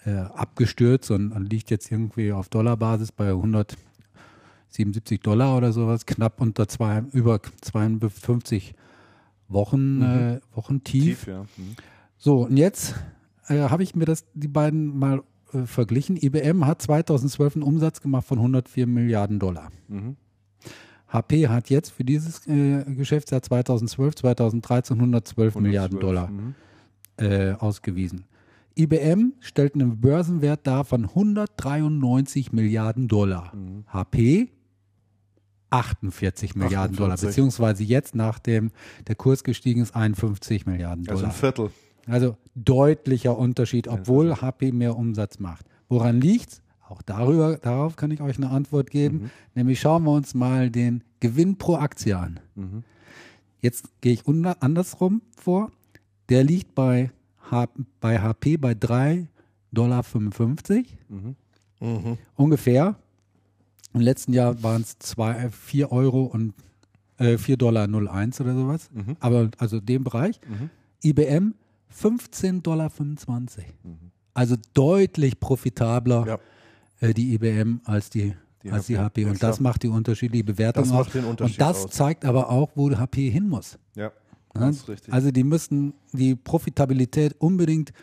äh, 0.05 0.11
abgestürzt 0.11 1.11
und, 1.11 1.33
und 1.33 1.51
liegt 1.51 1.69
jetzt 1.69 1.91
irgendwie 1.91 2.31
auf 2.31 2.47
Dollarbasis 2.47 3.11
bei 3.11 3.29
177 3.29 5.19
Dollar 5.19 5.57
oder 5.57 5.73
sowas, 5.73 6.05
knapp 6.05 6.39
unter 6.39 6.69
zwei, 6.69 7.03
über 7.11 7.41
52 7.61 8.73
Wochen, 9.49 10.01
äh, 10.01 10.39
Wochen 10.55 10.81
tief. 10.85 11.03
Tief, 11.03 11.27
ja. 11.27 11.41
Mhm. 11.41 11.75
So, 12.17 12.45
und 12.45 12.55
jetzt 12.55 12.95
äh, 13.47 13.67
habe 13.67 13.83
ich 13.83 13.95
mir 13.95 14.05
das, 14.05 14.23
die 14.33 14.47
beiden 14.47 14.97
mal 14.97 15.23
äh, 15.51 15.63
verglichen. 15.63 16.15
IBM 16.15 16.65
hat 16.65 16.81
2012 16.81 17.57
einen 17.57 17.63
Umsatz 17.63 17.99
gemacht 17.99 18.25
von 18.25 18.37
104 18.37 18.87
Milliarden 18.87 19.39
Dollar. 19.39 19.71
Mhm. 19.89 20.15
HP 21.11 21.47
hat 21.47 21.69
jetzt 21.69 21.91
für 21.91 22.03
dieses 22.03 22.47
äh, 22.47 22.83
Geschäftsjahr 22.85 23.41
2012, 23.41 24.15
2013 24.15 24.97
112 24.97 25.55
Milliarden 25.55 25.97
112, 25.97 26.01
Dollar 26.01 26.29
mhm. 26.29 26.55
äh, 27.17 27.53
ausgewiesen. 27.53 28.25
IBM 28.75 29.33
stellt 29.39 29.75
einen 29.75 29.99
Börsenwert 29.99 30.65
dar 30.65 30.85
von 30.85 31.05
193 31.05 32.51
Milliarden 32.53 33.07
Dollar. 33.07 33.53
Mhm. 33.55 33.85
HP 33.87 34.49
48 35.71 36.55
Milliarden 36.55 36.95
Dollar, 36.95 37.13
48. 37.13 37.27
beziehungsweise 37.29 37.83
jetzt, 37.83 38.15
nachdem 38.15 38.71
der 39.07 39.15
Kurs 39.15 39.43
gestiegen 39.43 39.81
ist, 39.81 39.95
51 39.95 40.65
Milliarden 40.65 41.07
Also 41.09 41.21
Dollar. 41.21 41.33
ein 41.33 41.35
Viertel. 41.35 41.71
Also 42.07 42.37
deutlicher 42.55 43.37
Unterschied, 43.37 43.87
obwohl 43.87 44.35
HP 44.35 44.71
mehr 44.71 44.97
Umsatz 44.97 45.39
macht. 45.39 45.65
Woran 45.89 46.21
liegt's? 46.21 46.61
Auch 46.89 47.01
darüber, 47.03 47.57
darauf 47.57 47.95
kann 47.95 48.09
ich 48.09 48.21
euch 48.21 48.37
eine 48.37 48.49
Antwort 48.49 48.89
geben. 48.89 49.29
Nämlich 49.53 49.79
schauen 49.79 50.03
wir 50.03 50.11
uns 50.11 50.33
mal 50.33 50.71
den 50.71 51.03
Gewinn 51.19 51.57
pro 51.57 51.75
Aktie 51.75 52.17
an. 52.17 52.39
Jetzt 53.61 53.89
gehe 54.01 54.13
ich 54.13 54.23
andersrum 54.27 55.21
vor. 55.37 55.71
Der 56.29 56.43
liegt 56.43 56.73
bei, 56.75 57.11
H 57.51 57.67
bei 57.99 58.19
HP 58.19 58.57
bei 58.57 58.71
3,55 58.71 59.27
Dollar. 59.71 60.03
Ungefähr. 62.35 62.95
Im 63.93 64.01
letzten 64.01 64.33
Jahr 64.33 64.61
waren 64.63 64.81
es 64.83 64.97
4 65.51 65.91
Euro 65.91 66.23
und 66.25 66.53
äh, 67.17 67.35
4,01 67.35 67.57
Dollar 67.57 67.87
oder 67.87 68.53
sowas. 68.55 68.89
Aber 69.19 69.49
also 69.57 69.79
dem 69.79 70.03
Bereich. 70.03 70.39
IBM 71.03 71.53
15,25 71.95 72.61
Dollar. 72.61 72.91
Also 74.33 74.55
deutlich 74.73 75.39
profitabler 75.39 76.25
Ja. 76.27 76.39
Äh, 76.99 77.13
die 77.13 77.33
IBM 77.33 77.81
als 77.85 78.09
die, 78.09 78.35
als 78.69 78.87
die 78.87 78.97
HP. 78.97 79.21
ja, 79.23 79.27
Und 79.29 79.41
das 79.43 79.57
klar. 79.57 79.69
macht 79.71 79.83
die 79.83 79.87
unterschiedliche 79.87 80.43
Bewertung 80.43 80.83
Das 80.83 80.93
macht 80.93 81.13
den 81.13 81.25
Unterschied 81.25 81.59
Und 81.59 81.61
das 81.61 81.85
aus. 81.85 81.91
zeigt 81.91 82.25
aber 82.25 82.49
auch, 82.49 82.71
wo 82.75 82.89
HP 82.91 83.29
hin 83.29 83.47
muss. 83.49 83.77
Ja, 83.95 84.11
Ja, 84.55 84.61
das 84.67 84.77
ist 84.77 84.89
richtig. 84.89 85.13
Also 85.13 85.31
die 85.31 85.43
müssen 85.43 85.93
die 86.11 86.35
Profitabilität 86.35 87.35
unbedingt, 87.39 87.93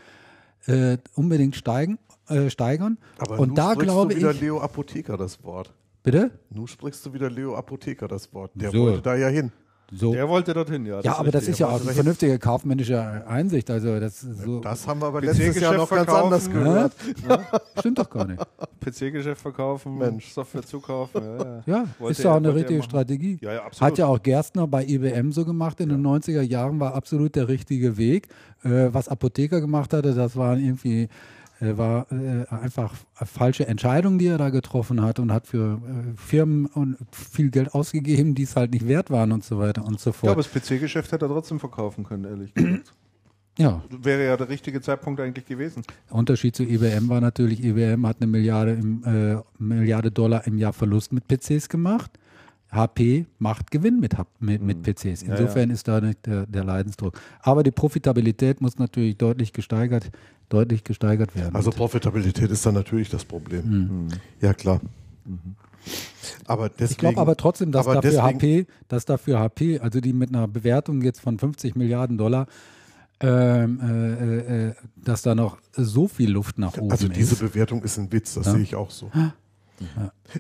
äh, 0.67 0.99
unbedingt 1.15 1.57
steigen, 1.57 1.99
äh, 2.29 2.51
steigern. 2.51 2.99
Aber 3.19 3.39
und 3.39 3.49
nun 3.49 3.55
da 3.57 3.73
sprichst 3.73 3.85
glaube 3.87 4.15
du 4.15 4.21
wieder 4.21 4.31
ich, 4.33 4.41
Leo 4.41 4.61
Apotheker 4.61 5.17
das 5.17 5.43
Wort. 5.45 5.73
bitte? 6.03 6.31
Nun 6.51 6.67
sprichst 6.67 7.05
du 7.07 7.13
wieder 7.13 7.31
Leo 7.31 7.55
Apotheker 7.57 8.09
das 8.09 8.33
Wort. 8.33 8.51
Der 8.55 8.71
So. 8.71 8.79
wollte 8.83 9.03
da 9.03 9.15
ja 9.17 9.29
hin. 9.29 9.53
So. 9.93 10.13
Der 10.13 10.29
wollte 10.29 10.53
dorthin, 10.53 10.85
ja. 10.85 11.01
ja, 11.01 11.17
aber 11.17 11.31
das 11.31 11.47
ist 11.47 11.61
ja 11.61 11.67
auch 11.69 11.75
eine 11.75 11.81
dahin. 11.81 11.95
vernünftige 11.95 12.39
kaufmännische 12.41 13.25
Einsicht. 13.27 13.71
Also 13.71 14.01
das 14.01 14.21
so 14.21 14.61
Das 14.61 14.87
haben 14.87 15.01
wir 15.01 15.07
aber 15.07 15.21
PC 15.21 15.27
letztes 15.27 15.61
Jahr 15.61 15.75
noch 15.75 15.89
ganz 15.89 16.09
anders 16.11 16.51
gehört. 16.51 16.93
stimmt 17.79 17.99
doch 17.99 18.11
gar 18.11 18.27
nicht. 18.27 18.43
PC-Geschäft 18.85 19.41
verkaufen, 19.41 19.97
Mensch. 19.99 20.29
Software 20.33 20.63
zukaufen. 20.65 21.23
Ja, 21.23 21.63
ja. 21.67 21.87
Ja, 22.01 22.09
ist 22.09 22.23
ja 22.23 22.33
auch 22.33 22.37
eine 22.37 22.55
richtige. 22.55 22.83
Strategie. 22.83 23.39
Ja, 23.41 23.53
ja, 23.53 23.65
absolut. 23.65 23.93
Hat 23.93 23.99
ja 23.99 24.07
auch 24.07 24.23
Gerstner 24.23 24.67
bei 24.67 24.85
IBM 24.85 25.31
so 25.33 25.45
gemacht 25.45 25.81
in 25.81 25.89
den 25.89 26.05
90er 26.05 26.43
Jahren, 26.43 26.81
war 26.81 26.95
absolut 26.95 27.35
der 27.37 27.49
richtige 27.49 27.97
Weg. 27.97 28.29
Äh, 28.65 28.89
was 28.93 29.09
Apotheker 29.09 29.61
gemacht 29.61 29.93
hatte, 29.93 30.15
das 30.15 30.37
waren 30.37 30.63
irgendwie 30.63 31.09
war 31.61 32.07
äh, 32.13 32.47
einfach 32.51 32.95
falsche 33.15 33.67
Entscheidungen, 33.67 34.19
die 34.19 34.27
er 34.27 34.39
da 34.39 34.51
getroffen 34.51 35.03
hat 35.03 35.19
und 35.19 35.33
hat 35.33 35.47
für 35.47 35.81
äh, 35.87 36.17
Firmen 36.17 36.67
und 36.67 36.97
viel 37.13 37.51
Geld 37.51 37.75
ausgegeben, 37.75 38.35
die 38.35 38.43
es 38.43 38.57
halt 38.57 38.73
nicht 38.73 38.87
wert 38.87 39.11
waren 39.11 39.33
und 39.33 39.45
so 39.45 39.59
weiter 39.59 39.85
und 39.85 39.99
so 39.99 40.11
Ja, 40.11 40.31
aber 40.31 40.43
fort. 40.43 40.55
das 40.55 40.69
PC-Geschäft 40.69 41.13
hätte 41.13 41.25
er 41.25 41.29
trotzdem 41.29 41.59
verkaufen 41.59 42.05
können, 42.05 42.25
ehrlich 42.25 42.53
gesagt. 42.55 42.93
Ja, 43.59 43.83
Wäre 43.89 44.27
ja 44.27 44.37
der 44.37 44.51
richtige 44.51 44.83
Zeitpunkt 44.83 45.19
eigentlich 45.19 45.47
gewesen. 45.47 45.83
Unterschied 46.11 46.55
zu 46.55 46.63
IBM 46.63 47.09
war 47.09 47.23
natürlich, 47.23 47.65
IBM 47.65 48.07
hat 48.07 48.19
eine 48.21 48.27
Milliarde, 48.31 48.73
im, 48.73 49.03
äh, 49.05 49.41
Milliarde 49.59 50.11
Dollar 50.11 50.47
im 50.47 50.59
Jahr 50.59 50.75
Verlust 50.75 51.11
mit 51.15 51.25
PCs 51.27 51.71
gemacht. 51.71 52.11
HP 52.71 53.25
macht 53.39 53.71
Gewinn 53.71 54.01
mit, 54.01 54.15
mit, 54.41 54.61
mit 54.61 54.83
PCs. 54.83 55.23
Ja, 55.23 55.37
Insofern 55.37 55.71
ist 55.71 55.89
da 55.89 56.01
nicht 56.03 56.27
der, 56.27 56.47
der 56.47 56.65
Leidensdruck. 56.65 57.19
Aber 57.41 57.63
die 57.63 57.71
Profitabilität 57.71 58.61
muss 58.61 58.79
natürlich 58.79 59.17
deutlich 59.17 59.55
gesteigert, 59.55 60.11
deutlich 60.49 60.85
gesteigert 60.85 61.35
werden. 61.35 61.55
Also 61.57 61.71
Profitabilität 61.71 62.51
ist 62.51 62.65
dann 62.67 62.75
natürlich 62.75 63.11
das 63.11 63.25
Problem. 63.25 63.63
Hm. 63.65 64.09
Ja, 64.41 64.55
klar. 64.55 64.81
Aber 66.47 66.69
deswegen, 66.69 66.91
ich 66.93 66.99
glaube 66.99 67.21
aber 67.21 67.37
trotzdem, 67.37 67.73
dass 67.73 67.87
aber 67.87 68.01
dafür 68.01 68.23
HP, 68.23 68.67
dass 68.89 69.05
dafür 69.05 69.39
HP, 69.41 69.81
also 69.81 70.01
die 70.01 70.13
mit 70.13 70.31
einer 70.31 70.49
Bewertung 70.49 71.03
jetzt 71.03 71.21
von 71.21 71.39
50 71.39 71.77
Milliarden 71.77 72.19
Dollar, 72.19 72.47
ähm, 73.21 73.81
äh, 73.81 74.69
äh, 74.69 74.75
dass 74.97 75.23
da 75.23 75.35
noch 75.35 75.59
so 75.73 76.07
viel 76.07 76.31
Luft 76.31 76.59
nach 76.59 76.77
oben 76.77 76.91
Also 76.91 77.09
diese 77.09 77.35
ist. 77.35 77.41
Bewertung 77.41 77.83
ist 77.83 77.99
ein 77.99 78.13
Witz, 78.13 78.35
das 78.35 78.47
Ja. 78.47 78.53
sehe 78.53 78.63
ich 78.63 78.75
auch 78.75 78.91
so. 78.91 79.11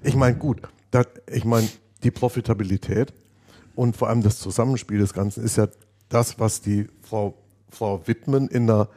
Ich 0.02 0.14
meine, 0.16 0.36
gut, 0.36 0.62
da, 0.90 1.04
ich 1.30 1.44
meine, 1.44 1.68
die 2.02 2.10
Profitabilität 2.10 3.12
und 3.74 3.96
vor 3.96 4.08
allem 4.08 4.22
das 4.22 4.38
Zusammenspiel 4.40 4.98
des 4.98 5.14
Ganzen 5.14 5.42
ist 5.44 5.56
ja 5.56 5.68
das, 6.08 6.38
was 6.38 6.60
die 6.60 6.86
Frau, 7.02 7.34
Frau 7.70 8.06
Wittmann 8.06 8.48
in 8.48 8.64
einer, 8.64 8.88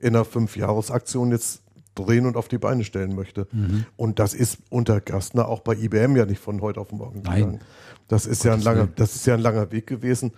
in 0.00 0.14
einer 0.14 0.24
Fünfjahresaktion 0.24 1.30
jetzt 1.32 1.62
drehen 1.94 2.26
und 2.26 2.36
auf 2.36 2.48
die 2.48 2.58
Beine 2.58 2.84
stellen 2.84 3.14
möchte. 3.14 3.46
Mhm. 3.52 3.86
Und 3.96 4.18
das 4.18 4.34
ist 4.34 4.58
unter 4.70 5.00
Gastner 5.00 5.48
auch 5.48 5.60
bei 5.60 5.74
IBM 5.74 6.16
ja 6.16 6.26
nicht 6.26 6.40
von 6.40 6.60
heute 6.60 6.80
auf 6.80 6.92
morgen 6.92 7.22
Nein. 7.22 7.36
gegangen. 7.36 7.60
Das 8.06 8.26
ist 8.26 8.44
ja 8.44 8.54
ein 8.54 8.62
langer, 8.62 8.88
das 8.94 9.14
ist 9.14 9.26
ja 9.26 9.34
ein 9.34 9.40
langer 9.40 9.70
Weg 9.72 9.86
gewesen. 9.86 10.32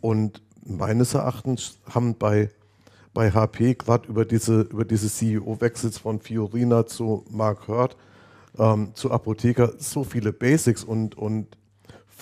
Und 0.00 0.42
meines 0.64 1.14
Erachtens 1.14 1.78
haben 1.88 2.16
bei, 2.16 2.50
bei 3.14 3.30
HP 3.30 3.74
gerade 3.74 4.08
über 4.08 4.24
diese, 4.24 4.62
über 4.62 4.84
diese 4.84 5.08
CEO-Wechsels 5.08 5.98
von 5.98 6.20
Fiorina 6.20 6.86
zu 6.86 7.24
Mark 7.30 7.68
Hurd, 7.68 7.96
ähm, 8.58 8.90
zu 8.94 9.10
Apotheker 9.10 9.74
so 9.78 10.04
viele 10.04 10.32
Basics 10.32 10.84
und, 10.84 11.16
und, 11.16 11.56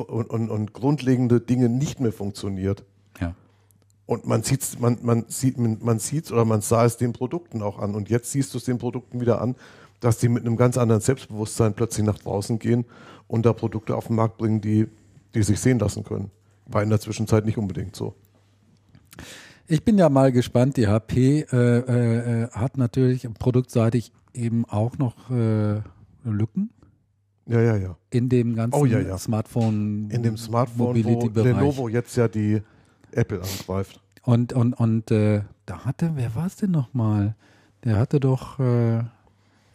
und, 0.06 0.30
und, 0.30 0.50
und 0.50 0.72
grundlegende 0.72 1.40
Dinge 1.40 1.68
nicht 1.68 2.00
mehr 2.00 2.12
funktioniert. 2.12 2.84
Und 4.12 4.26
man 4.26 4.42
sieht's, 4.42 4.78
man, 4.78 4.98
man 5.02 5.24
sieht, 5.28 5.56
man 5.58 5.98
sieht's 5.98 6.30
oder 6.30 6.44
man 6.44 6.60
sah 6.60 6.84
es 6.84 6.98
den 6.98 7.14
Produkten 7.14 7.62
auch 7.62 7.78
an. 7.78 7.94
Und 7.94 8.10
jetzt 8.10 8.30
siehst 8.30 8.52
du 8.52 8.58
es 8.58 8.64
den 8.64 8.76
Produkten 8.76 9.20
wieder 9.20 9.40
an, 9.40 9.56
dass 10.00 10.18
die 10.18 10.28
mit 10.28 10.44
einem 10.44 10.56
ganz 10.56 10.76
anderen 10.76 11.00
Selbstbewusstsein 11.00 11.72
plötzlich 11.74 12.04
nach 12.04 12.18
draußen 12.18 12.58
gehen 12.58 12.84
und 13.26 13.46
da 13.46 13.54
Produkte 13.54 13.96
auf 13.96 14.08
den 14.08 14.16
Markt 14.16 14.36
bringen, 14.36 14.60
die, 14.60 14.86
die 15.34 15.42
sich 15.42 15.60
sehen 15.60 15.78
lassen 15.78 16.04
können. 16.04 16.30
War 16.66 16.82
in 16.82 16.90
der 16.90 17.00
Zwischenzeit 17.00 17.46
nicht 17.46 17.56
unbedingt 17.56 17.96
so. 17.96 18.14
Ich 19.66 19.82
bin 19.82 19.96
ja 19.96 20.10
mal 20.10 20.30
gespannt. 20.30 20.76
Die 20.76 20.86
HP 20.88 21.46
äh, 21.50 21.56
äh, 21.56 22.42
äh, 22.42 22.48
hat 22.50 22.76
natürlich 22.76 23.26
produktseitig 23.38 24.12
eben 24.34 24.66
auch 24.66 24.98
noch 24.98 25.30
äh, 25.30 25.80
Lücken 26.24 26.70
Ja, 27.46 27.60
ja, 27.62 27.76
ja. 27.76 27.96
in 28.10 28.28
dem 28.28 28.54
ganzen 28.54 28.78
Oh, 28.78 28.84
ja, 28.84 29.00
ja. 29.00 29.16
Smartphone, 29.16 30.10
In 30.10 30.22
dem 30.22 30.36
Smartphone, 30.36 31.02
wo. 31.02 31.28
Lenovo 31.28 31.88
jetzt 31.88 32.16
ja 32.16 32.28
die 32.28 32.60
Apple 33.12 33.40
angreift. 33.40 34.01
Und, 34.22 34.52
und, 34.52 34.74
und 34.74 35.10
äh, 35.10 35.42
da 35.66 35.84
hatte, 35.84 36.12
wer 36.14 36.34
war 36.34 36.46
es 36.46 36.56
denn 36.56 36.70
nochmal? 36.70 37.34
Der 37.84 37.98
hatte 37.98 38.20
doch 38.20 38.58
äh, 38.60 39.02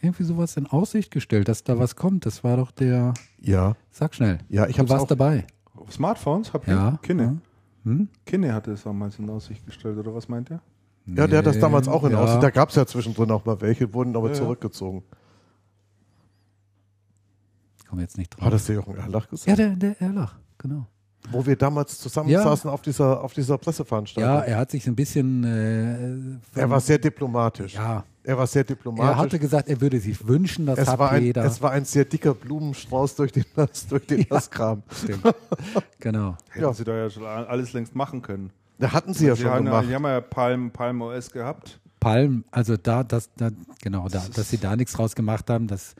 irgendwie 0.02 0.24
sowas 0.24 0.56
in 0.56 0.68
Aussicht 0.68 1.12
gestellt, 1.12 1.48
dass 1.50 1.64
da 1.64 1.78
was 1.78 1.96
kommt. 1.96 2.26
Das 2.26 2.44
war 2.44 2.56
doch 2.58 2.72
der, 2.72 3.14
Ja, 3.42 3.76
sag 3.92 4.16
schnell, 4.16 4.40
ja, 4.50 4.68
ich 4.68 4.80
habe 4.80 4.98
auch. 4.98 5.08
dabei. 5.08 5.46
Smartphones? 5.92 6.54
Habt 6.54 6.68
ihr? 6.68 6.74
Ja. 6.76 7.00
Kinne. 7.02 7.42
Hm? 7.84 8.08
Kinne 8.26 8.54
hatte 8.54 8.72
es 8.72 8.84
damals 8.84 9.20
in 9.20 9.30
Aussicht 9.30 9.66
gestellt, 9.66 9.98
oder 9.98 10.14
was 10.16 10.28
meint 10.30 10.50
ihr? 10.50 10.62
Ja, 11.06 11.26
der 11.28 11.40
hat 11.40 11.46
das 11.46 11.60
damals 11.60 11.88
auch 11.88 12.04
in 12.04 12.12
ja. 12.12 12.18
Aussicht. 12.20 12.44
Da 12.44 12.50
gab 12.50 12.70
es 12.70 12.76
ja 12.76 12.86
zwischendrin 12.86 13.32
auch 13.32 13.46
mal 13.46 13.60
welche, 13.62 13.94
wurden 13.94 14.16
aber 14.16 14.30
Ja, 14.30 14.34
zurückgezogen. 14.34 15.04
Komm 17.90 18.00
jetzt 18.02 18.18
nicht 18.18 18.30
drauf. 18.36 18.46
Hat 18.46 18.54
das 18.54 18.66
der 18.66 18.76
Jochen 18.76 18.96
Erlach 18.98 19.30
gesagt? 19.30 19.48
ja, 19.48 19.56
der, 19.56 19.76
der 19.76 20.02
Erlach, 20.02 20.36
genau. 20.58 20.88
Wo 21.32 21.46
wir 21.46 21.56
damals 21.56 22.00
zusammen 22.00 22.30
Ja. 22.30 22.42
saßen 22.44 22.70
auf 22.70 22.82
dieser, 22.82 23.22
auf 23.24 23.34
dieser 23.34 23.58
Presseveranstaltung. 23.58 24.32
Ja, 24.34 24.42
er 24.42 24.58
hat 24.58 24.72
sich 24.72 24.88
ein 24.88 24.96
bisschen. 24.96 25.44
Äh, 25.44 26.60
er 26.60 26.70
war 26.70 26.80
sehr 26.80 26.98
diplomatisch. 26.98 27.74
Ja, 27.76 28.04
Er 28.24 28.38
war 28.38 28.48
sehr 28.48 28.64
diplomatisch. 28.64 29.10
er 29.12 29.18
hatte 29.18 29.40
gesagt, 29.40 29.68
er 29.70 29.80
würde 29.82 30.00
sich 30.00 30.26
wünschen, 30.28 30.66
dass 30.66 30.80
es, 30.80 30.88
HP 30.88 31.00
war 31.00 31.12
ein, 31.12 31.34
da. 31.34 31.44
es 31.46 31.62
war 31.62 31.72
ein 31.72 31.86
sehr 31.86 32.06
dicker 32.06 32.34
Blumenstrauß 32.34 33.16
durch 33.16 33.32
den, 33.32 33.46
Nass- 33.56 33.88
durch 33.88 34.06
den 34.08 34.26
Nasskram. 34.30 34.84
Stimmt. 34.92 35.24
genau. 36.00 36.36
Hätten 36.50 36.66
Ja. 36.66 36.74
sie 36.74 36.84
da 36.84 36.96
ja 36.96 37.10
schon 37.10 37.26
alles 37.26 37.74
längst 37.74 37.96
machen 37.96 38.22
können. 38.22 38.52
Da 38.80 38.92
hatten 38.94 39.14
sie 39.14 39.28
ja 39.28 39.36
sie 39.36 39.42
schon 39.44 39.52
haben, 39.52 39.66
ja- 39.66 39.72
gemacht. 39.72 39.86
die 39.90 39.96
haben 39.96 40.04
ja 40.06 40.22
Palm, 40.22 40.72
Palm 40.72 41.02
OS 41.02 41.32
gehabt. 41.32 41.80
Palm, 42.00 42.44
also 42.52 42.78
da, 42.78 43.04
das, 43.04 43.30
da, 43.36 43.50
genau, 43.82 44.08
da, 44.08 44.24
dass 44.34 44.50
sie 44.50 44.60
da 44.60 44.76
nichts 44.76 44.94
draus 44.94 45.16
gemacht 45.16 45.50
haben, 45.50 45.66
das, 45.68 45.96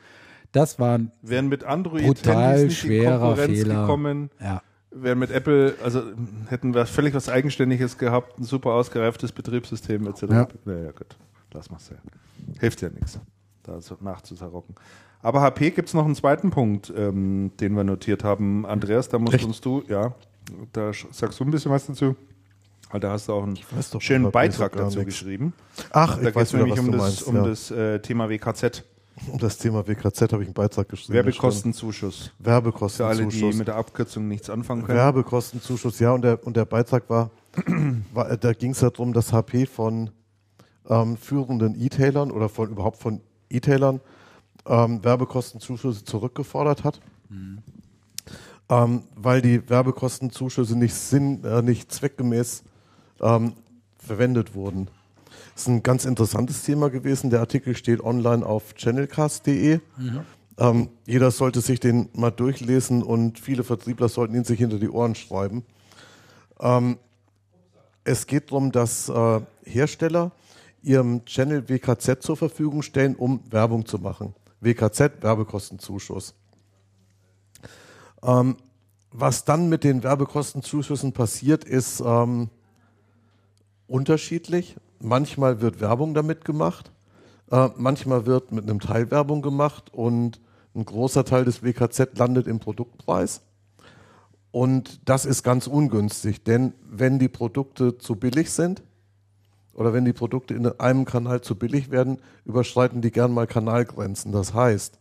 das 0.52 0.78
war, 0.78 1.00
Wären 1.22 1.48
mit 1.48 1.64
Android 1.64 2.04
Brutal 2.06 2.70
schwerer 2.70 3.14
in 3.14 3.20
Konkurrenz 3.20 3.58
Fehler. 3.58 3.80
gekommen, 3.82 4.30
ja. 4.40 4.62
Wären 5.02 5.18
mit 5.18 5.30
Apple, 5.30 5.74
also 5.82 6.02
hätten 6.48 6.74
wir 6.74 6.86
völlig 6.86 7.14
was 7.14 7.28
Eigenständiges 7.28 7.98
gehabt, 7.98 8.38
ein 8.38 8.44
super 8.44 8.70
ausgereiftes 8.70 9.32
Betriebssystem 9.32 10.06
etc. 10.06 10.22
Ja. 10.22 10.48
Naja, 10.64 10.90
gut, 10.92 11.16
lass 11.52 11.70
mal's 11.70 11.90
ja. 11.90 11.96
Hilft 12.60 12.82
ja 12.82 12.88
nichts, 12.90 13.18
da 13.62 13.80
so 13.80 13.96
nachzuzerrocken. 14.00 14.74
Aber 15.20 15.40
HP 15.40 15.70
gibt 15.70 15.88
es 15.88 15.94
noch 15.94 16.04
einen 16.04 16.14
zweiten 16.14 16.50
Punkt, 16.50 16.92
ähm, 16.96 17.50
den 17.60 17.74
wir 17.74 17.84
notiert 17.84 18.22
haben. 18.24 18.64
Andreas, 18.66 19.08
da 19.08 19.18
musst 19.18 19.34
Echt? 19.34 19.44
uns 19.44 19.60
du, 19.60 19.82
ja, 19.88 20.14
da 20.72 20.92
sagst 20.92 21.40
du 21.40 21.44
ein 21.44 21.50
bisschen 21.50 21.72
was 21.72 21.86
dazu. 21.86 22.14
Weil 22.90 23.00
da 23.00 23.10
hast 23.10 23.28
du 23.28 23.34
auch 23.34 23.42
einen 23.42 23.58
schönen 24.00 24.30
Beitrag 24.30 24.72
dazu 24.72 24.98
nichts. 24.98 25.14
geschrieben. 25.14 25.52
Ach, 25.90 26.18
Da 26.18 26.30
geht 26.30 26.42
es 26.42 26.52
nämlich 26.54 26.78
um 26.78 26.90
das, 26.90 27.22
um 27.22 27.36
ja. 27.36 27.42
das 27.44 27.70
äh, 27.70 28.00
Thema 28.00 28.30
WKZ, 28.30 28.82
um 29.30 29.38
das 29.38 29.58
Thema 29.58 29.86
WKZ 29.86 30.32
habe 30.32 30.42
ich 30.42 30.48
einen 30.48 30.54
Beitrag 30.54 30.88
geschrieben. 30.88 31.14
Werbekostenzuschuss. 31.14 32.14
stimmt. 32.16 32.38
Für 32.96 33.06
alle, 33.06 33.16
die 33.16 33.22
Werbekostenzuschuss. 33.22 33.58
mit 33.58 33.68
der 33.68 33.76
Abkürzung 33.76 34.28
nichts 34.28 34.50
anfangen 34.50 34.84
können. 34.84 34.98
Werbekostenzuschuss, 34.98 35.98
ja, 35.98 36.12
und 36.12 36.22
der, 36.22 36.44
und 36.46 36.56
der 36.56 36.64
Beitrag 36.64 37.08
war, 37.08 37.30
war 38.14 38.36
da 38.36 38.52
ging 38.52 38.72
es 38.72 38.80
darum, 38.80 39.12
dass 39.12 39.32
HP 39.32 39.66
von 39.66 40.10
ähm, 40.88 41.16
führenden 41.16 41.80
E-Tailern 41.80 42.30
oder 42.30 42.48
von 42.48 42.70
überhaupt 42.70 42.98
von 42.98 43.20
E-Tailern 43.50 44.00
ähm, 44.66 45.02
Werbekostenzuschüsse 45.02 46.04
zurückgefordert 46.04 46.84
hat. 46.84 47.00
Ähm, 48.70 49.02
weil 49.14 49.40
die 49.40 49.68
Werbekostenzuschüsse 49.68 50.76
nicht 50.76 50.94
sinn, 50.94 51.42
äh, 51.44 51.62
nicht 51.62 51.90
zweckgemäß 51.90 52.64
ähm, 53.20 53.54
verwendet 53.96 54.54
wurden. 54.54 54.88
Das 55.58 55.64
ist 55.64 55.72
ein 55.72 55.82
ganz 55.82 56.04
interessantes 56.04 56.62
Thema 56.62 56.88
gewesen. 56.88 57.30
Der 57.30 57.40
Artikel 57.40 57.74
steht 57.74 58.00
online 58.00 58.46
auf 58.46 58.76
channelcast.de. 58.76 59.80
Ähm, 60.56 60.88
jeder 61.04 61.32
sollte 61.32 61.60
sich 61.62 61.80
den 61.80 62.10
mal 62.12 62.30
durchlesen 62.30 63.02
und 63.02 63.40
viele 63.40 63.64
Vertriebler 63.64 64.08
sollten 64.08 64.36
ihn 64.36 64.44
sich 64.44 64.60
hinter 64.60 64.78
die 64.78 64.88
Ohren 64.88 65.16
schreiben. 65.16 65.64
Ähm, 66.60 66.96
es 68.04 68.28
geht 68.28 68.52
darum, 68.52 68.70
dass 68.70 69.08
äh, 69.08 69.40
Hersteller 69.64 70.30
ihrem 70.80 71.24
Channel 71.24 71.68
WKZ 71.68 72.22
zur 72.22 72.36
Verfügung 72.36 72.82
stellen, 72.82 73.16
um 73.16 73.40
Werbung 73.50 73.84
zu 73.84 73.98
machen. 73.98 74.36
WKZ, 74.60 75.22
Werbekostenzuschuss. 75.22 76.36
Ähm, 78.22 78.58
was 79.10 79.44
dann 79.44 79.68
mit 79.68 79.82
den 79.82 80.04
Werbekostenzuschüssen 80.04 81.12
passiert, 81.12 81.64
ist 81.64 82.00
ähm, 82.06 82.48
unterschiedlich. 83.88 84.76
Manchmal 85.00 85.60
wird 85.60 85.80
Werbung 85.80 86.14
damit 86.14 86.44
gemacht, 86.44 86.90
äh, 87.50 87.68
manchmal 87.76 88.26
wird 88.26 88.52
mit 88.52 88.64
einem 88.64 88.80
Teil 88.80 89.10
Werbung 89.10 89.42
gemacht 89.42 89.92
und 89.92 90.40
ein 90.74 90.84
großer 90.84 91.24
Teil 91.24 91.44
des 91.44 91.62
WKZ 91.62 92.18
landet 92.18 92.46
im 92.46 92.58
Produktpreis. 92.58 93.42
Und 94.50 95.08
das 95.08 95.26
ist 95.26 95.42
ganz 95.42 95.66
ungünstig, 95.66 96.42
denn 96.42 96.72
wenn 96.82 97.18
die 97.18 97.28
Produkte 97.28 97.98
zu 97.98 98.16
billig 98.16 98.50
sind 98.50 98.82
oder 99.74 99.92
wenn 99.92 100.04
die 100.04 100.12
Produkte 100.12 100.54
in 100.54 100.66
einem 100.66 101.04
Kanal 101.04 101.42
zu 101.42 101.54
billig 101.54 101.90
werden, 101.90 102.18
überschreiten 102.44 103.00
die 103.00 103.10
gern 103.10 103.32
mal 103.32 103.46
Kanalgrenzen. 103.46 104.32
Das 104.32 104.54
heißt, 104.54 104.98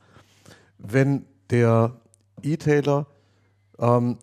wenn 0.78 1.26
der 1.50 2.00
E-Tailer 2.44 3.08
ähm, 3.80 4.18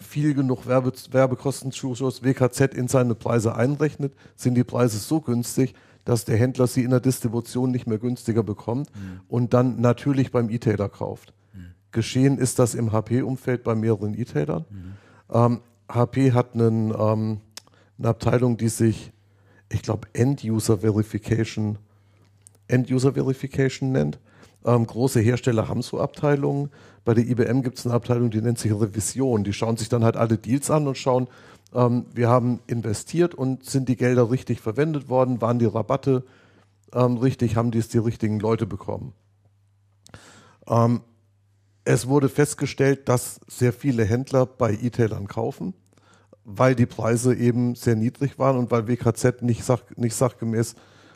viel 0.00 0.34
genug 0.34 0.66
Werbe, 0.66 0.92
Werbekostenzuschuss 1.10 2.22
WKZ 2.22 2.74
in 2.74 2.88
seine 2.88 3.14
Preise 3.14 3.54
einrechnet, 3.54 4.14
sind 4.36 4.54
die 4.54 4.64
Preise 4.64 4.98
so 4.98 5.20
günstig, 5.20 5.74
dass 6.04 6.24
der 6.24 6.38
Händler 6.38 6.66
sie 6.66 6.84
in 6.84 6.90
der 6.90 7.00
Distribution 7.00 7.70
nicht 7.70 7.86
mehr 7.86 7.98
günstiger 7.98 8.42
bekommt 8.42 8.90
mhm. 8.94 9.20
und 9.28 9.54
dann 9.54 9.80
natürlich 9.80 10.32
beim 10.32 10.48
E-Tailer 10.48 10.88
kauft. 10.88 11.34
Mhm. 11.52 11.66
Geschehen 11.92 12.38
ist 12.38 12.58
das 12.58 12.74
im 12.74 12.92
HP-Umfeld 12.92 13.62
bei 13.62 13.74
mehreren 13.74 14.18
E-Tailern. 14.18 14.64
Mhm. 14.70 14.92
Ähm, 15.30 15.60
HP 15.90 16.32
hat 16.32 16.54
einen, 16.54 16.94
ähm, 16.98 17.40
eine 17.98 18.08
Abteilung, 18.08 18.56
die 18.56 18.68
sich, 18.68 19.12
ich 19.68 19.82
glaube, 19.82 20.08
End-User 20.14 20.78
Verification, 20.78 21.78
End-User 22.68 23.12
Verification 23.12 23.92
nennt. 23.92 24.18
Ähm, 24.64 24.86
große 24.86 25.20
Hersteller 25.20 25.68
haben 25.68 25.82
so 25.82 26.00
Abteilungen. 26.00 26.70
Bei 27.08 27.14
der 27.14 27.26
IBM 27.26 27.62
gibt 27.62 27.78
es 27.78 27.86
eine 27.86 27.94
Abteilung, 27.94 28.28
die 28.28 28.42
nennt 28.42 28.58
sich 28.58 28.70
Revision. 28.70 29.42
Die 29.42 29.54
schauen 29.54 29.78
sich 29.78 29.88
dann 29.88 30.04
halt 30.04 30.18
alle 30.18 30.36
Deals 30.36 30.70
an 30.70 30.86
und 30.86 30.98
schauen, 30.98 31.26
ähm, 31.72 32.04
wir 32.12 32.28
haben 32.28 32.60
investiert 32.66 33.34
und 33.34 33.64
sind 33.64 33.88
die 33.88 33.96
Gelder 33.96 34.30
richtig 34.30 34.60
verwendet 34.60 35.08
worden, 35.08 35.40
waren 35.40 35.58
die 35.58 35.64
Rabatte 35.64 36.22
ähm, 36.92 37.16
richtig, 37.16 37.56
haben 37.56 37.70
dies 37.70 37.88
die 37.88 37.96
richtigen 37.96 38.38
Leute 38.40 38.66
bekommen. 38.66 39.14
Ähm, 40.66 41.00
es 41.84 42.08
wurde 42.08 42.28
festgestellt, 42.28 43.08
dass 43.08 43.40
sehr 43.46 43.72
viele 43.72 44.04
Händler 44.04 44.44
bei 44.44 44.74
E-Tailern 44.74 45.28
kaufen, 45.28 45.72
weil 46.44 46.74
die 46.74 46.84
Preise 46.84 47.34
eben 47.34 47.74
sehr 47.74 47.96
niedrig 47.96 48.38
waren 48.38 48.58
und 48.58 48.70
weil 48.70 48.86
WKZ 48.86 49.40
nicht, 49.40 49.64
sach, 49.64 49.80
nicht 49.96 50.14
sachgemäß 50.14 50.74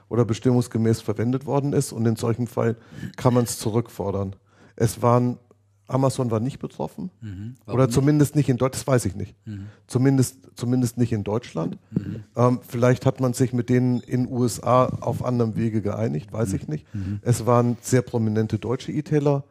oder 0.09 0.25
bestimmungsgemäß 0.25 1.03
verwendet 1.03 1.45
worden 1.45 1.75
ist. 1.75 1.93
Und 1.93 2.07
in 2.07 2.17
solchen 2.17 2.47
Fällen 2.47 2.77
kann 3.19 3.35
man 3.35 3.45
es 3.45 3.59
zurückfordern. 3.59 4.37
Es 4.75 5.03
waren 5.03 5.39
Amazon 5.89 6.31
war 6.31 6.41
nicht 6.41 6.59
betroffen. 6.59 7.11
Mhm. 7.21 7.55
Oder 7.67 7.89
zumindest 7.89 8.35
nicht 8.37 8.49
in 8.49 8.57
Deutschland, 8.57 8.75
das 8.75 8.87
weiß 8.87 9.05
ich 9.05 9.15
nicht. 9.15 9.35
Mhm. 9.47 9.67
Zumindest, 9.87 10.39
zumindest 10.55 10.97
nicht 10.99 11.13
in 11.13 11.25
Deutschland. 11.25 11.79
Mhm. 11.91 12.25
Ähm, 12.37 12.61
vielleicht 12.67 13.05
hat 13.07 13.21
man 13.21 13.35
sich 13.35 13.53
mit 13.53 13.69
denen 13.69 14.01
in 14.01 14.31
USA 14.31 14.87
auf 14.87 15.25
anderem 15.25 15.57
Wege 15.57 15.83
geeinigt, 15.83 16.33
weiß 16.33 16.51
mhm. 16.51 16.57
ich 16.57 16.69
nicht. 16.69 16.95
Mhm. 16.95 17.21
Es 17.23 17.47
waren 17.47 17.77
sehr 17.81 18.03
prominente 18.03 18.59
deutsche 18.59 18.93
E-Tailer 18.93 19.45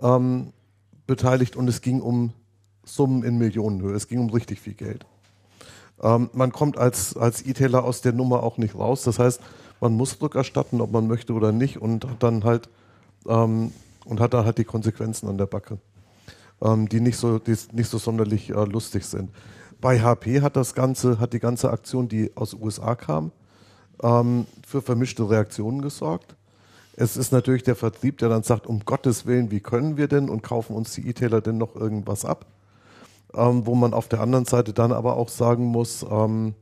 ähm, 0.00 0.52
beteiligt 1.06 1.56
und 1.56 1.68
es 1.68 1.80
ging 1.80 2.00
um 2.00 2.32
Summen 2.84 3.22
in 3.22 3.38
Millionenhöhe. 3.38 3.94
Es 3.94 4.08
ging 4.08 4.20
um 4.20 4.30
richtig 4.30 4.60
viel 4.60 4.74
Geld. 4.74 5.06
Ähm, 6.02 6.30
man 6.32 6.52
kommt 6.52 6.78
als, 6.78 7.16
als 7.16 7.44
E-Tailer 7.44 7.84
aus 7.84 8.02
der 8.02 8.12
Nummer 8.12 8.42
auch 8.42 8.58
nicht 8.58 8.74
raus. 8.74 9.02
Das 9.02 9.18
heißt, 9.18 9.40
man 9.80 9.94
muss 9.94 10.20
rückerstatten, 10.20 10.80
ob 10.80 10.92
man 10.92 11.06
möchte 11.06 11.32
oder 11.32 11.52
nicht 11.52 11.80
und 11.80 12.04
hat 12.04 12.22
dann 12.22 12.44
halt 12.44 12.68
ähm, 13.26 13.72
und 14.08 14.20
hat 14.20 14.34
da 14.34 14.44
halt 14.44 14.58
die 14.58 14.64
Konsequenzen 14.64 15.28
an 15.28 15.38
der 15.38 15.46
Backe, 15.46 15.78
ähm, 16.62 16.88
die 16.88 17.00
nicht 17.00 17.18
so, 17.18 17.38
die 17.38 17.56
nicht 17.72 17.90
so 17.90 17.98
sonderlich 17.98 18.50
äh, 18.50 18.64
lustig 18.64 19.04
sind. 19.04 19.30
Bei 19.80 20.00
HP 20.00 20.40
hat 20.40 20.56
das 20.56 20.74
Ganze, 20.74 21.20
hat 21.20 21.32
die 21.32 21.38
ganze 21.38 21.70
Aktion, 21.70 22.08
die 22.08 22.32
aus 22.34 22.50
den 22.50 22.62
USA 22.62 22.94
kam, 22.94 23.32
ähm, 24.02 24.46
für 24.66 24.82
vermischte 24.82 25.28
Reaktionen 25.28 25.82
gesorgt. 25.82 26.34
Es 26.96 27.16
ist 27.16 27.30
natürlich 27.30 27.62
der 27.62 27.76
Vertrieb, 27.76 28.18
der 28.18 28.28
dann 28.28 28.42
sagt, 28.42 28.66
um 28.66 28.84
Gottes 28.84 29.24
Willen, 29.26 29.52
wie 29.52 29.60
können 29.60 29.96
wir 29.96 30.08
denn 30.08 30.28
und 30.28 30.42
kaufen 30.42 30.74
uns 30.74 30.94
die 30.94 31.06
E-Tailer 31.08 31.40
denn 31.40 31.58
noch 31.58 31.76
irgendwas 31.76 32.24
ab? 32.24 32.46
Ähm, 33.34 33.66
wo 33.66 33.74
man 33.74 33.92
auf 33.92 34.08
der 34.08 34.20
anderen 34.20 34.46
Seite 34.46 34.72
dann 34.72 34.90
aber 34.90 35.16
auch 35.16 35.28
sagen 35.28 35.66
muss, 35.66 36.04
ähm, 36.10 36.54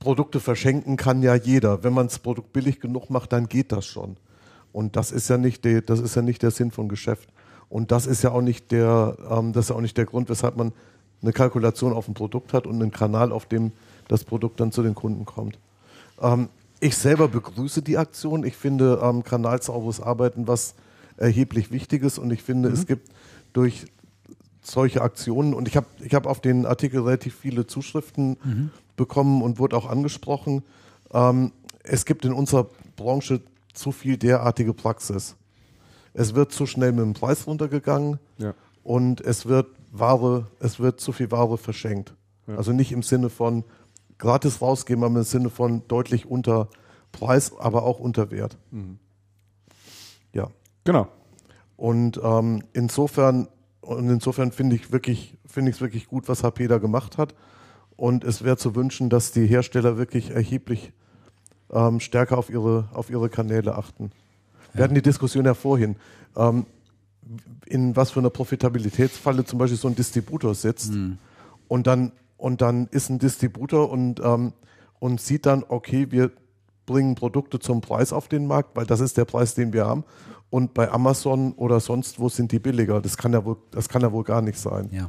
Produkte 0.00 0.40
verschenken 0.40 0.96
kann 0.96 1.22
ja 1.22 1.36
jeder. 1.36 1.84
Wenn 1.84 1.94
man 1.94 2.08
das 2.08 2.18
Produkt 2.18 2.52
billig 2.52 2.80
genug 2.80 3.08
macht, 3.08 3.32
dann 3.32 3.48
geht 3.48 3.70
das 3.70 3.86
schon. 3.86 4.16
Und 4.72 4.96
das 4.96 5.12
ist 5.12 5.28
ja 5.28 5.38
nicht 5.38 5.64
der, 5.64 5.82
das 5.82 6.00
ist 6.00 6.14
ja 6.14 6.22
nicht 6.22 6.42
der 6.42 6.50
Sinn 6.50 6.70
von 6.70 6.88
Geschäft. 6.88 7.28
Und 7.68 7.90
das 7.90 8.06
ist 8.06 8.22
ja 8.22 8.32
auch 8.32 8.42
nicht 8.42 8.70
der, 8.70 9.16
ähm, 9.30 9.52
das 9.52 9.66
ist 9.66 9.68
ja 9.70 9.76
auch 9.76 9.80
nicht 9.80 9.96
der 9.96 10.06
Grund, 10.06 10.28
weshalb 10.28 10.56
man 10.56 10.72
eine 11.22 11.32
Kalkulation 11.32 11.92
auf 11.92 12.06
dem 12.06 12.14
Produkt 12.14 12.52
hat 12.52 12.66
und 12.66 12.80
einen 12.80 12.90
Kanal, 12.90 13.32
auf 13.32 13.46
dem 13.46 13.72
das 14.08 14.24
Produkt 14.24 14.60
dann 14.60 14.72
zu 14.72 14.82
den 14.82 14.94
Kunden 14.94 15.24
kommt. 15.24 15.58
Ähm, 16.20 16.48
ich 16.80 16.96
selber 16.96 17.28
begrüße 17.28 17.80
die 17.82 17.96
Aktion. 17.96 18.44
Ich 18.44 18.56
finde 18.56 19.00
ähm, 19.02 19.22
kanalsauberes 19.22 20.00
Arbeiten 20.00 20.48
was 20.48 20.74
erheblich 21.16 21.70
Wichtiges 21.70 22.18
und 22.18 22.32
ich 22.32 22.42
finde, 22.42 22.68
mhm. 22.68 22.74
es 22.74 22.86
gibt 22.86 23.08
durch 23.52 23.86
solche 24.62 25.02
Aktionen 25.02 25.54
und 25.54 25.68
ich 25.68 25.76
habe 25.76 25.86
ich 26.00 26.14
hab 26.14 26.26
auf 26.26 26.40
den 26.40 26.66
Artikel 26.66 27.00
relativ 27.00 27.36
viele 27.36 27.66
Zuschriften 27.66 28.36
mhm. 28.42 28.70
bekommen 28.96 29.42
und 29.42 29.58
wurde 29.58 29.76
auch 29.76 29.88
angesprochen. 29.88 30.62
Ähm, 31.12 31.52
es 31.84 32.04
gibt 32.04 32.24
in 32.24 32.32
unserer 32.32 32.68
Branche 32.96 33.40
zu 33.72 33.92
viel 33.92 34.16
derartige 34.16 34.74
Praxis. 34.74 35.36
Es 36.14 36.34
wird 36.34 36.52
zu 36.52 36.66
schnell 36.66 36.92
mit 36.92 37.00
dem 37.00 37.14
Preis 37.14 37.46
runtergegangen 37.46 38.18
ja. 38.38 38.54
und 38.82 39.20
es 39.20 39.46
wird 39.46 39.68
Ware, 39.90 40.46
es 40.58 40.80
wird 40.80 41.00
zu 41.00 41.12
viel 41.12 41.30
Ware 41.30 41.58
verschenkt. 41.58 42.14
Ja. 42.46 42.56
Also 42.56 42.72
nicht 42.72 42.92
im 42.92 43.02
Sinne 43.02 43.30
von 43.30 43.64
gratis 44.18 44.60
rausgeben, 44.60 45.04
aber 45.04 45.18
im 45.18 45.24
Sinne 45.24 45.50
von 45.50 45.86
deutlich 45.88 46.26
unter 46.26 46.68
Preis, 47.12 47.52
aber 47.58 47.82
auch 47.84 47.98
unter 47.98 48.30
Wert. 48.30 48.56
Mhm. 48.70 48.98
Ja. 50.32 50.48
Genau. 50.84 51.08
Und 51.76 52.20
ähm, 52.22 52.62
insofern, 52.72 53.48
und 53.80 54.08
insofern 54.08 54.52
finde 54.52 54.76
ich 54.76 54.92
wirklich, 54.92 55.38
finde 55.46 55.70
ich 55.70 55.76
es 55.76 55.80
wirklich 55.82 56.06
gut, 56.06 56.28
was 56.28 56.42
HP 56.42 56.68
da 56.68 56.78
gemacht 56.78 57.18
hat. 57.18 57.34
Und 57.96 58.24
es 58.24 58.42
wäre 58.42 58.56
zu 58.56 58.74
wünschen, 58.74 59.10
dass 59.10 59.32
die 59.32 59.46
Hersteller 59.46 59.98
wirklich 59.98 60.30
erheblich 60.30 60.92
ähm, 61.72 62.00
stärker 62.00 62.38
auf 62.38 62.50
ihre, 62.50 62.88
auf 62.92 63.10
ihre 63.10 63.28
Kanäle 63.28 63.76
achten. 63.76 64.10
Wir 64.72 64.80
ja. 64.80 64.84
hatten 64.84 64.94
die 64.94 65.02
Diskussion 65.02 65.44
ja 65.44 65.54
vorhin, 65.54 65.96
ähm, 66.36 66.66
in 67.66 67.94
was 67.94 68.10
für 68.10 68.20
einer 68.20 68.30
Profitabilitätsfalle 68.30 69.44
zum 69.44 69.58
Beispiel 69.58 69.78
so 69.78 69.88
ein 69.88 69.94
Distributor 69.94 70.54
sitzt 70.54 70.92
mhm. 70.92 71.18
und 71.68 71.86
dann 71.86 72.12
und 72.42 72.60
dann 72.60 72.88
ist 72.90 73.08
ein 73.08 73.20
Distributor 73.20 73.88
und, 73.88 74.18
ähm, 74.18 74.52
und 74.98 75.20
sieht 75.20 75.46
dann, 75.46 75.64
okay, 75.68 76.10
wir 76.10 76.32
bringen 76.86 77.14
Produkte 77.14 77.60
zum 77.60 77.80
Preis 77.80 78.12
auf 78.12 78.26
den 78.26 78.48
Markt, 78.48 78.74
weil 78.74 78.84
das 78.84 78.98
ist 78.98 79.16
der 79.16 79.26
Preis, 79.26 79.54
den 79.54 79.72
wir 79.72 79.86
haben. 79.86 80.02
Und 80.50 80.74
bei 80.74 80.90
Amazon 80.90 81.52
oder 81.52 81.78
sonst 81.78 82.18
wo 82.18 82.28
sind 82.28 82.50
die 82.50 82.58
billiger. 82.58 83.00
Das 83.00 83.16
kann 83.16 83.32
ja 83.32 83.44
wohl, 83.44 83.58
das 83.70 83.88
kann 83.88 84.02
ja 84.02 84.10
wohl 84.10 84.24
gar 84.24 84.42
nicht 84.42 84.58
sein. 84.58 84.88
Ja. 84.90 85.08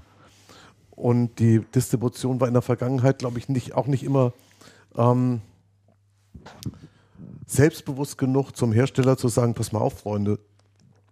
Und 0.92 1.40
die 1.40 1.62
Distribution 1.74 2.40
war 2.40 2.48
in 2.48 2.54
der 2.54 2.62
Vergangenheit, 2.62 3.18
glaube 3.18 3.40
ich, 3.40 3.50
nicht, 3.50 3.74
auch 3.74 3.88
nicht 3.88 4.04
immer 4.04 4.32
ähm, 4.96 5.42
selbstbewusst 7.46 8.18
genug 8.18 8.56
zum 8.56 8.72
Hersteller 8.72 9.18
zu 9.18 9.28
sagen, 9.28 9.54
pass 9.54 9.72
mal 9.72 9.80
auf, 9.80 10.00
Freunde, 10.00 10.40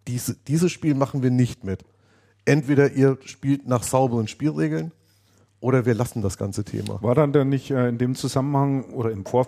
diese, 0.07 0.35
dieses 0.47 0.71
Spiel 0.71 0.95
machen 0.95 1.23
wir 1.23 1.31
nicht 1.31 1.63
mit. 1.63 1.83
Entweder 2.45 2.91
ihr 2.91 3.17
spielt 3.25 3.67
nach 3.67 3.83
sauberen 3.83 4.27
Spielregeln 4.27 4.91
oder 5.59 5.85
wir 5.85 5.93
lassen 5.93 6.21
das 6.21 6.37
ganze 6.37 6.63
Thema. 6.63 7.01
War 7.03 7.15
dann 7.15 7.33
denn 7.33 7.49
nicht 7.49 7.69
äh, 7.69 7.87
in 7.87 7.97
dem 7.97 8.15
Zusammenhang 8.15 8.85
oder 8.85 9.11
im 9.11 9.25
Vor 9.25 9.47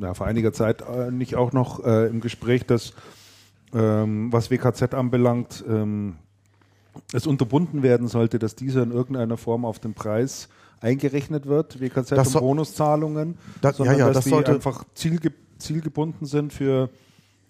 ja, 0.00 0.14
vor 0.14 0.26
einiger 0.26 0.52
Zeit 0.52 0.82
äh, 0.82 1.10
nicht 1.10 1.36
auch 1.36 1.52
noch 1.52 1.84
äh, 1.84 2.06
im 2.06 2.20
Gespräch, 2.20 2.64
dass 2.64 2.94
ähm, 3.74 4.32
was 4.32 4.50
WKZ 4.50 4.94
anbelangt, 4.94 5.64
ähm, 5.68 6.16
es 7.12 7.26
unterbunden 7.26 7.82
werden 7.82 8.08
sollte, 8.08 8.38
dass 8.38 8.56
dieser 8.56 8.82
in 8.82 8.92
irgendeiner 8.92 9.36
Form 9.36 9.64
auf 9.64 9.78
den 9.78 9.94
Preis 9.94 10.48
eingerechnet 10.80 11.46
wird, 11.46 11.80
WKZ 11.80 12.10
das 12.12 12.34
und 12.34 12.40
Bonuszahlungen, 12.40 13.38
das, 13.60 13.76
sondern 13.76 13.98
ja, 13.98 14.06
ja, 14.06 14.12
dass 14.12 14.24
das 14.24 14.44
die 14.44 14.50
einfach 14.50 14.84
zielge 14.94 15.32
zielgebunden 15.58 16.26
sind 16.26 16.52
für 16.54 16.88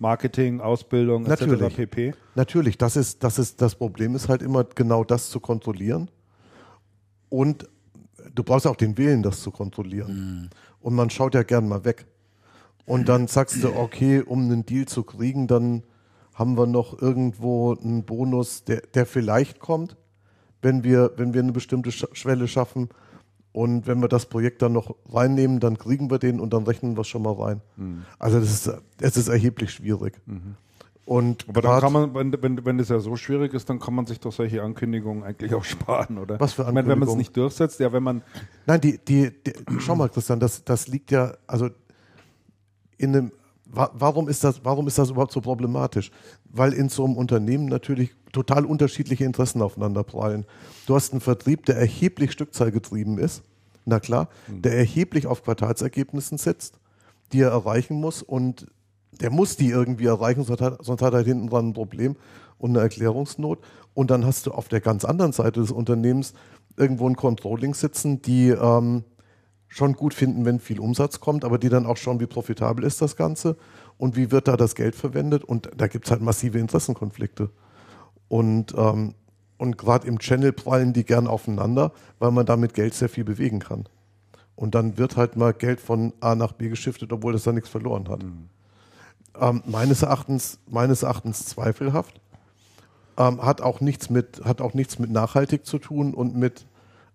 Marketing, 0.01 0.61
Ausbildung 0.61 1.23
Natürlich. 1.23 1.61
etc. 1.63 1.77
pp. 1.77 2.15
Natürlich, 2.35 2.77
das 2.77 2.97
ist, 2.97 3.23
das 3.23 3.39
ist 3.39 3.63
das 3.63 3.77
Problem 3.77 4.17
ist 4.17 4.29
halt 4.29 4.43
immer 4.43 4.65
genau 4.65 5.05
das 5.05 5.31
zu 5.31 5.39
kontrollieren 5.39 6.11
und 7.29 7.69
du 8.35 8.43
brauchst 8.43 8.67
auch 8.67 8.77
den 8.77 8.99
Willen, 8.99 9.23
das 9.23 9.41
zu 9.43 9.51
kontrollieren. 9.51 10.51
Und 10.81 10.95
man 10.95 11.11
schaut 11.11 11.35
ja 11.35 11.43
gern 11.43 11.69
mal 11.69 11.85
weg. 11.85 12.07
Und 12.87 13.09
dann 13.09 13.29
sagst 13.29 13.63
du, 13.63 13.75
okay, 13.77 14.21
um 14.21 14.45
einen 14.45 14.67
Deal 14.67 14.87
zu 14.87 15.03
kriegen, 15.03 15.47
dann 15.47 15.85
haben 16.35 16.57
wir 16.57 16.67
noch 16.67 17.01
irgendwo 17.01 17.75
einen 17.75 18.05
Bonus, 18.05 18.65
der, 18.65 18.83
der 18.95 19.07
vielleicht 19.07 19.61
kommt, 19.61 19.97
wenn 20.63 20.83
wir, 20.83 21.13
wenn 21.17 21.35
wir 21.35 21.43
eine 21.43 21.53
bestimmte 21.53 21.93
Sch 21.93 22.07
Schwelle 22.13 22.49
schaffen. 22.49 22.89
Und 23.53 23.87
wenn 23.89 24.01
wir 24.01 24.09
das 24.09 24.27
Projekt 24.27 24.63
dann 24.63 24.73
noch 24.73 24.95
reinnehmen, 25.13 25.59
dann 25.59 25.77
kriegen 25.77 26.11
wir 26.11 26.19
den 26.19 26.39
und 26.39 26.53
dann 26.53 26.65
rechnen 26.65 26.97
wir 26.97 27.01
es 27.01 27.09
schon 27.09 27.23
mal 27.23 27.33
rein. 27.33 27.61
Also 28.19 28.39
das 28.39 28.51
ist, 28.67 28.73
es 29.01 29.17
ist 29.17 29.29
erheblich 29.29 29.73
schwierig. 29.73 30.21
Und 31.05 31.47
Aber 31.49 31.61
dann 31.63 31.81
kann 31.81 31.93
man, 31.93 32.15
wenn, 32.15 32.33
wenn, 32.41 32.65
wenn 32.65 32.79
das 32.79 32.89
ja 32.89 33.01
so 33.01 33.17
schwierig 33.17 33.53
ist, 33.53 33.69
dann 33.69 33.81
kann 33.81 33.95
man 33.95 34.07
sich 34.07 34.21
doch 34.21 34.31
solche 34.31 34.63
Ankündigungen 34.63 35.25
eigentlich 35.25 35.53
auch 35.55 35.65
sparen, 35.75 36.19
oder? 36.19 36.39
Was 36.39 36.53
für 36.53 36.63
Ich 36.63 36.69
meine, 36.69 36.87
wenn 36.87 37.01
man 37.01 37.09
es 37.09 37.15
Ankündigungen? 37.15 37.19
nicht 37.19 37.37
durchsetzt, 37.37 37.81
ja, 37.81 37.93
wenn 37.93 38.05
man, 38.05 38.23
Nein, 38.67 38.81
die, 38.81 38.99
die, 38.99 39.33
die 39.45 39.53
schau 39.81 39.97
mal, 39.97 40.09
Christian, 40.09 40.39
das, 40.39 40.63
das 40.63 40.87
liegt 40.87 41.11
ja, 41.11 41.35
also 41.49 41.71
in 42.99 43.17
einem, 43.17 43.33
wa 43.73 43.91
warum 43.95 44.29
ist 44.29 44.45
das, 44.45 44.65
warum 44.65 44.87
ist 44.87 44.99
das 44.99 45.11
überhaupt 45.11 45.33
so 45.33 45.41
problematisch? 45.41 46.11
Weil 46.45 46.73
in 46.73 46.89
so 46.89 47.05
einem 47.05 47.17
Unternehmen 47.17 47.67
natürlich 47.67 48.11
total 48.33 48.65
unterschiedliche 48.65 49.25
Interessen 49.25 49.63
aufeinander 49.63 50.05
prallen. 50.05 50.47
Du 50.87 50.95
hast 50.95 51.13
einen 51.13 51.21
Vertrieb, 51.21 51.67
der 51.67 51.77
erheblich 51.77 52.33
stückzahlgetrieben 52.33 53.19
ist, 53.19 53.43
na 53.85 54.01
klar, 54.01 54.29
der 54.49 54.77
erheblich 54.77 55.27
auf 55.27 55.43
Quartalsergebnissen 55.43 56.39
sitzt, 56.39 56.79
die 57.33 57.41
er 57.41 57.51
erreichen 57.51 57.95
muss 57.95 58.23
und 58.23 58.67
der 59.21 59.31
muss 59.31 59.57
die 59.57 59.69
irgendwie 59.69 60.07
erreichen, 60.07 60.45
sonst 60.45 60.61
hat, 60.61 60.85
sonst 60.85 61.03
hat 61.03 61.15
er 61.15 61.25
hinten 61.25 61.49
dran 61.49 61.69
ein 61.69 61.73
Problem 61.73 62.17
und 62.59 62.71
eine 62.71 62.81
Erklärungsnot. 62.81 63.59
Und 63.95 64.11
dann 64.11 64.25
hast 64.25 64.47
du 64.47 64.53
auf 64.53 64.69
der 64.69 64.81
ganz 64.81 65.05
anderen 65.05 65.33
Seite 65.33 65.61
des 65.61 65.73
Unternehmens 65.73 66.33
irgendwo 66.77 67.09
ein 67.09 67.17
Controlling 67.17 67.75
sitzen, 67.75 68.23
die 68.23 68.49
ähm, 68.49 69.05
schon 69.71 69.95
gut 69.95 70.13
finden, 70.13 70.45
wenn 70.45 70.59
viel 70.59 70.81
Umsatz 70.81 71.21
kommt, 71.21 71.45
aber 71.45 71.57
die 71.57 71.69
dann 71.69 71.87
auch 71.87 71.97
schauen, 71.97 72.21
wie 72.21 72.27
profitabel 72.27 72.85
ist 72.85 73.01
das 73.01 73.17
Ganze 73.17 73.57
und 73.97 74.17
wie 74.17 74.31
wird 74.31 74.49
da 74.49 74.57
das 74.57 74.75
Geld 74.75 74.97
verwendet. 74.97 75.45
Und 75.45 75.71
da 75.77 75.87
gibt 75.87 76.05
es 76.07 76.11
halt 76.11 76.21
massive 76.21 76.59
Interessenkonflikte. 76.59 77.51
Und, 78.29 78.75
ähm, 78.77 79.15
und 79.59 79.79
gerade 79.79 80.09
im 80.09 80.19
Channel 80.19 80.53
prallen 80.53 80.93
die 80.93 81.05
gern 81.05 81.29
aufeinander, 81.29 81.93
weil 82.19 82.33
man 82.33 82.47
damit 82.47 82.75
Geld 82.75 82.95
sehr 82.95 83.09
viel 83.09 83.25
bewegen 83.25 83.61
kann. 83.61 83.89
Und 84.57 84.75
dann 84.75 84.99
wird 84.99 85.17
halt 85.17 85.37
mal 85.37 85.55
Geld 85.55 85.81
von 85.81 86.13
A 86.21 86.35
nach 86.35 86.53
B 86.53 86.69
geschiftet, 86.69 87.13
obwohl 87.13 87.33
das 87.33 87.45
da 87.45 87.53
nichts 87.53 87.69
verloren 87.71 88.09
hat. 88.09 88.25
Ähm, 89.41 89.63
meines 89.67 90.03
Erachtens, 90.03 90.59
meines 90.69 91.05
Erachtens 91.05 91.47
zweifelhaft. 91.47 92.21
Ähm, 93.17 93.41
hat 93.43 93.61
auch 93.61 93.81
nichts 93.81 94.11
mit, 94.11 94.43
hat 94.45 94.61
auch 94.61 94.75
nichts 94.75 94.99
mit 94.99 95.11
nachhaltig 95.11 95.65
zu 95.65 95.79
tun 95.79 96.13
und 96.13 96.35
mit, 96.35 96.67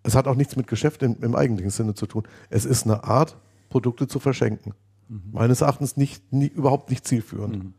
es 0.05 0.15
hat 0.15 0.27
auch 0.27 0.35
nichts 0.35 0.55
mit 0.55 0.67
Geschäft 0.67 1.01
im, 1.03 1.17
im 1.21 1.35
eigentlichen 1.35 1.71
Sinne 1.71 1.95
zu 1.95 2.05
tun. 2.05 2.23
Es 2.49 2.65
ist 2.65 2.85
eine 2.85 3.03
Art, 3.03 3.37
Produkte 3.69 4.07
zu 4.07 4.19
verschenken. 4.19 4.73
Meines 5.07 5.61
Erachtens 5.61 5.97
nicht, 5.97 6.31
nie, 6.31 6.47
überhaupt 6.47 6.89
nicht 6.89 7.05
zielführend. 7.05 7.73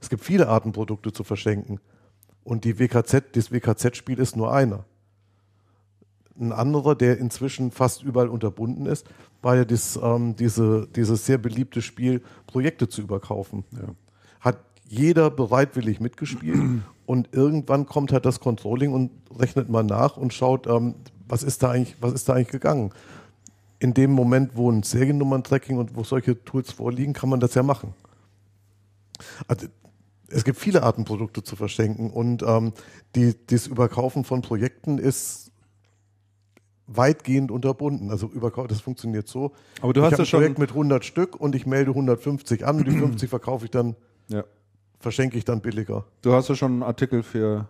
Es 0.00 0.10
gibt 0.10 0.22
viele 0.22 0.48
Arten, 0.48 0.72
Produkte 0.72 1.12
zu 1.12 1.24
verschenken. 1.24 1.80
Und 2.42 2.64
die 2.64 2.78
WKZ, 2.78 3.24
das 3.32 3.50
WKZ-Spiel 3.50 4.18
ist 4.18 4.36
nur 4.36 4.52
einer. 4.52 4.84
Ein 6.38 6.52
anderer, 6.52 6.94
der 6.94 7.18
inzwischen 7.18 7.70
fast 7.70 8.02
überall 8.02 8.28
unterbunden 8.28 8.86
ist, 8.86 9.06
war 9.40 9.56
ja 9.56 9.64
das, 9.64 9.98
ähm, 10.02 10.36
diese, 10.36 10.86
dieses 10.94 11.24
sehr 11.24 11.38
beliebte 11.38 11.80
Spiel, 11.80 12.22
Projekte 12.46 12.88
zu 12.88 13.02
überkaufen. 13.02 13.64
Hat 14.40 14.58
jeder 14.86 15.30
bereitwillig 15.30 16.00
mitgespielt 16.00 16.82
und 17.06 17.28
irgendwann 17.32 17.86
kommt 17.86 18.12
halt 18.12 18.26
das 18.26 18.40
Controlling 18.40 18.92
und 18.92 19.10
rechnet 19.38 19.70
mal 19.70 19.84
nach 19.84 20.16
und 20.16 20.34
schaut, 20.34 20.66
ähm, 20.66 20.96
was 21.28 21.42
ist 21.42 21.62
da 21.62 21.70
eigentlich, 21.70 21.96
was 22.00 22.12
ist 22.12 22.28
da 22.28 22.34
eigentlich 22.34 22.48
gegangen. 22.48 22.90
In 23.78 23.92
dem 23.94 24.12
Moment, 24.12 24.56
wo 24.56 24.70
ein 24.70 24.82
Seriennummern-Tracking 24.82 25.78
und 25.78 25.94
wo 25.96 26.04
solche 26.04 26.42
Tools 26.44 26.72
vorliegen, 26.72 27.12
kann 27.12 27.28
man 27.28 27.40
das 27.40 27.54
ja 27.54 27.62
machen. 27.62 27.94
Also, 29.46 29.66
es 30.28 30.44
gibt 30.44 30.58
viele 30.58 30.82
Arten, 30.82 31.04
Produkte 31.04 31.42
zu 31.42 31.54
verschenken 31.54 32.10
und 32.10 32.42
ähm, 32.42 32.72
die, 33.14 33.34
das 33.46 33.66
Überkaufen 33.66 34.24
von 34.24 34.42
Projekten 34.42 34.98
ist 34.98 35.50
weitgehend 36.86 37.50
unterbunden. 37.50 38.10
Also 38.10 38.30
das 38.68 38.80
funktioniert 38.80 39.28
so. 39.28 39.52
Aber 39.80 39.92
du 39.92 40.00
ich 40.00 40.04
hast 40.06 40.12
habe 40.12 40.16
ja 40.16 40.22
ein 40.22 40.26
schon- 40.26 40.40
Projekt 40.40 40.58
mit 40.58 40.70
100 40.70 41.04
Stück 41.04 41.36
und 41.40 41.54
ich 41.54 41.66
melde 41.66 41.90
150 41.92 42.66
an 42.66 42.78
und 42.78 42.86
die 42.88 42.90
50 42.98 43.28
verkaufe 43.30 43.66
ich 43.66 43.70
dann, 43.70 43.96
ja. 44.28 44.44
verschenke 45.00 45.38
ich 45.38 45.44
dann 45.44 45.60
billiger. 45.60 46.04
Du 46.22 46.32
hast 46.32 46.48
ja 46.48 46.54
schon 46.54 46.72
einen 46.72 46.82
Artikel 46.82 47.22
für, 47.22 47.68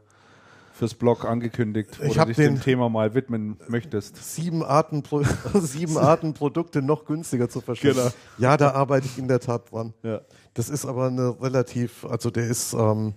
fürs 0.74 0.94
Blog 0.94 1.24
angekündigt, 1.24 2.00
wo 2.00 2.06
Ich 2.06 2.14
du 2.14 2.24
dich 2.26 2.36
dem 2.36 2.60
Thema 2.60 2.88
mal 2.88 3.14
widmen 3.14 3.56
möchtest. 3.68 4.16
Sieben 4.34 4.62
Arten, 4.64 5.04
Pro 5.04 5.22
sieben 5.54 5.96
Arten 5.96 6.34
Produkte 6.34 6.82
noch 6.82 7.04
günstiger 7.04 7.48
zu 7.48 7.60
verschenken. 7.60 8.00
Genau. 8.00 8.12
Ja, 8.38 8.56
da 8.56 8.72
arbeite 8.72 9.06
ich 9.06 9.16
in 9.16 9.28
der 9.28 9.38
Tat 9.38 9.70
dran. 9.70 9.94
Ja. 10.02 10.20
Das 10.54 10.68
ist 10.68 10.84
aber 10.84 11.06
eine 11.06 11.40
relativ, 11.40 12.04
also 12.04 12.30
der 12.30 12.48
ist, 12.48 12.74
ähm, 12.74 13.14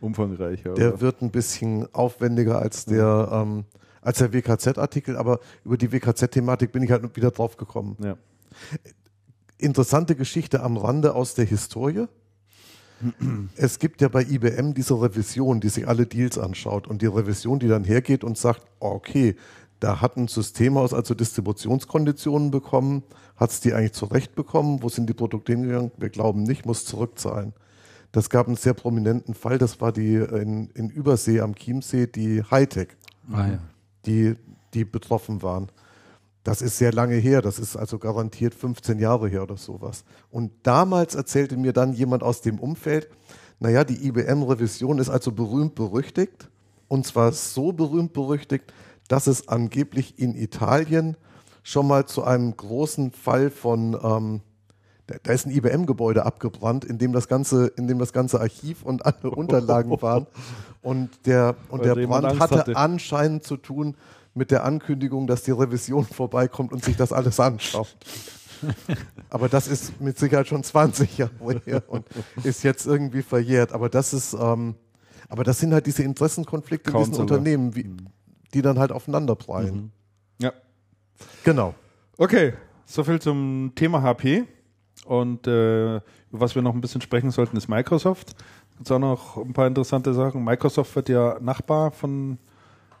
Umfangreicher. 0.00 0.74
der 0.74 0.90
oder? 0.92 1.00
wird 1.00 1.22
ein 1.22 1.30
bisschen 1.30 1.92
aufwendiger 1.92 2.60
als 2.60 2.84
der, 2.84 3.28
ähm, 3.32 3.64
als 4.00 4.18
der 4.18 4.32
WKZ-Artikel, 4.32 5.16
aber 5.16 5.40
über 5.64 5.76
die 5.76 5.90
WKZ-Thematik 5.90 6.70
bin 6.70 6.84
ich 6.84 6.92
halt 6.92 7.16
wieder 7.16 7.32
drauf 7.32 7.56
gekommen. 7.56 7.96
ja. 8.02 8.16
Interessante 9.58 10.16
Geschichte 10.16 10.62
am 10.62 10.76
Rande 10.76 11.14
aus 11.14 11.34
der 11.34 11.46
Historie. 11.46 12.06
Es 13.56 13.78
gibt 13.78 14.00
ja 14.00 14.08
bei 14.08 14.22
IBM 14.22 14.72
diese 14.72 15.00
Revision, 15.00 15.60
die 15.60 15.68
sich 15.68 15.86
alle 15.86 16.06
Deals 16.06 16.38
anschaut 16.38 16.86
und 16.86 17.02
die 17.02 17.06
Revision, 17.06 17.58
die 17.58 17.68
dann 17.68 17.84
hergeht 17.84 18.24
und 18.24 18.38
sagt, 18.38 18.62
okay, 18.80 19.36
da 19.80 20.00
hat 20.00 20.16
ein 20.16 20.28
Systemhaus 20.28 20.94
also 20.94 21.14
Distributionskonditionen 21.14 22.50
bekommen, 22.50 23.02
hat 23.36 23.50
es 23.50 23.60
die 23.60 23.74
eigentlich 23.74 23.92
zurecht 23.92 24.34
bekommen, 24.34 24.82
wo 24.82 24.88
sind 24.88 25.08
die 25.08 25.14
Produkte 25.14 25.52
hingegangen? 25.52 25.90
Wir 25.98 26.08
glauben 26.08 26.42
nicht, 26.42 26.64
muss 26.64 26.86
zurückzahlen. 26.86 27.52
Das 28.12 28.30
gab 28.30 28.46
einen 28.46 28.56
sehr 28.56 28.72
prominenten 28.72 29.34
Fall, 29.34 29.58
das 29.58 29.80
war 29.80 29.92
die 29.92 30.14
in, 30.14 30.70
in 30.70 30.88
Übersee 30.88 31.40
am 31.40 31.54
Chiemsee, 31.54 32.06
die 32.06 32.42
Hightech 32.42 32.88
Ah, 33.30 33.48
ja. 33.48 33.58
die, 34.06 34.34
die 34.72 34.84
betroffen 34.84 35.42
waren. 35.42 35.68
Das 36.46 36.62
ist 36.62 36.78
sehr 36.78 36.92
lange 36.92 37.16
her, 37.16 37.42
das 37.42 37.58
ist 37.58 37.74
also 37.74 37.98
garantiert 37.98 38.54
15 38.54 39.00
Jahre 39.00 39.28
her 39.28 39.42
oder 39.42 39.56
sowas. 39.56 40.04
Und 40.30 40.52
damals 40.62 41.16
erzählte 41.16 41.56
mir 41.56 41.72
dann 41.72 41.92
jemand 41.92 42.22
aus 42.22 42.40
dem 42.40 42.60
Umfeld, 42.60 43.08
naja, 43.58 43.82
die 43.82 44.06
IBM-Revision 44.06 45.00
ist 45.00 45.08
also 45.08 45.32
berühmt 45.32 45.74
berüchtigt. 45.74 46.48
Und 46.86 47.04
zwar 47.04 47.32
so 47.32 47.72
berühmt 47.72 48.12
berüchtigt, 48.12 48.72
dass 49.08 49.26
es 49.26 49.48
angeblich 49.48 50.20
in 50.20 50.36
Italien 50.36 51.16
schon 51.64 51.88
mal 51.88 52.06
zu 52.06 52.22
einem 52.22 52.56
großen 52.56 53.10
Fall 53.10 53.50
von, 53.50 53.98
ähm, 54.00 54.40
da, 55.08 55.32
ist 55.32 55.46
ein 55.46 55.50
IBM-Gebäude 55.50 56.24
abgebrannt, 56.24 56.84
in 56.84 56.98
dem 56.98 57.12
das 57.12 57.26
ganze, 57.26 57.66
in 57.66 57.88
dem 57.88 57.98
das 57.98 58.12
ganze 58.12 58.40
Archiv 58.40 58.84
und 58.84 59.04
alle 59.04 59.30
Unterlagen 59.34 60.00
waren. 60.00 60.28
Und 60.80 61.26
der, 61.26 61.56
und 61.70 61.80
Weil 61.80 61.96
der 61.96 62.06
Brand 62.06 62.38
hatte, 62.38 62.58
hatte. 62.58 62.76
anscheinend 62.76 63.42
zu 63.42 63.56
tun 63.56 63.96
mit 64.36 64.50
der 64.50 64.64
Ankündigung, 64.64 65.26
dass 65.26 65.42
die 65.42 65.50
Revision 65.50 66.04
vorbeikommt 66.04 66.72
und 66.72 66.84
sich 66.84 66.96
das 66.96 67.12
alles 67.12 67.40
anschaut. 67.40 67.96
Aber 69.30 69.48
das 69.48 69.68
ist 69.68 70.00
mit 70.00 70.18
Sicherheit 70.18 70.48
schon 70.48 70.62
20 70.62 71.18
Jahre 71.18 71.60
her 71.64 71.82
und 71.88 72.06
ist 72.42 72.62
jetzt 72.62 72.86
irgendwie 72.86 73.22
verjährt. 73.22 73.72
Aber 73.72 73.88
das 73.88 74.14
ist, 74.14 74.34
ähm, 74.34 74.74
aber 75.28 75.44
das 75.44 75.58
sind 75.58 75.72
halt 75.72 75.86
diese 75.86 76.02
Interessenkonflikte 76.02 76.90
in 76.90 76.96
diesen. 76.98 77.14
Unternehmen, 77.16 77.74
wie, 77.74 77.90
die 78.54 78.62
dann 78.62 78.78
halt 78.78 78.92
aufeinanderprallen. 78.92 79.92
ja. 80.38 80.52
Genau. 81.44 81.74
Okay, 82.18 82.54
soviel 82.84 83.20
zum 83.20 83.72
Thema 83.74 84.02
HP. 84.02 84.44
Und 85.04 85.46
äh, 85.46 85.96
über 85.96 86.02
was 86.32 86.54
wir 86.54 86.62
noch 86.62 86.74
ein 86.74 86.80
bisschen 86.80 87.00
sprechen 87.00 87.30
sollten, 87.30 87.56
ist 87.56 87.68
Microsoft. 87.68 88.34
Gibt 88.76 88.90
auch 88.90 88.98
noch 88.98 89.36
ein 89.36 89.52
paar 89.52 89.66
interessante 89.66 90.12
Sachen. 90.12 90.44
Microsoft 90.44 90.94
wird 90.96 91.08
ja 91.08 91.38
Nachbar 91.40 91.90
von, 91.90 92.38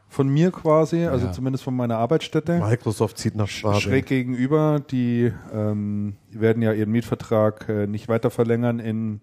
von 0.08 0.28
mir 0.28 0.50
quasi, 0.50 1.04
also 1.04 1.26
Ja. 1.26 1.32
zumindest 1.32 1.64
von 1.64 1.74
meiner 1.76 1.98
Arbeitsstätte. 1.98 2.58
Microsoft 2.60 3.18
zieht 3.18 3.34
nach 3.36 3.48
Schwabing. 3.48 3.80
Schräg 3.80 4.06
gegenüber, 4.06 4.80
die 4.90 5.32
ähm, 5.52 6.16
werden 6.30 6.62
ja 6.62 6.72
ihren 6.72 6.90
Mietvertrag 6.90 7.68
äh, 7.68 7.86
nicht 7.86 8.08
weiter 8.08 8.30
verlängern 8.30 8.78
in 8.78 9.20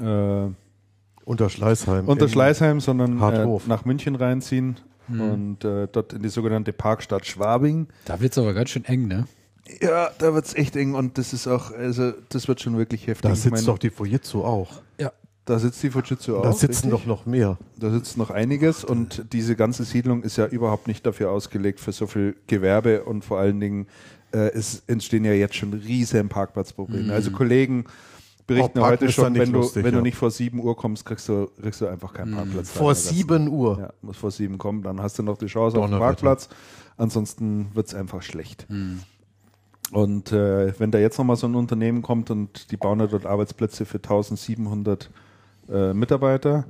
äh, 0.00 0.48
Unter 1.24 1.50
Schleißheim. 1.50 2.06
unter 2.08 2.24
In- 2.26 2.30
Schleißheim, 2.30 2.80
sondern 2.80 3.20
äh, 3.20 3.58
nach 3.66 3.84
München 3.84 4.14
reinziehen 4.16 4.76
und 5.08 5.64
äh, 5.64 5.88
dort 5.90 6.12
in 6.12 6.22
die 6.22 6.28
sogenannte 6.28 6.72
Parkstadt 6.74 7.24
Schwabing. 7.26 7.86
Da 8.04 8.20
wird 8.20 8.32
es 8.32 8.38
aber 8.38 8.52
ganz 8.52 8.70
schön 8.70 8.84
eng, 8.84 9.06
ne? 9.08 9.26
Ja, 9.80 10.10
da 10.18 10.34
wird's 10.34 10.54
echt 10.54 10.76
eng 10.76 10.94
und 10.94 11.16
das 11.18 11.32
ist 11.32 11.46
auch, 11.46 11.72
also 11.72 12.12
das 12.30 12.46
wird 12.48 12.60
schon 12.60 12.76
wirklich 12.76 13.06
heftig. 13.06 13.22
Da 13.22 13.32
Ich 13.32 13.40
sitzt 13.40 13.52
meine, 13.52 13.66
doch 13.66 13.78
die 13.78 13.90
Fujitsu 13.90 14.42
auch. 14.44 14.82
Da 15.48 15.58
sitzt 15.58 15.82
die 15.82 15.88
Fujitsu 15.88 16.36
auch. 16.36 16.42
Da 16.42 16.52
sitzen 16.52 16.90
richtig? 16.90 16.90
doch 16.90 17.06
noch 17.06 17.24
mehr. 17.24 17.56
Da 17.78 17.90
sitzt 17.90 18.18
noch 18.18 18.28
einiges 18.28 18.84
und 18.84 19.24
diese 19.32 19.56
ganze 19.56 19.84
Siedlung 19.84 20.22
ist 20.22 20.36
ja 20.36 20.44
überhaupt 20.44 20.88
nicht 20.88 21.06
dafür 21.06 21.30
ausgelegt 21.30 21.80
für 21.80 21.92
so 21.92 22.06
viel 22.06 22.36
Gewerbe 22.48 23.04
und 23.04 23.24
vor 23.24 23.38
allen 23.38 23.58
Dingen 23.58 23.86
äh, 24.32 24.50
es 24.52 24.82
entstehen 24.88 25.24
ja 25.24 25.32
jetzt 25.32 25.54
schon 25.54 25.72
riesen 25.72 26.28
Parkplatzprobleme. 26.28 27.10
Also 27.14 27.30
Kollegen, 27.30 27.86
berichten 28.46 28.78
Oh, 28.78 28.82
heute 28.82 29.10
schon, 29.10 29.34
wenn, 29.36 29.50
du, 29.50 29.60
lustig, 29.60 29.84
wenn 29.84 29.94
ja. 29.94 30.00
du 30.00 30.02
nicht 30.02 30.18
vor 30.18 30.30
7 30.30 30.60
Uhr 30.60 30.76
kommst, 30.76 31.06
kriegst 31.06 31.30
du, 31.30 31.48
kriegst 31.62 31.80
du 31.80 31.86
einfach 31.86 32.12
keinen 32.12 32.34
Parkplatz. 32.34 32.70
Vor 32.70 32.92
da. 32.92 32.94
7 32.94 33.48
Uhr. 33.48 33.78
Ja, 33.80 33.90
muss 34.02 34.18
vor 34.18 34.30
7 34.30 34.58
kommen, 34.58 34.82
dann 34.82 35.00
hast 35.00 35.18
du 35.18 35.22
noch 35.22 35.38
die 35.38 35.46
Chance 35.46 35.78
auf 35.78 35.88
den. 35.88 35.98
Parkplatz. 35.98 36.50
Ansonsten 36.98 37.68
wird 37.72 37.86
es 37.86 37.94
einfach 37.94 38.20
schlecht. 38.20 38.66
Und 39.92 40.30
äh, 40.30 40.78
wenn 40.78 40.90
da 40.90 40.98
jetzt 40.98 41.16
nochmal 41.16 41.36
so 41.36 41.46
ein 41.46 41.54
Unternehmen 41.54 42.02
kommt 42.02 42.30
und 42.30 42.70
die 42.70 42.76
bauen 42.76 43.00
ja 43.00 43.06
dort 43.06 43.24
Arbeitsplätze 43.24 43.86
für 43.86 43.96
1700 43.96 45.08
äh, 45.70 45.92
Mitarbeiter, 45.92 46.64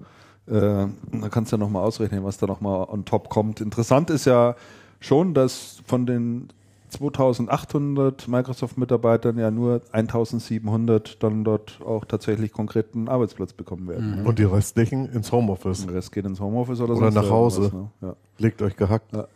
äh, 0.46 0.50
dann 0.50 1.30
kannst 1.30 1.52
du 1.52 1.56
ja 1.56 1.60
nochmal 1.60 1.84
ausrechnen, 1.84 2.24
was 2.24 2.38
da 2.38 2.46
nochmal 2.46 2.86
on 2.88 3.04
top 3.04 3.28
kommt. 3.28 3.60
Interessant 3.60 4.10
ist 4.10 4.24
ja 4.24 4.56
schon, 5.00 5.34
dass 5.34 5.82
von 5.86 6.06
den 6.06 6.48
2800 6.90 8.28
Microsoft-Mitarbeitern 8.28 9.38
ja 9.38 9.50
nur 9.50 9.82
1700 9.92 11.22
dann 11.22 11.44
dort 11.44 11.80
auch 11.84 12.04
tatsächlich 12.04 12.52
konkreten 12.52 13.08
Arbeitsplatz 13.08 13.52
bekommen 13.52 13.88
werden. 13.88 14.26
Und 14.26 14.38
die 14.38 14.44
restlichen 14.44 15.06
ins 15.06 15.30
Homeoffice. 15.30 15.86
Der 15.86 15.96
Rest 15.96 16.12
geht 16.12 16.24
ins 16.24 16.40
Homeoffice 16.40 16.80
oder, 16.80 16.94
Oder 16.96 17.12
sonst 17.12 17.14
nach 17.14 17.30
Hause. 17.30 17.70
Ne? 17.74 17.90
Ja. 18.00 18.16
Legt 18.38 18.62
euch 18.62 18.76
gehackt. 18.76 19.12
Ja. 19.12 19.26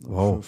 Wow. 0.00 0.44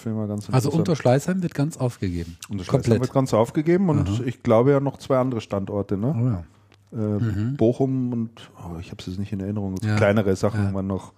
Also. 0.53 0.71
Unterschleißheim 0.71 1.43
wird 1.43 1.55
ganz 1.55 1.79
aufgegeben. 1.79 2.37
Unterschleißheim 2.51 2.83
Komplett. 2.83 3.01
wird 3.01 3.13
ganz 3.15 3.33
aufgegeben 3.33 3.89
und 3.89 4.23
ich 4.27 4.43
glaube 4.43 4.73
ja 4.73 4.81
noch 4.81 4.99
zwei 4.99 5.19
andere 5.19 5.41
Standorte, 5.41 5.97
ne? 5.97 6.15
Oh 6.15 6.27
ja. 6.27 6.45
Äh, 6.93 7.55
Bochum 7.57 8.13
und 8.13 8.51
oh, 8.59 8.79
ich 8.81 8.91
habe 8.91 9.01
es 9.01 9.07
jetzt 9.07 9.19
nicht 9.19 9.33
in 9.33 9.41
Erinnerung. 9.41 9.77
Ja. 9.83 9.97
Kleinere 9.97 10.35
Sachen 10.37 10.65
Ja. 10.67 10.75
waren 10.75 10.87
noch 10.87 11.13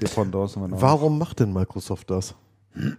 Dependancen 0.00 0.62
waren. 0.62 0.80
Warum 0.80 1.18
macht 1.18 1.40
denn 1.40 1.52
Microsoft 1.52 2.10
das? 2.10 2.34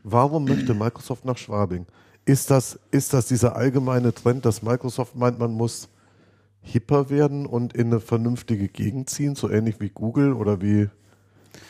Warum 0.03 0.45
möchte 0.45 0.73
Microsoft 0.73 1.25
nach 1.25 1.37
Schwabing? 1.37 1.85
Ist 2.25 2.49
das, 2.51 2.79
ist 2.91 3.13
das 3.13 3.25
dieser 3.27 3.55
allgemeine 3.55 4.13
Trend, 4.13 4.45
dass 4.45 4.61
Microsoft 4.61 5.15
meint, 5.15 5.39
man 5.39 5.51
muss 5.51 5.89
hipper 6.61 7.09
werden 7.09 7.45
und 7.45 7.73
in 7.73 7.87
eine 7.87 7.99
vernünftige 7.99 8.69
Gegend 8.69 9.09
ziehen, 9.09 9.35
so 9.35 9.49
ähnlich 9.49 9.81
wie 9.81 9.89
Google 9.89 10.31
oder 10.33 10.61
wie, 10.61 10.89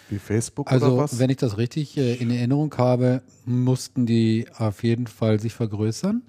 wie 0.09 0.19
Facebook 0.19 0.67
oder 0.67 0.73
Also, 0.85 0.97
was? 0.97 1.17
wenn 1.17 1.31
ich 1.31 1.37
das 1.37 1.57
richtig 1.57 1.97
äh, 1.97 2.13
in 2.15 2.29
Erinnerung 2.29 2.71
habe, 2.77 3.23
mussten 3.45 4.05
die 4.05 4.45
auf 4.55 4.83
jeden 4.83 5.07
Fall 5.07 5.39
sich 5.39 5.53
vergrößern. 5.55 6.21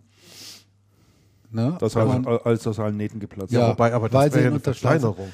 Ne? 1.55 1.77
Das 1.81 1.95
heißt, 1.97 2.07
man- 2.07 2.27
als 2.27 2.67
aus 2.67 2.79
allen 2.81 2.97
Nähten 2.97 3.21
geplatzt. 3.21 3.53
Ja, 3.53 3.69
Wobei, 3.71 3.93
aber 3.95 4.09
das 4.09 4.33
wäre 4.35 4.45
ja 4.45 4.51
eine. 4.51 4.61
Verkleinerung. 4.61 5.29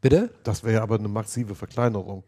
Bitte? 0.00 0.30
Das 0.42 0.64
wäre 0.64 0.74
ja 0.74 0.82
aber 0.82 0.98
eine 0.98 1.08
massive 1.08 1.54
Verkleinerung. 1.54 2.24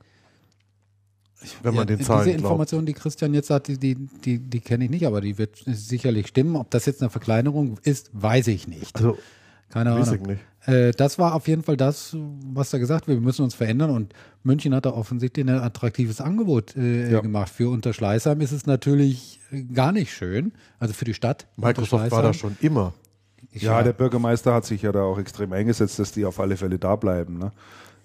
Wenn 1.63 1.75
man 1.75 1.89
Ja, 1.89 1.97
den 1.97 2.05
Zahlen 2.05 2.25
Diese 2.25 2.37
glaubt. 2.39 2.51
Information, 2.53 2.85
die 2.85 2.95
Christian 2.95 3.33
jetzt 3.33 3.49
hat, 3.51 3.69
die, 3.69 3.79
die, 3.79 3.95
die, 3.95 4.39
die 4.41 4.61
kenne 4.61 4.85
ich 4.85 4.91
nicht, 4.91 5.07
aber 5.07 5.21
die 5.21 5.39
wird 5.39 5.63
sicherlich 5.67 6.27
stimmen. 6.27 6.57
Ob 6.57 6.71
das 6.73 6.85
jetzt 6.87 7.01
eine 7.01 7.11
Verkleinerung 7.11 7.79
ist, 7.85 8.11
weiß 8.13 8.49
ich 8.49 8.67
nicht. 8.67 8.97
Also, 8.97 9.17
Keine 9.69 9.95
weiß 9.95 10.09
ich 10.09 10.15
Ahnung. 10.21 10.27
nicht. 10.33 10.41
Äh, 10.67 10.91
das 10.91 11.19
war 11.21 11.35
auf 11.35 11.47
jeden 11.47 11.63
Fall 11.63 11.77
das, 11.77 12.17
was 12.53 12.71
da 12.71 12.79
gesagt 12.79 13.07
wird. 13.07 13.19
Wir 13.19 13.25
müssen 13.25 13.43
uns 13.43 13.55
verändern 13.55 13.91
und 13.91 14.13
München 14.43 14.75
hat 14.75 14.85
da 14.85 14.91
offensichtlich 14.91 15.47
ein 15.47 15.55
attraktives 15.61 16.21
Angebot 16.21 16.77
äh, 16.77 17.13
Ja. 17.13 17.21
gemacht. 17.21 17.51
Für 17.51 17.71
Unterschleißheim 17.71 18.41
ist 18.41 18.51
es 18.53 18.67
natürlich 18.67 19.39
äh, 19.53 19.63
gar 19.63 19.93
nicht 19.93 20.13
schön. 20.13 20.53
Also 20.81 20.93
für 20.93 21.05
die 21.05 21.15
Stadt. 21.15 21.47
Microsoft 21.57 22.11
war 22.11 22.23
da 22.23 22.35
schon 22.35 22.57
immer. 22.61 22.95
Ja, 23.53 23.83
der 23.83 23.93
Bürgermeister 23.93 24.53
hat 24.55 24.65
sich 24.67 24.83
ja 24.83 24.93
da 24.93 25.03
auch 25.03 25.19
extrem 25.19 25.53
eingesetzt, 25.53 25.99
dass 25.99 26.13
die 26.13 26.25
auf 26.25 26.39
alle 26.39 26.57
Fälle 26.57 26.79
da 26.79 26.97
bleiben. 26.97 27.39
Ne? 27.39 27.53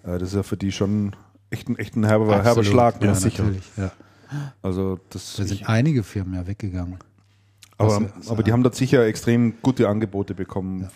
Äh, 0.02 0.18
Das 0.18 0.30
ist 0.30 0.34
ja 0.34 0.42
für 0.42 0.56
die 0.56 0.72
schon 0.72 1.14
echt 1.50 1.68
ein, 1.68 1.78
echt 1.78 1.96
ein 1.96 2.04
herber, 2.04 2.26
herber 2.26 2.46
Absolut. 2.48 2.66
Schlag. 2.66 3.00
Ne? 3.00 3.06
Ja, 3.08 3.12
natürlich. 3.20 3.70
Ja. 3.76 3.92
Also 4.62 4.98
das, 5.10 5.36
Da 5.36 5.44
sind 5.44 5.68
einige 5.68 6.02
Firmen 6.02 6.34
ja 6.34 6.46
weggegangen. 6.46 6.98
aber, 7.78 8.02
was- 8.18 8.28
aber 8.28 8.42
die 8.42 8.52
haben 8.52 8.62
dort 8.62 8.74
sicher 8.74 9.06
extrem 9.06 9.54
gute 9.62 9.88
Angebote 9.88 10.34
bekommen, 10.34 10.88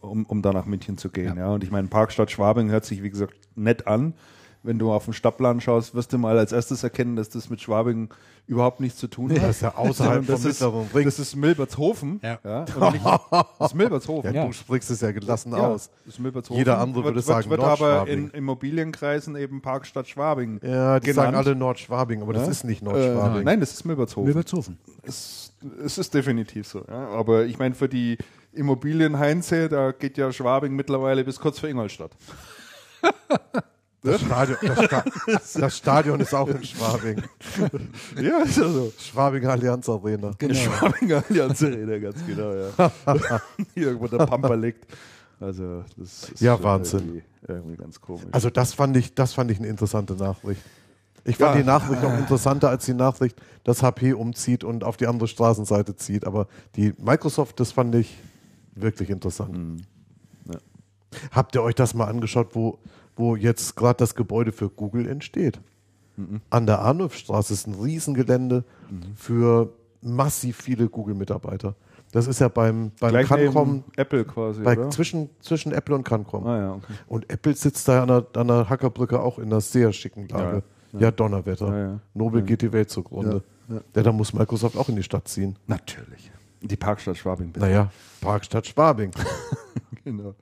um, 0.00 0.24
um 0.24 0.42
da 0.42 0.52
nach 0.52 0.64
München 0.66 0.96
zu 0.98 1.10
gehen. 1.10 1.36
Ja. 1.36 1.48
Und 1.50 1.62
ich 1.62 1.70
meine, 1.70 1.88
Parkstadt 1.88 2.30
Schwabing 2.30 2.70
hört 2.70 2.84
sich, 2.86 3.02
wie 3.02 3.10
gesagt, 3.10 3.34
nett 3.54 3.86
an. 3.86 4.14
Wenn 4.62 4.78
du 4.78 4.92
auf 4.92 5.04
den 5.04 5.14
Stadtplan 5.14 5.60
schaust, 5.60 5.94
wirst 5.94 6.12
du 6.12 6.18
mal 6.18 6.36
als 6.38 6.52
erstes 6.52 6.82
erkennen, 6.82 7.16
dass 7.16 7.28
das 7.30 7.48
mit 7.48 7.60
Schwabing 7.62 8.12
überhaupt 8.50 8.80
nichts 8.80 8.98
zu 8.98 9.06
tun 9.06 9.30
hat. 9.30 9.38
Das 9.38 9.56
ist 9.56 9.62
ja 9.62 9.74
außerhalb 9.76 10.28
ist, 10.28 10.44
mittleren 10.44 10.86
Ring. 10.94 11.04
das 11.04 11.18
ist 11.18 11.36
Milbertshofen. 11.36 12.20
Ja. 12.22 12.64
und 12.76 12.92
nicht, 12.92 13.04
das 13.06 13.70
ist 13.70 13.74
Milbertshofen. 13.74 14.34
Ja, 14.34 14.40
Ja. 14.42 14.46
Du 14.50 14.52
sprichst 14.52 14.90
es 14.90 15.00
ja 15.00 15.12
gelassen 15.12 15.52
Ja, 15.52 15.68
aus. 15.68 15.90
das 16.04 16.14
ist 16.14 16.20
Milbertshofen. 16.20 16.58
Jeder 16.58 16.78
andere 16.78 17.04
würde 17.04 17.14
wird, 17.16 17.24
sagen 17.24 17.48
wird, 17.48 17.60
wird 17.60 17.70
aber 17.70 17.86
Nordschwabing. 17.98 18.24
in 18.24 18.30
Immobilienkreisen 18.30 19.36
eben 19.36 19.62
Parkstadt 19.62 20.08
Schwabing 20.08 20.60
Ja, 20.64 20.98
die 20.98 21.06
genannt. 21.06 21.26
sagen 21.26 21.36
alle 21.36 21.54
Nordschwabing, 21.54 22.22
aber 22.22 22.32
das 22.32 22.46
Ja? 22.46 22.50
ist 22.50 22.64
nicht 22.64 22.82
Äh, 22.82 22.86
Nordschwabing. 22.86 23.44
nein, 23.44 23.60
das 23.60 23.72
ist 23.72 23.84
Milbertshofen. 23.84 24.26
Wilbertshofen. 24.26 24.78
Es, 25.02 25.52
es 25.84 25.96
ist 25.98 26.12
definitiv 26.12 26.66
so. 26.66 26.84
Ja. 26.88 27.08
Aber 27.08 27.44
ich 27.44 27.58
meine, 27.58 27.74
für 27.76 27.88
die 27.88 28.18
Immobilienheinze, 28.52 29.68
da 29.68 29.92
geht 29.92 30.18
ja 30.18 30.32
Schwabing 30.32 30.74
mittlerweile 30.74 31.22
bis 31.24 31.38
kurz 31.38 31.60
vor 31.60 31.68
Ingolstadt. 31.68 32.10
Das 34.02 34.20
Stadion, 34.22 34.56
das, 34.62 34.84
Sta 34.84 35.04
das 35.60 35.76
Stadion 35.76 36.20
ist 36.20 36.34
auch 36.34 36.48
in 36.48 36.64
Schwabing. 36.64 37.22
Ja, 38.20 38.38
ist 38.38 38.56
ja 38.56 38.68
so. 38.68 38.92
Schwabing 38.98 39.46
Allianz 39.46 39.88
Arena. 39.88 40.30
Genau. 40.38 40.54
Schwabinger 40.58 41.22
Allianz 41.28 41.62
Arena, 41.62 41.98
ganz 41.98 42.24
genau, 42.26 42.52
ja. 42.54 42.90
Hier 43.74 43.88
irgendwo 43.88 44.06
der 44.08 44.24
Pampa 44.26 44.54
liegt. 44.54 44.86
Also, 45.38 45.84
das 45.98 46.30
ist 46.30 46.40
Ja, 46.40 46.62
Wahnsinn. 46.62 47.00
Irgendwie, 47.00 47.22
irgendwie 47.48 47.76
ganz 47.76 48.00
komisch. 48.00 48.24
Also 48.32 48.48
das 48.50 48.72
fand 48.74 48.96
ich, 48.96 49.14
das 49.14 49.34
fand 49.34 49.50
ich 49.50 49.58
eine 49.58 49.68
interessante 49.68 50.14
Nachricht. 50.14 50.60
Ich 51.24 51.36
fand 51.36 51.54
Ja. 51.56 51.60
die 51.60 51.66
Nachricht 51.66 52.02
noch 52.02 52.16
interessanter 52.16 52.70
als 52.70 52.86
die 52.86 52.94
Nachricht, 52.94 53.40
dass 53.64 53.82
HP 53.82 54.14
umzieht 54.14 54.64
und 54.64 54.84
auf 54.84 54.96
die 54.96 55.06
andere 55.06 55.28
Straßenseite 55.28 55.96
zieht. 55.96 56.26
Aber 56.26 56.46
die 56.76 56.94
Microsoft, 56.98 57.60
das 57.60 57.72
fand 57.72 57.94
ich 57.94 58.16
wirklich 58.74 59.10
interessant. 59.10 59.56
Mhm. 59.56 59.76
Ja. 60.50 60.58
Habt 61.32 61.54
ihr 61.54 61.62
euch 61.62 61.74
das 61.74 61.92
mal 61.94 62.06
angeschaut, 62.06 62.54
wo, 62.54 62.78
wo 63.20 63.36
jetzt 63.36 63.76
gerade 63.76 63.98
das 63.98 64.16
Gebäude 64.16 64.50
für 64.50 64.68
Google 64.68 65.06
entsteht? 65.06 65.60
Mhm. 66.16 66.40
An 66.50 66.66
der 66.66 66.80
Arnulfstraße 66.80 67.52
ist 67.52 67.68
ein 67.68 67.74
Riesengelände 67.74 68.64
für 69.14 69.72
massiv 70.02 70.56
viele 70.56 70.88
Google-Mitarbeiter. 70.88 71.76
Das 72.12 72.26
ist 72.26 72.40
ja 72.40 72.48
beim, 72.48 72.90
beim 72.98 73.10
Gleich 73.10 73.28
Cancom, 73.28 73.84
Apple 73.96 74.24
quasi, 74.24 74.62
bei, 74.62 74.88
zwischen, 74.88 75.30
zwischen 75.40 75.70
Apple 75.70 75.94
und 75.94 76.02
Cancom. 76.02 76.44
Ah 76.44 76.58
ja, 76.58 76.72
okay. 76.72 76.92
Und 77.06 77.30
Apple 77.30 77.54
sitzt 77.54 77.86
da 77.86 78.02
an 78.02 78.08
der, 78.08 78.26
an 78.34 78.48
der 78.48 78.68
Hackerbrücke 78.68 79.20
auch 79.20 79.38
in 79.38 79.44
einer 79.44 79.60
sehr 79.60 79.92
schicken 79.92 80.26
Lage. 80.28 80.64
Ja, 80.98 81.12
Donnerwetter. 81.12 81.68
Ja, 81.68 81.78
ja. 81.78 82.00
Nobel 82.14 82.42
geht 82.42 82.62
die 82.62 82.72
Welt 82.72 82.90
zugrunde. 82.90 83.44
Ja, 83.68 84.02
da 84.02 84.10
muss 84.10 84.32
Microsoft 84.32 84.76
auch 84.76 84.88
in 84.88 84.96
die 84.96 85.04
Stadt 85.04 85.28
ziehen. 85.28 85.56
Natürlich. 85.68 86.32
Die 86.62 86.76
Parkstadt 86.76 87.16
Schwabing, 87.16 87.52
bitte. 87.52 87.64
Naja, 87.64 87.90
Parkstadt 88.20 88.66
Schwabing. 88.66 89.12
Genau. 90.02 90.34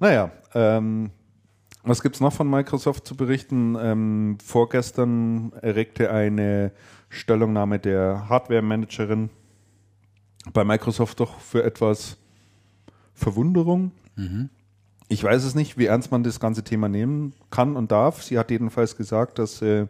Naja, 0.00 0.32
ähm, 0.54 1.10
was 1.82 2.02
gibt 2.02 2.16
es 2.16 2.20
noch 2.20 2.32
von 2.32 2.48
Microsoft 2.48 3.06
zu 3.06 3.16
berichten? 3.16 3.76
Ähm, 3.80 4.38
vorgestern 4.44 5.52
erregte 5.62 6.10
eine 6.10 6.72
Stellungnahme 7.08 7.78
der 7.78 8.28
Hardware-Managerin 8.28 9.30
bei 10.52 10.64
Microsoft 10.64 11.20
doch 11.20 11.40
für 11.40 11.64
etwas 11.64 12.16
Verwunderung. 13.14 13.92
Ich 15.08 15.24
weiß 15.24 15.44
es 15.44 15.54
nicht, 15.54 15.76
wie 15.76 15.86
ernst 15.86 16.10
man 16.12 16.22
das 16.22 16.38
ganze 16.38 16.62
Thema 16.62 16.88
nehmen 16.88 17.34
kann 17.50 17.76
und 17.76 17.90
darf. 17.90 18.22
Sie 18.22 18.38
hat 18.38 18.50
jedenfalls 18.50 18.96
gesagt, 18.96 19.38
dass 19.38 19.60
äh, 19.60 19.86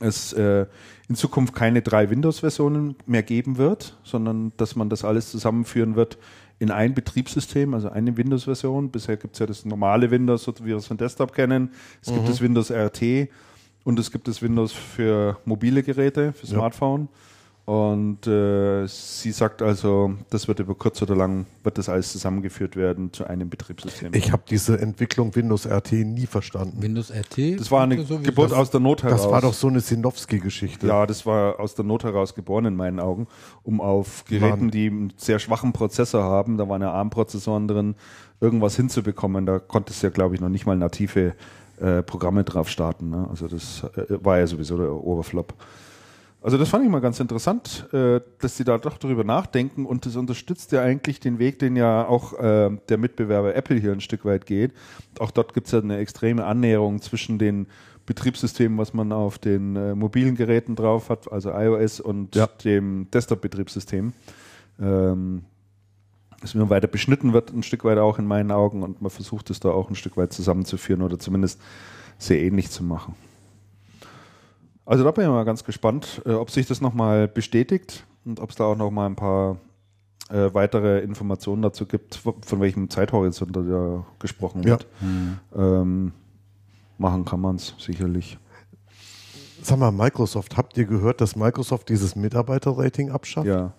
es 0.00 0.32
äh, 0.32 0.66
in 1.08 1.14
Zukunft 1.14 1.54
keine 1.54 1.82
drei 1.82 2.10
Windows-Versionen 2.10 2.96
mehr 3.06 3.22
geben 3.22 3.56
wird, 3.56 3.96
sondern 4.04 4.52
dass 4.56 4.76
man 4.76 4.90
das 4.90 5.04
alles 5.04 5.30
zusammenführen 5.30 5.96
wird 5.96 6.18
in 6.58 6.70
ein 6.70 6.94
Betriebssystem, 6.94 7.72
also 7.74 7.88
eine 7.90 8.16
Windows-Version. 8.16 8.90
Bisher 8.90 9.16
gibt 9.16 9.34
es 9.34 9.38
ja 9.38 9.46
das 9.46 9.64
normale 9.64 10.10
Windows, 10.10 10.42
so 10.44 10.54
wie 10.60 10.66
wir 10.66 10.76
es 10.76 10.86
von 10.86 10.96
Desktop 10.96 11.32
kennen. 11.32 11.70
Es 12.02 12.12
gibt 12.12 12.28
das 12.28 12.40
Windows 12.40 12.70
RT 12.70 13.28
und 13.84 13.98
es 13.98 14.10
gibt 14.10 14.28
das 14.28 14.42
Windows 14.42 14.72
für 14.72 15.38
mobile 15.44 15.82
Geräte, 15.82 16.32
für 16.32 16.46
Smartphone. 16.46 17.08
Und 17.68 18.26
äh, 18.26 18.86
sie 18.86 19.30
sagt 19.30 19.60
also, 19.60 20.14
das 20.30 20.48
wird 20.48 20.58
über 20.58 20.74
kurz 20.74 21.02
oder 21.02 21.14
lang, 21.14 21.44
wird 21.64 21.76
das 21.76 21.90
alles 21.90 22.10
zusammengeführt 22.12 22.76
werden 22.76 23.12
zu 23.12 23.26
einem 23.26 23.50
Betriebssystem. 23.50 24.14
Ich 24.14 24.32
habe 24.32 24.42
diese 24.48 24.80
Entwicklung 24.80 25.36
Windows 25.36 25.66
RT 25.66 25.92
nie 25.92 26.24
verstanden. 26.24 26.80
Windows 26.80 27.12
RT. 27.12 27.60
das 27.60 27.70
war 27.70 27.82
eine 27.82 28.02
so 28.06 28.20
Geburt 28.20 28.54
aus 28.54 28.70
der 28.70 28.80
Not 28.80 29.02
heraus. 29.02 29.20
Das 29.20 29.30
war 29.30 29.42
doch 29.42 29.52
so 29.52 29.68
eine 29.68 29.80
Sinowski-Geschichte. 29.80 30.86
Ja, 30.86 31.04
das 31.04 31.26
war 31.26 31.60
aus 31.60 31.74
der 31.74 31.84
Not 31.84 32.04
heraus 32.04 32.34
geboren 32.34 32.64
in 32.64 32.74
meinen 32.74 33.00
Augen, 33.00 33.26
um 33.64 33.82
auf 33.82 34.24
Geräten, 34.24 34.60
Mann. 34.60 34.70
die 34.70 34.86
einen 34.86 35.12
sehr 35.18 35.38
schwachen 35.38 35.74
Prozessor 35.74 36.24
haben, 36.24 36.56
da 36.56 36.70
waren 36.70 36.80
ja 36.80 36.90
ARM-Prozessoren 36.92 37.68
drin, 37.68 37.96
irgendwas 38.40 38.76
hinzubekommen. 38.76 39.44
Da 39.44 39.58
konntest 39.58 40.02
du 40.02 40.06
ja, 40.06 40.10
glaube 40.10 40.34
ich, 40.34 40.40
noch 40.40 40.48
nicht 40.48 40.64
mal 40.64 40.74
native 40.74 41.34
äh, 41.82 42.02
Programme 42.02 42.44
drauf 42.44 42.70
starten. 42.70 43.10
Ne? 43.10 43.26
Also 43.28 43.46
das 43.46 43.84
äh, 43.94 44.24
war 44.24 44.38
ja 44.38 44.46
sowieso 44.46 44.78
der 44.78 44.90
Oberflop. 44.90 45.52
Also 46.48 46.56
das 46.56 46.70
fand 46.70 46.82
ich 46.82 46.90
mal 46.90 47.02
ganz 47.02 47.20
interessant, 47.20 47.86
äh, 47.92 48.22
dass 48.38 48.56
sie 48.56 48.64
da 48.64 48.78
doch 48.78 48.96
darüber 48.96 49.22
nachdenken 49.22 49.84
und 49.84 50.06
das 50.06 50.16
unterstützt 50.16 50.72
ja 50.72 50.80
eigentlich 50.80 51.20
den 51.20 51.38
Weg, 51.38 51.58
den 51.58 51.76
ja 51.76 52.08
auch 52.08 52.32
äh, 52.38 52.70
der 52.88 52.96
Mitbewerber 52.96 53.54
Apple 53.54 53.76
hier 53.76 53.92
ein 53.92 54.00
Stück 54.00 54.24
weit 54.24 54.46
geht. 54.46 54.72
Auch 55.18 55.30
dort 55.30 55.52
gibt 55.52 55.66
es 55.66 55.74
ja 55.74 55.80
eine 55.80 55.98
extreme 55.98 56.46
Annäherung 56.46 57.02
zwischen 57.02 57.38
den 57.38 57.66
Betriebssystemen, 58.06 58.78
was 58.78 58.94
man 58.94 59.12
auf 59.12 59.36
den 59.38 59.76
äh, 59.76 59.94
mobilen 59.94 60.36
Geräten 60.36 60.74
drauf 60.74 61.10
hat, 61.10 61.30
also 61.30 61.50
iOS 61.50 62.00
und 62.00 62.34
Ja. 62.34 62.46
dem 62.46 63.10
Desktop-Betriebssystem. 63.10 64.14
Ähm, 64.80 65.44
es 66.42 66.54
immer 66.54 66.70
weiter 66.70 66.88
beschnitten 66.88 67.34
wird, 67.34 67.52
ein 67.52 67.62
Stück 67.62 67.84
weit 67.84 67.98
auch 67.98 68.18
in 68.18 68.24
meinen 68.24 68.52
Augen 68.52 68.82
und 68.84 69.02
man 69.02 69.10
versucht 69.10 69.50
es 69.50 69.60
da 69.60 69.68
auch 69.68 69.90
ein 69.90 69.96
Stück 69.96 70.16
weit 70.16 70.32
zusammenzuführen 70.32 71.02
oder 71.02 71.18
zumindest 71.18 71.60
sehr 72.16 72.40
ähnlich 72.40 72.70
zu 72.70 72.84
machen. 72.84 73.16
Also 74.88 75.04
da 75.04 75.10
bin 75.10 75.24
ich 75.24 75.30
mal 75.30 75.44
ganz 75.44 75.64
gespannt, 75.64 76.22
äh, 76.24 76.32
ob 76.32 76.50
sich 76.50 76.66
das 76.66 76.80
nochmal 76.80 77.28
bestätigt 77.28 78.06
und 78.24 78.40
ob 78.40 78.48
es 78.48 78.56
da 78.56 78.64
auch 78.64 78.74
nochmal 78.74 79.04
ein 79.04 79.16
paar 79.16 79.58
äh, 80.30 80.48
weitere 80.54 81.00
Informationen 81.00 81.60
dazu 81.60 81.84
gibt, 81.84 82.14
von 82.16 82.60
welchem 82.60 82.88
Zeithorizont 82.88 83.54
da 83.54 84.06
gesprochen 84.18 84.64
wird. 84.64 84.86
Ja. 85.54 85.82
Ähm, 85.82 86.12
machen 86.96 87.26
kann 87.26 87.38
man 87.38 87.56
es 87.56 87.74
sicherlich. 87.78 88.38
Sag 89.60 89.78
mal, 89.78 89.92
Microsoft, 89.92 90.56
habt 90.56 90.78
ihr 90.78 90.86
gehört, 90.86 91.20
dass 91.20 91.36
Microsoft 91.36 91.90
dieses 91.90 92.16
Mitarbeiterrating 92.16 93.10
abschafft? 93.10 93.46
Ja. 93.46 93.74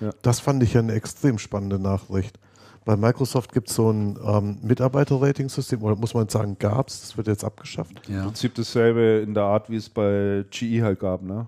ja. 0.00 0.10
Das 0.22 0.38
fand 0.38 0.62
ich 0.62 0.74
ja 0.74 0.82
eine 0.82 0.92
extrem 0.92 1.38
spannende 1.38 1.80
Nachricht. 1.80 2.38
Bei 2.84 2.96
Microsoft 2.96 3.52
gibt 3.52 3.70
es 3.70 3.76
so 3.76 3.90
ein 3.90 4.18
ähm, 4.22 4.58
Mitarbeiter-Rating-System, 4.62 5.82
oder 5.82 5.96
muss 5.96 6.12
man 6.12 6.28
sagen, 6.28 6.56
gab 6.58 6.88
es, 6.88 7.00
das 7.00 7.16
wird 7.16 7.28
jetzt 7.28 7.44
abgeschafft. 7.44 8.08
Ja. 8.08 8.18
Im 8.18 8.24
Prinzip 8.26 8.54
dasselbe 8.54 9.22
in 9.24 9.32
der 9.32 9.44
Art, 9.44 9.70
wie 9.70 9.76
es 9.76 9.88
bei 9.88 10.44
GE 10.50 10.82
halt 10.82 11.00
gab, 11.00 11.22
ne? 11.22 11.46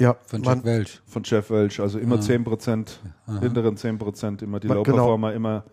Ja, 0.00 0.16
von 0.24 0.42
Jeff 0.42 0.64
Welch. 0.64 1.00
Von 1.06 1.22
Jeff 1.24 1.50
Welch, 1.50 1.80
also 1.80 1.98
immer 1.98 2.16
ah. 2.16 2.20
10%, 2.20 2.88
Aha. 3.26 3.40
hinteren 3.40 3.76
10%, 3.76 4.42
immer 4.42 4.60
die 4.60 4.68
Low-Performer, 4.68 5.28
genau. 5.32 5.36
immer, 5.36 5.64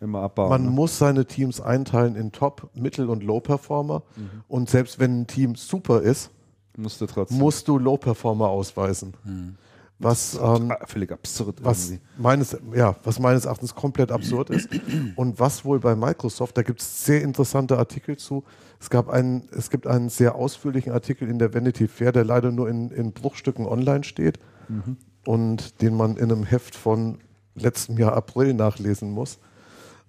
immer 0.00 0.22
abbauen. 0.22 0.48
Man 0.48 0.64
ne? 0.64 0.70
muss 0.70 0.98
seine 0.98 1.26
Teams 1.26 1.60
einteilen 1.60 2.16
in 2.16 2.32
Top, 2.32 2.70
Mittel- 2.74 3.10
und 3.10 3.22
Low-Performer. 3.22 4.02
Mhm. 4.16 4.30
Und 4.48 4.70
selbst 4.70 4.98
wenn 4.98 5.20
ein 5.20 5.26
Team 5.26 5.54
super 5.54 6.00
ist, 6.00 6.30
musst 6.76 7.00
du, 7.00 7.06
musst 7.30 7.68
du 7.68 7.78
Low-Performer 7.78 8.48
ausweisen. 8.48 9.14
Mhm. 9.24 9.56
Was 10.00 10.38
ähm, 10.40 10.72
völlig 10.86 11.10
absurd 11.10 11.64
was 11.64 11.92
meines, 12.16 12.56
ja, 12.72 12.94
was 13.02 13.18
meines 13.18 13.46
Erachtens 13.46 13.74
komplett 13.74 14.12
absurd 14.12 14.50
ist. 14.50 14.68
Und 15.16 15.40
was 15.40 15.64
wohl 15.64 15.80
bei 15.80 15.96
Microsoft, 15.96 16.56
da 16.56 16.62
gibt 16.62 16.80
es 16.80 17.04
sehr 17.04 17.22
interessante 17.22 17.76
Artikel 17.76 18.16
zu. 18.16 18.44
Es, 18.80 18.90
gab 18.90 19.08
einen, 19.08 19.48
es 19.50 19.70
gibt 19.70 19.88
einen 19.88 20.08
sehr 20.08 20.36
ausführlichen 20.36 20.92
Artikel 20.92 21.28
in 21.28 21.40
der 21.40 21.52
Vanity 21.52 21.88
Fair, 21.88 22.12
der 22.12 22.24
leider 22.24 22.52
nur 22.52 22.68
in, 22.68 22.90
in 22.92 23.12
Bruchstücken 23.12 23.66
online 23.66 24.04
steht 24.04 24.38
mhm. 24.68 24.98
und 25.26 25.82
den 25.82 25.96
man 25.96 26.16
in 26.16 26.30
einem 26.30 26.44
Heft 26.44 26.76
von 26.76 27.18
letztem 27.56 27.98
Jahr 27.98 28.16
April 28.16 28.54
nachlesen 28.54 29.10
muss. 29.10 29.40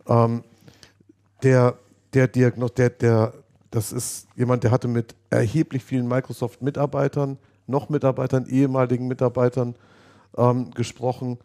Ähm, 0.08 0.44
der, 1.42 1.80
der 2.14 2.28
Diagnos, 2.28 2.76
der, 2.76 2.92
der, 2.92 3.34
das 3.72 3.92
ist 3.92 4.28
jemand, 4.36 4.64
der 4.64 4.70
hatte 4.70 4.88
mit 4.88 5.16
erheblich 5.32 5.84
vielen 5.84 6.08
Microsoft-Mitarbeitern 6.08 7.40
noch 7.70 7.90
Mitarbeitern, 7.90 8.46
ehemaligen 8.48 9.08
Mitarbeitern 9.08 9.76
ähm, 10.38 10.72
gesprochen. 10.72 11.38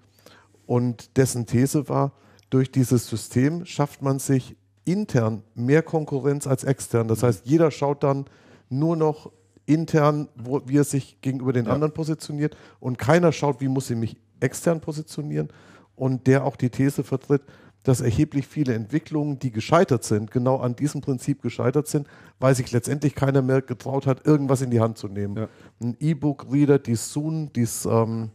Und 0.66 1.16
dessen 1.16 1.46
These 1.46 1.88
war, 1.88 2.12
durch 2.50 2.72
dieses 2.72 3.08
System 3.08 3.64
schafft 3.64 4.02
man 4.02 4.18
sich 4.18 4.56
intern 4.84 5.42
mehr 5.54 5.82
Konkurrenz 5.82 6.46
als 6.46 6.64
extern. 6.64 7.08
Das 7.08 7.22
heißt, 7.22 7.46
jeder 7.46 7.70
schaut 7.70 8.02
dann 8.02 8.26
nur 8.68 8.96
noch 8.96 9.30
intern, 9.66 10.28
wo, 10.36 10.62
wie 10.66 10.78
er 10.78 10.84
sich 10.84 11.20
gegenüber 11.20 11.52
den 11.52 11.66
ja. 11.66 11.72
anderen 11.72 11.92
positioniert 11.92 12.56
und 12.80 12.98
keiner 12.98 13.32
schaut, 13.32 13.60
wie 13.60 13.68
muss 13.68 13.90
ich 13.90 13.96
mich 13.96 14.16
extern 14.40 14.80
positionieren. 14.80 15.48
Und 15.96 16.26
der 16.26 16.44
auch 16.44 16.56
die 16.56 16.70
These 16.70 17.04
vertritt, 17.04 17.42
dass 17.84 18.00
erheblich 18.00 18.46
viele 18.46 18.74
Entwicklungen, 18.74 19.38
die 19.38 19.52
gescheitert 19.52 20.04
sind, 20.04 20.30
genau 20.30 20.56
an 20.56 20.74
diesem 20.74 21.00
Prinzip 21.00 21.42
gescheitert 21.42 21.86
sind, 21.86 22.08
weil 22.40 22.54
sich 22.54 22.72
letztendlich 22.72 23.14
keiner 23.14 23.42
mehr 23.42 23.62
getraut 23.62 24.06
hat, 24.06 24.26
irgendwas 24.26 24.62
in 24.62 24.70
die 24.70 24.80
Hand 24.80 24.98
zu 24.98 25.06
nehmen. 25.06 25.36
Ja. 25.36 25.48
Ein 25.80 25.96
E-Book-Reader, 26.00 26.78
die 26.78 26.96
Zoom, 26.96 27.52
dieses 27.52 27.84
ähm, 27.84 28.30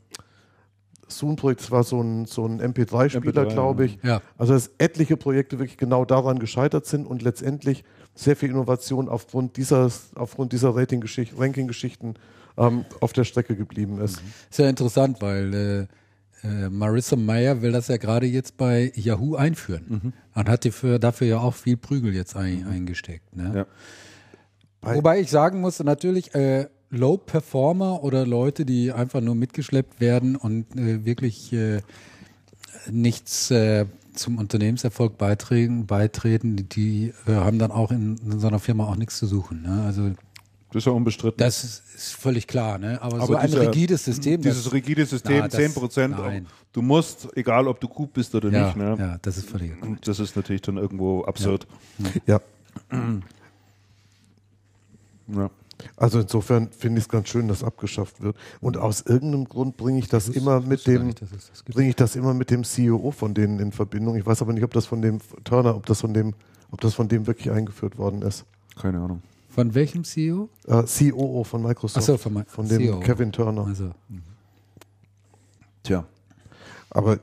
Zoom-Projekt 1.07 1.69
war 1.71 1.83
so 1.83 1.99
ein, 2.01 2.25
so 2.25 2.45
ein 2.45 2.61
MP3-Spieler, 2.61 3.43
MP3, 3.43 3.53
glaube 3.53 3.85
ich. 3.85 3.97
Ja. 4.03 4.21
Also 4.37 4.53
dass 4.53 4.69
etliche 4.77 5.17
Projekte 5.17 5.57
wirklich 5.57 5.77
genau 5.77 6.05
daran 6.05 6.37
gescheitert 6.37 6.85
sind 6.85 7.07
und 7.07 7.23
letztendlich 7.23 7.83
sehr 8.13 8.35
viel 8.35 8.49
Innovation 8.51 9.09
aufgrund 9.09 9.57
dieser, 9.57 9.89
aufgrund 10.15 10.53
dieser 10.53 10.75
Ranking-Geschichten 10.75 12.13
ähm, 12.57 12.85
auf 12.99 13.13
der 13.13 13.23
Strecke 13.23 13.55
geblieben 13.55 13.99
ist. 13.99 14.21
Sehr 14.51 14.69
interessant, 14.69 15.21
weil 15.21 15.53
äh, 15.53 15.87
äh, 16.43 16.69
Marissa 16.69 17.15
Meyer 17.15 17.61
will 17.61 17.71
das 17.71 17.87
ja 17.87 17.97
gerade 17.97 18.25
jetzt 18.25 18.57
bei 18.57 18.91
Yahoo 18.95 19.35
einführen 19.35 19.85
mhm. 19.87 20.13
und 20.35 20.49
hat 20.49 20.65
dafür, 20.65 20.99
dafür 20.99 21.27
ja 21.27 21.39
auch 21.39 21.55
viel 21.55 21.77
Prügel 21.77 22.13
jetzt 22.13 22.35
ein, 22.35 22.61
mhm. 22.61 22.69
eingesteckt. 22.69 23.35
Ne? 23.35 23.51
Ja. 23.55 24.93
Wobei 24.95 25.19
ich 25.19 25.29
sagen 25.29 25.59
muss, 25.59 25.79
natürlich 25.79 26.33
äh, 26.35 26.67
Low 26.89 27.17
Performer 27.17 28.03
oder 28.03 28.25
Leute, 28.25 28.65
die 28.65 28.91
einfach 28.91 29.21
nur 29.21 29.35
mitgeschleppt 29.35 29.99
werden 29.99 30.35
und 30.35 30.75
äh, 30.75 31.05
wirklich 31.05 31.53
äh, 31.53 31.81
nichts 32.89 33.51
äh, 33.51 33.85
zum 34.13 34.37
Unternehmenserfolg 34.37 35.17
beitreten, 35.17 35.85
beitreten 35.85 36.67
die 36.67 37.13
haben 37.25 37.59
dann 37.59 37.71
auch 37.71 37.91
in, 37.91 38.17
in 38.17 38.39
so 38.39 38.47
einer 38.47 38.59
Firma 38.59 38.85
auch 38.85 38.95
nichts 38.95 39.17
zu 39.17 39.27
suchen. 39.27 39.61
Ne? 39.61 39.83
Also 39.85 40.11
das 40.71 40.81
ist 40.81 40.85
ja 40.85 40.91
unbestritten. 40.91 41.37
Das 41.37 41.63
ist, 41.63 42.13
völlig 42.13 42.47
klar, 42.47 42.77
ne? 42.77 43.01
Aber, 43.01 43.17
Aber 43.17 43.25
so 43.27 43.35
ein 43.35 43.51
rigides 43.51 44.05
System. 44.05 44.41
Dieses 44.41 44.65
das, 44.65 44.73
rigide 44.73 45.05
System, 45.05 45.39
na, 45.39 45.47
das, 45.47 45.55
10 45.55 45.73
Prozent. 45.73 46.15
Du 46.71 46.81
musst, 46.83 47.27
egal 47.35 47.67
ob 47.67 47.79
du 47.79 47.87
gut 47.87 48.13
bist 48.13 48.35
oder 48.35 48.49
ja, 48.51 48.65
nicht. 48.65 48.77
Ne? 48.77 48.95
Ja, 48.97 49.17
das 49.21 49.37
ist 49.37 49.49
völlig. 49.49 49.81
Und 49.81 50.07
das 50.07 50.19
ist 50.19 50.35
natürlich 50.35 50.61
dann 50.61 50.77
irgendwo 50.77 51.23
absurd. 51.23 51.65
Ja. 52.27 52.39
ja. 55.27 55.49
Also 55.95 56.19
insofern 56.19 56.69
finde 56.71 56.99
ich 56.99 57.05
es 57.05 57.09
ganz 57.09 57.29
schön, 57.29 57.47
dass 57.47 57.63
abgeschafft 57.63 58.21
wird. 58.21 58.35
Und 58.61 58.77
aus 58.77 59.01
irgendeinem 59.01 59.45
Grund 59.45 59.77
bringe 59.77 59.99
ich 59.99 60.07
das, 60.07 60.25
das 60.25 60.35
immer 60.35 60.59
mit 60.61 60.85
dem 60.85 61.13
bringe 61.65 61.89
ich 61.89 61.95
das 61.95 62.15
immer 62.15 62.33
mit 62.33 62.51
dem 62.51 62.63
CEO 62.63 63.11
von 63.11 63.33
denen 63.33 63.59
in 63.59 63.71
Verbindung. 63.71 64.15
Ich 64.15 64.25
weiß 64.25 64.41
aber 64.41 64.53
nicht, 64.53 64.63
ob 64.63 64.73
das 64.73 64.85
von 64.85 65.01
dem 65.01 65.19
Turner, 65.43 65.75
ob 65.75 65.85
das 65.85 66.01
von 66.01 66.13
dem, 66.13 66.33
ob 66.71 66.81
das 66.81 66.93
von 66.93 67.07
dem 67.07 67.27
wirklich 67.27 67.51
eingeführt 67.51 67.97
worden 67.97 68.21
ist. 68.21 68.45
Keine 68.79 68.99
Ahnung. 68.99 69.21
Von 69.59 69.75
welchem 69.75 70.05
CEO? 70.05 70.47
Äh, 70.67 70.83
COO 70.83 71.43
von 71.43 71.61
Microsoft. 71.61 72.05
So, 72.05 72.15
von, 72.15 72.45
von, 72.45 72.65
dem 72.65 72.77
CEO. 72.77 72.99
Kevin 73.01 73.33
Turner. 73.33 73.65
Also. 73.67 73.91
Tja. 75.83 76.05
Aber 76.89 77.19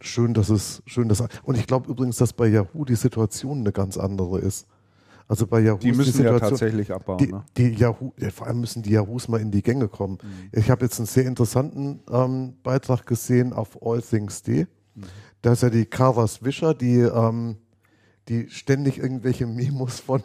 schön, 0.00 0.32
dass 0.32 0.48
es 0.48 0.82
schön, 0.86 1.10
dass 1.10 1.22
und 1.42 1.58
ich 1.58 1.66
glaube 1.66 1.90
übrigens, 1.90 2.16
dass 2.16 2.32
bei 2.32 2.46
Yahoo 2.46 2.86
die 2.86 2.94
Situation 2.94 3.58
eine 3.58 3.70
ganz 3.70 3.98
andere 3.98 4.38
ist. 4.38 4.66
Also 5.28 5.46
bei 5.46 5.60
Yahoo 5.60 5.76
die 5.76 5.92
müssen 5.92 6.16
die 6.16 6.24
ja 6.24 6.38
tatsächlich 6.38 6.90
abbauen. 6.90 7.18
Die, 7.18 7.26
ne? 7.26 7.44
die 7.54 7.68
Yahoo, 7.74 8.12
ja, 8.18 8.30
vor 8.30 8.46
allem 8.46 8.60
müssen 8.60 8.82
die 8.82 8.92
Yahoos 8.92 9.28
mal 9.28 9.42
in 9.42 9.50
die 9.50 9.62
Gänge 9.62 9.88
kommen. 9.88 10.16
Mhm. 10.22 10.58
Ich 10.58 10.70
habe 10.70 10.86
jetzt 10.86 10.98
einen 10.98 11.06
sehr 11.06 11.26
interessanten 11.26 12.00
ähm, 12.10 12.54
Beitrag 12.62 13.04
gesehen 13.04 13.52
auf 13.52 13.82
All 13.82 14.00
Things 14.00 14.42
D. 14.42 14.66
Mhm. 14.94 15.02
Da 15.42 15.52
ist 15.52 15.62
ja 15.62 15.68
die 15.68 15.84
Carver 15.84 16.26
Swisher, 16.28 16.72
die 16.72 17.00
ähm, 17.00 17.56
die 18.28 18.48
ständig 18.48 18.98
irgendwelche 18.98 19.46
Memos 19.46 20.00
von, 20.00 20.22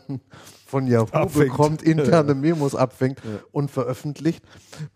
von 0.70 0.88
Yahoo 0.88 1.12
abfängt. 1.12 1.50
bekommt, 1.50 1.82
interne 1.82 2.36
Memos 2.36 2.76
abfängt 2.76 3.20
ja. 3.24 3.40
und 3.52 3.72
veröffentlicht. 3.72 4.44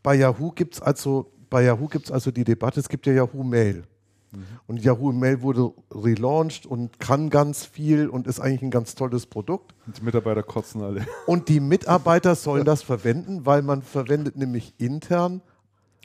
Bei 0.04 0.16
Yahoo 0.16 0.52
gibt 0.52 0.76
es 0.76 0.82
also, 0.82 1.32
bei 1.50 1.64
Yahoo 1.64 1.88
gibt's 1.88 2.12
also 2.12 2.32
die 2.32 2.44
Debatte, 2.44 2.80
es 2.80 2.90
gibt 2.90 3.06
ja 3.06 3.14
Yahoo 3.14 3.44
Mail. 3.44 3.84
Mhm. 4.32 4.46
Und 4.68 4.84
Yahoo 4.84 5.12
Mail 5.12 5.42
wurde 5.42 5.72
relaunched 5.92 6.66
und 6.66 7.00
kann 7.00 7.30
ganz 7.30 7.66
viel 7.66 8.08
und 8.08 8.28
ist 8.28 8.40
eigentlich 8.40 8.62
ein 8.62 8.72
ganz 8.72 8.96
tolles 8.96 9.26
Produkt. 9.26 9.74
Und 9.86 9.98
die 9.98 10.04
Mitarbeiter 10.04 10.44
kotzen 10.44 10.82
alle. 10.82 11.06
Und 11.28 11.50
die 11.50 11.60
Mitarbeiter 11.60 12.36
sollen 12.36 12.66
das 12.66 12.82
verwenden, 12.82 13.46
weil 13.46 13.62
man 13.62 13.82
verwendet 13.82 14.38
nämlich 14.38 14.74
intern 14.78 15.42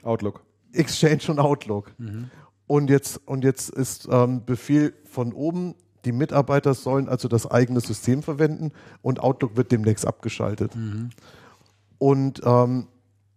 Outlook. 0.03 0.43
Exchange 0.71 1.23
und 1.29 1.39
Outlook. 1.39 1.91
Mhm. 1.97 2.29
Und 2.67 2.89
jetzt, 2.89 3.19
und 3.25 3.43
jetzt 3.43 3.69
ist 3.69 4.07
ähm, 4.11 4.45
Befehl 4.45 4.93
von 5.03 5.33
oben, 5.33 5.75
die 6.05 6.11
Mitarbeiter 6.11 6.73
sollen 6.73 7.09
also 7.09 7.27
das 7.27 7.49
eigene 7.49 7.81
System 7.81 8.23
verwenden 8.23 8.71
und 9.01 9.19
Outlook 9.19 9.57
wird 9.57 9.71
demnächst 9.71 10.07
abgeschaltet. 10.07 10.75
Mhm. 10.75 11.09
Und 11.97 12.41
ähm, 12.45 12.87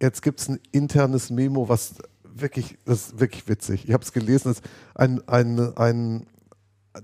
jetzt 0.01 0.23
gibt 0.23 0.41
es 0.41 0.49
ein 0.49 0.61
internes 0.71 1.31
Memo, 1.31 1.69
was 1.69 1.95
wirklich, 2.23 2.79
das 2.85 3.09
ist 3.09 3.21
wirklich 3.21 3.49
witzig. 3.49 3.85
Ich 3.87 3.93
habe 3.93 4.05
es 4.05 4.13
gelesen, 4.13 4.49
das 4.49 4.59
ist 4.59 4.69
ein, 4.95 5.27
ein, 5.29 5.77
ein, 5.77 6.27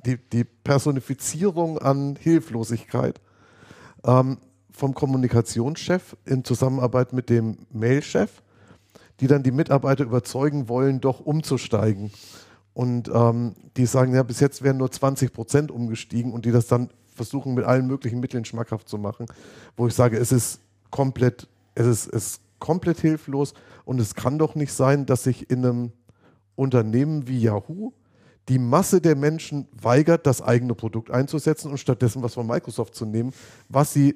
die, 0.07 0.17
die 0.17 0.45
Personifizierung 0.45 1.79
an 1.79 2.17
Hilflosigkeit 2.17 3.21
ähm, 4.05 4.39
vom 4.71 4.95
Kommunikationschef 4.95 6.17
in 6.25 6.45
Zusammenarbeit 6.45 7.13
mit 7.13 7.31
dem 7.31 7.59
Mailchef, 7.73 8.43
die 9.21 9.27
dann 9.27 9.43
die 9.43 9.51
Mitarbeiter 9.51 10.05
überzeugen 10.05 10.69
wollen, 10.69 11.01
doch 11.01 11.21
umzusteigen. 11.21 12.13
Und 12.79 13.11
ähm, 13.13 13.57
die 13.77 13.87
sagen, 13.87 14.15
ja, 14.15 14.23
bis 14.23 14.39
jetzt 14.39 14.63
wären 14.63 14.77
nur 14.77 14.89
20 14.89 15.33
Prozent 15.33 15.73
umgestiegen 15.73 16.33
und 16.33 16.45
die 16.45 16.53
das 16.53 16.69
dann 16.69 16.91
versuchen, 17.13 17.55
mit 17.55 17.65
allen 17.65 17.89
möglichen 17.89 18.21
Mitteln 18.21 18.45
schmackhaft 18.45 18.89
zu 18.89 18.99
machen, 18.99 19.27
wo 19.77 19.89
ich 19.89 19.95
sage, 19.95 20.17
es 20.17 20.31
ist 20.31 20.61
komplett, 20.93 21.49
es 21.75 21.89
ist, 21.89 22.07
es 22.07 22.27
ist 22.27 22.41
komplett 22.61 23.01
hilflos 23.01 23.53
und 23.85 24.01
es 24.01 24.15
kann 24.15 24.39
doch 24.39 24.55
nicht 24.55 24.73
sein, 24.73 25.07
dass 25.07 25.25
sich 25.25 25.51
in 25.51 25.67
einem 25.67 25.93
Unternehmen 26.55 27.27
wie 27.27 27.41
Yahoo 27.41 27.95
die 28.49 28.61
Masse 28.61 29.01
der 29.01 29.17
Menschen 29.17 29.67
weigert, 29.73 30.25
das 30.25 30.41
eigene 30.41 30.77
Produkt 30.77 31.11
einzusetzen 31.11 31.73
und 31.73 31.79
stattdessen 31.79 32.23
was 32.23 32.35
von 32.35 32.47
Microsoft 32.47 32.95
zu 32.95 33.07
nehmen, 33.07 33.33
was 33.69 33.93
sie 33.93 34.15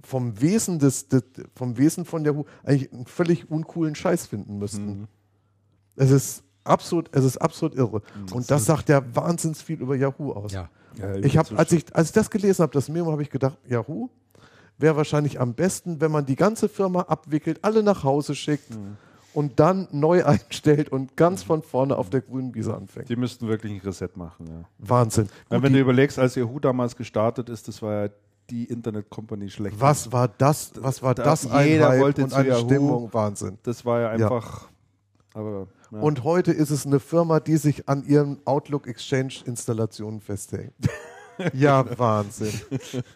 vom 0.00 0.40
Wesen 0.40 0.78
des, 0.78 1.08
des 1.08 1.24
vom 1.56 1.76
Wesen 1.76 2.04
von 2.04 2.24
Yahoo 2.24 2.44
eigentlich 2.62 2.92
einen 2.92 3.06
völlig 3.06 3.50
uncoolen 3.50 3.96
Scheiß 3.96 4.28
finden 4.28 4.58
müssten. 4.58 5.00
Mhm. 5.00 5.08
Es 5.96 6.12
ist 6.12 6.44
absolut, 6.64 7.08
es 7.12 7.24
ist 7.24 7.36
absolut 7.38 7.74
irre. 7.76 8.02
Und 8.32 8.50
das 8.50 8.64
sagt 8.66 8.88
ja 8.88 9.02
wahnsinnig 9.14 9.58
viel 9.58 9.80
über 9.80 9.96
Yahoo 9.96 10.32
aus. 10.32 10.52
Ja. 10.52 10.68
Ja, 10.98 11.14
Ich 11.16 11.36
habe, 11.38 11.56
als 11.56 11.70
ich, 11.72 11.84
als 11.94 12.08
ich 12.08 12.12
das 12.14 12.30
gelesen 12.30 12.62
habe, 12.62 12.72
das 12.72 12.88
Memo, 12.88 13.12
habe 13.12 13.22
ich 13.22 13.30
gedacht, 13.30 13.56
Yahoo 13.68 14.08
wäre 14.78 14.96
wahrscheinlich 14.96 15.40
am 15.40 15.54
besten, 15.54 16.00
wenn 16.00 16.10
man 16.10 16.26
die 16.26 16.36
ganze 16.36 16.68
Firma 16.68 17.02
abwickelt, 17.02 17.60
alle 17.62 17.82
nach 17.82 18.02
Hause 18.02 18.34
schickt 18.34 18.70
Mhm. 18.74 18.96
und 19.34 19.60
dann 19.60 19.86
neu 19.92 20.24
einstellt 20.26 20.88
und 20.90 21.16
ganz 21.16 21.42
von 21.44 21.62
vorne 21.62 21.96
auf 21.96 22.10
der 22.10 22.22
grünen 22.22 22.54
Wiese 22.54 22.74
anfängt. 22.74 23.08
Die 23.08 23.16
müssten 23.16 23.46
wirklich 23.46 23.72
ein 23.72 23.78
Reset 23.80 24.08
machen, 24.16 24.46
ja. 24.48 24.64
Wahnsinn. 24.78 25.28
Gut, 25.48 25.62
wenn 25.62 25.72
du 25.72 25.78
überlegst, 25.78 26.18
als 26.18 26.34
Yahoo 26.34 26.58
damals 26.58 26.96
gestartet 26.96 27.48
ist, 27.48 27.68
das 27.68 27.80
war 27.82 28.06
ja 28.06 28.10
die 28.50 28.64
Internet-Company 28.64 29.48
schlecht. 29.48 29.80
was 29.80 30.10
war 30.10 30.26
das? 30.26 30.72
Was 30.76 31.02
war 31.04 31.14
Da- 31.14 31.22
das? 31.22 31.44
jeder 31.44 32.00
wollte 32.00 32.24
und 32.24 32.30
zu 32.30 32.36
eine 32.36 32.48
Yahoo. 32.48 32.64
Stimmung, 32.64 33.14
Wahnsinn. 33.14 33.58
Das 33.62 33.84
war 33.84 34.00
ja 34.00 34.08
einfach. 34.10 34.68
Aber 35.34 35.68
ja. 35.90 35.98
Und 36.00 36.24
heute 36.24 36.52
ist 36.52 36.70
es 36.70 36.86
eine 36.86 37.00
Firma, 37.00 37.40
die 37.40 37.56
sich 37.56 37.88
an 37.88 38.04
ihren 38.04 38.38
Outlook 38.46 38.86
Exchange 38.86 39.34
Installationen 39.44 40.20
festhängt. 40.20 40.74
ja, 41.52 41.84
Wahnsinn. 41.98 42.52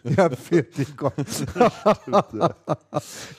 Ja, 0.03 0.29
wirklich 0.49 0.95
Gott. 0.97 1.13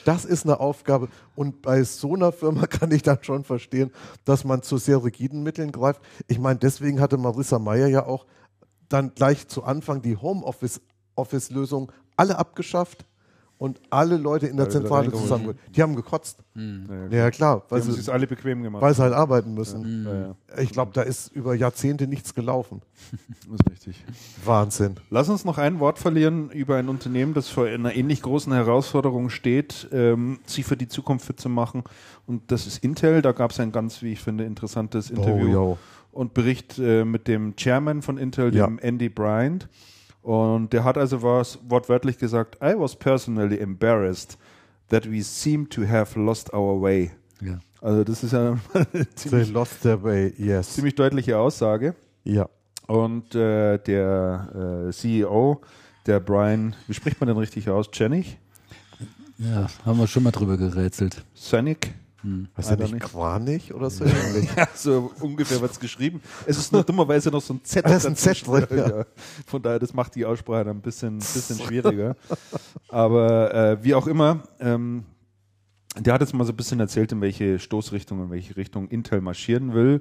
das 0.04 0.24
ist 0.24 0.44
eine 0.44 0.60
Aufgabe. 0.60 1.08
Und 1.34 1.62
bei 1.62 1.82
so 1.82 2.14
einer 2.14 2.32
Firma 2.32 2.66
kann 2.66 2.90
ich 2.92 3.02
dann 3.02 3.18
schon 3.22 3.44
verstehen, 3.44 3.90
dass 4.24 4.44
man 4.44 4.62
zu 4.62 4.78
sehr 4.78 5.02
rigiden 5.02 5.42
Mitteln 5.42 5.72
greift. 5.72 6.00
Ich 6.28 6.38
meine, 6.38 6.58
deswegen 6.58 7.00
hatte 7.00 7.16
Marissa 7.18 7.58
Meyer 7.58 7.88
ja 7.88 8.06
auch 8.06 8.26
dann 8.88 9.14
gleich 9.14 9.48
zu 9.48 9.64
Anfang 9.64 10.02
die 10.02 10.16
Homeoffice-Lösung 10.16 11.92
alle 12.16 12.38
abgeschafft 12.38 13.04
und 13.58 13.80
alle 13.88 14.16
Leute 14.18 14.46
in 14.46 14.56
der 14.56 14.66
Alle 14.66 14.72
Zentrale 14.72 15.10
zusammen. 15.12 15.54
Die 15.74 15.82
haben 15.82 15.96
gekotzt. 15.96 16.40
ja, 16.54 17.08
Ja, 17.10 17.30
klar. 17.30 17.62
die 17.66 17.70
Weil 17.70 17.80
haben 17.82 17.92
sie, 17.92 18.00
es 18.00 18.08
alle 18.10 18.26
bequem 18.26 18.62
gemacht. 18.62 18.82
weil 18.82 18.92
sie 18.94 19.00
halt 19.02 19.14
arbeiten 19.14 19.54
müssen. 19.54 20.06
ja, 20.54 20.60
Ich 20.62 20.70
glaube, 20.72 20.90
da 20.94 21.02
ist 21.02 21.28
über 21.32 21.54
Jahrzehnte 21.54 22.06
nichts 22.06 22.34
gelaufen. 22.34 22.82
das 23.48 23.60
ist 23.60 23.70
richtig. 23.70 24.04
Wahnsinn. 24.44 24.96
Lass 25.10 25.28
uns 25.30 25.44
noch 25.46 25.56
ein 25.58 25.80
Wort 25.80 25.98
verlieren 25.98 26.50
über 26.50 26.76
ein 26.76 26.88
Unternehmen, 26.90 27.32
das 27.32 27.48
vor 27.48 27.64
einer 27.66 27.94
ähnlich 27.94 28.20
großen 28.22 28.52
Herausforderung 28.52 29.30
steht, 29.30 29.88
ähm, 29.90 30.38
sich 30.44 30.64
für 30.66 30.76
die 30.76 30.88
Zukunft 30.88 31.24
fit 31.26 31.40
zu 31.40 31.48
machen. 31.48 31.82
Und 32.26 32.50
das 32.52 32.66
ist 32.66 32.84
Intel. 32.84 33.22
Da 33.22 33.32
gab 33.32 33.52
es 33.52 33.60
ein 33.60 33.72
ganz, 33.72 34.02
wie 34.02 34.12
ich 34.12 34.20
finde, 34.20 34.44
interessantes 34.44 35.08
Interview 35.10 35.48
yo. 35.48 35.78
und 36.12 36.34
Bericht 36.34 36.78
äh, 36.78 37.04
mit 37.06 37.26
dem 37.26 37.56
Chairman 37.56 38.02
von 38.02 38.18
Intel, 38.18 38.54
Ja. 38.54 38.66
dem 38.66 38.78
Andy 38.80 39.08
Bryant. 39.08 39.68
Und 40.26 40.72
der 40.72 40.82
hat 40.82 40.98
also 40.98 41.22
was 41.22 41.56
wortwörtlich 41.68 42.18
gesagt, 42.18 42.56
I 42.56 42.74
was 42.76 42.96
personally 42.96 43.60
embarrassed 43.60 44.36
that 44.88 45.08
we 45.08 45.22
seem 45.22 45.68
to 45.68 45.86
have 45.86 46.18
lost 46.18 46.52
our 46.52 46.82
way. 46.82 47.12
Ja. 47.40 47.60
Also 47.80 48.02
das 48.02 48.24
ist 48.24 48.32
ja 48.32 48.58
They 48.92 49.06
ziemlich, 49.14 49.52
lost 49.52 49.82
their 49.82 50.02
way, 50.02 50.34
yes. 50.36 50.74
ziemlich 50.74 50.96
deutliche 50.96 51.38
Aussage. 51.38 51.94
Ja. 52.24 52.48
Und 52.88 53.36
äh, 53.36 53.78
der 53.78 54.88
äh, 54.88 54.92
CEO, 54.92 55.60
der 56.06 56.18
Brian, 56.18 56.74
wie 56.88 56.94
spricht 56.94 57.20
man 57.20 57.28
denn 57.28 57.36
richtig 57.36 57.70
aus? 57.70 57.88
Janik? 57.92 58.38
ja, 59.38 59.68
haben 59.84 59.98
wir 60.00 60.08
schon 60.08 60.24
mal 60.24 60.32
drüber 60.32 60.56
gerätselt. 60.56 61.24
Sonic? 61.34 61.94
Heißt 62.56 62.70
Leider 62.70 62.84
er 62.84 62.84
nicht 62.84 62.94
nicht. 62.94 63.12
Quanig 63.12 63.74
oder 63.74 63.90
so 63.90 64.04
ähnlich? 64.04 64.48
Ja, 64.56 64.68
so 64.74 65.12
ungefähr 65.20 65.60
wird 65.60 65.72
es 65.72 65.80
geschrieben. 65.80 66.20
Es 66.46 66.58
ist 66.58 66.72
nur 66.72 66.82
dummerweise 66.82 67.30
noch 67.30 67.42
so 67.42 67.54
ein 67.54 67.60
Z. 67.62 67.84
Da 67.86 67.96
ist 67.96 68.06
ein 68.06 68.16
Z 68.16 68.46
drin, 68.46 68.66
ja. 68.70 69.04
Von 69.46 69.62
daher, 69.62 69.78
das 69.78 69.92
macht 69.94 70.14
die 70.14 70.24
Aussprache 70.24 70.64
dann 70.64 70.78
ein 70.78 70.82
bisschen, 70.82 71.18
bisschen 71.18 71.58
schwieriger. 71.58 72.16
Aber 72.88 73.54
äh, 73.54 73.84
wie 73.84 73.94
auch 73.94 74.06
immer, 74.06 74.42
ähm, 74.60 75.04
der 75.98 76.14
hat 76.14 76.20
jetzt 76.20 76.34
mal 76.34 76.44
so 76.44 76.52
ein 76.52 76.56
bisschen 76.56 76.80
erzählt, 76.80 77.12
in 77.12 77.20
welche 77.20 77.58
Stoßrichtung, 77.58 78.24
in 78.24 78.30
welche 78.30 78.56
Richtung 78.56 78.88
Intel 78.88 79.20
marschieren 79.20 79.74
will. 79.74 80.00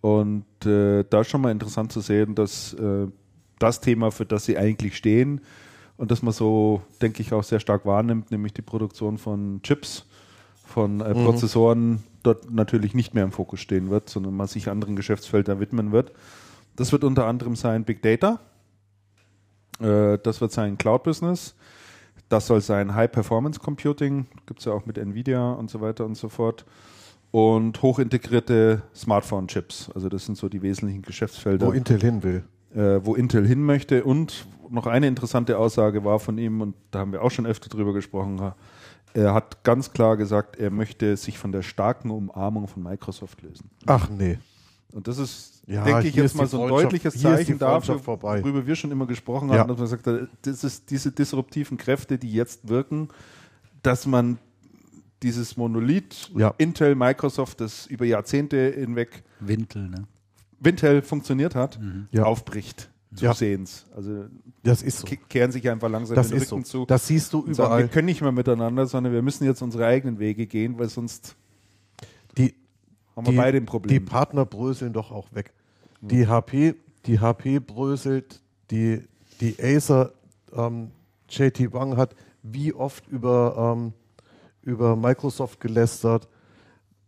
Und 0.00 0.44
äh, 0.64 1.04
da 1.08 1.20
ist 1.20 1.30
schon 1.30 1.40
mal 1.40 1.50
interessant 1.50 1.92
zu 1.92 2.00
sehen, 2.00 2.34
dass 2.34 2.74
äh, 2.74 3.06
das 3.58 3.80
Thema, 3.80 4.10
für 4.10 4.26
das 4.26 4.44
sie 4.44 4.58
eigentlich 4.58 4.96
stehen 4.96 5.40
und 5.96 6.10
das 6.10 6.22
man 6.22 6.32
so, 6.32 6.82
denke 7.00 7.22
ich, 7.22 7.32
auch 7.32 7.42
sehr 7.42 7.60
stark 7.60 7.86
wahrnimmt, 7.86 8.30
nämlich 8.30 8.52
die 8.52 8.62
Produktion 8.62 9.18
von 9.18 9.60
Chips, 9.62 10.06
von 10.66 11.00
äh, 11.00 11.14
Prozessoren, 11.14 12.02
dort 12.22 12.50
natürlich 12.50 12.92
nicht 12.92 13.14
mehr 13.14 13.24
im 13.24 13.32
Fokus 13.32 13.60
stehen 13.60 13.88
wird, 13.88 14.10
sondern 14.10 14.36
man 14.36 14.46
sich 14.46 14.68
anderen 14.68 14.96
Geschäftsfeldern 14.96 15.60
widmen 15.60 15.92
wird. 15.92 16.12
Das 16.74 16.92
wird 16.92 17.04
unter 17.04 17.26
anderem 17.26 17.56
sein 17.56 17.84
Big 17.84 18.02
Data, 18.02 18.40
äh, 19.80 20.18
das 20.22 20.40
wird 20.40 20.52
sein 20.52 20.76
Cloud-Business, 20.76 21.54
das 22.28 22.46
soll 22.46 22.60
sein 22.60 22.94
High-Performance-Computing, 22.94 24.26
gibt 24.44 24.60
es 24.60 24.66
ja 24.66 24.72
auch 24.72 24.84
mit 24.84 24.98
Nvidia 24.98 25.52
und 25.52 25.70
so 25.70 25.80
weiter 25.80 26.04
und 26.04 26.16
so 26.16 26.28
fort. 26.28 26.66
Und 27.30 27.82
hochintegrierte 27.82 28.82
Smartphone-Chips. 28.94 29.90
Also 29.94 30.08
das 30.08 30.24
sind 30.26 30.38
so 30.38 30.48
die 30.48 30.62
wesentlichen 30.62 31.02
Geschäftsfelder 31.02 31.66
Wo 31.66 31.72
Intel 31.72 32.00
hin 32.00 32.22
will. 32.22 32.44
äh, 32.74 33.04
wo 33.04 33.14
Intel 33.14 33.46
hin 33.46 33.62
möchte. 33.62 34.04
Und 34.04 34.46
noch 34.70 34.86
eine 34.86 35.06
interessante 35.06 35.58
Aussage 35.58 36.04
war 36.04 36.18
von 36.18 36.38
ihm, 36.38 36.60
und 36.60 36.74
da 36.90 37.00
haben 37.00 37.12
wir 37.12 37.22
auch 37.22 37.30
schon 37.30 37.46
öfter 37.46 37.68
drüber 37.68 37.92
gesprochen, 37.92 38.40
er 39.16 39.32
hat 39.34 39.64
ganz 39.64 39.92
klar 39.92 40.16
gesagt, 40.16 40.56
er 40.56 40.70
möchte 40.70 41.16
sich 41.16 41.38
von 41.38 41.50
der 41.52 41.62
starken 41.62 42.10
Umarmung 42.10 42.68
von 42.68 42.82
Microsoft 42.82 43.40
lösen. 43.42 43.70
Ach 43.86 44.08
nee. 44.10 44.38
Und 44.92 45.08
das 45.08 45.18
ist, 45.18 45.62
Ja, 45.66 45.84
denke 45.84 46.06
ich, 46.08 46.14
jetzt 46.14 46.34
mal 46.36 46.46
so 46.46 46.62
ein 46.62 46.68
deutliches 46.68 47.20
Zeichen 47.20 47.58
dafür, 47.58 47.98
vorbei. 47.98 48.42
worüber 48.42 48.66
wir 48.66 48.76
schon 48.76 48.90
immer 48.92 49.06
gesprochen 49.06 49.48
Ja. 49.50 49.58
haben, 49.58 49.68
dass 49.68 49.78
man 49.78 49.86
sagt, 49.86 50.06
das 50.42 50.64
ist 50.64 50.90
diese 50.90 51.12
disruptiven 51.12 51.76
Kräfte, 51.76 52.18
die 52.18 52.32
jetzt 52.32 52.68
wirken, 52.68 53.08
dass 53.82 54.06
man 54.06 54.38
dieses 55.22 55.56
Monolith 55.56 56.30
Ja. 56.36 56.54
Intel, 56.58 56.94
Microsoft, 56.94 57.60
das 57.60 57.86
über 57.86 58.04
Jahrzehnte 58.04 58.70
hinweg 58.76 59.22
Wintel, 59.40 59.88
ne? 59.88 60.04
Wintel 60.60 61.02
funktioniert 61.02 61.54
hat, 61.54 61.78
Ja. 62.10 62.24
aufbricht. 62.24 62.88
Ja. 63.20 63.32
Zusehends. 63.32 63.86
Also 63.94 64.24
Das 64.62 64.82
ist 64.82 64.98
so. 65.00 65.06
ke- 65.06 65.16
kehren 65.28 65.50
sich 65.52 65.68
einfach 65.70 65.88
langsam 65.88 66.14
Das 66.16 66.28
den 66.28 66.36
ist 66.38 66.48
so. 66.48 66.56
Rücken 66.56 66.64
zu. 66.66 66.86
Das 66.86 67.06
siehst 67.06 67.32
du 67.32 67.38
und 67.40 67.54
sagen, 67.54 67.70
wir 67.70 67.76
überall. 67.78 67.88
können 67.88 68.06
nicht 68.06 68.20
mehr 68.20 68.32
miteinander, 68.32 68.86
sondern 68.86 69.12
wir 69.12 69.22
müssen 69.22 69.44
jetzt 69.44 69.62
unsere 69.62 69.86
eigenen 69.86 70.18
Wege 70.18 70.46
gehen, 70.46 70.78
weil 70.78 70.88
sonst 70.88 71.36
Die, 72.36 72.54
haben 73.14 73.26
wir 73.26 73.30
die, 73.32 73.36
beide 73.36 73.56
ein 73.58 73.62
die 73.64 73.66
Problem. 73.70 74.04
Partner 74.04 74.44
bröseln 74.44 74.92
doch 74.92 75.10
auch 75.12 75.32
weg. 75.32 75.52
Die 76.02 76.26
HP, 76.26 76.74
die 77.06 77.18
HP 77.20 77.58
bröselt, 77.60 78.40
die, 78.70 79.02
die 79.40 79.56
Acer, 79.62 80.12
ähm, 80.54 80.90
JT 81.28 81.72
Wang 81.72 81.96
hat 81.96 82.14
wie 82.42 82.72
oft 82.72 83.08
über, 83.08 83.74
ähm, 83.76 83.92
über 84.62 84.94
Microsoft 84.94 85.58
gelästert. 85.60 86.28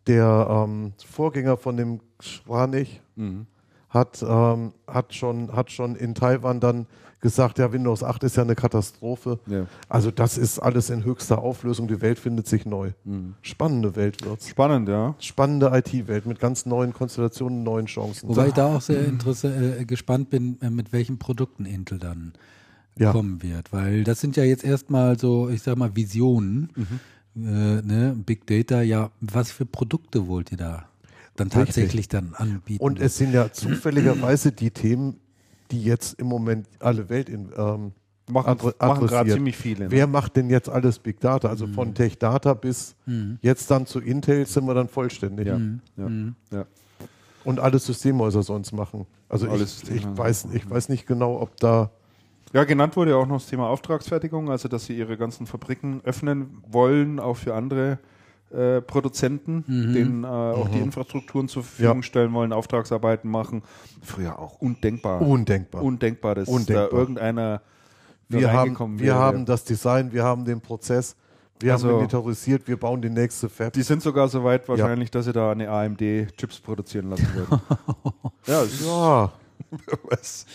Der 0.07 0.47
ähm, 0.67 0.93
Vorgänger 1.07 1.57
von 1.59 1.77
dem 1.77 2.01
Schwanich 2.21 3.01
Mhm. 3.15 3.47
Hat, 3.91 4.23
ähm, 4.27 4.73
hat, 4.87 5.15
schon, 5.15 5.53
hat 5.55 5.71
schon 5.71 5.97
in 5.97 6.15
Taiwan 6.15 6.61
dann 6.61 6.87
gesagt, 7.21 7.59
ja, 7.59 7.73
Windows 7.73 8.05
8 8.05 8.23
ist 8.25 8.37
ja 8.37 8.45
eine 8.45 8.55
Katastrophe. 8.55 9.41
Ja. 9.47 9.67
Also 9.89 10.11
das 10.13 10.39
ist 10.39 10.61
alles 10.61 10.89
in 10.89 11.05
höchster 11.05 11.39
Auflösung. 11.39 11.89
Die 11.89 12.01
Welt 12.01 12.19
findet 12.19 12.47
sich 12.47 12.65
neu. 12.65 12.93
Mhm. 13.05 13.35
Spannende 13.43 13.97
Welt 13.97 14.25
wird's. 14.25 14.49
Spannend, 14.49 14.89
ja. 14.89 15.17
Spannende 15.19 15.73
IT-Welt 15.75 16.27
mit 16.27 16.39
ganz 16.39 16.65
neuen 16.65 16.93
Konstellationen, 16.93 17.65
neuen 17.65 17.87
Chancen. 17.87 18.29
Wobei 18.29 18.49
ich 18.49 18.53
da 18.55 18.67
auch 18.77 18.81
sehr 18.81 19.05
interesse- 19.05 19.79
äh, 19.81 19.85
gespannt 19.85 20.31
bin, 20.31 20.59
äh, 20.61 20.71
mit 20.71 20.93
welchen 20.93 21.19
Produkten 21.19 21.65
Intel 21.65 21.99
dann 21.99 22.35
Ja. 22.97 23.11
kommen 23.11 23.43
wird. 23.43 23.73
Weil 23.73 24.05
das 24.05 24.21
sind 24.21 24.37
ja 24.37 24.45
jetzt 24.45 24.63
erstmal 24.65 25.19
so, 25.19 25.49
ich 25.49 25.63
sag 25.63 25.77
mal, 25.77 25.97
Visionen. 25.97 26.71
Äh, 27.37 27.41
ne? 27.41 28.17
Big 28.27 28.47
Data, 28.47 28.81
ja, 28.83 29.11
was 29.21 29.51
für 29.51 29.67
Produkte 29.67 30.27
wollt 30.29 30.53
ihr 30.53 30.59
da 30.59 30.88
dann 31.41 31.49
Richtig. 31.49 31.67
tatsächlich 31.67 32.09
dann 32.09 32.35
anbieten? 32.35 32.83
Und 32.83 33.01
es 33.01 33.17
sind 33.17 33.33
ja 33.33 33.53
zufälligerweise 33.53 34.53
die 34.53 34.71
Themen, 34.71 35.21
die 35.71 35.83
jetzt 35.83 36.19
im 36.19 36.27
Moment 36.27 36.67
alle 36.81 37.09
Welt 37.09 37.29
in, 37.29 37.51
ähm, 37.57 37.93
Machen, 38.31 38.59
machen 38.79 39.07
gerade 39.07 39.33
ziemlich 39.33 39.57
viele. 39.57 39.87
ne? 39.87 39.91
Wer 39.91 40.07
macht 40.07 40.37
denn 40.37 40.51
jetzt 40.51 40.69
alles 40.69 40.99
Big 40.99 41.19
Data? 41.19 41.49
Also 41.49 41.67
von 41.67 41.95
Tech 41.95 42.19
Data 42.19 42.53
bis 42.53 42.95
jetzt 43.41 43.71
dann 43.71 43.87
zu 43.87 44.01
Intel 44.01 44.45
sind 44.45 44.67
wir 44.67 44.75
dann 44.75 44.89
vollständig. 44.89 45.47
Ja. 45.47 45.59
Mhm. 45.59 45.81
Ja. 45.97 46.59
Ja. 46.59 46.67
Und 47.45 47.59
alle 47.59 47.79
Systemhäuser 47.79 48.43
sonst 48.43 48.73
machen. 48.73 49.07
Also 49.31 49.47
ich, 49.47 49.91
ich, 49.91 50.05
weiß, 50.07 50.49
ich 50.53 50.69
weiß 50.69 50.91
nicht 50.91 51.07
genau, 51.07 51.41
ob 51.41 51.57
da 51.57 51.91
ja, 52.53 52.65
genannt 52.65 52.97
wurde 52.97 53.11
ja 53.11 53.17
auch 53.19 53.27
noch 53.27 53.37
das 53.37 53.47
Thema 53.47 53.69
Auftragsfertigung, 53.69 54.51
also 54.51 54.69
dass 54.69 54.87
sie 54.87 54.97
ihre 54.97 55.19
ganzen 55.19 55.47
Fabriken 55.47 56.01
öffnen 56.05 56.63
wollen, 56.67 57.21
auch 57.21 57.37
für 57.37 57.55
andere 57.55 57.99
äh, 58.51 58.81
Produzenten, 58.81 59.65
denen 59.67 60.25
äh, 60.25 60.27
auch 60.27 60.69
die 60.69 60.79
Infrastrukturen 60.79 61.49
zur 61.49 61.63
Verfügung 61.65 61.99
Ja. 61.99 62.03
stellen 62.03 62.33
wollen, 62.33 62.53
Auftragsarbeiten 62.53 63.31
machen. 63.31 63.63
Früher 64.03 64.39
auch 64.39 64.61
undenkbar. 64.61 65.21
undenkbar. 65.21 65.83
Undenkbar, 65.83 66.35
dass 66.37 66.49
Undenkbar. 66.49 66.89
da 66.91 66.97
irgendeiner 66.97 67.63
wir 68.31 68.53
haben, 68.53 68.99
wir 68.99 69.07
wäre. 69.07 69.15
haben 69.19 69.45
das 69.47 69.65
Design, 69.65 70.13
wir 70.13 70.23
haben 70.23 70.45
den 70.45 70.61
Prozess, 70.61 71.17
wir 71.61 71.73
Also- 71.73 71.89
haben 71.89 71.97
militarisiert, 71.97 72.69
wir 72.69 72.77
bauen 72.79 73.01
die 73.03 73.09
nächste 73.11 73.49
Fab. 73.49 73.73
Die 73.73 73.83
sind 73.83 74.03
sogar 74.03 74.29
so 74.29 74.45
weit 74.45 74.69
wahrscheinlich, 74.69 75.11
dass 75.11 75.25
sie 75.25 75.33
da 75.33 75.51
eine 75.53 75.69
AMD 75.71 76.29
Chips 76.37 76.61
produzieren 76.61 77.09
lassen 77.11 77.27
würden. 77.35 77.61
ja, 78.47 78.63
ja, 78.87 79.33
was. 80.11 80.47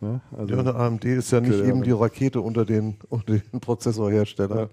Ne? 0.00 0.20
Also, 0.36 0.54
ja, 0.54 0.60
eine 0.60 0.74
AMD 0.74 1.04
ist 1.04 1.30
ja 1.32 1.40
nicht 1.40 1.58
eben 1.64 1.82
die 1.82 1.90
Rakete 1.92 2.40
unter 2.40 2.64
den, 2.64 2.96
unter 3.08 3.34
den 3.38 3.60
Prozessorherstellern. 3.60 4.68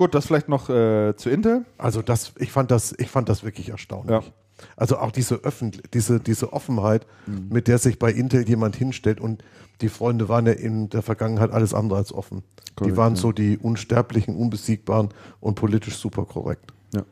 Gut, 0.00 0.14
das 0.14 0.28
vielleicht 0.28 0.48
noch 0.48 0.70
äh, 0.70 1.14
zu 1.14 1.28
Intel. 1.28 1.66
Also 1.76 2.00
das, 2.00 2.32
ich 2.38 2.50
fand 2.52 2.70
das, 2.70 2.94
ich 2.96 3.10
fand 3.10 3.28
das 3.28 3.44
wirklich 3.44 3.68
erstaunlich. 3.68 4.24
Ja. 4.24 4.32
Also 4.74 4.96
auch 4.96 5.10
diese 5.10 5.34
Öffentlich 5.34 5.82
diese, 5.92 6.20
diese 6.20 6.54
Offenheit, 6.54 7.06
mit 7.26 7.68
der 7.68 7.76
sich 7.76 7.98
bei 7.98 8.10
Intel 8.10 8.48
jemand 8.48 8.76
hinstellt 8.76 9.20
und 9.20 9.44
die 9.82 9.90
Freunde 9.90 10.30
waren 10.30 10.46
ja 10.46 10.54
in 10.54 10.88
der 10.88 11.02
Vergangenheit 11.02 11.50
alles 11.50 11.74
andere 11.74 11.98
als 11.98 12.14
offen. 12.14 12.42
die 12.70 12.74
Korrekt, 12.76 12.96
waren 12.96 13.14
ja. 13.14 13.20
so 13.20 13.32
die 13.32 13.58
unsterblichen, 13.58 14.34
unbesiegbaren 14.36 15.10
und 15.38 15.56
politisch 15.56 15.98
super 15.98 16.24
korrekt. 16.24 16.72
Ja. 16.94 17.02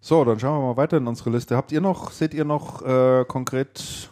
So, 0.00 0.24
dann 0.24 0.38
schauen 0.38 0.62
wir 0.62 0.68
mal 0.68 0.76
weiter 0.76 0.98
in 0.98 1.06
unsere 1.08 1.30
Liste. 1.30 1.56
Habt 1.56 1.72
ihr 1.72 1.80
noch, 1.80 2.12
seht 2.12 2.32
ihr 2.32 2.44
noch 2.44 2.80
äh, 2.82 3.24
konkret 3.26 4.08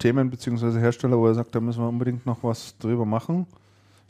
Themen 0.00 0.30
bzw. 0.30 0.80
Hersteller, 0.80 1.16
wo 1.16 1.28
ihr 1.28 1.34
sagt, 1.34 1.54
da 1.54 1.60
müssen 1.60 1.80
wir 1.80 1.88
unbedingt 1.88 2.26
noch 2.26 2.42
was 2.42 2.76
drüber 2.78 3.04
machen? 3.04 3.46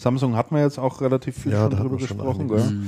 Samsung 0.01 0.35
hatten 0.37 0.55
wir 0.55 0.62
jetzt 0.62 0.79
auch 0.79 1.01
relativ 1.01 1.37
viel 1.43 1.53
Ja, 1.53 1.65
schon 1.65 1.73
hat 1.73 1.81
drüber 1.85 1.97
man 1.97 2.07
schon 2.07 2.17
gesprochen. 2.17 2.41
einiges. 2.43 2.69
Gell? 2.69 2.79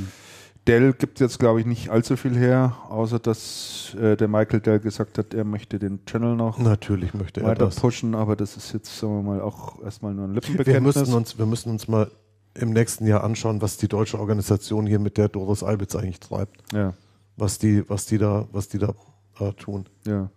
Dell 0.69 0.93
gibt 0.93 1.19
jetzt, 1.19 1.39
glaube 1.41 1.59
ich, 1.61 1.67
nicht 1.67 1.89
allzu 1.91 2.17
viel 2.17 2.37
her, 2.37 2.77
außer 2.89 3.19
dass 3.19 3.97
äh, 4.01 4.17
der 4.17 4.29
Michael 4.29 4.61
Dell 4.61 4.79
gesagt 4.79 5.19
hat, 5.19 5.35
er 5.35 5.45
möchte 5.45 5.79
den 5.81 6.05
Channel 6.07 6.37
noch 6.37 6.59
Natürlich 6.59 7.15
möchte 7.15 7.41
er 7.41 7.49
weiter 7.49 7.65
das. 7.67 7.77
pushen, 7.81 8.15
aber 8.15 8.37
das 8.37 8.57
ist 8.57 8.73
jetzt, 8.73 8.97
sagen 8.97 9.17
wir 9.17 9.23
mal, 9.23 9.41
auch 9.41 9.83
erstmal 9.83 10.15
nur 10.15 10.25
ein 10.27 10.31
Wir 10.31 10.35
Lippenbekenntnis. 10.37 10.95
müssen, 10.97 11.15
uns, 11.15 11.37
wir 11.37 11.47
müssen 11.47 11.71
uns 11.71 11.89
mal 11.89 12.11
im 12.55 12.71
nächsten 12.73 13.07
Jahr 13.07 13.25
anschauen, 13.25 13.61
was 13.61 13.77
die 13.77 13.89
deutsche 13.89 14.21
Organisation 14.21 14.87
hier 14.87 15.01
mit 15.01 15.17
der 15.19 15.29
Doris 15.29 15.63
Albitz 15.65 15.97
eigentlich 15.97 16.21
treibt. 16.21 16.63
ja, 16.73 16.95
Was 17.37 17.59
die, 17.59 17.83
was 17.91 18.07
die 18.07 18.19
da, 18.19 18.47
was 18.53 18.69
die 18.69 18.79
da 18.79 18.95
äh, 19.41 19.53
tun. 19.55 19.87
ja. 20.07 20.31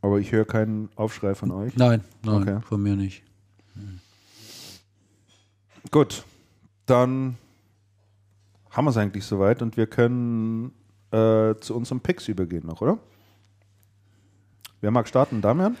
Aber 0.00 0.20
ich 0.20 0.30
höre 0.30 0.44
keinen 0.44 0.88
Aufschrei 0.94 1.34
von 1.34 1.50
euch. 1.50 1.74
Nein, 1.76 2.02
nein, 2.24 2.42
Okay. 2.42 2.58
von 2.62 2.80
mir 2.82 2.94
nicht. 2.94 3.24
Gut, 5.90 6.24
dann 6.86 7.36
haben 8.70 8.84
wir 8.84 8.90
es 8.90 8.96
eigentlich 8.96 9.24
soweit 9.24 9.62
und 9.62 9.76
wir 9.76 9.86
können 9.86 10.72
äh, 11.10 11.54
zu 11.60 11.74
unserem 11.74 12.00
Picks 12.00 12.28
übergehen 12.28 12.66
noch, 12.66 12.80
oder? 12.80 12.98
Wer 14.80 14.90
mag 14.90 15.08
starten? 15.08 15.40
Damian? 15.40 15.76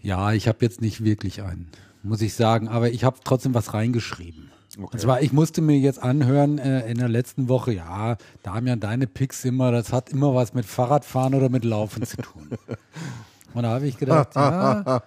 Ja, 0.00 0.32
ich 0.32 0.48
habe 0.48 0.58
jetzt 0.62 0.80
nicht 0.80 1.04
wirklich 1.04 1.42
einen, 1.42 1.70
muss 2.02 2.20
ich 2.20 2.34
sagen, 2.34 2.68
aber 2.68 2.90
ich 2.90 3.04
habe 3.04 3.18
trotzdem 3.24 3.54
was 3.54 3.72
reingeschrieben. 3.72 4.50
Okay. 4.76 4.88
Und 4.92 4.98
zwar, 5.00 5.22
ich 5.22 5.32
musste 5.32 5.60
mir 5.60 5.78
jetzt 5.78 6.02
anhören 6.02 6.58
äh, 6.58 6.90
in 6.90 6.98
der 6.98 7.08
letzten 7.08 7.48
Woche, 7.48 7.72
ja, 7.72 8.16
Damian, 8.42 8.80
deine 8.80 9.06
Picks 9.06 9.44
immer, 9.44 9.70
das 9.70 9.92
hat 9.92 10.10
immer 10.10 10.34
was 10.34 10.54
mit 10.54 10.64
Fahrradfahren 10.64 11.34
oder 11.34 11.50
mit 11.50 11.64
Laufen 11.64 12.02
zu 12.04 12.16
tun. 12.16 12.50
Und 13.54 13.62
da 13.62 13.70
habe 13.70 13.86
ich 13.86 13.98
gedacht, 13.98 14.30
ja, 14.36 15.02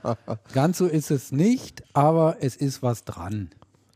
ganz 0.54 0.78
so 0.78 0.88
ist 0.88 1.12
es 1.12 1.32
nicht, 1.32 1.84
aber 1.94 2.38
es 2.42 2.56
ist 2.56 2.84
was 2.84 3.04
dran. 3.04 3.50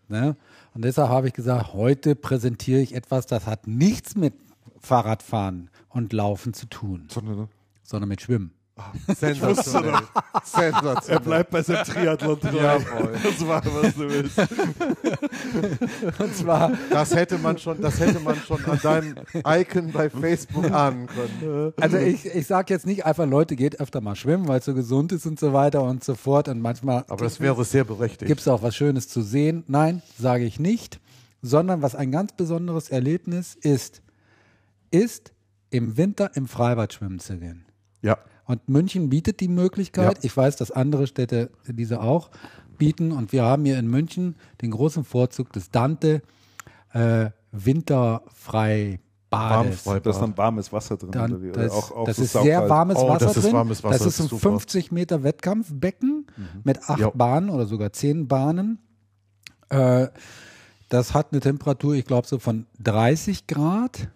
Ne? 0.07 0.35
Und 0.73 0.85
deshalb 0.85 1.09
habe 1.09 1.27
ich 1.27 1.33
gesagt, 1.33 1.73
heute 1.73 2.15
präsentiere 2.15 2.81
ich 2.81 2.95
etwas, 2.95 3.25
das 3.25 3.45
hat 3.45 3.67
nichts 3.67 4.15
mit 4.15 4.33
Fahrradfahren 4.79 5.69
und 5.89 6.13
Laufen 6.13 6.53
zu 6.53 6.67
tun, 6.67 7.07
sondern 7.83 8.09
mit 8.09 8.21
Schwimmen. 8.21 8.51
Sensationell. 9.07 9.93
Sensationell. 10.43 11.19
bleibt 11.23 11.51
bei 11.51 11.61
seinem 11.61 11.83
Triathlon 11.85 12.39
Jawohl. 12.43 13.13
Das 13.23 13.47
war, 13.47 13.63
was 13.65 13.93
du 13.95 14.09
willst. 14.09 14.39
Und 16.19 16.35
zwar 16.35 16.71
Das 16.89 17.15
hätte 17.15 17.37
man 17.37 17.57
schon, 17.57 17.81
das 17.81 17.99
hätte 17.99 18.19
man 18.19 18.35
schon 18.35 18.63
an 18.65 18.79
deinem 18.81 19.15
Icon 19.45 19.91
bei 19.91 20.09
Facebook 20.09 20.71
ahnen 20.71 21.07
können. 21.07 21.73
Also 21.79 21.97
ich, 21.97 22.25
ich 22.25 22.47
sage 22.47 22.73
jetzt 22.73 22.85
nicht 22.85 23.05
einfach, 23.05 23.25
Leute, 23.25 23.55
geht 23.55 23.79
öfter 23.79 24.01
mal 24.01 24.15
schwimmen, 24.15 24.47
weil 24.47 24.59
es 24.59 24.65
so 24.65 24.73
gesund 24.73 25.11
ist 25.11 25.25
und 25.25 25.39
so 25.39 25.53
weiter 25.53 25.83
und 25.83 26.03
so 26.03 26.15
fort. 26.15 26.47
Und 26.47 26.61
manchmal 26.61 27.05
Aber 27.07 27.23
das 27.23 27.39
wäre 27.39 27.63
sehr 27.65 27.83
berechtigt. 27.83 28.27
gibt 28.27 28.41
es 28.41 28.47
auch 28.47 28.61
was 28.61 28.75
Schönes 28.75 29.07
zu 29.07 29.21
sehen. 29.21 29.63
Nein, 29.67 30.01
sage 30.17 30.45
ich 30.45 30.59
nicht. 30.59 30.99
Sondern 31.41 31.81
was 31.81 31.95
ein 31.95 32.11
ganz 32.11 32.33
besonderes 32.33 32.89
Erlebnis 32.89 33.55
ist, 33.55 34.01
ist 34.91 35.31
im 35.69 35.95
Winter 35.97 36.31
im 36.35 36.47
Freibad 36.47 36.91
schwimmen 36.93 37.19
zu 37.19 37.37
gehen. 37.37 37.65
ja. 38.01 38.17
Und 38.49 38.67
München 38.67 39.09
bietet 39.11 39.41
die 39.41 39.47
Möglichkeit. 39.47 40.17
Ja. 40.17 40.23
Ich 40.23 40.35
weiß, 40.35 40.55
dass 40.55 40.71
andere 40.71 41.05
Städte 41.05 41.51
diese 41.67 42.01
auch 42.01 42.31
bieten. 42.79 43.11
Und 43.11 43.31
wir 43.31 43.43
haben 43.43 43.63
hier 43.63 43.77
in 43.77 43.85
München 43.87 44.35
den 44.63 44.71
großen 44.71 45.03
Vorzug 45.03 45.53
des 45.53 45.69
Dante 45.69 46.23
äh, 46.93 47.29
Winterfreibades. 47.51 49.05
Warmfreibad. 49.29 50.05
Da 50.07 50.09
ist 50.09 50.19
dann 50.19 50.35
warmes 50.35 50.73
Wasser 50.73 50.97
drin. 50.97 51.11
Dann, 51.11 51.31
oder 51.33 51.43
wie? 51.43 51.49
Oder 51.51 51.61
das, 51.65 51.73
auch, 51.73 51.91
auch 51.91 52.05
das 52.05 52.15
so 52.17 52.23
ist 52.23 52.31
saukalt. 52.31 52.51
sehr 52.51 52.67
warmes 52.69 52.97
Oh, 52.97 53.07
Wasser 53.09 53.25
das 53.27 53.37
ist 53.37 53.43
drin. 53.43 53.53
warmes 53.53 53.83
Wasser, 53.83 53.97
das 53.99 54.07
ist 54.07 54.19
ein 54.21 54.27
super. 54.29 54.49
Mhm. 54.49 54.53
50 54.59 54.91
Meter 54.91 55.23
Wettkampfbecken 55.23 56.25
mit 56.63 56.89
acht 56.89 56.99
Ja. 56.99 57.11
Bahnen 57.11 57.51
oder 57.51 57.67
sogar 57.67 57.93
zehn 57.93 58.27
Bahnen. 58.27 58.79
Äh, 59.69 60.07
das 60.89 61.13
hat 61.13 61.27
eine 61.31 61.39
Temperatur, 61.41 61.93
ich 61.93 62.05
glaube, 62.05 62.25
so 62.27 62.39
von 62.39 62.65
30 62.81 63.45
Grad, 63.45 64.07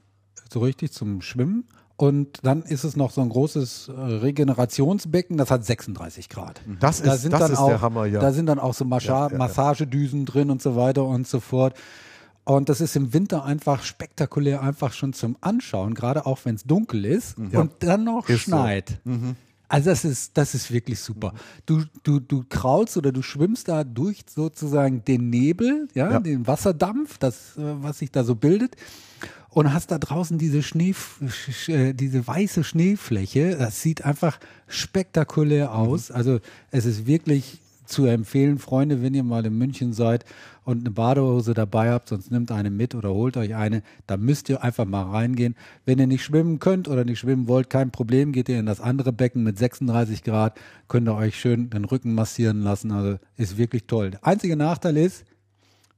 so 0.51 0.61
richtig 0.61 0.91
zum 0.91 1.21
Schwimmen. 1.21 1.65
Und 2.03 2.39
dann 2.43 2.63
ist 2.63 2.83
es 2.83 2.97
noch 2.97 3.11
so 3.11 3.21
ein 3.21 3.29
großes 3.29 3.87
äh, 3.87 3.91
Regenerationsbecken, 3.93 5.37
das 5.37 5.49
hat 5.51 5.65
36 5.65 6.27
Grad. 6.29 6.61
Das 6.79 7.01
Da 7.01 7.13
ist, 7.13 7.21
sind 7.21 7.31
das 7.31 7.39
dann 7.41 7.51
ist 7.53 7.57
auch, 7.59 7.69
der 7.69 7.81
Hammer, 7.81 8.05
ja. 8.05 8.19
Da 8.19 8.31
sind 8.33 8.45
dann 8.47 8.59
auch 8.59 8.73
so 8.73 8.83
Mascha 8.85 9.13
Ja, 9.13 9.25
ja, 9.27 9.31
ja. 9.31 9.37
Massagedüsen 9.37 10.25
drin 10.25 10.49
und 10.49 10.61
so 10.61 10.75
weiter 10.75 11.05
und 11.05 11.27
so 11.27 11.39
fort. 11.39 11.75
Und 12.45 12.67
das 12.67 12.81
ist 12.81 12.97
im 12.97 13.13
Winter 13.13 13.45
einfach 13.45 13.83
spektakulär, 13.83 14.61
einfach 14.61 14.91
schon 14.91 15.13
zum 15.13 15.37
Anschauen, 15.39 15.93
gerade 15.93 16.25
auch 16.25 16.39
wenn 16.43 16.55
es 16.55 16.63
dunkel 16.65 17.05
ist 17.05 17.37
und 17.37 17.71
dann 17.79 18.03
noch 18.03 18.27
Ist 18.27 18.45
so. 18.45 18.51
schneit. 18.51 18.99
Also 19.69 19.89
das 19.89 20.03
ist, 20.03 20.37
das 20.37 20.53
ist 20.53 20.71
wirklich 20.71 20.99
super. 20.99 21.33
Du, 21.65 21.83
du, 22.03 22.19
du 22.19 22.43
kraulst 22.49 22.97
oder 22.97 23.13
du 23.13 23.21
schwimmst 23.21 23.69
da 23.69 23.85
durch 23.85 24.25
sozusagen 24.29 25.05
den 25.05 25.29
Nebel, 25.29 25.87
ja, 25.93 26.11
Ja. 26.11 26.19
den 26.19 26.45
Wasserdampf, 26.45 27.17
das, 27.17 27.55
äh, 27.57 27.61
was 27.81 27.99
sich 27.99 28.11
da 28.11 28.25
so 28.25 28.35
bildet. 28.35 28.75
Und 29.53 29.71
hast 29.71 29.91
da 29.91 29.99
draußen 29.99 30.37
diese 30.39 30.63
Schnee, 30.63 30.93
sch- 30.93 31.71
äh, 31.71 31.93
diese 31.93 32.25
weiße 32.25 32.63
Schneefläche. 32.63 33.55
Das 33.57 33.81
sieht 33.81 34.03
einfach 34.03 34.39
spektakulär 34.67 35.75
aus. 35.75 36.09
Also 36.09 36.39
es 36.71 36.85
ist 36.85 37.05
wirklich 37.05 37.59
zu 37.85 38.05
empfehlen, 38.05 38.57
Freunde, 38.57 39.03
wenn 39.03 39.13
ihr 39.13 39.23
mal 39.23 39.45
in 39.45 39.57
München 39.57 39.93
seid 39.93 40.25
und 40.63 40.79
eine 40.79 40.91
Badehose 40.91 41.53
dabei 41.53 41.91
habt, 41.91 42.09
sonst 42.09 42.31
nimmt 42.31 42.49
eine 42.51 42.71
mit 42.71 42.95
oder 42.95 43.09
holt 43.13 43.35
euch 43.37 43.53
eine, 43.55 43.83
da 44.07 44.17
müsst 44.17 44.49
ihr 44.49 44.63
einfach 44.63 44.85
mal 44.85 45.03
reingehen. 45.03 45.55
Wenn 45.85 45.99
ihr 45.99 46.07
nicht 46.07 46.23
schwimmen 46.23 46.59
könnt 46.59 46.87
oder 46.87 47.03
nicht 47.05 47.19
schwimmen 47.19 47.47
wollt, 47.47 47.69
kein 47.69 47.91
Problem, 47.91 48.31
geht 48.31 48.49
ihr 48.49 48.57
in 48.59 48.65
das 48.65 48.79
andere 48.81 49.11
Becken 49.11 49.43
mit 49.43 49.59
36 49.59 50.23
Grad, 50.23 50.57
könnt 50.87 51.07
ihr 51.09 51.15
euch 51.15 51.39
schön 51.39 51.69
den 51.69 51.85
Rücken 51.85 52.15
massieren 52.15 52.61
lassen. 52.63 52.91
Also 52.91 53.19
ist 53.37 53.57
wirklich 53.57 53.83
toll. 53.85 54.11
Der 54.11 54.25
einzige 54.25 54.55
Nachteil 54.55 54.97
ist, 54.97 55.25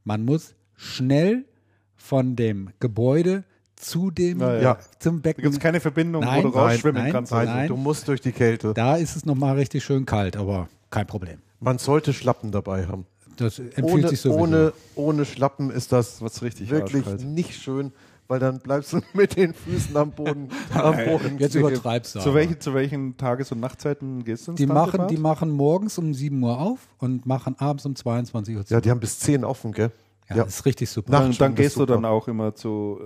man 0.03 0.25
muss 0.25 0.55
schnell 0.75 1.45
von 2.05 2.35
dem 2.35 2.69
Gebäude 2.79 3.43
zu 3.75 4.09
dem 4.11 4.39
Ja, 4.39 4.59
ja. 4.61 4.77
zum 4.99 5.17
Da 5.21 5.29
Becken. 5.29 5.41
gibt 5.43 5.55
es 5.55 5.59
keine 5.59 5.79
Verbindung, 5.79 6.23
Nein, 6.23 6.43
wo 6.45 6.49
du 6.49 6.57
rausschwimmen 6.57 7.01
nein, 7.03 7.11
kannst. 7.11 7.31
nein. 7.31 7.45
Nein, 7.47 7.67
du 7.67 7.75
musst 7.75 8.07
durch 8.07 8.21
die 8.21 8.31
Kälte. 8.31 8.73
Da 8.73 8.95
ist 8.95 9.15
es 9.15 9.25
nochmal 9.25 9.55
richtig 9.57 9.83
schön 9.83 10.05
kalt, 10.05 10.37
aber 10.37 10.69
kein 10.91 11.07
Problem. 11.07 11.39
Man 11.59 11.77
sollte 11.77 12.13
Schlappen 12.13 12.51
dabei 12.51 12.87
haben. 12.87 13.05
Das 13.37 13.59
empfiehlt 13.59 13.83
Ohne, 13.83 14.07
sich 14.07 14.21
sowieso. 14.21 14.39
ohne, 14.39 14.73
ohne 14.95 15.25
Schlappen 15.25 15.69
ist 15.71 15.91
das 15.91 16.21
Was 16.21 16.41
richtig 16.41 16.69
wirklich 16.69 17.05
arschkalt. 17.05 17.25
nicht 17.27 17.55
schön, 17.61 17.91
weil 18.29 18.39
dann 18.39 18.59
bleibst 18.59 18.93
du 18.93 19.01
mit 19.13 19.35
den 19.35 19.53
Füßen 19.53 19.97
am 19.97 20.11
Boden. 20.11 20.47
am 20.73 20.95
Boden 20.95 21.37
Jetzt 21.37 21.55
übertreibst 21.55 22.15
du. 22.15 22.19
Zu, 22.21 22.33
welchen, 22.33 22.61
zu 22.61 22.73
welchen 22.73 23.17
Tages- 23.17 23.51
und 23.51 23.59
Nachtzeiten 23.59 24.23
gehst 24.23 24.47
du 24.47 24.51
ins 24.51 24.57
die 24.57 24.67
machen, 24.67 25.07
die 25.09 25.17
machen 25.17 25.49
morgens 25.49 25.97
um 25.97 26.13
7 26.13 26.41
Uhr 26.41 26.57
auf 26.61 26.79
und 26.99 27.25
machen 27.25 27.55
abends 27.59 27.85
um 27.85 27.93
22 27.95 28.55
Uhr 28.55 28.65
zu. 28.65 28.73
Ja, 28.73 28.79
die 28.79 28.89
haben 28.89 29.01
bis 29.01 29.19
10 29.19 29.43
offen, 29.43 29.73
gell? 29.73 29.91
Ja, 30.29 30.37
ja. 30.37 30.43
das 30.43 30.55
ist 30.55 30.65
richtig 30.65 30.89
super. 30.89 31.11
Dann, 31.11 31.31
dann 31.33 31.55
gehst 31.55 31.67
ist 31.69 31.75
du 31.75 31.81
super. 31.81 31.93
dann 31.93 32.05
auch 32.05 32.27
immer 32.27 32.55
zu, 32.55 32.99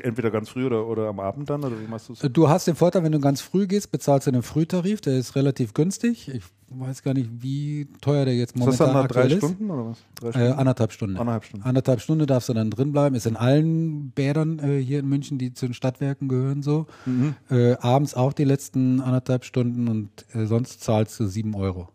äh, 0.00 0.06
entweder 0.06 0.30
ganz 0.30 0.50
früh 0.50 0.66
oder, 0.66 0.86
oder 0.86 1.08
am 1.08 1.18
Abend 1.20 1.48
dann, 1.48 1.64
oder 1.64 1.80
wie 1.80 1.86
machst 1.88 2.08
du 2.08 2.12
es? 2.12 2.18
Du 2.20 2.48
hast 2.48 2.66
den 2.66 2.74
Vorteil, 2.76 3.02
wenn 3.04 3.12
du 3.12 3.20
ganz 3.20 3.40
früh 3.40 3.66
gehst, 3.66 3.90
bezahlst 3.90 4.26
du 4.26 4.30
einen 4.32 4.42
Frühtarif, 4.42 5.00
der 5.00 5.16
ist 5.18 5.34
relativ 5.36 5.72
günstig. 5.72 6.28
Ich 6.28 6.42
weiß 6.70 7.02
gar 7.02 7.14
nicht, 7.14 7.30
wie 7.42 7.88
teuer 8.02 8.26
der 8.26 8.36
jetzt 8.36 8.54
Ist 8.54 8.58
das 8.66 8.78
momentan 8.78 8.86
dann 8.88 9.02
nach 9.04 9.08
drei 9.08 9.22
aktuell 9.22 9.38
Stunden 9.38 9.70
oder 9.70 9.86
was? 9.86 9.98
Drei 10.16 10.28
ist. 10.28 10.34
Stunden? 10.34 10.50
Äh, 10.52 10.54
anderthalb 10.60 10.92
Stunden. 10.92 11.16
Anderthalb 11.16 11.44
Stunden. 11.44 11.64
Anderthalb 11.66 12.00
Stunden 12.02 12.26
darfst 12.26 12.48
du 12.50 12.52
dann 12.52 12.70
drin 12.70 12.92
bleiben. 12.92 13.14
Ist 13.14 13.26
in 13.26 13.36
allen 13.36 14.10
Bädern 14.10 14.58
äh, 14.58 14.78
hier 14.78 14.98
in 14.98 15.08
München, 15.08 15.38
die 15.38 15.54
zu 15.54 15.64
den 15.66 15.72
Stadtwerken 15.72 16.28
gehören, 16.28 16.62
so. 16.62 16.84
Mhm. 17.06 17.34
Äh, 17.50 17.76
abends 17.80 18.12
auch 18.12 18.34
die 18.34 18.44
letzten 18.44 19.00
anderthalb 19.00 19.44
Stunden 19.46 19.88
und 19.88 20.10
äh, 20.34 20.44
sonst 20.44 20.82
zahlst 20.82 21.18
du 21.18 21.26
sieben 21.26 21.54
Euro. 21.54 21.88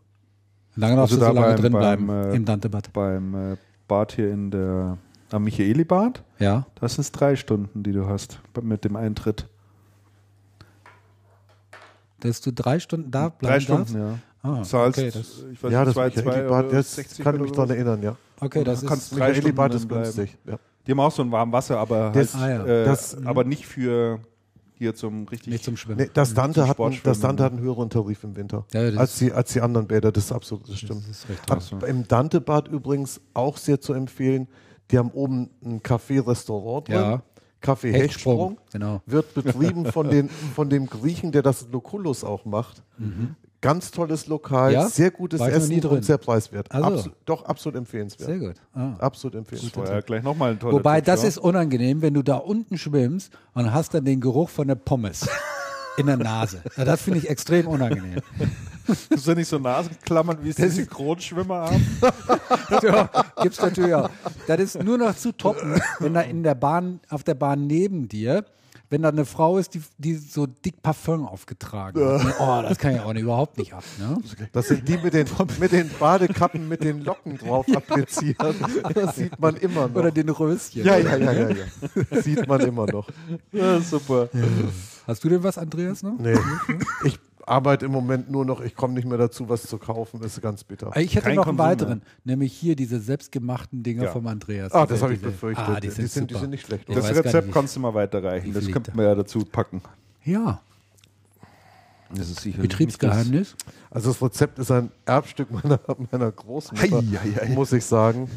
Lange 0.76 0.96
darfst 0.96 1.14
Also 1.14 1.24
du 1.28 1.34
da 1.34 1.36
so 1.36 1.40
lange 1.40 1.54
beim- 1.54 1.62
drin 1.62 1.72
beim, 1.74 2.08
bleiben 2.08 2.32
äh, 2.32 2.36
im 2.36 2.46
Dantebad. 2.46 2.92
Beim 2.94 3.36
äh, 3.54 3.58
Bad 3.94 4.12
hier 4.14 4.32
in 4.32 4.50
der, 4.50 4.98
am 5.32 5.44
Michaeli-Bad, 5.44 6.24
Ja. 6.40 6.66
das 6.82 6.96
sind 6.96 7.12
drei 7.12 7.36
Stunden, 7.36 7.84
die 7.84 7.92
du 7.92 8.08
hast 8.08 8.40
mit 8.62 8.84
dem 8.86 8.96
Eintritt. 8.96 9.48
Dass 12.22 12.42
du 12.42 12.52
drei 12.52 12.80
Stunden 12.80 13.12
da 13.12 13.30
bleiben 13.30 13.66
Drei 13.66 13.76
darfst? 13.76 13.90
Stunden, 13.92 14.08
ja. 14.44 14.50
Ah, 14.50 14.64
Zahlst, 14.64 14.98
okay, 15.00 15.12
das, 15.14 15.44
ich 15.54 15.64
weiß 15.64 15.72
Ja, 15.72 15.86
das 15.86 15.94
zwei, 15.94 16.10
zwei 16.10 16.64
das 16.64 16.96
60 16.96 17.24
kann 17.24 17.36
ich 17.36 17.42
mich 17.42 17.52
daran 17.52 17.70
erinnern, 17.70 18.02
ja. 18.04 18.16
okay, 18.42 18.64
das 18.64 18.82
ist, 18.84 18.90
kannst 18.90 19.12
drei 19.18 19.30
Michaeli-Bad 19.30 19.74
Stunden 19.76 20.02
ist 20.02 20.16
günstig. 20.16 20.38
Ja. 20.46 20.58
Die 20.88 20.92
haben 20.92 21.00
auch 21.00 21.12
so 21.12 21.22
ein 21.22 21.32
warmes 21.32 21.54
Wasser, 21.54 21.78
aber 21.78 22.06
halt, 22.06 22.16
Das- 22.16 22.36
Ah, 22.36 22.50
ja. 22.50 22.66
äh, 22.66 22.86
das- 22.86 23.16
aber 23.26 23.44
nicht 23.44 23.66
für 23.68 24.20
hier 24.84 24.96
zum 24.96 25.28
richtig. 25.28 25.52
nicht 25.52 25.64
zum 25.64 25.76
Schwimmen. 25.78 26.00
Nee, 26.02 26.10
das, 26.14 26.34
Dante 26.34 26.68
hat, 26.68 26.80
einen- 26.80 27.00
das 27.04 27.20
Dante 27.20 27.44
hat 27.44 27.52
einen 27.54 27.62
höheren 27.62 27.90
Tarif 27.90 28.24
im 28.24 28.36
Winter 28.36 28.66
Ja, 28.74 28.90
das 28.92 28.98
als, 29.00 29.18
die, 29.18 29.32
als 29.32 29.54
die 29.54 29.62
anderen 29.62 29.88
Bäder. 29.88 30.12
Das 30.12 30.26
ist 30.26 30.32
absolut, 30.32 30.68
das 30.70 30.78
stimmt. 30.78 31.02
Das 31.08 31.10
ist 31.10 31.30
recht 31.30 31.52
Ab, 31.52 31.60
toll. 31.68 31.80
so. 31.82 31.86
Im 31.88 32.08
Dante-Bad 32.08 32.68
übrigens 32.68 33.20
auch 33.34 33.58
sehr 33.58 33.80
zu 33.82 33.94
empfehlen. 33.94 34.48
Die 34.92 34.98
haben 34.98 35.12
oben 35.12 35.50
ein 35.66 35.82
Café-Restaurant 35.82 36.88
drin. 36.88 36.96
Ja. 36.96 37.24
Kaffee 37.62 37.94
Hechtsprung. 37.94 38.58
Genau. 38.74 39.02
Wird 39.06 39.34
betrieben 39.34 39.86
von, 39.86 40.10
den, 40.10 40.28
von 40.30 40.70
dem 40.70 40.86
Griechen, 40.88 41.32
der 41.32 41.42
das 41.44 41.66
Loculus 41.72 42.26
auch 42.26 42.44
macht. 42.44 42.84
Ganz 43.64 43.92
tolles 43.92 44.28
Lokal. 44.28 44.74
Ja? 44.74 44.90
sehr 44.90 45.10
gutes 45.10 45.40
Essen 45.40 45.80
drin. 45.80 45.92
und 45.92 46.06
sehr 46.06 46.18
preiswert. 46.18 46.70
Also. 46.70 46.88
Absu 46.88 47.10
doch, 47.26 47.46
absolut 47.46 47.78
empfehlenswert. 47.78 48.30
Sehr 48.30 48.38
gut. 48.38 48.56
Ah. 48.74 48.94
Absolut 49.00 49.36
empfehlenswert. 49.36 49.74
Vorher 49.74 50.02
gleich 50.02 50.22
nochmal 50.22 50.52
ein 50.52 50.60
toller 50.60 50.74
Wobei, 50.74 50.98
Tipp, 50.98 51.06
das 51.06 51.22
ja. 51.22 51.30
ist 51.30 51.38
unangenehm, 51.38 52.02
wenn 52.02 52.14
du 52.14 52.22
da 52.24 52.36
unten 52.36 52.78
schwimmst 52.78 53.32
und 53.54 53.72
hast 53.74 53.94
dann 53.94 54.04
den 54.04 54.20
Geruch 54.20 54.50
von 54.50 54.68
der 54.68 54.76
Pommes 54.76 55.30
in 55.98 56.08
der 56.08 56.18
Nase. 56.18 56.62
Ja, 56.76 56.84
das 56.84 57.04
finde 57.04 57.20
ich 57.20 57.30
extrem 57.30 57.68
unangenehm. 57.68 58.20
Das 58.86 59.08
ist 59.12 59.28
ja 59.28 59.34
nicht 59.34 59.48
so 59.48 59.60
Nasenklammern, 59.60 60.40
wie 60.44 60.50
es 60.50 60.58
die 60.58 60.68
Synchronschwimmer 60.68 61.72
haben. 61.72 62.00
ja, 62.84 63.10
gibt's 63.42 63.62
natürlich 63.62 63.94
auch. 63.94 64.10
Das 64.46 64.60
ist 64.60 64.84
nur 64.84 64.98
noch 64.98 65.16
zu 65.16 65.32
toppen, 65.32 65.82
wenn 66.00 66.14
da 66.14 66.20
in 66.20 66.44
der 66.44 66.56
Bahn, 66.56 67.00
auf 67.10 67.24
der 67.24 67.36
Bahn 67.36 67.66
neben 67.66 68.10
dir, 68.10 68.44
wenn 68.94 69.02
da 69.02 69.10
eine 69.10 69.26
Frau 69.26 69.58
ist, 69.58 69.74
die, 69.74 69.82
die 69.98 70.14
so 70.14 70.46
dick 70.46 70.84
Parfum 70.84 71.28
aufgetragen 71.28 72.00
hat. 72.00 72.36
Oh, 72.40 72.62
das 72.62 72.78
kann 72.78 72.94
ich 72.94 73.02
auch 73.02 73.12
nicht, 73.12 73.24
überhaupt 73.24 73.58
nicht 73.58 73.74
ab. 73.74 73.84
Ne? 73.98 74.18
Das 74.52 74.68
sind 74.68 74.88
die 74.88 75.00
mit 75.00 75.16
den, 75.16 75.26
mit 75.60 75.72
den 75.72 75.90
Badekappen 76.00 76.70
mit 76.70 76.84
den 76.84 77.04
Locken 77.04 77.40
drauf 77.40 77.66
appliziert. 77.76 78.38
Das 78.94 79.16
sieht 79.16 79.40
man 79.40 79.56
immer 79.56 79.88
noch. 79.88 79.96
Oder 79.96 80.12
den 80.12 80.30
Röschen. 80.30 80.86
ja, 80.86 80.98
ja, 80.98 81.16
ja, 81.16 81.32
ja, 81.32 81.50
ja. 81.50 82.22
Sieht 82.22 82.48
man 82.48 82.62
immer 82.62 82.86
noch. 82.86 83.10
Ja, 83.52 83.80
super. 83.80 84.30
Hast 85.08 85.24
du 85.24 85.30
denn 85.30 85.42
was, 85.42 85.58
Andreas, 85.58 86.04
noch? 86.04 86.20
Nee. 86.20 86.38
Ich 87.04 87.20
arbeite 87.46 87.86
im 87.86 87.92
Moment 87.92 88.30
nur 88.32 88.46
noch, 88.46 88.62
ich 88.62 88.76
komme 88.76 88.94
nicht 88.94 89.06
mehr 89.08 89.18
dazu, 89.18 89.50
was 89.50 89.64
zu 89.64 89.78
kaufen. 89.78 90.20
Das 90.22 90.34
ist 90.34 90.42
ganz 90.42 90.64
bitter. 90.64 90.92
Ich 90.96 91.16
hätte 91.16 91.26
Kein 91.28 91.36
noch 91.36 91.48
einen 91.48 91.58
Konsum 91.58 91.66
weiteren, 91.72 92.02
nämlich 92.24 92.54
hier 92.54 92.76
diese 92.76 93.00
selbstgemachten 93.00 93.84
Dinger 93.84 94.04
Ja. 94.06 94.12
vom 94.12 94.26
Andreas. 94.28 94.72
Ah, 94.74 94.86
das 94.86 95.02
habe 95.02 95.14
ich 95.14 95.22
befürchtet. 95.22 95.66
Ah, 95.68 95.80
die 95.80 95.88
Die 95.88 95.94
sind, 95.94 96.10
sind- 96.12 96.30
die 96.30 96.34
super. 96.36 96.42
sind 96.42 96.50
nicht 96.52 96.66
schlecht, 96.66 96.88
Ich 96.90 96.96
Das 96.96 97.10
Rezept 97.10 97.48
nicht, 97.48 97.54
kannst 97.54 97.76
du 97.76 97.80
mal 97.82 97.94
weiterreichen. 97.94 98.54
Das 98.54 98.66
könnten 98.70 98.92
da- 98.92 98.98
wir 98.98 99.04
ja 99.06 99.16
dazu 99.16 99.44
packen. 99.46 99.82
Ja, 100.24 100.62
Das 102.16 102.30
ist 102.30 102.42
sicher 102.42 102.62
Betriebsgeheimnis. 102.62 103.56
Also 103.90 104.12
das 104.12 104.22
Rezept 104.22 104.60
ist 104.60 104.72
ein 104.72 104.92
Erbstück 105.06 105.50
meiner, 105.52 105.80
meiner 106.12 106.32
Großmutter, 106.32 106.98
Hei, 106.98 107.18
hei, 107.18 107.32
hei. 107.48 107.50
muss 107.54 107.72
ich 107.74 107.84
sagen. 107.86 108.30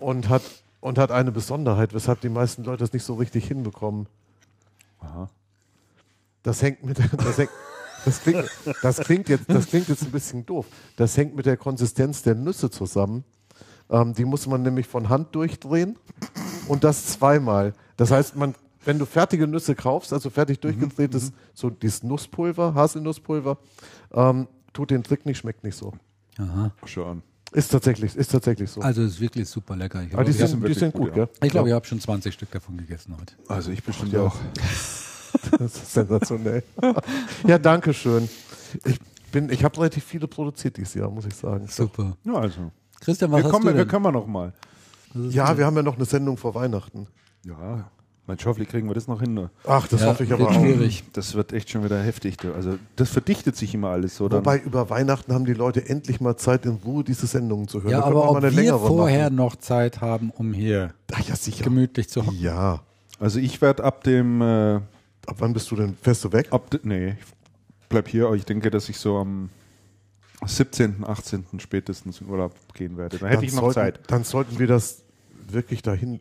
Und 0.00 0.28
hat, 0.28 0.42
und 0.80 0.98
hat 0.98 1.10
eine 1.10 1.30
Besonderheit, 1.32 1.94
weshalb 1.94 2.20
die 2.22 2.28
meisten 2.28 2.64
Leute 2.64 2.78
das 2.78 2.92
nicht 2.92 3.04
so 3.04 3.14
richtig 3.14 3.46
hinbekommen. 3.46 4.06
Aha. 5.00 5.28
Das 6.42 6.62
hängt 6.62 6.84
mit 6.84 6.98
der, 6.98 7.08
das, 7.16 7.38
hängt, 7.38 7.50
das, 8.06 8.22
klingt, 8.22 8.44
das, 8.82 8.96
klingt 9.00 9.28
jetzt, 9.28 9.44
das 9.48 9.66
klingt 9.66 9.88
jetzt 9.88 10.02
ein 10.04 10.10
bisschen 10.10 10.46
doof. 10.46 10.64
Das 10.96 11.16
hängt 11.16 11.36
mit 11.36 11.44
der 11.44 11.58
Konsistenz 11.58 12.22
der 12.22 12.34
Nüsse 12.34 12.70
zusammen. 12.70 13.24
Ähm, 13.90 14.14
die 14.14 14.24
muss 14.24 14.46
man 14.46 14.62
nämlich 14.62 14.86
von 14.86 15.08
Hand 15.10 15.34
durchdrehen 15.34 15.98
und 16.68 16.82
das 16.84 17.06
zweimal. 17.06 17.74
Das 17.96 18.10
heißt, 18.10 18.34
man, 18.36 18.54
wenn 18.84 18.98
du 18.98 19.06
fertige 19.06 19.46
Nüsse 19.46 19.74
kaufst, 19.74 20.12
also 20.12 20.30
fertig 20.30 20.60
durchgedrehtes, 20.60 21.32
so 21.54 21.68
dieses 21.70 22.02
Nusspulver, 22.02 22.74
Haselnusspulver, 22.74 23.58
ähm, 24.12 24.48
tut 24.72 24.90
den 24.90 25.02
Trick 25.02 25.26
nicht, 25.26 25.38
schmeckt 25.38 25.62
nicht 25.64 25.76
so. 25.76 25.92
Aha. 26.38 26.72
Schon. 26.84 27.22
Ist 27.52 27.70
tatsächlich, 27.70 28.16
ist 28.16 28.32
tatsächlich 28.32 28.70
so. 28.70 28.80
Also 28.80 29.02
ist 29.02 29.20
wirklich 29.20 29.48
super 29.48 29.76
lecker. 29.76 30.02
Ich 30.02 30.12
Aber 30.12 30.24
die 30.24 30.32
glaube, 30.32 30.48
sind, 30.50 30.68
die 30.68 30.74
sind 30.74 30.92
gut, 30.92 31.08
gut, 31.08 31.16
ja. 31.16 31.24
gell? 31.26 31.28
ich, 31.44 31.50
glaub, 31.50 31.66
ich 31.66 31.72
habe 31.72 31.86
schon 31.86 32.00
20 32.00 32.34
Stück 32.34 32.50
davon 32.50 32.76
gegessen 32.76 33.14
heute. 33.18 33.34
Also 33.48 33.70
ich 33.70 33.82
bestimmt 33.82 34.12
Ja. 34.12 34.22
auch. 34.22 34.36
Das 35.58 35.74
ist 35.76 35.92
sensationell. 35.92 36.62
ja, 37.46 37.58
danke 37.58 37.92
schön. 37.94 38.28
Ich, 38.84 38.98
bin- 39.32 39.50
ich 39.50 39.64
habe 39.64 39.76
relativ 39.78 40.04
viele 40.04 40.26
produziert 40.26 40.76
dieses 40.76 40.94
Jahr, 40.94 41.10
muss 41.10 41.26
ich 41.26 41.34
sagen. 41.34 41.66
Super. 41.68 42.16
Ja, 42.24 42.34
also. 42.34 42.70
Christian, 43.00 43.30
was 43.30 43.38
Wir 43.40 43.44
hast 43.44 43.50
kommen, 43.52 43.66
du 43.66 43.72
wir 43.74 43.78
denn? 43.84 43.88
können 43.88 44.04
wir 44.04 44.12
noch 44.12 44.26
mal. 44.26 44.52
Ja, 45.14 45.56
wir 45.56 45.64
haben 45.66 45.76
ja 45.76 45.82
noch 45.82 45.96
eine 45.96 46.04
Sendung 46.04 46.36
vor 46.36 46.54
Weihnachten. 46.54 47.06
Ja, 47.44 47.88
mein 48.26 48.38
Schaufel 48.38 48.66
kriegen 48.66 48.88
wir 48.88 48.94
das 48.94 49.06
noch 49.06 49.20
hin. 49.20 49.34
ne? 49.34 49.50
Ach, 49.66 49.86
das 49.86 50.00
Ja, 50.00 50.08
hoffe 50.08 50.24
ich 50.24 50.32
aber 50.32 50.48
auch. 50.48 50.52
schwierig. 50.52 51.04
Das 51.12 51.34
wird 51.34 51.52
echt 51.52 51.70
schon 51.70 51.84
wieder 51.84 52.02
heftig. 52.02 52.36
Also 52.54 52.76
das 52.96 53.10
verdichtet 53.10 53.56
sich 53.56 53.72
immer 53.72 53.90
alles 53.90 54.16
so. 54.16 54.28
Dann, 54.28 54.40
Wobei 54.40 54.58
über 54.58 54.90
Weihnachten 54.90 55.32
haben 55.32 55.44
die 55.44 55.52
Leute 55.54 55.88
endlich 55.88 56.20
mal 56.20 56.36
Zeit, 56.36 56.66
in 56.66 56.72
Ruhe 56.84 57.04
diese 57.04 57.26
Sendungen 57.26 57.68
zu 57.68 57.82
hören. 57.82 57.92
Ja, 57.92 57.98
Da 58.00 58.08
können 58.08 58.16
aber 58.18 58.42
wir 58.42 58.74
ob 58.74 58.82
wir 58.82 58.88
vorher 58.88 59.24
machen. 59.24 59.36
noch 59.36 59.56
Zeit 59.56 60.00
haben, 60.00 60.32
um 60.36 60.52
hier 60.52 60.92
Ach 61.12 61.20
ja, 61.20 61.34
gemütlich 61.62 62.08
zu 62.08 62.26
hocken. 62.26 62.40
Ja. 62.40 62.80
also 63.20 63.38
ich 63.38 63.60
werde 63.62 63.84
ab 63.84 64.02
dem 64.04 64.42
äh, 64.42 64.80
Ab 65.26 65.36
wann 65.38 65.52
bist 65.52 65.70
du 65.70 65.76
denn? 65.76 65.94
Fährst 66.00 66.24
du 66.24 66.32
weg? 66.32 66.48
ab 66.52 66.68
nee, 66.82 67.10
ich 67.10 67.88
bleib 67.88 68.08
hier, 68.08 68.26
aber 68.26 68.36
ich 68.36 68.44
denke, 68.44 68.70
dass 68.70 68.88
ich 68.88 68.98
so 68.98 69.18
am 69.18 69.50
17., 70.44 71.04
18. 71.06 71.46
spätestens 71.58 72.20
in 72.20 72.28
Urlaub 72.28 72.52
gehen 72.74 72.96
werde. 72.96 73.18
Da 73.18 73.26
hätte 73.26 73.36
Dann 73.36 73.44
ich 73.44 73.52
noch 73.54 73.62
sollten, 73.62 73.74
Zeit. 73.74 74.00
Dann 74.10 74.24
sollten 74.24 74.58
wir 74.58 74.66
das 74.66 75.02
wirklich 75.48 75.82
dahin. 75.82 76.20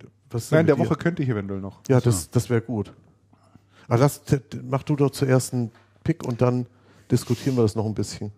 Nein, 0.52 0.62
in 0.62 0.68
der 0.68 0.76
dir? 0.76 0.78
Woche 0.86 0.96
könnte 0.96 1.24
ich 1.24 1.30
eventuell 1.30 1.62
noch. 1.62 1.82
Ja, 1.88 2.00
das, 2.02 2.30
das 2.30 2.50
wäre 2.50 2.62
gut. 2.62 2.94
Aber 3.88 3.98
lass, 4.00 4.24
t- 4.24 4.40
t- 4.40 4.60
mach 4.64 4.84
du 4.84 4.96
doch 4.96 5.12
zuerst 5.12 5.54
einen 5.54 5.72
Pick 6.04 6.24
und 6.24 6.42
dann 6.42 6.66
diskutieren 7.12 7.56
wir 7.56 7.62
das 7.62 7.76
noch 7.76 7.86
ein 7.86 7.94
bisschen. 7.94 8.32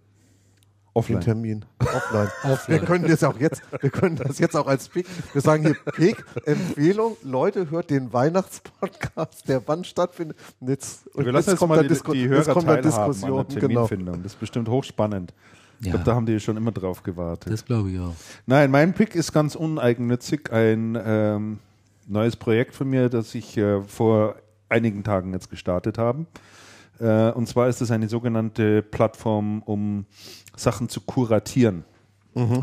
Den 0.97 1.17
Offline. 1.17 1.21
Termin. 1.21 1.65
Offline. 1.79 2.27
Offline. 2.51 2.79
Wir 2.81 2.87
können 2.87 3.07
das 3.07 3.23
auch 3.23 3.39
jetzt, 3.39 3.61
wir 3.81 3.89
können 3.89 4.15
das 4.15 4.39
jetzt 4.39 4.55
auch 4.55 4.67
als 4.67 4.89
Pick. 4.89 5.05
Wir 5.33 5.41
sagen 5.41 5.63
hier 5.63 5.75
Pick, 5.93 6.23
Empfehlung. 6.45 7.17
Leute, 7.23 7.69
hört 7.69 7.89
den 7.89 8.11
Weihnachtspodcast, 8.13 9.47
der 9.47 9.61
wann 9.67 9.83
stattfindet. 9.83 10.37
Und 10.59 10.69
jetzt, 10.69 11.07
und 11.15 11.25
Wir 11.25 11.31
lassen 11.31 11.51
jetzt 11.51 11.59
kommt 11.59 11.69
mal 11.75 11.87
die, 11.87 11.93
Disku- 11.93 12.13
die 12.13 12.21
jetzt 12.21 12.29
Hörer 12.47 12.53
kommt 12.53 12.67
da 12.67 12.75
teilhaben 12.77 13.11
Diskussion. 13.13 13.39
an 13.39 13.47
der 13.47 13.61
Genau. 13.61 13.87
Terminfindung. 13.87 14.23
Das 14.23 14.33
ist 14.33 14.39
bestimmt 14.39 14.69
hochspannend. 14.69 15.33
Ich 15.79 15.85
Ja. 15.85 15.91
glaube, 15.91 16.05
da 16.05 16.15
haben 16.15 16.25
die 16.25 16.39
schon 16.39 16.57
immer 16.57 16.71
drauf 16.71 17.03
gewartet. 17.03 17.53
Das 17.53 17.63
glaube 17.63 17.91
ich 17.91 17.99
auch. 17.99 18.15
Nein, 18.47 18.71
mein 18.71 18.93
Pick 18.93 19.13
ist 19.13 19.31
ganz 19.31 19.55
uneigennützig. 19.55 20.51
Ein 20.51 20.97
ähm, 20.99 21.59
neues 22.07 22.35
Projekt 22.35 22.73
von 22.73 22.89
mir, 22.89 23.09
das 23.09 23.35
ich 23.35 23.55
äh, 23.57 23.81
vor 23.83 24.35
einigen 24.69 25.03
Tagen 25.03 25.33
jetzt 25.33 25.49
gestartet 25.51 25.97
habe. 25.99 26.25
Äh, 26.99 27.31
und 27.31 27.47
zwar 27.47 27.67
ist 27.67 27.81
es 27.81 27.91
eine 27.91 28.07
sogenannte 28.07 28.81
Plattform, 28.81 29.61
um 29.63 30.05
Sachen 30.55 30.89
zu 30.89 31.01
kuratieren. 31.01 31.83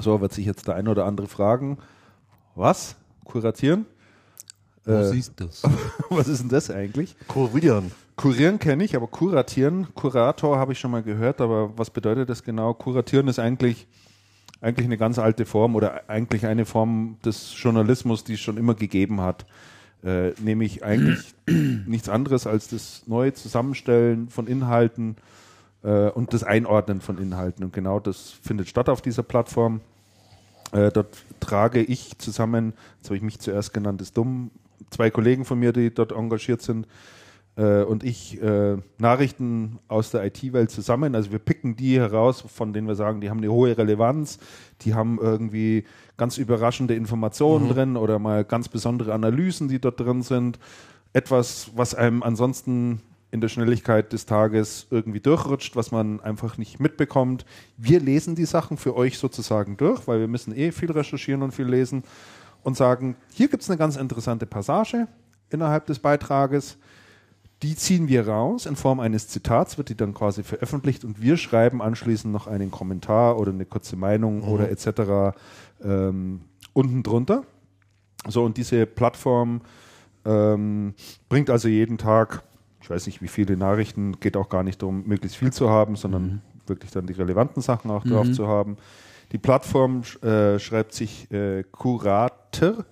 So 0.00 0.20
wird 0.20 0.32
sich 0.32 0.46
jetzt 0.46 0.68
der 0.68 0.76
ein 0.76 0.86
oder 0.86 1.04
andere 1.04 1.26
fragen, 1.26 1.78
was? 2.54 2.96
Kuratieren? 3.24 3.86
Wo 4.84 4.92
Äh, 4.92 5.10
du 5.10 5.32
das? 5.36 5.62
was 6.10 6.28
ist 6.28 6.42
denn 6.42 6.48
das 6.48 6.70
eigentlich? 6.70 7.16
Kurieren. 7.26 7.90
Kurieren 8.16 8.60
kenne 8.60 8.84
ich, 8.84 8.94
aber 8.94 9.08
kuratieren, 9.08 9.88
Kurator 9.94 10.58
habe 10.58 10.72
ich 10.72 10.78
schon 10.78 10.92
mal 10.92 11.02
gehört, 11.02 11.40
aber 11.40 11.76
was 11.76 11.90
bedeutet 11.90 12.28
das 12.28 12.44
genau? 12.44 12.72
Kuratieren 12.74 13.26
ist 13.26 13.40
eigentlich, 13.40 13.88
eigentlich 14.60 14.86
eine 14.86 14.96
ganz 14.96 15.18
alte 15.18 15.46
Form 15.46 15.74
oder 15.74 16.08
eigentlich 16.08 16.46
eine 16.46 16.64
Form 16.64 17.16
des 17.24 17.52
Journalismus, 17.60 18.22
die 18.22 18.34
es 18.34 18.40
schon 18.40 18.56
immer 18.56 18.74
gegeben 18.74 19.20
hat. 19.20 19.46
Äh, 20.04 20.32
nämlich 20.38 20.84
eigentlich 20.84 21.34
nichts 21.46 22.08
anderes 22.08 22.46
als 22.46 22.68
das 22.68 23.04
neue 23.06 23.32
Zusammenstellen 23.32 24.28
von 24.28 24.46
Inhalten 24.46 25.16
äh, 25.82 26.10
und 26.10 26.34
das 26.34 26.44
Einordnen 26.44 27.00
von 27.00 27.16
Inhalten. 27.16 27.64
Und 27.64 27.72
genau 27.72 28.00
das 28.00 28.30
findet 28.30 28.68
statt 28.68 28.90
auf 28.90 29.00
dieser 29.00 29.22
Plattform. 29.22 29.80
Äh, 30.72 30.90
dort 30.90 31.16
trage 31.40 31.82
ich 31.82 32.18
zusammen, 32.18 32.74
jetzt 32.96 33.06
habe 33.06 33.16
ich 33.16 33.22
mich 33.22 33.38
zuerst 33.38 33.72
genannt, 33.72 34.02
ist 34.02 34.16
dumm, 34.16 34.50
zwei 34.90 35.08
Kollegen 35.10 35.46
von 35.46 35.58
mir, 35.58 35.72
die 35.72 35.92
dort 35.92 36.12
engagiert 36.12 36.60
sind, 36.60 36.86
äh, 37.56 37.82
und 37.82 38.02
ich 38.02 38.42
äh, 38.42 38.76
Nachrichten 38.98 39.78
aus 39.88 40.10
der 40.10 40.24
IT-Welt 40.24 40.70
zusammen. 40.70 41.14
Also 41.14 41.30
wir 41.30 41.38
picken 41.38 41.76
die 41.76 41.98
heraus, 41.98 42.44
von 42.46 42.72
denen 42.72 42.88
wir 42.88 42.96
sagen, 42.96 43.20
die 43.20 43.30
haben 43.30 43.38
eine 43.38 43.52
hohe 43.52 43.76
Relevanz, 43.76 44.38
die 44.82 44.94
haben 44.94 45.18
irgendwie 45.20 45.84
ganz 46.16 46.38
überraschende 46.38 46.94
Informationen 46.94 47.68
drin 47.68 47.96
oder 47.96 48.18
mal 48.18 48.44
ganz 48.44 48.68
besondere 48.68 49.12
Analysen, 49.14 49.68
die 49.68 49.80
dort 49.80 50.00
drin 50.00 50.22
sind. 50.22 50.58
Etwas, 51.12 51.70
was 51.74 51.94
einem 51.94 52.22
ansonsten 52.22 53.00
in 53.34 53.40
der 53.40 53.48
Schnelligkeit 53.48 54.12
des 54.12 54.26
Tages 54.26 54.86
irgendwie 54.90 55.18
durchrutscht, 55.18 55.74
was 55.74 55.90
man 55.90 56.20
einfach 56.20 56.56
nicht 56.56 56.78
mitbekommt. 56.78 57.44
Wir 57.76 57.98
lesen 57.98 58.36
die 58.36 58.44
Sachen 58.44 58.76
für 58.76 58.94
euch 58.96 59.18
sozusagen 59.18 59.76
durch, 59.76 60.06
weil 60.06 60.20
wir 60.20 60.28
müssen 60.28 60.56
eh 60.56 60.70
viel 60.70 60.92
recherchieren 60.92 61.42
und 61.42 61.52
viel 61.52 61.66
lesen 61.66 62.04
und 62.62 62.76
sagen, 62.76 63.16
hier 63.32 63.48
gibt 63.48 63.64
es 63.64 63.70
eine 63.70 63.76
ganz 63.76 63.96
interessante 63.96 64.46
Passage 64.46 65.08
innerhalb 65.50 65.86
des 65.86 65.98
Beitrages. 65.98 66.78
Die 67.64 67.74
ziehen 67.74 68.06
wir 68.06 68.28
raus 68.28 68.66
in 68.66 68.76
Form 68.76 69.00
eines 69.00 69.26
Zitats, 69.26 69.78
wird 69.78 69.88
die 69.88 69.96
dann 69.96 70.14
quasi 70.14 70.44
veröffentlicht 70.44 71.04
und 71.04 71.20
wir 71.20 71.36
schreiben 71.36 71.82
anschließend 71.82 72.32
noch 72.32 72.46
einen 72.46 72.70
Kommentar 72.70 73.38
oder 73.38 73.50
eine 73.50 73.64
kurze 73.64 73.96
Meinung 73.96 74.42
oder 74.42 74.70
etc. 74.70 75.36
Ähm, 75.84 76.40
unten 76.72 77.02
drunter. 77.02 77.44
So, 78.26 78.44
und 78.44 78.56
diese 78.56 78.86
Plattform 78.86 79.60
ähm, 80.24 80.94
bringt 81.28 81.50
also 81.50 81.68
jeden 81.68 81.98
Tag, 81.98 82.42
ich 82.80 82.90
weiß 82.90 83.06
nicht 83.06 83.22
wie 83.22 83.28
viele 83.28 83.56
Nachrichten, 83.56 84.18
geht 84.20 84.36
auch 84.36 84.48
gar 84.48 84.62
nicht 84.62 84.80
darum, 84.82 85.04
möglichst 85.06 85.36
viel 85.36 85.52
zu 85.52 85.68
haben, 85.68 85.96
sondern 85.96 86.42
wirklich 86.66 86.90
dann 86.90 87.06
die 87.06 87.12
relevanten 87.12 87.62
Sachen 87.62 87.90
auch 87.90 88.04
drauf 88.04 88.30
zu 88.32 88.48
haben. 88.48 88.76
Die 89.32 89.38
Plattform 89.38 90.02
äh, 90.22 90.58
schreibt 90.58 90.94
sich 90.94 91.30
äh, 91.30 91.64
Kurator. 91.64 92.84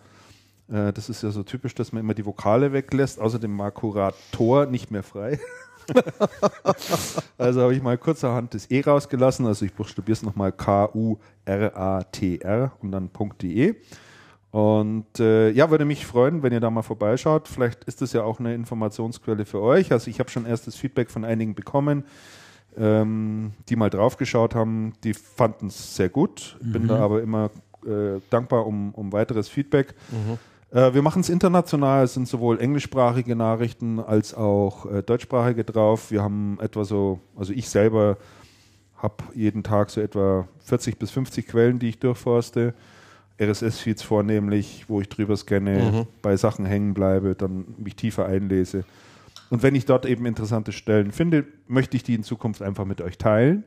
Äh, 0.68 0.92
das 0.92 1.08
ist 1.08 1.22
ja 1.22 1.30
so 1.30 1.42
typisch, 1.42 1.74
dass 1.74 1.92
man 1.92 2.00
immer 2.00 2.14
die 2.14 2.26
Vokale 2.26 2.72
weglässt. 2.72 3.20
Außerdem 3.20 3.56
war 3.58 3.70
Kurator 3.70 4.66
nicht 4.66 4.90
mehr 4.90 5.02
frei. 5.02 5.38
also 7.38 7.62
habe 7.62 7.74
ich 7.74 7.82
mal 7.82 7.98
kurzerhand 7.98 8.54
das 8.54 8.70
E 8.70 8.80
rausgelassen. 8.80 9.46
Also 9.46 9.64
ich 9.64 9.72
buchstabiere 9.74 10.12
es 10.12 10.22
nochmal 10.22 10.52
K-U-R-A-T-R 10.52 11.12
und 12.80 12.92
dann 12.92 13.10
.de. 13.40 13.74
Und 14.50 15.18
äh, 15.18 15.50
ja, 15.50 15.70
würde 15.70 15.84
mich 15.86 16.04
freuen, 16.04 16.42
wenn 16.42 16.52
ihr 16.52 16.60
da 16.60 16.70
mal 16.70 16.82
vorbeischaut. 16.82 17.48
Vielleicht 17.48 17.84
ist 17.84 18.02
das 18.02 18.12
ja 18.12 18.22
auch 18.22 18.38
eine 18.38 18.54
Informationsquelle 18.54 19.46
für 19.46 19.60
euch. 19.62 19.92
Also 19.92 20.10
ich 20.10 20.20
habe 20.20 20.28
schon 20.28 20.44
erstes 20.44 20.76
Feedback 20.76 21.10
von 21.10 21.24
einigen 21.24 21.54
bekommen, 21.54 22.04
ähm, 22.76 23.52
die 23.68 23.76
mal 23.76 23.88
draufgeschaut 23.88 24.54
haben. 24.54 24.92
Die 25.04 25.14
fanden 25.14 25.68
es 25.68 25.96
sehr 25.96 26.10
gut. 26.10 26.58
Bin 26.60 26.86
da 26.86 26.98
aber 26.98 27.22
immer 27.22 27.50
äh, 27.86 28.20
dankbar 28.28 28.66
um, 28.66 28.92
um 28.94 29.10
weiteres 29.12 29.48
Feedback. 29.48 29.94
Äh, 30.72 30.94
wir 30.94 31.02
machen 31.02 31.20
es 31.20 31.28
international. 31.28 32.04
Es 32.04 32.14
sind 32.14 32.26
sowohl 32.26 32.60
englischsprachige 32.60 33.36
Nachrichten 33.36 34.00
als 34.00 34.34
auch 34.34 34.86
äh, 34.90 35.02
deutschsprachige 35.02 35.64
drauf. 35.64 36.10
Wir 36.10 36.22
haben 36.22 36.58
etwa 36.60 36.84
so, 36.84 37.20
also 37.36 37.52
ich 37.52 37.68
selber 37.68 38.16
habe 38.96 39.24
jeden 39.34 39.62
Tag 39.62 39.90
so 39.90 40.00
etwa 40.00 40.48
40 40.64 40.98
bis 40.98 41.10
50 41.10 41.46
Quellen, 41.46 41.78
die 41.78 41.90
ich 41.90 41.98
durchforste. 41.98 42.74
RSS-Feeds 43.40 44.02
vornehmlich, 44.02 44.84
wo 44.88 45.00
ich 45.00 45.08
drüber 45.08 45.36
scanne, 45.36 46.06
bei 46.20 46.36
Sachen 46.36 46.64
hängen 46.64 46.94
bleibe, 46.94 47.34
dann 47.34 47.74
mich 47.78 47.96
tiefer 47.96 48.26
einlese. 48.26 48.84
Und 49.50 49.62
wenn 49.62 49.74
ich 49.74 49.84
dort 49.84 50.06
eben 50.06 50.26
interessante 50.26 50.70
Stellen 50.70 51.10
finde, 51.10 51.46
möchte 51.66 51.96
ich 51.96 52.04
die 52.04 52.14
in 52.14 52.22
Zukunft 52.22 52.62
einfach 52.62 52.84
mit 52.84 53.00
euch 53.00 53.18
teilen. 53.18 53.64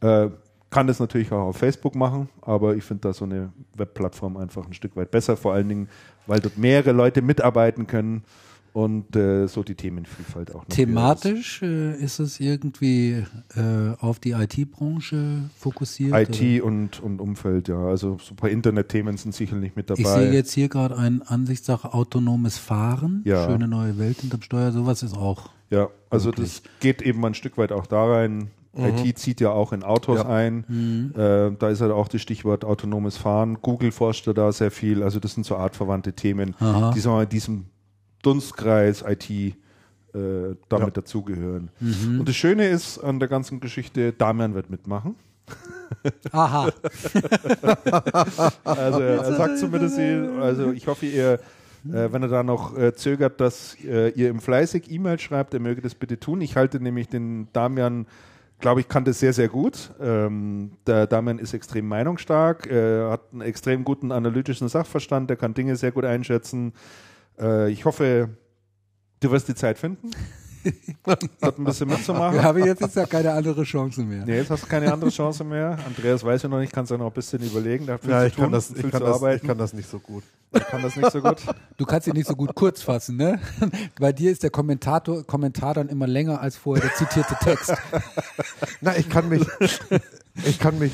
Äh, 0.00 0.30
kann 0.74 0.88
das 0.88 0.98
natürlich 0.98 1.30
auch 1.30 1.46
auf 1.46 1.56
Facebook 1.56 1.94
machen, 1.94 2.28
aber 2.40 2.74
ich 2.74 2.82
finde 2.82 3.02
da 3.02 3.12
so 3.12 3.24
eine 3.24 3.52
Webplattform 3.76 4.36
einfach 4.36 4.66
ein 4.66 4.72
Stück 4.72 4.96
weit 4.96 5.12
besser, 5.12 5.36
vor 5.36 5.52
allen 5.52 5.68
Dingen, 5.68 5.88
weil 6.26 6.40
dort 6.40 6.58
mehrere 6.58 6.90
Leute 6.90 7.22
mitarbeiten 7.22 7.86
können 7.86 8.24
und 8.72 9.14
äh, 9.14 9.46
so 9.46 9.62
die 9.62 9.76
Themenvielfalt 9.76 10.52
auch. 10.52 10.64
Thematisch 10.64 11.62
äh, 11.62 11.94
ist 11.94 12.18
es 12.18 12.40
irgendwie 12.40 13.24
äh, 13.54 13.94
auf 14.00 14.18
die 14.18 14.32
IT-Branche 14.32 15.48
fokussiert? 15.56 16.12
IT 16.12 16.60
und, 16.60 17.00
und 17.00 17.20
Umfeld, 17.20 17.68
ja. 17.68 17.78
Also 17.78 18.18
so 18.20 18.32
ein 18.32 18.36
paar 18.36 18.50
Internetthemen 18.50 19.16
sind 19.16 19.32
sicherlich 19.32 19.76
mit 19.76 19.90
dabei. 19.90 20.00
Ich 20.00 20.08
sehe 20.08 20.32
jetzt 20.32 20.50
hier 20.50 20.68
gerade 20.68 20.98
eine 20.98 21.20
Ansichtssache 21.24 21.94
autonomes 21.94 22.58
Fahren. 22.58 23.22
Ja. 23.24 23.48
Schöne 23.48 23.68
neue 23.68 23.96
Welt 23.96 24.22
hinterm 24.22 24.42
Steuer. 24.42 24.72
Sowas 24.72 25.04
ist 25.04 25.16
auch. 25.16 25.50
Ja, 25.70 25.88
also 26.10 26.30
Möglich. 26.30 26.62
das 26.64 26.80
geht 26.80 27.00
eben 27.00 27.24
ein 27.24 27.34
Stück 27.34 27.56
weit 27.58 27.70
auch 27.70 27.86
da 27.86 28.04
rein. 28.06 28.50
IT 28.76 29.18
zieht 29.18 29.40
ja 29.40 29.50
auch 29.50 29.72
in 29.72 29.82
Autos 29.82 30.18
Ja. 30.18 30.28
ein. 30.28 31.12
Äh, 31.16 31.52
da 31.58 31.68
ist 31.68 31.80
halt 31.80 31.92
auch 31.92 32.08
das 32.08 32.20
Stichwort 32.20 32.64
autonomes 32.64 33.16
Fahren. 33.16 33.58
Google 33.62 33.92
forscht 33.92 34.26
da 34.34 34.52
sehr 34.52 34.70
viel. 34.70 35.02
Also 35.02 35.20
das 35.20 35.34
sind 35.34 35.44
so 35.46 35.56
artverwandte 35.56 36.12
Themen, 36.12 36.54
Aha. 36.60 36.90
die 36.94 37.00
sagen 37.00 37.14
wir, 37.14 37.18
mal, 37.20 37.26
diesem 37.26 37.66
Dunstkreis 38.22 39.04
IT 39.06 39.30
äh, 39.30 39.52
damit 40.68 40.86
Ja. 40.88 40.90
dazugehören. 41.02 41.70
Und 41.80 42.28
das 42.28 42.36
Schöne 42.36 42.68
ist 42.68 42.98
an 42.98 43.18
der 43.18 43.28
ganzen 43.28 43.60
Geschichte, 43.60 44.12
Damian 44.12 44.54
wird 44.54 44.70
mitmachen. 44.70 45.14
Aha. 46.32 46.70
Also 48.64 49.00
er 49.00 49.34
sagt 49.34 49.58
zumindest, 49.58 49.98
also 50.40 50.72
ich 50.72 50.86
hoffe, 50.86 51.06
ihr, 51.06 51.34
äh, 51.92 52.12
wenn 52.12 52.22
er 52.22 52.28
da 52.28 52.42
noch 52.42 52.76
äh, 52.76 52.94
zögert, 52.94 53.40
dass 53.40 53.76
äh, 53.84 54.08
ihr 54.10 54.28
ihm 54.30 54.40
fleißig 54.40 54.90
E-Mail 54.90 55.18
schreibt, 55.18 55.54
er 55.54 55.60
möge 55.60 55.80
das 55.82 55.94
bitte 55.94 56.18
tun. 56.18 56.40
Ich 56.40 56.56
halte 56.56 56.80
nämlich 56.80 57.08
den 57.08 57.48
Damian, 57.52 58.06
glaube 58.60 58.80
ich, 58.80 58.88
kann 58.88 59.04
das 59.04 59.18
sehr, 59.18 59.32
sehr 59.32 59.48
gut. 59.48 59.90
Ähm, 60.00 60.72
der 60.86 61.06
Damian 61.06 61.38
ist 61.38 61.54
extrem 61.54 61.86
meinungsstark, 61.86 62.66
äh, 62.66 63.10
hat 63.10 63.32
einen 63.32 63.42
extrem 63.42 63.84
guten 63.84 64.12
analytischen 64.12 64.68
Sachverstand, 64.68 65.28
der 65.28 65.36
kann 65.36 65.54
Dinge 65.54 65.76
sehr 65.76 65.92
gut 65.92 66.04
einschätzen. 66.04 66.72
Äh, 67.38 67.70
ich 67.70 67.84
hoffe, 67.84 68.30
du 69.20 69.30
wirst 69.30 69.48
die 69.48 69.54
Zeit 69.54 69.78
finden, 69.78 70.10
dort 71.40 71.58
ein 71.58 71.64
bisschen 71.64 71.88
mitzumachen. 71.88 72.34
Wir 72.34 72.42
haben 72.42 72.64
jetzt, 72.64 72.80
jetzt 72.80 72.96
ja 72.96 73.06
keine 73.06 73.32
andere 73.32 73.62
Chance 73.64 74.02
mehr. 74.02 74.24
Nee, 74.24 74.36
jetzt 74.36 74.50
hast 74.50 74.62
du 74.64 74.66
keine 74.66 74.92
andere 74.92 75.10
Chance 75.10 75.44
mehr. 75.44 75.78
Andreas 75.86 76.24
weiß 76.24 76.42
ja 76.42 76.48
noch 76.48 76.58
nicht, 76.60 76.72
kannst 76.72 76.90
ja 76.90 76.98
noch 76.98 77.06
ein 77.06 77.12
bisschen 77.12 77.42
überlegen. 77.42 77.86
Da 77.86 77.98
Ja, 78.06 78.24
ich 78.24 78.34
kann, 78.34 78.44
tun, 78.44 78.52
das, 78.52 78.68
viel 78.68 78.84
ich, 78.86 78.90
kann 78.90 79.02
das, 79.02 79.22
ich 79.22 79.42
kann 79.42 79.58
das 79.58 79.72
nicht 79.72 79.88
so 79.88 79.98
gut. 79.98 80.24
Ich 80.52 80.64
kann 80.66 80.82
das 80.82 80.96
nicht 80.96 81.10
so 81.10 81.20
gut. 81.20 81.38
Du 81.76 81.84
kannst 81.84 82.06
ihn 82.06 82.14
nicht 82.14 82.28
so 82.28 82.36
gut 82.36 82.54
kurz 82.54 82.82
fassen, 82.82 83.16
ne? 83.16 83.40
Bei 83.98 84.12
dir 84.12 84.30
ist 84.30 84.44
der 84.44 84.50
Kommentator, 84.50 85.24
Kommentar 85.24 85.74
dann 85.74 85.88
immer 85.88 86.06
länger 86.06 86.40
als 86.40 86.56
vorher 86.56 86.86
der 86.86 86.94
zitierte 86.94 87.34
Text. 87.40 87.74
Na, 88.80 88.96
ich 88.96 89.08
kann 89.08 89.28
mich, 89.28 89.42
ich 90.44 90.60
kann 90.60 90.78
mich, 90.78 90.92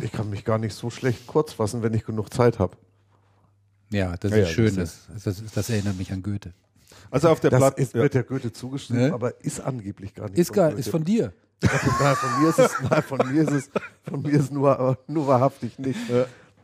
ich 0.00 0.10
kann 0.12 0.30
mich 0.30 0.44
gar 0.44 0.56
nicht 0.58 0.74
so 0.74 0.88
schlecht 0.88 1.26
kurz 1.26 1.52
fassen, 1.52 1.82
wenn 1.82 1.92
ich 1.92 2.04
genug 2.06 2.32
Zeit 2.32 2.58
habe. 2.58 2.76
Ja, 3.90 4.16
das 4.16 4.32
Ja, 4.32 4.38
ist 4.38 4.48
ja, 4.48 4.54
schön. 4.54 4.76
das 4.76 5.06
Das, 5.12 5.24
das, 5.24 5.42
das 5.54 5.70
erinnert 5.70 5.98
mich 5.98 6.12
an 6.12 6.22
Goethe. 6.22 6.52
Also 7.10 7.28
auf 7.28 7.40
der 7.40 7.50
Das 7.50 7.60
Platte. 7.60 7.80
ist, 7.82 7.94
wird 7.94 8.14
der 8.14 8.22
Goethe 8.24 8.52
zugeschrieben, 8.52 9.08
Ne? 9.08 9.12
aber 9.14 9.42
ist 9.44 9.60
angeblich 9.60 10.14
gar 10.14 10.28
nicht. 10.28 10.38
Ist 10.38 10.52
Goethe. 10.52 10.76
ist 10.76 10.88
von 10.88 11.04
dir. 11.04 11.32
nein, 11.62 12.16
von 12.16 12.42
mir 12.42 12.48
ist 12.50 12.58
es, 12.58 12.72
nein, 12.90 13.02
von 13.02 13.32
mir 13.32 13.42
ist 13.42 13.50
es, 13.50 13.70
von 14.08 14.20
mir 14.22 14.32
ist 14.32 14.52
nur, 14.52 14.98
nur 15.06 15.26
wahrhaftig 15.26 15.78
nicht. 15.78 15.98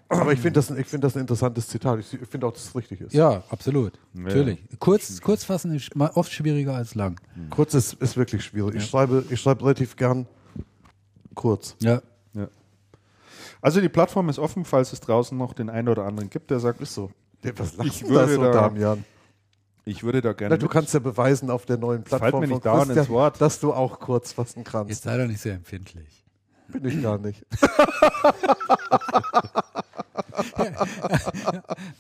Aber 0.09 0.33
ich 0.35 0.41
finde 0.41 0.59
das, 0.61 0.71
ein- 0.71 0.79
ich 0.79 0.87
finde 0.87 1.07
das 1.07 1.17
ein 1.17 1.21
interessantes 1.21 1.69
Zitat. 1.69 1.99
Ich 2.01 2.07
finde 2.29 2.47
auch, 2.47 2.53
dass 2.53 2.65
es 2.67 2.75
richtig 2.77 3.01
ist. 3.01 3.15
Ja, 3.15 3.43
absolut. 3.49 3.99
Natürlich. 4.12 4.62
Kurz, 4.79 5.19
kurz 5.23 5.45
fassen 5.45 5.75
ist 5.75 5.91
oft 5.97 6.31
schwieriger 6.31 6.75
als 6.77 6.95
lang. 6.95 7.19
Kurz 7.49 7.73
ist, 7.73 7.95
ist 7.95 8.19
wirklich 8.19 8.45
schwierig. 8.45 8.75
Ich 8.75 8.85
schreibe, 8.87 9.25
ich 9.31 9.41
schreibe 9.41 9.65
relativ 9.65 9.97
gern 9.97 10.27
kurz. 11.35 11.77
Ja. 11.81 12.03
Ja. 12.35 12.49
Also 13.62 13.81
die 13.81 13.89
Plattform 13.89 14.29
ist 14.29 14.39
offen, 14.39 14.65
falls 14.67 14.93
es 14.93 15.01
draußen 15.01 15.37
noch 15.39 15.55
den 15.55 15.71
einen 15.71 15.89
oder 15.89 16.05
anderen 16.05 16.29
gibt, 16.29 16.51
der 16.51 16.61
sagt, 16.61 16.81
Ist 16.83 16.95
so. 16.95 17.11
Ja, 17.43 17.53
Was 17.57 17.73
Ich 17.73 17.77
lachst 17.79 18.03
du 18.03 18.07
da 18.09 18.12
würde 18.15 18.35
so, 18.35 18.43
da- 18.43 18.53
Damian? 18.53 19.05
Ich 19.85 20.02
würde 20.05 20.20
da 20.20 20.33
gerne. 20.33 20.55
Na, 20.55 20.59
du 20.59 20.69
kannst 20.69 20.94
ja 20.94 21.01
beweisen 21.01 21.51
auf 21.51 21.67
der 21.67 21.77
neuen 21.77 22.02
Plattform 22.05 22.41
mir 22.41 22.47
nicht 22.49 22.62
von 22.62 22.73
Christian, 22.78 22.99
ins 22.99 23.09
Wort. 23.09 23.41
dass 23.41 23.59
du 23.61 23.73
auch 23.73 23.99
kurz 24.01 24.33
fassen 24.33 24.65
kannst. 24.65 24.91
Jetzt 24.91 25.02
sei 25.02 25.17
doch 25.17 25.27
nicht 25.27 25.41
sehr 25.41 25.55
empfindlich. 25.55 26.25
Bin 26.69 26.85
ich 26.85 27.02
gar 27.02 27.19
nicht. 27.19 27.44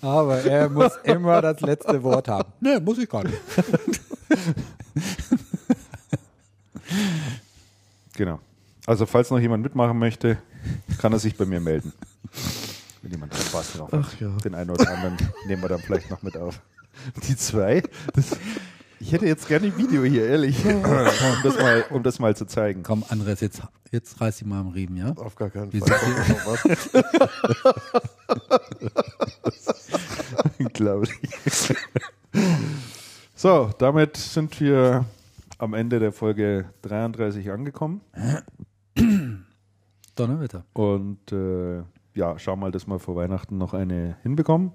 Aber 0.00 0.38
er 0.44 0.68
muss 0.68 0.92
immer 1.02 1.42
das 1.42 1.60
letzte 1.60 2.02
Wort 2.02 2.28
haben. 2.28 2.52
Nee, 2.60 2.78
muss 2.80 2.98
ich 2.98 3.08
gar 3.08 3.24
nicht. 3.24 3.38
Genau. 8.14 8.38
Also 8.86 9.06
falls 9.06 9.30
noch 9.30 9.38
jemand 9.38 9.62
mitmachen 9.62 9.98
möchte, 9.98 10.36
kann 10.98 11.12
er 11.14 11.18
sich 11.18 11.34
bei 11.36 11.46
mir 11.46 11.60
melden. 11.60 11.94
Wenn 13.00 13.10
jemand 13.12 13.34
Spaß 13.34 13.72
drauf 13.72 13.90
hat. 13.90 14.04
Ach 14.04 14.20
ja. 14.20 14.28
Den 14.44 14.54
einen 14.54 14.68
oder 14.70 14.86
anderen 14.90 15.16
nehmen 15.46 15.62
wir 15.62 15.70
dann 15.70 15.80
vielleicht 15.80 16.10
noch 16.10 16.22
mit 16.22 16.36
auf. 16.36 16.60
Die 17.28 17.36
zwei? 17.36 17.82
Das, 18.14 18.36
ich 19.00 19.12
hätte 19.12 19.26
jetzt 19.26 19.48
gerne 19.48 19.66
ein 19.66 19.76
Video 19.76 20.04
hier, 20.04 20.26
ehrlich. 20.26 20.64
um, 20.66 20.82
das 21.42 21.58
mal, 21.58 21.84
um 21.90 22.02
das 22.02 22.18
mal 22.18 22.36
zu 22.36 22.46
zeigen. 22.46 22.82
Komm, 22.82 23.04
Andres, 23.08 23.40
jetzt, 23.40 23.62
jetzt 23.90 24.20
reiß 24.20 24.38
dich 24.38 24.46
mal 24.46 24.60
am 24.60 24.68
Riemen, 24.68 24.96
ja? 24.96 25.12
Auf 25.16 25.34
gar 25.34 25.50
keinen 25.50 25.72
Wir 25.72 25.84
Fall. 25.84 25.98
Unglaublich. 30.58 31.18
So, 33.34 33.70
damit 33.76 34.16
sind 34.16 34.60
wir 34.60 35.04
am 35.58 35.74
Ende 35.74 35.98
der 35.98 36.12
Folge 36.12 36.66
33 36.82 37.50
angekommen. 37.50 38.00
Donnerwetter. 40.14 40.64
Und 40.74 41.32
äh, 41.32 41.82
ja, 42.14 42.38
schau 42.38 42.54
mal, 42.54 42.70
dass 42.70 42.86
wir 42.86 43.00
vor 43.00 43.16
Weihnachten 43.16 43.58
noch 43.58 43.74
eine 43.74 44.16
hinbekommen. 44.22 44.70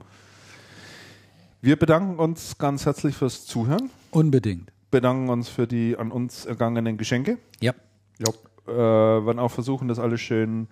Wir 1.61 1.75
bedanken 1.75 2.19
uns 2.19 2.57
ganz 2.57 2.85
herzlich 2.85 3.15
fürs 3.15 3.45
Zuhören, 3.45 3.89
Unbedingt. 4.11 4.71
bedanken 4.91 5.29
uns 5.29 5.49
für 5.49 5.67
die 5.67 5.97
an 5.97 6.11
uns 6.11 6.45
ergangenen 6.45 6.97
Geschenke. 6.97 7.37
Ja. 7.59 7.73
Ja. 8.19 8.29
Äh, 8.67 9.25
werden 9.25 9.39
auch 9.39 9.51
versuchen, 9.51 9.87
das 9.87 9.99
alles 9.99 10.21
schön 10.21 10.67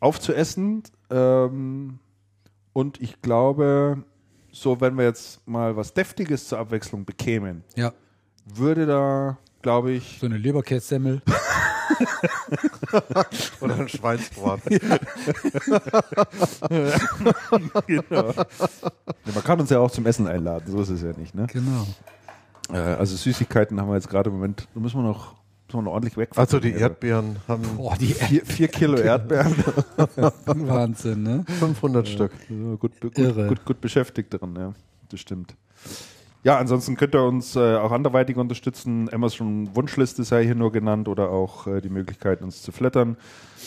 aufzuessen. 0.00 0.82
Ähm, 1.10 1.98
und 2.72 3.00
ich 3.00 3.20
glaube, 3.22 4.02
so 4.50 4.80
wenn 4.80 4.96
wir 4.96 5.04
jetzt 5.04 5.46
mal 5.46 5.76
was 5.76 5.94
Deftiges 5.94 6.48
zur 6.48 6.58
Abwechslung 6.58 7.04
bekämen, 7.04 7.62
Ja. 7.76 7.92
würde 8.44 8.86
da, 8.86 9.38
glaube 9.62 9.92
ich, 9.92 10.18
So 10.20 10.26
eine 10.26 10.38
Leberkässemmel. 10.38 11.22
Oder 13.60 13.76
ein 13.76 13.88
Schweinsbraten. 13.88 14.70
genau. 17.86 18.32
Man 19.34 19.44
kann 19.44 19.60
uns 19.60 19.70
ja 19.70 19.78
auch 19.78 19.90
zum 19.90 20.06
Essen 20.06 20.26
einladen, 20.26 20.70
so 20.70 20.80
ist 20.80 20.90
es 20.90 21.02
ja 21.02 21.12
nicht. 21.12 21.34
Ne? 21.34 21.46
Genau. 21.52 21.86
Äh, 22.72 22.76
also 22.76 23.16
Süßigkeiten 23.16 23.80
haben 23.80 23.88
wir 23.88 23.94
jetzt 23.94 24.08
gerade 24.08 24.30
im 24.30 24.36
Moment, 24.36 24.68
da 24.74 24.80
müssen 24.80 24.98
wir 24.98 25.08
noch, 25.08 25.34
müssen 25.66 25.78
wir 25.78 25.82
noch 25.82 25.92
ordentlich 25.92 26.16
weg. 26.16 26.30
Also 26.36 26.60
die 26.60 26.72
Erdbeeren 26.72 27.36
haben 27.46 27.62
Boah, 27.76 27.96
die 27.96 28.06
Vier, 28.06 28.44
vier 28.44 28.68
Kilo 28.68 28.98
Erdbeeren. 28.98 29.54
Wahnsinn, 30.46 31.22
ne? 31.22 31.44
500 31.58 32.08
Stück. 32.08 32.32
Ja, 32.48 32.74
gut, 32.76 33.00
gut, 33.00 33.18
Irre. 33.18 33.48
gut, 33.48 33.64
gut 33.64 33.80
beschäftigt 33.80 34.34
drin, 34.34 34.54
ja. 34.56 34.72
Das 35.10 35.20
stimmt. 35.20 35.54
Ja, 36.48 36.56
ansonsten 36.56 36.96
könnt 36.96 37.14
ihr 37.14 37.22
uns 37.22 37.56
äh, 37.56 37.76
auch 37.76 37.92
anderweitig 37.92 38.38
unterstützen. 38.38 39.12
Amazon 39.12 39.68
Wunschliste 39.76 40.24
sei 40.24 40.46
hier 40.46 40.54
nur 40.54 40.72
genannt 40.72 41.06
oder 41.06 41.28
auch 41.28 41.66
äh, 41.66 41.82
die 41.82 41.90
Möglichkeit, 41.90 42.40
uns 42.40 42.62
zu 42.62 42.72
flattern. 42.72 43.18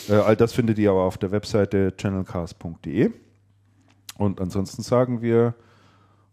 Äh, 0.10 0.14
all 0.14 0.35
das 0.35 0.53
findet 0.53 0.80
ihr 0.80 0.90
aber 0.90 1.03
auf 1.03 1.19
der 1.19 1.30
Webseite 1.30 1.93
channelcast.de. 1.95 3.11
Und 4.18 4.42
ansonsten 4.42 4.82
sagen 4.82 5.22
wir 5.22 5.53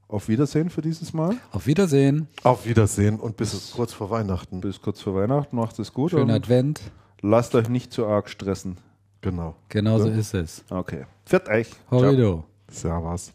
auf 0.09 0.29
Wiedersehen 0.29 0.71
für 0.71 0.81
dieses 0.81 1.13
Mal. 1.13 1.37
Auf 1.53 1.67
Wiedersehen. 1.67 2.29
Auf 2.45 2.65
Wiedersehen 2.65 3.21
und 3.21 3.37
bis 3.37 3.73
kurz 3.77 3.93
vor 3.93 4.09
Weihnachten. 4.09 4.63
Bis 4.63 4.81
kurz 4.81 5.03
vor 5.03 5.15
Weihnachten. 5.17 5.55
Macht 5.55 5.79
es 5.79 5.93
gut 5.93 6.13
Schönen 6.13 6.23
und 6.23 6.31
Advent. 6.31 6.81
lasst 7.21 7.55
euch 7.57 7.69
nicht 7.69 7.93
zu 7.93 8.07
arg 8.07 8.31
stressen. 8.31 8.79
Genau. 9.21 9.55
Genau 9.69 9.99
so 9.99 10.09
ist 10.09 10.33
es. 10.33 10.65
Okay. 10.71 11.05
Pfiat 11.27 11.47
euch. 11.51 11.69
Horrido. 11.91 12.45
Servus. 12.71 13.35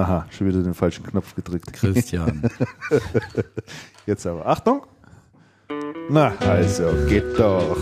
Aha, 0.00 0.24
schon 0.30 0.46
wieder 0.46 0.62
den 0.62 0.72
falschen 0.72 1.04
Knopf 1.04 1.34
gedrückt. 1.34 1.74
Christian. 1.74 2.48
Jetzt 4.06 4.26
aber 4.26 4.46
Achtung. 4.46 4.86
Na, 6.08 6.32
also 6.38 6.90
geht 7.06 7.38
doch. 7.38 7.76